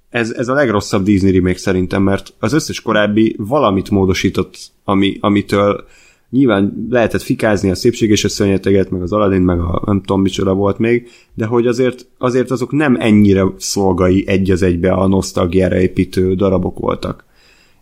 ez, 0.09 0.31
ez 0.31 0.49
a 0.49 0.55
legrosszabb 0.55 1.05
Disney 1.05 1.33
remake 1.33 1.59
szerintem, 1.59 2.03
mert 2.03 2.33
az 2.39 2.53
összes 2.53 2.81
korábbi 2.81 3.35
valamit 3.39 3.91
módosított, 3.91 4.57
ami, 4.85 5.17
amitől 5.21 5.85
nyilván 6.31 6.87
lehetett 6.91 7.23
fikázni 7.23 7.71
a 7.71 7.75
szépség 7.75 8.11
és 8.11 8.25
a 8.25 8.29
szörnyeteget, 8.29 8.91
meg 8.91 9.03
az 9.03 9.13
Aladdin, 9.13 9.41
meg 9.41 9.61
a 9.61 9.83
nem 9.87 10.01
tudom 10.01 10.23
micsoda 10.23 10.55
volt 10.55 10.79
még, 10.79 11.09
de 11.35 11.47
hogy 11.47 11.67
azért, 11.67 12.07
azért 12.19 12.51
azok 12.51 12.73
nem 12.73 12.97
ennyire 13.01 13.45
szolgai 13.57 14.25
egy 14.27 14.51
az 14.51 14.63
egybe 14.63 14.93
a 14.93 15.07
nosztalgiára 15.07 15.81
építő 15.81 16.35
darabok 16.35 16.79
voltak. 16.79 17.25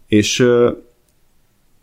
És 0.06 0.46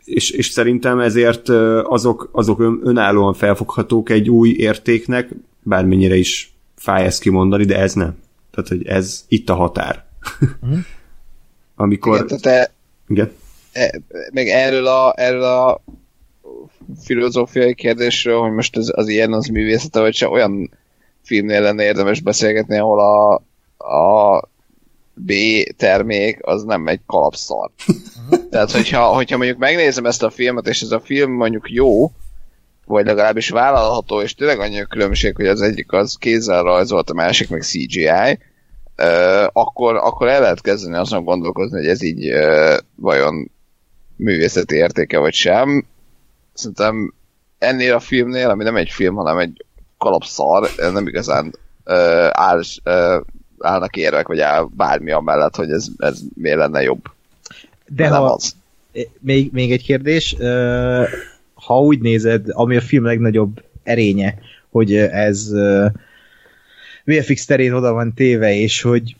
és, 0.04 0.30
és 0.30 0.46
szerintem 0.46 0.98
ezért 0.98 1.48
azok, 1.82 2.28
azok 2.32 2.60
ön, 2.60 2.80
önállóan 2.82 3.34
felfoghatók 3.34 4.10
egy 4.10 4.30
új 4.30 4.48
értéknek, 4.48 5.34
bármennyire 5.62 6.16
is 6.16 6.54
fáj 6.76 7.04
ezt 7.04 7.20
kimondani, 7.20 7.64
de 7.64 7.78
ez 7.78 7.92
nem. 7.94 8.16
Tehát, 8.50 8.68
hogy 8.68 8.86
ez 8.86 9.24
itt 9.28 9.48
a 9.48 9.54
határ. 9.54 10.04
Amikor... 11.76 12.14
Igen, 12.14 12.40
tehát 12.40 12.68
e, 12.68 12.72
Igen. 13.08 13.32
e, 13.72 14.00
meg 14.32 14.48
erről 14.48 14.86
a, 14.86 15.14
erről 15.16 15.42
a 15.42 15.80
filozófiai 17.04 17.74
kérdésről, 17.74 18.40
hogy 18.40 18.52
most 18.52 18.76
ez, 18.76 18.88
az 18.92 19.08
ilyen 19.08 19.32
az 19.32 19.46
művészete, 19.46 20.00
vagy 20.00 20.14
se 20.14 20.28
olyan 20.28 20.70
filmnél 21.22 21.60
lenne 21.60 21.84
érdemes 21.84 22.20
beszélgetni, 22.20 22.78
ahol 22.78 23.00
a, 23.00 23.34
a 23.94 24.40
B 25.14 25.32
termék 25.76 26.38
az 26.40 26.62
nem 26.62 26.86
egy 26.86 27.00
kalapszar. 27.06 27.70
Tehát, 28.50 28.70
hogyha, 28.70 29.04
hogyha 29.04 29.36
mondjuk 29.36 29.58
megnézem 29.58 30.06
ezt 30.06 30.22
a 30.22 30.30
filmet, 30.30 30.66
és 30.66 30.82
ez 30.82 30.90
a 30.90 31.00
film 31.00 31.32
mondjuk 31.32 31.70
jó, 31.70 32.12
vagy 32.86 33.06
legalábbis 33.06 33.48
vállalható, 33.48 34.20
és 34.20 34.34
tényleg 34.34 34.60
annyi 34.60 34.80
a 34.80 34.86
különbség, 34.86 35.36
hogy 35.36 35.46
az 35.46 35.60
egyik 35.60 35.92
az 35.92 36.14
kézzel 36.14 36.62
rajzolt, 36.62 37.10
a 37.10 37.14
másik 37.14 37.48
meg 37.48 37.62
CGI, 37.62 38.38
ö, 38.96 39.44
akkor, 39.52 39.96
akkor 39.96 40.28
el 40.28 40.40
lehet 40.40 40.60
kezdeni 40.60 40.96
azon 40.96 41.24
gondolkozni, 41.24 41.76
hogy 41.78 41.88
ez 41.88 42.02
így 42.02 42.26
ö, 42.28 42.76
vajon 42.94 43.50
művészeti 44.16 44.74
értéke 44.74 45.18
vagy 45.18 45.32
sem. 45.32 45.86
Szerintem 46.54 47.14
ennél 47.58 47.94
a 47.94 48.00
filmnél, 48.00 48.50
ami 48.50 48.64
nem 48.64 48.76
egy 48.76 48.90
film, 48.90 49.14
hanem 49.14 49.38
egy 49.38 49.64
kalapszar, 49.98 50.70
nem 50.76 51.06
igazán 51.06 51.54
ö, 51.84 52.28
áll, 52.30 52.60
állnak 53.58 53.96
érvek, 53.96 54.26
vagy 54.26 54.40
áll 54.40 54.68
bármi 54.76 55.10
amellett, 55.10 55.56
hogy 55.56 55.70
ez, 55.70 55.86
ez 55.96 56.20
miért 56.34 56.58
lenne 56.58 56.82
jobb. 56.82 57.04
de 57.86 58.08
nem 58.08 58.20
ha, 58.20 58.32
az. 58.32 58.54
még, 59.20 59.52
még 59.52 59.72
egy 59.72 59.82
kérdés, 59.82 60.36
ö, 60.38 61.04
ha 61.64 61.80
úgy 61.80 62.00
nézed, 62.00 62.46
ami 62.48 62.76
a 62.76 62.80
film 62.80 63.04
legnagyobb 63.04 63.62
erénye, 63.82 64.38
hogy 64.70 64.94
ez 64.96 65.50
VFX 67.04 67.44
terén 67.44 67.72
oda 67.72 67.92
van 67.92 68.14
téve, 68.14 68.54
és 68.54 68.82
hogy 68.82 69.16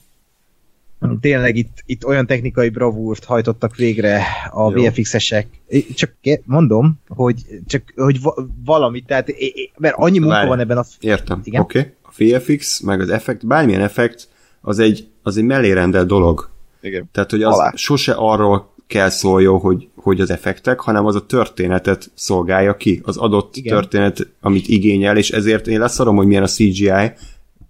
tényleg 1.21 1.57
itt, 1.57 1.83
itt 1.87 2.05
olyan 2.05 2.27
technikai 2.27 2.69
bravúrt 2.69 3.25
hajtottak 3.25 3.77
végre 3.77 4.23
a 4.53 4.71
Jó. 4.71 4.83
VFX-esek. 4.83 5.47
Csak 5.95 6.13
mondom, 6.45 7.01
hogy 7.09 7.45
csak 7.67 7.83
hogy 7.97 8.21
va- 8.21 8.41
valamit, 8.65 9.07
tehát 9.07 9.29
mert 9.77 9.95
annyi 9.99 10.19
munka 10.19 10.35
Várj. 10.35 10.49
van 10.49 10.61
ebben 10.61 10.79
a 10.79 10.85
Értem. 11.01 11.39
Oké. 11.39 11.59
Okay. 11.59 11.93
A 12.03 12.39
VFX, 12.39 12.81
meg 12.81 13.01
az 13.01 13.09
effekt, 13.09 13.47
bármilyen 13.47 13.81
effekt, 13.81 14.29
az 14.61 14.79
egy, 14.79 15.09
az 15.23 15.37
egy 15.37 15.45
mellérendelt 15.45 16.07
dolog. 16.07 16.51
Igen. 16.81 17.09
Tehát, 17.13 17.31
hogy 17.31 17.43
az 17.43 17.55
Alá. 17.55 17.73
sose 17.77 18.13
arról 18.13 18.72
kell 18.87 19.09
szóljon, 19.09 19.59
hogy, 19.59 19.89
hogy 19.97 20.21
az 20.21 20.31
effektek, 20.31 20.81
hanem 20.81 21.07
az 21.07 21.15
a 21.15 21.27
történetet 21.27 22.11
szolgálja 22.15 22.77
ki, 22.77 23.01
az 23.05 23.17
adott 23.17 23.57
Igen. 23.57 23.75
Történet, 23.75 24.29
amit 24.41 24.69
igényel, 24.69 25.17
és 25.17 25.31
ezért 25.31 25.67
én 25.67 25.79
leszarom, 25.79 26.17
hogy 26.17 26.27
milyen 26.27 26.43
a 26.43 26.47
CGI, 26.47 27.13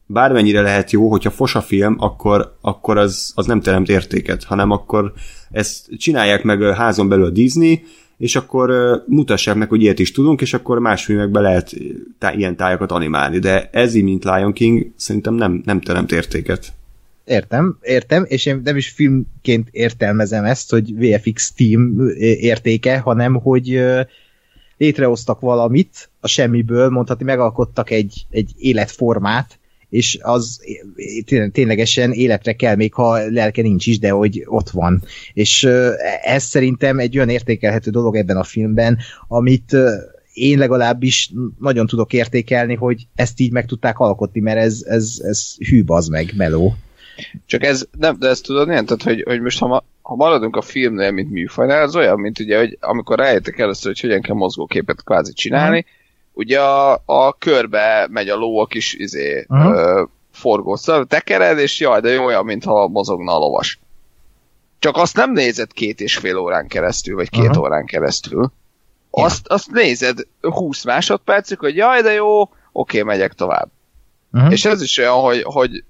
bármennyire 0.06 0.60
lehet 0.60 0.90
jó, 0.90 1.10
hogyha 1.10 1.30
fos 1.30 1.54
a 1.54 1.60
film, 1.60 1.96
akkor, 1.98 2.56
akkor 2.60 2.98
az, 2.98 3.32
az 3.34 3.46
nem 3.46 3.60
teremt 3.60 3.88
értéket, 3.88 4.44
hanem 4.44 4.70
akkor 4.70 5.12
ezt 5.50 5.96
csinálják 5.96 6.42
meg 6.42 6.62
házon 6.62 7.08
belül 7.08 7.24
a 7.24 7.30
Disney, 7.30 7.82
és 8.18 8.36
akkor 8.36 8.70
mutassák 9.06 9.54
meg, 9.54 9.68
hogy 9.68 9.82
ilyet 9.82 9.98
is 9.98 10.12
tudunk, 10.12 10.40
és 10.40 10.54
akkor 10.54 10.78
más 10.78 11.04
filmekben 11.04 11.42
lehet 11.42 11.74
tá- 12.18 12.34
ilyen 12.34 12.56
tájakat 12.56 12.90
animálni, 12.90 13.38
de 13.38 13.68
ez 13.72 13.94
így, 13.94 14.02
mint 14.02 14.24
Lion 14.24 14.52
King, 14.52 14.92
szerintem 14.96 15.34
nem, 15.34 15.62
nem 15.64 15.80
teremt 15.80 16.12
értéket. 16.12 16.72
Értem, 17.24 17.78
értem, 17.82 18.24
és 18.28 18.46
én 18.46 18.60
nem 18.64 18.76
is 18.76 18.88
filmként 18.88 19.68
értelmezem 19.70 20.44
ezt, 20.44 20.70
hogy 20.70 20.94
VFX 20.94 21.52
team 21.52 22.08
értéke, 22.18 22.98
hanem 22.98 23.34
hogy 23.34 23.82
létrehoztak 24.76 25.40
valamit 25.40 26.10
a 26.20 26.28
semmiből, 26.28 26.88
mondhatni, 26.88 27.24
megalkottak 27.24 27.90
egy, 27.90 28.26
egy 28.30 28.50
életformát, 28.56 29.58
és 29.88 30.18
az 30.22 30.60
té- 31.24 31.52
ténylegesen 31.52 32.12
életre 32.12 32.52
kell, 32.52 32.74
még 32.74 32.94
ha 32.94 33.30
lelke 33.30 33.62
nincs 33.62 33.86
is, 33.86 33.98
de 33.98 34.10
hogy 34.10 34.42
ott 34.46 34.70
van. 34.70 35.02
És 35.32 35.68
ez 36.22 36.42
szerintem 36.42 36.98
egy 36.98 37.16
olyan 37.16 37.28
értékelhető 37.28 37.90
dolog 37.90 38.16
ebben 38.16 38.36
a 38.36 38.44
filmben, 38.44 38.98
amit 39.28 39.76
én 40.32 40.58
legalábbis 40.58 41.32
nagyon 41.58 41.86
tudok 41.86 42.12
értékelni, 42.12 42.74
hogy 42.74 43.06
ezt 43.14 43.40
így 43.40 43.52
meg 43.52 43.66
tudták 43.66 43.98
alkotni, 43.98 44.40
mert 44.40 44.58
ez, 44.58 44.82
ez, 44.84 45.20
ez 45.22 45.54
hű 45.68 45.82
az 45.86 46.08
meg, 46.08 46.32
meló. 46.36 46.74
Csak 47.46 47.64
ez, 47.64 47.86
nem, 47.98 48.18
de 48.18 48.28
ezt 48.28 48.44
tudod 48.44 48.68
ilyen, 48.68 48.86
tehát, 48.86 49.02
hogy, 49.02 49.22
hogy 49.26 49.40
most 49.40 49.58
ha, 49.58 49.66
ma, 49.66 49.82
ha 50.02 50.14
maradunk 50.14 50.56
a 50.56 50.62
filmnél, 50.62 51.10
mint 51.10 51.30
műfajnál, 51.30 51.82
az 51.82 51.96
olyan, 51.96 52.20
mint 52.20 52.38
ugye, 52.38 52.58
hogy 52.58 52.76
amikor 52.80 53.18
rájöttek 53.18 53.58
először, 53.58 53.86
hogy 53.86 54.00
hogyan 54.00 54.20
kell 54.20 54.34
mozgóképet 54.34 55.04
kvázi 55.04 55.32
csinálni, 55.32 55.78
Mhm. 55.78 55.86
ugye 56.32 56.60
a, 56.60 57.02
a 57.04 57.32
körbe 57.38 58.06
megy 58.10 58.28
a 58.28 58.36
ló 58.36 58.58
a 58.58 58.66
kis 58.66 58.94
izé, 58.94 59.44
Mhm. 59.48 59.66
ö, 59.66 60.04
forgószal, 60.32 61.06
tekered, 61.06 61.58
és 61.58 61.80
jaj, 61.80 62.00
de 62.00 62.10
jó, 62.10 62.24
olyan, 62.24 62.44
mintha 62.44 62.88
mozogna 62.88 63.34
a 63.34 63.38
lovas. 63.38 63.78
Csak 64.78 64.96
azt 64.96 65.16
nem 65.16 65.32
nézed 65.32 65.72
két 65.72 66.00
és 66.00 66.16
fél 66.16 66.36
órán 66.36 66.66
keresztül, 66.66 67.14
vagy 67.14 67.30
két 67.30 67.46
Aha. 67.48 67.60
órán 67.60 67.84
keresztül. 67.86 68.52
Azt, 69.10 69.46
azt 69.48 69.70
nézed 69.70 70.18
20 70.40 70.84
másodpercig, 70.84 71.58
hogy 71.58 71.76
jaj, 71.76 72.02
de 72.02 72.12
jó, 72.12 72.50
oké, 72.72 73.02
megyek 73.02 73.32
tovább. 73.32 73.68
Uh-huh. 74.32 74.52
És 74.52 74.64
ez 74.64 74.82
is 74.82 74.98
olyan, 74.98 75.14
hogy, 75.20 75.42
hogy 75.42 75.84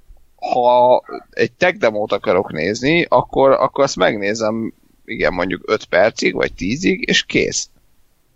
ha 0.51 1.03
egy 1.31 1.53
tech 1.53 1.79
demót 1.79 2.13
akarok 2.13 2.53
nézni, 2.53 3.07
akkor, 3.09 3.51
akkor 3.51 3.85
azt 3.85 3.97
megnézem, 3.97 4.75
igen, 5.05 5.33
mondjuk 5.33 5.63
5 5.67 5.85
percig, 5.85 6.35
vagy 6.35 6.53
10-ig, 6.59 6.99
és 6.99 7.25
kész. 7.25 7.69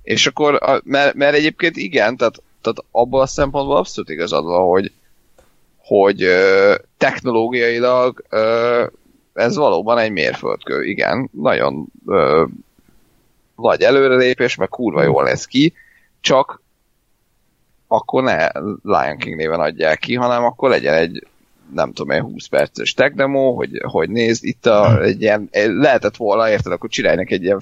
És 0.03 0.27
akkor, 0.27 0.83
mert, 0.85 1.15
mert 1.15 1.35
egyébként 1.35 1.77
igen, 1.77 2.17
tehát, 2.17 2.43
tehát 2.61 2.85
abban 2.91 3.21
a 3.21 3.27
szempontból 3.27 3.77
abszolút 3.77 4.11
igazad 4.11 4.45
van, 4.45 4.67
hogy, 4.67 4.93
hogy 5.77 6.23
ö, 6.23 6.75
technológiailag 6.97 8.25
ö, 8.29 8.85
ez 9.33 9.57
valóban 9.57 9.99
egy 9.99 10.13
mérföldkő, 10.13 10.85
igen, 10.85 11.31
nagyon 11.33 11.87
ö, 12.07 12.45
nagy 13.57 13.83
előrelépés, 13.83 14.55
meg 14.55 14.69
kurva 14.69 15.03
jól 15.03 15.25
lesz 15.25 15.45
ki, 15.45 15.73
csak 16.21 16.63
akkor 17.87 18.23
ne 18.23 18.49
Lion 18.83 19.17
King 19.17 19.37
néven 19.37 19.61
adják 19.61 19.99
ki, 19.99 20.15
hanem 20.15 20.45
akkor 20.45 20.71
legyen 20.71 20.95
egy 20.95 21.27
nem 21.75 21.93
tudom 21.93 22.17
én, 22.17 22.23
20 22.23 22.47
perces 22.47 22.95
tech 22.95 23.15
demo, 23.15 23.55
hogy, 23.55 23.81
hogy 23.83 24.11
nézd, 24.11 24.45
itt 24.45 24.67
a, 24.67 25.03
egy 25.03 25.23
ilyen, 25.23 25.49
lehetett 25.53 26.17
volna, 26.17 26.51
érted, 26.51 26.73
akkor 26.73 26.89
csinálják 26.89 27.31
egy 27.31 27.43
ilyen 27.43 27.61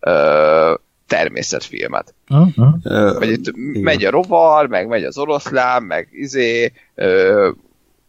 ö, 0.00 0.74
természetfilmet. 1.06 2.14
Uh-huh. 2.28 3.18
Vagy 3.18 3.30
itt 3.30 3.46
Igen. 3.46 3.82
megy 3.82 4.04
a 4.04 4.10
rovar, 4.10 4.66
meg 4.66 4.88
megy 4.88 5.04
az 5.04 5.18
oroszlán, 5.18 5.82
meg 5.82 6.08
izé, 6.12 6.72
ö, 6.94 7.50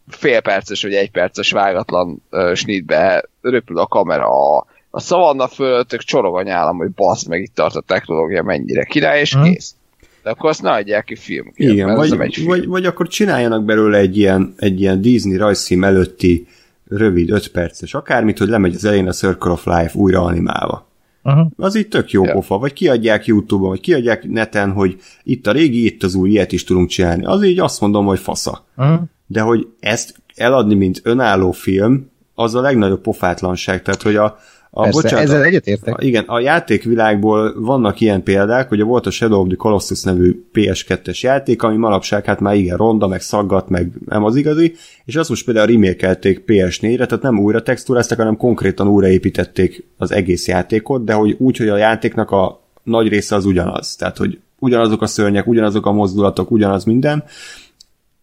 fél 0.08 0.40
perces 0.40 0.82
vagy 0.82 0.94
egy 0.94 1.10
perces 1.10 1.50
vágatlan 1.50 2.22
ö, 2.30 2.52
snitbe 2.54 3.24
röpül 3.40 3.78
a 3.78 3.86
kamera 3.86 4.56
a, 4.56 4.66
a 4.90 5.00
szavanna 5.00 5.46
fölött, 5.46 5.90
csorog 5.90 6.36
a 6.36 6.42
nyálam, 6.42 6.76
hogy 6.76 6.90
basz, 6.90 7.24
meg 7.24 7.42
itt 7.42 7.54
tart 7.54 7.74
a 7.74 7.80
technológia 7.80 8.42
mennyire 8.42 8.84
király, 8.84 9.20
és 9.20 9.34
uh-huh. 9.34 9.52
kész. 9.52 9.74
De 10.22 10.30
akkor 10.30 10.50
azt 10.50 10.62
ne 10.62 10.70
adják 10.70 11.04
ki 11.04 11.16
filmként, 11.16 11.72
Igen, 11.72 11.94
vagy, 11.94 12.20
egy 12.20 12.34
film. 12.34 12.48
vagy, 12.48 12.66
vagy 12.66 12.86
akkor 12.86 13.08
csináljanak 13.08 13.64
belőle 13.64 13.98
egy 13.98 14.16
ilyen, 14.16 14.54
egy 14.56 14.80
ilyen 14.80 15.00
Disney 15.00 15.36
rajzszím 15.36 15.84
előtti 15.84 16.46
rövid, 16.88 17.30
5 17.30 17.48
perces 17.48 17.94
akármit, 17.94 18.38
hogy 18.38 18.48
lemegy 18.48 18.74
az 18.74 18.84
elején 18.84 19.08
a 19.08 19.12
Circle 19.12 19.50
of 19.50 19.64
Life 19.64 19.90
újra 19.94 20.22
animálva. 20.22 20.86
Uh-huh. 21.22 21.46
Az 21.56 21.76
így 21.76 21.88
tök 21.88 22.10
jó 22.10 22.24
ja. 22.24 22.32
pofa, 22.32 22.58
vagy 22.58 22.72
kiadják 22.72 23.26
Youtube-on, 23.26 23.68
vagy 23.68 23.80
kiadják 23.80 24.28
neten, 24.28 24.72
hogy 24.72 24.96
itt 25.22 25.46
a 25.46 25.52
régi, 25.52 25.84
itt 25.84 26.02
az 26.02 26.14
új, 26.14 26.30
ilyet 26.30 26.52
is 26.52 26.64
tudunk 26.64 26.88
csinálni. 26.88 27.24
Az 27.24 27.44
így 27.44 27.58
azt 27.58 27.80
mondom, 27.80 28.06
hogy 28.06 28.18
fasza. 28.18 28.64
Uh-huh. 28.76 29.00
De 29.26 29.40
hogy 29.40 29.66
ezt 29.80 30.14
eladni, 30.34 30.74
mint 30.74 31.00
önálló 31.02 31.50
film, 31.50 32.10
az 32.34 32.54
a 32.54 32.60
legnagyobb 32.60 33.00
pofátlanság. 33.00 33.82
Tehát, 33.82 34.02
hogy 34.02 34.16
a, 34.16 34.38
a, 34.70 34.82
Persze, 34.82 35.00
bocsánat, 35.02 35.24
ezzel 35.24 35.44
egyetértek. 35.44 35.98
A, 35.98 36.02
igen, 36.02 36.24
a 36.26 36.40
játékvilágból 36.40 37.54
vannak 37.60 38.00
ilyen 38.00 38.22
példák, 38.22 38.68
hogy 38.68 38.82
volt 38.82 39.06
a 39.06 39.10
Shadow 39.10 39.40
of 39.40 39.46
the 39.46 39.56
Colossus 39.56 40.02
nevű 40.02 40.44
PS2-es 40.54 41.20
játék, 41.20 41.62
ami 41.62 41.76
manapság 41.76 42.24
hát 42.24 42.40
már 42.40 42.54
igen 42.54 42.76
ronda, 42.76 43.06
meg 43.06 43.20
szaggat, 43.20 43.68
meg 43.68 43.90
nem 44.06 44.24
az 44.24 44.36
igazi, 44.36 44.74
és 45.04 45.16
azt 45.16 45.28
most 45.28 45.44
például 45.44 45.66
remékelték 45.66 46.42
PS4-re, 46.46 47.06
tehát 47.06 47.22
nem 47.22 47.38
újra 47.38 47.62
textúráztak, 47.62 48.18
hanem 48.18 48.36
konkrétan 48.36 48.88
újraépítették 48.88 49.84
az 49.96 50.12
egész 50.12 50.48
játékot, 50.48 51.04
de 51.04 51.12
hogy 51.12 51.36
úgy, 51.38 51.56
hogy 51.56 51.68
a 51.68 51.76
játéknak 51.76 52.30
a 52.30 52.60
nagy 52.82 53.08
része 53.08 53.34
az 53.34 53.44
ugyanaz. 53.44 53.96
Tehát, 53.96 54.16
hogy 54.16 54.38
ugyanazok 54.58 55.02
a 55.02 55.06
szörnyek, 55.06 55.46
ugyanazok 55.46 55.86
a 55.86 55.92
mozdulatok, 55.92 56.50
ugyanaz 56.50 56.84
minden. 56.84 57.24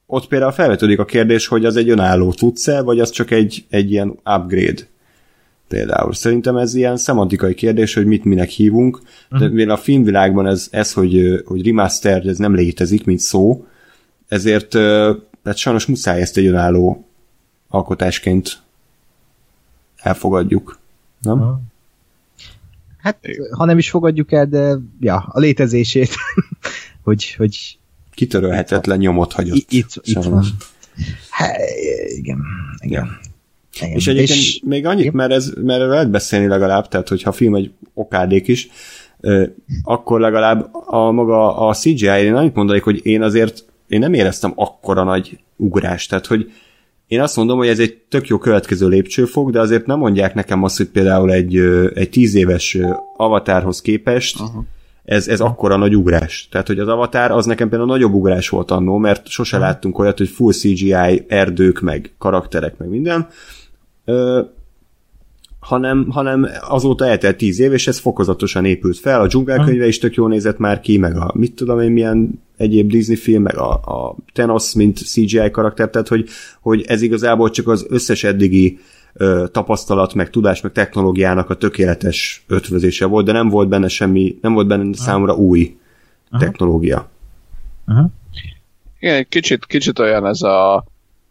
Ott 0.06 0.28
például 0.28 0.52
felvetődik 0.52 1.00
a 1.00 1.06
kérdés, 1.06 1.48
hogy 1.48 1.66
az 1.66 1.76
egy 1.76 1.90
önálló 1.90 2.34
tudsz 2.34 2.80
vagy 2.80 3.00
az 3.00 3.10
csak 3.10 3.32
egy, 3.32 3.66
egy 3.70 3.92
ilyen 3.92 4.08
upgrade 4.10 4.88
például. 5.68 6.14
Szerintem 6.14 6.58
ez 6.58 6.74
ilyen 6.74 6.98
szemantikai 6.98 7.54
kérdés, 7.54 7.94
hogy 7.94 8.06
mit 8.06 8.24
minek 8.24 8.50
hívunk, 8.50 9.02
de 9.30 9.46
uh-huh. 9.46 9.72
a 9.72 9.78
filmvilágban 9.78 10.48
ez, 10.48 10.68
ez 10.72 10.94
hogy, 10.94 11.44
hogy 11.46 11.66
remaster, 11.66 12.26
ez 12.26 12.38
nem 12.38 12.56
létezik, 12.56 13.06
mint 13.06 13.20
szó, 13.20 13.66
ezért 14.28 14.74
hát 15.44 15.58
sajnos 15.58 15.86
muszáj 15.86 16.22
ezt 16.22 16.38
egy 16.38 16.46
önálló 16.46 17.08
alkotásként 17.68 18.62
elfogadjuk. 19.96 20.80
Nem? 21.22 21.40
Uh-huh. 21.40 21.58
Hát, 22.98 23.20
ha 23.52 23.66
nem 23.66 23.78
is 23.78 23.90
fogadjuk 23.90 24.32
el, 24.32 24.46
de 24.46 24.78
ja, 25.00 25.28
a 25.30 25.40
létezését, 25.40 26.10
hogy, 27.04 27.34
hogy 27.34 27.78
kitörölhetetlen 28.12 28.98
nyomot 28.98 29.34
hagyott. 29.34 29.72
Itt, 29.72 30.00
itt 30.04 30.24
van. 30.24 30.46
Hát, 31.30 31.56
igen, 32.08 32.42
igen. 32.80 33.06
Ja. 33.06 33.34
Igen. 33.82 33.96
És 33.96 34.08
egyébként 34.08 34.40
és... 34.40 34.62
még 34.64 34.86
annyit, 34.86 35.14
mert, 35.14 35.32
ez, 35.32 35.54
mert 35.64 35.88
lehet 35.88 36.10
beszélni 36.10 36.48
legalább, 36.48 36.88
tehát 36.88 37.10
hogyha 37.10 37.30
a 37.30 37.34
film 37.34 37.56
egy 37.56 37.72
okádék 37.94 38.48
is, 38.48 38.70
akkor 39.84 40.20
legalább 40.20 40.70
a 40.86 41.12
maga 41.12 41.58
a 41.58 41.74
CGI, 41.74 42.06
én 42.06 42.36
annyit 42.36 42.56
mondanék, 42.56 42.84
hogy 42.84 43.06
én 43.06 43.22
azért 43.22 43.66
én 43.88 44.00
nem 44.00 44.14
éreztem 44.14 44.54
akkora 44.56 45.04
nagy 45.04 45.40
ugrást, 45.56 46.10
tehát 46.10 46.26
hogy 46.26 46.52
én 47.08 47.22
azt 47.22 47.36
mondom, 47.36 47.58
hogy 47.58 47.68
ez 47.68 47.80
egy 47.80 47.98
tök 48.10 48.28
jó 48.28 48.38
következő 48.38 48.88
lépcsőfok, 48.88 49.52
de 49.52 49.60
azért 49.60 49.86
nem 49.86 49.98
mondják 49.98 50.34
nekem 50.34 50.64
azt, 50.64 50.78
hogy 50.78 50.88
például 50.88 51.32
egy, 51.32 51.58
egy 51.94 52.10
tíz 52.10 52.36
éves 52.36 52.78
avatárhoz 53.18 53.82
képest 53.82 54.40
uh-huh. 54.40 54.64
ez, 55.04 55.28
ez 55.28 55.40
akkora 55.40 55.76
nagy 55.76 55.96
ugrás. 55.96 56.48
Tehát, 56.52 56.68
hogy 56.68 56.80
az 56.80 56.88
avatár 56.88 57.32
az 57.32 57.46
nekem 57.46 57.70
például 57.70 57.90
nagyobb 57.90 58.14
ugrás 58.14 58.50
volt 58.50 58.72
annó, 58.72 58.98
mert 58.98 59.28
sose 59.28 59.58
láttunk 59.58 60.00
olyat, 60.00 60.18
hogy 60.18 60.30
full 60.30 60.52
CGI 60.52 61.26
erdők, 61.28 61.82
meg 61.82 62.14
karakterek, 62.18 62.78
meg 62.78 62.90
minden, 62.90 63.28
ö, 64.06 64.42
hanem, 65.66 66.08
hanem 66.10 66.48
azóta 66.62 67.06
eltelt 67.06 67.38
tíz 67.38 67.60
év, 67.60 67.74
és 67.74 67.88
ez 67.88 68.00
fokozatosan 68.00 68.66
épült 68.66 68.98
fel. 68.98 69.22
A 69.22 69.28
dzsungelkönyve 69.28 69.88
is 69.88 70.00
tök 70.00 70.14
jól 70.14 70.30
nézett 70.30 70.58
már 70.58 70.80
ki, 70.80 70.98
meg 70.98 71.16
a 71.16 71.32
mit 71.34 71.56
tudom 71.56 71.80
én 71.80 71.92
milyen 71.92 72.44
egyéb 72.58 72.90
Disney 72.90 73.16
film, 73.16 73.42
meg 73.42 73.58
a, 73.58 73.72
a 73.72 74.16
Thanos, 74.34 74.74
mint 74.74 74.98
CGI 74.98 75.52
karakter, 75.52 75.90
tehát 75.90 76.08
hogy, 76.08 76.28
hogy 76.62 76.84
ez 76.88 77.02
igazából 77.02 77.50
csak 77.50 77.68
az 77.68 77.86
összes 77.90 78.24
eddigi 78.24 78.80
ö, 79.14 79.46
tapasztalat, 79.52 80.14
meg 80.14 80.30
tudás, 80.30 80.62
meg 80.62 80.72
technológiának 80.72 81.50
a 81.50 81.56
tökéletes 81.56 82.44
ötvözése 82.48 83.06
volt, 83.06 83.26
de 83.26 83.32
nem 83.32 83.50
volt 83.50 83.68
benne 83.68 83.88
semmi, 83.88 84.38
nem 84.42 84.54
volt 84.54 84.68
benne 84.68 84.84
Aha. 84.84 84.94
számomra 84.94 85.36
új 85.36 85.76
Aha. 86.30 86.44
technológia. 86.44 87.10
Aha. 87.86 88.10
Igen, 89.00 89.26
kicsit, 89.30 89.66
kicsit 89.66 90.00
olyan 90.00 90.26
ez 90.26 90.42
a 90.42 90.86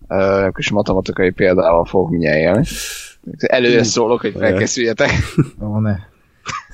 uh, 0.08 0.52
kis 0.52 0.70
matematikai 0.70 1.31
példával 1.31 1.84
fogok 1.84 2.10
mindjárt 2.10 2.39
élni. 2.39 2.66
Előre 3.39 3.83
szólok, 3.83 4.20
hogy 4.20 4.34
felkészüljetek. 4.39 5.10
Ó, 5.62 5.78
ne. 5.78 5.97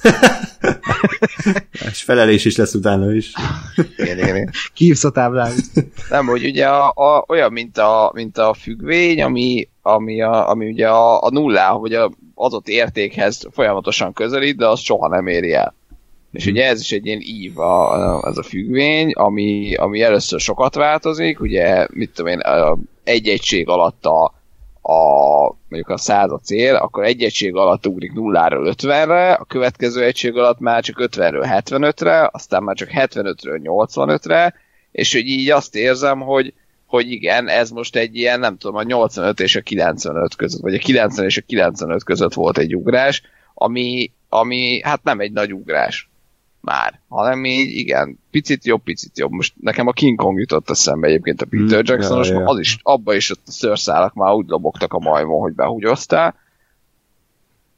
És 1.91 2.02
felelés 2.02 2.44
is 2.44 2.57
lesz 2.57 2.75
utána 2.75 3.12
is. 3.12 3.33
Igen, 3.97 4.18
igen, 4.18 4.36
igen. 4.36 4.50
Kívsz 4.75 5.05
a 5.05 5.10
táblán. 5.10 5.52
Nem, 6.10 6.26
hogy 6.26 6.44
ugye 6.44 6.67
a, 6.67 6.92
a, 6.94 7.25
olyan, 7.28 7.52
mint 7.52 7.78
a, 7.78 8.10
mint 8.15 8.39
a 8.39 8.55
függvény, 8.55 9.23
ami, 9.23 9.68
ami, 9.83 10.23
a, 10.23 10.49
ami 10.49 10.70
ugye 10.70 10.89
a, 10.89 11.23
a 11.23 11.31
nullá, 11.31 11.73
vagy 11.73 11.94
a 11.94 12.10
adott 12.34 12.68
értékhez 12.68 13.47
folyamatosan 13.50 14.12
közelít, 14.12 14.57
de 14.57 14.67
az 14.67 14.81
soha 14.81 15.09
nem 15.09 15.26
éri 15.26 15.52
el. 15.52 15.75
És 16.33 16.47
ugye 16.47 16.67
ez 16.67 16.81
is 16.81 16.92
egy 16.92 17.07
ilyen 17.07 17.20
ív, 17.20 17.59
a, 17.59 18.23
ez 18.26 18.36
a 18.36 18.42
függvény, 18.42 19.12
ami, 19.12 19.75
ami 19.75 20.02
először 20.02 20.41
sokat 20.41 20.75
változik, 20.75 21.41
ugye, 21.41 21.86
mit 21.91 22.10
tudom 22.15 22.33
én, 22.33 22.41
egy 23.05 23.28
egység 23.28 23.68
alatt 23.68 24.07
a, 24.07 24.25
a 24.83 25.57
mondjuk 25.68 25.89
a 25.89 25.97
száz 25.97 26.31
a 26.31 26.39
cél, 26.39 26.75
akkor 26.75 27.05
egy 27.05 27.23
egység 27.23 27.55
alatt 27.55 27.86
ugrik 27.86 28.12
nulláról 28.12 28.75
50-re, 28.76 29.33
a 29.33 29.44
következő 29.44 30.05
egység 30.05 30.36
alatt 30.36 30.59
már 30.59 30.83
csak 30.83 30.97
50-ről 30.99 31.62
75-re, 31.65 32.28
aztán 32.33 32.62
már 32.62 32.76
csak 32.76 32.89
75-ről 32.92 33.60
85-re, 33.62 34.55
és 34.92 35.12
hogy 35.12 35.26
így 35.26 35.50
azt 35.50 35.76
érzem, 35.76 36.20
hogy, 36.20 36.55
hogy 36.86 37.10
igen, 37.10 37.49
ez 37.49 37.70
most 37.70 37.97
egy 37.97 38.17
ilyen, 38.17 38.41
nem 38.41 38.57
tudom, 38.57 38.76
a 38.76 38.83
85 38.83 39.41
és 39.41 39.57
a 39.57 39.60
95 39.60 40.34
között, 40.34 40.62
vagy 40.62 40.75
a 40.75 40.78
90 40.78 41.25
és 41.25 41.36
a 41.36 41.42
95 41.47 42.05
között 42.05 42.34
volt 42.34 42.59
egy 42.59 42.76
ugrás, 42.76 43.23
ami, 43.55 44.12
ami 44.28 44.81
hát 44.83 45.02
nem 45.02 45.20
egy 45.20 45.33
nagy 45.33 45.55
ugrás 45.55 46.10
már, 46.61 47.01
hanem 47.09 47.45
így 47.45 47.71
igen, 47.71 48.19
picit 48.31 48.65
jobb, 48.65 48.83
picit 48.83 49.19
jobb. 49.19 49.31
Most 49.31 49.55
nekem 49.61 49.87
a 49.87 49.93
King 49.93 50.19
Kong 50.19 50.39
jutott 50.39 50.71
eszembe 50.71 51.07
egyébként 51.07 51.43
a 51.43 51.47
Peter 51.47 51.83
mm, 51.83 51.85
Jackson, 51.85 52.25
ja, 52.25 52.41
ja. 52.41 52.47
az 52.47 52.59
is, 52.59 52.79
abba 52.83 53.15
is 53.15 53.31
ott 53.31 53.43
a 53.47 53.51
szőrszálak 53.51 54.15
már 54.15 54.33
úgy 54.33 54.49
lobogtak 54.49 54.93
a 54.93 54.99
majmon, 54.99 55.41
hogy 55.41 55.53
behúgyoztál. 55.53 56.35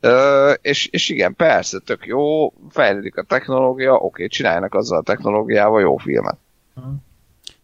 Ö, 0.01 0.53
és, 0.63 0.87
és 0.87 1.09
igen, 1.09 1.35
persze, 1.35 1.79
tök 1.79 2.07
jó, 2.07 2.53
fejlődik 2.71 3.17
a 3.17 3.23
technológia, 3.23 3.95
oké, 3.95 4.27
csináljanak 4.27 4.75
azzal 4.75 4.99
a 4.99 5.03
technológiával 5.03 5.81
jó 5.81 5.97
filmet. 5.97 6.37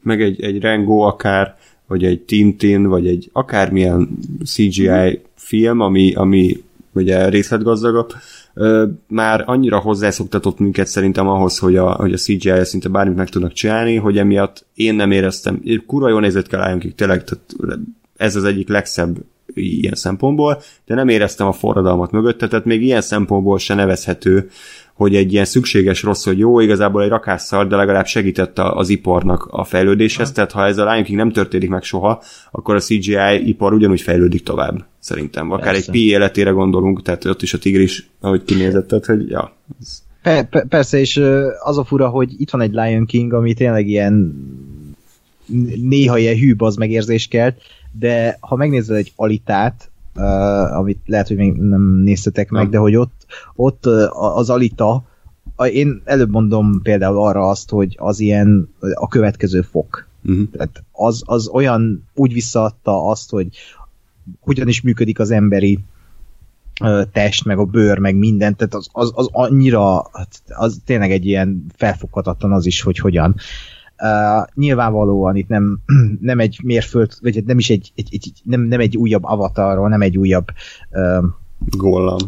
Meg 0.03 0.23
egy, 0.23 0.43
egy 0.43 0.61
Rengo 0.61 0.99
akár, 0.99 1.57
vagy 1.87 2.05
egy 2.05 2.21
Tintin, 2.21 2.87
vagy 2.87 3.09
egy 3.09 3.31
akármilyen 3.33 4.19
CGI 4.45 4.89
mm. 4.89 5.13
film, 5.35 5.81
ami, 5.81 6.15
ami 6.15 6.65
ugye 6.93 7.29
részletgazdagabb, 7.29 8.13
már 9.07 9.43
annyira 9.47 9.79
hozzászoktatott 9.79 10.59
minket 10.59 10.87
szerintem 10.87 11.29
ahhoz, 11.29 11.59
hogy 11.59 11.77
a, 11.77 11.93
hogy 11.93 12.13
a 12.13 12.17
CGI 12.17 12.65
szinte 12.65 12.89
bármit 12.89 13.17
meg 13.17 13.29
tudnak 13.29 13.53
csinálni, 13.53 13.97
hogy 13.97 14.19
emiatt 14.19 14.67
én 14.75 14.95
nem 14.95 15.11
éreztem, 15.11 15.63
kurva 15.87 16.09
jól 16.09 16.21
nézett 16.21 16.47
kell 16.47 16.61
álljunk 16.61 16.95
tényleg, 16.95 17.25
tehát 17.25 17.79
ez 18.17 18.37
az 18.37 18.45
egyik 18.45 18.69
legszebb 18.69 19.17
ilyen 19.55 19.95
szempontból, 19.95 20.63
de 20.87 20.95
nem 20.95 21.09
éreztem 21.09 21.47
a 21.47 21.53
forradalmat 21.53 22.11
mögötte, 22.11 22.49
tehát 22.49 22.65
még 22.65 22.83
ilyen 22.83 23.01
szempontból 23.01 23.59
se 23.59 23.75
nevezhető, 23.75 24.51
hogy 24.99 25.17
egy 25.17 25.33
ilyen 25.33 25.45
szükséges 25.45 26.03
rossz, 26.03 26.25
hogy 26.25 26.39
jó, 26.39 26.61
igazából 26.61 27.03
egy 27.03 27.09
rakásszal, 27.09 27.67
de 27.67 27.77
legalább 27.77 28.07
segített 28.07 28.59
az 28.59 28.89
iparnak 28.89 29.49
a 29.51 29.65
fejlődéshez, 29.65 30.33
tehát 30.33 30.53
ha 30.53 30.67
ez 30.67 30.79
a 30.79 30.91
Lion 30.91 31.05
King 31.05 31.19
nem 31.19 31.33
történik 31.33 31.69
meg 31.69 31.83
soha, 31.83 32.23
akkor 32.51 32.75
a 32.75 32.81
CGI 32.81 33.49
ipar 33.49 33.73
ugyanúgy 33.73 34.01
fejlődik 34.01 34.43
tovább, 34.43 34.85
szerintem. 34.99 35.51
Akár 35.51 35.65
Persze. 35.65 35.81
egy 35.87 35.91
pi 35.91 36.07
életére 36.07 36.51
gondolunk, 36.51 37.03
tehát 37.03 37.25
ott 37.25 37.43
is 37.43 37.55
a 37.55 37.59
tigris, 37.59 38.11
ahogy 38.21 38.45
kinézett, 38.45 38.89
tehát, 38.89 39.07
hogy 39.07 39.31
ja. 39.31 39.53
Ez... 39.81 40.03
Per- 40.23 40.67
persze, 40.69 40.99
és 40.99 41.23
az 41.59 41.79
a 41.79 41.85
fura, 41.85 42.09
hogy 42.09 42.33
itt 42.39 42.51
van 42.51 42.61
egy 42.61 42.73
Lion 42.73 43.07
King, 43.07 43.33
ami 43.33 43.55
tényleg 43.55 43.89
ilyen 43.89 44.35
néha 45.83 46.19
ilyen 46.19 46.37
hű 46.37 46.55
az 46.59 46.77
megérzés 46.77 47.27
kelt, 47.27 47.63
de 47.99 48.37
ha 48.41 48.57
megnézed 48.57 48.97
egy 48.97 49.13
alitát, 49.17 49.91
uh, 50.19 50.77
amit 50.77 50.99
lehet, 51.07 51.29
hogy 51.29 51.37
még 51.37 51.53
nem 51.53 51.83
néztetek 51.83 52.51
meg, 52.51 52.63
nem. 52.63 52.71
de 52.71 52.79
hogy 52.79 52.97
ott, 52.97 53.27
ott 53.55 53.87
uh, 53.87 54.37
az 54.37 54.51
alita, 54.51 55.05
én 55.73 56.03
előbb 56.05 56.31
mondom 56.31 56.81
például 56.83 57.19
arra 57.19 57.49
azt, 57.49 57.71
hogy 57.71 57.97
az 57.99 58.21
ilyen 58.21 58.69
a 58.95 59.09
következő 59.09 59.63
fok. 59.63 60.07
Uh-huh. 60.25 60.51
Tehát 60.51 60.83
az, 60.93 61.23
az 61.27 61.49
olyan 61.49 62.05
úgy 62.15 62.33
visszaadta 62.33 63.09
azt, 63.09 63.31
hogy 63.31 63.49
hogyan 64.41 64.69
is 64.69 64.81
működik 64.81 65.19
az 65.19 65.31
emberi 65.31 65.79
uh, 66.81 67.03
test, 67.13 67.45
meg 67.45 67.59
a 67.59 67.65
bőr, 67.65 67.99
meg 67.99 68.17
minden, 68.17 68.57
tehát 68.57 68.75
az, 68.75 68.89
az, 68.93 69.13
az 69.15 69.29
annyira, 69.33 70.11
hát 70.13 70.43
az 70.49 70.81
tényleg 70.85 71.11
egy 71.11 71.27
ilyen 71.27 71.67
felfoghatatlan 71.77 72.53
az 72.53 72.67
is, 72.67 72.83
hogy 72.83 72.99
hogyan. 72.99 73.31
Uh, 73.31 73.41
Uh, 74.03 74.47
nyilvánvalóan 74.55 75.37
itt 75.37 75.49
nem, 75.49 75.79
nem 76.21 76.41
egy 76.41 76.61
mérföld, 76.63 77.13
vagy 77.21 77.45
nem 77.45 77.59
is 77.59 77.71
egy, 77.71 77.93
egy, 77.95 78.09
egy 78.11 78.33
nem, 78.45 78.61
nem 78.61 78.81
egy 78.81 78.97
újabb 78.97 79.25
avatarról, 79.25 79.89
nem 79.89 80.01
egy 80.01 80.19
újabb 80.19 80.47
uh, 80.91 81.25
Gollam. 81.59 82.19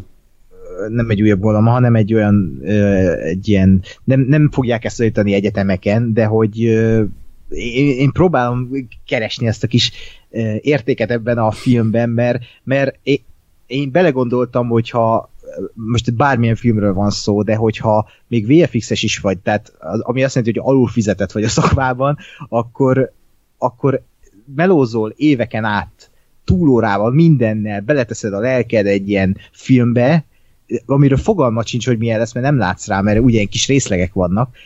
nem 0.89 1.11
egy 1.11 1.23
újabb 1.23 1.41
gollam, 1.41 1.67
hanem 1.67 1.95
egy 1.95 2.15
olyan 2.15 2.59
uh, 2.63 3.25
egy 3.25 3.49
ilyen, 3.49 3.83
nem, 4.05 4.21
nem 4.21 4.51
fogják 4.51 4.85
ezt 4.85 4.97
tanítani 4.97 5.33
egyetemeken, 5.33 6.13
de 6.13 6.25
hogy 6.25 6.67
uh, 6.67 7.03
én, 7.49 7.89
én 7.89 8.11
próbálom 8.13 8.71
keresni 9.07 9.47
ezt 9.47 9.65
a 9.65 9.67
kis 9.67 9.93
uh, 10.31 10.57
értéket 10.61 11.11
ebben 11.11 11.39
a 11.39 11.51
filmben, 11.51 12.09
mert, 12.09 12.43
mert 12.65 12.99
én, 13.03 13.19
én 13.67 13.91
belegondoltam, 13.91 14.69
hogyha 14.69 15.31
most 15.75 16.15
bármilyen 16.15 16.57
filmről 16.57 16.95
van 16.95 17.11
szó, 17.11 17.43
de 17.43 17.55
hogyha 17.55 18.09
még 18.27 18.47
VFX-es 18.47 19.03
is 19.03 19.19
vagy, 19.19 19.39
tehát 19.39 19.73
az, 19.79 20.01
ami 20.01 20.25
azt 20.25 20.35
jelenti, 20.35 20.59
hogy 20.59 20.69
alul 20.73 20.89
fizetett 20.89 21.33
vagy 21.33 21.45
a 21.45 21.49
szakmában, 21.49 22.17
akkor, 22.49 23.13
akkor 23.59 24.03
melózol 24.55 25.15
éveken 25.17 25.65
át 25.65 26.11
túlórával, 26.45 27.13
mindennel, 27.13 27.81
beleteszed 27.81 28.33
a 28.33 28.41
lelked 28.41 28.87
egy 28.87 29.09
ilyen 29.09 29.37
filmbe, 29.53 30.25
amiről 30.87 31.19
fogalmat 31.19 31.67
sincs, 31.67 31.87
hogy 31.87 31.99
milyen 31.99 32.19
lesz, 32.19 32.35
mert 32.35 32.47
nem 32.47 32.59
látsz 32.59 32.87
rá, 32.87 33.01
mert 33.01 33.21
ugye 33.21 33.45
kis 33.45 33.67
részlegek 33.67 34.13
vannak, 34.13 34.57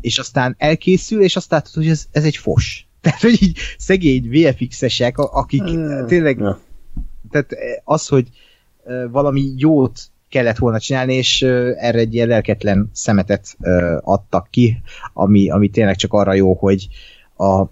és 0.00 0.18
aztán 0.18 0.54
elkészül, 0.58 1.22
és 1.22 1.36
azt 1.36 1.50
látod, 1.50 1.74
hogy 1.74 1.88
ez, 1.88 2.06
ez 2.10 2.24
egy 2.24 2.36
fos. 2.36 2.86
Tehát, 3.00 3.20
hogy 3.20 3.42
így 3.42 3.58
szegény 3.78 4.28
VFX-esek, 4.30 5.18
akik 5.18 5.62
hmm. 5.62 6.06
tényleg, 6.06 6.38
ja. 6.38 6.60
tehát 7.30 7.50
az, 7.84 8.06
hogy 8.06 8.28
valami 9.10 9.52
jót 9.56 10.09
kellett 10.30 10.58
volna 10.58 10.78
csinálni, 10.78 11.14
és 11.14 11.42
erre 11.76 11.98
egy 11.98 12.14
ilyen 12.14 12.28
lelketlen 12.28 12.90
szemetet 12.92 13.56
adtak 14.00 14.48
ki, 14.50 14.80
ami, 15.12 15.50
ami 15.50 15.68
tényleg 15.68 15.96
csak 15.96 16.12
arra 16.12 16.32
jó, 16.32 16.54
hogy 16.54 16.88
a 17.36 17.64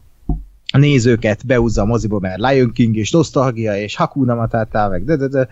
a 0.73 0.79
nézőket 0.79 1.47
beúzza 1.47 1.83
a 1.83 1.85
moziba, 1.85 2.19
mert 2.19 2.41
Lion 2.41 2.73
King 2.73 2.97
és 2.97 3.11
Nostalgia 3.11 3.77
és 3.77 3.97
Hakuna 3.97 4.35
Matata, 4.35 4.89
meg 4.89 5.05
de, 5.05 5.17
de, 5.17 5.29
de 5.29 5.49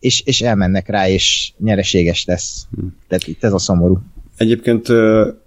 és, 0.00 0.22
és 0.24 0.40
elmennek 0.40 0.88
rá, 0.88 1.08
és 1.08 1.52
nyereséges 1.58 2.24
lesz. 2.24 2.66
Hm. 2.76 2.86
Tehát 3.08 3.26
itt 3.26 3.44
ez 3.44 3.52
a 3.52 3.58
szomorú. 3.58 3.98
Egyébként, 4.36 4.88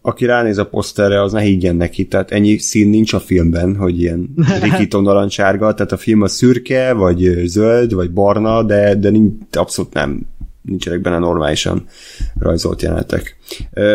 aki 0.02 0.26
ránéz 0.26 0.58
a 0.58 0.66
poszterre, 0.66 1.22
az 1.22 1.32
ne 1.32 1.42
higgyen 1.42 1.76
neki, 1.76 2.08
tehát 2.08 2.32
ennyi 2.32 2.58
szín 2.58 2.90
nincs 2.90 3.14
a 3.14 3.20
filmben, 3.20 3.76
hogy 3.76 4.00
ilyen 4.00 4.30
rikítom 4.64 5.04
narancsárga, 5.04 5.74
tehát 5.74 5.92
a 5.92 5.98
film 5.98 6.22
a 6.22 6.28
szürke, 6.28 6.94
vagy 6.94 7.42
zöld, 7.46 7.94
vagy 7.94 8.12
barna, 8.12 8.64
de, 8.64 8.96
de 8.96 9.10
nincs, 9.10 9.34
abszolút 9.52 9.94
nem 9.94 10.28
nincsenek 10.70 11.02
benne 11.02 11.18
normálisan 11.18 11.88
rajzolt 12.40 12.82
jelenetek. 12.82 13.38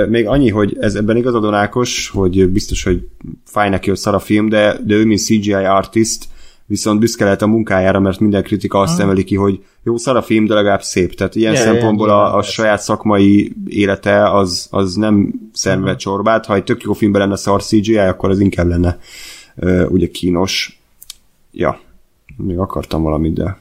Még 0.09 0.27
annyi, 0.27 0.51
hogy 0.51 0.77
ez 0.81 0.95
ebben 0.95 1.17
igazadon 1.17 1.55
Ákos, 1.55 2.09
hogy 2.09 2.49
biztos, 2.49 2.83
hogy 2.83 3.09
fáj 3.45 3.69
neki, 3.69 3.89
hogy 3.89 3.99
szar 3.99 4.15
a 4.15 4.19
film, 4.19 4.49
de, 4.49 4.79
de 4.85 4.95
ő, 4.95 5.05
mint 5.05 5.21
CGI 5.21 5.53
artist, 5.53 6.25
viszont 6.67 7.01
büszke 7.01 7.25
lehet 7.25 7.43
a 7.43 7.47
munkájára, 7.47 8.01
mert 8.01 8.21
minden 8.21 8.43
kritika 8.43 8.79
azt 8.79 9.01
emeli 9.01 9.25
ki, 9.25 9.35
hogy 9.35 9.65
jó 9.83 9.97
szar 9.97 10.17
a 10.17 10.23
film, 10.23 10.47
de 10.47 10.55
legalább 10.55 10.83
szép. 10.83 11.15
Tehát 11.15 11.35
ilyen 11.35 11.53
yeah, 11.53 11.65
szempontból 11.65 12.09
yeah, 12.09 12.21
a, 12.21 12.37
a 12.37 12.43
saját 12.43 12.81
szakmai 12.81 13.53
élete 13.67 14.31
az, 14.31 14.69
az 14.71 14.95
nem 14.95 15.33
szenved 15.53 15.83
uh-huh. 15.83 16.01
csorbát. 16.01 16.47
Ha 16.47 16.55
egy 16.55 16.65
tök 16.65 16.83
jó 16.83 16.93
filmben 16.93 17.21
lenne 17.21 17.37
szar 17.37 17.63
CGI, 17.63 17.97
akkor 17.97 18.31
az 18.31 18.41
inkább 18.41 18.69
lenne 18.69 18.99
uh, 19.57 19.87
ugye 19.91 20.11
kínos. 20.11 20.81
Ja, 21.53 21.81
még 22.37 22.59
akartam 22.59 23.03
valamit, 23.03 23.33
de... 23.33 23.59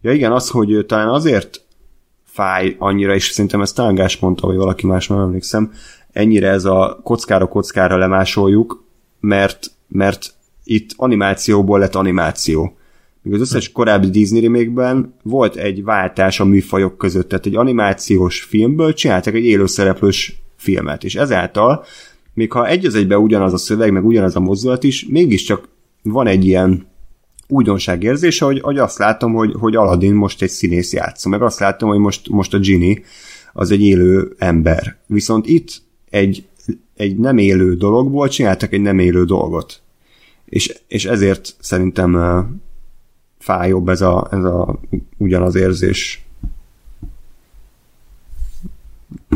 Ja 0.00 0.12
igen, 0.12 0.32
az, 0.32 0.48
hogy 0.48 0.84
talán 0.86 1.08
azért 1.08 1.63
fáj 2.34 2.76
annyira, 2.78 3.14
és 3.14 3.24
szerintem 3.24 3.60
ezt 3.60 3.74
Tángás 3.74 4.18
mondta, 4.18 4.46
vagy 4.46 4.56
valaki 4.56 4.86
más, 4.86 5.08
nem 5.08 5.18
emlékszem, 5.18 5.72
ennyire 6.12 6.48
ez 6.48 6.64
a 6.64 7.00
kockára 7.02 7.46
kockára 7.46 7.96
lemásoljuk, 7.96 8.84
mert, 9.20 9.70
mert 9.88 10.34
itt 10.64 10.90
animációból 10.96 11.78
lett 11.78 11.94
animáció. 11.94 12.76
Míg 13.22 13.34
az 13.34 13.40
összes 13.40 13.72
korábbi 13.72 14.10
Disney 14.10 14.40
remake 14.40 15.08
volt 15.22 15.56
egy 15.56 15.84
váltás 15.84 16.40
a 16.40 16.44
műfajok 16.44 16.98
között, 16.98 17.28
tehát 17.28 17.46
egy 17.46 17.56
animációs 17.56 18.42
filmből 18.42 18.92
csináltak 18.92 19.34
egy 19.34 19.44
élőszereplős 19.44 20.42
filmet, 20.56 21.04
és 21.04 21.14
ezáltal, 21.14 21.84
még 22.32 22.52
ha 22.52 22.66
egy 22.66 22.86
az 22.86 22.94
egyben 22.94 23.18
ugyanaz 23.18 23.52
a 23.52 23.58
szöveg, 23.58 23.92
meg 23.92 24.04
ugyanaz 24.04 24.36
a 24.36 24.40
mozdulat 24.40 24.84
is, 24.84 25.06
mégiscsak 25.08 25.68
van 26.02 26.26
egy 26.26 26.44
ilyen 26.44 26.86
újdonság 27.54 28.02
érzése, 28.02 28.44
hogy, 28.44 28.60
hogy 28.60 28.78
azt 28.78 28.98
látom, 28.98 29.32
hogy, 29.32 29.52
hogy 29.58 29.76
Aladdin 29.76 30.14
most 30.14 30.42
egy 30.42 30.50
színész 30.50 30.92
játszom, 30.92 31.32
meg 31.32 31.42
azt 31.42 31.58
látom, 31.58 31.88
hogy 31.88 31.98
most, 31.98 32.28
most 32.28 32.54
a 32.54 32.58
Ginny 32.58 33.04
az 33.52 33.70
egy 33.70 33.82
élő 33.82 34.34
ember. 34.38 34.96
Viszont 35.06 35.46
itt 35.46 35.82
egy, 36.10 36.46
egy 36.96 37.16
nem 37.16 37.38
élő 37.38 37.74
dologból 37.76 38.28
csináltak 38.28 38.72
egy 38.72 38.80
nem 38.80 38.98
élő 38.98 39.24
dolgot. 39.24 39.82
És, 40.44 40.78
és 40.88 41.04
ezért 41.04 41.54
szerintem 41.60 42.14
uh, 42.14 42.44
fáj 43.38 43.68
jobb 43.68 43.88
ez 43.88 44.00
a, 44.00 44.28
ez 44.30 44.44
a 44.44 44.80
ugyanaz 45.16 45.54
érzés. 45.54 46.24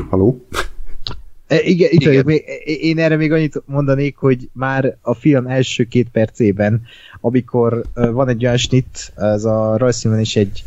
Haló? 0.09 0.47
E, 1.47 1.61
igen, 1.63 1.89
itt 1.93 2.01
igen. 2.01 2.25
Még, 2.25 2.45
én 2.65 2.99
erre 2.99 3.17
még 3.17 3.33
annyit 3.33 3.63
mondanék, 3.67 4.17
hogy 4.17 4.49
már 4.53 4.97
a 5.01 5.15
film 5.15 5.47
első 5.47 5.85
két 5.85 6.09
percében, 6.13 6.83
amikor 7.21 7.85
van 7.93 8.29
egy 8.29 8.45
olyan 8.45 8.57
snit, 8.57 9.13
ez 9.17 9.45
a 9.45 9.77
rajzfilmen 9.77 10.21
is 10.21 10.37
egy 10.37 10.65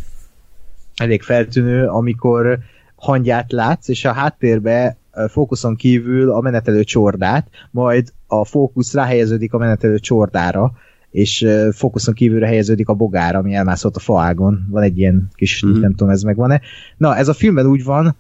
elég 0.96 1.22
feltűnő, 1.22 1.88
amikor 1.88 2.60
hangját 2.96 3.52
látsz, 3.52 3.88
és 3.88 4.06
a 4.06 4.14
háttérbe 4.14 4.98
fókuszon 5.30 5.76
kívül 5.76 6.32
a 6.32 6.42
menetelő 6.42 6.84
csordát, 6.84 7.48
majd 7.72 8.14
a 8.28 8.46
fókusz 8.46 8.94
ráhelyeződik 8.94 9.54
a 9.54 9.58
menetelő 9.58 10.00
csordára, 10.00 10.72
és 11.12 11.48
fókuszon 11.72 12.14
kívülre 12.14 12.46
helyeződik 12.46 12.90
a 12.90 12.94
bogára, 12.94 13.40
ami 13.40 13.54
elmászott 13.54 13.96
a 13.96 14.00
faágon. 14.00 14.68
Van 14.70 14.84
egy 14.84 14.98
ilyen 14.98 15.30
kis, 15.34 15.66
mm-hmm. 15.66 15.80
nem 15.80 15.92
tudom, 15.92 16.10
ez 16.10 16.22
megvan-e. 16.22 16.62
Na, 16.98 17.16
ez 17.16 17.28
a 17.28 17.34
filmben 17.34 17.66
úgy 17.66 17.84
van, 17.84 18.16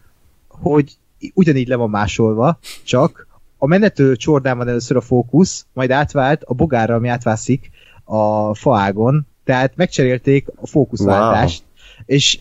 hogy 0.47 0.97
ugyanígy 1.33 1.67
le 1.67 1.75
van 1.75 1.89
másolva, 1.89 2.59
csak 2.83 3.27
a 3.57 3.67
menető 3.67 4.15
csordán 4.15 4.57
van 4.57 4.67
először 4.67 4.97
a 4.97 5.01
fókusz, 5.01 5.65
majd 5.73 5.91
átvált 5.91 6.43
a 6.43 6.53
bogára, 6.53 6.95
ami 6.95 7.07
átvászik 7.07 7.70
a 8.11 8.53
faágon, 8.53 9.27
tehát 9.43 9.75
megcserélték 9.75 10.47
a 10.55 10.67
fókuszváltást, 10.67 11.63
wow. 11.63 12.03
és 12.05 12.39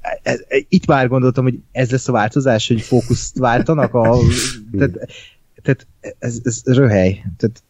e, 0.00 0.20
e, 0.22 0.38
itt 0.68 0.86
már 0.86 1.08
gondoltam, 1.08 1.44
hogy 1.44 1.58
ez 1.72 1.90
lesz 1.90 2.08
a 2.08 2.12
változás, 2.12 2.68
hogy 2.68 2.80
fókuszt 2.80 3.38
váltanak 3.38 3.94
a... 3.94 4.16
tehát, 4.78 5.08
tehát 5.62 5.86
ez, 6.18 6.40
ez 6.42 6.62
röhely. 6.64 7.24
Tehát, 7.36 7.62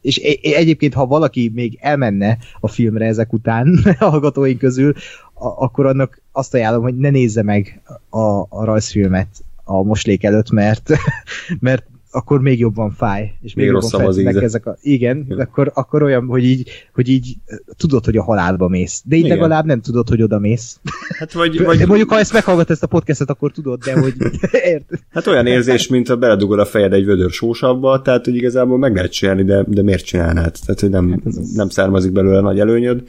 és 0.00 0.16
egyébként, 0.42 0.94
ha 0.94 1.06
valaki 1.06 1.50
még 1.54 1.78
elmenne 1.80 2.38
a 2.60 2.68
filmre 2.68 3.06
ezek 3.06 3.32
után, 3.32 3.78
a 3.98 4.04
hallgatóink 4.04 4.58
közül, 4.58 4.94
akkor 5.34 5.86
annak 5.86 6.20
azt 6.32 6.54
ajánlom, 6.54 6.82
hogy 6.82 6.96
ne 6.96 7.10
nézze 7.10 7.42
meg 7.42 7.82
a, 8.08 8.40
a 8.40 8.64
rajzfilmet 8.64 9.28
a 9.64 9.82
moslék 9.82 10.24
előtt, 10.24 10.50
mert, 10.50 10.90
mert 11.60 11.86
akkor 12.14 12.40
még 12.40 12.58
jobban 12.58 12.90
fáj. 12.90 13.32
És 13.42 13.54
még, 13.54 13.64
még 13.64 13.74
rosszabb 13.74 14.06
az 14.06 14.18
íze. 14.18 14.40
Ezek 14.40 14.66
a, 14.66 14.76
igen, 14.82 15.26
ja. 15.28 15.36
akkor, 15.36 15.70
akkor 15.74 16.02
olyan, 16.02 16.24
hogy 16.26 16.44
így, 16.44 16.70
hogy 16.94 17.08
így 17.08 17.36
tudod, 17.76 18.04
hogy 18.04 18.16
a 18.16 18.22
halálba 18.22 18.68
mész. 18.68 19.02
De 19.04 19.16
így 19.16 19.24
igen. 19.24 19.36
legalább 19.36 19.64
nem 19.64 19.80
tudod, 19.80 20.08
hogy 20.08 20.22
oda 20.22 20.38
mész. 20.38 20.80
Hát 21.18 21.32
vagy, 21.32 21.62
vagy... 21.62 21.86
Mondjuk, 21.86 22.10
ha 22.10 22.18
ezt 22.18 22.32
meghallgat 22.32 22.70
ezt 22.70 22.82
a 22.82 22.86
podcastet, 22.86 23.30
akkor 23.30 23.52
tudod, 23.52 23.82
de 23.84 24.00
hogy 24.00 24.14
ért. 24.72 24.90
Hát 25.10 25.26
olyan 25.26 25.46
érzés, 25.46 25.88
mint 25.88 26.08
ha 26.08 26.16
beledugod 26.16 26.58
a 26.58 26.64
fejed 26.64 26.92
egy 26.92 27.04
vödör 27.04 27.30
sósabba, 27.30 28.02
tehát 28.02 28.24
hogy 28.24 28.34
igazából 28.34 28.78
meg 28.78 28.94
lehet 28.94 29.12
csinálni, 29.12 29.44
de, 29.44 29.64
de 29.68 29.82
miért 29.82 30.04
csinálnád? 30.04 30.56
Tehát, 30.66 30.80
hogy 30.80 30.90
nem, 30.90 31.10
hát 31.10 31.20
az... 31.24 31.52
nem 31.54 31.68
származik 31.68 32.12
belőle 32.12 32.40
nagy 32.40 32.60
előnyöd. 32.60 33.02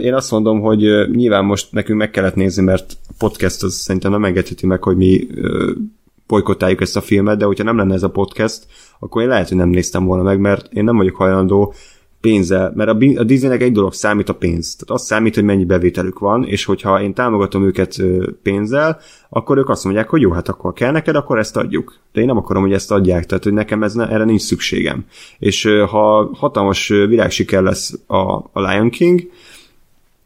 Én 0.00 0.14
azt 0.14 0.30
mondom, 0.30 0.60
hogy 0.60 0.80
nyilván 1.12 1.44
most 1.44 1.72
nekünk 1.72 1.98
meg 1.98 2.10
kellett 2.10 2.34
nézni, 2.34 2.62
mert 2.62 2.96
a 3.08 3.12
podcast 3.18 3.62
az 3.62 3.74
szerintem 3.74 4.10
nem 4.10 4.24
engedheti 4.24 4.66
meg, 4.66 4.82
hogy 4.82 4.96
mi 4.96 5.26
bolykotáljuk 6.26 6.80
ezt 6.80 6.96
a 6.96 7.00
filmet, 7.00 7.38
de 7.38 7.44
hogyha 7.44 7.64
nem 7.64 7.76
lenne 7.76 7.94
ez 7.94 8.02
a 8.02 8.10
podcast, 8.10 8.66
akkor 8.98 9.22
én 9.22 9.28
lehet, 9.28 9.48
hogy 9.48 9.56
nem 9.56 9.68
néztem 9.68 10.04
volna 10.04 10.22
meg, 10.22 10.40
mert 10.40 10.72
én 10.72 10.84
nem 10.84 10.96
vagyok 10.96 11.16
hajlandó 11.16 11.74
pénzzel, 12.20 12.72
mert 12.74 12.90
a, 12.90 13.24
Disneynek 13.24 13.62
egy 13.62 13.72
dolog 13.72 13.92
számít 13.92 14.28
a 14.28 14.34
pénz. 14.34 14.76
Tehát 14.76 15.00
az 15.00 15.06
számít, 15.06 15.34
hogy 15.34 15.44
mennyi 15.44 15.64
bevételük 15.64 16.18
van, 16.18 16.44
és 16.44 16.64
hogyha 16.64 17.02
én 17.02 17.14
támogatom 17.14 17.64
őket 17.64 18.02
pénzzel, 18.42 19.00
akkor 19.28 19.58
ők 19.58 19.68
azt 19.68 19.84
mondják, 19.84 20.08
hogy 20.08 20.20
jó, 20.20 20.30
hát 20.30 20.48
akkor 20.48 20.72
kell 20.72 20.92
neked, 20.92 21.16
akkor 21.16 21.38
ezt 21.38 21.56
adjuk. 21.56 21.98
De 22.12 22.20
én 22.20 22.26
nem 22.26 22.36
akarom, 22.36 22.62
hogy 22.62 22.72
ezt 22.72 22.90
adják, 22.90 23.26
tehát 23.26 23.44
hogy 23.44 23.52
nekem 23.52 23.82
ez 23.82 23.94
ne, 23.94 24.08
erre 24.08 24.24
nincs 24.24 24.40
szükségem. 24.40 25.04
És 25.38 25.64
ha 25.90 26.30
hatalmas 26.34 26.88
világsiker 26.88 27.62
lesz 27.62 27.94
a, 28.06 28.20
a 28.36 28.50
Lion 28.54 28.90
King, 28.90 29.30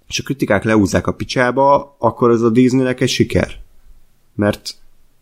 és 0.09 0.19
a 0.19 0.23
kritikák 0.23 0.65
leúzzák 0.65 1.07
a 1.07 1.13
picsába, 1.13 1.97
akkor 1.99 2.31
az 2.31 2.43
a 2.43 2.51
Disneynek 2.51 3.01
egy 3.01 3.09
siker. 3.09 3.51
Mert 4.35 4.75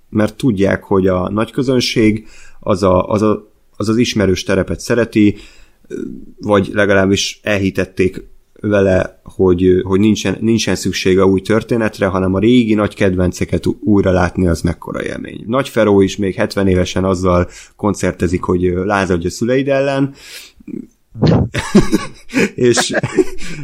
mert 0.08 0.36
tudják, 0.36 0.82
hogy 0.82 1.06
a 1.06 1.30
nagy 1.30 1.50
közönség 1.50 2.26
az 2.60 2.82
a, 2.82 3.06
az, 3.06 3.22
a, 3.22 3.50
az, 3.76 3.88
az 3.88 3.96
ismerős 3.96 4.42
terepet 4.42 4.80
szereti, 4.80 5.36
vagy 6.40 6.70
legalábbis 6.72 7.40
elhitették 7.42 8.26
vele, 8.60 9.20
hogy, 9.22 9.80
hogy 9.82 10.00
nincsen, 10.00 10.36
nincsen 10.40 10.74
szüksége 10.74 11.24
új 11.24 11.40
történetre, 11.40 12.06
hanem 12.06 12.34
a 12.34 12.38
régi 12.38 12.74
nagy 12.74 12.94
kedvenceket 12.94 13.64
újra 13.80 14.10
látni 14.10 14.46
az 14.46 14.60
mekkora 14.60 15.04
élmény. 15.04 15.44
Nagy 15.46 15.68
Feró 15.68 16.00
is 16.00 16.16
még 16.16 16.34
70 16.34 16.68
évesen 16.68 17.04
azzal 17.04 17.48
koncertezik, 17.76 18.42
hogy 18.42 18.60
lázadj 18.62 19.26
a 19.26 19.30
szüleid 19.30 19.68
ellen, 19.68 20.14
és, 22.54 22.94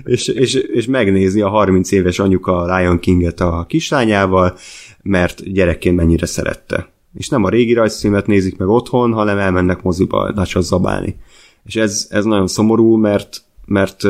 és, 0.05 0.29
és, 0.29 0.55
és 0.55 0.87
megnézi 0.87 1.41
a 1.41 1.49
30 1.49 1.91
éves 1.91 2.19
anyuka 2.19 2.77
Lion 2.77 2.99
Kinget 2.99 3.41
a 3.41 3.65
kislányával, 3.69 4.57
mert 5.05 5.53
gyerekként 5.53 5.97
mennyire 5.97 6.27
szerette. 6.27 6.89
És 7.15 7.29
nem 7.29 7.45
a 7.45 7.49
régi 7.49 7.73
rajzfilmet 7.73 8.27
nézik 8.27 8.57
meg 8.57 8.69
otthon, 8.69 9.13
hanem 9.13 9.39
elmennek 9.39 9.83
moziba 9.83 10.31
Nachos 10.35 10.65
zabálni. 10.65 11.17
És 11.65 11.77
ez, 11.77 12.07
ez 12.11 12.25
nagyon 12.25 12.47
szomorú, 12.47 12.97
mert, 12.97 13.43
mert, 13.67 14.03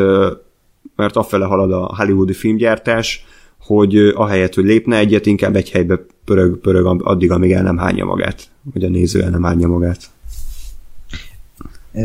mert 0.97 1.16
afele 1.16 1.44
halad 1.44 1.73
a 1.73 1.94
hollywoodi 1.97 2.32
filmgyártás, 2.32 3.24
hogy 3.58 3.97
ahelyett, 3.97 4.55
hogy 4.55 4.64
lépne 4.64 4.97
egyet, 4.97 5.26
inkább 5.26 5.56
egy 5.56 5.70
helybe 5.70 6.06
pörög, 6.24 6.58
pörög 6.58 7.02
addig, 7.02 7.31
amíg 7.31 7.52
el 7.52 7.62
nem 7.62 7.76
hányja 7.76 8.05
magát, 8.05 8.48
vagy 8.73 8.84
a 8.84 8.89
néző 8.89 9.23
el 9.23 9.31
nem 9.31 9.42
hányja 9.42 9.68
magát. 9.68 10.10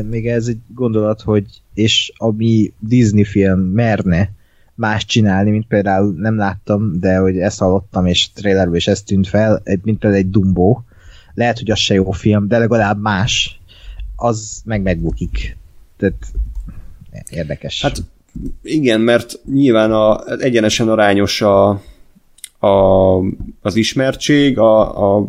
Még 0.09 0.27
ez 0.27 0.47
egy 0.47 0.57
gondolat, 0.75 1.21
hogy 1.21 1.45
és 1.73 2.13
ami 2.17 2.73
Disney 2.79 3.23
film 3.23 3.59
merne 3.59 4.31
más 4.79 5.05
csinálni, 5.05 5.49
mint 5.51 5.67
például 5.67 6.13
nem 6.17 6.37
láttam, 6.37 6.99
de 6.99 7.17
hogy 7.17 7.37
ezt 7.37 7.59
hallottam, 7.59 8.05
és 8.05 8.31
trailerből 8.31 8.75
is 8.75 8.87
ez 8.87 9.01
tűnt 9.01 9.27
fel, 9.27 9.61
mint 9.81 9.99
például 9.99 10.23
egy 10.23 10.29
Dumbo. 10.29 10.81
Lehet, 11.33 11.57
hogy 11.59 11.71
az 11.71 11.79
se 11.79 11.93
jó 11.93 12.11
film, 12.11 12.47
de 12.47 12.57
legalább 12.57 13.01
más. 13.01 13.59
Az 14.15 14.61
meg 14.65 14.81
megbukik. 14.81 15.57
Tehát 15.97 16.25
érdekes. 17.29 17.81
Hát 17.81 18.03
igen, 18.63 19.01
mert 19.01 19.39
nyilván 19.53 19.91
a, 19.91 20.25
egyenesen 20.39 20.89
arányos 20.89 21.41
a, 21.41 21.69
a, 22.59 23.17
az 23.61 23.75
ismertség, 23.75 24.57
a, 24.57 25.17
a 25.17 25.27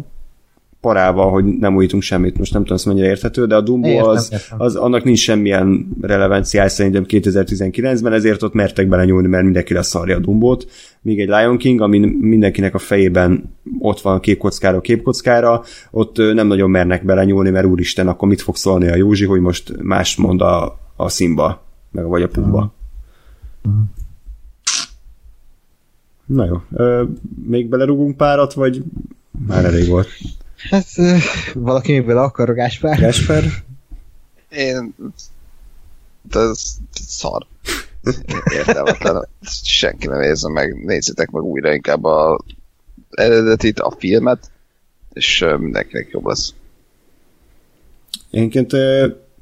parával, 0.81 1.31
hogy 1.31 1.44
nem 1.44 1.76
újítunk 1.76 2.02
semmit. 2.02 2.39
Most 2.39 2.52
nem 2.52 2.62
tudom, 2.62 2.78
hogy 2.83 2.92
mennyire 2.92 3.09
érthető, 3.09 3.47
de 3.47 3.57
a 3.57 3.60
Dumbo 3.60 3.89
értem, 3.89 4.09
az, 4.09 4.28
értem. 4.33 4.60
az, 4.60 4.76
annak 4.76 5.05
nincs 5.05 5.18
semmilyen 5.18 5.89
relevanciája 6.00 6.68
szerintem 6.68 7.05
2019-ben, 7.09 8.12
ezért 8.12 8.42
ott 8.42 8.52
mertek 8.52 8.89
belenyúlni, 8.89 9.28
mert 9.28 9.44
mindenki 9.44 9.75
leszarja 9.75 10.17
a 10.17 10.20
Dumbót. 10.20 10.67
Míg 11.02 11.20
egy 11.20 11.28
Lion 11.28 11.57
King, 11.57 11.81
ami 11.81 11.99
mindenkinek 12.20 12.75
a 12.75 12.78
fejében 12.78 13.57
ott 13.78 14.00
van 14.00 14.20
képkockára, 14.20 14.81
képkockára, 14.81 15.62
ott 15.91 16.17
nem 16.17 16.47
nagyon 16.47 16.70
mernek 16.70 17.05
belenyúlni, 17.05 17.50
mert 17.50 17.67
úristen, 17.67 18.09
akkor 18.09 18.28
mit 18.28 18.41
fog 18.41 18.57
szólni 18.57 18.89
a 18.89 18.97
Józsi, 18.97 19.25
hogy 19.25 19.41
most 19.41 19.83
más 19.83 20.17
mond 20.17 20.41
a, 20.41 20.78
a 20.97 21.09
Simba, 21.09 21.62
meg 21.91 22.05
vagy 22.05 22.23
a 22.23 22.28
Pumba. 22.28 22.73
Uh-huh. 23.65 23.83
Na 26.26 26.44
jó, 26.44 26.62
ö, 26.73 27.05
még 27.47 27.68
belerúgunk 27.68 28.17
párat, 28.17 28.52
vagy 28.52 28.83
már 29.47 29.65
elég 29.65 29.89
volt? 29.89 30.09
Hát 30.69 30.87
valaki 31.55 31.93
még 31.93 32.07
bele 32.07 32.21
akar, 32.21 32.55
Gáspár? 32.55 32.99
Gáspár? 32.99 33.45
Én... 34.49 34.95
Ez 36.31 36.77
szar. 36.93 37.47
Értelmetlen. 38.45 39.29
Senki 39.63 40.07
nem 40.07 40.19
nézze 40.19 40.49
meg. 40.49 40.85
Nézzétek 40.85 41.31
meg 41.31 41.43
újra 41.43 41.73
inkább 41.73 42.05
a 42.05 42.41
eredetit, 43.11 43.81
a 43.81 43.95
filmet, 43.99 44.51
és 45.13 45.45
mindenkinek 45.59 46.11
jobb 46.13 46.27
lesz. 46.27 46.55
Énként 48.31 48.75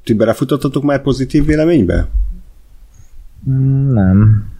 ti 0.03 0.13
belefutottatok 0.13 0.83
már 0.83 1.01
pozitív 1.01 1.45
véleménybe? 1.45 2.09
Mm, 3.49 3.93
nem. 3.93 4.51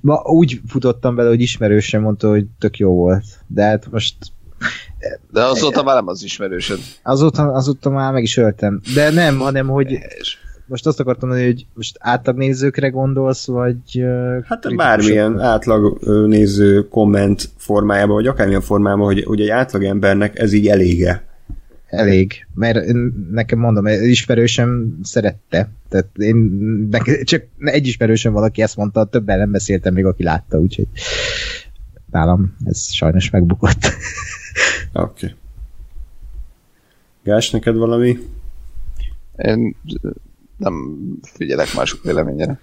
Ma 0.00 0.22
úgy 0.22 0.60
futottam 0.66 1.14
bele, 1.14 1.28
hogy 1.28 1.40
ismerősen 1.40 2.00
mondta, 2.00 2.28
hogy 2.28 2.46
tök 2.58 2.78
jó 2.78 2.94
volt. 2.94 3.24
De 3.46 3.62
hát 3.64 3.90
most 3.90 4.16
de 5.32 5.42
azóta 5.42 5.82
már 5.82 5.94
nem 5.94 6.08
az 6.08 6.22
ismerősöd. 6.22 6.78
Azóta, 7.02 7.52
azóta 7.52 7.90
már 7.90 8.12
meg 8.12 8.22
is 8.22 8.36
öltem. 8.36 8.80
De 8.94 9.10
nem, 9.10 9.38
hanem 9.38 9.66
hogy 9.68 9.98
most 10.66 10.86
azt 10.86 11.00
akartam 11.00 11.28
mondani, 11.28 11.50
hogy 11.50 11.66
most 11.74 11.96
átlagnézőkre 12.00 12.88
gondolsz, 12.88 13.46
vagy... 13.46 14.04
Hát 14.44 14.76
bármilyen 14.76 15.40
átlag 15.40 15.98
néző 16.26 16.88
komment 16.88 17.48
formájában, 17.56 18.14
vagy 18.14 18.26
akármilyen 18.26 18.60
formában, 18.60 19.06
hogy, 19.06 19.24
hogy 19.24 19.40
egy 19.40 19.48
átlagembernek 19.48 20.38
ez 20.38 20.52
így 20.52 20.68
elége. 20.68 21.24
Elég, 21.86 22.46
mert 22.54 22.86
nekem 23.30 23.58
mondom, 23.58 23.86
ismerősöm 23.86 24.98
szerette. 25.02 25.68
Tehát 25.88 26.08
én 26.18 26.36
nekem, 26.90 27.14
csak 27.22 27.42
egy 27.58 27.86
ismerősöm 27.86 28.32
valaki 28.32 28.62
ezt 28.62 28.76
mondta, 28.76 29.04
többen 29.04 29.38
nem 29.38 29.50
beszéltem 29.50 29.94
még, 29.94 30.04
aki 30.04 30.22
látta, 30.22 30.58
úgyhogy 30.58 30.86
nálam 32.14 32.56
ez 32.64 32.92
sajnos 32.92 33.30
megbukott. 33.30 33.78
Oké. 34.92 35.26
Okay. 35.26 35.36
Gás, 37.22 37.50
neked 37.50 37.76
valami? 37.76 38.18
Én 39.36 39.76
nem 40.56 40.96
figyelek 41.22 41.74
mások 41.74 42.02
véleményére. 42.02 42.58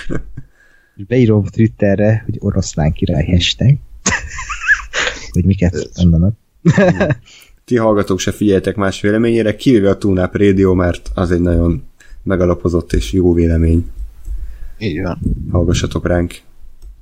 Beírom 1.08 1.44
Twitterre, 1.44 2.22
hogy 2.24 2.36
oroszlán 2.38 2.92
király 2.92 3.26
hashtag. 3.26 3.76
hogy 5.32 5.44
miket 5.44 5.90
mondanak. 5.96 6.34
Ti 7.64 7.76
hallgatók 7.76 8.18
se 8.18 8.32
figyeltek 8.32 8.76
más 8.76 9.00
véleményére, 9.00 9.56
kivéve 9.56 9.90
a 9.90 9.98
Tunap 9.98 10.36
Radio, 10.36 10.74
mert 10.74 11.10
az 11.14 11.30
egy 11.30 11.40
nagyon 11.40 11.84
megalapozott 12.22 12.92
és 12.92 13.12
jó 13.12 13.32
vélemény. 13.32 13.90
Így 14.78 15.02
van. 15.02 15.18
Hallgassatok 15.50 16.06
ránk. 16.06 16.40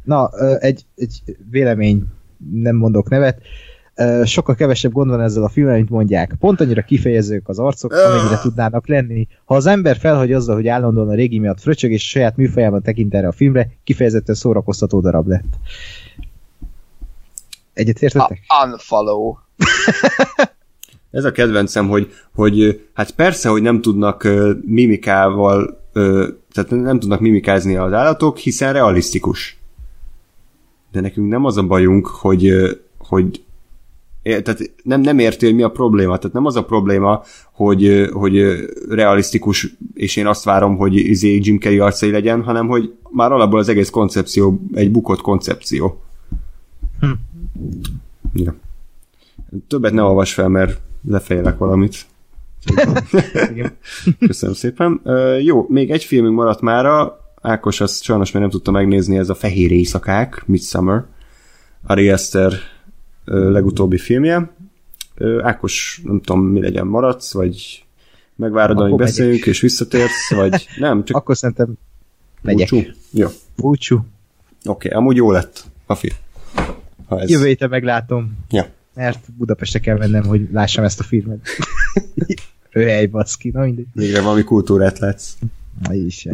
Na, 0.05 0.31
egy, 0.59 0.83
egy 0.97 1.23
vélemény, 1.51 2.05
nem 2.53 2.77
mondok 2.77 3.09
nevet 3.09 3.41
sokkal 4.25 4.55
kevesebb 4.55 4.93
gond 4.93 5.11
van 5.11 5.21
ezzel 5.21 5.43
a 5.43 5.49
filmmel, 5.49 5.75
mint 5.75 5.91
mondják. 5.91 6.35
Pont 6.41 6.61
annyira 6.61 6.83
kifejezők 6.83 7.49
az 7.49 7.59
arcok, 7.59 7.93
amennyire 7.93 8.39
tudnának 8.43 8.89
lenni. 8.89 9.29
Ha 9.45 9.55
az 9.55 9.67
ember 9.67 9.97
felhagy 9.97 10.33
azzal, 10.33 10.55
hogy 10.55 10.69
állandóan 10.69 11.09
a 11.09 11.15
régi 11.15 11.39
miatt 11.39 11.61
fröcsög, 11.61 11.91
és 11.91 12.05
a 12.05 12.09
saját 12.09 12.37
műfajában 12.37 12.83
tekint 12.83 13.15
erre 13.15 13.27
a 13.27 13.33
filmre, 13.33 13.71
kifejezetten 13.85 14.35
szórakoztató 14.35 15.01
darab 15.01 15.27
lett. 15.27 15.59
Egyet 17.73 18.03
értettek? 18.03 18.41
unfollow. 18.65 19.35
Ez 21.11 21.25
a 21.25 21.33
kedvencem, 21.33 21.89
hogy, 21.89 22.13
hogy 22.35 22.87
hát 22.95 23.11
persze, 23.11 23.49
hogy 23.49 23.63
nem 23.63 23.81
tudnak 23.81 24.29
mimikával, 24.65 25.81
tehát 26.53 26.71
nem 26.71 26.99
tudnak 26.99 27.21
mimikázni 27.21 27.77
az 27.77 27.93
állatok, 27.93 28.39
hiszen 28.39 28.73
realisztikus. 28.73 29.59
De 30.95 31.01
nekünk 31.01 31.29
nem 31.29 31.45
az 31.45 31.57
a 31.57 31.63
bajunk, 31.63 32.07
hogy, 32.07 32.53
hogy 32.99 33.43
tehát 34.23 34.71
nem, 34.83 35.01
nem 35.01 35.19
érti, 35.19 35.47
hogy 35.47 35.55
mi 35.55 35.63
a 35.63 35.71
probléma. 35.71 36.17
Tehát 36.19 36.33
nem 36.33 36.47
az 36.47 36.57
a 36.57 36.65
probléma, 36.65 37.23
hogy, 37.53 38.09
hogy 38.13 38.65
realisztikus, 38.89 39.75
és 39.95 40.17
én 40.17 40.27
azt 40.27 40.45
várom, 40.45 40.77
hogy 40.77 40.95
izé 40.95 41.39
Jim 41.43 41.59
Carrey 41.59 41.79
arcai 41.79 42.11
legyen, 42.11 42.43
hanem 42.43 42.67
hogy 42.67 42.95
már 43.11 43.33
alapból 43.33 43.59
az 43.59 43.69
egész 43.69 43.91
koncepció 43.91 44.61
egy 44.73 44.91
bukott 44.91 45.21
koncepció. 45.21 46.03
Hm. 47.01 47.11
Ja. 48.35 48.55
Többet 49.69 49.93
ne 49.93 50.03
olvas 50.03 50.35
fel, 50.35 50.49
mert 50.49 50.81
lefejlek 51.09 51.59
valamit. 51.59 52.07
Köszönöm 54.27 54.55
szépen. 54.55 55.01
Jó, 55.43 55.67
még 55.69 55.91
egy 55.91 56.05
filmünk 56.05 56.37
maradt 56.37 56.61
mára. 56.61 57.24
Ákos 57.45 57.81
azt 57.81 58.03
sajnos 58.03 58.33
még 58.33 58.43
nem 58.43 58.51
tudta 58.51 58.71
megnézni, 58.71 59.17
ez 59.17 59.29
a 59.29 59.35
Fehér 59.35 59.73
Éjszakák, 59.73 60.43
Midsummer. 60.47 61.05
Ari 61.87 62.09
Eszter 62.09 62.53
uh, 63.27 63.51
legutóbbi 63.51 63.99
filmje. 63.99 64.51
Ákos, 65.43 66.01
nem 66.05 66.21
tudom, 66.21 66.47
mi 66.47 66.61
legyen, 66.61 66.87
maradsz, 66.87 67.33
vagy 67.33 67.85
megvárod, 68.37 68.79
amíg 68.79 68.97
beszéljünk, 68.97 69.39
megyek. 69.39 69.55
és 69.55 69.61
visszatérsz, 69.61 70.31
vagy 70.31 70.69
nem, 70.79 71.05
csak... 71.05 71.17
Akkor 71.17 71.37
szerintem 71.37 71.73
megyek. 72.43 72.69
Búcsú? 72.69 72.91
Jó. 73.11 73.29
Búcsú. 73.57 73.95
Oké, 73.95 74.07
okay, 74.65 74.91
amúgy 74.91 75.17
jó 75.17 75.31
lett 75.31 75.65
a 75.87 75.95
film. 75.95 76.17
Ha 77.07 77.21
ez... 77.21 77.31
Jövő 77.31 77.47
héten 77.47 77.69
meglátom. 77.69 78.39
Ja. 78.51 78.67
Mert 78.95 79.33
Budapestre 79.37 79.79
kell 79.79 79.97
mennem, 79.97 80.25
hogy 80.25 80.49
lássam 80.53 80.85
ezt 80.85 81.01
a 81.01 81.03
filmet. 81.03 81.49
Röhely, 82.71 83.07
baszki, 83.07 83.51
na 83.51 83.61
mindegy. 83.61 83.87
Végre 83.93 84.21
valami 84.21 84.43
kultúrát 84.43 84.99
látsz. 84.99 85.33
Na 85.83 85.95
is. 85.95 86.27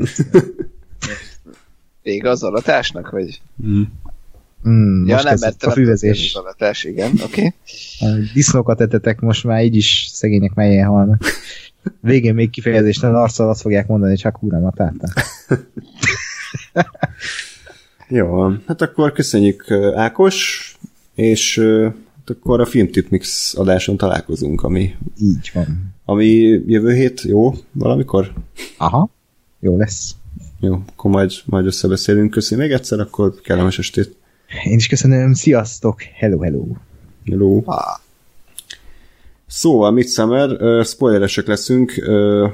Vége 2.03 2.31
az 2.31 2.43
alatásnak, 2.43 3.11
vagy? 3.11 3.41
Mm. 3.67 3.83
Mm, 4.69 5.07
ja, 5.07 5.23
nem, 5.23 5.37
mert 5.41 5.63
a 5.63 5.71
füvezés. 5.71 6.35
Az 6.35 6.43
alatás, 6.43 6.85
igen, 6.85 7.11
oké. 7.25 7.55
Okay. 8.01 8.25
Disznókat 8.35 8.81
etetek 8.81 9.21
most 9.21 9.45
már, 9.45 9.65
így 9.65 9.77
is 9.77 10.09
szegények 10.13 10.55
melyen 10.55 10.87
halnak. 10.87 11.25
Végén 12.01 12.35
még 12.35 12.51
kifejezéstelen 12.51 13.17
arccal 13.17 13.49
azt 13.49 13.61
fogják 13.61 13.87
mondani, 13.87 14.11
hogy 14.11 14.21
csak 14.21 14.37
húra 14.37 14.59
matáta. 14.59 15.09
Jó, 18.09 18.49
hát 18.67 18.83
akkor 18.83 19.13
köszönjük 19.13 19.71
Ákos, 19.95 20.65
és 21.15 21.59
hát 22.17 22.31
akkor 22.31 22.61
a 22.61 22.67
Filmtip 22.67 23.09
Mix 23.11 23.55
adáson 23.55 23.97
találkozunk, 23.97 24.63
ami... 24.63 24.95
Így 25.19 25.51
van. 25.55 25.95
Ami 26.05 26.27
jövő 26.67 26.95
hét, 26.95 27.21
jó? 27.23 27.55
Valamikor? 27.73 28.33
Aha, 28.77 29.11
jó 29.61 29.77
lesz. 29.77 30.15
Jó, 30.61 30.83
akkor 30.93 31.11
majd, 31.11 31.33
majd 31.45 31.67
összebeszélünk. 31.67 32.31
Köszönöm 32.31 32.65
még 32.65 32.75
egyszer, 32.75 33.01
akkor 33.01 33.35
kellemes 33.43 33.79
estét. 33.79 34.17
Én 34.65 34.77
is 34.77 34.87
köszönöm, 34.87 35.33
sziasztok, 35.33 36.03
hello, 36.03 36.41
hello. 36.43 36.67
Hello. 37.27 37.63
Ah. 37.65 37.99
Szóval, 39.47 39.91
Midsummer, 39.91 40.51
uh, 40.51 40.85
spoileresek 40.85 41.47
leszünk, 41.47 41.95
uh, 42.07 42.51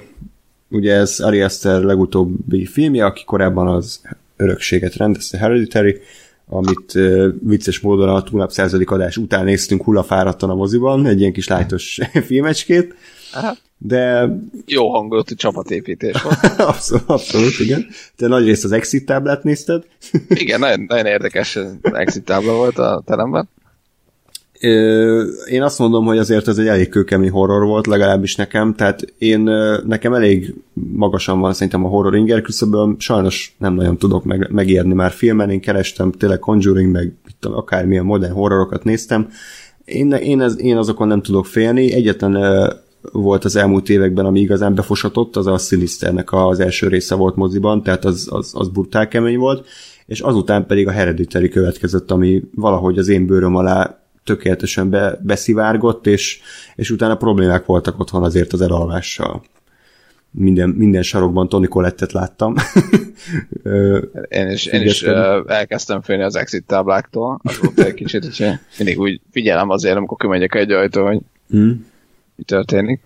ugye 0.71 0.95
ez 0.95 1.21
Ari 1.21 1.41
Aster 1.41 1.83
legutóbbi 1.83 2.67
filmje, 2.67 3.05
aki 3.05 3.25
korábban 3.25 3.69
az 3.69 4.01
örökséget 4.37 4.95
rendezte, 4.95 5.39
Hereditary, 5.39 6.01
amit 6.47 6.95
uh, 6.95 7.27
vicces 7.43 7.81
módon 7.81 8.09
a 8.09 8.23
túlnap 8.23 8.51
századik 8.51 8.91
adás 8.91 9.17
után 9.17 9.45
néztünk 9.45 9.83
hullafáradtan 9.83 10.51
a 10.51 10.55
moziban, 10.55 11.07
egy 11.07 11.21
ilyen 11.21 11.33
kis 11.33 11.49
lájtos 11.49 12.01
filmecskét, 12.27 12.95
Aha. 13.37 13.57
de... 13.79 14.29
Jó 14.67 14.91
hangulatú 14.91 15.35
csapatépítés 15.35 16.23
volt. 16.23 16.39
abszolút, 16.71 17.05
abszolút, 17.07 17.59
igen. 17.59 17.87
Te 18.17 18.27
nagy 18.27 18.45
részt 18.45 18.65
az 18.65 18.73
exit 18.73 19.07
táblát 19.07 19.43
nézted. 19.43 19.85
igen, 20.29 20.61
nagyon, 20.61 20.85
nagyon 20.89 21.07
érdekes 21.07 21.59
exit 21.83 22.25
tábla 22.25 22.53
volt 22.53 22.79
a 22.79 23.03
teremben. 23.07 23.49
Én 25.51 25.63
azt 25.63 25.79
mondom, 25.79 26.05
hogy 26.05 26.19
azért 26.19 26.49
ez 26.49 26.59
egy 26.59 26.67
elég 26.67 26.89
kőkemény 26.89 27.31
horror 27.31 27.65
volt, 27.65 27.87
legalábbis 27.87 28.37
nekem, 28.37 28.75
tehát 28.75 29.05
én 29.19 29.41
nekem 29.87 30.15
elég 30.15 30.55
magasan 30.73 31.41
van 31.41 31.53
szerintem 31.53 31.85
a 31.85 31.89
horror 31.89 32.17
inger 32.17 32.41
küszöböm, 32.41 32.97
sajnos 32.99 33.55
nem 33.59 33.75
nagyon 33.75 33.97
tudok 33.97 34.25
meg, 34.25 34.51
megérni 34.51 34.95
már 34.95 35.11
filmen, 35.11 35.51
én 35.51 35.61
kerestem 35.61 36.13
tényleg 36.13 36.39
Conjuring, 36.39 36.93
meg 36.93 37.13
tudom, 37.41 37.57
akármilyen 37.57 38.05
modern 38.05 38.33
horrorokat 38.33 38.85
néztem, 38.85 39.29
én, 39.87 40.13
én, 40.13 40.41
ez, 40.41 40.61
én 40.61 40.77
azokon 40.77 41.09
nem 41.09 41.23
tudok 41.23 41.47
félni, 41.47 41.93
egyetlen 41.93 42.37
volt 43.13 43.45
az 43.45 43.57
elmúlt 43.57 43.89
években, 43.89 44.25
ami 44.25 44.41
igazán 44.41 44.75
befosatott, 44.75 45.37
az 45.37 45.47
a 45.47 45.59
Sinisternek 45.59 46.33
az 46.33 46.61
első 46.61 46.89
része 46.89 47.15
volt 47.15 47.37
moziban, 47.37 47.83
tehát 47.83 48.05
az, 48.05 48.29
az, 48.31 48.53
az 48.55 48.69
brutál 48.69 49.09
kemény 49.09 49.39
volt, 49.39 49.67
és 50.07 50.21
azután 50.21 50.67
pedig 50.67 50.89
a 50.89 50.91
Hereditary 50.91 51.49
következett, 51.49 52.11
ami 52.11 52.43
valahogy 52.55 52.99
az 52.99 53.09
én 53.09 53.27
bőröm 53.27 53.57
alá 53.57 54.01
tökéletesen 54.25 54.91
be, 54.91 55.21
beszivárgott, 55.23 56.07
és, 56.07 56.41
és 56.75 56.91
utána 56.91 57.17
problémák 57.17 57.67
voltak 57.67 58.01
otthon 58.01 58.23
azért 58.23 58.53
az 58.53 58.61
elalvással. 58.61 59.43
Minden, 60.31 60.69
minden 60.69 61.03
sarokban 61.03 61.49
Tony 61.49 61.69
Colettet 61.69 62.13
láttam. 62.13 62.55
én 64.29 64.51
is, 64.51 64.67
én 64.67 64.83
is 64.83 65.03
elkezdtem 65.47 66.03
félni 66.03 66.23
az 66.23 66.37
exit 66.37 66.65
tábláktól, 66.67 67.41
az 67.43 67.59
volt 67.59 67.81
egy 67.81 67.95
kicsit, 67.95 68.25
hogy 68.25 68.49
mindig 68.79 68.99
úgy 68.99 69.21
figyelem 69.31 69.71
azért, 69.71 69.97
amikor 69.97 70.17
kimegyek 70.17 70.55
egy 70.55 70.73
ajtó, 70.73 71.07
hogy 71.07 71.21
hmm. 71.49 71.87
Mi 72.37 72.45
történik. 72.45 73.01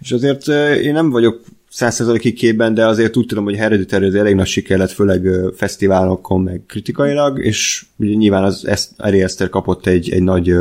És 0.00 0.12
azért 0.12 0.48
én 0.82 0.92
nem 0.92 1.10
vagyok 1.10 1.40
százszerzalékig 1.70 2.34
képben, 2.34 2.74
de 2.74 2.86
azért 2.86 3.16
úgy 3.16 3.26
tudom, 3.26 3.44
hogy 3.44 3.56
Hereditary 3.56 4.06
az 4.06 4.14
elég 4.14 4.34
nagy 4.34 4.46
siker 4.46 4.78
lett, 4.78 4.90
főleg 4.90 5.28
fesztiválokon, 5.56 6.40
meg 6.40 6.62
kritikailag, 6.66 7.44
és 7.44 7.84
ugye 7.96 8.14
nyilván 8.14 8.44
az 8.44 8.94
Ari 8.96 9.22
Eszter 9.22 9.48
kapott 9.48 9.86
egy, 9.86 10.10
egy 10.10 10.22
nagy 10.22 10.54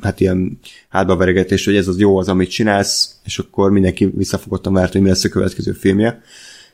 hát 0.00 0.20
ilyen 0.20 0.58
hátbaveregetés, 0.88 1.64
hogy 1.64 1.76
ez 1.76 1.88
az 1.88 1.98
jó 1.98 2.18
az, 2.18 2.28
amit 2.28 2.50
csinálsz, 2.50 3.20
és 3.24 3.38
akkor 3.38 3.70
mindenki 3.70 4.06
visszafogottan 4.06 4.72
várt, 4.72 4.92
hogy 4.92 5.00
mi 5.00 5.08
lesz 5.08 5.24
a 5.24 5.28
következő 5.28 5.72
filmje. 5.72 6.22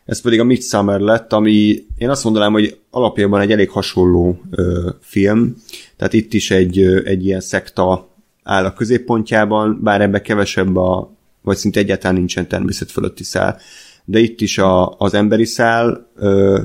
Ez 0.04 0.20
pedig 0.20 0.40
a 0.40 0.44
Midsummer 0.44 1.00
lett, 1.00 1.32
ami 1.32 1.84
én 1.98 2.10
azt 2.10 2.24
mondanám, 2.24 2.52
hogy 2.52 2.78
alapjában 2.90 3.40
egy 3.40 3.52
elég 3.52 3.70
hasonló 3.70 4.40
ö, 4.50 4.90
film, 5.00 5.56
tehát 5.96 6.12
itt 6.12 6.32
is 6.34 6.50
egy, 6.50 6.78
ö, 6.78 7.00
egy 7.04 7.24
ilyen 7.24 7.40
szekta 7.40 8.13
áll 8.44 8.64
a 8.64 8.72
középpontjában, 8.72 9.80
bár 9.82 10.00
ebbe 10.00 10.20
kevesebb 10.20 10.76
a, 10.76 11.10
vagy 11.42 11.56
szinte 11.56 11.80
egyáltalán 11.80 12.16
nincsen 12.16 12.48
természet 12.48 12.90
fölötti 12.90 13.24
szál. 13.24 13.58
De 14.04 14.18
itt 14.18 14.40
is 14.40 14.58
a, 14.58 14.94
az 14.98 15.14
emberi 15.14 15.44
szál 15.44 16.06
ö, 16.16 16.62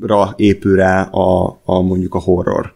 ra 0.00 0.34
épül 0.36 0.76
rá 0.76 1.02
a, 1.02 1.60
a 1.64 1.80
mondjuk 1.80 2.14
a 2.14 2.20
horror. 2.20 2.74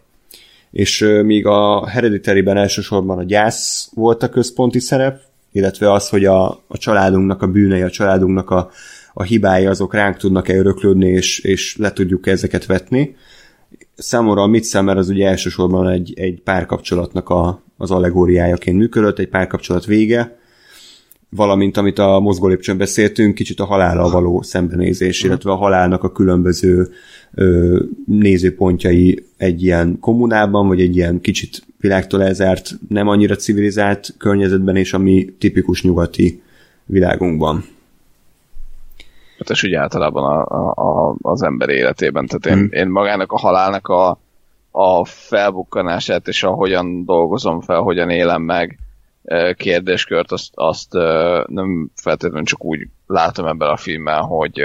És 0.71 1.01
ö, 1.01 1.23
míg 1.23 1.47
a 1.47 1.87
Hereditary-ben 1.87 2.57
elsősorban 2.57 3.19
a 3.19 3.23
gyász 3.23 3.91
volt 3.95 4.23
a 4.23 4.29
központi 4.29 4.79
szerep, 4.79 5.21
illetve 5.53 5.93
az, 5.93 6.09
hogy 6.09 6.25
a, 6.25 6.49
a 6.49 6.79
családunknak 6.79 7.43
a 7.43 7.47
bűnei, 7.47 7.83
a 7.83 7.91
családunknak 7.91 8.51
a, 8.51 8.71
a 9.13 9.23
hibái 9.23 9.67
azok 9.67 9.95
ránk 9.95 10.17
tudnak-e 10.17 10.57
öröklődni, 10.57 11.09
és, 11.09 11.39
és 11.39 11.77
le 11.77 11.93
tudjuk 11.93 12.27
ezeket 12.27 12.67
vetni. 12.67 13.17
Számomra 13.97 14.43
a 14.43 14.47
Midsummer 14.47 14.97
az 14.97 15.09
ugye 15.09 15.29
elsősorban 15.29 15.89
egy, 15.89 16.13
egy 16.17 16.41
párkapcsolatnak 16.41 17.29
a, 17.29 17.63
az 17.79 17.91
allegóriájaként 17.91 18.77
működött, 18.77 19.19
egy 19.19 19.29
párkapcsolat 19.29 19.85
vége, 19.85 20.39
valamint 21.29 21.77
amit 21.77 21.99
a 21.99 22.21
mozgólépcsőn 22.21 22.77
beszéltünk, 22.77 23.35
kicsit 23.35 23.61
a 23.61 23.65
halállal 23.65 24.11
való 24.11 24.43
szembenézés, 24.43 25.23
illetve 25.23 25.51
a 25.51 25.57
halálnak 25.57 26.03
a 26.03 26.13
különböző 26.13 26.89
ö, 27.35 27.79
nézőpontjai 28.07 29.25
egy 29.37 29.63
ilyen 29.63 29.99
kommunában, 30.01 30.69
vagy 30.69 30.81
egy 30.81 30.97
ilyen 30.97 31.21
kicsit 31.21 31.67
világtól 31.81 32.23
elzárt, 32.23 32.71
nem 32.89 33.09
annyira 33.09 33.37
civilizált 33.37 34.15
környezetben, 34.19 34.77
és 34.77 34.93
ami 34.93 35.35
tipikus 35.39 35.83
nyugati 35.83 36.43
világunkban. 36.85 37.65
Hát 39.39 39.51
és 39.51 39.63
úgy 39.63 39.75
általában 39.75 40.41
a, 40.41 40.71
a, 40.71 41.17
az 41.21 41.43
ember 41.43 41.69
életében. 41.69 42.27
Tehát 42.27 42.47
én, 42.47 42.65
hmm. 42.65 42.81
én 42.81 42.89
magának 42.89 43.33
a 43.33 43.39
halálnak 43.39 43.89
a, 43.89 44.21
a 44.71 45.05
felbukkanását, 45.05 46.29
és 46.29 46.43
ahogyan 46.43 47.05
dolgozom 47.05 47.61
fel, 47.61 47.81
hogyan 47.81 48.11
élem 48.11 48.43
meg, 48.43 48.79
kérdéskört, 49.55 50.33
azt, 50.33 50.51
azt 50.55 50.93
nem 51.47 51.91
feltétlenül 51.95 52.47
csak 52.47 52.65
úgy 52.65 52.89
látom 53.07 53.47
ebben 53.47 53.69
a 53.69 53.77
filmben, 53.77 54.21
hogy, 54.21 54.63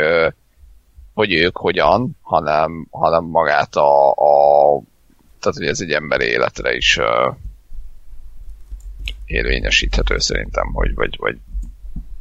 hogy 1.14 1.34
ők 1.34 1.58
hogyan, 1.58 2.18
hanem, 2.22 2.88
hanem 2.92 3.24
magát 3.24 3.76
a, 3.76 4.10
a 4.10 4.82
tehát 5.40 5.58
hogy 5.58 5.68
ez 5.68 5.82
egy 5.82 5.92
emberi 5.92 6.26
életre 6.26 6.76
is 6.76 7.00
érvényesíthető 9.26 10.18
szerintem, 10.18 10.74
hogy 10.74 10.96
vagy, 10.96 11.16
vagy, 11.18 11.38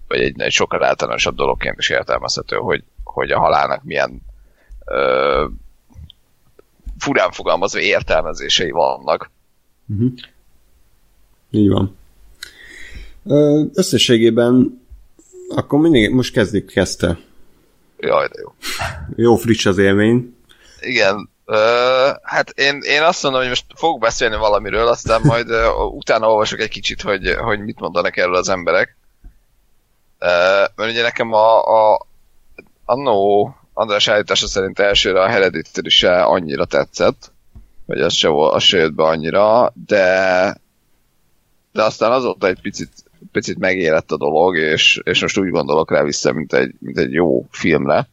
vagy 0.08 0.20
egy, 0.20 0.40
egy 0.40 0.52
sokkal 0.52 0.84
általánosabb 0.84 1.34
dologként 1.34 1.78
is 1.78 1.90
értelmezhető, 1.90 2.56
hogy, 2.56 2.84
hogy 3.04 3.30
a 3.30 3.38
halálnak 3.38 3.82
milyen 3.82 4.22
furán 7.02 7.30
fogalmazva 7.30 7.80
értelmezései 7.80 8.70
vannak. 8.70 9.30
Uh-huh. 9.88 10.12
Így 11.50 11.68
van. 11.68 11.96
Összességében 13.74 14.82
akkor 15.48 15.80
mindig, 15.80 16.10
most 16.10 16.32
kezdjük, 16.32 16.66
kezdte. 16.66 17.18
Jaj, 17.98 18.28
de 18.28 18.40
jó. 18.40 18.54
Jó 19.16 19.36
friss 19.36 19.66
az 19.66 19.78
élmény. 19.78 20.36
Igen, 20.80 21.30
Uh, 21.46 22.16
hát 22.22 22.50
én, 22.50 22.80
én 22.82 23.02
azt 23.02 23.22
mondom, 23.22 23.40
hogy 23.40 23.48
most 23.48 23.66
fogok 23.74 24.00
beszélni 24.00 24.36
valamiről, 24.36 24.86
aztán 24.86 25.20
majd 25.24 25.50
uh, 25.50 25.94
utána 25.94 26.30
olvasok 26.30 26.60
egy 26.60 26.68
kicsit, 26.68 27.02
hogy, 27.02 27.34
hogy 27.34 27.60
mit 27.60 27.80
mondanak 27.80 28.16
erről 28.16 28.34
az 28.34 28.48
emberek. 28.48 28.96
Uh, 30.20 30.28
mert 30.76 30.90
ugye 30.90 31.02
nekem 31.02 31.32
a, 31.32 31.62
a 31.92 32.06
annó 32.84 33.54
András 33.72 34.08
állítása 34.08 34.46
szerint 34.46 34.78
elsőre 34.78 35.22
a 35.22 35.28
Hereditary 35.28 35.88
se 35.88 36.22
annyira 36.22 36.64
tetszett, 36.64 37.32
vagy 37.86 38.00
az 38.00 38.12
se, 38.12 38.28
az 38.30 38.62
se 38.62 38.78
jött 38.78 38.94
be 38.94 39.02
annyira, 39.02 39.72
de 39.86 40.60
de 41.72 41.82
aztán 41.82 42.12
azóta 42.12 42.46
egy 42.46 42.60
picit 42.60 42.90
picit 43.32 43.58
megérett 43.58 44.10
a 44.10 44.16
dolog, 44.16 44.56
és, 44.56 45.00
és 45.04 45.20
most 45.20 45.38
úgy 45.38 45.50
gondolok 45.50 45.90
rá 45.90 46.02
vissza, 46.02 46.32
mint 46.32 46.52
egy, 46.52 46.74
mint 46.78 46.98
egy 46.98 47.12
jó 47.12 47.46
filmre. 47.50 48.08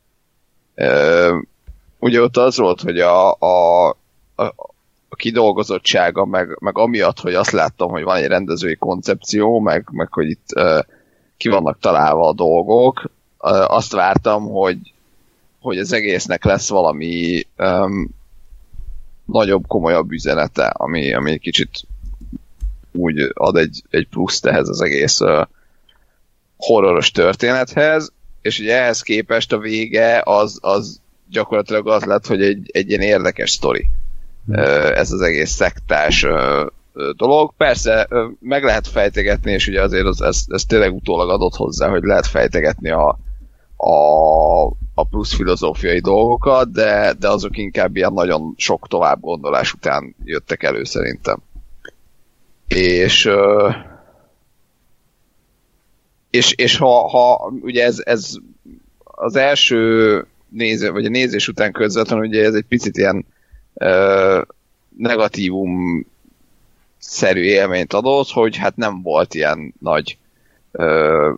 Ugye 2.00 2.22
ott 2.22 2.38
az 2.38 2.58
volt, 2.58 2.82
hogy 2.82 3.00
a, 3.00 3.32
a, 3.32 3.88
a, 4.36 4.44
a 5.10 5.16
kidolgozottsága, 5.16 6.26
meg, 6.26 6.58
meg 6.60 6.78
amiatt, 6.78 7.20
hogy 7.20 7.34
azt 7.34 7.52
láttam, 7.52 7.90
hogy 7.90 8.04
van 8.04 8.16
egy 8.16 8.28
rendezői 8.28 8.76
koncepció, 8.76 9.60
meg, 9.60 9.88
meg 9.92 10.14
hogy 10.14 10.30
itt 10.30 10.48
uh, 10.56 10.80
ki 11.38 11.50
vannak 11.50 11.80
találva 11.80 12.28
a 12.28 12.34
dolgok, 12.34 13.12
azt 13.68 13.92
vártam, 13.92 14.50
hogy, 14.50 14.78
hogy 15.60 15.78
az 15.78 15.94
egésznek 15.94 16.44
lesz 16.44 16.70
valami 16.70 17.44
um, 17.58 18.10
nagyobb, 19.26 19.68
komolyabb 19.68 20.12
üzenete, 20.12 20.66
ami, 20.66 21.14
ami 21.14 21.38
kicsit 21.38 21.70
úgy 22.92 23.32
ad 23.34 23.56
egy, 23.56 23.84
egy 23.90 24.08
pluszt 24.08 24.46
ehhez 24.46 24.70
az 24.70 24.82
egész 24.82 25.20
uh, 25.20 25.48
horroros 26.58 27.12
történethez, 27.12 28.12
és 28.42 28.60
ugye 28.60 28.82
ehhez 28.82 29.02
képest 29.02 29.54
a 29.54 29.58
vége 29.58 30.22
az, 30.26 30.58
az 30.62 31.02
gyakorlatilag 31.30 31.88
az 31.88 32.04
lett, 32.04 32.26
hogy 32.26 32.42
egy, 32.42 32.70
egy 32.72 32.90
ilyen 32.90 33.02
érdekes 33.02 33.50
sztori. 33.50 33.90
Hmm. 34.46 34.56
Ez 34.94 35.12
az 35.12 35.22
egész 35.22 35.52
szektás 35.52 36.26
dolog. 37.16 37.54
Persze 37.58 38.08
meg 38.40 38.64
lehet 38.64 38.88
fejtegetni, 38.88 39.52
és 39.52 39.68
ugye 39.68 39.82
azért 39.82 40.06
az, 40.06 40.22
ez, 40.22 40.44
ez 40.48 40.66
tényleg 40.66 40.94
utólag 40.94 41.30
adott 41.30 41.56
hozzá, 41.56 41.90
hogy 41.90 42.04
lehet 42.04 42.28
fejtegetni 42.28 42.90
a, 42.90 43.20
a, 43.78 44.68
a 45.00 45.04
plusz 45.04 45.34
filozófiai 45.36 46.00
dolgokat, 46.00 46.72
de, 46.72 47.14
de 47.20 47.30
azok 47.30 47.58
inkább 47.58 47.96
ilyen 47.96 48.14
nagyon 48.14 48.54
sok 48.58 48.88
tovább 48.88 49.20
gondolás 49.22 49.74
után 49.74 50.16
jöttek 50.24 50.64
elő 50.64 50.84
szerintem. 50.84 51.38
És 52.68 53.30
és, 56.30 56.54
és 56.56 56.78
ha, 56.78 57.08
ha 57.08 57.54
ugye 57.62 57.84
ez, 57.84 58.02
ez 58.06 58.34
az 59.04 59.36
első 59.36 60.26
néző, 60.50 60.92
vagy 60.92 61.06
a 61.06 61.10
nézés 61.10 61.48
után 61.48 61.72
közvetlenül 61.72 62.26
ugye 62.26 62.44
ez 62.44 62.54
egy 62.54 62.66
picit 62.68 62.98
ilyen 62.98 63.26
ö, 63.74 64.42
negatívum 64.98 66.06
szerű 66.98 67.42
élményt 67.42 67.94
adott, 67.94 68.30
hogy 68.30 68.58
hát 68.58 68.76
nem 68.76 69.02
volt 69.02 69.34
ilyen 69.34 69.74
nagy 69.80 70.18
ö, 70.72 71.34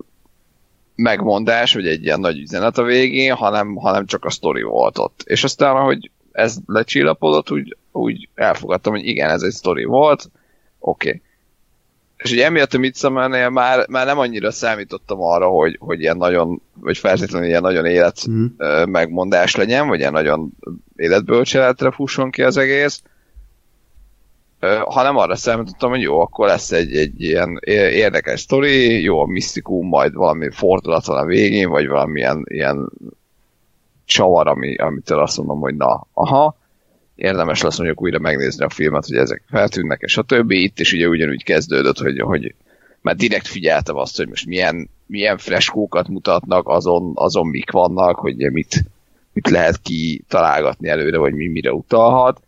megmondás, 1.01 1.73
vagy 1.73 1.87
egy 1.87 2.03
ilyen 2.03 2.19
nagy 2.19 2.39
üzenet 2.39 2.77
a 2.77 2.83
végén, 2.83 3.33
hanem, 3.33 3.75
hanem 3.75 4.05
csak 4.05 4.25
a 4.25 4.29
sztori 4.29 4.61
volt 4.61 4.97
ott. 4.97 5.21
És 5.25 5.43
aztán, 5.43 5.75
ahogy 5.75 6.11
ez 6.31 6.57
lecsillapodott, 6.65 7.51
úgy, 7.51 7.77
úgy 7.91 8.29
elfogadtam, 8.35 8.93
hogy 8.93 9.05
igen, 9.05 9.29
ez 9.29 9.41
egy 9.41 9.51
sztori 9.51 9.83
volt, 9.83 10.29
oké. 10.79 11.07
Okay. 11.07 11.21
És 12.17 12.31
ugye 12.31 12.45
emiatt 12.45 12.73
a 12.73 12.77
Midsommar-nél 12.77 13.49
már, 13.49 13.87
már 13.89 14.05
nem 14.05 14.19
annyira 14.19 14.51
számítottam 14.51 15.21
arra, 15.21 15.47
hogy, 15.47 15.77
hogy 15.79 15.99
ilyen 15.99 16.17
nagyon, 16.17 16.61
vagy 16.73 16.97
feltétlenül 16.97 17.47
ilyen 17.47 17.61
nagyon 17.61 17.85
élet 17.85 18.29
mm. 18.29 18.45
megmondás 18.85 19.55
legyen, 19.55 19.87
vagy 19.87 19.99
ilyen 19.99 20.11
nagyon 20.11 20.51
életbölcseletre 20.95 21.91
fusson 21.91 22.31
ki 22.31 22.43
az 22.43 22.57
egész, 22.57 23.01
hanem 24.85 25.17
arra 25.17 25.35
számítottam, 25.35 25.89
hogy 25.89 26.01
jó, 26.01 26.19
akkor 26.19 26.47
lesz 26.47 26.71
egy, 26.71 26.95
egy 26.95 27.21
ilyen 27.21 27.59
érdekes 27.67 28.39
sztori, 28.39 29.01
jó 29.01 29.19
a 29.19 29.25
misztikum, 29.25 29.87
majd 29.87 30.13
valami 30.13 30.51
fordulat 30.51 31.05
van 31.05 31.17
a 31.17 31.25
végén, 31.25 31.69
vagy 31.69 31.87
valamilyen 31.87 32.43
ilyen 32.47 32.91
csavar, 34.05 34.47
ami, 34.47 34.75
amitől 34.75 35.19
azt 35.19 35.37
mondom, 35.37 35.59
hogy 35.59 35.75
na, 35.75 36.07
aha, 36.13 36.57
érdemes 37.15 37.61
lesz 37.61 37.77
mondjuk 37.77 38.01
újra 38.01 38.19
megnézni 38.19 38.65
a 38.65 38.69
filmet, 38.69 39.05
hogy 39.05 39.17
ezek 39.17 39.43
feltűnnek, 39.49 40.01
és 40.01 40.17
a 40.17 40.21
többi 40.21 40.63
itt 40.63 40.79
is 40.79 40.93
ugye 40.93 41.07
ugyanúgy 41.07 41.43
kezdődött, 41.43 41.97
hogy, 41.97 42.19
hogy 42.19 42.55
már 43.01 43.15
direkt 43.15 43.47
figyeltem 43.47 43.95
azt, 43.95 44.17
hogy 44.17 44.27
most 44.27 44.45
milyen, 44.45 44.89
milyen 45.05 45.37
freskókat 45.37 46.07
mutatnak, 46.07 46.67
azon, 46.67 47.11
azon 47.15 47.47
mik 47.47 47.71
vannak, 47.71 48.19
hogy 48.19 48.51
mit, 48.51 48.83
mit 49.33 49.49
lehet 49.49 49.81
kitalálgatni 49.81 50.89
előre, 50.89 51.17
vagy 51.17 51.33
mi 51.33 51.47
mire 51.47 51.73
utalhat. 51.73 52.41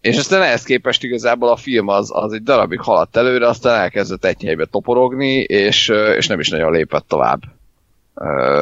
És 0.00 0.16
aztán 0.16 0.42
ehhez 0.42 0.62
képest 0.62 1.04
igazából 1.04 1.48
a 1.48 1.56
film 1.56 1.88
az, 1.88 2.10
az 2.12 2.32
egy 2.32 2.42
darabig 2.42 2.80
haladt 2.80 3.16
előre, 3.16 3.48
aztán 3.48 3.80
elkezdett 3.80 4.24
egy 4.24 4.42
helybe 4.42 4.64
toporogni, 4.64 5.34
és, 5.38 5.92
és 6.16 6.26
nem 6.26 6.40
is 6.40 6.48
nagyon 6.48 6.72
lépett 6.72 7.04
tovább 7.08 7.40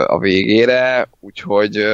a 0.07 0.19
végére, 0.19 1.09
úgyhogy 1.21 1.85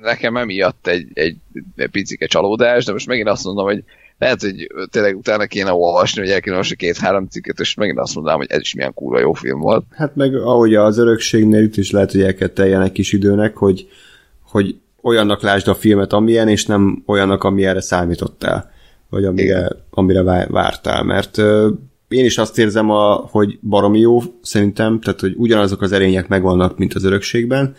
nekem 0.00 0.36
emiatt 0.36 0.86
egy, 0.86 1.06
egy, 1.14 1.36
egy 1.76 1.90
picike 1.90 2.26
csalódás, 2.26 2.84
de 2.84 2.92
most 2.92 3.06
megint 3.06 3.28
azt 3.28 3.44
mondom, 3.44 3.64
hogy 3.64 3.84
lehet, 4.18 4.40
hogy 4.40 4.66
tényleg 4.90 5.16
utána 5.16 5.46
kéne 5.46 5.72
olvasni, 5.72 6.20
hogy 6.20 6.30
el 6.30 6.40
kéne 6.40 6.54
olvasni 6.54 6.76
két-három 6.76 7.26
cikket, 7.26 7.60
és 7.60 7.74
megint 7.74 7.98
azt 7.98 8.14
mondanám, 8.14 8.38
hogy 8.38 8.50
ez 8.50 8.60
is 8.60 8.74
milyen 8.74 8.94
kurva 8.94 9.18
jó 9.18 9.32
film 9.32 9.60
volt. 9.60 9.84
Hát 9.90 10.16
meg 10.16 10.34
ahogy 10.34 10.74
az 10.74 10.98
örökségnél 10.98 11.62
itt 11.62 11.76
is 11.76 11.90
lehet, 11.90 12.12
hogy 12.12 12.22
el 12.22 12.34
kell 12.34 12.48
teljen 12.48 12.82
egy 12.82 12.92
kis 12.92 13.12
időnek, 13.12 13.56
hogy, 13.56 13.88
hogy 14.42 14.76
olyannak 15.02 15.42
lásd 15.42 15.68
a 15.68 15.74
filmet, 15.74 16.12
amilyen, 16.12 16.48
és 16.48 16.66
nem 16.66 17.02
olyannak, 17.06 17.44
amilyenre 17.44 17.80
számítottál, 17.80 18.70
vagy 19.10 19.24
amire, 19.24 19.70
amire 19.90 20.46
vártál, 20.48 21.02
mert 21.02 21.38
én 22.10 22.24
is 22.24 22.38
azt 22.38 22.58
érzem, 22.58 22.90
a, 22.90 23.14
hogy 23.14 23.58
baromi 23.62 23.98
jó 23.98 24.20
szerintem, 24.42 25.00
tehát 25.00 25.20
hogy 25.20 25.34
ugyanazok 25.36 25.82
az 25.82 25.92
erények 25.92 26.28
megvannak, 26.28 26.78
mint 26.78 26.94
az 26.94 27.04
örökségben. 27.04 27.74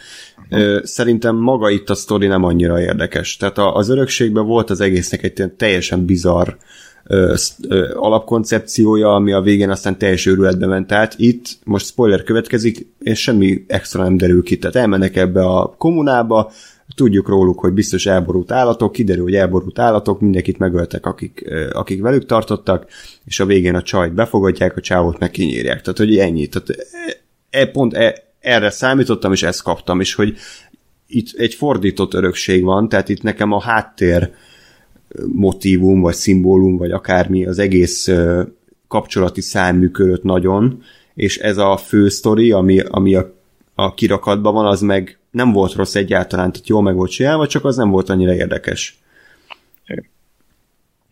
Uh-huh. 0.49 0.83
Szerintem 0.83 1.35
maga 1.35 1.69
itt 1.69 1.89
a 1.89 1.95
sztori 1.95 2.27
nem 2.27 2.43
annyira 2.43 2.81
érdekes. 2.81 3.37
Tehát 3.37 3.57
az 3.57 3.89
örökségben 3.89 4.45
volt 4.45 4.69
az 4.69 4.81
egésznek 4.81 5.23
egy 5.23 5.51
teljesen 5.57 6.05
bizarr 6.05 6.49
ö, 7.03 7.33
ö, 7.67 7.91
alapkoncepciója, 7.95 9.13
ami 9.13 9.31
a 9.31 9.41
végén 9.41 9.69
aztán 9.69 9.97
teljes 9.97 10.25
őrületbe 10.25 10.65
ment 10.65 10.91
át. 10.91 11.13
Itt 11.17 11.45
most 11.63 11.85
spoiler 11.85 12.23
következik, 12.23 12.87
és 12.99 13.21
semmi 13.21 13.65
extra 13.67 14.03
nem 14.03 14.17
derül 14.17 14.43
ki. 14.43 14.57
Tehát 14.57 14.75
elmennek 14.75 15.15
ebbe 15.15 15.45
a 15.45 15.75
kommunába, 15.77 16.51
tudjuk 16.95 17.27
róluk, 17.27 17.59
hogy 17.59 17.73
biztos 17.73 18.05
elborult 18.05 18.51
állatok, 18.51 18.91
kiderül, 18.91 19.23
hogy 19.23 19.35
elborult 19.35 19.79
állatok, 19.79 20.21
mindenkit 20.21 20.57
megöltek, 20.57 21.05
akik, 21.05 21.49
akik 21.71 22.01
velük 22.01 22.25
tartottak, 22.25 22.85
és 23.25 23.39
a 23.39 23.45
végén 23.45 23.75
a 23.75 23.81
csajt 23.81 24.13
befogadják, 24.13 24.77
a 24.77 24.81
csávót 24.81 25.19
meg 25.19 25.31
kinyírják. 25.31 25.81
Tehát, 25.81 25.97
hogy 25.97 26.17
ennyi. 26.17 26.47
Tehát 26.47 26.69
e, 26.69 27.59
e, 27.59 27.67
pont 27.67 27.93
e, 27.93 28.23
erre 28.39 28.69
számítottam, 28.69 29.31
és 29.31 29.43
ezt 29.43 29.63
kaptam, 29.63 29.99
és 29.99 30.13
hogy 30.13 30.35
itt 31.07 31.27
egy 31.37 31.53
fordított 31.53 32.13
örökség 32.13 32.63
van, 32.63 32.89
tehát 32.89 33.09
itt 33.09 33.21
nekem 33.21 33.51
a 33.51 33.61
háttér 33.61 34.33
motivum, 35.25 36.01
vagy 36.01 36.13
szimbólum, 36.13 36.77
vagy 36.77 36.91
akármi 36.91 37.45
az 37.45 37.59
egész 37.59 38.09
kapcsolati 38.87 39.41
szám 39.41 39.77
működött 39.77 40.23
nagyon, 40.23 40.83
és 41.13 41.37
ez 41.37 41.57
a 41.57 41.77
fő 41.77 42.09
sztori, 42.09 42.51
ami, 42.51 42.79
ami 42.79 43.15
a, 43.15 43.33
a 43.81 43.93
kirakatban 43.93 44.53
van, 44.53 44.65
az 44.65 44.81
meg 44.81 45.19
nem 45.31 45.51
volt 45.51 45.73
rossz 45.73 45.95
egyáltalán, 45.95 46.51
tehát 46.51 46.67
jól 46.67 46.81
meg 46.81 46.95
volt 46.95 47.11
csinálva, 47.11 47.47
csak 47.47 47.65
az 47.65 47.75
nem 47.75 47.89
volt 47.89 48.09
annyira 48.09 48.33
érdekes. 48.33 48.99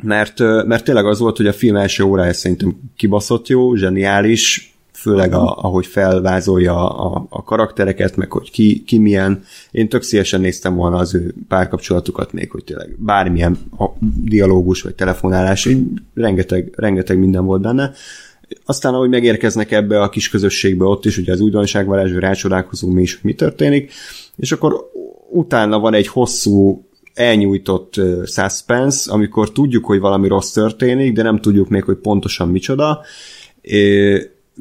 Mert, 0.03 0.39
mert 0.39 0.83
tényleg 0.83 1.05
az 1.05 1.19
volt, 1.19 1.37
hogy 1.37 1.47
a 1.47 1.53
film 1.53 1.75
első 1.75 2.03
órája 2.03 2.33
szerintem 2.33 2.79
kibaszott 2.95 3.47
jó, 3.47 3.75
zseniális, 3.75 4.73
főleg 4.99 5.33
a, 5.33 5.57
ahogy 5.57 5.85
felvázolja 5.85 6.89
a, 6.89 7.25
a 7.29 7.43
karaktereket, 7.43 8.15
meg 8.15 8.31
hogy 8.31 8.51
ki, 8.51 8.83
ki 8.83 8.97
milyen. 8.97 9.43
Én 9.71 9.89
tök 9.89 10.01
szívesen 10.01 10.41
néztem 10.41 10.75
volna 10.75 10.97
az 10.97 11.15
ő 11.15 11.33
párkapcsolatukat 11.47 12.33
még, 12.33 12.51
hogy 12.51 12.63
tényleg 12.63 12.95
bármilyen 12.97 13.57
dialógus 14.23 14.81
vagy 14.81 14.95
telefonálás, 14.95 15.65
így 15.65 15.83
rengeteg, 16.13 16.73
rengeteg 16.75 17.19
minden 17.19 17.45
volt 17.45 17.61
benne. 17.61 17.91
Aztán, 18.65 18.93
ahogy 18.93 19.09
megérkeznek 19.09 19.71
ebbe 19.71 20.01
a 20.01 20.09
kis 20.09 20.29
közösségbe, 20.29 20.85
ott 20.85 21.05
is 21.05 21.17
ugye 21.17 21.31
az 21.31 21.39
újdonságvarázs, 21.39 22.13
rácsodálkozunk 22.13 22.93
mi 22.95 23.01
is, 23.01 23.13
hogy 23.13 23.23
mi 23.23 23.33
történik, 23.33 23.91
és 24.35 24.51
akkor 24.51 24.91
utána 25.29 25.79
van 25.79 25.93
egy 25.93 26.07
hosszú 26.07 26.83
elnyújtott 27.13 27.97
uh, 27.97 28.25
suspense, 28.25 29.11
amikor 29.11 29.51
tudjuk, 29.51 29.85
hogy 29.85 29.99
valami 29.99 30.27
rossz 30.27 30.51
történik, 30.51 31.13
de 31.13 31.23
nem 31.23 31.41
tudjuk 31.41 31.69
még, 31.69 31.83
hogy 31.83 31.97
pontosan 31.97 32.49
micsoda. 32.49 33.01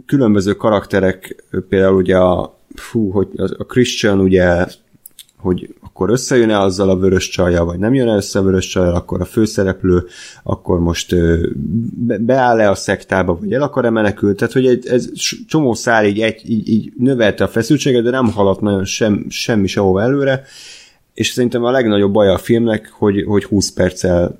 Különböző 0.07 0.55
karakterek, 0.55 1.45
például 1.69 1.97
ugye 1.97 2.17
a, 2.17 2.59
fú, 2.75 3.11
hogy 3.11 3.29
a 3.37 3.65
Christian 3.65 4.21
ugye 4.21 4.67
hogy 5.39 5.75
akkor 5.81 6.11
összejön-e 6.11 6.61
azzal 6.61 6.91
a 6.91 6.97
vörös 6.97 7.29
csajjal, 7.29 7.65
vagy 7.65 7.79
nem 7.79 7.95
jön 7.95 8.09
-e 8.09 8.17
össze 8.17 8.39
a 8.39 8.43
vörös 8.43 8.67
csajjal, 8.67 8.95
akkor 8.95 9.21
a 9.21 9.25
főszereplő 9.25 10.07
akkor 10.43 10.81
most 10.81 11.15
beáll-e 12.21 12.71
a 12.71 12.75
szektába, 12.75 13.39
vagy 13.41 13.53
el 13.53 13.63
akar-e 13.63 13.91
menekült, 13.91 14.37
tehát 14.37 14.53
hogy 14.53 14.67
egy, 14.67 14.87
ez 14.87 15.11
csomó 15.47 15.75
szál 15.75 16.07
így, 16.07 16.21
egy, 16.21 16.51
így, 16.51 16.69
így 16.69 16.93
növelte 16.99 17.45
a 17.45 17.49
feszültséget, 17.49 18.03
de 18.03 18.11
nem 18.11 18.31
haladt 18.31 18.61
nagyon 18.61 18.85
sem, 18.85 19.27
semmi 19.29 19.67
sehova 19.67 20.03
előre, 20.03 20.45
és 21.15 21.29
szerintem 21.29 21.65
a 21.65 21.71
legnagyobb 21.71 22.13
baj 22.13 22.29
a 22.29 22.39
filmnek, 22.39 22.91
hogy, 22.91 23.25
hogy 23.27 23.45
20 23.45 23.71
perccel 23.71 24.39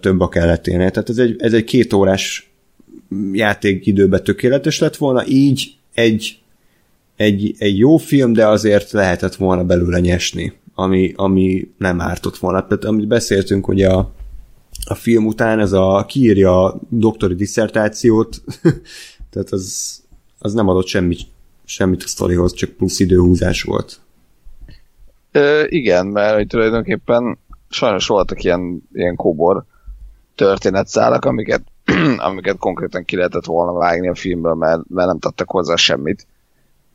több 0.00 0.20
a 0.20 0.28
kelleténél. 0.28 0.90
Tehát 0.90 1.08
ez 1.08 1.18
egy, 1.18 1.36
ez 1.38 1.52
egy 1.52 1.64
két 1.64 1.92
órás 1.92 2.50
játékidőben 3.32 4.24
tökéletes 4.24 4.78
lett 4.78 4.96
volna, 4.96 5.26
így 5.26 5.76
egy 5.94 6.38
egy, 7.16 7.54
egy 7.58 7.78
jó 7.78 7.96
film, 7.96 8.32
de 8.32 8.46
azért 8.46 8.90
lehetett 8.90 9.34
volna 9.34 9.64
belőle 9.64 10.00
nyesni, 10.00 10.52
ami, 10.74 11.12
ami 11.16 11.70
nem 11.78 12.00
ártott 12.00 12.36
volna. 12.36 12.66
Tehát 12.66 12.84
amit 12.84 13.06
beszéltünk, 13.06 13.64
hogy 13.64 13.82
a, 13.82 14.12
a 14.84 14.94
film 14.94 15.26
után, 15.26 15.60
ez 15.60 15.72
a 15.72 16.04
kiírja 16.08 16.64
a 16.64 16.80
doktori 16.88 17.34
diszertációt, 17.34 18.42
tehát 19.30 19.50
az, 19.50 19.96
az 20.38 20.52
nem 20.52 20.68
adott 20.68 20.86
semmit, 20.86 21.20
semmit 21.64 22.02
a 22.02 22.06
sztorihoz, 22.06 22.54
csak 22.54 22.70
plusz 22.70 23.00
időhúzás 23.00 23.62
volt. 23.62 24.00
Ö, 25.32 25.64
igen, 25.68 26.06
mert 26.06 26.34
hogy 26.34 26.46
tulajdonképpen 26.46 27.38
sajnos 27.68 28.06
voltak 28.06 28.42
ilyen, 28.42 28.82
ilyen 28.92 29.16
kóbor 29.16 29.64
történetszálak, 30.34 31.24
amiket, 31.24 31.62
amiket 32.16 32.56
konkrétan 32.56 33.04
ki 33.04 33.16
lehetett 33.16 33.44
volna 33.44 33.72
vágni 33.72 34.08
a 34.08 34.14
filmből, 34.14 34.54
mert, 34.54 34.80
mert 34.88 35.08
nem 35.08 35.18
tettek 35.18 35.50
hozzá 35.50 35.76
semmit 35.76 36.26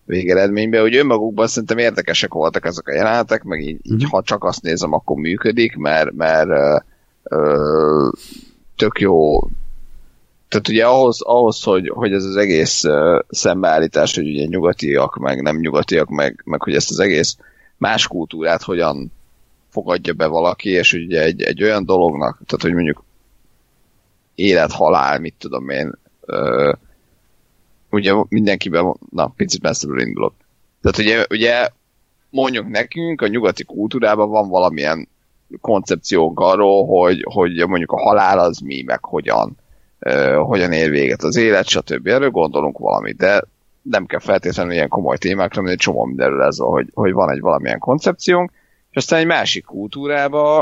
végeredményben, 0.05 0.81
hogy 0.81 0.95
önmagukban 0.95 1.47
szerintem 1.47 1.77
érdekesek 1.77 2.33
voltak 2.33 2.65
ezek 2.65 2.87
a 2.87 2.93
jelenetek, 2.93 3.43
meg 3.43 3.61
így, 3.61 3.79
így 3.83 4.05
ha 4.09 4.21
csak 4.21 4.43
azt 4.43 4.61
nézem, 4.61 4.93
akkor 4.93 5.17
működik, 5.17 5.75
mert, 5.75 6.11
mert 6.11 6.49
ö, 6.49 6.77
ö, 7.23 8.09
tök 8.75 8.99
jó. 8.99 9.39
Tehát 10.47 10.67
ugye 10.67 10.85
ahhoz, 10.85 11.21
ahhoz 11.21 11.63
hogy, 11.63 11.89
hogy 11.89 12.13
ez 12.13 12.23
az 12.23 12.35
egész 12.35 12.83
uh, 12.83 13.19
szembeállítás, 13.29 14.15
hogy 14.15 14.27
ugye 14.27 14.45
nyugatiak, 14.45 15.17
meg 15.17 15.41
nem 15.41 15.57
nyugatiak, 15.57 16.09
meg, 16.09 16.41
meg 16.45 16.61
hogy 16.61 16.75
ezt 16.75 16.89
az 16.89 16.99
egész 16.99 17.37
más 17.77 18.07
kultúrát 18.07 18.61
hogyan 18.61 19.11
fogadja 19.69 20.13
be 20.13 20.25
valaki, 20.25 20.69
és 20.69 20.93
ugye 20.93 21.21
egy, 21.21 21.41
egy 21.41 21.63
olyan 21.63 21.85
dolognak, 21.85 22.33
tehát 22.45 22.61
hogy 22.61 22.73
mondjuk 22.73 23.03
élet-halál, 24.35 25.19
mit 25.19 25.35
tudom 25.37 25.69
én, 25.69 25.91
uh, 26.27 26.73
ugye 27.91 28.13
mindenkiben, 28.29 28.95
na, 29.09 29.27
picit 29.27 29.61
messzebbről 29.61 30.01
indulok. 30.01 30.33
Tehát 30.81 30.97
ugye, 30.97 31.25
ugye 31.29 31.69
mondjuk 32.29 32.67
nekünk 32.67 33.21
a 33.21 33.27
nyugati 33.27 33.63
kultúrában 33.63 34.29
van 34.29 34.49
valamilyen 34.49 35.07
koncepciónk 35.61 36.39
arról, 36.39 36.85
hogy, 36.85 37.25
hogy 37.33 37.67
mondjuk 37.67 37.91
a 37.91 38.01
halál 38.01 38.39
az 38.39 38.59
mi, 38.59 38.81
meg 38.81 39.05
hogyan, 39.05 39.57
uh, 39.99 40.35
hogyan 40.35 40.71
ér 40.71 40.89
véget 40.89 41.23
az 41.23 41.35
élet, 41.35 41.67
stb. 41.67 42.07
Erről 42.07 42.29
gondolunk 42.29 42.77
valamit, 42.77 43.17
de 43.17 43.43
nem 43.81 44.05
kell 44.05 44.19
feltétlenül 44.19 44.73
ilyen 44.73 44.87
komoly 44.87 45.17
témákra, 45.17 45.61
mert 45.61 45.73
egy 45.73 45.79
csomó 45.79 46.05
mindenről 46.05 46.41
ez, 46.41 46.57
hogy, 46.57 46.87
hogy 46.93 47.11
van 47.11 47.31
egy 47.31 47.39
valamilyen 47.39 47.79
koncepciónk, 47.79 48.51
és 48.89 48.95
aztán 48.95 49.19
egy 49.19 49.25
másik 49.25 49.65
kultúrába 49.65 50.59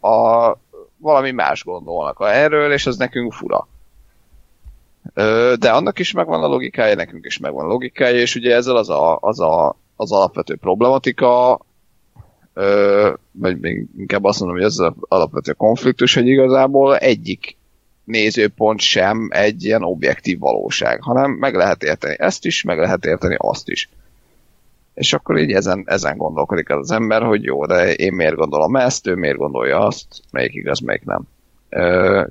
a, 0.00 0.56
valami 0.96 1.30
más 1.30 1.64
gondolnak 1.64 2.16
erről, 2.20 2.72
és 2.72 2.86
ez 2.86 2.96
nekünk 2.96 3.32
fura. 3.32 3.68
De 5.58 5.70
annak 5.70 5.98
is 5.98 6.12
megvan 6.12 6.42
a 6.42 6.46
logikája, 6.46 6.94
nekünk 6.94 7.26
is 7.26 7.38
megvan 7.38 7.64
a 7.64 7.68
logikája, 7.68 8.20
és 8.20 8.34
ugye 8.34 8.54
ezzel 8.54 8.76
az 8.76 8.88
a, 8.88 9.18
az, 9.20 9.40
a, 9.40 9.76
az 9.96 10.12
alapvető 10.12 10.56
problematika, 10.56 11.60
vagy 13.32 13.60
még 13.60 13.86
inkább 13.98 14.24
azt 14.24 14.40
mondom, 14.40 14.58
hogy 14.58 14.66
ez 14.66 14.78
az 14.78 14.92
alapvető 15.00 15.52
konfliktus, 15.52 16.14
hogy 16.14 16.26
igazából 16.26 16.96
egyik 16.96 17.56
nézőpont 18.04 18.80
sem 18.80 19.28
egy 19.30 19.64
ilyen 19.64 19.82
objektív 19.82 20.38
valóság, 20.38 21.02
hanem 21.02 21.30
meg 21.30 21.54
lehet 21.54 21.82
érteni 21.82 22.14
ezt 22.18 22.44
is, 22.44 22.62
meg 22.62 22.78
lehet 22.78 23.04
érteni 23.04 23.36
azt 23.38 23.68
is. 23.68 23.88
És 24.94 25.12
akkor 25.12 25.38
így 25.38 25.52
ezen, 25.52 25.82
ezen 25.86 26.16
gondolkodik 26.16 26.70
az, 26.70 26.90
ember, 26.90 27.22
hogy 27.22 27.42
jó, 27.42 27.66
de 27.66 27.94
én 27.94 28.12
miért 28.12 28.34
gondolom 28.34 28.76
ezt, 28.76 29.06
ő 29.06 29.14
miért 29.14 29.36
gondolja 29.36 29.78
azt, 29.78 30.06
melyik 30.30 30.54
igaz, 30.54 30.78
melyik 30.78 31.04
nem 31.04 31.22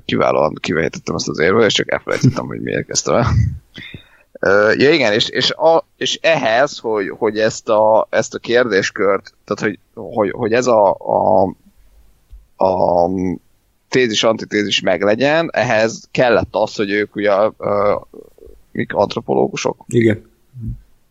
kiválóan 0.04 0.54
kivehetettem 0.60 1.14
ezt 1.14 1.28
az 1.28 1.38
érvet, 1.38 1.66
és 1.66 1.72
csak 1.72 1.92
elfelejtettem, 1.92 2.46
hogy 2.46 2.60
miért 2.60 2.86
kezdtem 2.86 3.14
el. 3.14 3.26
Ja 4.76 4.90
igen, 4.90 5.12
és, 5.12 5.28
és, 5.28 5.50
a, 5.50 5.84
és 5.96 6.18
ehhez, 6.22 6.78
hogy, 6.78 7.08
hogy 7.18 7.38
ezt, 7.38 7.68
a, 7.68 8.06
ezt 8.10 8.34
a 8.34 8.38
kérdéskört, 8.38 9.34
tehát 9.44 9.60
hogy, 9.60 10.04
hogy, 10.14 10.30
hogy 10.30 10.52
ez 10.52 10.66
a, 10.66 10.96
a, 10.98 11.42
a 12.64 13.08
tézis-antitézis 13.88 14.80
meglegyen, 14.80 15.50
ehhez 15.52 16.08
kellett 16.10 16.48
az, 16.50 16.74
hogy 16.74 16.90
ők 16.90 17.16
ugye 17.16 17.32
a, 17.32 17.44
a, 17.44 18.06
mik 18.72 18.94
antropológusok? 18.94 19.84
Igen. 19.86 20.29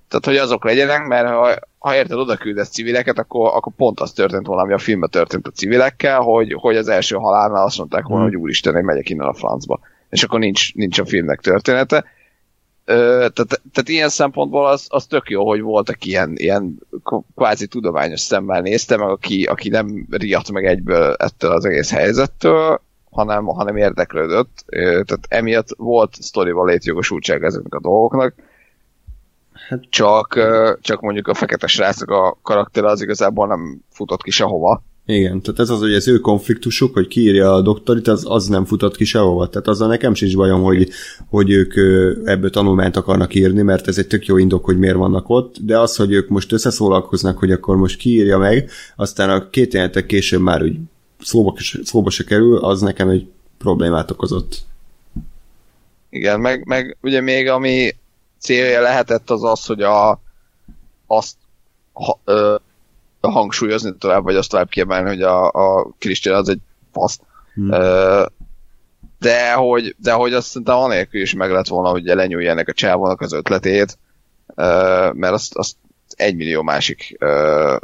Tehát, 0.09 0.25
hogy 0.25 0.37
azok 0.37 0.63
legyenek, 0.63 1.07
mert 1.07 1.27
ha, 1.27 1.55
ha 1.77 1.95
érted, 1.95 2.17
oda 2.17 2.37
küldesz 2.37 2.69
civileket, 2.69 3.19
akkor, 3.19 3.51
akkor 3.53 3.73
pont 3.75 3.99
az 3.99 4.11
történt 4.11 4.47
volna, 4.47 4.61
ami 4.61 4.73
a 4.73 4.77
filmben 4.77 5.09
történt 5.09 5.47
a 5.47 5.51
civilekkel, 5.51 6.19
hogy, 6.19 6.53
hogy 6.53 6.77
az 6.77 6.87
első 6.87 7.15
halálnál 7.15 7.63
azt 7.63 7.77
mondták 7.77 8.03
volna, 8.03 8.23
hmm. 8.23 8.33
hogy 8.33 8.41
úristen, 8.41 8.75
én 8.75 8.83
megyek 8.83 9.09
innen 9.09 9.27
a 9.27 9.33
francba. 9.33 9.79
És 10.09 10.23
akkor 10.23 10.39
nincs, 10.39 10.73
nincs 10.73 10.99
a 10.99 11.05
filmnek 11.05 11.39
története. 11.39 12.05
Tehát, 12.85 13.33
tehát 13.71 13.87
ilyen 13.89 14.09
szempontból 14.09 14.65
az, 14.65 14.87
az 14.89 15.05
tök 15.05 15.29
jó, 15.29 15.47
hogy 15.47 15.61
voltak 15.61 16.05
ilyen, 16.05 16.33
ilyen 16.35 16.79
kvázi 17.35 17.67
tudományos 17.67 18.19
szemmel 18.19 18.61
nézte, 18.61 18.97
meg 18.97 19.09
aki, 19.09 19.43
aki 19.43 19.69
nem 19.69 20.07
riadt 20.09 20.51
meg 20.51 20.65
egyből 20.65 21.13
ettől 21.13 21.51
az 21.51 21.65
egész 21.65 21.91
helyzettől, 21.91 22.81
hanem, 23.11 23.45
hanem 23.45 23.77
érdeklődött. 23.77 24.65
Tehát 24.69 25.25
emiatt 25.27 25.67
volt 25.77 26.13
sztorival 26.13 26.65
létjogosultság 26.65 27.43
ezeknek 27.43 27.73
a 27.73 27.79
dolgoknak 27.79 28.33
Hát 29.69 29.83
csak, 29.89 30.39
csak 30.81 31.01
mondjuk 31.01 31.27
a 31.27 31.33
fekete 31.33 31.67
srácok 31.67 32.09
a 32.09 32.37
karakter 32.41 32.83
az 32.83 33.01
igazából 33.01 33.47
nem 33.47 33.81
futott 33.89 34.21
ki 34.21 34.31
sehova. 34.31 34.83
Igen, 35.05 35.41
tehát 35.41 35.59
ez 35.59 35.69
az, 35.69 35.79
hogy 35.79 35.93
az 35.93 36.07
ő 36.07 36.17
konfliktusuk, 36.17 36.93
hogy 36.93 37.07
kiírja 37.07 37.53
a 37.53 37.61
doktorit, 37.61 38.07
az, 38.07 38.25
az 38.27 38.47
nem 38.47 38.65
futott 38.65 38.95
ki 38.95 39.05
sehova. 39.05 39.49
Tehát 39.49 39.67
azzal 39.67 39.87
nekem 39.87 40.13
sincs 40.13 40.35
bajom, 40.35 40.61
hogy, 40.61 40.89
hogy 41.29 41.51
ők 41.51 41.73
ebből 42.27 42.49
tanulmányt 42.49 42.95
akarnak 42.95 43.35
írni, 43.35 43.61
mert 43.61 43.87
ez 43.87 43.97
egy 43.97 44.07
tök 44.07 44.25
jó 44.25 44.37
indok, 44.37 44.65
hogy 44.65 44.77
miért 44.77 44.95
vannak 44.95 45.29
ott, 45.29 45.55
de 45.61 45.79
az, 45.79 45.95
hogy 45.95 46.11
ők 46.11 46.29
most 46.29 46.51
összeszólalkoznak, 46.51 47.37
hogy 47.37 47.51
akkor 47.51 47.75
most 47.75 47.97
kiírja 47.99 48.37
meg, 48.37 48.69
aztán 48.95 49.29
a 49.29 49.49
két 49.49 49.73
jelentek 49.73 50.05
később 50.05 50.41
már 50.41 50.63
úgy 50.63 50.77
szóba, 51.21 51.53
szóba 51.83 52.09
se 52.09 52.23
kerül, 52.23 52.57
az 52.57 52.81
nekem 52.81 53.09
egy 53.09 53.27
problémát 53.57 54.11
okozott. 54.11 54.57
Igen, 56.09 56.39
meg, 56.39 56.65
meg 56.65 56.97
ugye 57.01 57.21
még 57.21 57.47
ami 57.47 57.91
célja 58.39 58.81
lehetett 58.81 59.29
az 59.29 59.43
az, 59.43 59.65
hogy 59.65 59.81
a, 59.81 60.21
azt 61.07 61.35
ha, 61.93 62.19
ö, 62.23 62.55
hangsúlyozni 63.21 63.95
tovább, 63.97 64.23
vagy 64.23 64.35
azt 64.35 64.49
tovább 64.49 64.69
kiemelni, 64.69 65.07
hogy 65.07 65.21
a, 65.21 65.51
a 65.51 65.87
Christian 65.97 66.35
az 66.35 66.49
egy 66.49 66.61
fasz. 66.91 67.19
Hmm. 67.53 67.71
Ö, 67.71 68.25
de 69.19 69.53
hogy, 69.53 69.95
de 69.97 70.11
hogy 70.13 70.33
azt 70.33 70.47
szerintem 70.47 70.75
anélkül 70.75 71.21
is 71.21 71.33
meg 71.33 71.51
lett 71.51 71.67
volna, 71.67 71.89
hogy 71.89 72.03
lenyúlja 72.03 72.51
ennek 72.51 72.67
a 72.67 72.73
csávónak 72.73 73.21
az 73.21 73.33
ötletét, 73.33 73.97
ö, 74.55 74.63
mert 75.13 75.33
azt, 75.33 75.55
azt 75.55 75.75
egy 76.09 76.35
millió 76.35 76.61
másik 76.61 77.15
ö, 77.19 77.77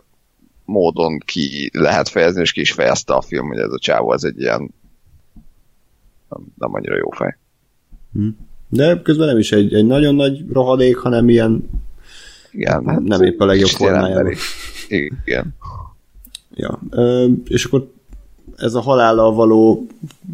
módon 0.65 1.19
ki 1.19 1.69
lehet 1.73 2.09
fejezni, 2.09 2.41
és 2.41 2.51
ki 2.51 2.59
is 2.59 2.71
fejezte 2.71 3.13
a 3.13 3.21
film, 3.21 3.47
hogy 3.47 3.57
ez 3.57 3.71
a 3.71 3.79
csávó 3.79 4.13
ez 4.13 4.23
egy 4.23 4.39
ilyen 4.39 4.73
nem, 6.29 6.45
nem 6.57 6.73
annyira 6.73 6.95
jó 6.95 7.09
fej. 7.09 7.37
Hmm. 8.13 8.37
De 8.75 9.01
közben 9.03 9.27
nem 9.27 9.37
is 9.37 9.51
egy, 9.51 9.73
egy 9.73 9.85
nagyon 9.85 10.15
nagy 10.15 10.45
rohadék, 10.53 10.95
hanem 10.95 11.29
ilyen 11.29 11.69
igen, 12.51 12.87
hát 12.87 13.01
nem 13.01 13.21
épp 13.21 13.39
a 13.39 13.45
legjobb 13.45 13.69
formájában. 13.69 14.33
Igen. 14.87 15.55
Ja, 16.55 16.79
és 17.47 17.65
akkor 17.65 17.87
ez 18.57 18.73
a 18.73 18.81
halállal 18.81 19.33
való 19.33 19.87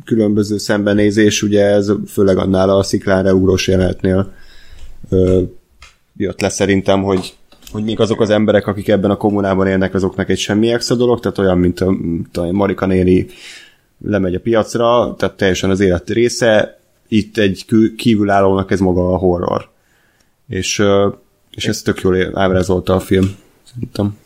különböző 0.06 0.58
szembenézés, 0.58 1.42
ugye 1.42 1.66
ez 1.66 1.92
főleg 2.08 2.38
annál 2.38 2.70
a 2.70 2.84
sziklára 2.84 3.34
ugrós 3.34 3.68
jelenetnél 3.68 4.34
jött 6.18 6.42
le 6.42 6.50
szerintem, 6.50 7.04
hogy 7.04 7.36
hogy 7.72 7.84
még 7.84 8.00
azok 8.00 8.22
az 8.22 8.30
emberek, 8.30 8.68
akik 8.68 8.88
ebben 8.88 9.10
a 9.10 9.16
kommunában 9.16 9.68
élnek, 9.68 9.94
azoknak 9.94 10.30
egy 10.30 10.38
semmi 10.38 10.72
extra 10.72 10.96
dolog, 10.96 11.20
tehát 11.20 11.38
olyan, 11.38 11.58
mint 11.58 11.80
a, 11.80 11.96
a 12.34 12.52
Marika 12.52 12.86
néni 12.86 13.28
lemegy 14.06 14.36
a 14.36 14.40
piacra, 14.40 15.16
tehát 15.18 15.38
teljesen 15.38 15.70
az 15.70 15.80
élet 15.80 16.10
része, 16.10 16.80
itt 17.12 17.38
egy 17.38 17.66
kívülállónak 17.98 18.72
ez 18.72 18.80
maga 18.80 19.14
a 19.14 19.18
horror. 19.18 19.70
És, 20.48 20.84
és 21.52 21.66
ez 21.66 21.82
tök 21.82 22.02
jól 22.02 22.40
ábrázolta 22.40 22.96
a 22.96 23.00
film, 23.00 23.36
szerintem. 23.72 24.18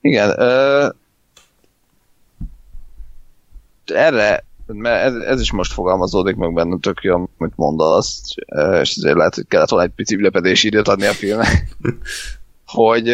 Igen, 0.00 0.40
ö, 0.40 0.88
erre, 3.84 4.44
mert 4.66 5.04
ez, 5.04 5.14
ez 5.14 5.40
is 5.40 5.52
most 5.52 5.72
fogalmazódik 5.72 6.36
meg 6.36 6.52
bennem 6.52 6.80
tök 6.80 7.02
jó, 7.02 7.14
amit 7.14 7.56
mondasz, 7.56 8.22
és 8.80 8.96
ezért 8.96 9.16
lehet, 9.16 9.34
hogy 9.34 9.46
kellett 9.48 9.68
volna 9.68 9.84
egy 9.84 9.92
pici 9.94 10.14
ülepedési 10.14 10.66
időt 10.66 10.88
adni 10.88 11.06
a 11.06 11.12
filmnek, 11.12 11.76
hogy 12.66 13.08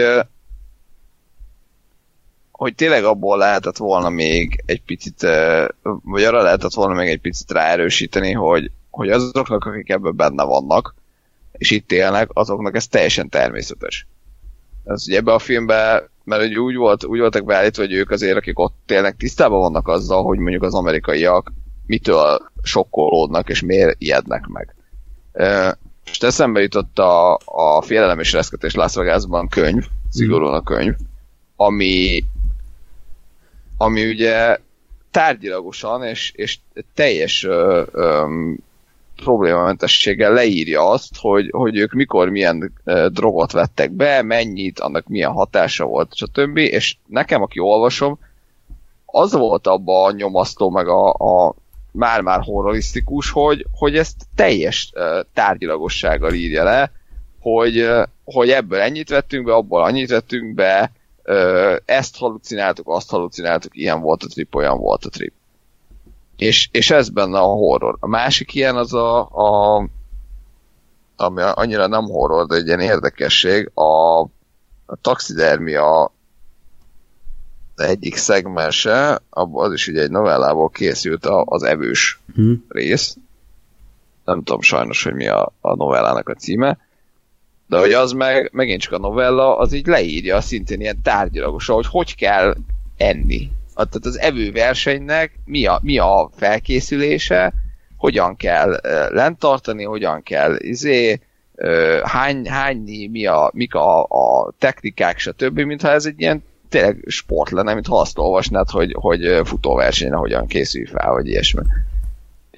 hogy 2.59 2.75
tényleg 2.75 3.05
abból 3.05 3.39
lehetett 3.39 3.77
volna 3.77 4.09
még 4.09 4.63
egy 4.67 4.83
picit, 4.83 5.27
vagy 6.03 6.23
arra 6.23 6.43
lehetett 6.43 6.75
volna 6.75 6.95
még 6.95 7.09
egy 7.09 7.21
picit 7.21 7.51
ráerősíteni, 7.51 8.33
hogy, 8.33 8.71
hogy 8.91 9.11
azoknak, 9.11 9.65
akik 9.65 9.89
ebben 9.89 10.17
benne 10.17 10.45
vannak, 10.45 10.95
és 11.53 11.71
itt 11.71 11.93
élnek, 11.93 12.31
azoknak 12.33 12.77
ez 12.77 12.87
teljesen 12.87 13.29
természetes. 13.29 14.07
Ez 14.85 15.05
ugye 15.09 15.17
ebben 15.17 15.35
a 15.35 15.39
filmben, 15.39 16.09
mert 16.25 16.57
úgy, 16.57 16.77
volt, 16.77 17.05
úgy 17.05 17.19
voltak 17.19 17.45
beállítva, 17.45 17.83
hogy 17.83 17.93
ők 17.93 18.11
azért, 18.11 18.37
akik 18.37 18.59
ott 18.59 18.91
élnek, 18.91 19.17
tisztában 19.17 19.61
vannak 19.61 19.89
azzal, 19.89 20.23
hogy 20.23 20.39
mondjuk 20.39 20.63
az 20.63 20.75
amerikaiak 20.75 21.53
mitől 21.87 22.51
sokkolódnak, 22.63 23.49
és 23.49 23.63
miért 23.63 23.95
ijednek 23.99 24.47
meg. 24.47 24.75
És 26.11 26.19
eszembe 26.19 26.61
jutott 26.61 26.99
a, 26.99 27.39
a 27.45 27.83
Félelem 27.83 28.21
és 28.21 28.33
Reszketés 28.33 28.75
Las 28.75 28.95
Vegasban 28.95 29.49
könyv, 29.49 29.87
szigorúan 30.11 30.55
a 30.55 30.63
könyv, 30.63 30.95
ami 31.57 32.25
ami 33.79 34.09
ugye 34.09 34.59
tárgyilagosan 35.11 36.05
és, 36.05 36.33
és 36.35 36.59
teljes 36.95 37.45
ö, 37.45 37.83
ö, 37.93 38.27
problémamentességgel 39.17 40.33
leírja 40.33 40.89
azt, 40.89 41.17
hogy, 41.21 41.49
hogy 41.51 41.77
ők 41.77 41.93
mikor 41.93 42.29
milyen 42.29 42.73
ö, 42.85 43.09
drogot 43.13 43.53
vettek 43.53 43.91
be, 43.91 44.23
mennyit, 44.23 44.81
annak 44.81 45.07
milyen 45.07 45.33
hatása 45.33 45.85
volt, 45.85 46.15
stb. 46.15 46.57
És 46.57 46.97
nekem, 47.07 47.43
aki 47.43 47.59
olvasom, 47.59 48.19
az 49.07 49.33
volt 49.33 49.67
abban 49.67 50.11
a 50.11 50.17
nyomasztó, 50.17 50.71
meg 50.71 50.89
a, 50.89 51.13
a 51.13 51.55
már-már 51.93 52.41
horrorisztikus, 52.43 53.31
hogy, 53.31 53.67
hogy 53.73 53.97
ezt 53.97 54.17
teljes 54.35 54.93
uh, 54.95 55.25
tárgyilagossággal 55.35 56.33
írja 56.33 56.65
le, 56.65 56.93
hogy, 57.41 57.89
hogy 58.25 58.51
ebből 58.51 58.81
ennyit 58.81 59.09
vettünk 59.09 59.45
be, 59.45 59.55
abból 59.55 59.83
annyit 59.83 60.11
vettünk 60.11 60.55
be, 60.55 60.91
ezt 61.85 62.17
halucináltuk, 62.17 62.89
azt 62.89 63.11
halucináltuk, 63.11 63.77
ilyen 63.77 64.01
volt 64.01 64.23
a 64.23 64.27
trip, 64.27 64.55
olyan 64.55 64.79
volt 64.79 65.05
a 65.05 65.09
trip. 65.09 65.33
És, 66.37 66.69
és 66.73 66.91
ez 66.91 67.09
benne 67.09 67.39
a 67.39 67.53
horror. 67.53 67.97
A 68.01 68.07
másik 68.07 68.55
ilyen 68.55 68.77
az 68.77 68.95
a, 68.95 69.21
a 69.21 69.89
ami 71.17 71.43
annyira 71.43 71.87
nem 71.87 72.05
horror, 72.05 72.47
de 72.47 72.55
egy 72.55 72.67
ilyen 72.67 72.81
érdekesség, 72.81 73.71
a, 73.75 74.21
a 74.87 74.97
taxidermia 75.01 76.13
egyik 77.77 78.17
szegmense, 78.17 79.23
az 79.31 79.73
is 79.73 79.89
ugye 79.89 80.03
egy 80.03 80.11
novellából 80.11 80.69
készült 80.69 81.27
az 81.45 81.63
evős 81.63 82.21
hmm. 82.35 82.65
rész. 82.69 83.17
Nem 84.25 84.43
tudom 84.43 84.61
sajnos, 84.61 85.05
hogy 85.05 85.15
mi 85.15 85.29
a, 85.29 85.53
a 85.61 85.75
novellának 85.75 86.29
a 86.29 86.35
címe. 86.35 86.79
De 87.69 87.79
hogy 87.79 87.93
az 87.93 88.13
meg, 88.13 88.51
megint 88.53 88.81
csak 88.81 88.93
a 88.93 88.99
novella, 88.99 89.59
az 89.59 89.73
így 89.73 89.87
leírja 89.87 90.41
szintén 90.41 90.81
ilyen 90.81 91.03
tárgyilagosan, 91.03 91.75
hogy 91.75 91.87
hogy 91.87 92.15
kell 92.15 92.57
enni. 92.97 93.51
Tehát 93.75 94.07
az 94.07 94.19
evőversenynek 94.19 95.39
mi 95.45 95.67
a, 95.67 95.79
mi 95.83 95.99
a 95.99 96.31
felkészülése, 96.37 97.53
hogyan 97.97 98.37
kell 98.37 98.81
lent 99.11 99.39
tartani, 99.39 99.85
hogyan 99.85 100.23
kell 100.23 100.57
izé, 100.59 101.21
hány, 102.03 102.49
hányni, 102.49 103.07
mi 103.07 103.27
a, 103.27 103.51
mik 103.55 103.75
a, 103.75 104.03
a 104.03 104.53
technikák, 104.59 105.19
stb., 105.19 105.61
mintha 105.61 105.91
ez 105.91 106.07
egy 106.07 106.21
ilyen 106.21 106.45
tényleg 106.69 107.05
sport 107.07 107.51
lenne, 107.51 107.75
mint 107.75 107.87
ha 107.87 108.01
azt 108.01 108.19
olvasnád, 108.19 108.71
hogy, 108.71 108.97
hogy 109.01 109.41
futóversenyre 109.45 110.17
hogyan 110.17 110.47
készül 110.47 110.87
fel, 110.87 111.13
vagy 111.13 111.27
ilyesmi. 111.27 111.61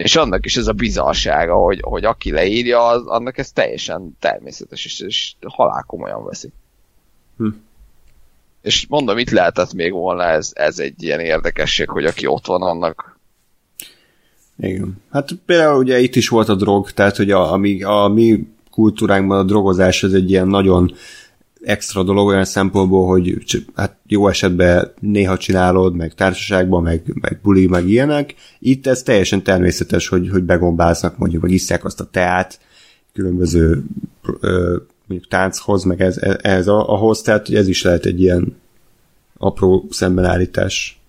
És 0.02 0.16
annak 0.16 0.44
is 0.44 0.56
ez 0.56 0.66
a 0.66 0.72
bizarsága, 0.72 1.54
hogy, 1.54 1.80
hogy 1.82 2.04
aki 2.04 2.30
leírja, 2.30 2.86
az, 2.86 3.06
annak 3.06 3.38
ez 3.38 3.52
teljesen 3.52 4.16
természetes, 4.18 4.84
és, 4.84 5.00
és 5.00 5.34
halál 5.46 5.84
komolyan 5.86 6.24
veszi. 6.24 6.52
Hm. 7.36 7.48
És 8.62 8.86
mondom, 8.88 9.18
itt 9.18 9.30
lehetett 9.30 9.72
még 9.72 9.92
volna 9.92 10.22
ez, 10.22 10.50
ez 10.54 10.78
egy 10.78 11.02
ilyen 11.02 11.20
érdekesség, 11.20 11.88
hogy 11.88 12.04
aki 12.04 12.26
ott 12.26 12.46
van, 12.46 12.62
annak 12.62 13.18
igen. 14.58 15.02
Hát 15.10 15.30
például 15.46 15.78
ugye 15.78 15.98
itt 15.98 16.16
is 16.16 16.28
volt 16.28 16.48
a 16.48 16.54
drog, 16.54 16.90
tehát 16.90 17.16
hogy 17.16 17.30
a, 17.30 17.52
a, 17.52 17.56
mi, 17.56 17.82
a 17.82 18.08
mi 18.14 18.46
kultúránkban 18.70 19.38
a 19.38 19.44
drogozás 19.44 20.02
ez 20.02 20.12
egy 20.12 20.30
ilyen 20.30 20.48
nagyon 20.48 20.94
extra 21.62 22.02
dolog 22.02 22.26
olyan 22.26 22.44
szempontból, 22.44 23.06
hogy 23.06 23.38
hát 23.74 23.96
jó 24.06 24.28
esetben 24.28 24.92
néha 25.00 25.36
csinálod, 25.36 25.94
meg 25.94 26.14
társaságban, 26.14 26.82
meg, 26.82 27.02
meg 27.20 27.38
buli, 27.42 27.66
meg 27.66 27.88
ilyenek. 27.88 28.34
Itt 28.58 28.86
ez 28.86 29.02
teljesen 29.02 29.42
természetes, 29.42 30.08
hogy, 30.08 30.28
hogy 30.30 30.42
begombáznak 30.42 31.18
mondjuk, 31.18 31.42
vagy 31.42 31.52
iszák 31.52 31.84
azt 31.84 32.00
a 32.00 32.10
teát 32.10 32.60
különböző 33.12 33.84
ö, 34.40 34.76
mondjuk 35.06 35.30
tánchoz, 35.30 35.84
meg 35.84 36.00
ez, 36.00 36.16
ez 36.42 36.68
ahhoz, 36.68 37.22
tehát 37.22 37.46
hogy 37.46 37.56
ez 37.56 37.68
is 37.68 37.82
lehet 37.82 38.04
egy 38.06 38.20
ilyen 38.20 38.56
apró 39.38 39.86
szembenállítás. 39.90 41.00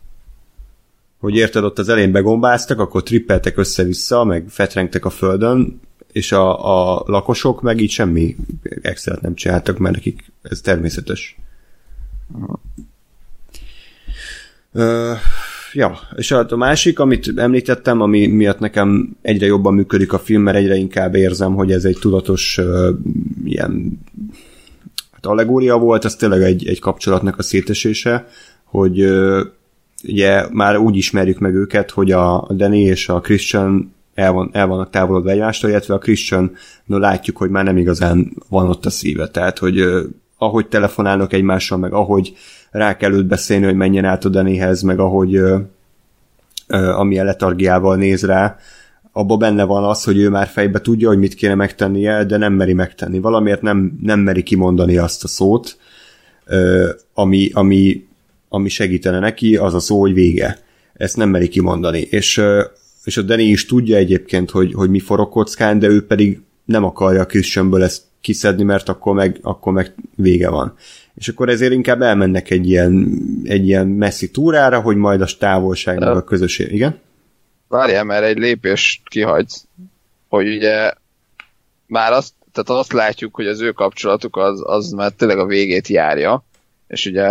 Hogy 1.20 1.36
érted, 1.36 1.64
ott 1.64 1.80
az 1.80 1.90
elején 1.90 2.12
begombáztak, 2.12 2.80
akkor 2.80 3.04
trippeltek 3.04 3.58
össze-vissza, 3.58 4.24
meg 4.24 4.46
fetrengtek 4.50 5.06
a 5.06 5.10
földön, 5.10 5.80
és 6.12 6.32
a, 6.32 6.96
a 6.96 7.04
lakosok 7.06 7.62
meg 7.62 7.82
így 7.82 7.90
semmi 7.90 8.36
extra 8.82 9.18
nem 9.22 9.36
csináltak, 9.36 9.78
mert 9.78 9.96
nekik 9.96 10.32
ez 10.42 10.62
természetes. 10.62 11.38
Uh, 14.74 15.18
ja, 15.74 16.00
és 16.16 16.32
a, 16.32 16.46
a 16.50 16.56
másik, 16.56 17.00
amit 17.00 17.32
említettem, 17.36 18.02
ami 18.02 18.28
miatt 18.28 18.60
nekem 18.60 19.18
egyre 19.22 19.46
jobban 19.46 19.74
működik 19.74 20.14
a 20.14 20.20
film, 20.20 20.42
mert 20.42 20.58
egyre 20.58 20.76
inkább 20.76 21.16
érzem, 21.16 21.54
hogy 21.56 21.72
ez 21.72 21.86
egy 21.86 21.98
tudatos 22.00 22.58
uh, 22.58 22.90
ilyen 23.46 24.00
hát 25.12 25.26
allegória 25.26 25.78
volt, 25.78 26.06
ez 26.06 26.16
tényleg 26.16 26.42
egy, 26.42 26.68
egy 26.68 26.80
kapcsolatnak 26.80 27.38
a 27.38 27.44
szétesése, 27.44 28.28
hogy 28.64 29.02
uh, 29.02 29.42
ugye 30.04 30.46
már 30.52 30.78
úgy 30.78 30.96
ismerjük 30.96 31.40
meg 31.40 31.54
őket, 31.54 31.92
hogy 31.92 32.12
a 32.12 32.48
Danny 32.54 32.86
és 32.86 33.10
a 33.10 33.20
Christian 33.20 33.94
el, 34.14 34.32
van, 34.32 34.50
el 34.54 34.68
vannak 34.68 34.90
távolodva 34.90 35.30
egymástól, 35.30 35.70
illetve 35.70 35.94
a 35.94 35.98
Christian 35.98 36.52
no, 36.86 36.98
látjuk, 36.98 37.38
hogy 37.38 37.50
már 37.50 37.64
nem 37.64 37.78
igazán 37.78 38.34
van 38.50 38.70
ott 38.70 38.86
a 38.86 38.90
szíve, 38.90 39.28
tehát 39.28 39.58
hogy 39.58 39.82
uh, 39.82 40.02
ahogy 40.38 40.68
telefonálnak 40.68 41.34
egymással, 41.34 41.78
meg 41.78 41.94
ahogy 41.94 42.34
rá 42.72 42.98
kell 42.98 43.14
őt 43.14 43.28
beszélni, 43.28 43.66
hogy 43.66 43.76
menjen 43.76 44.06
át 44.06 44.26
a 44.26 44.30
Danihez, 44.30 44.82
meg 44.82 45.00
ahogy 45.00 45.38
uh, 45.38 45.60
uh, 46.70 47.00
amilyen 47.00 47.26
letargiával 47.26 47.96
néz 47.96 48.26
rá, 48.26 48.58
abban 49.12 49.40
benne 49.40 49.64
van 49.64 49.84
az, 49.84 50.04
hogy 50.04 50.18
ő 50.18 50.30
már 50.30 50.48
fejbe 50.48 50.82
tudja, 50.82 51.08
hogy 51.08 51.18
mit 51.18 51.34
kéne 51.34 51.56
megtennie, 51.56 52.24
de 52.24 52.38
nem 52.38 52.54
meri 52.54 52.74
megtenni. 52.74 53.20
Valamiért 53.20 53.62
nem, 53.62 53.98
nem 54.02 54.20
meri 54.20 54.44
kimondani 54.44 54.98
azt 54.98 55.24
a 55.24 55.28
szót, 55.28 55.78
ami, 57.14 57.50
ami, 57.54 58.08
ami 58.50 58.70
segítene 58.70 59.20
neki, 59.20 59.56
az 59.56 59.74
a 59.74 59.80
szó, 59.80 60.00
hogy 60.00 60.14
vége. 60.14 60.60
Ezt 60.94 61.18
nem 61.18 61.30
meri 61.30 61.48
kimondani. 61.48 62.00
És 62.00 62.42
és 63.04 63.18
a 63.18 63.22
Danny 63.22 63.50
is 63.50 63.66
tudja 63.66 63.98
egyébként, 63.98 64.52
hogy, 64.52 64.74
hogy 64.74 64.90
mi 64.90 65.00
forog 65.00 65.30
kockán, 65.30 65.80
de 65.80 65.88
ő 65.88 66.06
pedig 66.06 66.40
nem 66.66 66.84
akarja 66.84 67.22
a 67.22 67.26
Christianből 67.26 67.84
ezt 67.84 68.04
kiszedni, 68.22 68.64
mert 68.64 68.90
akkor 68.90 69.14
meg, 69.16 69.40
akkor 69.42 69.74
meg 69.74 69.94
vége 70.16 70.50
van. 70.50 70.76
És 71.16 71.28
akkor 71.28 71.50
ezért 71.50 71.74
inkább 71.74 72.02
elmennek 72.02 72.50
egy 72.50 72.70
ilyen, 72.70 73.22
egy 73.44 73.68
ilyen 73.68 73.88
messzi 73.88 74.32
túrára, 74.32 74.82
hogy 74.82 74.96
majd 74.96 75.22
a 75.22 75.28
távolságnak 75.40 76.16
a 76.16 76.24
közösség. 76.24 76.72
Igen? 76.72 77.00
Várjál, 77.68 78.04
mert 78.04 78.24
egy 78.24 78.38
lépést 78.38 79.02
kihagysz, 79.10 79.66
hogy 80.28 80.56
ugye 80.56 80.94
már 81.88 82.12
azt, 82.12 82.34
tehát 82.52 82.82
azt 82.82 82.94
látjuk, 82.94 83.36
hogy 83.36 83.48
az 83.48 83.62
ő 83.62 83.72
kapcsolatuk 83.72 84.38
az, 84.38 84.62
az 84.64 84.92
már 84.92 85.12
tényleg 85.12 85.38
a 85.38 85.46
végét 85.46 85.88
járja, 85.88 86.46
és 86.92 87.06
ugye, 87.06 87.28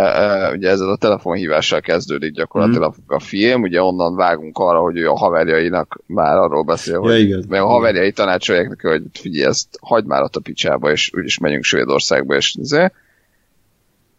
ugye 0.52 0.68
ezzel 0.68 0.88
a 0.88 0.96
telefonhívással 0.96 1.80
kezdődik 1.80 2.32
gyakorlatilag 2.32 2.94
mm. 3.00 3.14
a 3.14 3.18
film, 3.18 3.62
ugye 3.62 3.82
onnan 3.82 4.16
vágunk 4.16 4.58
arra, 4.58 4.80
hogy 4.80 4.96
ő 4.96 5.08
a 5.08 5.16
haverjainak 5.16 6.00
már 6.06 6.36
arról 6.36 6.62
beszél, 6.62 6.94
ja, 6.94 7.00
hogy 7.00 7.20
igen. 7.20 7.44
mert 7.48 7.62
a 7.62 7.66
haverjai 7.66 8.12
tanácsolják 8.12 8.68
neki, 8.68 8.86
hogy 8.86 9.02
figyelj, 9.12 9.44
ezt 9.44 9.68
hagyd 9.80 10.06
már 10.06 10.22
ott 10.22 10.36
a 10.36 10.40
picsába, 10.40 10.90
és 10.90 11.12
úgyis 11.14 11.38
megyünk 11.38 11.64
Svédországba, 11.64 12.36
és 12.36 12.56
ezért. 12.60 12.94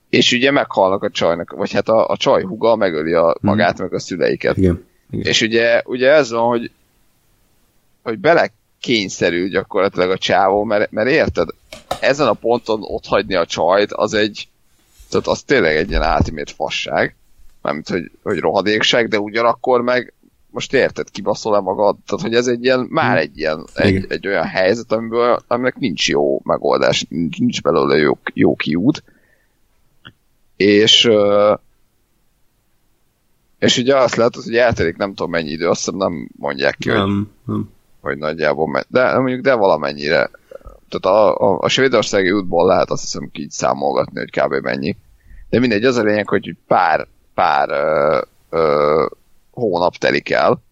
És 0.10 0.32
ugye 0.32 0.52
meghalnak 0.52 1.04
a 1.04 1.10
csajnak, 1.10 1.52
vagy 1.52 1.72
hát 1.72 1.90
a, 1.90 2.08
a 2.08 2.18
csaj 2.18 2.44
huga 2.44 2.76
megöli 2.76 3.14
a 3.14 3.26
mhm. 3.26 3.48
magát, 3.48 3.80
mm. 3.80 3.84
meg 3.84 3.94
a 3.94 4.00
szüleiket. 4.00 4.58
Igen. 4.58 4.86
igen. 5.10 5.26
És 5.26 5.42
ugye, 5.42 5.82
ugye 5.86 6.12
ez 6.12 6.32
van, 6.32 6.48
hogy, 6.48 6.72
hogy 8.04 8.20
bele 8.20 8.52
kényszerül 8.80 9.48
gyakorlatilag 9.48 10.10
a 10.10 10.18
csávó, 10.18 10.64
mert, 10.64 10.92
mert 10.92 11.10
érted, 11.10 11.48
ezen 12.00 12.28
a 12.28 12.34
ponton 12.34 12.80
ott 12.84 13.06
hagyni 13.06 13.36
a 13.36 13.46
csajt, 13.46 13.92
az 13.92 14.14
egy, 14.14 14.50
tehát 15.12 15.28
az 15.28 15.44
tényleg 15.44 15.76
egy 15.76 15.90
ilyen 15.90 16.16
ultimate 16.18 16.54
fasság, 16.56 17.16
mármint, 17.62 17.90
hogy, 17.90 18.12
hogy 18.24 18.40
rohadékság, 18.40 19.08
de 19.08 19.20
ugyanakkor 19.20 19.82
meg 19.82 20.14
most 20.50 20.74
érted, 20.74 21.10
kibaszol-e 21.10 21.60
magad? 21.60 21.96
Tehát, 22.06 22.26
hogy 22.26 22.36
ez 22.36 22.48
egy 22.48 22.64
ilyen, 22.64 22.88
már 22.90 23.18
egy 23.18 23.38
ilyen, 23.38 23.66
egy, 23.74 24.06
egy 24.10 24.28
olyan 24.28 24.46
helyzet, 24.46 24.92
amiből, 24.92 25.44
aminek 25.48 25.76
nincs 25.76 26.10
jó 26.10 26.42
megoldás, 26.44 27.06
nincs, 27.10 27.40
nincs 27.40 27.62
belőle 27.62 27.98
jó, 27.98 28.18
jó 28.34 28.56
kiút. 28.56 29.04
És 30.56 31.10
és 33.60 33.78
ugye 33.78 33.98
azt 33.98 34.16
látod, 34.16 34.44
hogy 34.44 34.56
eltelik 34.56 34.98
nem 34.98 35.14
tudom 35.14 35.32
mennyi 35.32 35.50
idő, 35.50 35.70
azt 35.70 35.80
hiszem 35.80 35.96
nem 35.96 36.30
mondják 36.38 36.76
ki, 36.78 36.90
nem, 36.90 37.30
hogy, 37.46 37.56
nem. 37.56 37.70
hogy 38.02 38.18
nagyjából, 38.18 38.84
de 38.88 39.18
mondjuk 39.18 39.42
de 39.42 39.54
valamennyire 39.54 40.30
tehát 41.00 41.18
a, 41.18 41.38
a, 41.38 41.58
a 41.60 41.68
svédországi 41.68 42.32
útból 42.32 42.68
lehet 42.68 42.90
azt 42.90 43.02
hiszem 43.02 43.30
így 43.34 43.50
számolgatni, 43.50 44.20
hogy 44.20 44.42
kb. 44.42 44.64
mennyi. 44.64 44.96
De 45.50 45.60
mindegy, 45.60 45.84
az 45.84 45.96
a 45.96 46.04
lényeg, 46.04 46.28
hogy 46.28 46.56
pár, 46.68 47.08
pár 47.34 47.70
ö, 47.70 48.22
ö, 48.50 49.06
hónap 49.52 49.96
telik 49.96 50.30
el, 50.30 50.64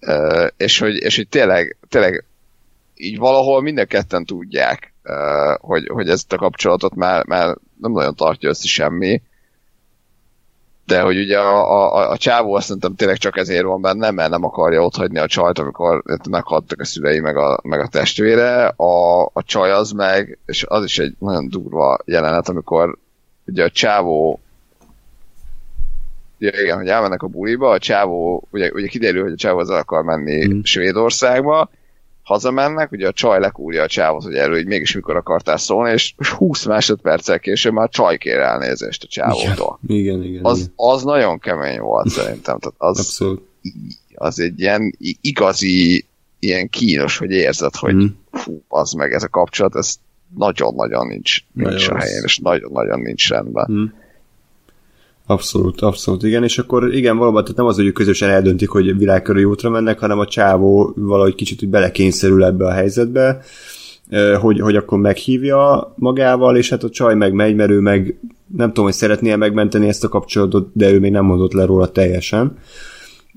ö, 0.00 0.46
és, 0.56 0.78
hogy, 0.78 0.96
és 0.96 1.16
hogy 1.16 1.28
tényleg, 1.28 1.76
tényleg 1.88 2.24
így 2.94 3.18
valahol 3.18 3.62
minden 3.62 3.86
ketten 3.86 4.24
tudják, 4.24 4.94
ö, 5.02 5.54
hogy, 5.60 5.88
hogy 5.88 6.08
ezt 6.08 6.32
a 6.32 6.36
kapcsolatot 6.36 6.94
már, 6.94 7.26
már 7.26 7.56
nem 7.80 7.92
nagyon 7.92 8.14
tartja 8.14 8.48
össze 8.48 8.66
semmi, 8.66 9.22
de 10.86 11.00
hogy 11.00 11.18
ugye 11.18 11.38
a, 11.38 11.94
a, 11.94 12.10
a 12.10 12.16
csávó 12.16 12.54
azt 12.54 12.66
szerintem 12.66 12.94
tényleg 12.94 13.16
csak 13.16 13.36
ezért 13.36 13.64
van 13.64 13.80
benne, 13.80 14.10
mert 14.10 14.30
nem 14.30 14.44
akarja 14.44 14.84
otthagyni 14.84 15.18
a 15.18 15.26
csajt, 15.26 15.58
amikor 15.58 16.02
meghaltak 16.30 16.80
a 16.80 16.84
szülei, 16.84 17.20
meg 17.20 17.36
a, 17.36 17.60
meg 17.62 17.80
a 17.80 17.88
testvére, 17.88 18.66
a, 18.66 19.22
a 19.22 19.42
csaj 19.44 19.70
az 19.70 19.90
meg, 19.90 20.38
és 20.46 20.64
az 20.68 20.84
is 20.84 20.98
egy 20.98 21.14
nagyon 21.18 21.48
durva 21.48 21.98
jelenet, 22.04 22.48
amikor 22.48 22.98
ugye 23.46 23.64
a 23.64 23.70
csávó 23.70 24.40
ugye, 26.40 26.62
igen, 26.62 26.76
hogy 26.76 26.88
elmennek 26.88 27.22
a 27.22 27.26
buliba, 27.26 27.70
a 27.70 27.78
csávó, 27.78 28.48
ugye, 28.50 28.70
ugye 28.72 28.86
kiderül, 28.86 29.22
hogy 29.22 29.32
a 29.32 29.36
csávó 29.36 29.58
az 29.58 29.70
akar 29.70 30.04
menni 30.04 30.46
mm. 30.46 30.60
Svédországba, 30.62 31.70
hazamennek, 32.26 32.92
ugye 32.92 33.06
a 33.08 33.12
csaj 33.12 33.40
lekúrja 33.40 33.82
a 33.82 33.86
csávot, 33.86 34.22
hogy 34.22 34.34
erről 34.34 34.54
hogy 34.54 34.66
mégis 34.66 34.94
mikor 34.94 35.16
akartál 35.16 35.56
szólni, 35.56 35.92
és 35.92 36.14
20 36.36 36.64
másodperccel 36.64 37.38
később 37.38 37.72
már 37.72 37.88
csaj 37.88 38.18
kér 38.18 38.36
elnézést 38.38 39.02
a 39.02 39.06
csávótól. 39.06 39.78
Igen, 39.86 40.22
igen, 40.22 40.44
Az, 40.44 40.58
igen. 40.58 40.72
az 40.76 41.02
nagyon 41.02 41.38
kemény 41.38 41.80
volt 41.80 42.08
szerintem. 42.08 42.58
Tehát 42.58 42.74
az, 42.78 42.98
Abszolút. 42.98 43.42
az 44.14 44.40
egy 44.40 44.60
ilyen 44.60 44.96
igazi, 45.20 46.04
ilyen 46.38 46.68
kínos, 46.68 47.18
hogy 47.18 47.30
érzed, 47.30 47.74
hogy 47.74 47.94
Mm. 47.94 48.06
fú, 48.30 48.62
az 48.68 48.92
meg 48.92 49.12
ez 49.12 49.22
a 49.22 49.28
kapcsolat, 49.28 49.76
ez 49.76 49.94
nagyon-nagyon 50.36 51.06
nincs, 51.06 51.38
nincs 51.52 51.68
Nagyon 51.68 51.96
a 51.96 51.98
helyén, 51.98 52.22
és 52.24 52.38
nagyon-nagyon 52.38 53.00
nincs 53.00 53.28
rendben. 53.28 53.66
Mm. 53.72 53.84
Abszolút, 55.26 55.80
abszolút, 55.80 56.22
igen, 56.22 56.42
és 56.42 56.58
akkor 56.58 56.94
igen, 56.94 57.16
valóban, 57.16 57.42
tehát 57.42 57.56
nem 57.56 57.66
az, 57.66 57.76
hogy 57.76 57.92
közösen 57.92 58.28
eldöntik, 58.28 58.68
hogy 58.68 58.98
világkörüli 58.98 59.44
útra 59.44 59.70
mennek, 59.70 59.98
hanem 59.98 60.18
a 60.18 60.26
csávó 60.26 60.92
valahogy 60.96 61.34
kicsit 61.34 61.62
úgy 61.62 61.68
belekényszerül 61.68 62.44
ebbe 62.44 62.66
a 62.66 62.72
helyzetbe, 62.72 63.40
hogy, 64.40 64.60
hogy 64.60 64.76
akkor 64.76 64.98
meghívja 64.98 65.92
magával, 65.96 66.56
és 66.56 66.70
hát 66.70 66.82
a 66.82 66.90
csaj 66.90 67.14
meg 67.14 67.32
megy, 67.32 67.54
mert 67.54 67.70
ő 67.70 67.80
meg 67.80 68.18
nem 68.56 68.68
tudom, 68.68 68.84
hogy 68.84 68.94
szeretné 68.94 69.34
megmenteni 69.34 69.88
ezt 69.88 70.04
a 70.04 70.08
kapcsolatot, 70.08 70.68
de 70.72 70.90
ő 70.90 71.00
még 71.00 71.10
nem 71.10 71.24
mondott 71.24 71.52
le 71.52 71.64
róla 71.64 71.86
teljesen. 71.86 72.58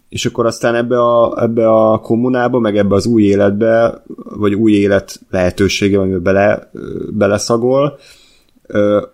És 0.10 0.26
akkor 0.26 0.46
aztán 0.46 0.76
ebbe 0.76 1.00
a, 1.00 1.44
ebbe 1.44 1.70
a 1.70 2.00
kommunába, 2.00 2.60
meg 2.60 2.78
ebbe 2.78 2.96
az 2.96 3.06
új 3.06 3.24
életbe, 3.24 4.04
vagy 4.16 4.54
új 4.54 4.72
élet 4.72 5.20
lehetősége, 5.30 6.00
amiben 6.00 6.24
bele, 6.24 6.72
beleszagol, 7.12 8.00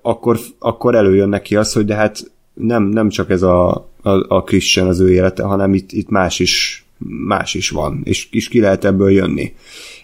akkor, 0.02 0.40
akkor 0.60 0.96
előjön 0.96 1.30
neki 1.30 1.56
az, 1.56 1.74
hogy 1.74 1.86
de 1.86 1.96
hát 1.96 2.34
nem, 2.56 2.84
nem 2.84 3.10
csak 3.10 3.30
ez 3.30 3.42
a, 3.42 3.72
a, 4.02 4.10
a 4.36 4.44
Christian 4.44 4.88
az 4.88 5.00
ő 5.00 5.12
élete, 5.12 5.44
hanem 5.44 5.74
itt, 5.74 5.92
itt 5.92 6.10
más, 6.10 6.40
is, 6.40 6.86
más 7.28 7.54
is 7.54 7.70
van, 7.70 8.02
és, 8.04 8.28
és 8.32 8.48
ki 8.48 8.60
lehet 8.60 8.86
ebből 8.86 9.12
jönni. 9.12 9.54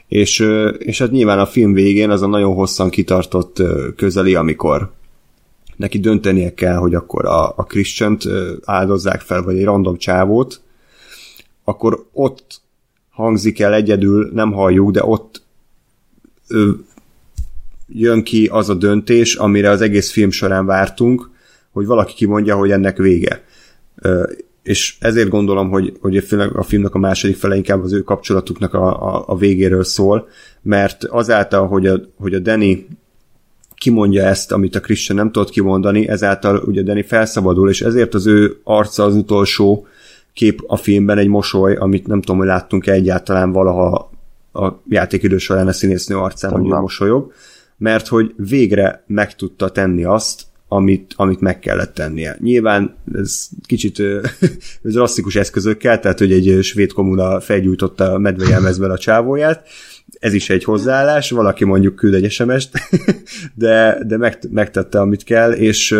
És, 0.08 0.48
és 0.78 0.98
hát 0.98 1.12
nyilván 1.12 1.40
a 1.40 1.46
film 1.46 1.74
végén 1.74 2.10
az 2.10 2.22
a 2.22 2.28
nagyon 2.28 2.54
hosszan 2.54 2.90
kitartott 2.90 3.62
közeli, 3.96 4.36
amikor 4.36 4.92
neki 5.76 6.00
döntenie 6.00 6.54
kell, 6.54 6.76
hogy 6.76 6.96
akkor 6.96 7.26
a, 7.26 7.54
a 7.58 7.64
Christian-t 7.64 8.26
ö, 8.26 8.54
áldozzák 8.66 9.22
fel, 9.22 9.42
vagy 9.42 9.58
egy 9.58 9.64
random 9.64 9.98
csávót, 9.98 10.62
akkor 11.64 12.06
ott 12.12 12.62
hangzik 13.10 13.60
el 13.60 13.74
egyedül, 13.74 14.30
nem 14.34 14.52
halljuk, 14.52 14.92
de 14.92 15.06
ott 15.06 15.42
ö, 16.48 16.72
jön 17.88 18.24
ki 18.24 18.48
az 18.48 18.70
a 18.70 18.74
döntés, 18.74 19.36
amire 19.36 19.70
az 19.70 19.82
egész 19.82 20.12
film 20.12 20.32
során 20.32 20.66
vártunk, 20.66 21.31
hogy 21.72 21.85
valaki 21.85 22.14
kimondja, 22.14 22.56
hogy 22.56 22.72
ennek 22.72 22.98
vége. 22.98 23.43
És 24.64 24.95
ezért 25.00 25.30
gondolom, 25.30 25.69
hogy, 25.69 25.93
hogy 26.01 26.17
a 26.17 26.22
filmnek- 26.22 26.56
a 26.56 26.64
filmnek 26.64 26.93
a 26.93 27.00
második 27.00 27.35
fele 27.35 27.56
inkább 27.56 27.83
az 27.83 27.93
ő 27.93 28.01
kapcsolatuknak 28.01 28.74
a, 28.74 29.16
a, 29.16 29.24
a 29.27 29.38
végéről 29.38 29.83
szól, 29.83 30.27
mert 30.61 31.03
azáltal, 31.03 31.67
hogy 31.67 31.88
a, 31.88 32.01
hogy 32.17 32.33
a 32.33 32.40
Danny 32.40 32.88
kimondja 33.75 34.24
ezt, 34.24 34.51
amit 34.51 34.75
a 34.75 34.80
Christian 34.80 35.17
nem 35.17 35.32
tudott 35.32 35.50
kimondani, 35.50 36.08
ezáltal 36.08 36.58
ugye 36.58 36.83
Danny 36.83 37.03
felszabadul, 37.03 37.69
és 37.69 37.82
ezért 37.82 38.14
az 38.14 38.27
ő 38.27 38.59
arca 38.64 39.03
az 39.03 39.16
utolsó 39.16 39.88
kép 40.33 40.64
a 40.67 40.75
filmben 40.75 41.17
egy 41.17 41.27
mosoly, 41.27 41.75
amit 41.75 42.08
nem 42.08 42.19
tudom, 42.19 42.38
hogy 42.38 42.48
láttunk-e 42.48 42.91
egyáltalán 42.91 43.51
valaha 43.51 44.11
a 44.53 44.72
játékidő 44.90 45.38
során 45.38 45.67
a 45.67 45.72
színésznő 45.72 46.17
arcán, 46.17 46.51
hogy 46.51 46.61
mosolyog, 46.61 47.32
mert 47.77 48.08
hogy 48.08 48.33
végre 48.38 49.03
meg 49.08 49.35
tudta 49.35 49.69
tenni 49.69 50.03
azt, 50.03 50.43
amit, 50.74 51.14
amit 51.16 51.40
meg 51.40 51.59
kellett 51.59 51.93
tennie. 51.93 52.38
Nyilván 52.40 52.95
ez 53.14 53.50
kicsit 53.66 54.00
ö, 54.00 54.25
drasztikus 54.82 55.35
eszközökkel, 55.35 56.00
tehát 56.00 56.19
hogy 56.19 56.32
egy 56.32 56.64
svéd 56.64 56.91
kommuna 56.91 57.40
felgyújtotta 57.40 58.14
a 58.14 58.17
medvejelmezben 58.17 58.91
a 58.91 58.98
csávóját, 58.98 59.67
ez 60.19 60.33
is 60.33 60.50
egy 60.50 60.64
hozzáállás, 60.64 61.30
valaki 61.30 61.66
mondjuk 61.66 61.95
küld 61.95 62.14
egy 62.14 62.32
SMS-t, 62.32 62.72
de, 63.53 64.03
de 64.08 64.17
meg, 64.17 64.40
megtette, 64.50 65.00
amit 65.00 65.24
kell, 65.24 65.51
és, 65.51 65.95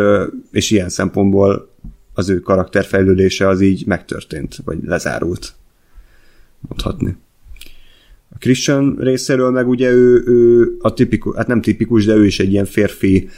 és 0.52 0.72
ilyen 0.72 0.90
szempontból 0.90 1.70
az 2.14 2.30
ő 2.30 2.40
karakterfejlődése 2.40 3.48
az 3.48 3.62
így 3.62 3.86
megtörtént, 3.86 4.56
vagy 4.66 4.78
lezárult, 4.84 5.54
mondhatni. 6.60 7.18
Christian 8.42 8.98
részéről 9.00 9.52
meg 9.52 9.68
ugye 9.68 9.90
ő, 9.90 10.24
ő 10.26 10.72
a 10.80 10.94
tipikus, 10.94 11.36
hát 11.36 11.48
nem 11.48 11.62
tipikus, 11.62 12.06
de 12.06 12.14
ő 12.14 12.26
is 12.26 12.40
egy 12.40 12.52
ilyen 12.52 12.66
férfi 12.66 13.30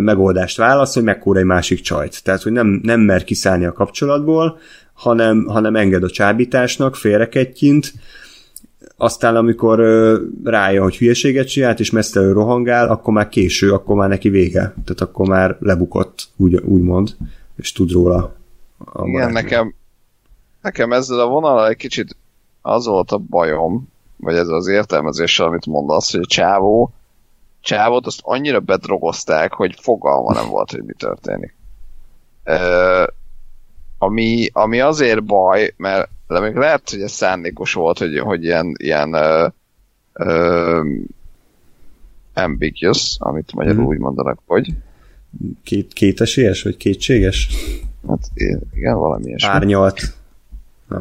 megoldást 0.00 0.56
válasz, 0.56 0.94
hogy 0.94 1.02
megkór 1.02 1.36
egy 1.36 1.44
másik 1.44 1.80
csajt. 1.80 2.22
Tehát, 2.24 2.42
hogy 2.42 2.52
nem, 2.52 2.80
nem 2.82 3.00
mer 3.00 3.24
kiszállni 3.24 3.64
a 3.64 3.72
kapcsolatból, 3.72 4.58
hanem, 4.92 5.44
hanem 5.44 5.76
enged 5.76 6.02
a 6.02 6.10
csábításnak, 6.10 6.96
félrekedjint, 6.96 7.92
aztán 8.96 9.36
amikor 9.36 9.78
ö, 9.78 10.20
rájön, 10.44 10.82
hogy 10.82 10.96
hülyeséget 10.96 11.48
csinált, 11.48 11.80
és 11.80 11.90
mesztelenül 11.90 12.34
rohangál, 12.34 12.88
akkor 12.88 13.12
már 13.12 13.28
késő, 13.28 13.72
akkor 13.72 13.96
már 13.96 14.08
neki 14.08 14.28
vége. 14.28 14.60
Tehát 14.60 15.00
akkor 15.00 15.28
már 15.28 15.56
lebukott, 15.60 16.28
úgy, 16.36 16.54
úgymond, 16.54 17.16
és 17.56 17.72
tud 17.72 17.90
róla. 17.90 18.34
A 18.78 19.00
Igen, 19.06 19.12
barátnő. 19.12 19.32
nekem, 19.32 19.74
nekem 20.62 20.92
ezzel 20.92 21.20
a 21.20 21.28
vonalal 21.28 21.68
egy 21.68 21.76
kicsit 21.76 22.16
az 22.62 22.86
volt 22.86 23.10
a 23.10 23.18
bajom, 23.18 23.92
vagy 24.24 24.34
ez 24.36 24.48
az 24.48 24.66
értelmezéssel, 24.66 25.46
amit 25.46 25.66
mondasz, 25.66 26.12
hogy 26.12 26.20
a 26.20 26.26
csávó, 26.26 26.92
csávót 27.60 28.06
azt 28.06 28.20
annyira 28.22 28.60
bedrogozták, 28.60 29.52
hogy 29.52 29.74
fogalma 29.80 30.32
nem 30.32 30.48
volt, 30.48 30.70
hogy 30.70 30.82
mi 30.82 30.92
történik. 30.98 31.54
Ö, 32.44 33.04
ami, 33.98 34.48
ami 34.52 34.80
azért 34.80 35.24
baj, 35.24 35.74
mert 35.76 36.08
de 36.28 36.40
még 36.40 36.54
lehet, 36.54 36.90
hogy 36.90 37.00
ez 37.00 37.12
szándékos 37.12 37.72
volt, 37.72 37.98
hogy, 37.98 38.18
hogy 38.18 38.44
ilyen, 38.44 38.74
ilyen 38.78 39.12
ö, 39.12 39.46
ö, 40.12 40.80
ambiguous, 42.34 43.16
amit 43.18 43.52
magyarul 43.54 43.80
Mhm. 43.82 43.88
úgy 43.90 43.98
mondanak, 43.98 44.38
hogy 44.46 44.74
Két, 45.64 45.92
kétesélyes, 45.92 46.62
vagy 46.62 46.76
kétséges? 46.76 47.48
hát 48.08 48.30
igen, 48.74 48.96
valami 48.96 49.24
ilyesmi. 49.26 49.48
Árnyalt. 49.48 50.00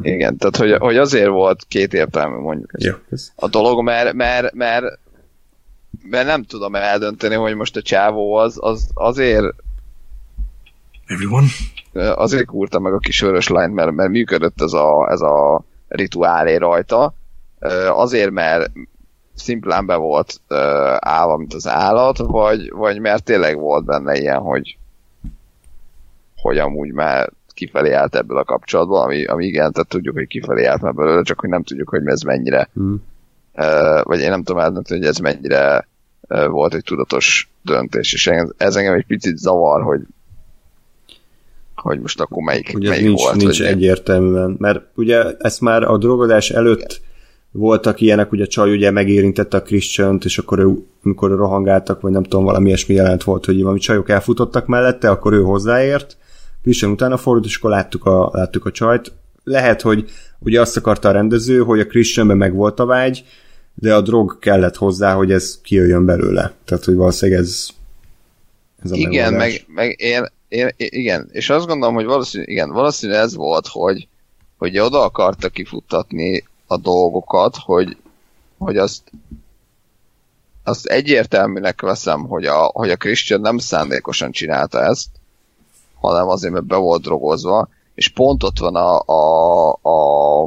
Igen, 0.02 0.38
tehát 0.38 0.56
hogy, 0.56 0.82
hogy 0.88 0.98
azért 0.98 1.28
volt 1.28 1.66
két 1.68 1.94
értelmű 1.94 2.38
mondjuk. 2.38 2.74
Ez 2.74 2.86
Jó, 2.86 2.94
ez 3.10 3.32
a 3.36 3.48
dolog, 3.48 3.84
mert, 3.84 4.14
mert, 4.14 4.54
mert, 4.54 5.00
mert 6.10 6.28
nem 6.28 6.44
tudom 6.44 6.76
eldönteni, 6.76 7.36
hogy 7.36 7.56
most 7.56 7.76
a 7.76 7.82
csávó 7.82 8.34
az, 8.34 8.58
az 8.60 8.90
azért 8.94 9.56
Everyone? 11.06 11.48
azért 11.94 12.46
kúrta 12.46 12.80
meg 12.80 12.94
a 12.94 12.98
kis 12.98 13.22
vörös 13.22 13.48
lányt, 13.48 13.74
mert, 13.74 13.92
mert 13.92 14.10
működött 14.10 14.62
ez 14.62 14.74
a, 14.74 15.12
ez 15.12 15.22
a 15.22 15.64
rituálé 15.88 16.56
rajta, 16.56 17.14
azért, 17.90 18.32
mert 18.32 18.72
szimplán 19.36 19.86
be 19.86 19.96
volt 19.96 20.42
állva, 21.00 21.38
mint 21.38 21.54
az 21.54 21.68
állat, 21.68 22.18
vagy, 22.18 22.72
vagy 22.72 23.00
mert 23.00 23.24
tényleg 23.24 23.58
volt 23.58 23.86
benne 23.86 24.18
ilyen, 24.18 24.40
hogy 24.40 24.78
hogy 26.44 26.58
amúgy 26.58 26.92
már 26.92 27.30
kifelé 27.66 27.92
állt 27.92 28.16
ebből 28.16 28.38
a 28.38 28.44
kapcsolatból, 28.44 29.02
ami, 29.02 29.26
ami 29.26 29.46
igen, 29.46 29.72
tehát 29.72 29.88
tudjuk, 29.88 30.16
hogy 30.16 30.28
kifelé 30.28 30.66
állt 30.66 30.82
már 30.82 30.94
belőle, 30.94 31.24
csak 31.24 31.40
hogy 31.40 31.50
nem 31.50 31.64
tudjuk, 31.64 31.90
hogy 31.90 32.02
ez 32.06 32.22
mennyire 32.22 32.70
Hmm. 32.74 33.04
Ö, 33.56 34.02
vagy 34.04 34.20
én 34.20 34.30
nem 34.30 34.44
tudom 34.44 34.62
eldönteni, 34.62 35.00
hogy 35.00 35.10
ez 35.10 35.18
mennyire 35.18 35.88
ö, 36.28 36.48
volt 36.48 36.74
egy 36.74 36.84
tudatos 36.84 37.52
döntés, 37.62 38.14
és 38.14 38.28
ez, 38.58 38.76
engem 38.76 38.94
egy 38.94 39.06
picit 39.06 39.38
zavar, 39.38 39.82
hogy 39.82 40.02
hogy 41.76 42.00
most 42.00 42.20
akkor 42.20 42.44
melyik, 42.44 42.72
Ugye 42.76 42.90
melyik 42.90 43.06
nincs, 43.06 43.22
volt. 43.22 43.36
nincs 43.36 43.58
hogy 43.58 43.68
egyértelműen, 43.68 44.56
mert 44.60 44.82
ugye 44.96 45.24
ezt 45.40 45.62
már 45.62 45.84
a 45.84 45.98
drogozás 45.98 46.50
előtt 46.50 47.02
voltak 47.52 48.02
ilyenek, 48.02 48.32
ugye 48.32 48.44
a 48.44 48.48
csaj 48.48 48.72
ugye 48.72 48.92
megérintette 48.92 49.58
a 49.58 49.62
christian 49.62 50.20
és 50.24 50.38
akkor 50.38 50.60
ő, 50.60 50.86
amikor 51.04 51.30
rohangáltak, 51.30 52.02
vagy 52.02 52.12
nem 52.12 52.24
tudom, 52.24 52.44
valami 52.44 52.68
ilyesmi 52.68 52.96
jelent 52.96 53.24
volt, 53.24 53.46
hogy 53.46 53.62
valami 53.62 53.80
csajok 53.80 54.10
elfutottak 54.10 54.66
mellette, 54.66 55.10
akkor 55.10 55.34
ő 55.34 55.42
hozzáért, 55.42 56.18
Christian 56.64 56.92
utána 56.92 57.18
fordult, 57.18 57.46
és 57.46 57.58
akkor 57.58 57.70
láttuk 57.70 58.06
a, 58.06 58.30
láttuk 58.34 58.66
a 58.66 58.72
csajt. 58.72 59.12
Lehet, 59.44 59.82
hogy 59.82 60.10
ugye 60.40 60.62
azt 60.62 60.78
akarta 60.78 61.10
a 61.10 61.12
rendező, 61.12 61.60
hogy 61.60 61.80
a 61.80 61.86
Christianben 61.86 62.38
meg 62.38 62.54
volt 62.54 62.80
a 62.80 62.86
vágy, 62.86 63.26
de 63.74 63.96
a 63.96 64.02
drog 64.02 64.40
kellett 64.40 64.76
hozzá, 64.76 65.14
hogy 65.14 65.32
ez 65.32 65.60
kijöjjön 65.62 66.06
belőle. 66.06 66.54
Tehát, 66.66 66.84
hogy 66.84 66.96
valószínűleg 66.96 67.42
ez, 67.42 67.68
ez 68.84 68.92
a 68.92 68.96
Igen, 68.96 69.34
megoldás. 69.34 69.66
meg, 69.68 69.88
meg 69.88 70.00
én, 70.00 70.26
én, 70.48 70.70
igen, 70.78 71.30
és 71.32 71.50
azt 71.50 71.68
gondolom, 71.68 71.96
hogy 71.96 72.06
valószínű, 72.06 72.44
igen, 72.44 72.70
valószínű 72.70 73.14
ez 73.14 73.36
volt, 73.36 73.68
hogy, 73.68 74.08
hogy 74.58 74.80
oda 74.80 75.04
akarta 75.04 75.50
kifuttatni 75.50 76.44
a 76.68 76.78
dolgokat, 76.78 77.58
hogy, 77.66 77.98
hogy 78.58 78.78
azt 78.78 79.02
azt 80.64 80.86
egyértelműnek 80.86 81.82
veszem, 81.82 82.28
hogy 82.28 82.46
a, 82.46 82.70
hogy 82.74 82.90
a 82.90 82.96
Christian 82.96 83.42
nem 83.42 83.58
szándékosan 83.58 84.32
csinálta 84.32 84.84
ezt, 84.84 85.08
hanem 86.10 86.28
azért, 86.28 86.54
mert 86.54 86.66
be 86.66 86.76
volt 86.76 87.02
drogozva, 87.02 87.70
és 87.96 88.10
pont 88.10 88.44
ott 88.44 88.60
van 88.60 88.76
a, 88.76 89.00
a, 89.06 89.70
a, 89.82 90.42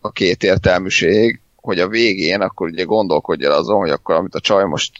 a 0.00 0.10
két 0.12 0.42
értelműség, 0.42 1.40
hogy 1.56 1.78
a 1.80 1.88
végén 1.88 2.40
akkor 2.40 2.68
ugye 2.68 2.84
gondolkodj 2.84 3.44
el 3.44 3.52
azon, 3.52 3.78
hogy 3.78 3.90
akkor 3.90 4.14
amit 4.14 4.34
a 4.34 4.40
csaj 4.40 4.64
most, 4.64 4.92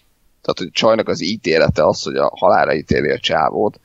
tehát 0.43 0.59
hogy 0.59 0.67
a 0.67 0.79
csajnak 0.79 1.09
az 1.09 1.23
ítélete 1.23 1.87
az, 1.87 2.03
hogy 2.03 2.17
a 2.17 2.33
halára 2.35 2.75
ítéli 2.75 3.11
a 3.11 3.19
csávót, 3.19 3.81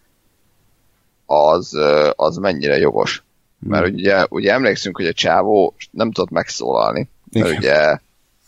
az, 1.25 1.77
az 2.15 2.37
mennyire 2.37 2.77
jogos. 2.77 3.23
Mert 3.59 3.87
ugye, 3.87 4.25
ugye 4.29 4.53
emlékszünk, 4.53 4.97
hogy 4.97 5.07
a 5.07 5.13
csávó 5.13 5.75
nem 5.91 6.11
tudott 6.11 6.31
megszólalni. 6.31 7.09
Mert 7.31 7.47
Igen. 7.47 7.57
ugye 7.57 7.99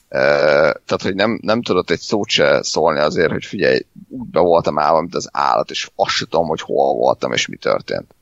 tehát, 0.09 1.01
hogy 1.01 1.15
nem, 1.15 1.39
nem 1.41 1.61
tudott 1.61 1.89
egy 1.89 1.99
szót 1.99 2.29
se 2.29 2.63
szólni 2.63 2.99
azért, 2.99 3.31
hogy 3.31 3.45
figyelj, 3.45 3.79
úgy 4.09 4.27
be 4.27 4.39
voltam 4.39 4.79
állva, 4.79 5.01
mint 5.01 5.15
az 5.15 5.29
állat, 5.31 5.69
és 5.69 5.89
azt 5.95 6.11
sem 6.11 6.27
tudom, 6.29 6.47
hogy 6.47 6.61
hol 6.61 6.95
voltam, 6.95 7.33
és 7.33 7.47
mi 7.47 7.55
történt. 7.55 8.15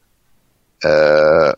Ö, 0.83 1.51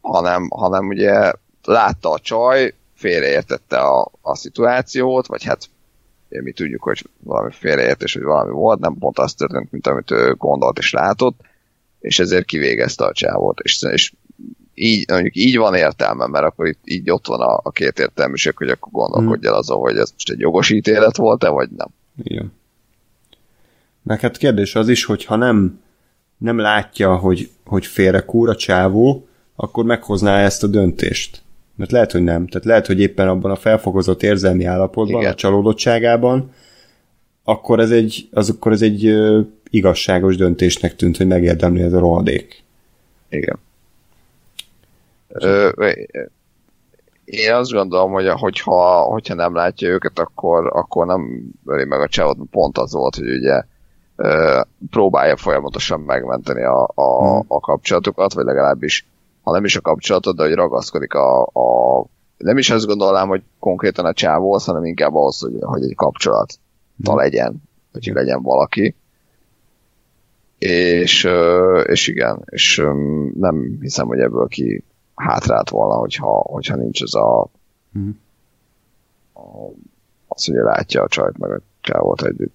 hanem, 0.00 0.48
hanem 0.48 0.86
ugye 0.86 1.32
látta 1.62 2.10
a 2.10 2.18
csaj, 2.18 2.74
félreértette 2.94 3.78
a, 3.78 4.10
a 4.20 4.36
szituációt, 4.36 5.26
vagy 5.26 5.44
hát 5.44 5.68
mi 6.28 6.52
tudjuk, 6.52 6.82
hogy 6.82 7.04
valami 7.18 7.50
félreértés, 7.52 8.12
hogy 8.12 8.22
valami 8.22 8.50
volt, 8.50 8.80
nem 8.80 8.96
pont 8.98 9.18
az 9.18 9.34
történt, 9.34 9.72
mint 9.72 9.86
amit 9.86 10.10
ő 10.10 10.34
gondolt 10.34 10.78
és 10.78 10.92
látott, 10.92 11.40
és 12.00 12.18
ezért 12.18 12.44
kivégezte 12.44 13.04
a 13.04 13.12
csávót, 13.12 13.60
és, 13.60 13.82
és 13.82 14.12
így, 14.78 15.10
mondjuk 15.10 15.36
így 15.36 15.56
van 15.56 15.74
értelme, 15.74 16.26
mert 16.26 16.44
akkor 16.44 16.66
itt, 16.66 16.80
így 16.84 17.10
ott 17.10 17.26
van 17.26 17.40
a, 17.40 17.60
a 17.62 17.70
két 17.70 17.98
értelműség, 17.98 18.56
hogy 18.56 18.68
akkor 18.68 18.92
gondolkodj 18.92 19.46
el 19.46 19.54
azon, 19.54 19.78
hogy 19.78 19.96
ez 19.96 20.10
most 20.12 20.30
egy 20.30 20.38
jogos 20.38 20.70
ítélet 20.70 21.16
volt-e, 21.16 21.48
vagy 21.48 21.68
nem. 21.76 21.88
Igen. 22.22 22.52
Meg 24.02 24.20
hát 24.20 24.36
kérdés 24.36 24.74
az 24.74 24.88
is, 24.88 25.04
hogy 25.04 25.24
ha 25.24 25.36
nem, 25.36 25.80
nem 26.36 26.58
látja, 26.58 27.16
hogy, 27.16 27.50
hogy 27.64 27.86
félre 27.86 28.20
kúr 28.20 28.48
a 28.48 28.56
csávó, 28.56 29.28
akkor 29.56 29.84
meghozná 29.84 30.38
ezt 30.38 30.62
a 30.62 30.66
döntést. 30.66 31.42
Mert 31.74 31.90
lehet, 31.90 32.12
hogy 32.12 32.22
nem. 32.22 32.46
Tehát 32.46 32.66
lehet, 32.66 32.86
hogy 32.86 33.00
éppen 33.00 33.28
abban 33.28 33.50
a 33.50 33.56
felfokozott 33.56 34.22
érzelmi 34.22 34.64
állapotban, 34.64 35.20
Igen. 35.20 35.32
a 35.32 35.34
csalódottságában, 35.34 36.52
akkor 37.44 37.80
ez 37.80 37.90
egy, 37.90 38.28
az 38.32 38.50
akkor 38.50 38.72
ez 38.72 38.82
egy 38.82 39.06
ö, 39.06 39.40
igazságos 39.70 40.36
döntésnek 40.36 40.96
tűnt, 40.96 41.16
hogy 41.16 41.26
megérdemli 41.26 41.82
ez 41.82 41.92
a 41.92 41.98
rohadék. 41.98 42.62
Igen. 43.28 43.58
Ö, 45.38 45.70
én 47.26 47.52
azt 47.52 47.70
gondolom, 47.70 48.12
hogy 48.12 48.28
hogyha, 48.28 49.00
hogyha 49.00 49.34
nem 49.34 49.54
látja 49.54 49.88
őket, 49.88 50.18
akkor, 50.18 50.70
akkor 50.72 51.06
nem 51.06 51.42
öli 51.64 51.84
meg 51.84 52.00
a 52.00 52.08
csávot, 52.08 52.38
pont 52.50 52.78
az 52.78 52.92
volt, 52.92 53.16
hogy 53.16 53.30
ugye 53.30 53.62
ö, 54.16 54.60
próbálja 54.90 55.36
folyamatosan 55.36 56.00
megmenteni 56.00 56.62
a, 56.64 56.90
a, 56.94 57.18
Hmm. 57.18 57.44
a 57.48 57.60
kapcsolatokat, 57.60 58.32
vagy 58.32 58.44
legalábbis, 58.44 59.06
ha 59.42 59.52
nem 59.52 59.64
is 59.64 59.76
a 59.76 59.80
kapcsolatot, 59.80 60.36
de 60.36 60.42
hogy 60.42 60.54
ragaszkodik 60.54 61.14
a, 61.14 61.42
a 61.42 62.06
nem 62.36 62.58
is 62.58 62.70
azt 62.70 62.86
gondolnám, 62.86 63.28
hogy 63.28 63.42
konkrétan 63.58 64.04
a 64.04 64.12
csávóhoz, 64.12 64.64
hanem 64.64 64.84
inkább 64.84 65.14
ahhoz, 65.14 65.40
hogy, 65.40 65.56
hogy 65.60 65.82
egy 65.82 65.94
kapcsolat 65.94 66.58
Hmm. 67.04 67.16
legyen, 67.16 67.62
hogy 67.92 68.10
legyen 68.14 68.42
valaki. 68.42 68.94
És, 70.58 71.28
és 71.84 72.08
igen, 72.08 72.42
és 72.46 72.82
nem 73.34 73.78
hiszem, 73.80 74.06
hogy 74.06 74.18
ebből 74.18 74.46
ki 74.46 74.84
hátrált 75.16 75.70
volna, 75.70 75.94
hogyha, 75.94 76.28
hogyha 76.38 76.76
nincs 76.76 77.02
ez 77.02 77.14
a, 77.14 77.46
Mhm. 77.92 78.08
a 79.34 79.70
az, 80.28 80.44
hogy 80.44 80.54
látja 80.54 81.02
a 81.02 81.08
csajt 81.08 81.38
meg 81.38 81.50
a 81.50 81.60
csávót 81.80 82.22
együtt. 82.22 82.54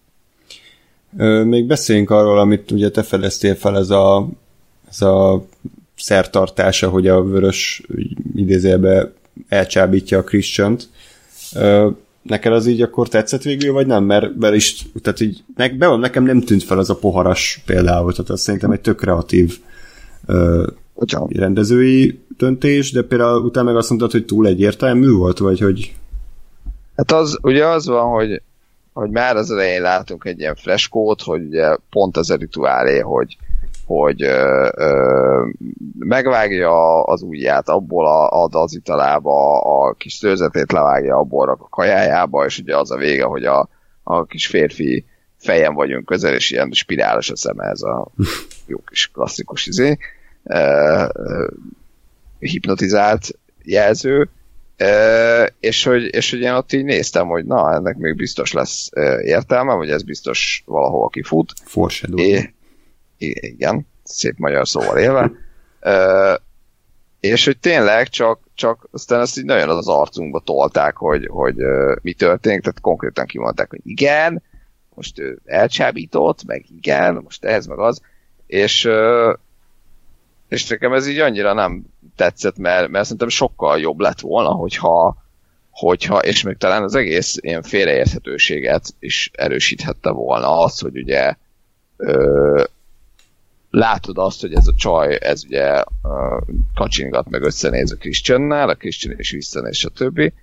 Ö, 1.18 1.44
még 1.44 1.66
beszéljünk 1.66 2.10
arról, 2.10 2.40
amit 2.40 2.72
ugye 2.72 2.92
te 2.92 3.04
fedeztél 3.04 3.56
fel, 3.56 3.78
ez 3.78 3.90
a, 3.90 4.28
ez 4.90 5.02
a 5.02 5.46
szertartása, 5.96 6.90
hogy 6.90 7.08
a 7.08 7.24
vörös 7.24 7.84
idézélbe 8.36 9.12
elcsábítja 9.48 10.18
a 10.18 10.24
Christian-t. 10.24 10.90
Ö, 11.56 11.90
Neked 12.22 12.54
az 12.54 12.66
így 12.68 12.82
akkor 12.82 13.08
tetszett 13.08 13.42
végül, 13.42 13.74
vagy 13.74 13.88
nem? 13.88 14.04
Mert, 14.04 14.36
mert 14.36 14.56
is, 14.56 14.86
tehát 15.02 15.20
így, 15.20 15.44
ne, 15.56 15.70
be, 15.70 15.96
nekem 15.96 16.24
nem 16.24 16.42
tűnt 16.42 16.64
fel 16.64 16.78
az 16.78 16.90
a 16.90 16.96
poharas 16.96 17.62
például, 17.66 18.12
tehát 18.12 18.30
az 18.30 18.42
szerintem 18.42 18.72
egy 18.72 18.82
tök 18.82 18.98
kreatív 18.98 19.60
ö, 20.26 20.68
Hogyha, 21.02 21.28
rendezői 21.30 22.20
döntés, 22.38 22.92
de 22.92 23.02
például 23.02 23.44
utána 23.44 23.66
meg 23.66 23.76
azt 23.76 23.90
mondtad, 23.90 24.12
hogy 24.12 24.26
túl 24.26 24.48
egyértelmű 24.48 25.12
volt, 25.12 25.38
vagy 25.38 25.60
hogy 25.60 25.96
hát 26.96 27.12
az, 27.12 27.38
ugye 27.42 27.66
az 27.66 27.88
van, 27.88 28.10
hogy, 28.10 28.42
hogy 28.94 29.10
már 29.10 29.36
az 29.36 29.52
elején 29.52 29.82
látunk 29.82 30.26
egy 30.26 30.40
ilyen 30.40 30.56
freskót, 30.56 31.22
hogy 31.22 31.42
ugye 31.42 31.76
pont 31.90 32.18
az 32.18 32.30
a 32.30 32.36
rituálé, 32.36 33.00
hogy, 33.00 33.38
hogy 33.86 34.24
ö, 34.24 34.70
ö, 34.76 35.46
megvágja 36.00 37.04
az 37.04 37.22
ujját, 37.22 37.70
abból 37.70 38.08
a, 38.08 38.44
ad 38.44 38.56
az 38.56 38.76
italába, 38.76 39.62
a 39.62 39.94
kis 39.94 40.14
szőrzetét 40.14 40.72
levágja, 40.72 41.18
abból 41.18 41.50
a 41.50 41.68
kajájába, 41.70 42.46
és 42.46 42.60
ugye 42.60 42.78
az 42.78 42.92
a 42.92 42.98
vége, 42.98 43.24
hogy 43.24 43.46
a, 43.46 43.70
a 44.04 44.26
kis 44.26 44.48
férfi 44.48 45.06
fejen 45.38 45.74
vagyunk 45.74 46.06
közel, 46.06 46.34
és 46.34 46.52
ilyen 46.52 46.72
spirálos 46.72 47.30
a 47.30 47.36
szeme, 47.36 47.66
ez 47.66 47.82
a 47.82 48.08
jó 48.68 48.78
kis 48.86 49.08
klasszikus 49.08 49.68
izé, 49.68 49.98
ö, 50.44 51.48
hipnotizált 52.40 53.40
jelző, 53.64 54.30
Ö, 54.82 55.46
és 55.60 55.84
hogy, 55.84 56.14
és 56.14 56.32
hogy 56.32 56.40
én 56.40 56.52
ott 56.52 56.74
így 56.74 56.84
néztem, 56.84 57.28
hogy 57.28 57.46
na, 57.46 57.74
ennek 57.74 57.98
még 57.98 58.16
biztos 58.16 58.52
lesz 58.52 58.90
ö, 58.94 59.20
értelme, 59.20 59.74
vagy 59.74 59.90
ez 59.90 60.04
biztos 60.04 60.64
valahol 60.66 61.10
kifut, 61.10 61.54
foreshadow. 61.64 62.20
É, 62.20 62.54
igen, 63.18 63.88
szép 64.04 64.38
magyar 64.38 64.68
szóval 64.68 64.98
élve. 64.98 65.32
Ö, 65.80 66.34
és 67.20 67.46
hogy 67.46 67.60
tényleg 67.60 68.08
csak, 68.08 68.40
csak 68.56 68.88
aztán 68.92 69.22
ezt 69.22 69.38
így 69.38 69.46
nagyon 69.46 69.70
az 69.70 69.88
arcunkba 69.88 70.40
tolták, 70.40 70.98
hogy, 70.98 71.28
hogy 71.32 71.62
ö, 71.62 71.96
mi 72.02 72.14
történik, 72.14 72.62
tehát 72.62 72.82
konkrétan 72.82 73.26
kimondták, 73.26 73.70
hogy 73.70 73.82
igen, 73.84 74.44
most 74.96 75.20
ő 75.20 75.40
elcsábított, 75.46 76.44
meg 76.46 76.66
igen, 76.78 77.22
most 77.24 77.46
ez, 77.46 77.66
meg 77.66 77.80
az, 77.80 78.02
és, 78.48 78.86
ö, 78.86 79.34
és 80.52 80.68
nekem 80.68 80.94
ez 80.94 81.08
így 81.08 81.20
annyira 81.20 81.54
nem 81.54 81.86
tetszett, 82.16 82.58
mert, 82.58 82.90
mert 82.90 83.04
szerintem 83.04 83.30
sokkal 83.30 83.80
jobb 83.80 84.00
lett 84.00 84.20
volna, 84.20 84.50
hogyha, 84.50 85.18
hogyha, 85.70 86.18
és 86.18 86.44
még 86.44 86.58
talán 86.58 86.84
az 86.84 86.96
egész 86.96 87.38
ilyen 87.40 87.62
félreérthetőséget 87.62 88.96
is 89.00 89.32
erősíthette 89.34 90.10
volna 90.10 90.60
az, 90.60 90.80
hogy 90.80 90.98
ugye 90.98 91.36
ö, 91.98 92.64
látod 93.70 94.18
azt, 94.18 94.42
hogy 94.42 94.54
ez 94.54 94.68
a 94.68 94.74
csaj, 94.78 95.18
ez 95.22 95.44
ugye 95.44 95.84
ö, 96.04 96.38
kacsingat 96.76 97.30
meg 97.30 97.42
összenéz 97.42 97.92
a 97.92 97.96
Christiannál, 97.96 98.70
a 98.70 98.76
Christian 98.76 99.20
is 99.20 99.32
visszanéz, 99.32 99.76
stb. 99.76 100.34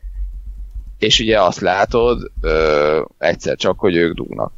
És 0.99 1.21
ugye 1.21 1.43
azt 1.43 1.61
látod 1.61 2.31
ö, 2.41 3.03
egyszer 3.19 3.57
csak, 3.57 3.79
hogy 3.79 3.97
ők 3.97 4.15
dugnak. 4.15 4.53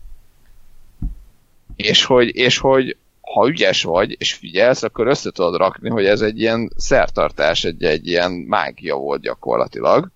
És 1.76 2.04
hogy, 2.04 2.36
és 2.36 2.58
hogy 2.58 2.96
ha 3.32 3.48
ügyes 3.48 3.82
vagy, 3.82 4.16
és 4.18 4.34
figyelsz, 4.34 4.82
akkor 4.82 5.06
össze 5.06 5.30
tudod 5.30 5.56
rakni, 5.56 5.88
hogy 5.88 6.04
ez 6.04 6.20
egy 6.20 6.40
ilyen 6.40 6.72
szertartás, 6.76 7.64
egy, 7.64 7.84
egy 7.84 8.06
ilyen 8.06 8.32
mágia 8.32 8.96
volt 8.96 9.20
gyakorlatilag. 9.20 10.10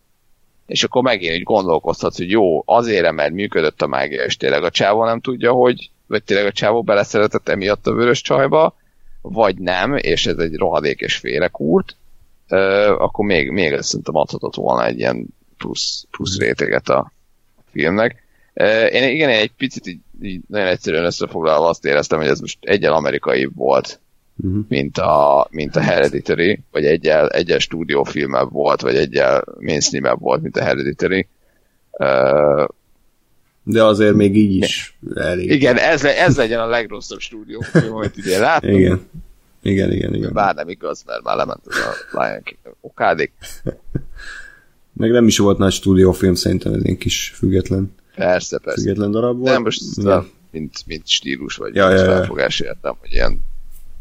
És 0.67 0.85
akkor 0.85 1.03
megint 1.03 1.35
így 1.35 1.43
gondolkozhatsz, 1.43 2.17
hogy 2.17 2.31
jó, 2.31 2.63
azért, 2.67 3.13
mert 3.13 3.33
működött 3.33 3.83
a 3.83 3.87
mágia, 3.87 4.25
és 4.25 4.37
tényleg 4.37 4.63
a 4.63 4.71
csávó 4.71 5.05
nem 5.05 5.21
tudja, 5.21 5.53
hogy, 5.53 5.91
vagy 6.07 6.23
tényleg 6.23 6.47
a 6.47 6.53
csávó 6.53 6.83
beleszeretett 6.83 7.49
emiatt 7.49 7.87
a 7.87 7.93
vörös 7.93 8.21
csajba, 8.21 8.77
vagy 9.23 9.57
nem, 9.57 9.97
és 9.97 10.27
ez 10.27 10.39
egy 10.39 10.55
rohadék 10.55 11.01
és 11.01 11.17
félrekúrt, 11.17 11.97
akkor 12.99 13.25
még, 13.25 13.51
még 13.51 13.73
ezt 13.73 13.89
szerintem 13.89 14.17
adhatott 14.17 14.55
volna 14.55 14.87
egy 14.87 14.99
ilyen 14.99 15.27
plusz, 15.59 16.07
plusz 16.11 16.39
réteget 16.39 16.89
a 16.89 17.13
filmnek. 17.73 18.23
Én 18.93 19.09
igen, 19.09 19.29
én 19.29 19.39
egy 19.39 19.53
picit 19.57 19.87
így, 19.87 20.01
így 20.23 20.41
nagyon 20.49 20.67
egyszerűen 20.67 21.05
összefoglalva 21.05 21.69
azt 21.69 21.85
éreztem, 21.85 22.19
hogy 22.19 22.29
ez 22.29 22.41
most 22.41 22.59
egyel 22.61 22.93
amerikai 22.93 23.49
volt, 23.55 23.99
Mhm. 24.37 24.59
mint, 24.69 24.99
a, 24.99 25.47
mint 25.51 25.77
a 25.77 25.81
Hereditary, 25.81 26.61
vagy 26.71 26.85
egyel, 26.85 27.29
egyel 27.29 27.59
stúdiófilmebb 27.59 28.53
volt, 28.53 28.81
vagy 28.81 28.97
egyel 28.97 29.45
mainstreamebb 29.61 30.21
volt, 30.21 30.43
mint 30.43 30.57
a 30.57 30.63
Hereditary. 30.63 31.27
Uh, 31.91 32.67
De 33.63 33.85
azért 33.85 34.15
még 34.15 34.37
így 34.37 34.55
is 34.55 34.99
elég. 35.15 35.51
igen, 35.51 35.77
ez, 35.77 36.03
le, 36.03 36.19
ez 36.23 36.37
legyen 36.37 36.61
a 36.61 36.67
legrosszabb 36.67 37.19
stúdiófilm, 37.19 37.95
amit 37.95 38.17
idén 38.17 38.41
láttam. 38.41 38.71
Igen. 38.71 39.01
Igen, 39.63 39.93
igen, 39.93 40.15
igen. 40.15 40.33
Bár 40.33 40.55
nem 40.55 40.69
igaz, 40.69 41.03
mert 41.07 41.23
már 41.23 41.37
lement 41.37 41.67
az 41.67 41.77
a 42.13 42.23
Lion 42.25 42.43
King 42.43 42.77
okádék. 42.81 43.33
Meg 44.93 45.11
nem 45.11 45.27
is 45.27 45.39
volt 45.39 45.59
nagy 45.59 45.73
stúdiófilm, 45.73 46.35
szerintem 46.35 46.73
ez 46.73 46.83
egy 46.85 46.97
kis 46.99 47.33
független, 47.37 47.95
Persze, 48.15 48.59
persze. 48.59 48.81
független 48.81 49.11
darab 49.11 49.39
volt. 49.39 49.53
Nem 49.53 49.63
most 49.63 49.99
a, 49.99 50.27
mint, 50.51 50.73
mint 50.87 51.09
stílus, 51.09 51.57
vagy 51.57 51.75
Ja, 51.75 51.91
ja, 51.91 51.97
ja. 51.97 52.05
felfogás 52.05 52.61
értem, 52.61 52.95
hogy 53.01 53.13
ilyen 53.13 53.39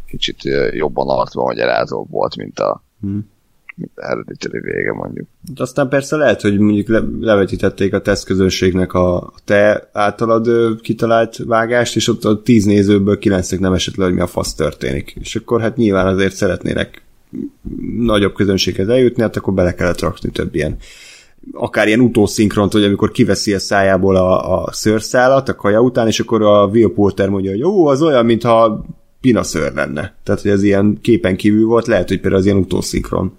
kicsit 0.08 0.38
jobban 0.72 1.10
arcban 1.10 1.46
magyarázóbb 1.46 2.10
volt, 2.10 2.36
mint 2.36 2.60
a, 2.60 2.84
Hmm. 3.02 3.30
mint 3.76 3.92
a 3.96 4.06
Hereditary 4.06 4.60
vége 4.60 4.94
mondjuk. 4.94 5.28
De 5.54 5.62
aztán 5.64 5.90
persze 5.90 6.16
lehet, 6.16 6.42
hogy 6.42 6.60
mondjuk 6.60 6.88
le, 6.88 7.02
levetítették 7.20 7.94
a 7.94 8.02
tesztközönségnek 8.02 8.94
a, 8.94 9.18
a 9.18 9.34
te 9.46 9.90
általad 9.94 10.48
ö, 10.48 10.72
kitalált 10.82 11.38
vágást, 11.38 11.96
és 11.96 12.08
ott 12.08 12.24
a 12.26 12.42
tíz 12.42 12.66
nézőből 12.66 13.18
kilencnek 13.18 13.60
nem 13.60 13.74
esett 13.74 13.96
le, 13.96 14.04
hogy 14.04 14.14
mi 14.14 14.20
a 14.22 14.28
fasz 14.28 14.54
történik. 14.56 15.16
És 15.20 15.36
akkor 15.36 15.62
hát 15.62 15.76
nyilván 15.76 16.08
azért 16.08 16.36
szeretnének 16.36 17.02
nagyobb 17.98 18.34
közönséghez 18.34 18.88
eljutni, 18.88 19.22
hát 19.22 19.36
akkor 19.36 19.54
bele 19.54 19.74
kellett 19.76 20.00
rakni 20.00 20.30
több 20.30 20.56
ilyen 20.56 20.78
akár 21.52 21.88
ilyen 21.88 22.00
utószinkront, 22.00 22.72
hogy 22.72 22.84
amikor 22.84 23.12
kiveszi 23.12 23.54
a 23.54 23.60
szájából 23.60 24.16
a, 24.16 24.64
a 24.64 24.72
szőrszálat 24.72 25.50
a 25.50 25.56
kaja 25.56 25.82
után, 25.82 26.08
és 26.08 26.20
akkor 26.20 26.42
a 26.42 26.66
Will 26.66 26.94
Porter 26.94 27.30
mondja, 27.30 27.52
hogy 27.52 27.60
jó, 27.60 27.88
az 27.88 28.02
olyan, 28.02 28.26
mintha 28.26 28.86
pinaször 29.22 29.74
lenne. 29.74 30.16
Tehát, 30.24 30.42
hogy 30.42 30.52
ez 30.52 30.64
ilyen 30.64 30.98
képen 31.02 31.36
kívül 31.36 31.66
volt, 31.66 31.88
lehet, 31.88 32.08
hogy 32.08 32.20
például 32.20 32.42
az 32.42 32.46
ilyen 32.46 32.58
utószinkron, 32.58 33.34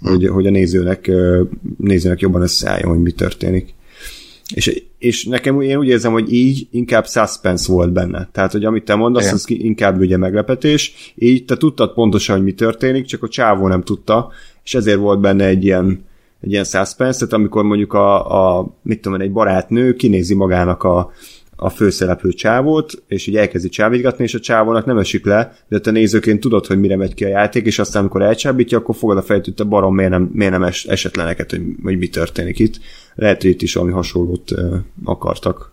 hmm. 0.00 0.10
hogy, 0.10 0.26
hogy 0.26 0.46
a 0.46 0.50
nézőnek, 0.50 1.10
nézőnek 1.78 2.20
jobban 2.20 2.42
összeálljon, 2.42 2.90
hogy 2.90 3.02
mi 3.02 3.12
történik. 3.12 3.74
És, 4.54 4.82
és 4.98 5.24
nekem 5.24 5.60
én 5.60 5.76
úgy 5.76 5.88
érzem, 5.88 6.12
hogy 6.12 6.32
így 6.32 6.68
inkább 6.70 7.06
suspense 7.06 7.72
volt 7.72 7.92
benne. 7.92 8.28
Tehát, 8.32 8.52
hogy 8.52 8.64
amit 8.64 8.84
te 8.84 8.94
mondasz, 8.94 9.22
Igen. 9.22 9.34
az 9.34 9.44
inkább 9.48 10.00
ugye 10.00 10.16
meglepetés. 10.16 11.12
Így 11.14 11.44
te 11.44 11.56
tudtad 11.56 11.92
pontosan, 11.92 12.36
hogy 12.36 12.44
mi 12.44 12.52
történik, 12.52 13.04
csak 13.04 13.22
a 13.22 13.28
csávó 13.28 13.68
nem 13.68 13.82
tudta, 13.82 14.32
és 14.64 14.74
ezért 14.74 14.98
volt 14.98 15.20
benne 15.20 15.46
egy 15.46 15.64
ilyen, 15.64 16.04
egy 16.46 16.52
ilyen 16.52 16.64
suspense, 16.64 17.18
tehát 17.18 17.32
amikor 17.32 17.64
mondjuk 17.64 17.92
a, 17.92 18.58
a 18.58 18.68
mit 18.82 19.00
tudom 19.00 19.20
egy 19.20 19.32
barátnő 19.32 19.92
kinézi 19.94 20.34
magának 20.34 20.82
a, 20.82 21.12
a 21.56 21.68
főszereplő 21.68 22.32
csávót, 22.32 23.02
és 23.06 23.26
így 23.26 23.36
elkezdi 23.36 23.68
csábítgatni, 23.68 24.24
és 24.24 24.34
a 24.34 24.40
csávónak 24.40 24.84
nem 24.84 24.98
esik 24.98 25.24
le, 25.24 25.56
de 25.68 25.78
te 25.78 25.90
nézőként 25.90 26.40
tudod, 26.40 26.66
hogy 26.66 26.78
mire 26.80 26.96
megy 26.96 27.14
ki 27.14 27.24
a 27.24 27.28
játék, 27.28 27.66
és 27.66 27.78
aztán 27.78 28.00
amikor 28.00 28.22
elcsábítja, 28.22 28.78
akkor 28.78 28.94
fogod 28.94 29.16
a 29.16 29.22
fejt, 29.22 29.44
hogy 29.44 29.54
te 29.54 29.64
barom, 29.64 29.94
miért 29.94 30.10
nem, 30.10 30.30
miért 30.32 30.52
nem 30.52 30.62
es, 30.62 30.84
esett 30.84 31.16
le 31.16 31.24
neked, 31.24 31.50
hogy, 31.50 31.62
hogy 31.82 31.98
mi 31.98 32.08
történik 32.08 32.58
itt. 32.58 32.80
Lehet, 33.14 33.42
hogy 33.42 33.50
itt 33.50 33.62
is 33.62 33.74
valami 33.74 33.92
hasonlót 33.92 34.50
uh, 34.50 34.74
akartak. 35.04 35.72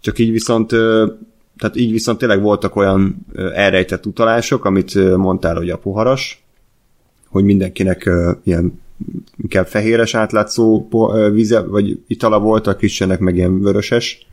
Csak 0.00 0.18
így 0.18 0.30
viszont 0.30 0.72
uh, 0.72 1.12
tehát 1.58 1.76
így 1.76 1.90
viszont 1.90 2.18
tényleg 2.18 2.42
voltak 2.42 2.76
olyan 2.76 3.26
uh, 3.32 3.58
elrejtett 3.58 4.06
utalások, 4.06 4.64
amit 4.64 5.16
mondtál, 5.16 5.56
hogy 5.56 5.70
a 5.70 5.78
poharas, 5.78 6.44
hogy 7.28 7.44
mindenkinek 7.44 8.10
ilyen 8.44 8.82
inkább 9.42 9.66
fehéres 9.66 10.14
átlátszó 10.14 10.88
víze, 11.32 11.60
vagy 11.60 11.98
itala 12.06 12.38
volt, 12.38 12.66
a 12.66 12.76
Christiannek 12.76 13.18
meg 13.18 13.36
ilyen 13.36 13.60
vöröses, 13.60 14.26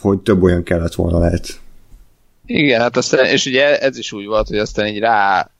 hogy 0.00 0.18
több 0.18 0.42
olyan 0.42 0.62
kellett 0.62 0.94
volna 0.94 1.18
lehet. 1.18 1.60
Igen, 2.46 2.80
hát 2.80 2.96
aztán, 2.96 3.26
és 3.26 3.46
ugye 3.46 3.78
ez 3.78 3.98
is 3.98 4.12
úgy 4.12 4.26
volt, 4.26 4.48
hogy 4.48 4.58
aztán 4.58 4.86
így 4.86 4.98
rá 4.98 5.50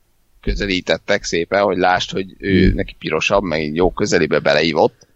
közelítettek 0.41 1.23
szépen, 1.23 1.61
hogy 1.61 1.77
lásd, 1.77 2.11
hogy 2.11 2.35
ő 2.37 2.65
hmm. 2.65 2.75
neki 2.75 2.95
pirosabb, 2.99 3.43
meg 3.43 3.63
így 3.63 3.75
jó 3.75 3.91
közelébe 3.91 4.39
beleívott. 4.39 5.07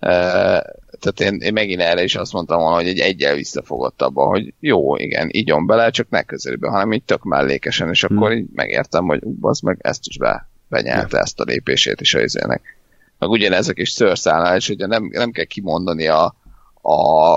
Tehát 0.00 1.20
én, 1.20 1.34
én 1.40 1.52
megint 1.52 1.80
erre 1.80 2.02
is 2.02 2.14
azt 2.14 2.32
mondtam 2.32 2.58
volna, 2.58 2.76
hogy 2.76 2.88
egy 2.88 2.98
egyel 2.98 3.34
visszafogott 3.34 4.02
abban, 4.02 4.28
hogy 4.28 4.54
jó, 4.60 4.96
igen, 4.96 5.28
igyon 5.30 5.66
bele, 5.66 5.90
csak 5.90 6.08
ne 6.10 6.22
közelébe, 6.22 6.68
hanem 6.68 6.92
így 6.92 7.02
tök 7.02 7.22
mellékesen, 7.22 7.88
és 7.88 8.04
akkor 8.04 8.30
hmm. 8.30 8.38
így 8.38 8.46
megértem, 8.54 9.04
hogy 9.04 9.22
az 9.40 9.60
meg 9.60 9.78
ezt 9.80 10.06
is 10.06 10.18
be, 10.18 10.48
benyelte 10.74 11.16
ja. 11.16 11.22
ezt 11.22 11.40
a 11.40 11.44
lépését 11.44 12.00
is 12.00 12.14
a 12.14 12.20
izének. 12.20 12.62
Meg 13.18 13.30
ugyanezek 13.30 13.78
is 13.78 13.90
szőrszálnál, 13.90 14.56
és 14.56 14.68
ugye 14.68 14.86
nem, 14.86 15.08
nem 15.12 15.30
kell 15.30 15.44
kimondani 15.44 16.06
a, 16.06 16.34
a 16.82 17.36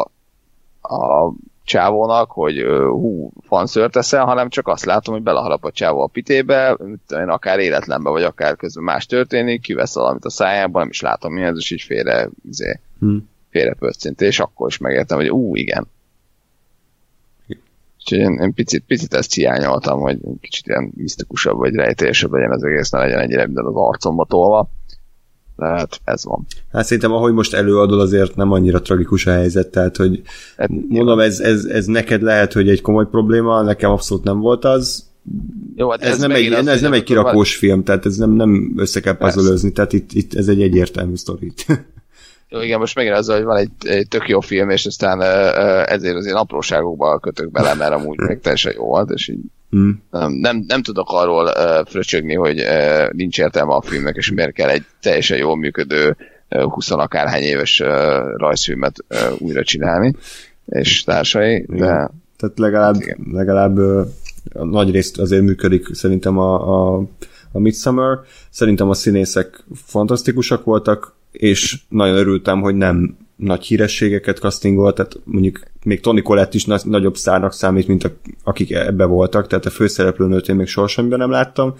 a 0.87 1.33
csávónak, 1.63 2.31
hogy 2.31 2.61
hú, 2.89 3.31
fanszört 3.47 3.91
teszel, 3.91 4.25
hanem 4.25 4.49
csak 4.49 4.67
azt 4.67 4.85
látom, 4.85 5.13
hogy 5.13 5.23
beleharap 5.23 5.65
a 5.65 5.71
csávó 5.71 6.01
a 6.01 6.07
pitébe, 6.07 6.77
én 7.09 7.29
akár 7.29 7.59
életlenbe, 7.59 8.09
vagy 8.09 8.23
akár 8.23 8.55
közben 8.55 8.83
más 8.83 9.05
történik, 9.05 9.61
kivesz 9.61 9.95
valamit 9.95 10.25
a 10.25 10.29
szájában, 10.29 10.81
nem 10.81 10.89
is 10.89 11.01
látom 11.01 11.33
mi 11.33 11.41
ez, 11.41 11.55
és 11.57 11.71
így 11.71 11.81
félre, 11.81 12.29
izé, 12.49 12.79
hmm. 12.99 13.29
félre 13.49 13.73
pöccint, 13.73 14.21
és 14.21 14.39
akkor 14.39 14.67
is 14.67 14.77
megértem, 14.77 15.17
hogy 15.17 15.29
ú, 15.29 15.55
igen. 15.55 15.87
Úgyhogy 18.11 18.31
én, 18.31 18.39
én 18.41 18.53
picit, 18.53 18.83
picit 18.87 19.13
ezt 19.13 19.33
hiányoltam, 19.33 19.99
hogy 19.99 20.17
kicsit 20.41 20.67
ilyen 20.67 20.91
misztikusabb, 20.95 21.57
vagy 21.57 21.73
rejtélyesebb 21.73 22.31
legyen 22.31 22.51
az 22.51 22.63
egész, 22.63 22.89
ne 22.89 22.99
legyen 22.99 23.19
ennyire 23.19 23.45
minden 23.45 23.65
az 23.65 23.75
arcomba 23.75 24.25
tolva 24.25 24.69
hát 25.57 25.99
ez 26.03 26.25
van. 26.25 26.45
Hát 26.71 26.83
szerintem, 26.83 27.11
ahogy 27.11 27.33
most 27.33 27.53
előadod, 27.53 27.99
azért 27.99 28.35
nem 28.35 28.51
annyira 28.51 28.81
tragikus 28.81 29.25
a 29.25 29.31
helyzet, 29.31 29.67
tehát, 29.67 29.97
hogy 29.97 30.21
hát, 30.57 30.69
mondom, 30.87 31.19
ez, 31.19 31.39
ez, 31.39 31.65
ez 31.65 31.85
neked 31.85 32.21
lehet, 32.21 32.53
hogy 32.53 32.69
egy 32.69 32.81
komoly 32.81 33.07
probléma, 33.09 33.61
nekem 33.61 33.91
abszolút 33.91 34.23
nem 34.23 34.39
volt 34.39 34.65
az, 34.65 35.05
jó, 35.75 35.89
hát 35.89 36.01
ez, 36.01 36.11
ez 36.11 36.19
nem 36.19 36.31
egy, 36.31 36.51
ez 36.51 36.81
nem 36.81 36.93
egy 36.93 37.03
kirakós 37.03 37.59
van... 37.59 37.69
film, 37.69 37.83
tehát 37.83 38.05
ez 38.05 38.17
nem, 38.17 38.31
nem 38.31 38.73
össze 38.77 38.99
kell 38.99 39.17
puzzle 39.17 39.69
tehát 39.69 39.93
itt, 39.93 40.13
itt 40.13 40.33
ez 40.33 40.47
egy 40.47 40.61
egyértelmű 40.61 41.15
sztorit. 41.15 41.65
Jó, 42.49 42.61
igen, 42.61 42.79
most 42.79 42.95
megint 42.95 43.15
az, 43.15 43.29
hogy 43.29 43.43
van 43.43 43.57
egy, 43.57 43.69
egy 43.79 44.07
tök 44.07 44.27
jó 44.27 44.39
film, 44.39 44.69
és 44.69 44.85
aztán 44.85 45.21
ezért 45.85 46.15
az 46.15 46.25
én 46.25 46.33
apróságokba 46.33 47.19
kötök 47.19 47.51
bele, 47.51 47.73
mert 47.73 47.93
amúgy 47.93 48.17
még 48.17 48.39
teljesen 48.39 48.73
jó 48.75 48.85
volt, 48.85 49.09
és 49.09 49.27
így 49.27 49.39
mm. 49.75 49.89
nem, 50.11 50.31
nem, 50.31 50.63
nem 50.67 50.81
tudok 50.81 51.07
arról 51.09 51.45
uh, 51.45 51.87
fröcsögni, 51.87 52.33
hogy 52.33 52.59
uh, 52.59 53.11
nincs 53.11 53.39
értelme 53.39 53.73
a 53.73 53.81
filmnek, 53.81 54.15
és 54.15 54.31
miért 54.31 54.53
kell 54.53 54.69
egy 54.69 54.83
teljesen 55.01 55.37
jól 55.37 55.57
működő 55.57 56.15
uh, 56.49 56.61
20 56.61 56.91
akárhány 56.91 57.41
éves 57.41 57.79
uh, 57.79 57.87
rajzfilmet 58.37 58.95
uh, 59.09 59.41
újra 59.41 59.63
csinálni, 59.63 60.15
és 60.65 61.03
társai, 61.03 61.65
de... 61.67 61.75
Igen. 61.75 62.11
Tehát 62.37 62.59
legalább, 62.59 62.95
igen. 62.95 63.17
legalább 63.31 63.77
uh, 63.77 64.07
nagy 64.53 64.91
részt 64.91 65.19
azért 65.19 65.43
működik 65.43 65.87
szerintem 65.93 66.37
a, 66.37 66.95
a, 66.95 67.03
a 67.51 67.59
Midsummer. 67.59 68.19
Szerintem 68.49 68.89
a 68.89 68.93
színészek 68.93 69.63
fantasztikusak 69.85 70.63
voltak, 70.63 71.16
és 71.37 71.79
nagyon 71.89 72.15
örültem, 72.15 72.61
hogy 72.61 72.75
nem 72.75 73.17
nagy 73.35 73.63
hírességeket 73.63 74.37
castingolt, 74.37 74.95
tehát 74.95 75.19
mondjuk 75.23 75.59
még 75.83 75.99
Tony 75.99 76.21
Collette 76.21 76.55
is 76.55 76.65
nagy, 76.65 76.81
nagyobb 76.85 77.15
szárnak 77.15 77.53
számít, 77.53 77.87
mint 77.87 78.03
a, 78.03 78.09
akik 78.43 78.71
ebbe 78.71 79.05
voltak, 79.05 79.47
tehát 79.47 79.65
a 79.65 79.69
főszereplőnőt 79.69 80.49
én 80.49 80.55
még 80.55 80.67
sohasem 80.67 81.05
nem 81.05 81.29
láttam. 81.29 81.75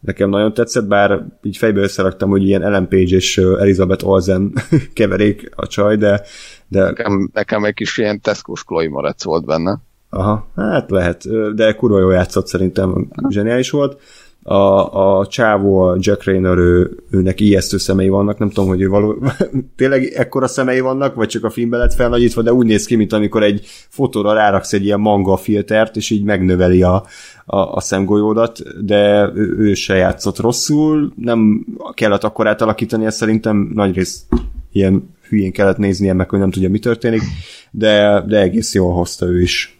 Nekem 0.00 0.30
nagyon 0.30 0.54
tetszett, 0.54 0.86
bár 0.86 1.24
így 1.42 1.56
fejbe 1.56 1.80
összeraktam, 1.80 2.30
hogy 2.30 2.42
ilyen 2.42 2.62
Ellen 2.62 2.88
Page 2.88 3.16
és 3.16 3.38
Elizabeth 3.38 4.06
Olsen 4.06 4.52
keverék 4.94 5.50
a 5.56 5.66
csaj, 5.66 5.96
de... 5.96 6.22
de... 6.68 6.82
Nekem, 6.82 7.30
nekem 7.32 7.64
egy 7.64 7.74
kis 7.74 7.98
ilyen 7.98 8.20
Tesco-s 8.20 8.64
Chloe 8.64 8.88
Moretz 8.88 9.24
volt 9.24 9.44
benne. 9.44 9.80
Aha, 10.10 10.48
hát 10.56 10.90
lehet, 10.90 11.54
de 11.54 11.74
kurva 11.74 12.00
jól 12.00 12.12
játszott 12.12 12.46
szerintem, 12.46 13.08
zseniális 13.28 13.70
volt 13.70 14.00
a, 14.48 15.18
a 15.18 15.26
csávó, 15.26 15.80
a 15.80 15.96
Jack 15.98 16.24
Rayner, 16.24 16.56
ő, 16.56 16.96
őnek 17.10 17.40
ijesztő 17.40 17.78
szemei 17.78 18.08
vannak, 18.08 18.38
nem 18.38 18.48
tudom, 18.48 18.68
hogy 18.68 18.80
ő 18.80 18.88
való, 18.88 19.16
tényleg 19.76 20.04
ekkora 20.04 20.46
szemei 20.46 20.80
vannak, 20.80 21.14
vagy 21.14 21.28
csak 21.28 21.44
a 21.44 21.50
filmben 21.50 21.80
lett 21.80 21.94
felnagyítva, 21.94 22.42
de 22.42 22.52
úgy 22.52 22.66
néz 22.66 22.86
ki, 22.86 22.96
mint 22.96 23.12
amikor 23.12 23.42
egy 23.42 23.66
fotóra 23.88 24.32
ráraksz 24.32 24.72
egy 24.72 24.84
ilyen 24.84 25.00
manga 25.00 25.36
filtert, 25.36 25.96
és 25.96 26.10
így 26.10 26.22
megnöveli 26.22 26.82
a, 26.82 27.04
a, 27.44 27.56
a 27.56 27.80
szemgolyódat, 27.80 28.84
de 28.84 29.30
ő, 29.34 29.56
ő 29.58 29.74
se 29.74 29.94
játszott 29.94 30.38
rosszul, 30.38 31.12
nem 31.16 31.66
kellett 31.94 32.24
akkor 32.24 32.46
átalakítani, 32.46 33.04
ezt 33.04 33.16
szerintem 33.16 33.70
nagyrészt 33.74 34.24
ilyen 34.72 35.14
hülyén 35.28 35.52
kellett 35.52 35.76
néznie, 35.76 36.12
meg 36.12 36.28
hogy 36.30 36.38
nem 36.38 36.50
tudja, 36.50 36.70
mi 36.70 36.78
történik, 36.78 37.22
de, 37.70 38.24
de 38.26 38.40
egész 38.40 38.74
jól 38.74 38.94
hozta 38.94 39.26
ő 39.26 39.40
is 39.40 39.77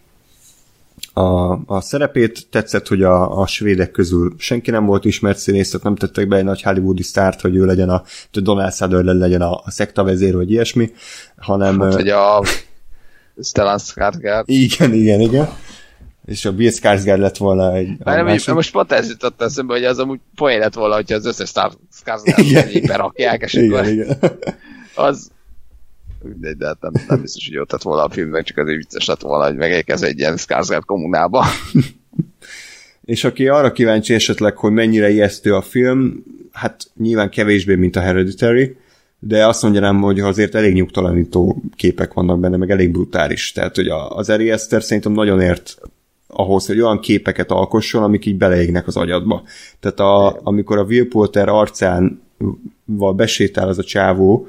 a, 1.18 1.60
a 1.66 1.80
szerepét. 1.80 2.46
Tetszett, 2.50 2.88
hogy 2.88 3.02
a, 3.02 3.40
a 3.40 3.46
svédek 3.46 3.90
közül 3.90 4.34
senki 4.38 4.70
nem 4.70 4.84
volt 4.84 5.04
ismert 5.04 5.38
színész, 5.38 5.70
tehát 5.70 5.84
nem 5.84 5.96
tettek 5.96 6.28
be 6.28 6.36
egy 6.36 6.44
nagy 6.44 6.62
hollywoodi 6.62 7.02
sztárt, 7.02 7.40
hogy 7.40 7.56
ő 7.56 7.64
legyen 7.64 7.88
a, 7.88 8.02
Donald 8.32 8.72
Sutherland 8.72 9.20
legyen 9.20 9.40
a, 9.40 9.54
a 9.64 9.70
szekta 9.70 10.04
vezér, 10.04 10.36
vagy 10.36 10.50
ilyesmi, 10.50 10.92
hanem... 11.36 11.80
Hát, 11.80 11.94
hogy 11.94 12.08
a 12.08 12.42
Stellan 13.42 13.78
Skarsgård. 13.78 14.42
Igen, 14.44 14.92
igen, 14.92 15.20
igen. 15.20 15.48
És 16.24 16.44
a 16.44 16.52
Bill 16.52 16.70
Skarsgård 16.70 17.20
lett 17.20 17.36
volna 17.36 17.74
egy... 17.74 17.88
Nem, 18.04 18.24
másik... 18.24 18.54
most 18.54 18.72
pont 18.72 18.92
ez 18.92 19.08
jutott 19.08 19.42
eszembe, 19.42 19.72
hogy 19.72 19.84
az 19.84 19.98
amúgy 19.98 20.20
poén 20.34 20.58
lett 20.58 20.74
volna, 20.74 20.94
hogyha 20.94 21.14
az 21.14 21.26
összes 21.26 21.52
Skarsgård 21.90 22.86
berakják, 22.86 23.42
és 23.42 23.54
igen, 23.54 23.72
akkor 23.72 23.86
igen. 23.86 24.18
az, 24.94 25.30
mindegy, 26.22 26.56
de 26.56 26.66
hát 26.66 26.80
nem, 26.80 26.92
nem 27.08 27.20
biztos, 27.20 27.48
hogy 27.48 27.58
ott 27.58 27.72
lett 27.72 27.82
volna 27.82 28.02
a 28.02 28.10
filmben, 28.10 28.42
csak 28.42 28.56
azért 28.56 28.76
vicces 28.76 29.06
lett 29.06 29.20
volna, 29.20 29.44
hogy 29.44 29.56
megérkez 29.56 30.02
egy 30.02 30.18
ilyen 30.18 30.36
Skarsgård 30.36 30.84
kommunába. 30.84 31.44
És 33.04 33.24
aki 33.24 33.48
arra 33.48 33.72
kíváncsi 33.72 34.14
esetleg, 34.14 34.56
hogy 34.56 34.72
mennyire 34.72 35.10
ijesztő 35.10 35.54
a 35.54 35.62
film, 35.62 36.24
hát 36.52 36.90
nyilván 36.96 37.30
kevésbé, 37.30 37.74
mint 37.74 37.96
a 37.96 38.00
Hereditary, 38.00 38.76
de 39.18 39.46
azt 39.46 39.62
mondanám, 39.62 40.00
hogy 40.00 40.20
azért 40.20 40.54
elég 40.54 40.74
nyugtalanító 40.74 41.62
képek 41.76 42.12
vannak 42.12 42.40
benne, 42.40 42.56
meg 42.56 42.70
elég 42.70 42.90
brutális. 42.90 43.52
Tehát, 43.52 43.76
hogy 43.76 43.88
az 44.08 44.30
Ari 44.30 44.50
Eszter 44.50 44.82
szerintem 44.82 45.12
nagyon 45.12 45.40
ért 45.40 45.78
ahhoz, 46.26 46.66
hogy 46.66 46.80
olyan 46.80 47.00
képeket 47.00 47.50
alkosson, 47.50 48.02
amik 48.02 48.26
így 48.26 48.36
beleégnek 48.36 48.86
az 48.86 48.96
agyadba. 48.96 49.42
Tehát 49.80 50.00
a, 50.00 50.40
amikor 50.42 50.78
a 50.78 50.84
Will 50.84 51.08
Poulter 51.08 51.48
arcán 51.48 52.22
besétál 53.16 53.68
az 53.68 53.78
a 53.78 53.82
csávó, 53.84 54.48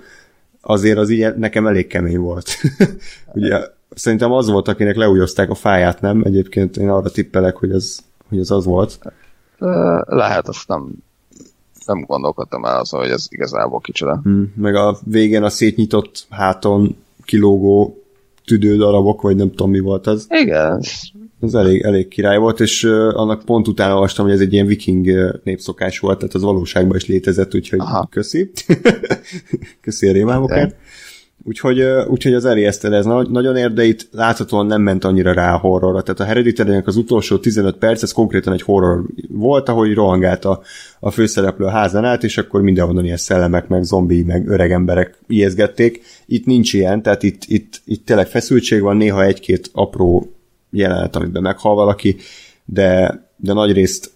azért 0.62 0.98
az 0.98 1.10
így 1.10 1.36
nekem 1.36 1.68
elég 1.68 1.88
kemény 1.88 2.20
volt. 2.20 2.50
Ugye 3.34 3.60
szerintem 3.90 4.32
az 4.32 4.50
volt, 4.50 4.68
akinek 4.68 4.96
leújozták 4.96 5.50
a 5.50 5.56
fáját, 5.56 6.02
nem? 6.02 6.22
Egyébként 6.26 6.78
én 6.78 6.90
arra 6.90 7.10
tippelek, 7.10 7.56
hogy 7.56 7.72
az, 7.72 8.00
hogy 8.30 8.40
az 8.40 8.52
az 8.52 8.66
volt. 8.66 9.00
Lehet, 10.06 10.48
azt 10.48 10.68
nem, 10.68 10.92
nem 11.86 12.02
gondolkodtam 12.02 12.66
el 12.66 12.80
azon, 12.80 13.00
hogy 13.00 13.10
ez 13.10 13.26
igazából 13.30 13.80
kicsoda. 13.80 14.20
Hmm, 14.24 14.54
meg 14.56 14.76
a 14.76 14.98
végén 15.04 15.44
a 15.44 15.50
szétnyitott 15.50 16.26
háton 16.30 16.96
kilógó 17.24 18.04
tüdődarabok, 18.46 19.22
vagy 19.22 19.36
nem 19.36 19.50
tudom 19.50 19.70
mi 19.70 19.80
volt 19.80 20.08
az. 20.08 20.28
Igen, 20.30 20.82
ez 21.42 21.54
elég, 21.54 21.82
elég 21.82 22.08
király 22.08 22.38
volt, 22.38 22.60
és 22.60 22.84
annak 23.14 23.46
pont 23.46 23.68
utána 23.68 23.94
olvastam, 23.94 24.26
hogy 24.26 24.34
ez 24.34 24.42
egy 24.42 24.54
ilyen 24.54 24.66
viking 24.66 25.08
népszokás 25.44 26.00
volt, 26.00 26.18
tehát 26.18 26.34
az 26.34 26.42
valóságban 26.42 26.96
is 26.98 27.06
létezett, 27.06 27.56
úgyhogy 27.56 27.80
Aha. 27.80 28.08
köszi. 28.12 28.52
köszi 29.82 30.08
a 30.08 30.12
rémálmokat. 30.12 30.76
Úgyhogy, 31.44 31.82
úgyhogy 32.08 32.34
az 32.34 32.46
Aster 32.46 32.94
ez 32.94 33.06
nagyon 33.06 33.56
ér, 33.56 33.74
de 33.74 33.84
itt 33.84 34.08
láthatóan 34.12 34.66
nem 34.66 34.82
ment 34.82 35.04
annyira 35.04 35.34
rá 35.34 35.54
a 35.54 35.58
horrorra. 35.58 36.02
Tehát 36.02 36.20
a 36.20 36.24
hereditary 36.24 36.82
az 36.86 36.96
utolsó 36.96 37.38
15 37.38 37.76
perc, 37.78 38.04
ez 38.04 38.12
konkrétan 38.12 38.54
egy 38.54 38.62
horror 38.62 39.04
volt, 39.30 39.70
ahogy 39.70 39.94
rohangált 39.94 40.46
a, 40.46 40.62
a 41.00 41.12
főszereplő 41.12 41.66
a 41.66 41.70
házan 41.70 42.06
át, 42.06 42.24
és 42.24 42.38
akkor 42.38 42.62
mindenhonnan 42.62 43.06
ilyen 43.06 43.18
szellemek, 43.18 43.68
meg 43.68 43.84
zombi, 43.84 44.24
meg 44.24 44.48
öreg 44.48 44.72
emberek 44.72 45.18
ijeszgették. 45.28 46.02
Itt 46.26 46.46
nincs 46.46 46.74
ilyen, 46.74 47.02
tehát 47.02 47.24
itt, 47.24 47.42
itt, 47.46 47.82
itt 47.86 48.06
tényleg 48.06 48.28
feszültség 48.28 48.82
van, 48.82 48.98
néha 48.98 49.24
egy-két 49.24 49.70
apró 49.74 50.39
jelenet, 50.70 51.16
amiben 51.16 51.42
meghal 51.42 51.76
valaki, 51.76 52.16
de, 52.66 53.20
de 53.36 53.54
nagy 53.54 53.72
részt 53.72 54.12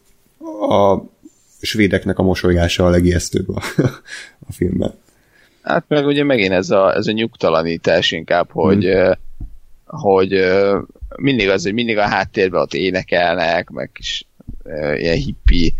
a 0.69 1.03
svédeknek 1.61 2.19
a 2.19 2.23
mosolyása 2.23 2.85
a 2.85 2.89
legijesztőbb 2.89 3.49
a, 3.49 3.61
a 4.47 4.51
filmben. 4.51 4.93
Hát 5.61 5.85
meg 5.87 6.05
ugye 6.05 6.23
megint 6.23 6.51
ez 6.51 6.69
a, 6.69 6.95
ez 6.95 7.07
a 7.07 7.11
nyugtalanítás 7.11 8.11
inkább, 8.11 8.51
hogy, 8.51 8.83
hmm. 8.83 9.11
hogy 9.85 10.43
mindig 11.15 11.49
az, 11.49 11.63
hogy 11.63 11.73
mindig 11.73 11.97
a 11.97 12.07
háttérben 12.07 12.61
ott 12.61 12.73
énekelnek, 12.73 13.69
meg 13.69 13.91
kis 13.93 14.27
ilyen 14.95 15.17
hippi 15.17 15.75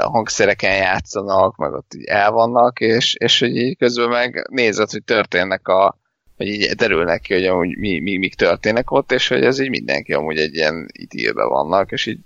hangszereken 0.00 0.76
játszanak, 0.76 1.56
meg 1.56 1.72
ott 1.72 1.94
így 1.94 2.04
el 2.04 2.30
vannak, 2.30 2.80
és, 2.80 3.14
és 3.14 3.38
hogy 3.38 3.56
így 3.56 3.76
közben 3.76 4.08
meg 4.08 4.46
nézed, 4.50 4.90
hogy 4.90 5.04
történnek 5.04 5.68
a, 5.68 5.98
hogy 6.36 6.46
így 6.46 6.70
derülnek 6.70 7.20
ki, 7.20 7.32
hogy 7.32 7.44
amúgy 7.44 7.76
mi, 7.76 8.00
mi, 8.00 8.16
mik 8.16 8.34
történnek 8.34 8.90
ott, 8.90 9.12
és 9.12 9.28
hogy 9.28 9.42
ez 9.42 9.58
így 9.58 9.68
mindenki 9.68 10.12
amúgy 10.12 10.38
egy 10.38 10.54
ilyen 10.54 10.88
idélben 10.92 11.48
vannak, 11.48 11.92
és 11.92 12.06
így 12.06 12.18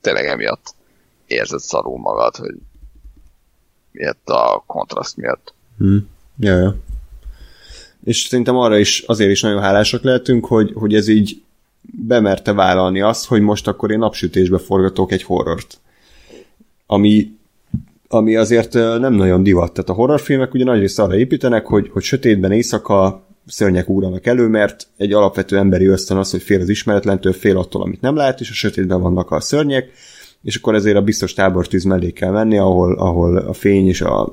tényleg 0.00 0.26
emiatt 0.26 0.74
érzed 1.26 1.60
szarul 1.60 1.98
magad, 1.98 2.36
hogy 2.36 2.54
miatt 3.90 4.28
a 4.28 4.64
kontraszt 4.66 5.16
miatt. 5.16 5.54
Hmm. 5.78 6.08
Ja, 6.38 6.58
ja. 6.58 6.76
És 8.04 8.20
szerintem 8.20 8.56
arra 8.56 8.78
is 8.78 9.00
azért 9.00 9.30
is 9.30 9.40
nagyon 9.40 9.62
hálásak 9.62 10.02
lehetünk, 10.02 10.46
hogy, 10.46 10.72
hogy 10.74 10.94
ez 10.94 11.08
így 11.08 11.42
bemerte 11.80 12.52
vállalni 12.52 13.00
azt, 13.00 13.26
hogy 13.26 13.40
most 13.40 13.66
akkor 13.66 13.90
én 13.90 13.98
napsütésbe 13.98 14.58
forgatok 14.58 15.12
egy 15.12 15.22
horrort. 15.22 15.80
Ami, 16.86 17.38
ami 18.14 18.36
azért 18.36 18.72
nem 18.72 19.12
nagyon 19.12 19.42
divat. 19.42 19.72
Tehát 19.72 19.90
a 19.90 19.92
horrorfilmek 19.92 20.54
ugye 20.54 20.64
nagyrészt 20.64 20.98
arra 20.98 21.16
építenek, 21.16 21.66
hogy, 21.66 21.88
hogy 21.92 22.02
sötétben 22.02 22.52
éjszaka 22.52 23.26
szörnyek 23.46 23.88
úranak 23.88 24.26
elő, 24.26 24.48
mert 24.48 24.86
egy 24.96 25.12
alapvető 25.12 25.56
emberi 25.56 25.86
ösztön 25.86 26.16
az, 26.16 26.30
hogy 26.30 26.42
fél 26.42 26.60
az 26.60 26.68
ismeretlentől, 26.68 27.32
fél 27.32 27.58
attól, 27.58 27.82
amit 27.82 28.00
nem 28.00 28.16
lát, 28.16 28.40
és 28.40 28.50
a 28.50 28.54
sötétben 28.54 29.00
vannak 29.00 29.30
a 29.30 29.40
szörnyek, 29.40 29.90
és 30.42 30.56
akkor 30.56 30.74
ezért 30.74 30.96
a 30.96 31.02
biztos 31.02 31.32
tábortűz 31.32 31.84
mellé 31.84 32.10
kell 32.10 32.30
menni, 32.30 32.58
ahol, 32.58 32.94
ahol 32.98 33.36
a 33.36 33.52
fény 33.52 33.86
és 33.86 34.00
a, 34.00 34.32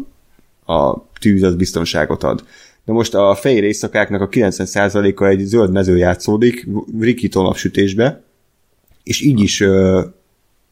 a 0.65 1.07
tűz 1.19 1.43
az 1.43 1.55
biztonságot 1.55 2.23
ad. 2.23 2.43
De 2.85 2.93
most 2.93 3.13
a 3.13 3.35
fehér 3.35 3.63
éjszakáknak 3.63 4.21
a 4.21 4.29
90%-a 4.29 5.25
egy 5.25 5.39
zöld 5.39 5.71
mező 5.71 5.97
játszódik, 5.97 6.67
rikító 6.99 7.41
napsütésbe, 7.41 8.23
és 9.03 9.21
így 9.21 9.39
is, 9.39 9.63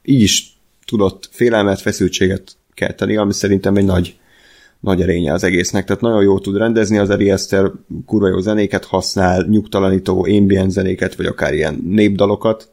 így 0.03 0.21
is 0.21 0.59
tudott 0.85 1.29
félelmet, 1.31 1.81
feszültséget 1.81 2.57
kelteni, 2.79 3.15
ami 3.17 3.33
szerintem 3.33 3.75
egy 3.75 3.85
nagy, 3.85 4.17
nagy 4.79 5.01
erénye 5.01 5.33
az 5.33 5.43
egésznek. 5.43 5.85
Tehát 5.85 6.01
nagyon 6.01 6.23
jól 6.23 6.41
tud 6.41 6.57
rendezni, 6.57 6.97
az 6.97 7.09
Ari 7.09 7.31
Eszter 7.31 7.71
kurva 8.05 8.27
jó 8.27 8.39
zenéket 8.39 8.85
használ, 8.85 9.45
nyugtalanító 9.49 10.25
ambient 10.25 10.71
zenéket, 10.71 11.15
vagy 11.15 11.25
akár 11.25 11.53
ilyen 11.53 11.81
népdalokat, 11.85 12.69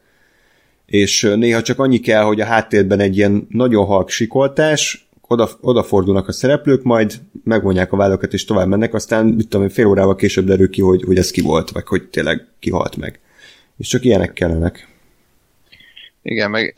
és 0.86 1.33
néha 1.36 1.62
csak 1.62 1.78
annyi 1.78 1.99
kell, 1.99 2.23
hogy 2.23 2.41
a 2.41 2.44
háttérben 2.44 3.01
egy 3.01 3.17
ilyen 3.17 3.47
nagyon 3.51 3.85
halk 3.85 4.09
sikoltás, 4.09 5.09
oda, 5.28 5.49
odafordulnak 5.60 6.28
a 6.28 6.33
szereplők, 6.33 6.83
majd 6.83 7.12
megvonják 7.44 7.93
a 7.93 7.97
vállakat 7.97 8.33
és 8.33 8.44
tovább 8.44 8.68
mennek, 8.68 8.94
aztán 8.94 9.26
mit 9.26 9.49
tudom, 9.49 9.68
fél 9.68 9.86
órával 9.86 10.15
később 10.15 10.47
derül 10.47 10.70
ki, 10.70 10.81
hogy, 10.81 11.02
hogy 11.02 11.18
ez 11.18 11.31
ki 11.31 11.41
volt, 11.41 11.70
vagy 11.70 11.86
hogy 11.86 12.09
tényleg 12.09 12.47
kihalt 12.59 12.97
meg. 12.97 13.20
És 13.78 13.89
csak 13.89 14.05
ilyenek 14.05 14.33
kellenek. 14.33 14.89
Igen, 16.23 16.51
meg 16.51 16.75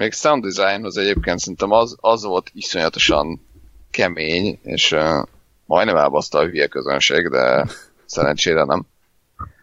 még 0.00 0.12
sound 0.12 0.42
designhoz 0.42 0.96
egyébként 0.96 1.38
szerintem 1.38 1.70
az, 1.70 1.96
az 2.00 2.24
volt 2.24 2.50
iszonyatosan 2.54 3.46
kemény, 3.90 4.58
és 4.62 4.92
e, 4.92 5.26
majdnem 5.66 5.96
elbaszta 5.96 6.38
a 6.38 6.44
hülye 6.44 6.66
közönség, 6.66 7.28
de 7.28 7.66
szerencsére 8.06 8.64
nem. 8.64 8.86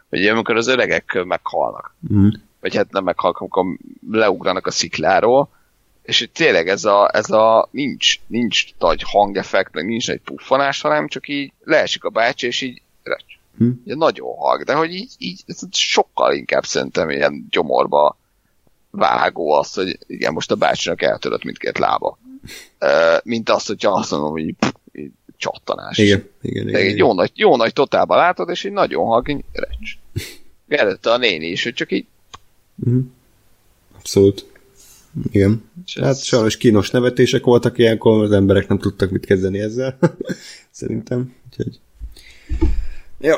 Hogy 0.10 0.28
amikor 0.28 0.56
az 0.56 0.68
öregek 0.68 1.24
meghalnak, 1.24 1.96
mm. 2.14 2.28
vagy 2.60 2.76
hát 2.76 2.92
nem 2.92 3.04
meghalnak, 3.04 3.40
amikor 3.40 3.78
leugranak 4.12 4.68
a 4.68 4.72
szikláról, 4.72 5.50
és 6.04 6.22
itt 6.22 6.34
tényleg 6.34 6.68
ez 6.68 6.86
a, 6.86 7.10
ez 7.14 7.30
a 7.30 7.68
nincs, 7.72 8.20
nincs 8.28 8.66
nagy 8.80 9.04
hangeffekt, 9.06 9.74
meg 9.74 9.86
nincs 9.86 10.10
egy 10.10 10.22
puffanás, 10.22 10.82
hanem 10.82 11.08
csak 11.08 11.28
így 11.28 11.52
leesik 11.64 12.04
a 12.04 12.10
bácsi, 12.10 12.48
és 12.48 12.62
így 12.62 12.82
recs. 13.04 13.38
Hm. 13.58 13.70
Ugye 13.86 13.96
nagyon 13.96 14.36
hang, 14.36 14.64
de 14.64 14.74
hogy 14.74 14.94
így, 14.94 15.12
így 15.18 15.44
ez 15.46 15.60
sokkal 15.72 16.34
inkább 16.34 16.66
szerintem 16.66 17.10
ilyen 17.10 17.48
gyomorba 17.50 18.18
vágó 18.98 19.52
az, 19.52 19.74
hogy 19.74 19.98
igen, 20.08 20.34
most 20.34 20.52
a 20.52 20.56
bácsinak 20.56 21.02
eltörött 21.02 21.44
mindkét 21.44 21.78
lába. 21.78 22.18
Mint 23.24 23.50
azt, 23.50 23.68
hogyha 23.68 23.92
azt 23.92 24.12
mondom, 24.12 24.30
hogy 24.30 24.54
pff, 24.60 24.72
így 24.92 25.12
csattanás. 25.38 25.98
Igen, 25.98 26.30
igen, 26.42 26.68
igen, 26.68 26.82
igen. 26.82 26.98
Jó, 26.98 27.14
nagy, 27.14 27.32
jó 27.36 27.56
nagy 27.56 27.74
totálba 27.74 28.16
látod, 28.16 28.50
és 28.50 28.64
így 28.64 28.72
nagyon 28.72 29.06
hang, 29.06 29.30
így 29.30 29.44
recs. 29.52 29.98
Előtte 30.68 31.12
a 31.12 31.18
néni 31.18 31.46
is, 31.46 31.64
hogy 31.64 31.74
csak 31.74 31.92
így... 31.92 32.06
Mm. 32.90 33.00
Abszolút. 33.98 34.46
Igen. 35.32 35.70
És 35.86 35.98
hát 35.98 36.24
sajnos 36.24 36.58
kínos 36.58 36.90
nevetések 36.90 37.44
voltak 37.44 37.78
ilyenkor, 37.78 38.24
az 38.24 38.32
emberek 38.32 38.68
nem 38.68 38.80
tudtak 38.80 39.10
mit 39.10 39.26
kezdeni 39.26 39.60
ezzel. 39.60 39.98
Szerintem. 40.72 41.36
Úgyhogy... 41.50 41.80
Jó. 43.20 43.36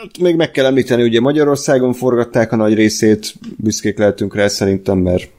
Hát 0.00 0.18
még 0.18 0.36
meg 0.36 0.50
kell 0.50 0.64
említeni, 0.64 1.02
ugye 1.02 1.20
Magyarországon 1.20 1.92
forgatták 1.92 2.52
a 2.52 2.56
nagy 2.56 2.74
részét, 2.74 3.34
büszkék 3.56 3.98
lehetünk 3.98 4.34
rá 4.34 4.48
szerintem, 4.48 4.98
mert 4.98 5.30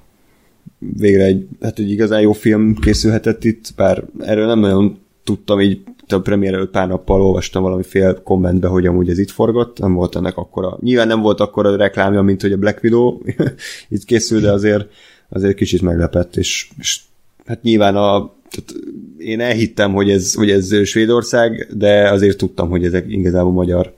végre 0.78 1.24
egy, 1.24 1.48
hát 1.62 1.80
egy 1.80 1.92
igazán 1.92 2.22
jó 2.22 2.32
film 2.32 2.76
készülhetett 2.76 3.44
itt, 3.44 3.74
bár 3.76 4.04
erről 4.20 4.46
nem 4.46 4.60
nagyon 4.60 5.00
tudtam 5.24 5.62
így 5.62 5.82
a 6.08 6.20
premier 6.20 6.54
előtt 6.54 6.72
pár 6.72 6.88
nappal 6.88 7.22
olvastam 7.22 7.64
valamiféle 7.64 8.14
kommentbe, 8.24 8.68
hogy 8.68 8.86
amúgy 8.86 9.10
ez 9.10 9.20
itt 9.20 9.30
forgott, 9.30 9.80
nem 9.80 9.94
volt 9.94 10.16
ennek 10.16 10.38
akkora, 10.38 10.78
nyilván 10.82 11.08
nem 11.08 11.22
volt 11.22 11.40
akkora 11.40 11.76
reklámja, 11.76 12.22
mint 12.22 12.42
hogy 12.42 12.52
a 12.52 12.58
Black 12.58 12.84
Widow 12.84 13.18
itt 13.90 14.06
készül, 14.06 14.40
de 14.40 14.52
azért, 14.52 14.88
azért 15.30 15.56
kicsit 15.56 15.82
meglepett, 15.82 16.36
és, 16.36 16.70
és 16.80 17.00
hát 17.46 17.62
nyilván 17.62 17.96
a, 17.96 18.34
tehát 18.50 18.74
én 19.18 19.40
elhittem, 19.40 19.94
hogy 19.94 20.10
ez, 20.10 20.34
hogy 20.34 20.50
ez 20.50 20.86
Svédország, 20.86 21.68
de 21.78 22.10
azért 22.10 22.38
tudtam, 22.38 22.70
hogy 22.70 22.86
ezek 22.86 23.06
igazából 23.08 23.52
magyar, 23.52 23.98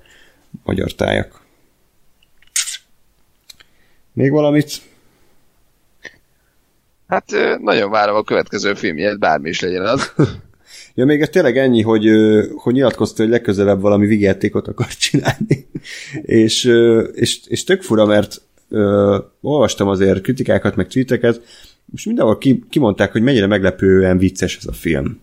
magyar 0.63 0.91
tájak. 0.91 1.41
Még 4.13 4.31
valamit? 4.31 4.81
Hát 7.07 7.31
nagyon 7.61 7.89
várom 7.89 8.15
a 8.15 8.23
következő 8.23 8.73
filmjét, 8.73 9.19
bármi 9.19 9.49
is 9.49 9.59
legyen 9.59 9.85
az. 9.85 10.11
Ja, 10.95 11.05
még 11.05 11.21
ez 11.21 11.29
tényleg 11.29 11.57
ennyi, 11.57 11.81
hogy, 11.81 12.09
hogy 12.55 12.73
nyilatkozta, 12.73 13.21
hogy 13.21 13.31
legközelebb 13.31 13.81
valami 13.81 14.05
vigyátékot 14.05 14.67
akar 14.67 14.87
csinálni. 14.87 15.67
és, 16.21 16.63
és, 17.13 17.39
és 17.47 17.63
tök 17.63 17.81
fura, 17.81 18.05
mert 18.05 18.41
ö, 18.69 19.17
olvastam 19.41 19.87
azért 19.87 20.21
kritikákat, 20.21 20.75
meg 20.75 20.87
tweeteket, 20.87 21.41
és 21.93 22.05
mindenhol 22.05 22.37
ki, 22.37 22.63
kimondták, 22.69 23.11
hogy 23.11 23.21
mennyire 23.21 23.47
meglepően 23.47 24.17
vicces 24.17 24.57
ez 24.57 24.65
a 24.65 24.73
film. 24.73 25.21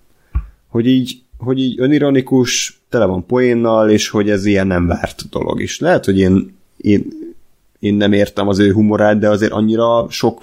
Hogy 0.69 0.87
így, 0.87 1.23
hogy 1.39 1.59
így 1.59 1.81
önironikus, 1.81 2.78
tele 2.89 3.05
van 3.05 3.26
poénnal, 3.26 3.91
és 3.91 4.08
hogy 4.08 4.31
ez 4.31 4.44
ilyen 4.44 4.67
nem 4.67 4.86
várt 4.86 5.28
dolog 5.31 5.60
is. 5.60 5.78
Lehet, 5.78 6.05
hogy 6.05 6.18
én, 6.18 6.57
én, 6.76 7.07
én 7.78 7.94
nem 7.94 8.12
értem 8.12 8.49
az 8.49 8.58
ő 8.58 8.73
humorát, 8.73 9.18
de 9.18 9.28
azért 9.28 9.52
annyira 9.52 10.07
sok 10.10 10.41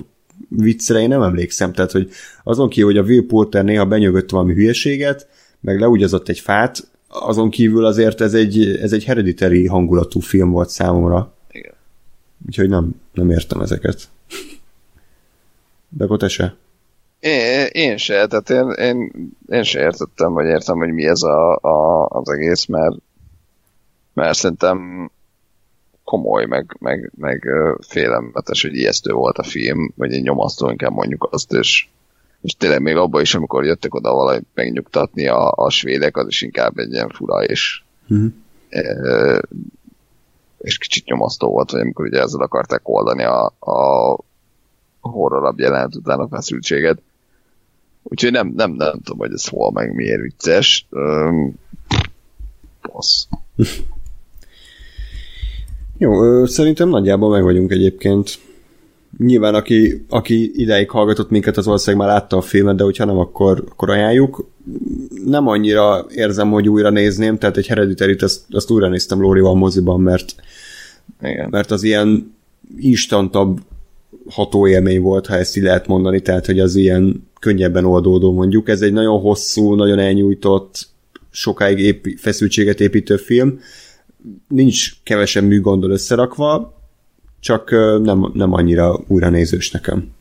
viccre 0.50 1.00
én 1.00 1.08
nem 1.08 1.22
emlékszem, 1.22 1.74
tehát 1.74 1.92
hogy 1.92 2.10
azon 2.44 2.70
kívül, 2.70 2.92
hogy 2.92 3.04
a 3.04 3.08
Will 3.08 3.26
Porter 3.26 3.64
néha 3.64 3.86
benyögött 3.86 4.30
valami 4.30 4.54
hülyeséget, 4.54 5.28
meg 5.60 5.80
leugyazott 5.80 6.30
egy 6.30 6.40
fát, 6.40 6.88
azon 7.08 7.50
kívül 7.50 7.86
azért 7.86 8.22
ez 8.22 8.34
egy, 8.34 8.66
ez 8.82 8.94
egy 8.94 9.04
hereditary 9.04 9.68
hangulatú 9.68 10.20
film 10.20 10.52
volt 10.52 10.70
számomra. 10.70 11.34
Igen. 11.52 11.74
Úgyhogy 12.46 12.70
nem, 12.70 12.96
nem 13.14 13.30
értem 13.30 13.62
ezeket. 13.62 14.10
De 15.90 16.04
akkor 16.04 16.18
te 16.18 16.28
se? 16.28 16.56
Én, 17.26 17.68
én 17.72 17.98
se, 17.98 18.28
tehát 18.28 18.50
én, 18.50 18.70
én, 18.70 19.12
én 19.48 19.64
se 19.64 19.80
értettem, 19.80 20.34
vagy 20.34 20.46
értem, 20.46 20.78
hogy 20.78 20.94
mi 20.94 21.06
ez 21.06 21.22
a, 21.22 21.56
a, 21.56 22.06
az 22.06 22.30
egész, 22.30 22.66
mert, 22.66 22.96
mert 24.14 24.38
szerintem 24.38 25.10
komoly, 26.04 26.46
meg, 26.46 26.78
meg, 26.80 27.12
meg 27.18 27.48
félelmetes, 27.88 28.62
hogy 28.62 28.76
ijesztő 28.76 29.12
volt 29.12 29.38
a 29.38 29.44
film, 29.44 29.94
vagy 29.96 30.14
egy 30.14 30.22
nyomasztó, 30.22 30.70
inkább 30.70 30.92
mondjuk 30.92 31.28
azt, 31.32 31.52
és, 31.54 31.88
és 32.42 32.56
tényleg 32.56 32.82
még 32.82 32.96
abban 32.96 33.22
is, 33.22 33.36
amikor 33.36 33.66
jöttek 33.66 33.94
oda 33.94 34.14
valami 34.14 34.42
megnyugtatni 34.54 35.28
a, 35.28 35.52
a 35.52 35.70
svédek, 35.70 36.18
az 36.18 36.28
is 36.28 36.42
inkább 36.42 36.78
egy 36.78 36.92
ilyen 36.92 37.10
fura, 37.10 37.44
és 37.44 37.84
uh-huh. 38.10 38.32
e, 38.70 39.42
és 40.58 40.78
kicsit 40.78 41.06
nyomasztó 41.06 41.50
volt, 41.50 41.72
hogy 41.72 41.80
amikor 41.80 42.06
ugye 42.06 42.22
ezzel 42.22 42.42
akarták 42.42 42.90
oldani 42.90 43.24
a, 43.24 43.46
a 43.60 44.18
horrorabb 45.00 45.60
jelent 45.60 45.96
után 45.96 46.20
a 46.20 46.28
feszültséget. 46.28 47.02
Úgyhogy 48.08 48.32
nem, 48.32 48.54
nem, 48.56 48.72
nem 48.72 49.00
tudom, 49.04 49.18
hogy 49.18 49.32
ez 49.34 49.48
hol 49.48 49.72
meg 49.72 49.96
miért 49.96 50.22
vicces. 50.22 50.88
rossz. 52.82 53.24
Jó, 55.98 56.24
ö, 56.24 56.46
szerintem 56.48 56.90
nagyjából 56.90 57.30
meg 57.30 57.44
vagyunk 57.44 57.72
egyébként. 57.72 58.40
Nyilván, 59.18 59.56
aki, 59.56 60.06
aki 60.10 60.52
ideig 60.62 60.90
hallgatott 60.90 61.30
minket, 61.30 61.58
az 61.58 61.66
valószínűleg 61.66 62.08
már 62.08 62.16
látta 62.16 62.38
a 62.38 62.42
filmet, 62.42 62.76
de 62.76 62.84
hogyha 62.84 63.06
nem, 63.06 63.18
akkor, 63.18 63.64
akkor 63.70 63.90
ajánljuk. 63.90 64.50
Nem 65.26 65.48
annyira 65.48 66.06
érzem, 66.10 66.52
hogy 66.52 66.70
újra 66.70 66.90
nézném, 66.90 67.38
tehát 67.38 67.58
egy 67.58 67.68
hereditary 67.68 68.16
azt, 68.20 68.42
azt 68.50 68.72
újra 68.72 68.88
néztem 68.88 69.22
Lórival 69.22 69.56
moziban, 69.56 70.02
mert, 70.02 70.36
Igen. 71.22 71.50
mert 71.50 71.72
az 71.72 71.84
ilyen 71.84 72.36
instantabb 72.78 73.60
hatóélmény 74.30 75.02
volt, 75.02 75.28
ha 75.28 75.36
ezt 75.36 75.58
így 75.58 75.64
lehet 75.64 75.88
mondani, 75.88 76.22
tehát 76.22 76.46
hogy 76.46 76.60
az 76.60 76.76
ilyen 76.76 77.30
könnyebben 77.40 77.86
oldódó 77.86 78.34
mondjuk. 78.34 78.70
Ez 78.70 78.82
egy 78.82 78.94
nagyon 78.94 79.20
hosszú, 79.20 79.74
nagyon 79.74 80.00
elnyújtott, 80.00 80.88
sokáig 81.32 81.80
épi, 81.80 82.16
feszültséget 82.16 82.80
építő 82.80 83.18
film. 83.18 83.60
Nincs 84.48 85.04
kevesen 85.04 85.44
műgondol 85.44 85.92
összerakva, 85.92 86.74
csak 87.40 87.72
nem, 88.02 88.32
nem 88.34 88.54
annyira 88.54 89.00
újra 89.08 89.30
nézős 89.30 89.72
nekem. 89.72 90.14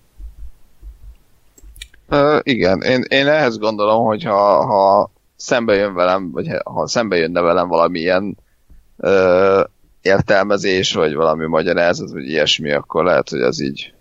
Uh, 2.10 2.38
igen, 2.42 2.80
én, 2.80 3.04
én 3.08 3.26
ehhez 3.26 3.58
gondolom, 3.58 4.04
hogy 4.04 4.22
ha, 4.22 4.66
ha 4.66 5.10
szembe 5.36 5.74
jön 5.74 5.94
velem, 5.94 6.30
vagy 6.30 6.46
ha 6.64 6.86
szembe 6.86 7.16
jönne 7.16 7.40
velem 7.40 7.68
valamilyen 7.68 8.36
uh, 8.96 9.60
értelmezés, 10.02 10.92
vagy 10.92 11.14
valami 11.14 11.46
magyarázat, 11.46 12.10
vagy 12.10 12.24
ilyesmi, 12.24 12.72
akkor 12.72 13.04
lehet, 13.04 13.28
hogy 13.28 13.40
az 13.40 13.60
így 13.62 13.93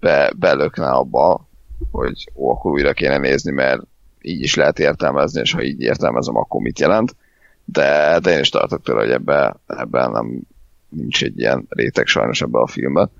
be, 0.00 0.32
belökne 0.36 0.88
abba, 0.88 1.48
hogy 1.90 2.30
ó, 2.34 2.50
akkor 2.50 2.70
újra 2.70 2.92
kéne 2.92 3.18
nézni, 3.18 3.50
mert 3.50 3.82
így 4.20 4.40
is 4.40 4.54
lehet 4.54 4.78
értelmezni, 4.78 5.40
és 5.40 5.52
ha 5.52 5.62
így 5.62 5.80
értelmezem, 5.80 6.36
akkor 6.36 6.60
mit 6.60 6.78
jelent. 6.78 7.16
De, 7.64 8.18
de 8.22 8.30
én 8.30 8.40
is 8.40 8.48
tartok 8.48 8.82
tőle, 8.82 9.00
hogy 9.00 9.10
ebben, 9.10 9.60
ebben 9.66 10.10
nem 10.10 10.40
nincs 10.88 11.22
egy 11.22 11.38
ilyen 11.38 11.66
réteg 11.68 12.06
sajnos 12.06 12.40
ebben 12.40 12.62
a 12.62 12.66
filmben. 12.66 13.10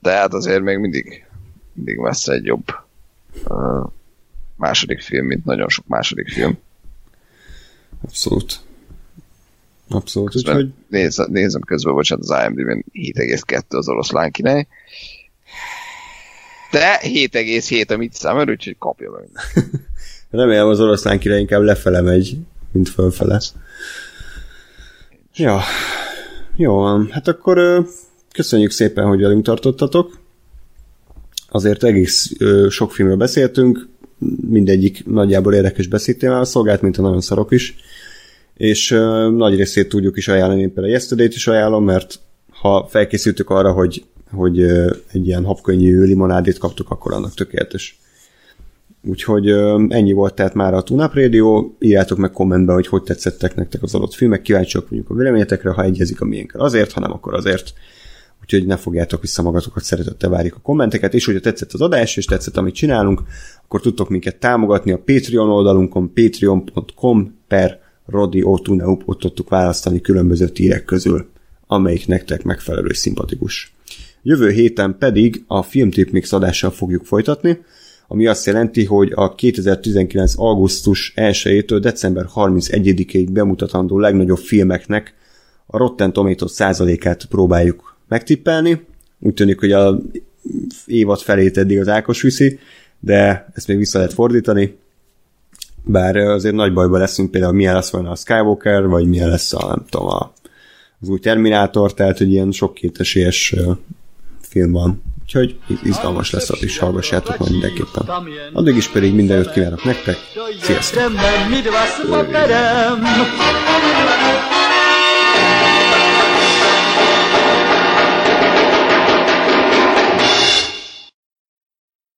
De 0.00 0.10
hát 0.10 0.34
azért 0.34 0.62
még 0.62 0.78
mindig, 0.78 1.26
mindig 1.72 1.98
messze 1.98 2.32
egy 2.32 2.44
jobb 2.44 2.64
második 4.56 5.00
film, 5.00 5.26
mint 5.26 5.44
nagyon 5.44 5.68
sok 5.68 5.86
második 5.86 6.28
film. 6.28 6.58
Abszolút. 8.02 8.63
Abszolút, 9.88 10.30
Közben 10.30 10.56
úgyhogy 10.56 10.72
nézem, 10.88 11.26
nézem 11.30 11.60
közben, 11.60 11.94
bocsánat, 11.94 12.24
az 12.28 12.44
IMDb-n 12.46 12.84
7,2 12.92 13.62
az 13.68 13.88
oroszlán 13.88 14.30
király. 14.30 14.66
De 16.70 17.00
7,7 17.02 17.94
a 17.94 17.96
mit 17.96 18.14
számol, 18.14 18.48
úgyhogy 18.48 18.76
kapja 18.78 19.10
meg. 19.10 19.28
remélem 20.30 20.68
az 20.68 20.80
oroszlán 20.80 21.18
király 21.18 21.40
inkább 21.40 21.62
lefele 21.62 22.00
megy, 22.00 22.36
mint 22.72 22.88
fölfele. 22.88 23.40
Ja, 25.34 25.60
jó 26.56 26.74
van. 26.74 27.08
Hát 27.10 27.28
akkor 27.28 27.86
köszönjük 28.32 28.70
szépen, 28.70 29.06
hogy 29.06 29.20
velünk 29.20 29.44
tartottatok. 29.44 30.18
Azért 31.48 31.84
egész 31.84 32.32
sok 32.68 32.92
filmről 32.92 33.16
beszéltünk, 33.16 33.88
mindegyik 34.48 35.06
nagyjából 35.06 35.54
érdekes 35.54 35.86
beszédtémával 35.86 36.44
szolgált, 36.44 36.82
mint 36.82 36.98
a 36.98 37.02
nagyon 37.02 37.20
szarok 37.20 37.52
is. 37.52 37.76
És 38.56 38.90
ö, 38.90 39.30
nagy 39.30 39.56
részét 39.56 39.88
tudjuk 39.88 40.16
is 40.16 40.28
ajánlani, 40.28 40.60
én 40.60 40.72
például 40.72 40.92
Yesterday-t 40.92 41.34
is 41.34 41.46
ajánlom, 41.46 41.84
mert 41.84 42.20
ha 42.50 42.86
felkészültük 42.90 43.50
arra, 43.50 43.72
hogy, 43.72 44.04
hogy 44.30 44.60
ö, 44.60 44.94
egy 45.12 45.26
ilyen 45.26 45.44
habkönnyű 45.44 46.02
limonádét 46.02 46.58
kaptuk, 46.58 46.90
akkor 46.90 47.12
annak 47.12 47.34
tökéletes. 47.34 47.98
Úgyhogy 49.06 49.48
ö, 49.48 49.84
ennyi 49.88 50.12
volt 50.12 50.34
tehát 50.34 50.54
már 50.54 50.74
a 50.74 50.82
Tunap 50.82 51.14
Radio, 51.14 51.70
írjátok 51.78 52.18
meg 52.18 52.30
kommentbe, 52.30 52.72
hogy 52.72 52.86
hogy 52.86 53.02
tetszettek 53.02 53.54
nektek 53.54 53.82
az 53.82 53.94
adott 53.94 54.14
filmek, 54.14 54.42
kíváncsiak 54.42 54.88
vagyunk 54.88 55.10
a 55.10 55.14
véleményetekre, 55.14 55.70
ha 55.70 55.82
egyezik 55.82 56.20
a 56.20 56.24
miénkkel 56.24 56.60
azért, 56.60 56.92
ha 56.92 57.00
nem, 57.00 57.12
akkor 57.12 57.34
azért. 57.34 57.72
Úgyhogy 58.42 58.66
ne 58.66 58.76
fogjátok 58.76 59.20
vissza 59.20 59.42
magatokat, 59.42 59.82
szeretettel 59.82 60.30
várjuk 60.30 60.54
a 60.54 60.60
kommenteket, 60.62 61.14
és 61.14 61.24
hogyha 61.24 61.40
tetszett 61.40 61.72
az 61.72 61.80
adás, 61.80 62.16
és 62.16 62.24
tetszett, 62.24 62.56
amit 62.56 62.74
csinálunk, 62.74 63.22
akkor 63.64 63.80
tudtok 63.80 64.08
minket 64.08 64.36
támogatni 64.36 64.92
a 64.92 65.02
Patreon 65.04 65.50
oldalunkon, 65.50 66.12
patreon.com 66.12 67.38
per 67.48 67.83
Radio 68.06 68.58
Tuneup, 68.58 69.02
ott 69.04 69.18
tudtuk 69.18 69.48
választani 69.48 70.00
különböző 70.00 70.48
tírek 70.48 70.84
közül, 70.84 71.28
amelyik 71.66 72.06
nektek 72.06 72.42
megfelelő 72.42 72.86
és 72.88 72.96
szimpatikus. 72.96 73.74
Jövő 74.22 74.50
héten 74.50 74.96
pedig 74.98 75.44
a 75.46 75.62
Filmtip 75.62 76.10
Mix 76.10 76.32
adással 76.32 76.70
fogjuk 76.70 77.04
folytatni, 77.04 77.58
ami 78.08 78.26
azt 78.26 78.46
jelenti, 78.46 78.84
hogy 78.84 79.12
a 79.14 79.34
2019. 79.34 80.32
augusztus 80.36 81.12
1-től 81.16 81.78
december 81.80 82.26
31-ig 82.34 83.28
bemutatandó 83.30 83.98
legnagyobb 83.98 84.38
filmeknek 84.38 85.14
a 85.66 85.76
Rotten 85.76 86.12
Tomatoes 86.12 86.50
százalékát 86.50 87.24
próbáljuk 87.24 87.96
megtippelni. 88.08 88.84
Úgy 89.20 89.34
tűnik, 89.34 89.60
hogy 89.60 89.72
a 89.72 90.00
évad 90.86 91.20
felét 91.20 91.58
eddig 91.58 91.78
az 91.78 91.88
Ákos 91.88 92.22
viszi, 92.22 92.58
de 93.00 93.46
ezt 93.54 93.68
még 93.68 93.76
vissza 93.76 93.98
lehet 93.98 94.12
fordítani. 94.12 94.76
Bár 95.84 96.16
azért 96.16 96.54
nagy 96.54 96.72
bajban 96.72 97.00
leszünk, 97.00 97.30
például 97.30 97.52
milyen 97.52 97.74
lesz 97.74 97.90
volna 97.90 98.10
a 98.10 98.16
Skywalker, 98.16 98.86
vagy 98.86 99.08
milyen 99.08 99.28
lesz 99.28 99.52
a, 99.52 99.66
nem 99.66 99.84
tudom, 99.88 100.06
a, 100.06 100.32
az 101.00 101.08
új 101.08 101.18
Terminátor, 101.18 101.94
tehát 101.94 102.18
hogy 102.18 102.30
ilyen 102.30 102.50
sok 102.50 102.74
kétesélyes 102.74 103.54
film 104.40 104.72
van. 104.72 105.02
Úgyhogy 105.22 105.58
izgalmas 105.82 106.30
lesz, 106.30 106.50
ott 106.50 106.62
is 106.62 106.78
hallgassátok 106.78 107.38
majd 107.38 107.50
mindenképpen. 107.50 108.08
Addig 108.52 108.76
is 108.76 108.88
pedig 108.88 109.14
minden 109.14 109.36
jót 109.36 109.52
kívánok 109.52 109.84
nektek. 109.84 110.16
Sziasztok! 110.60 111.12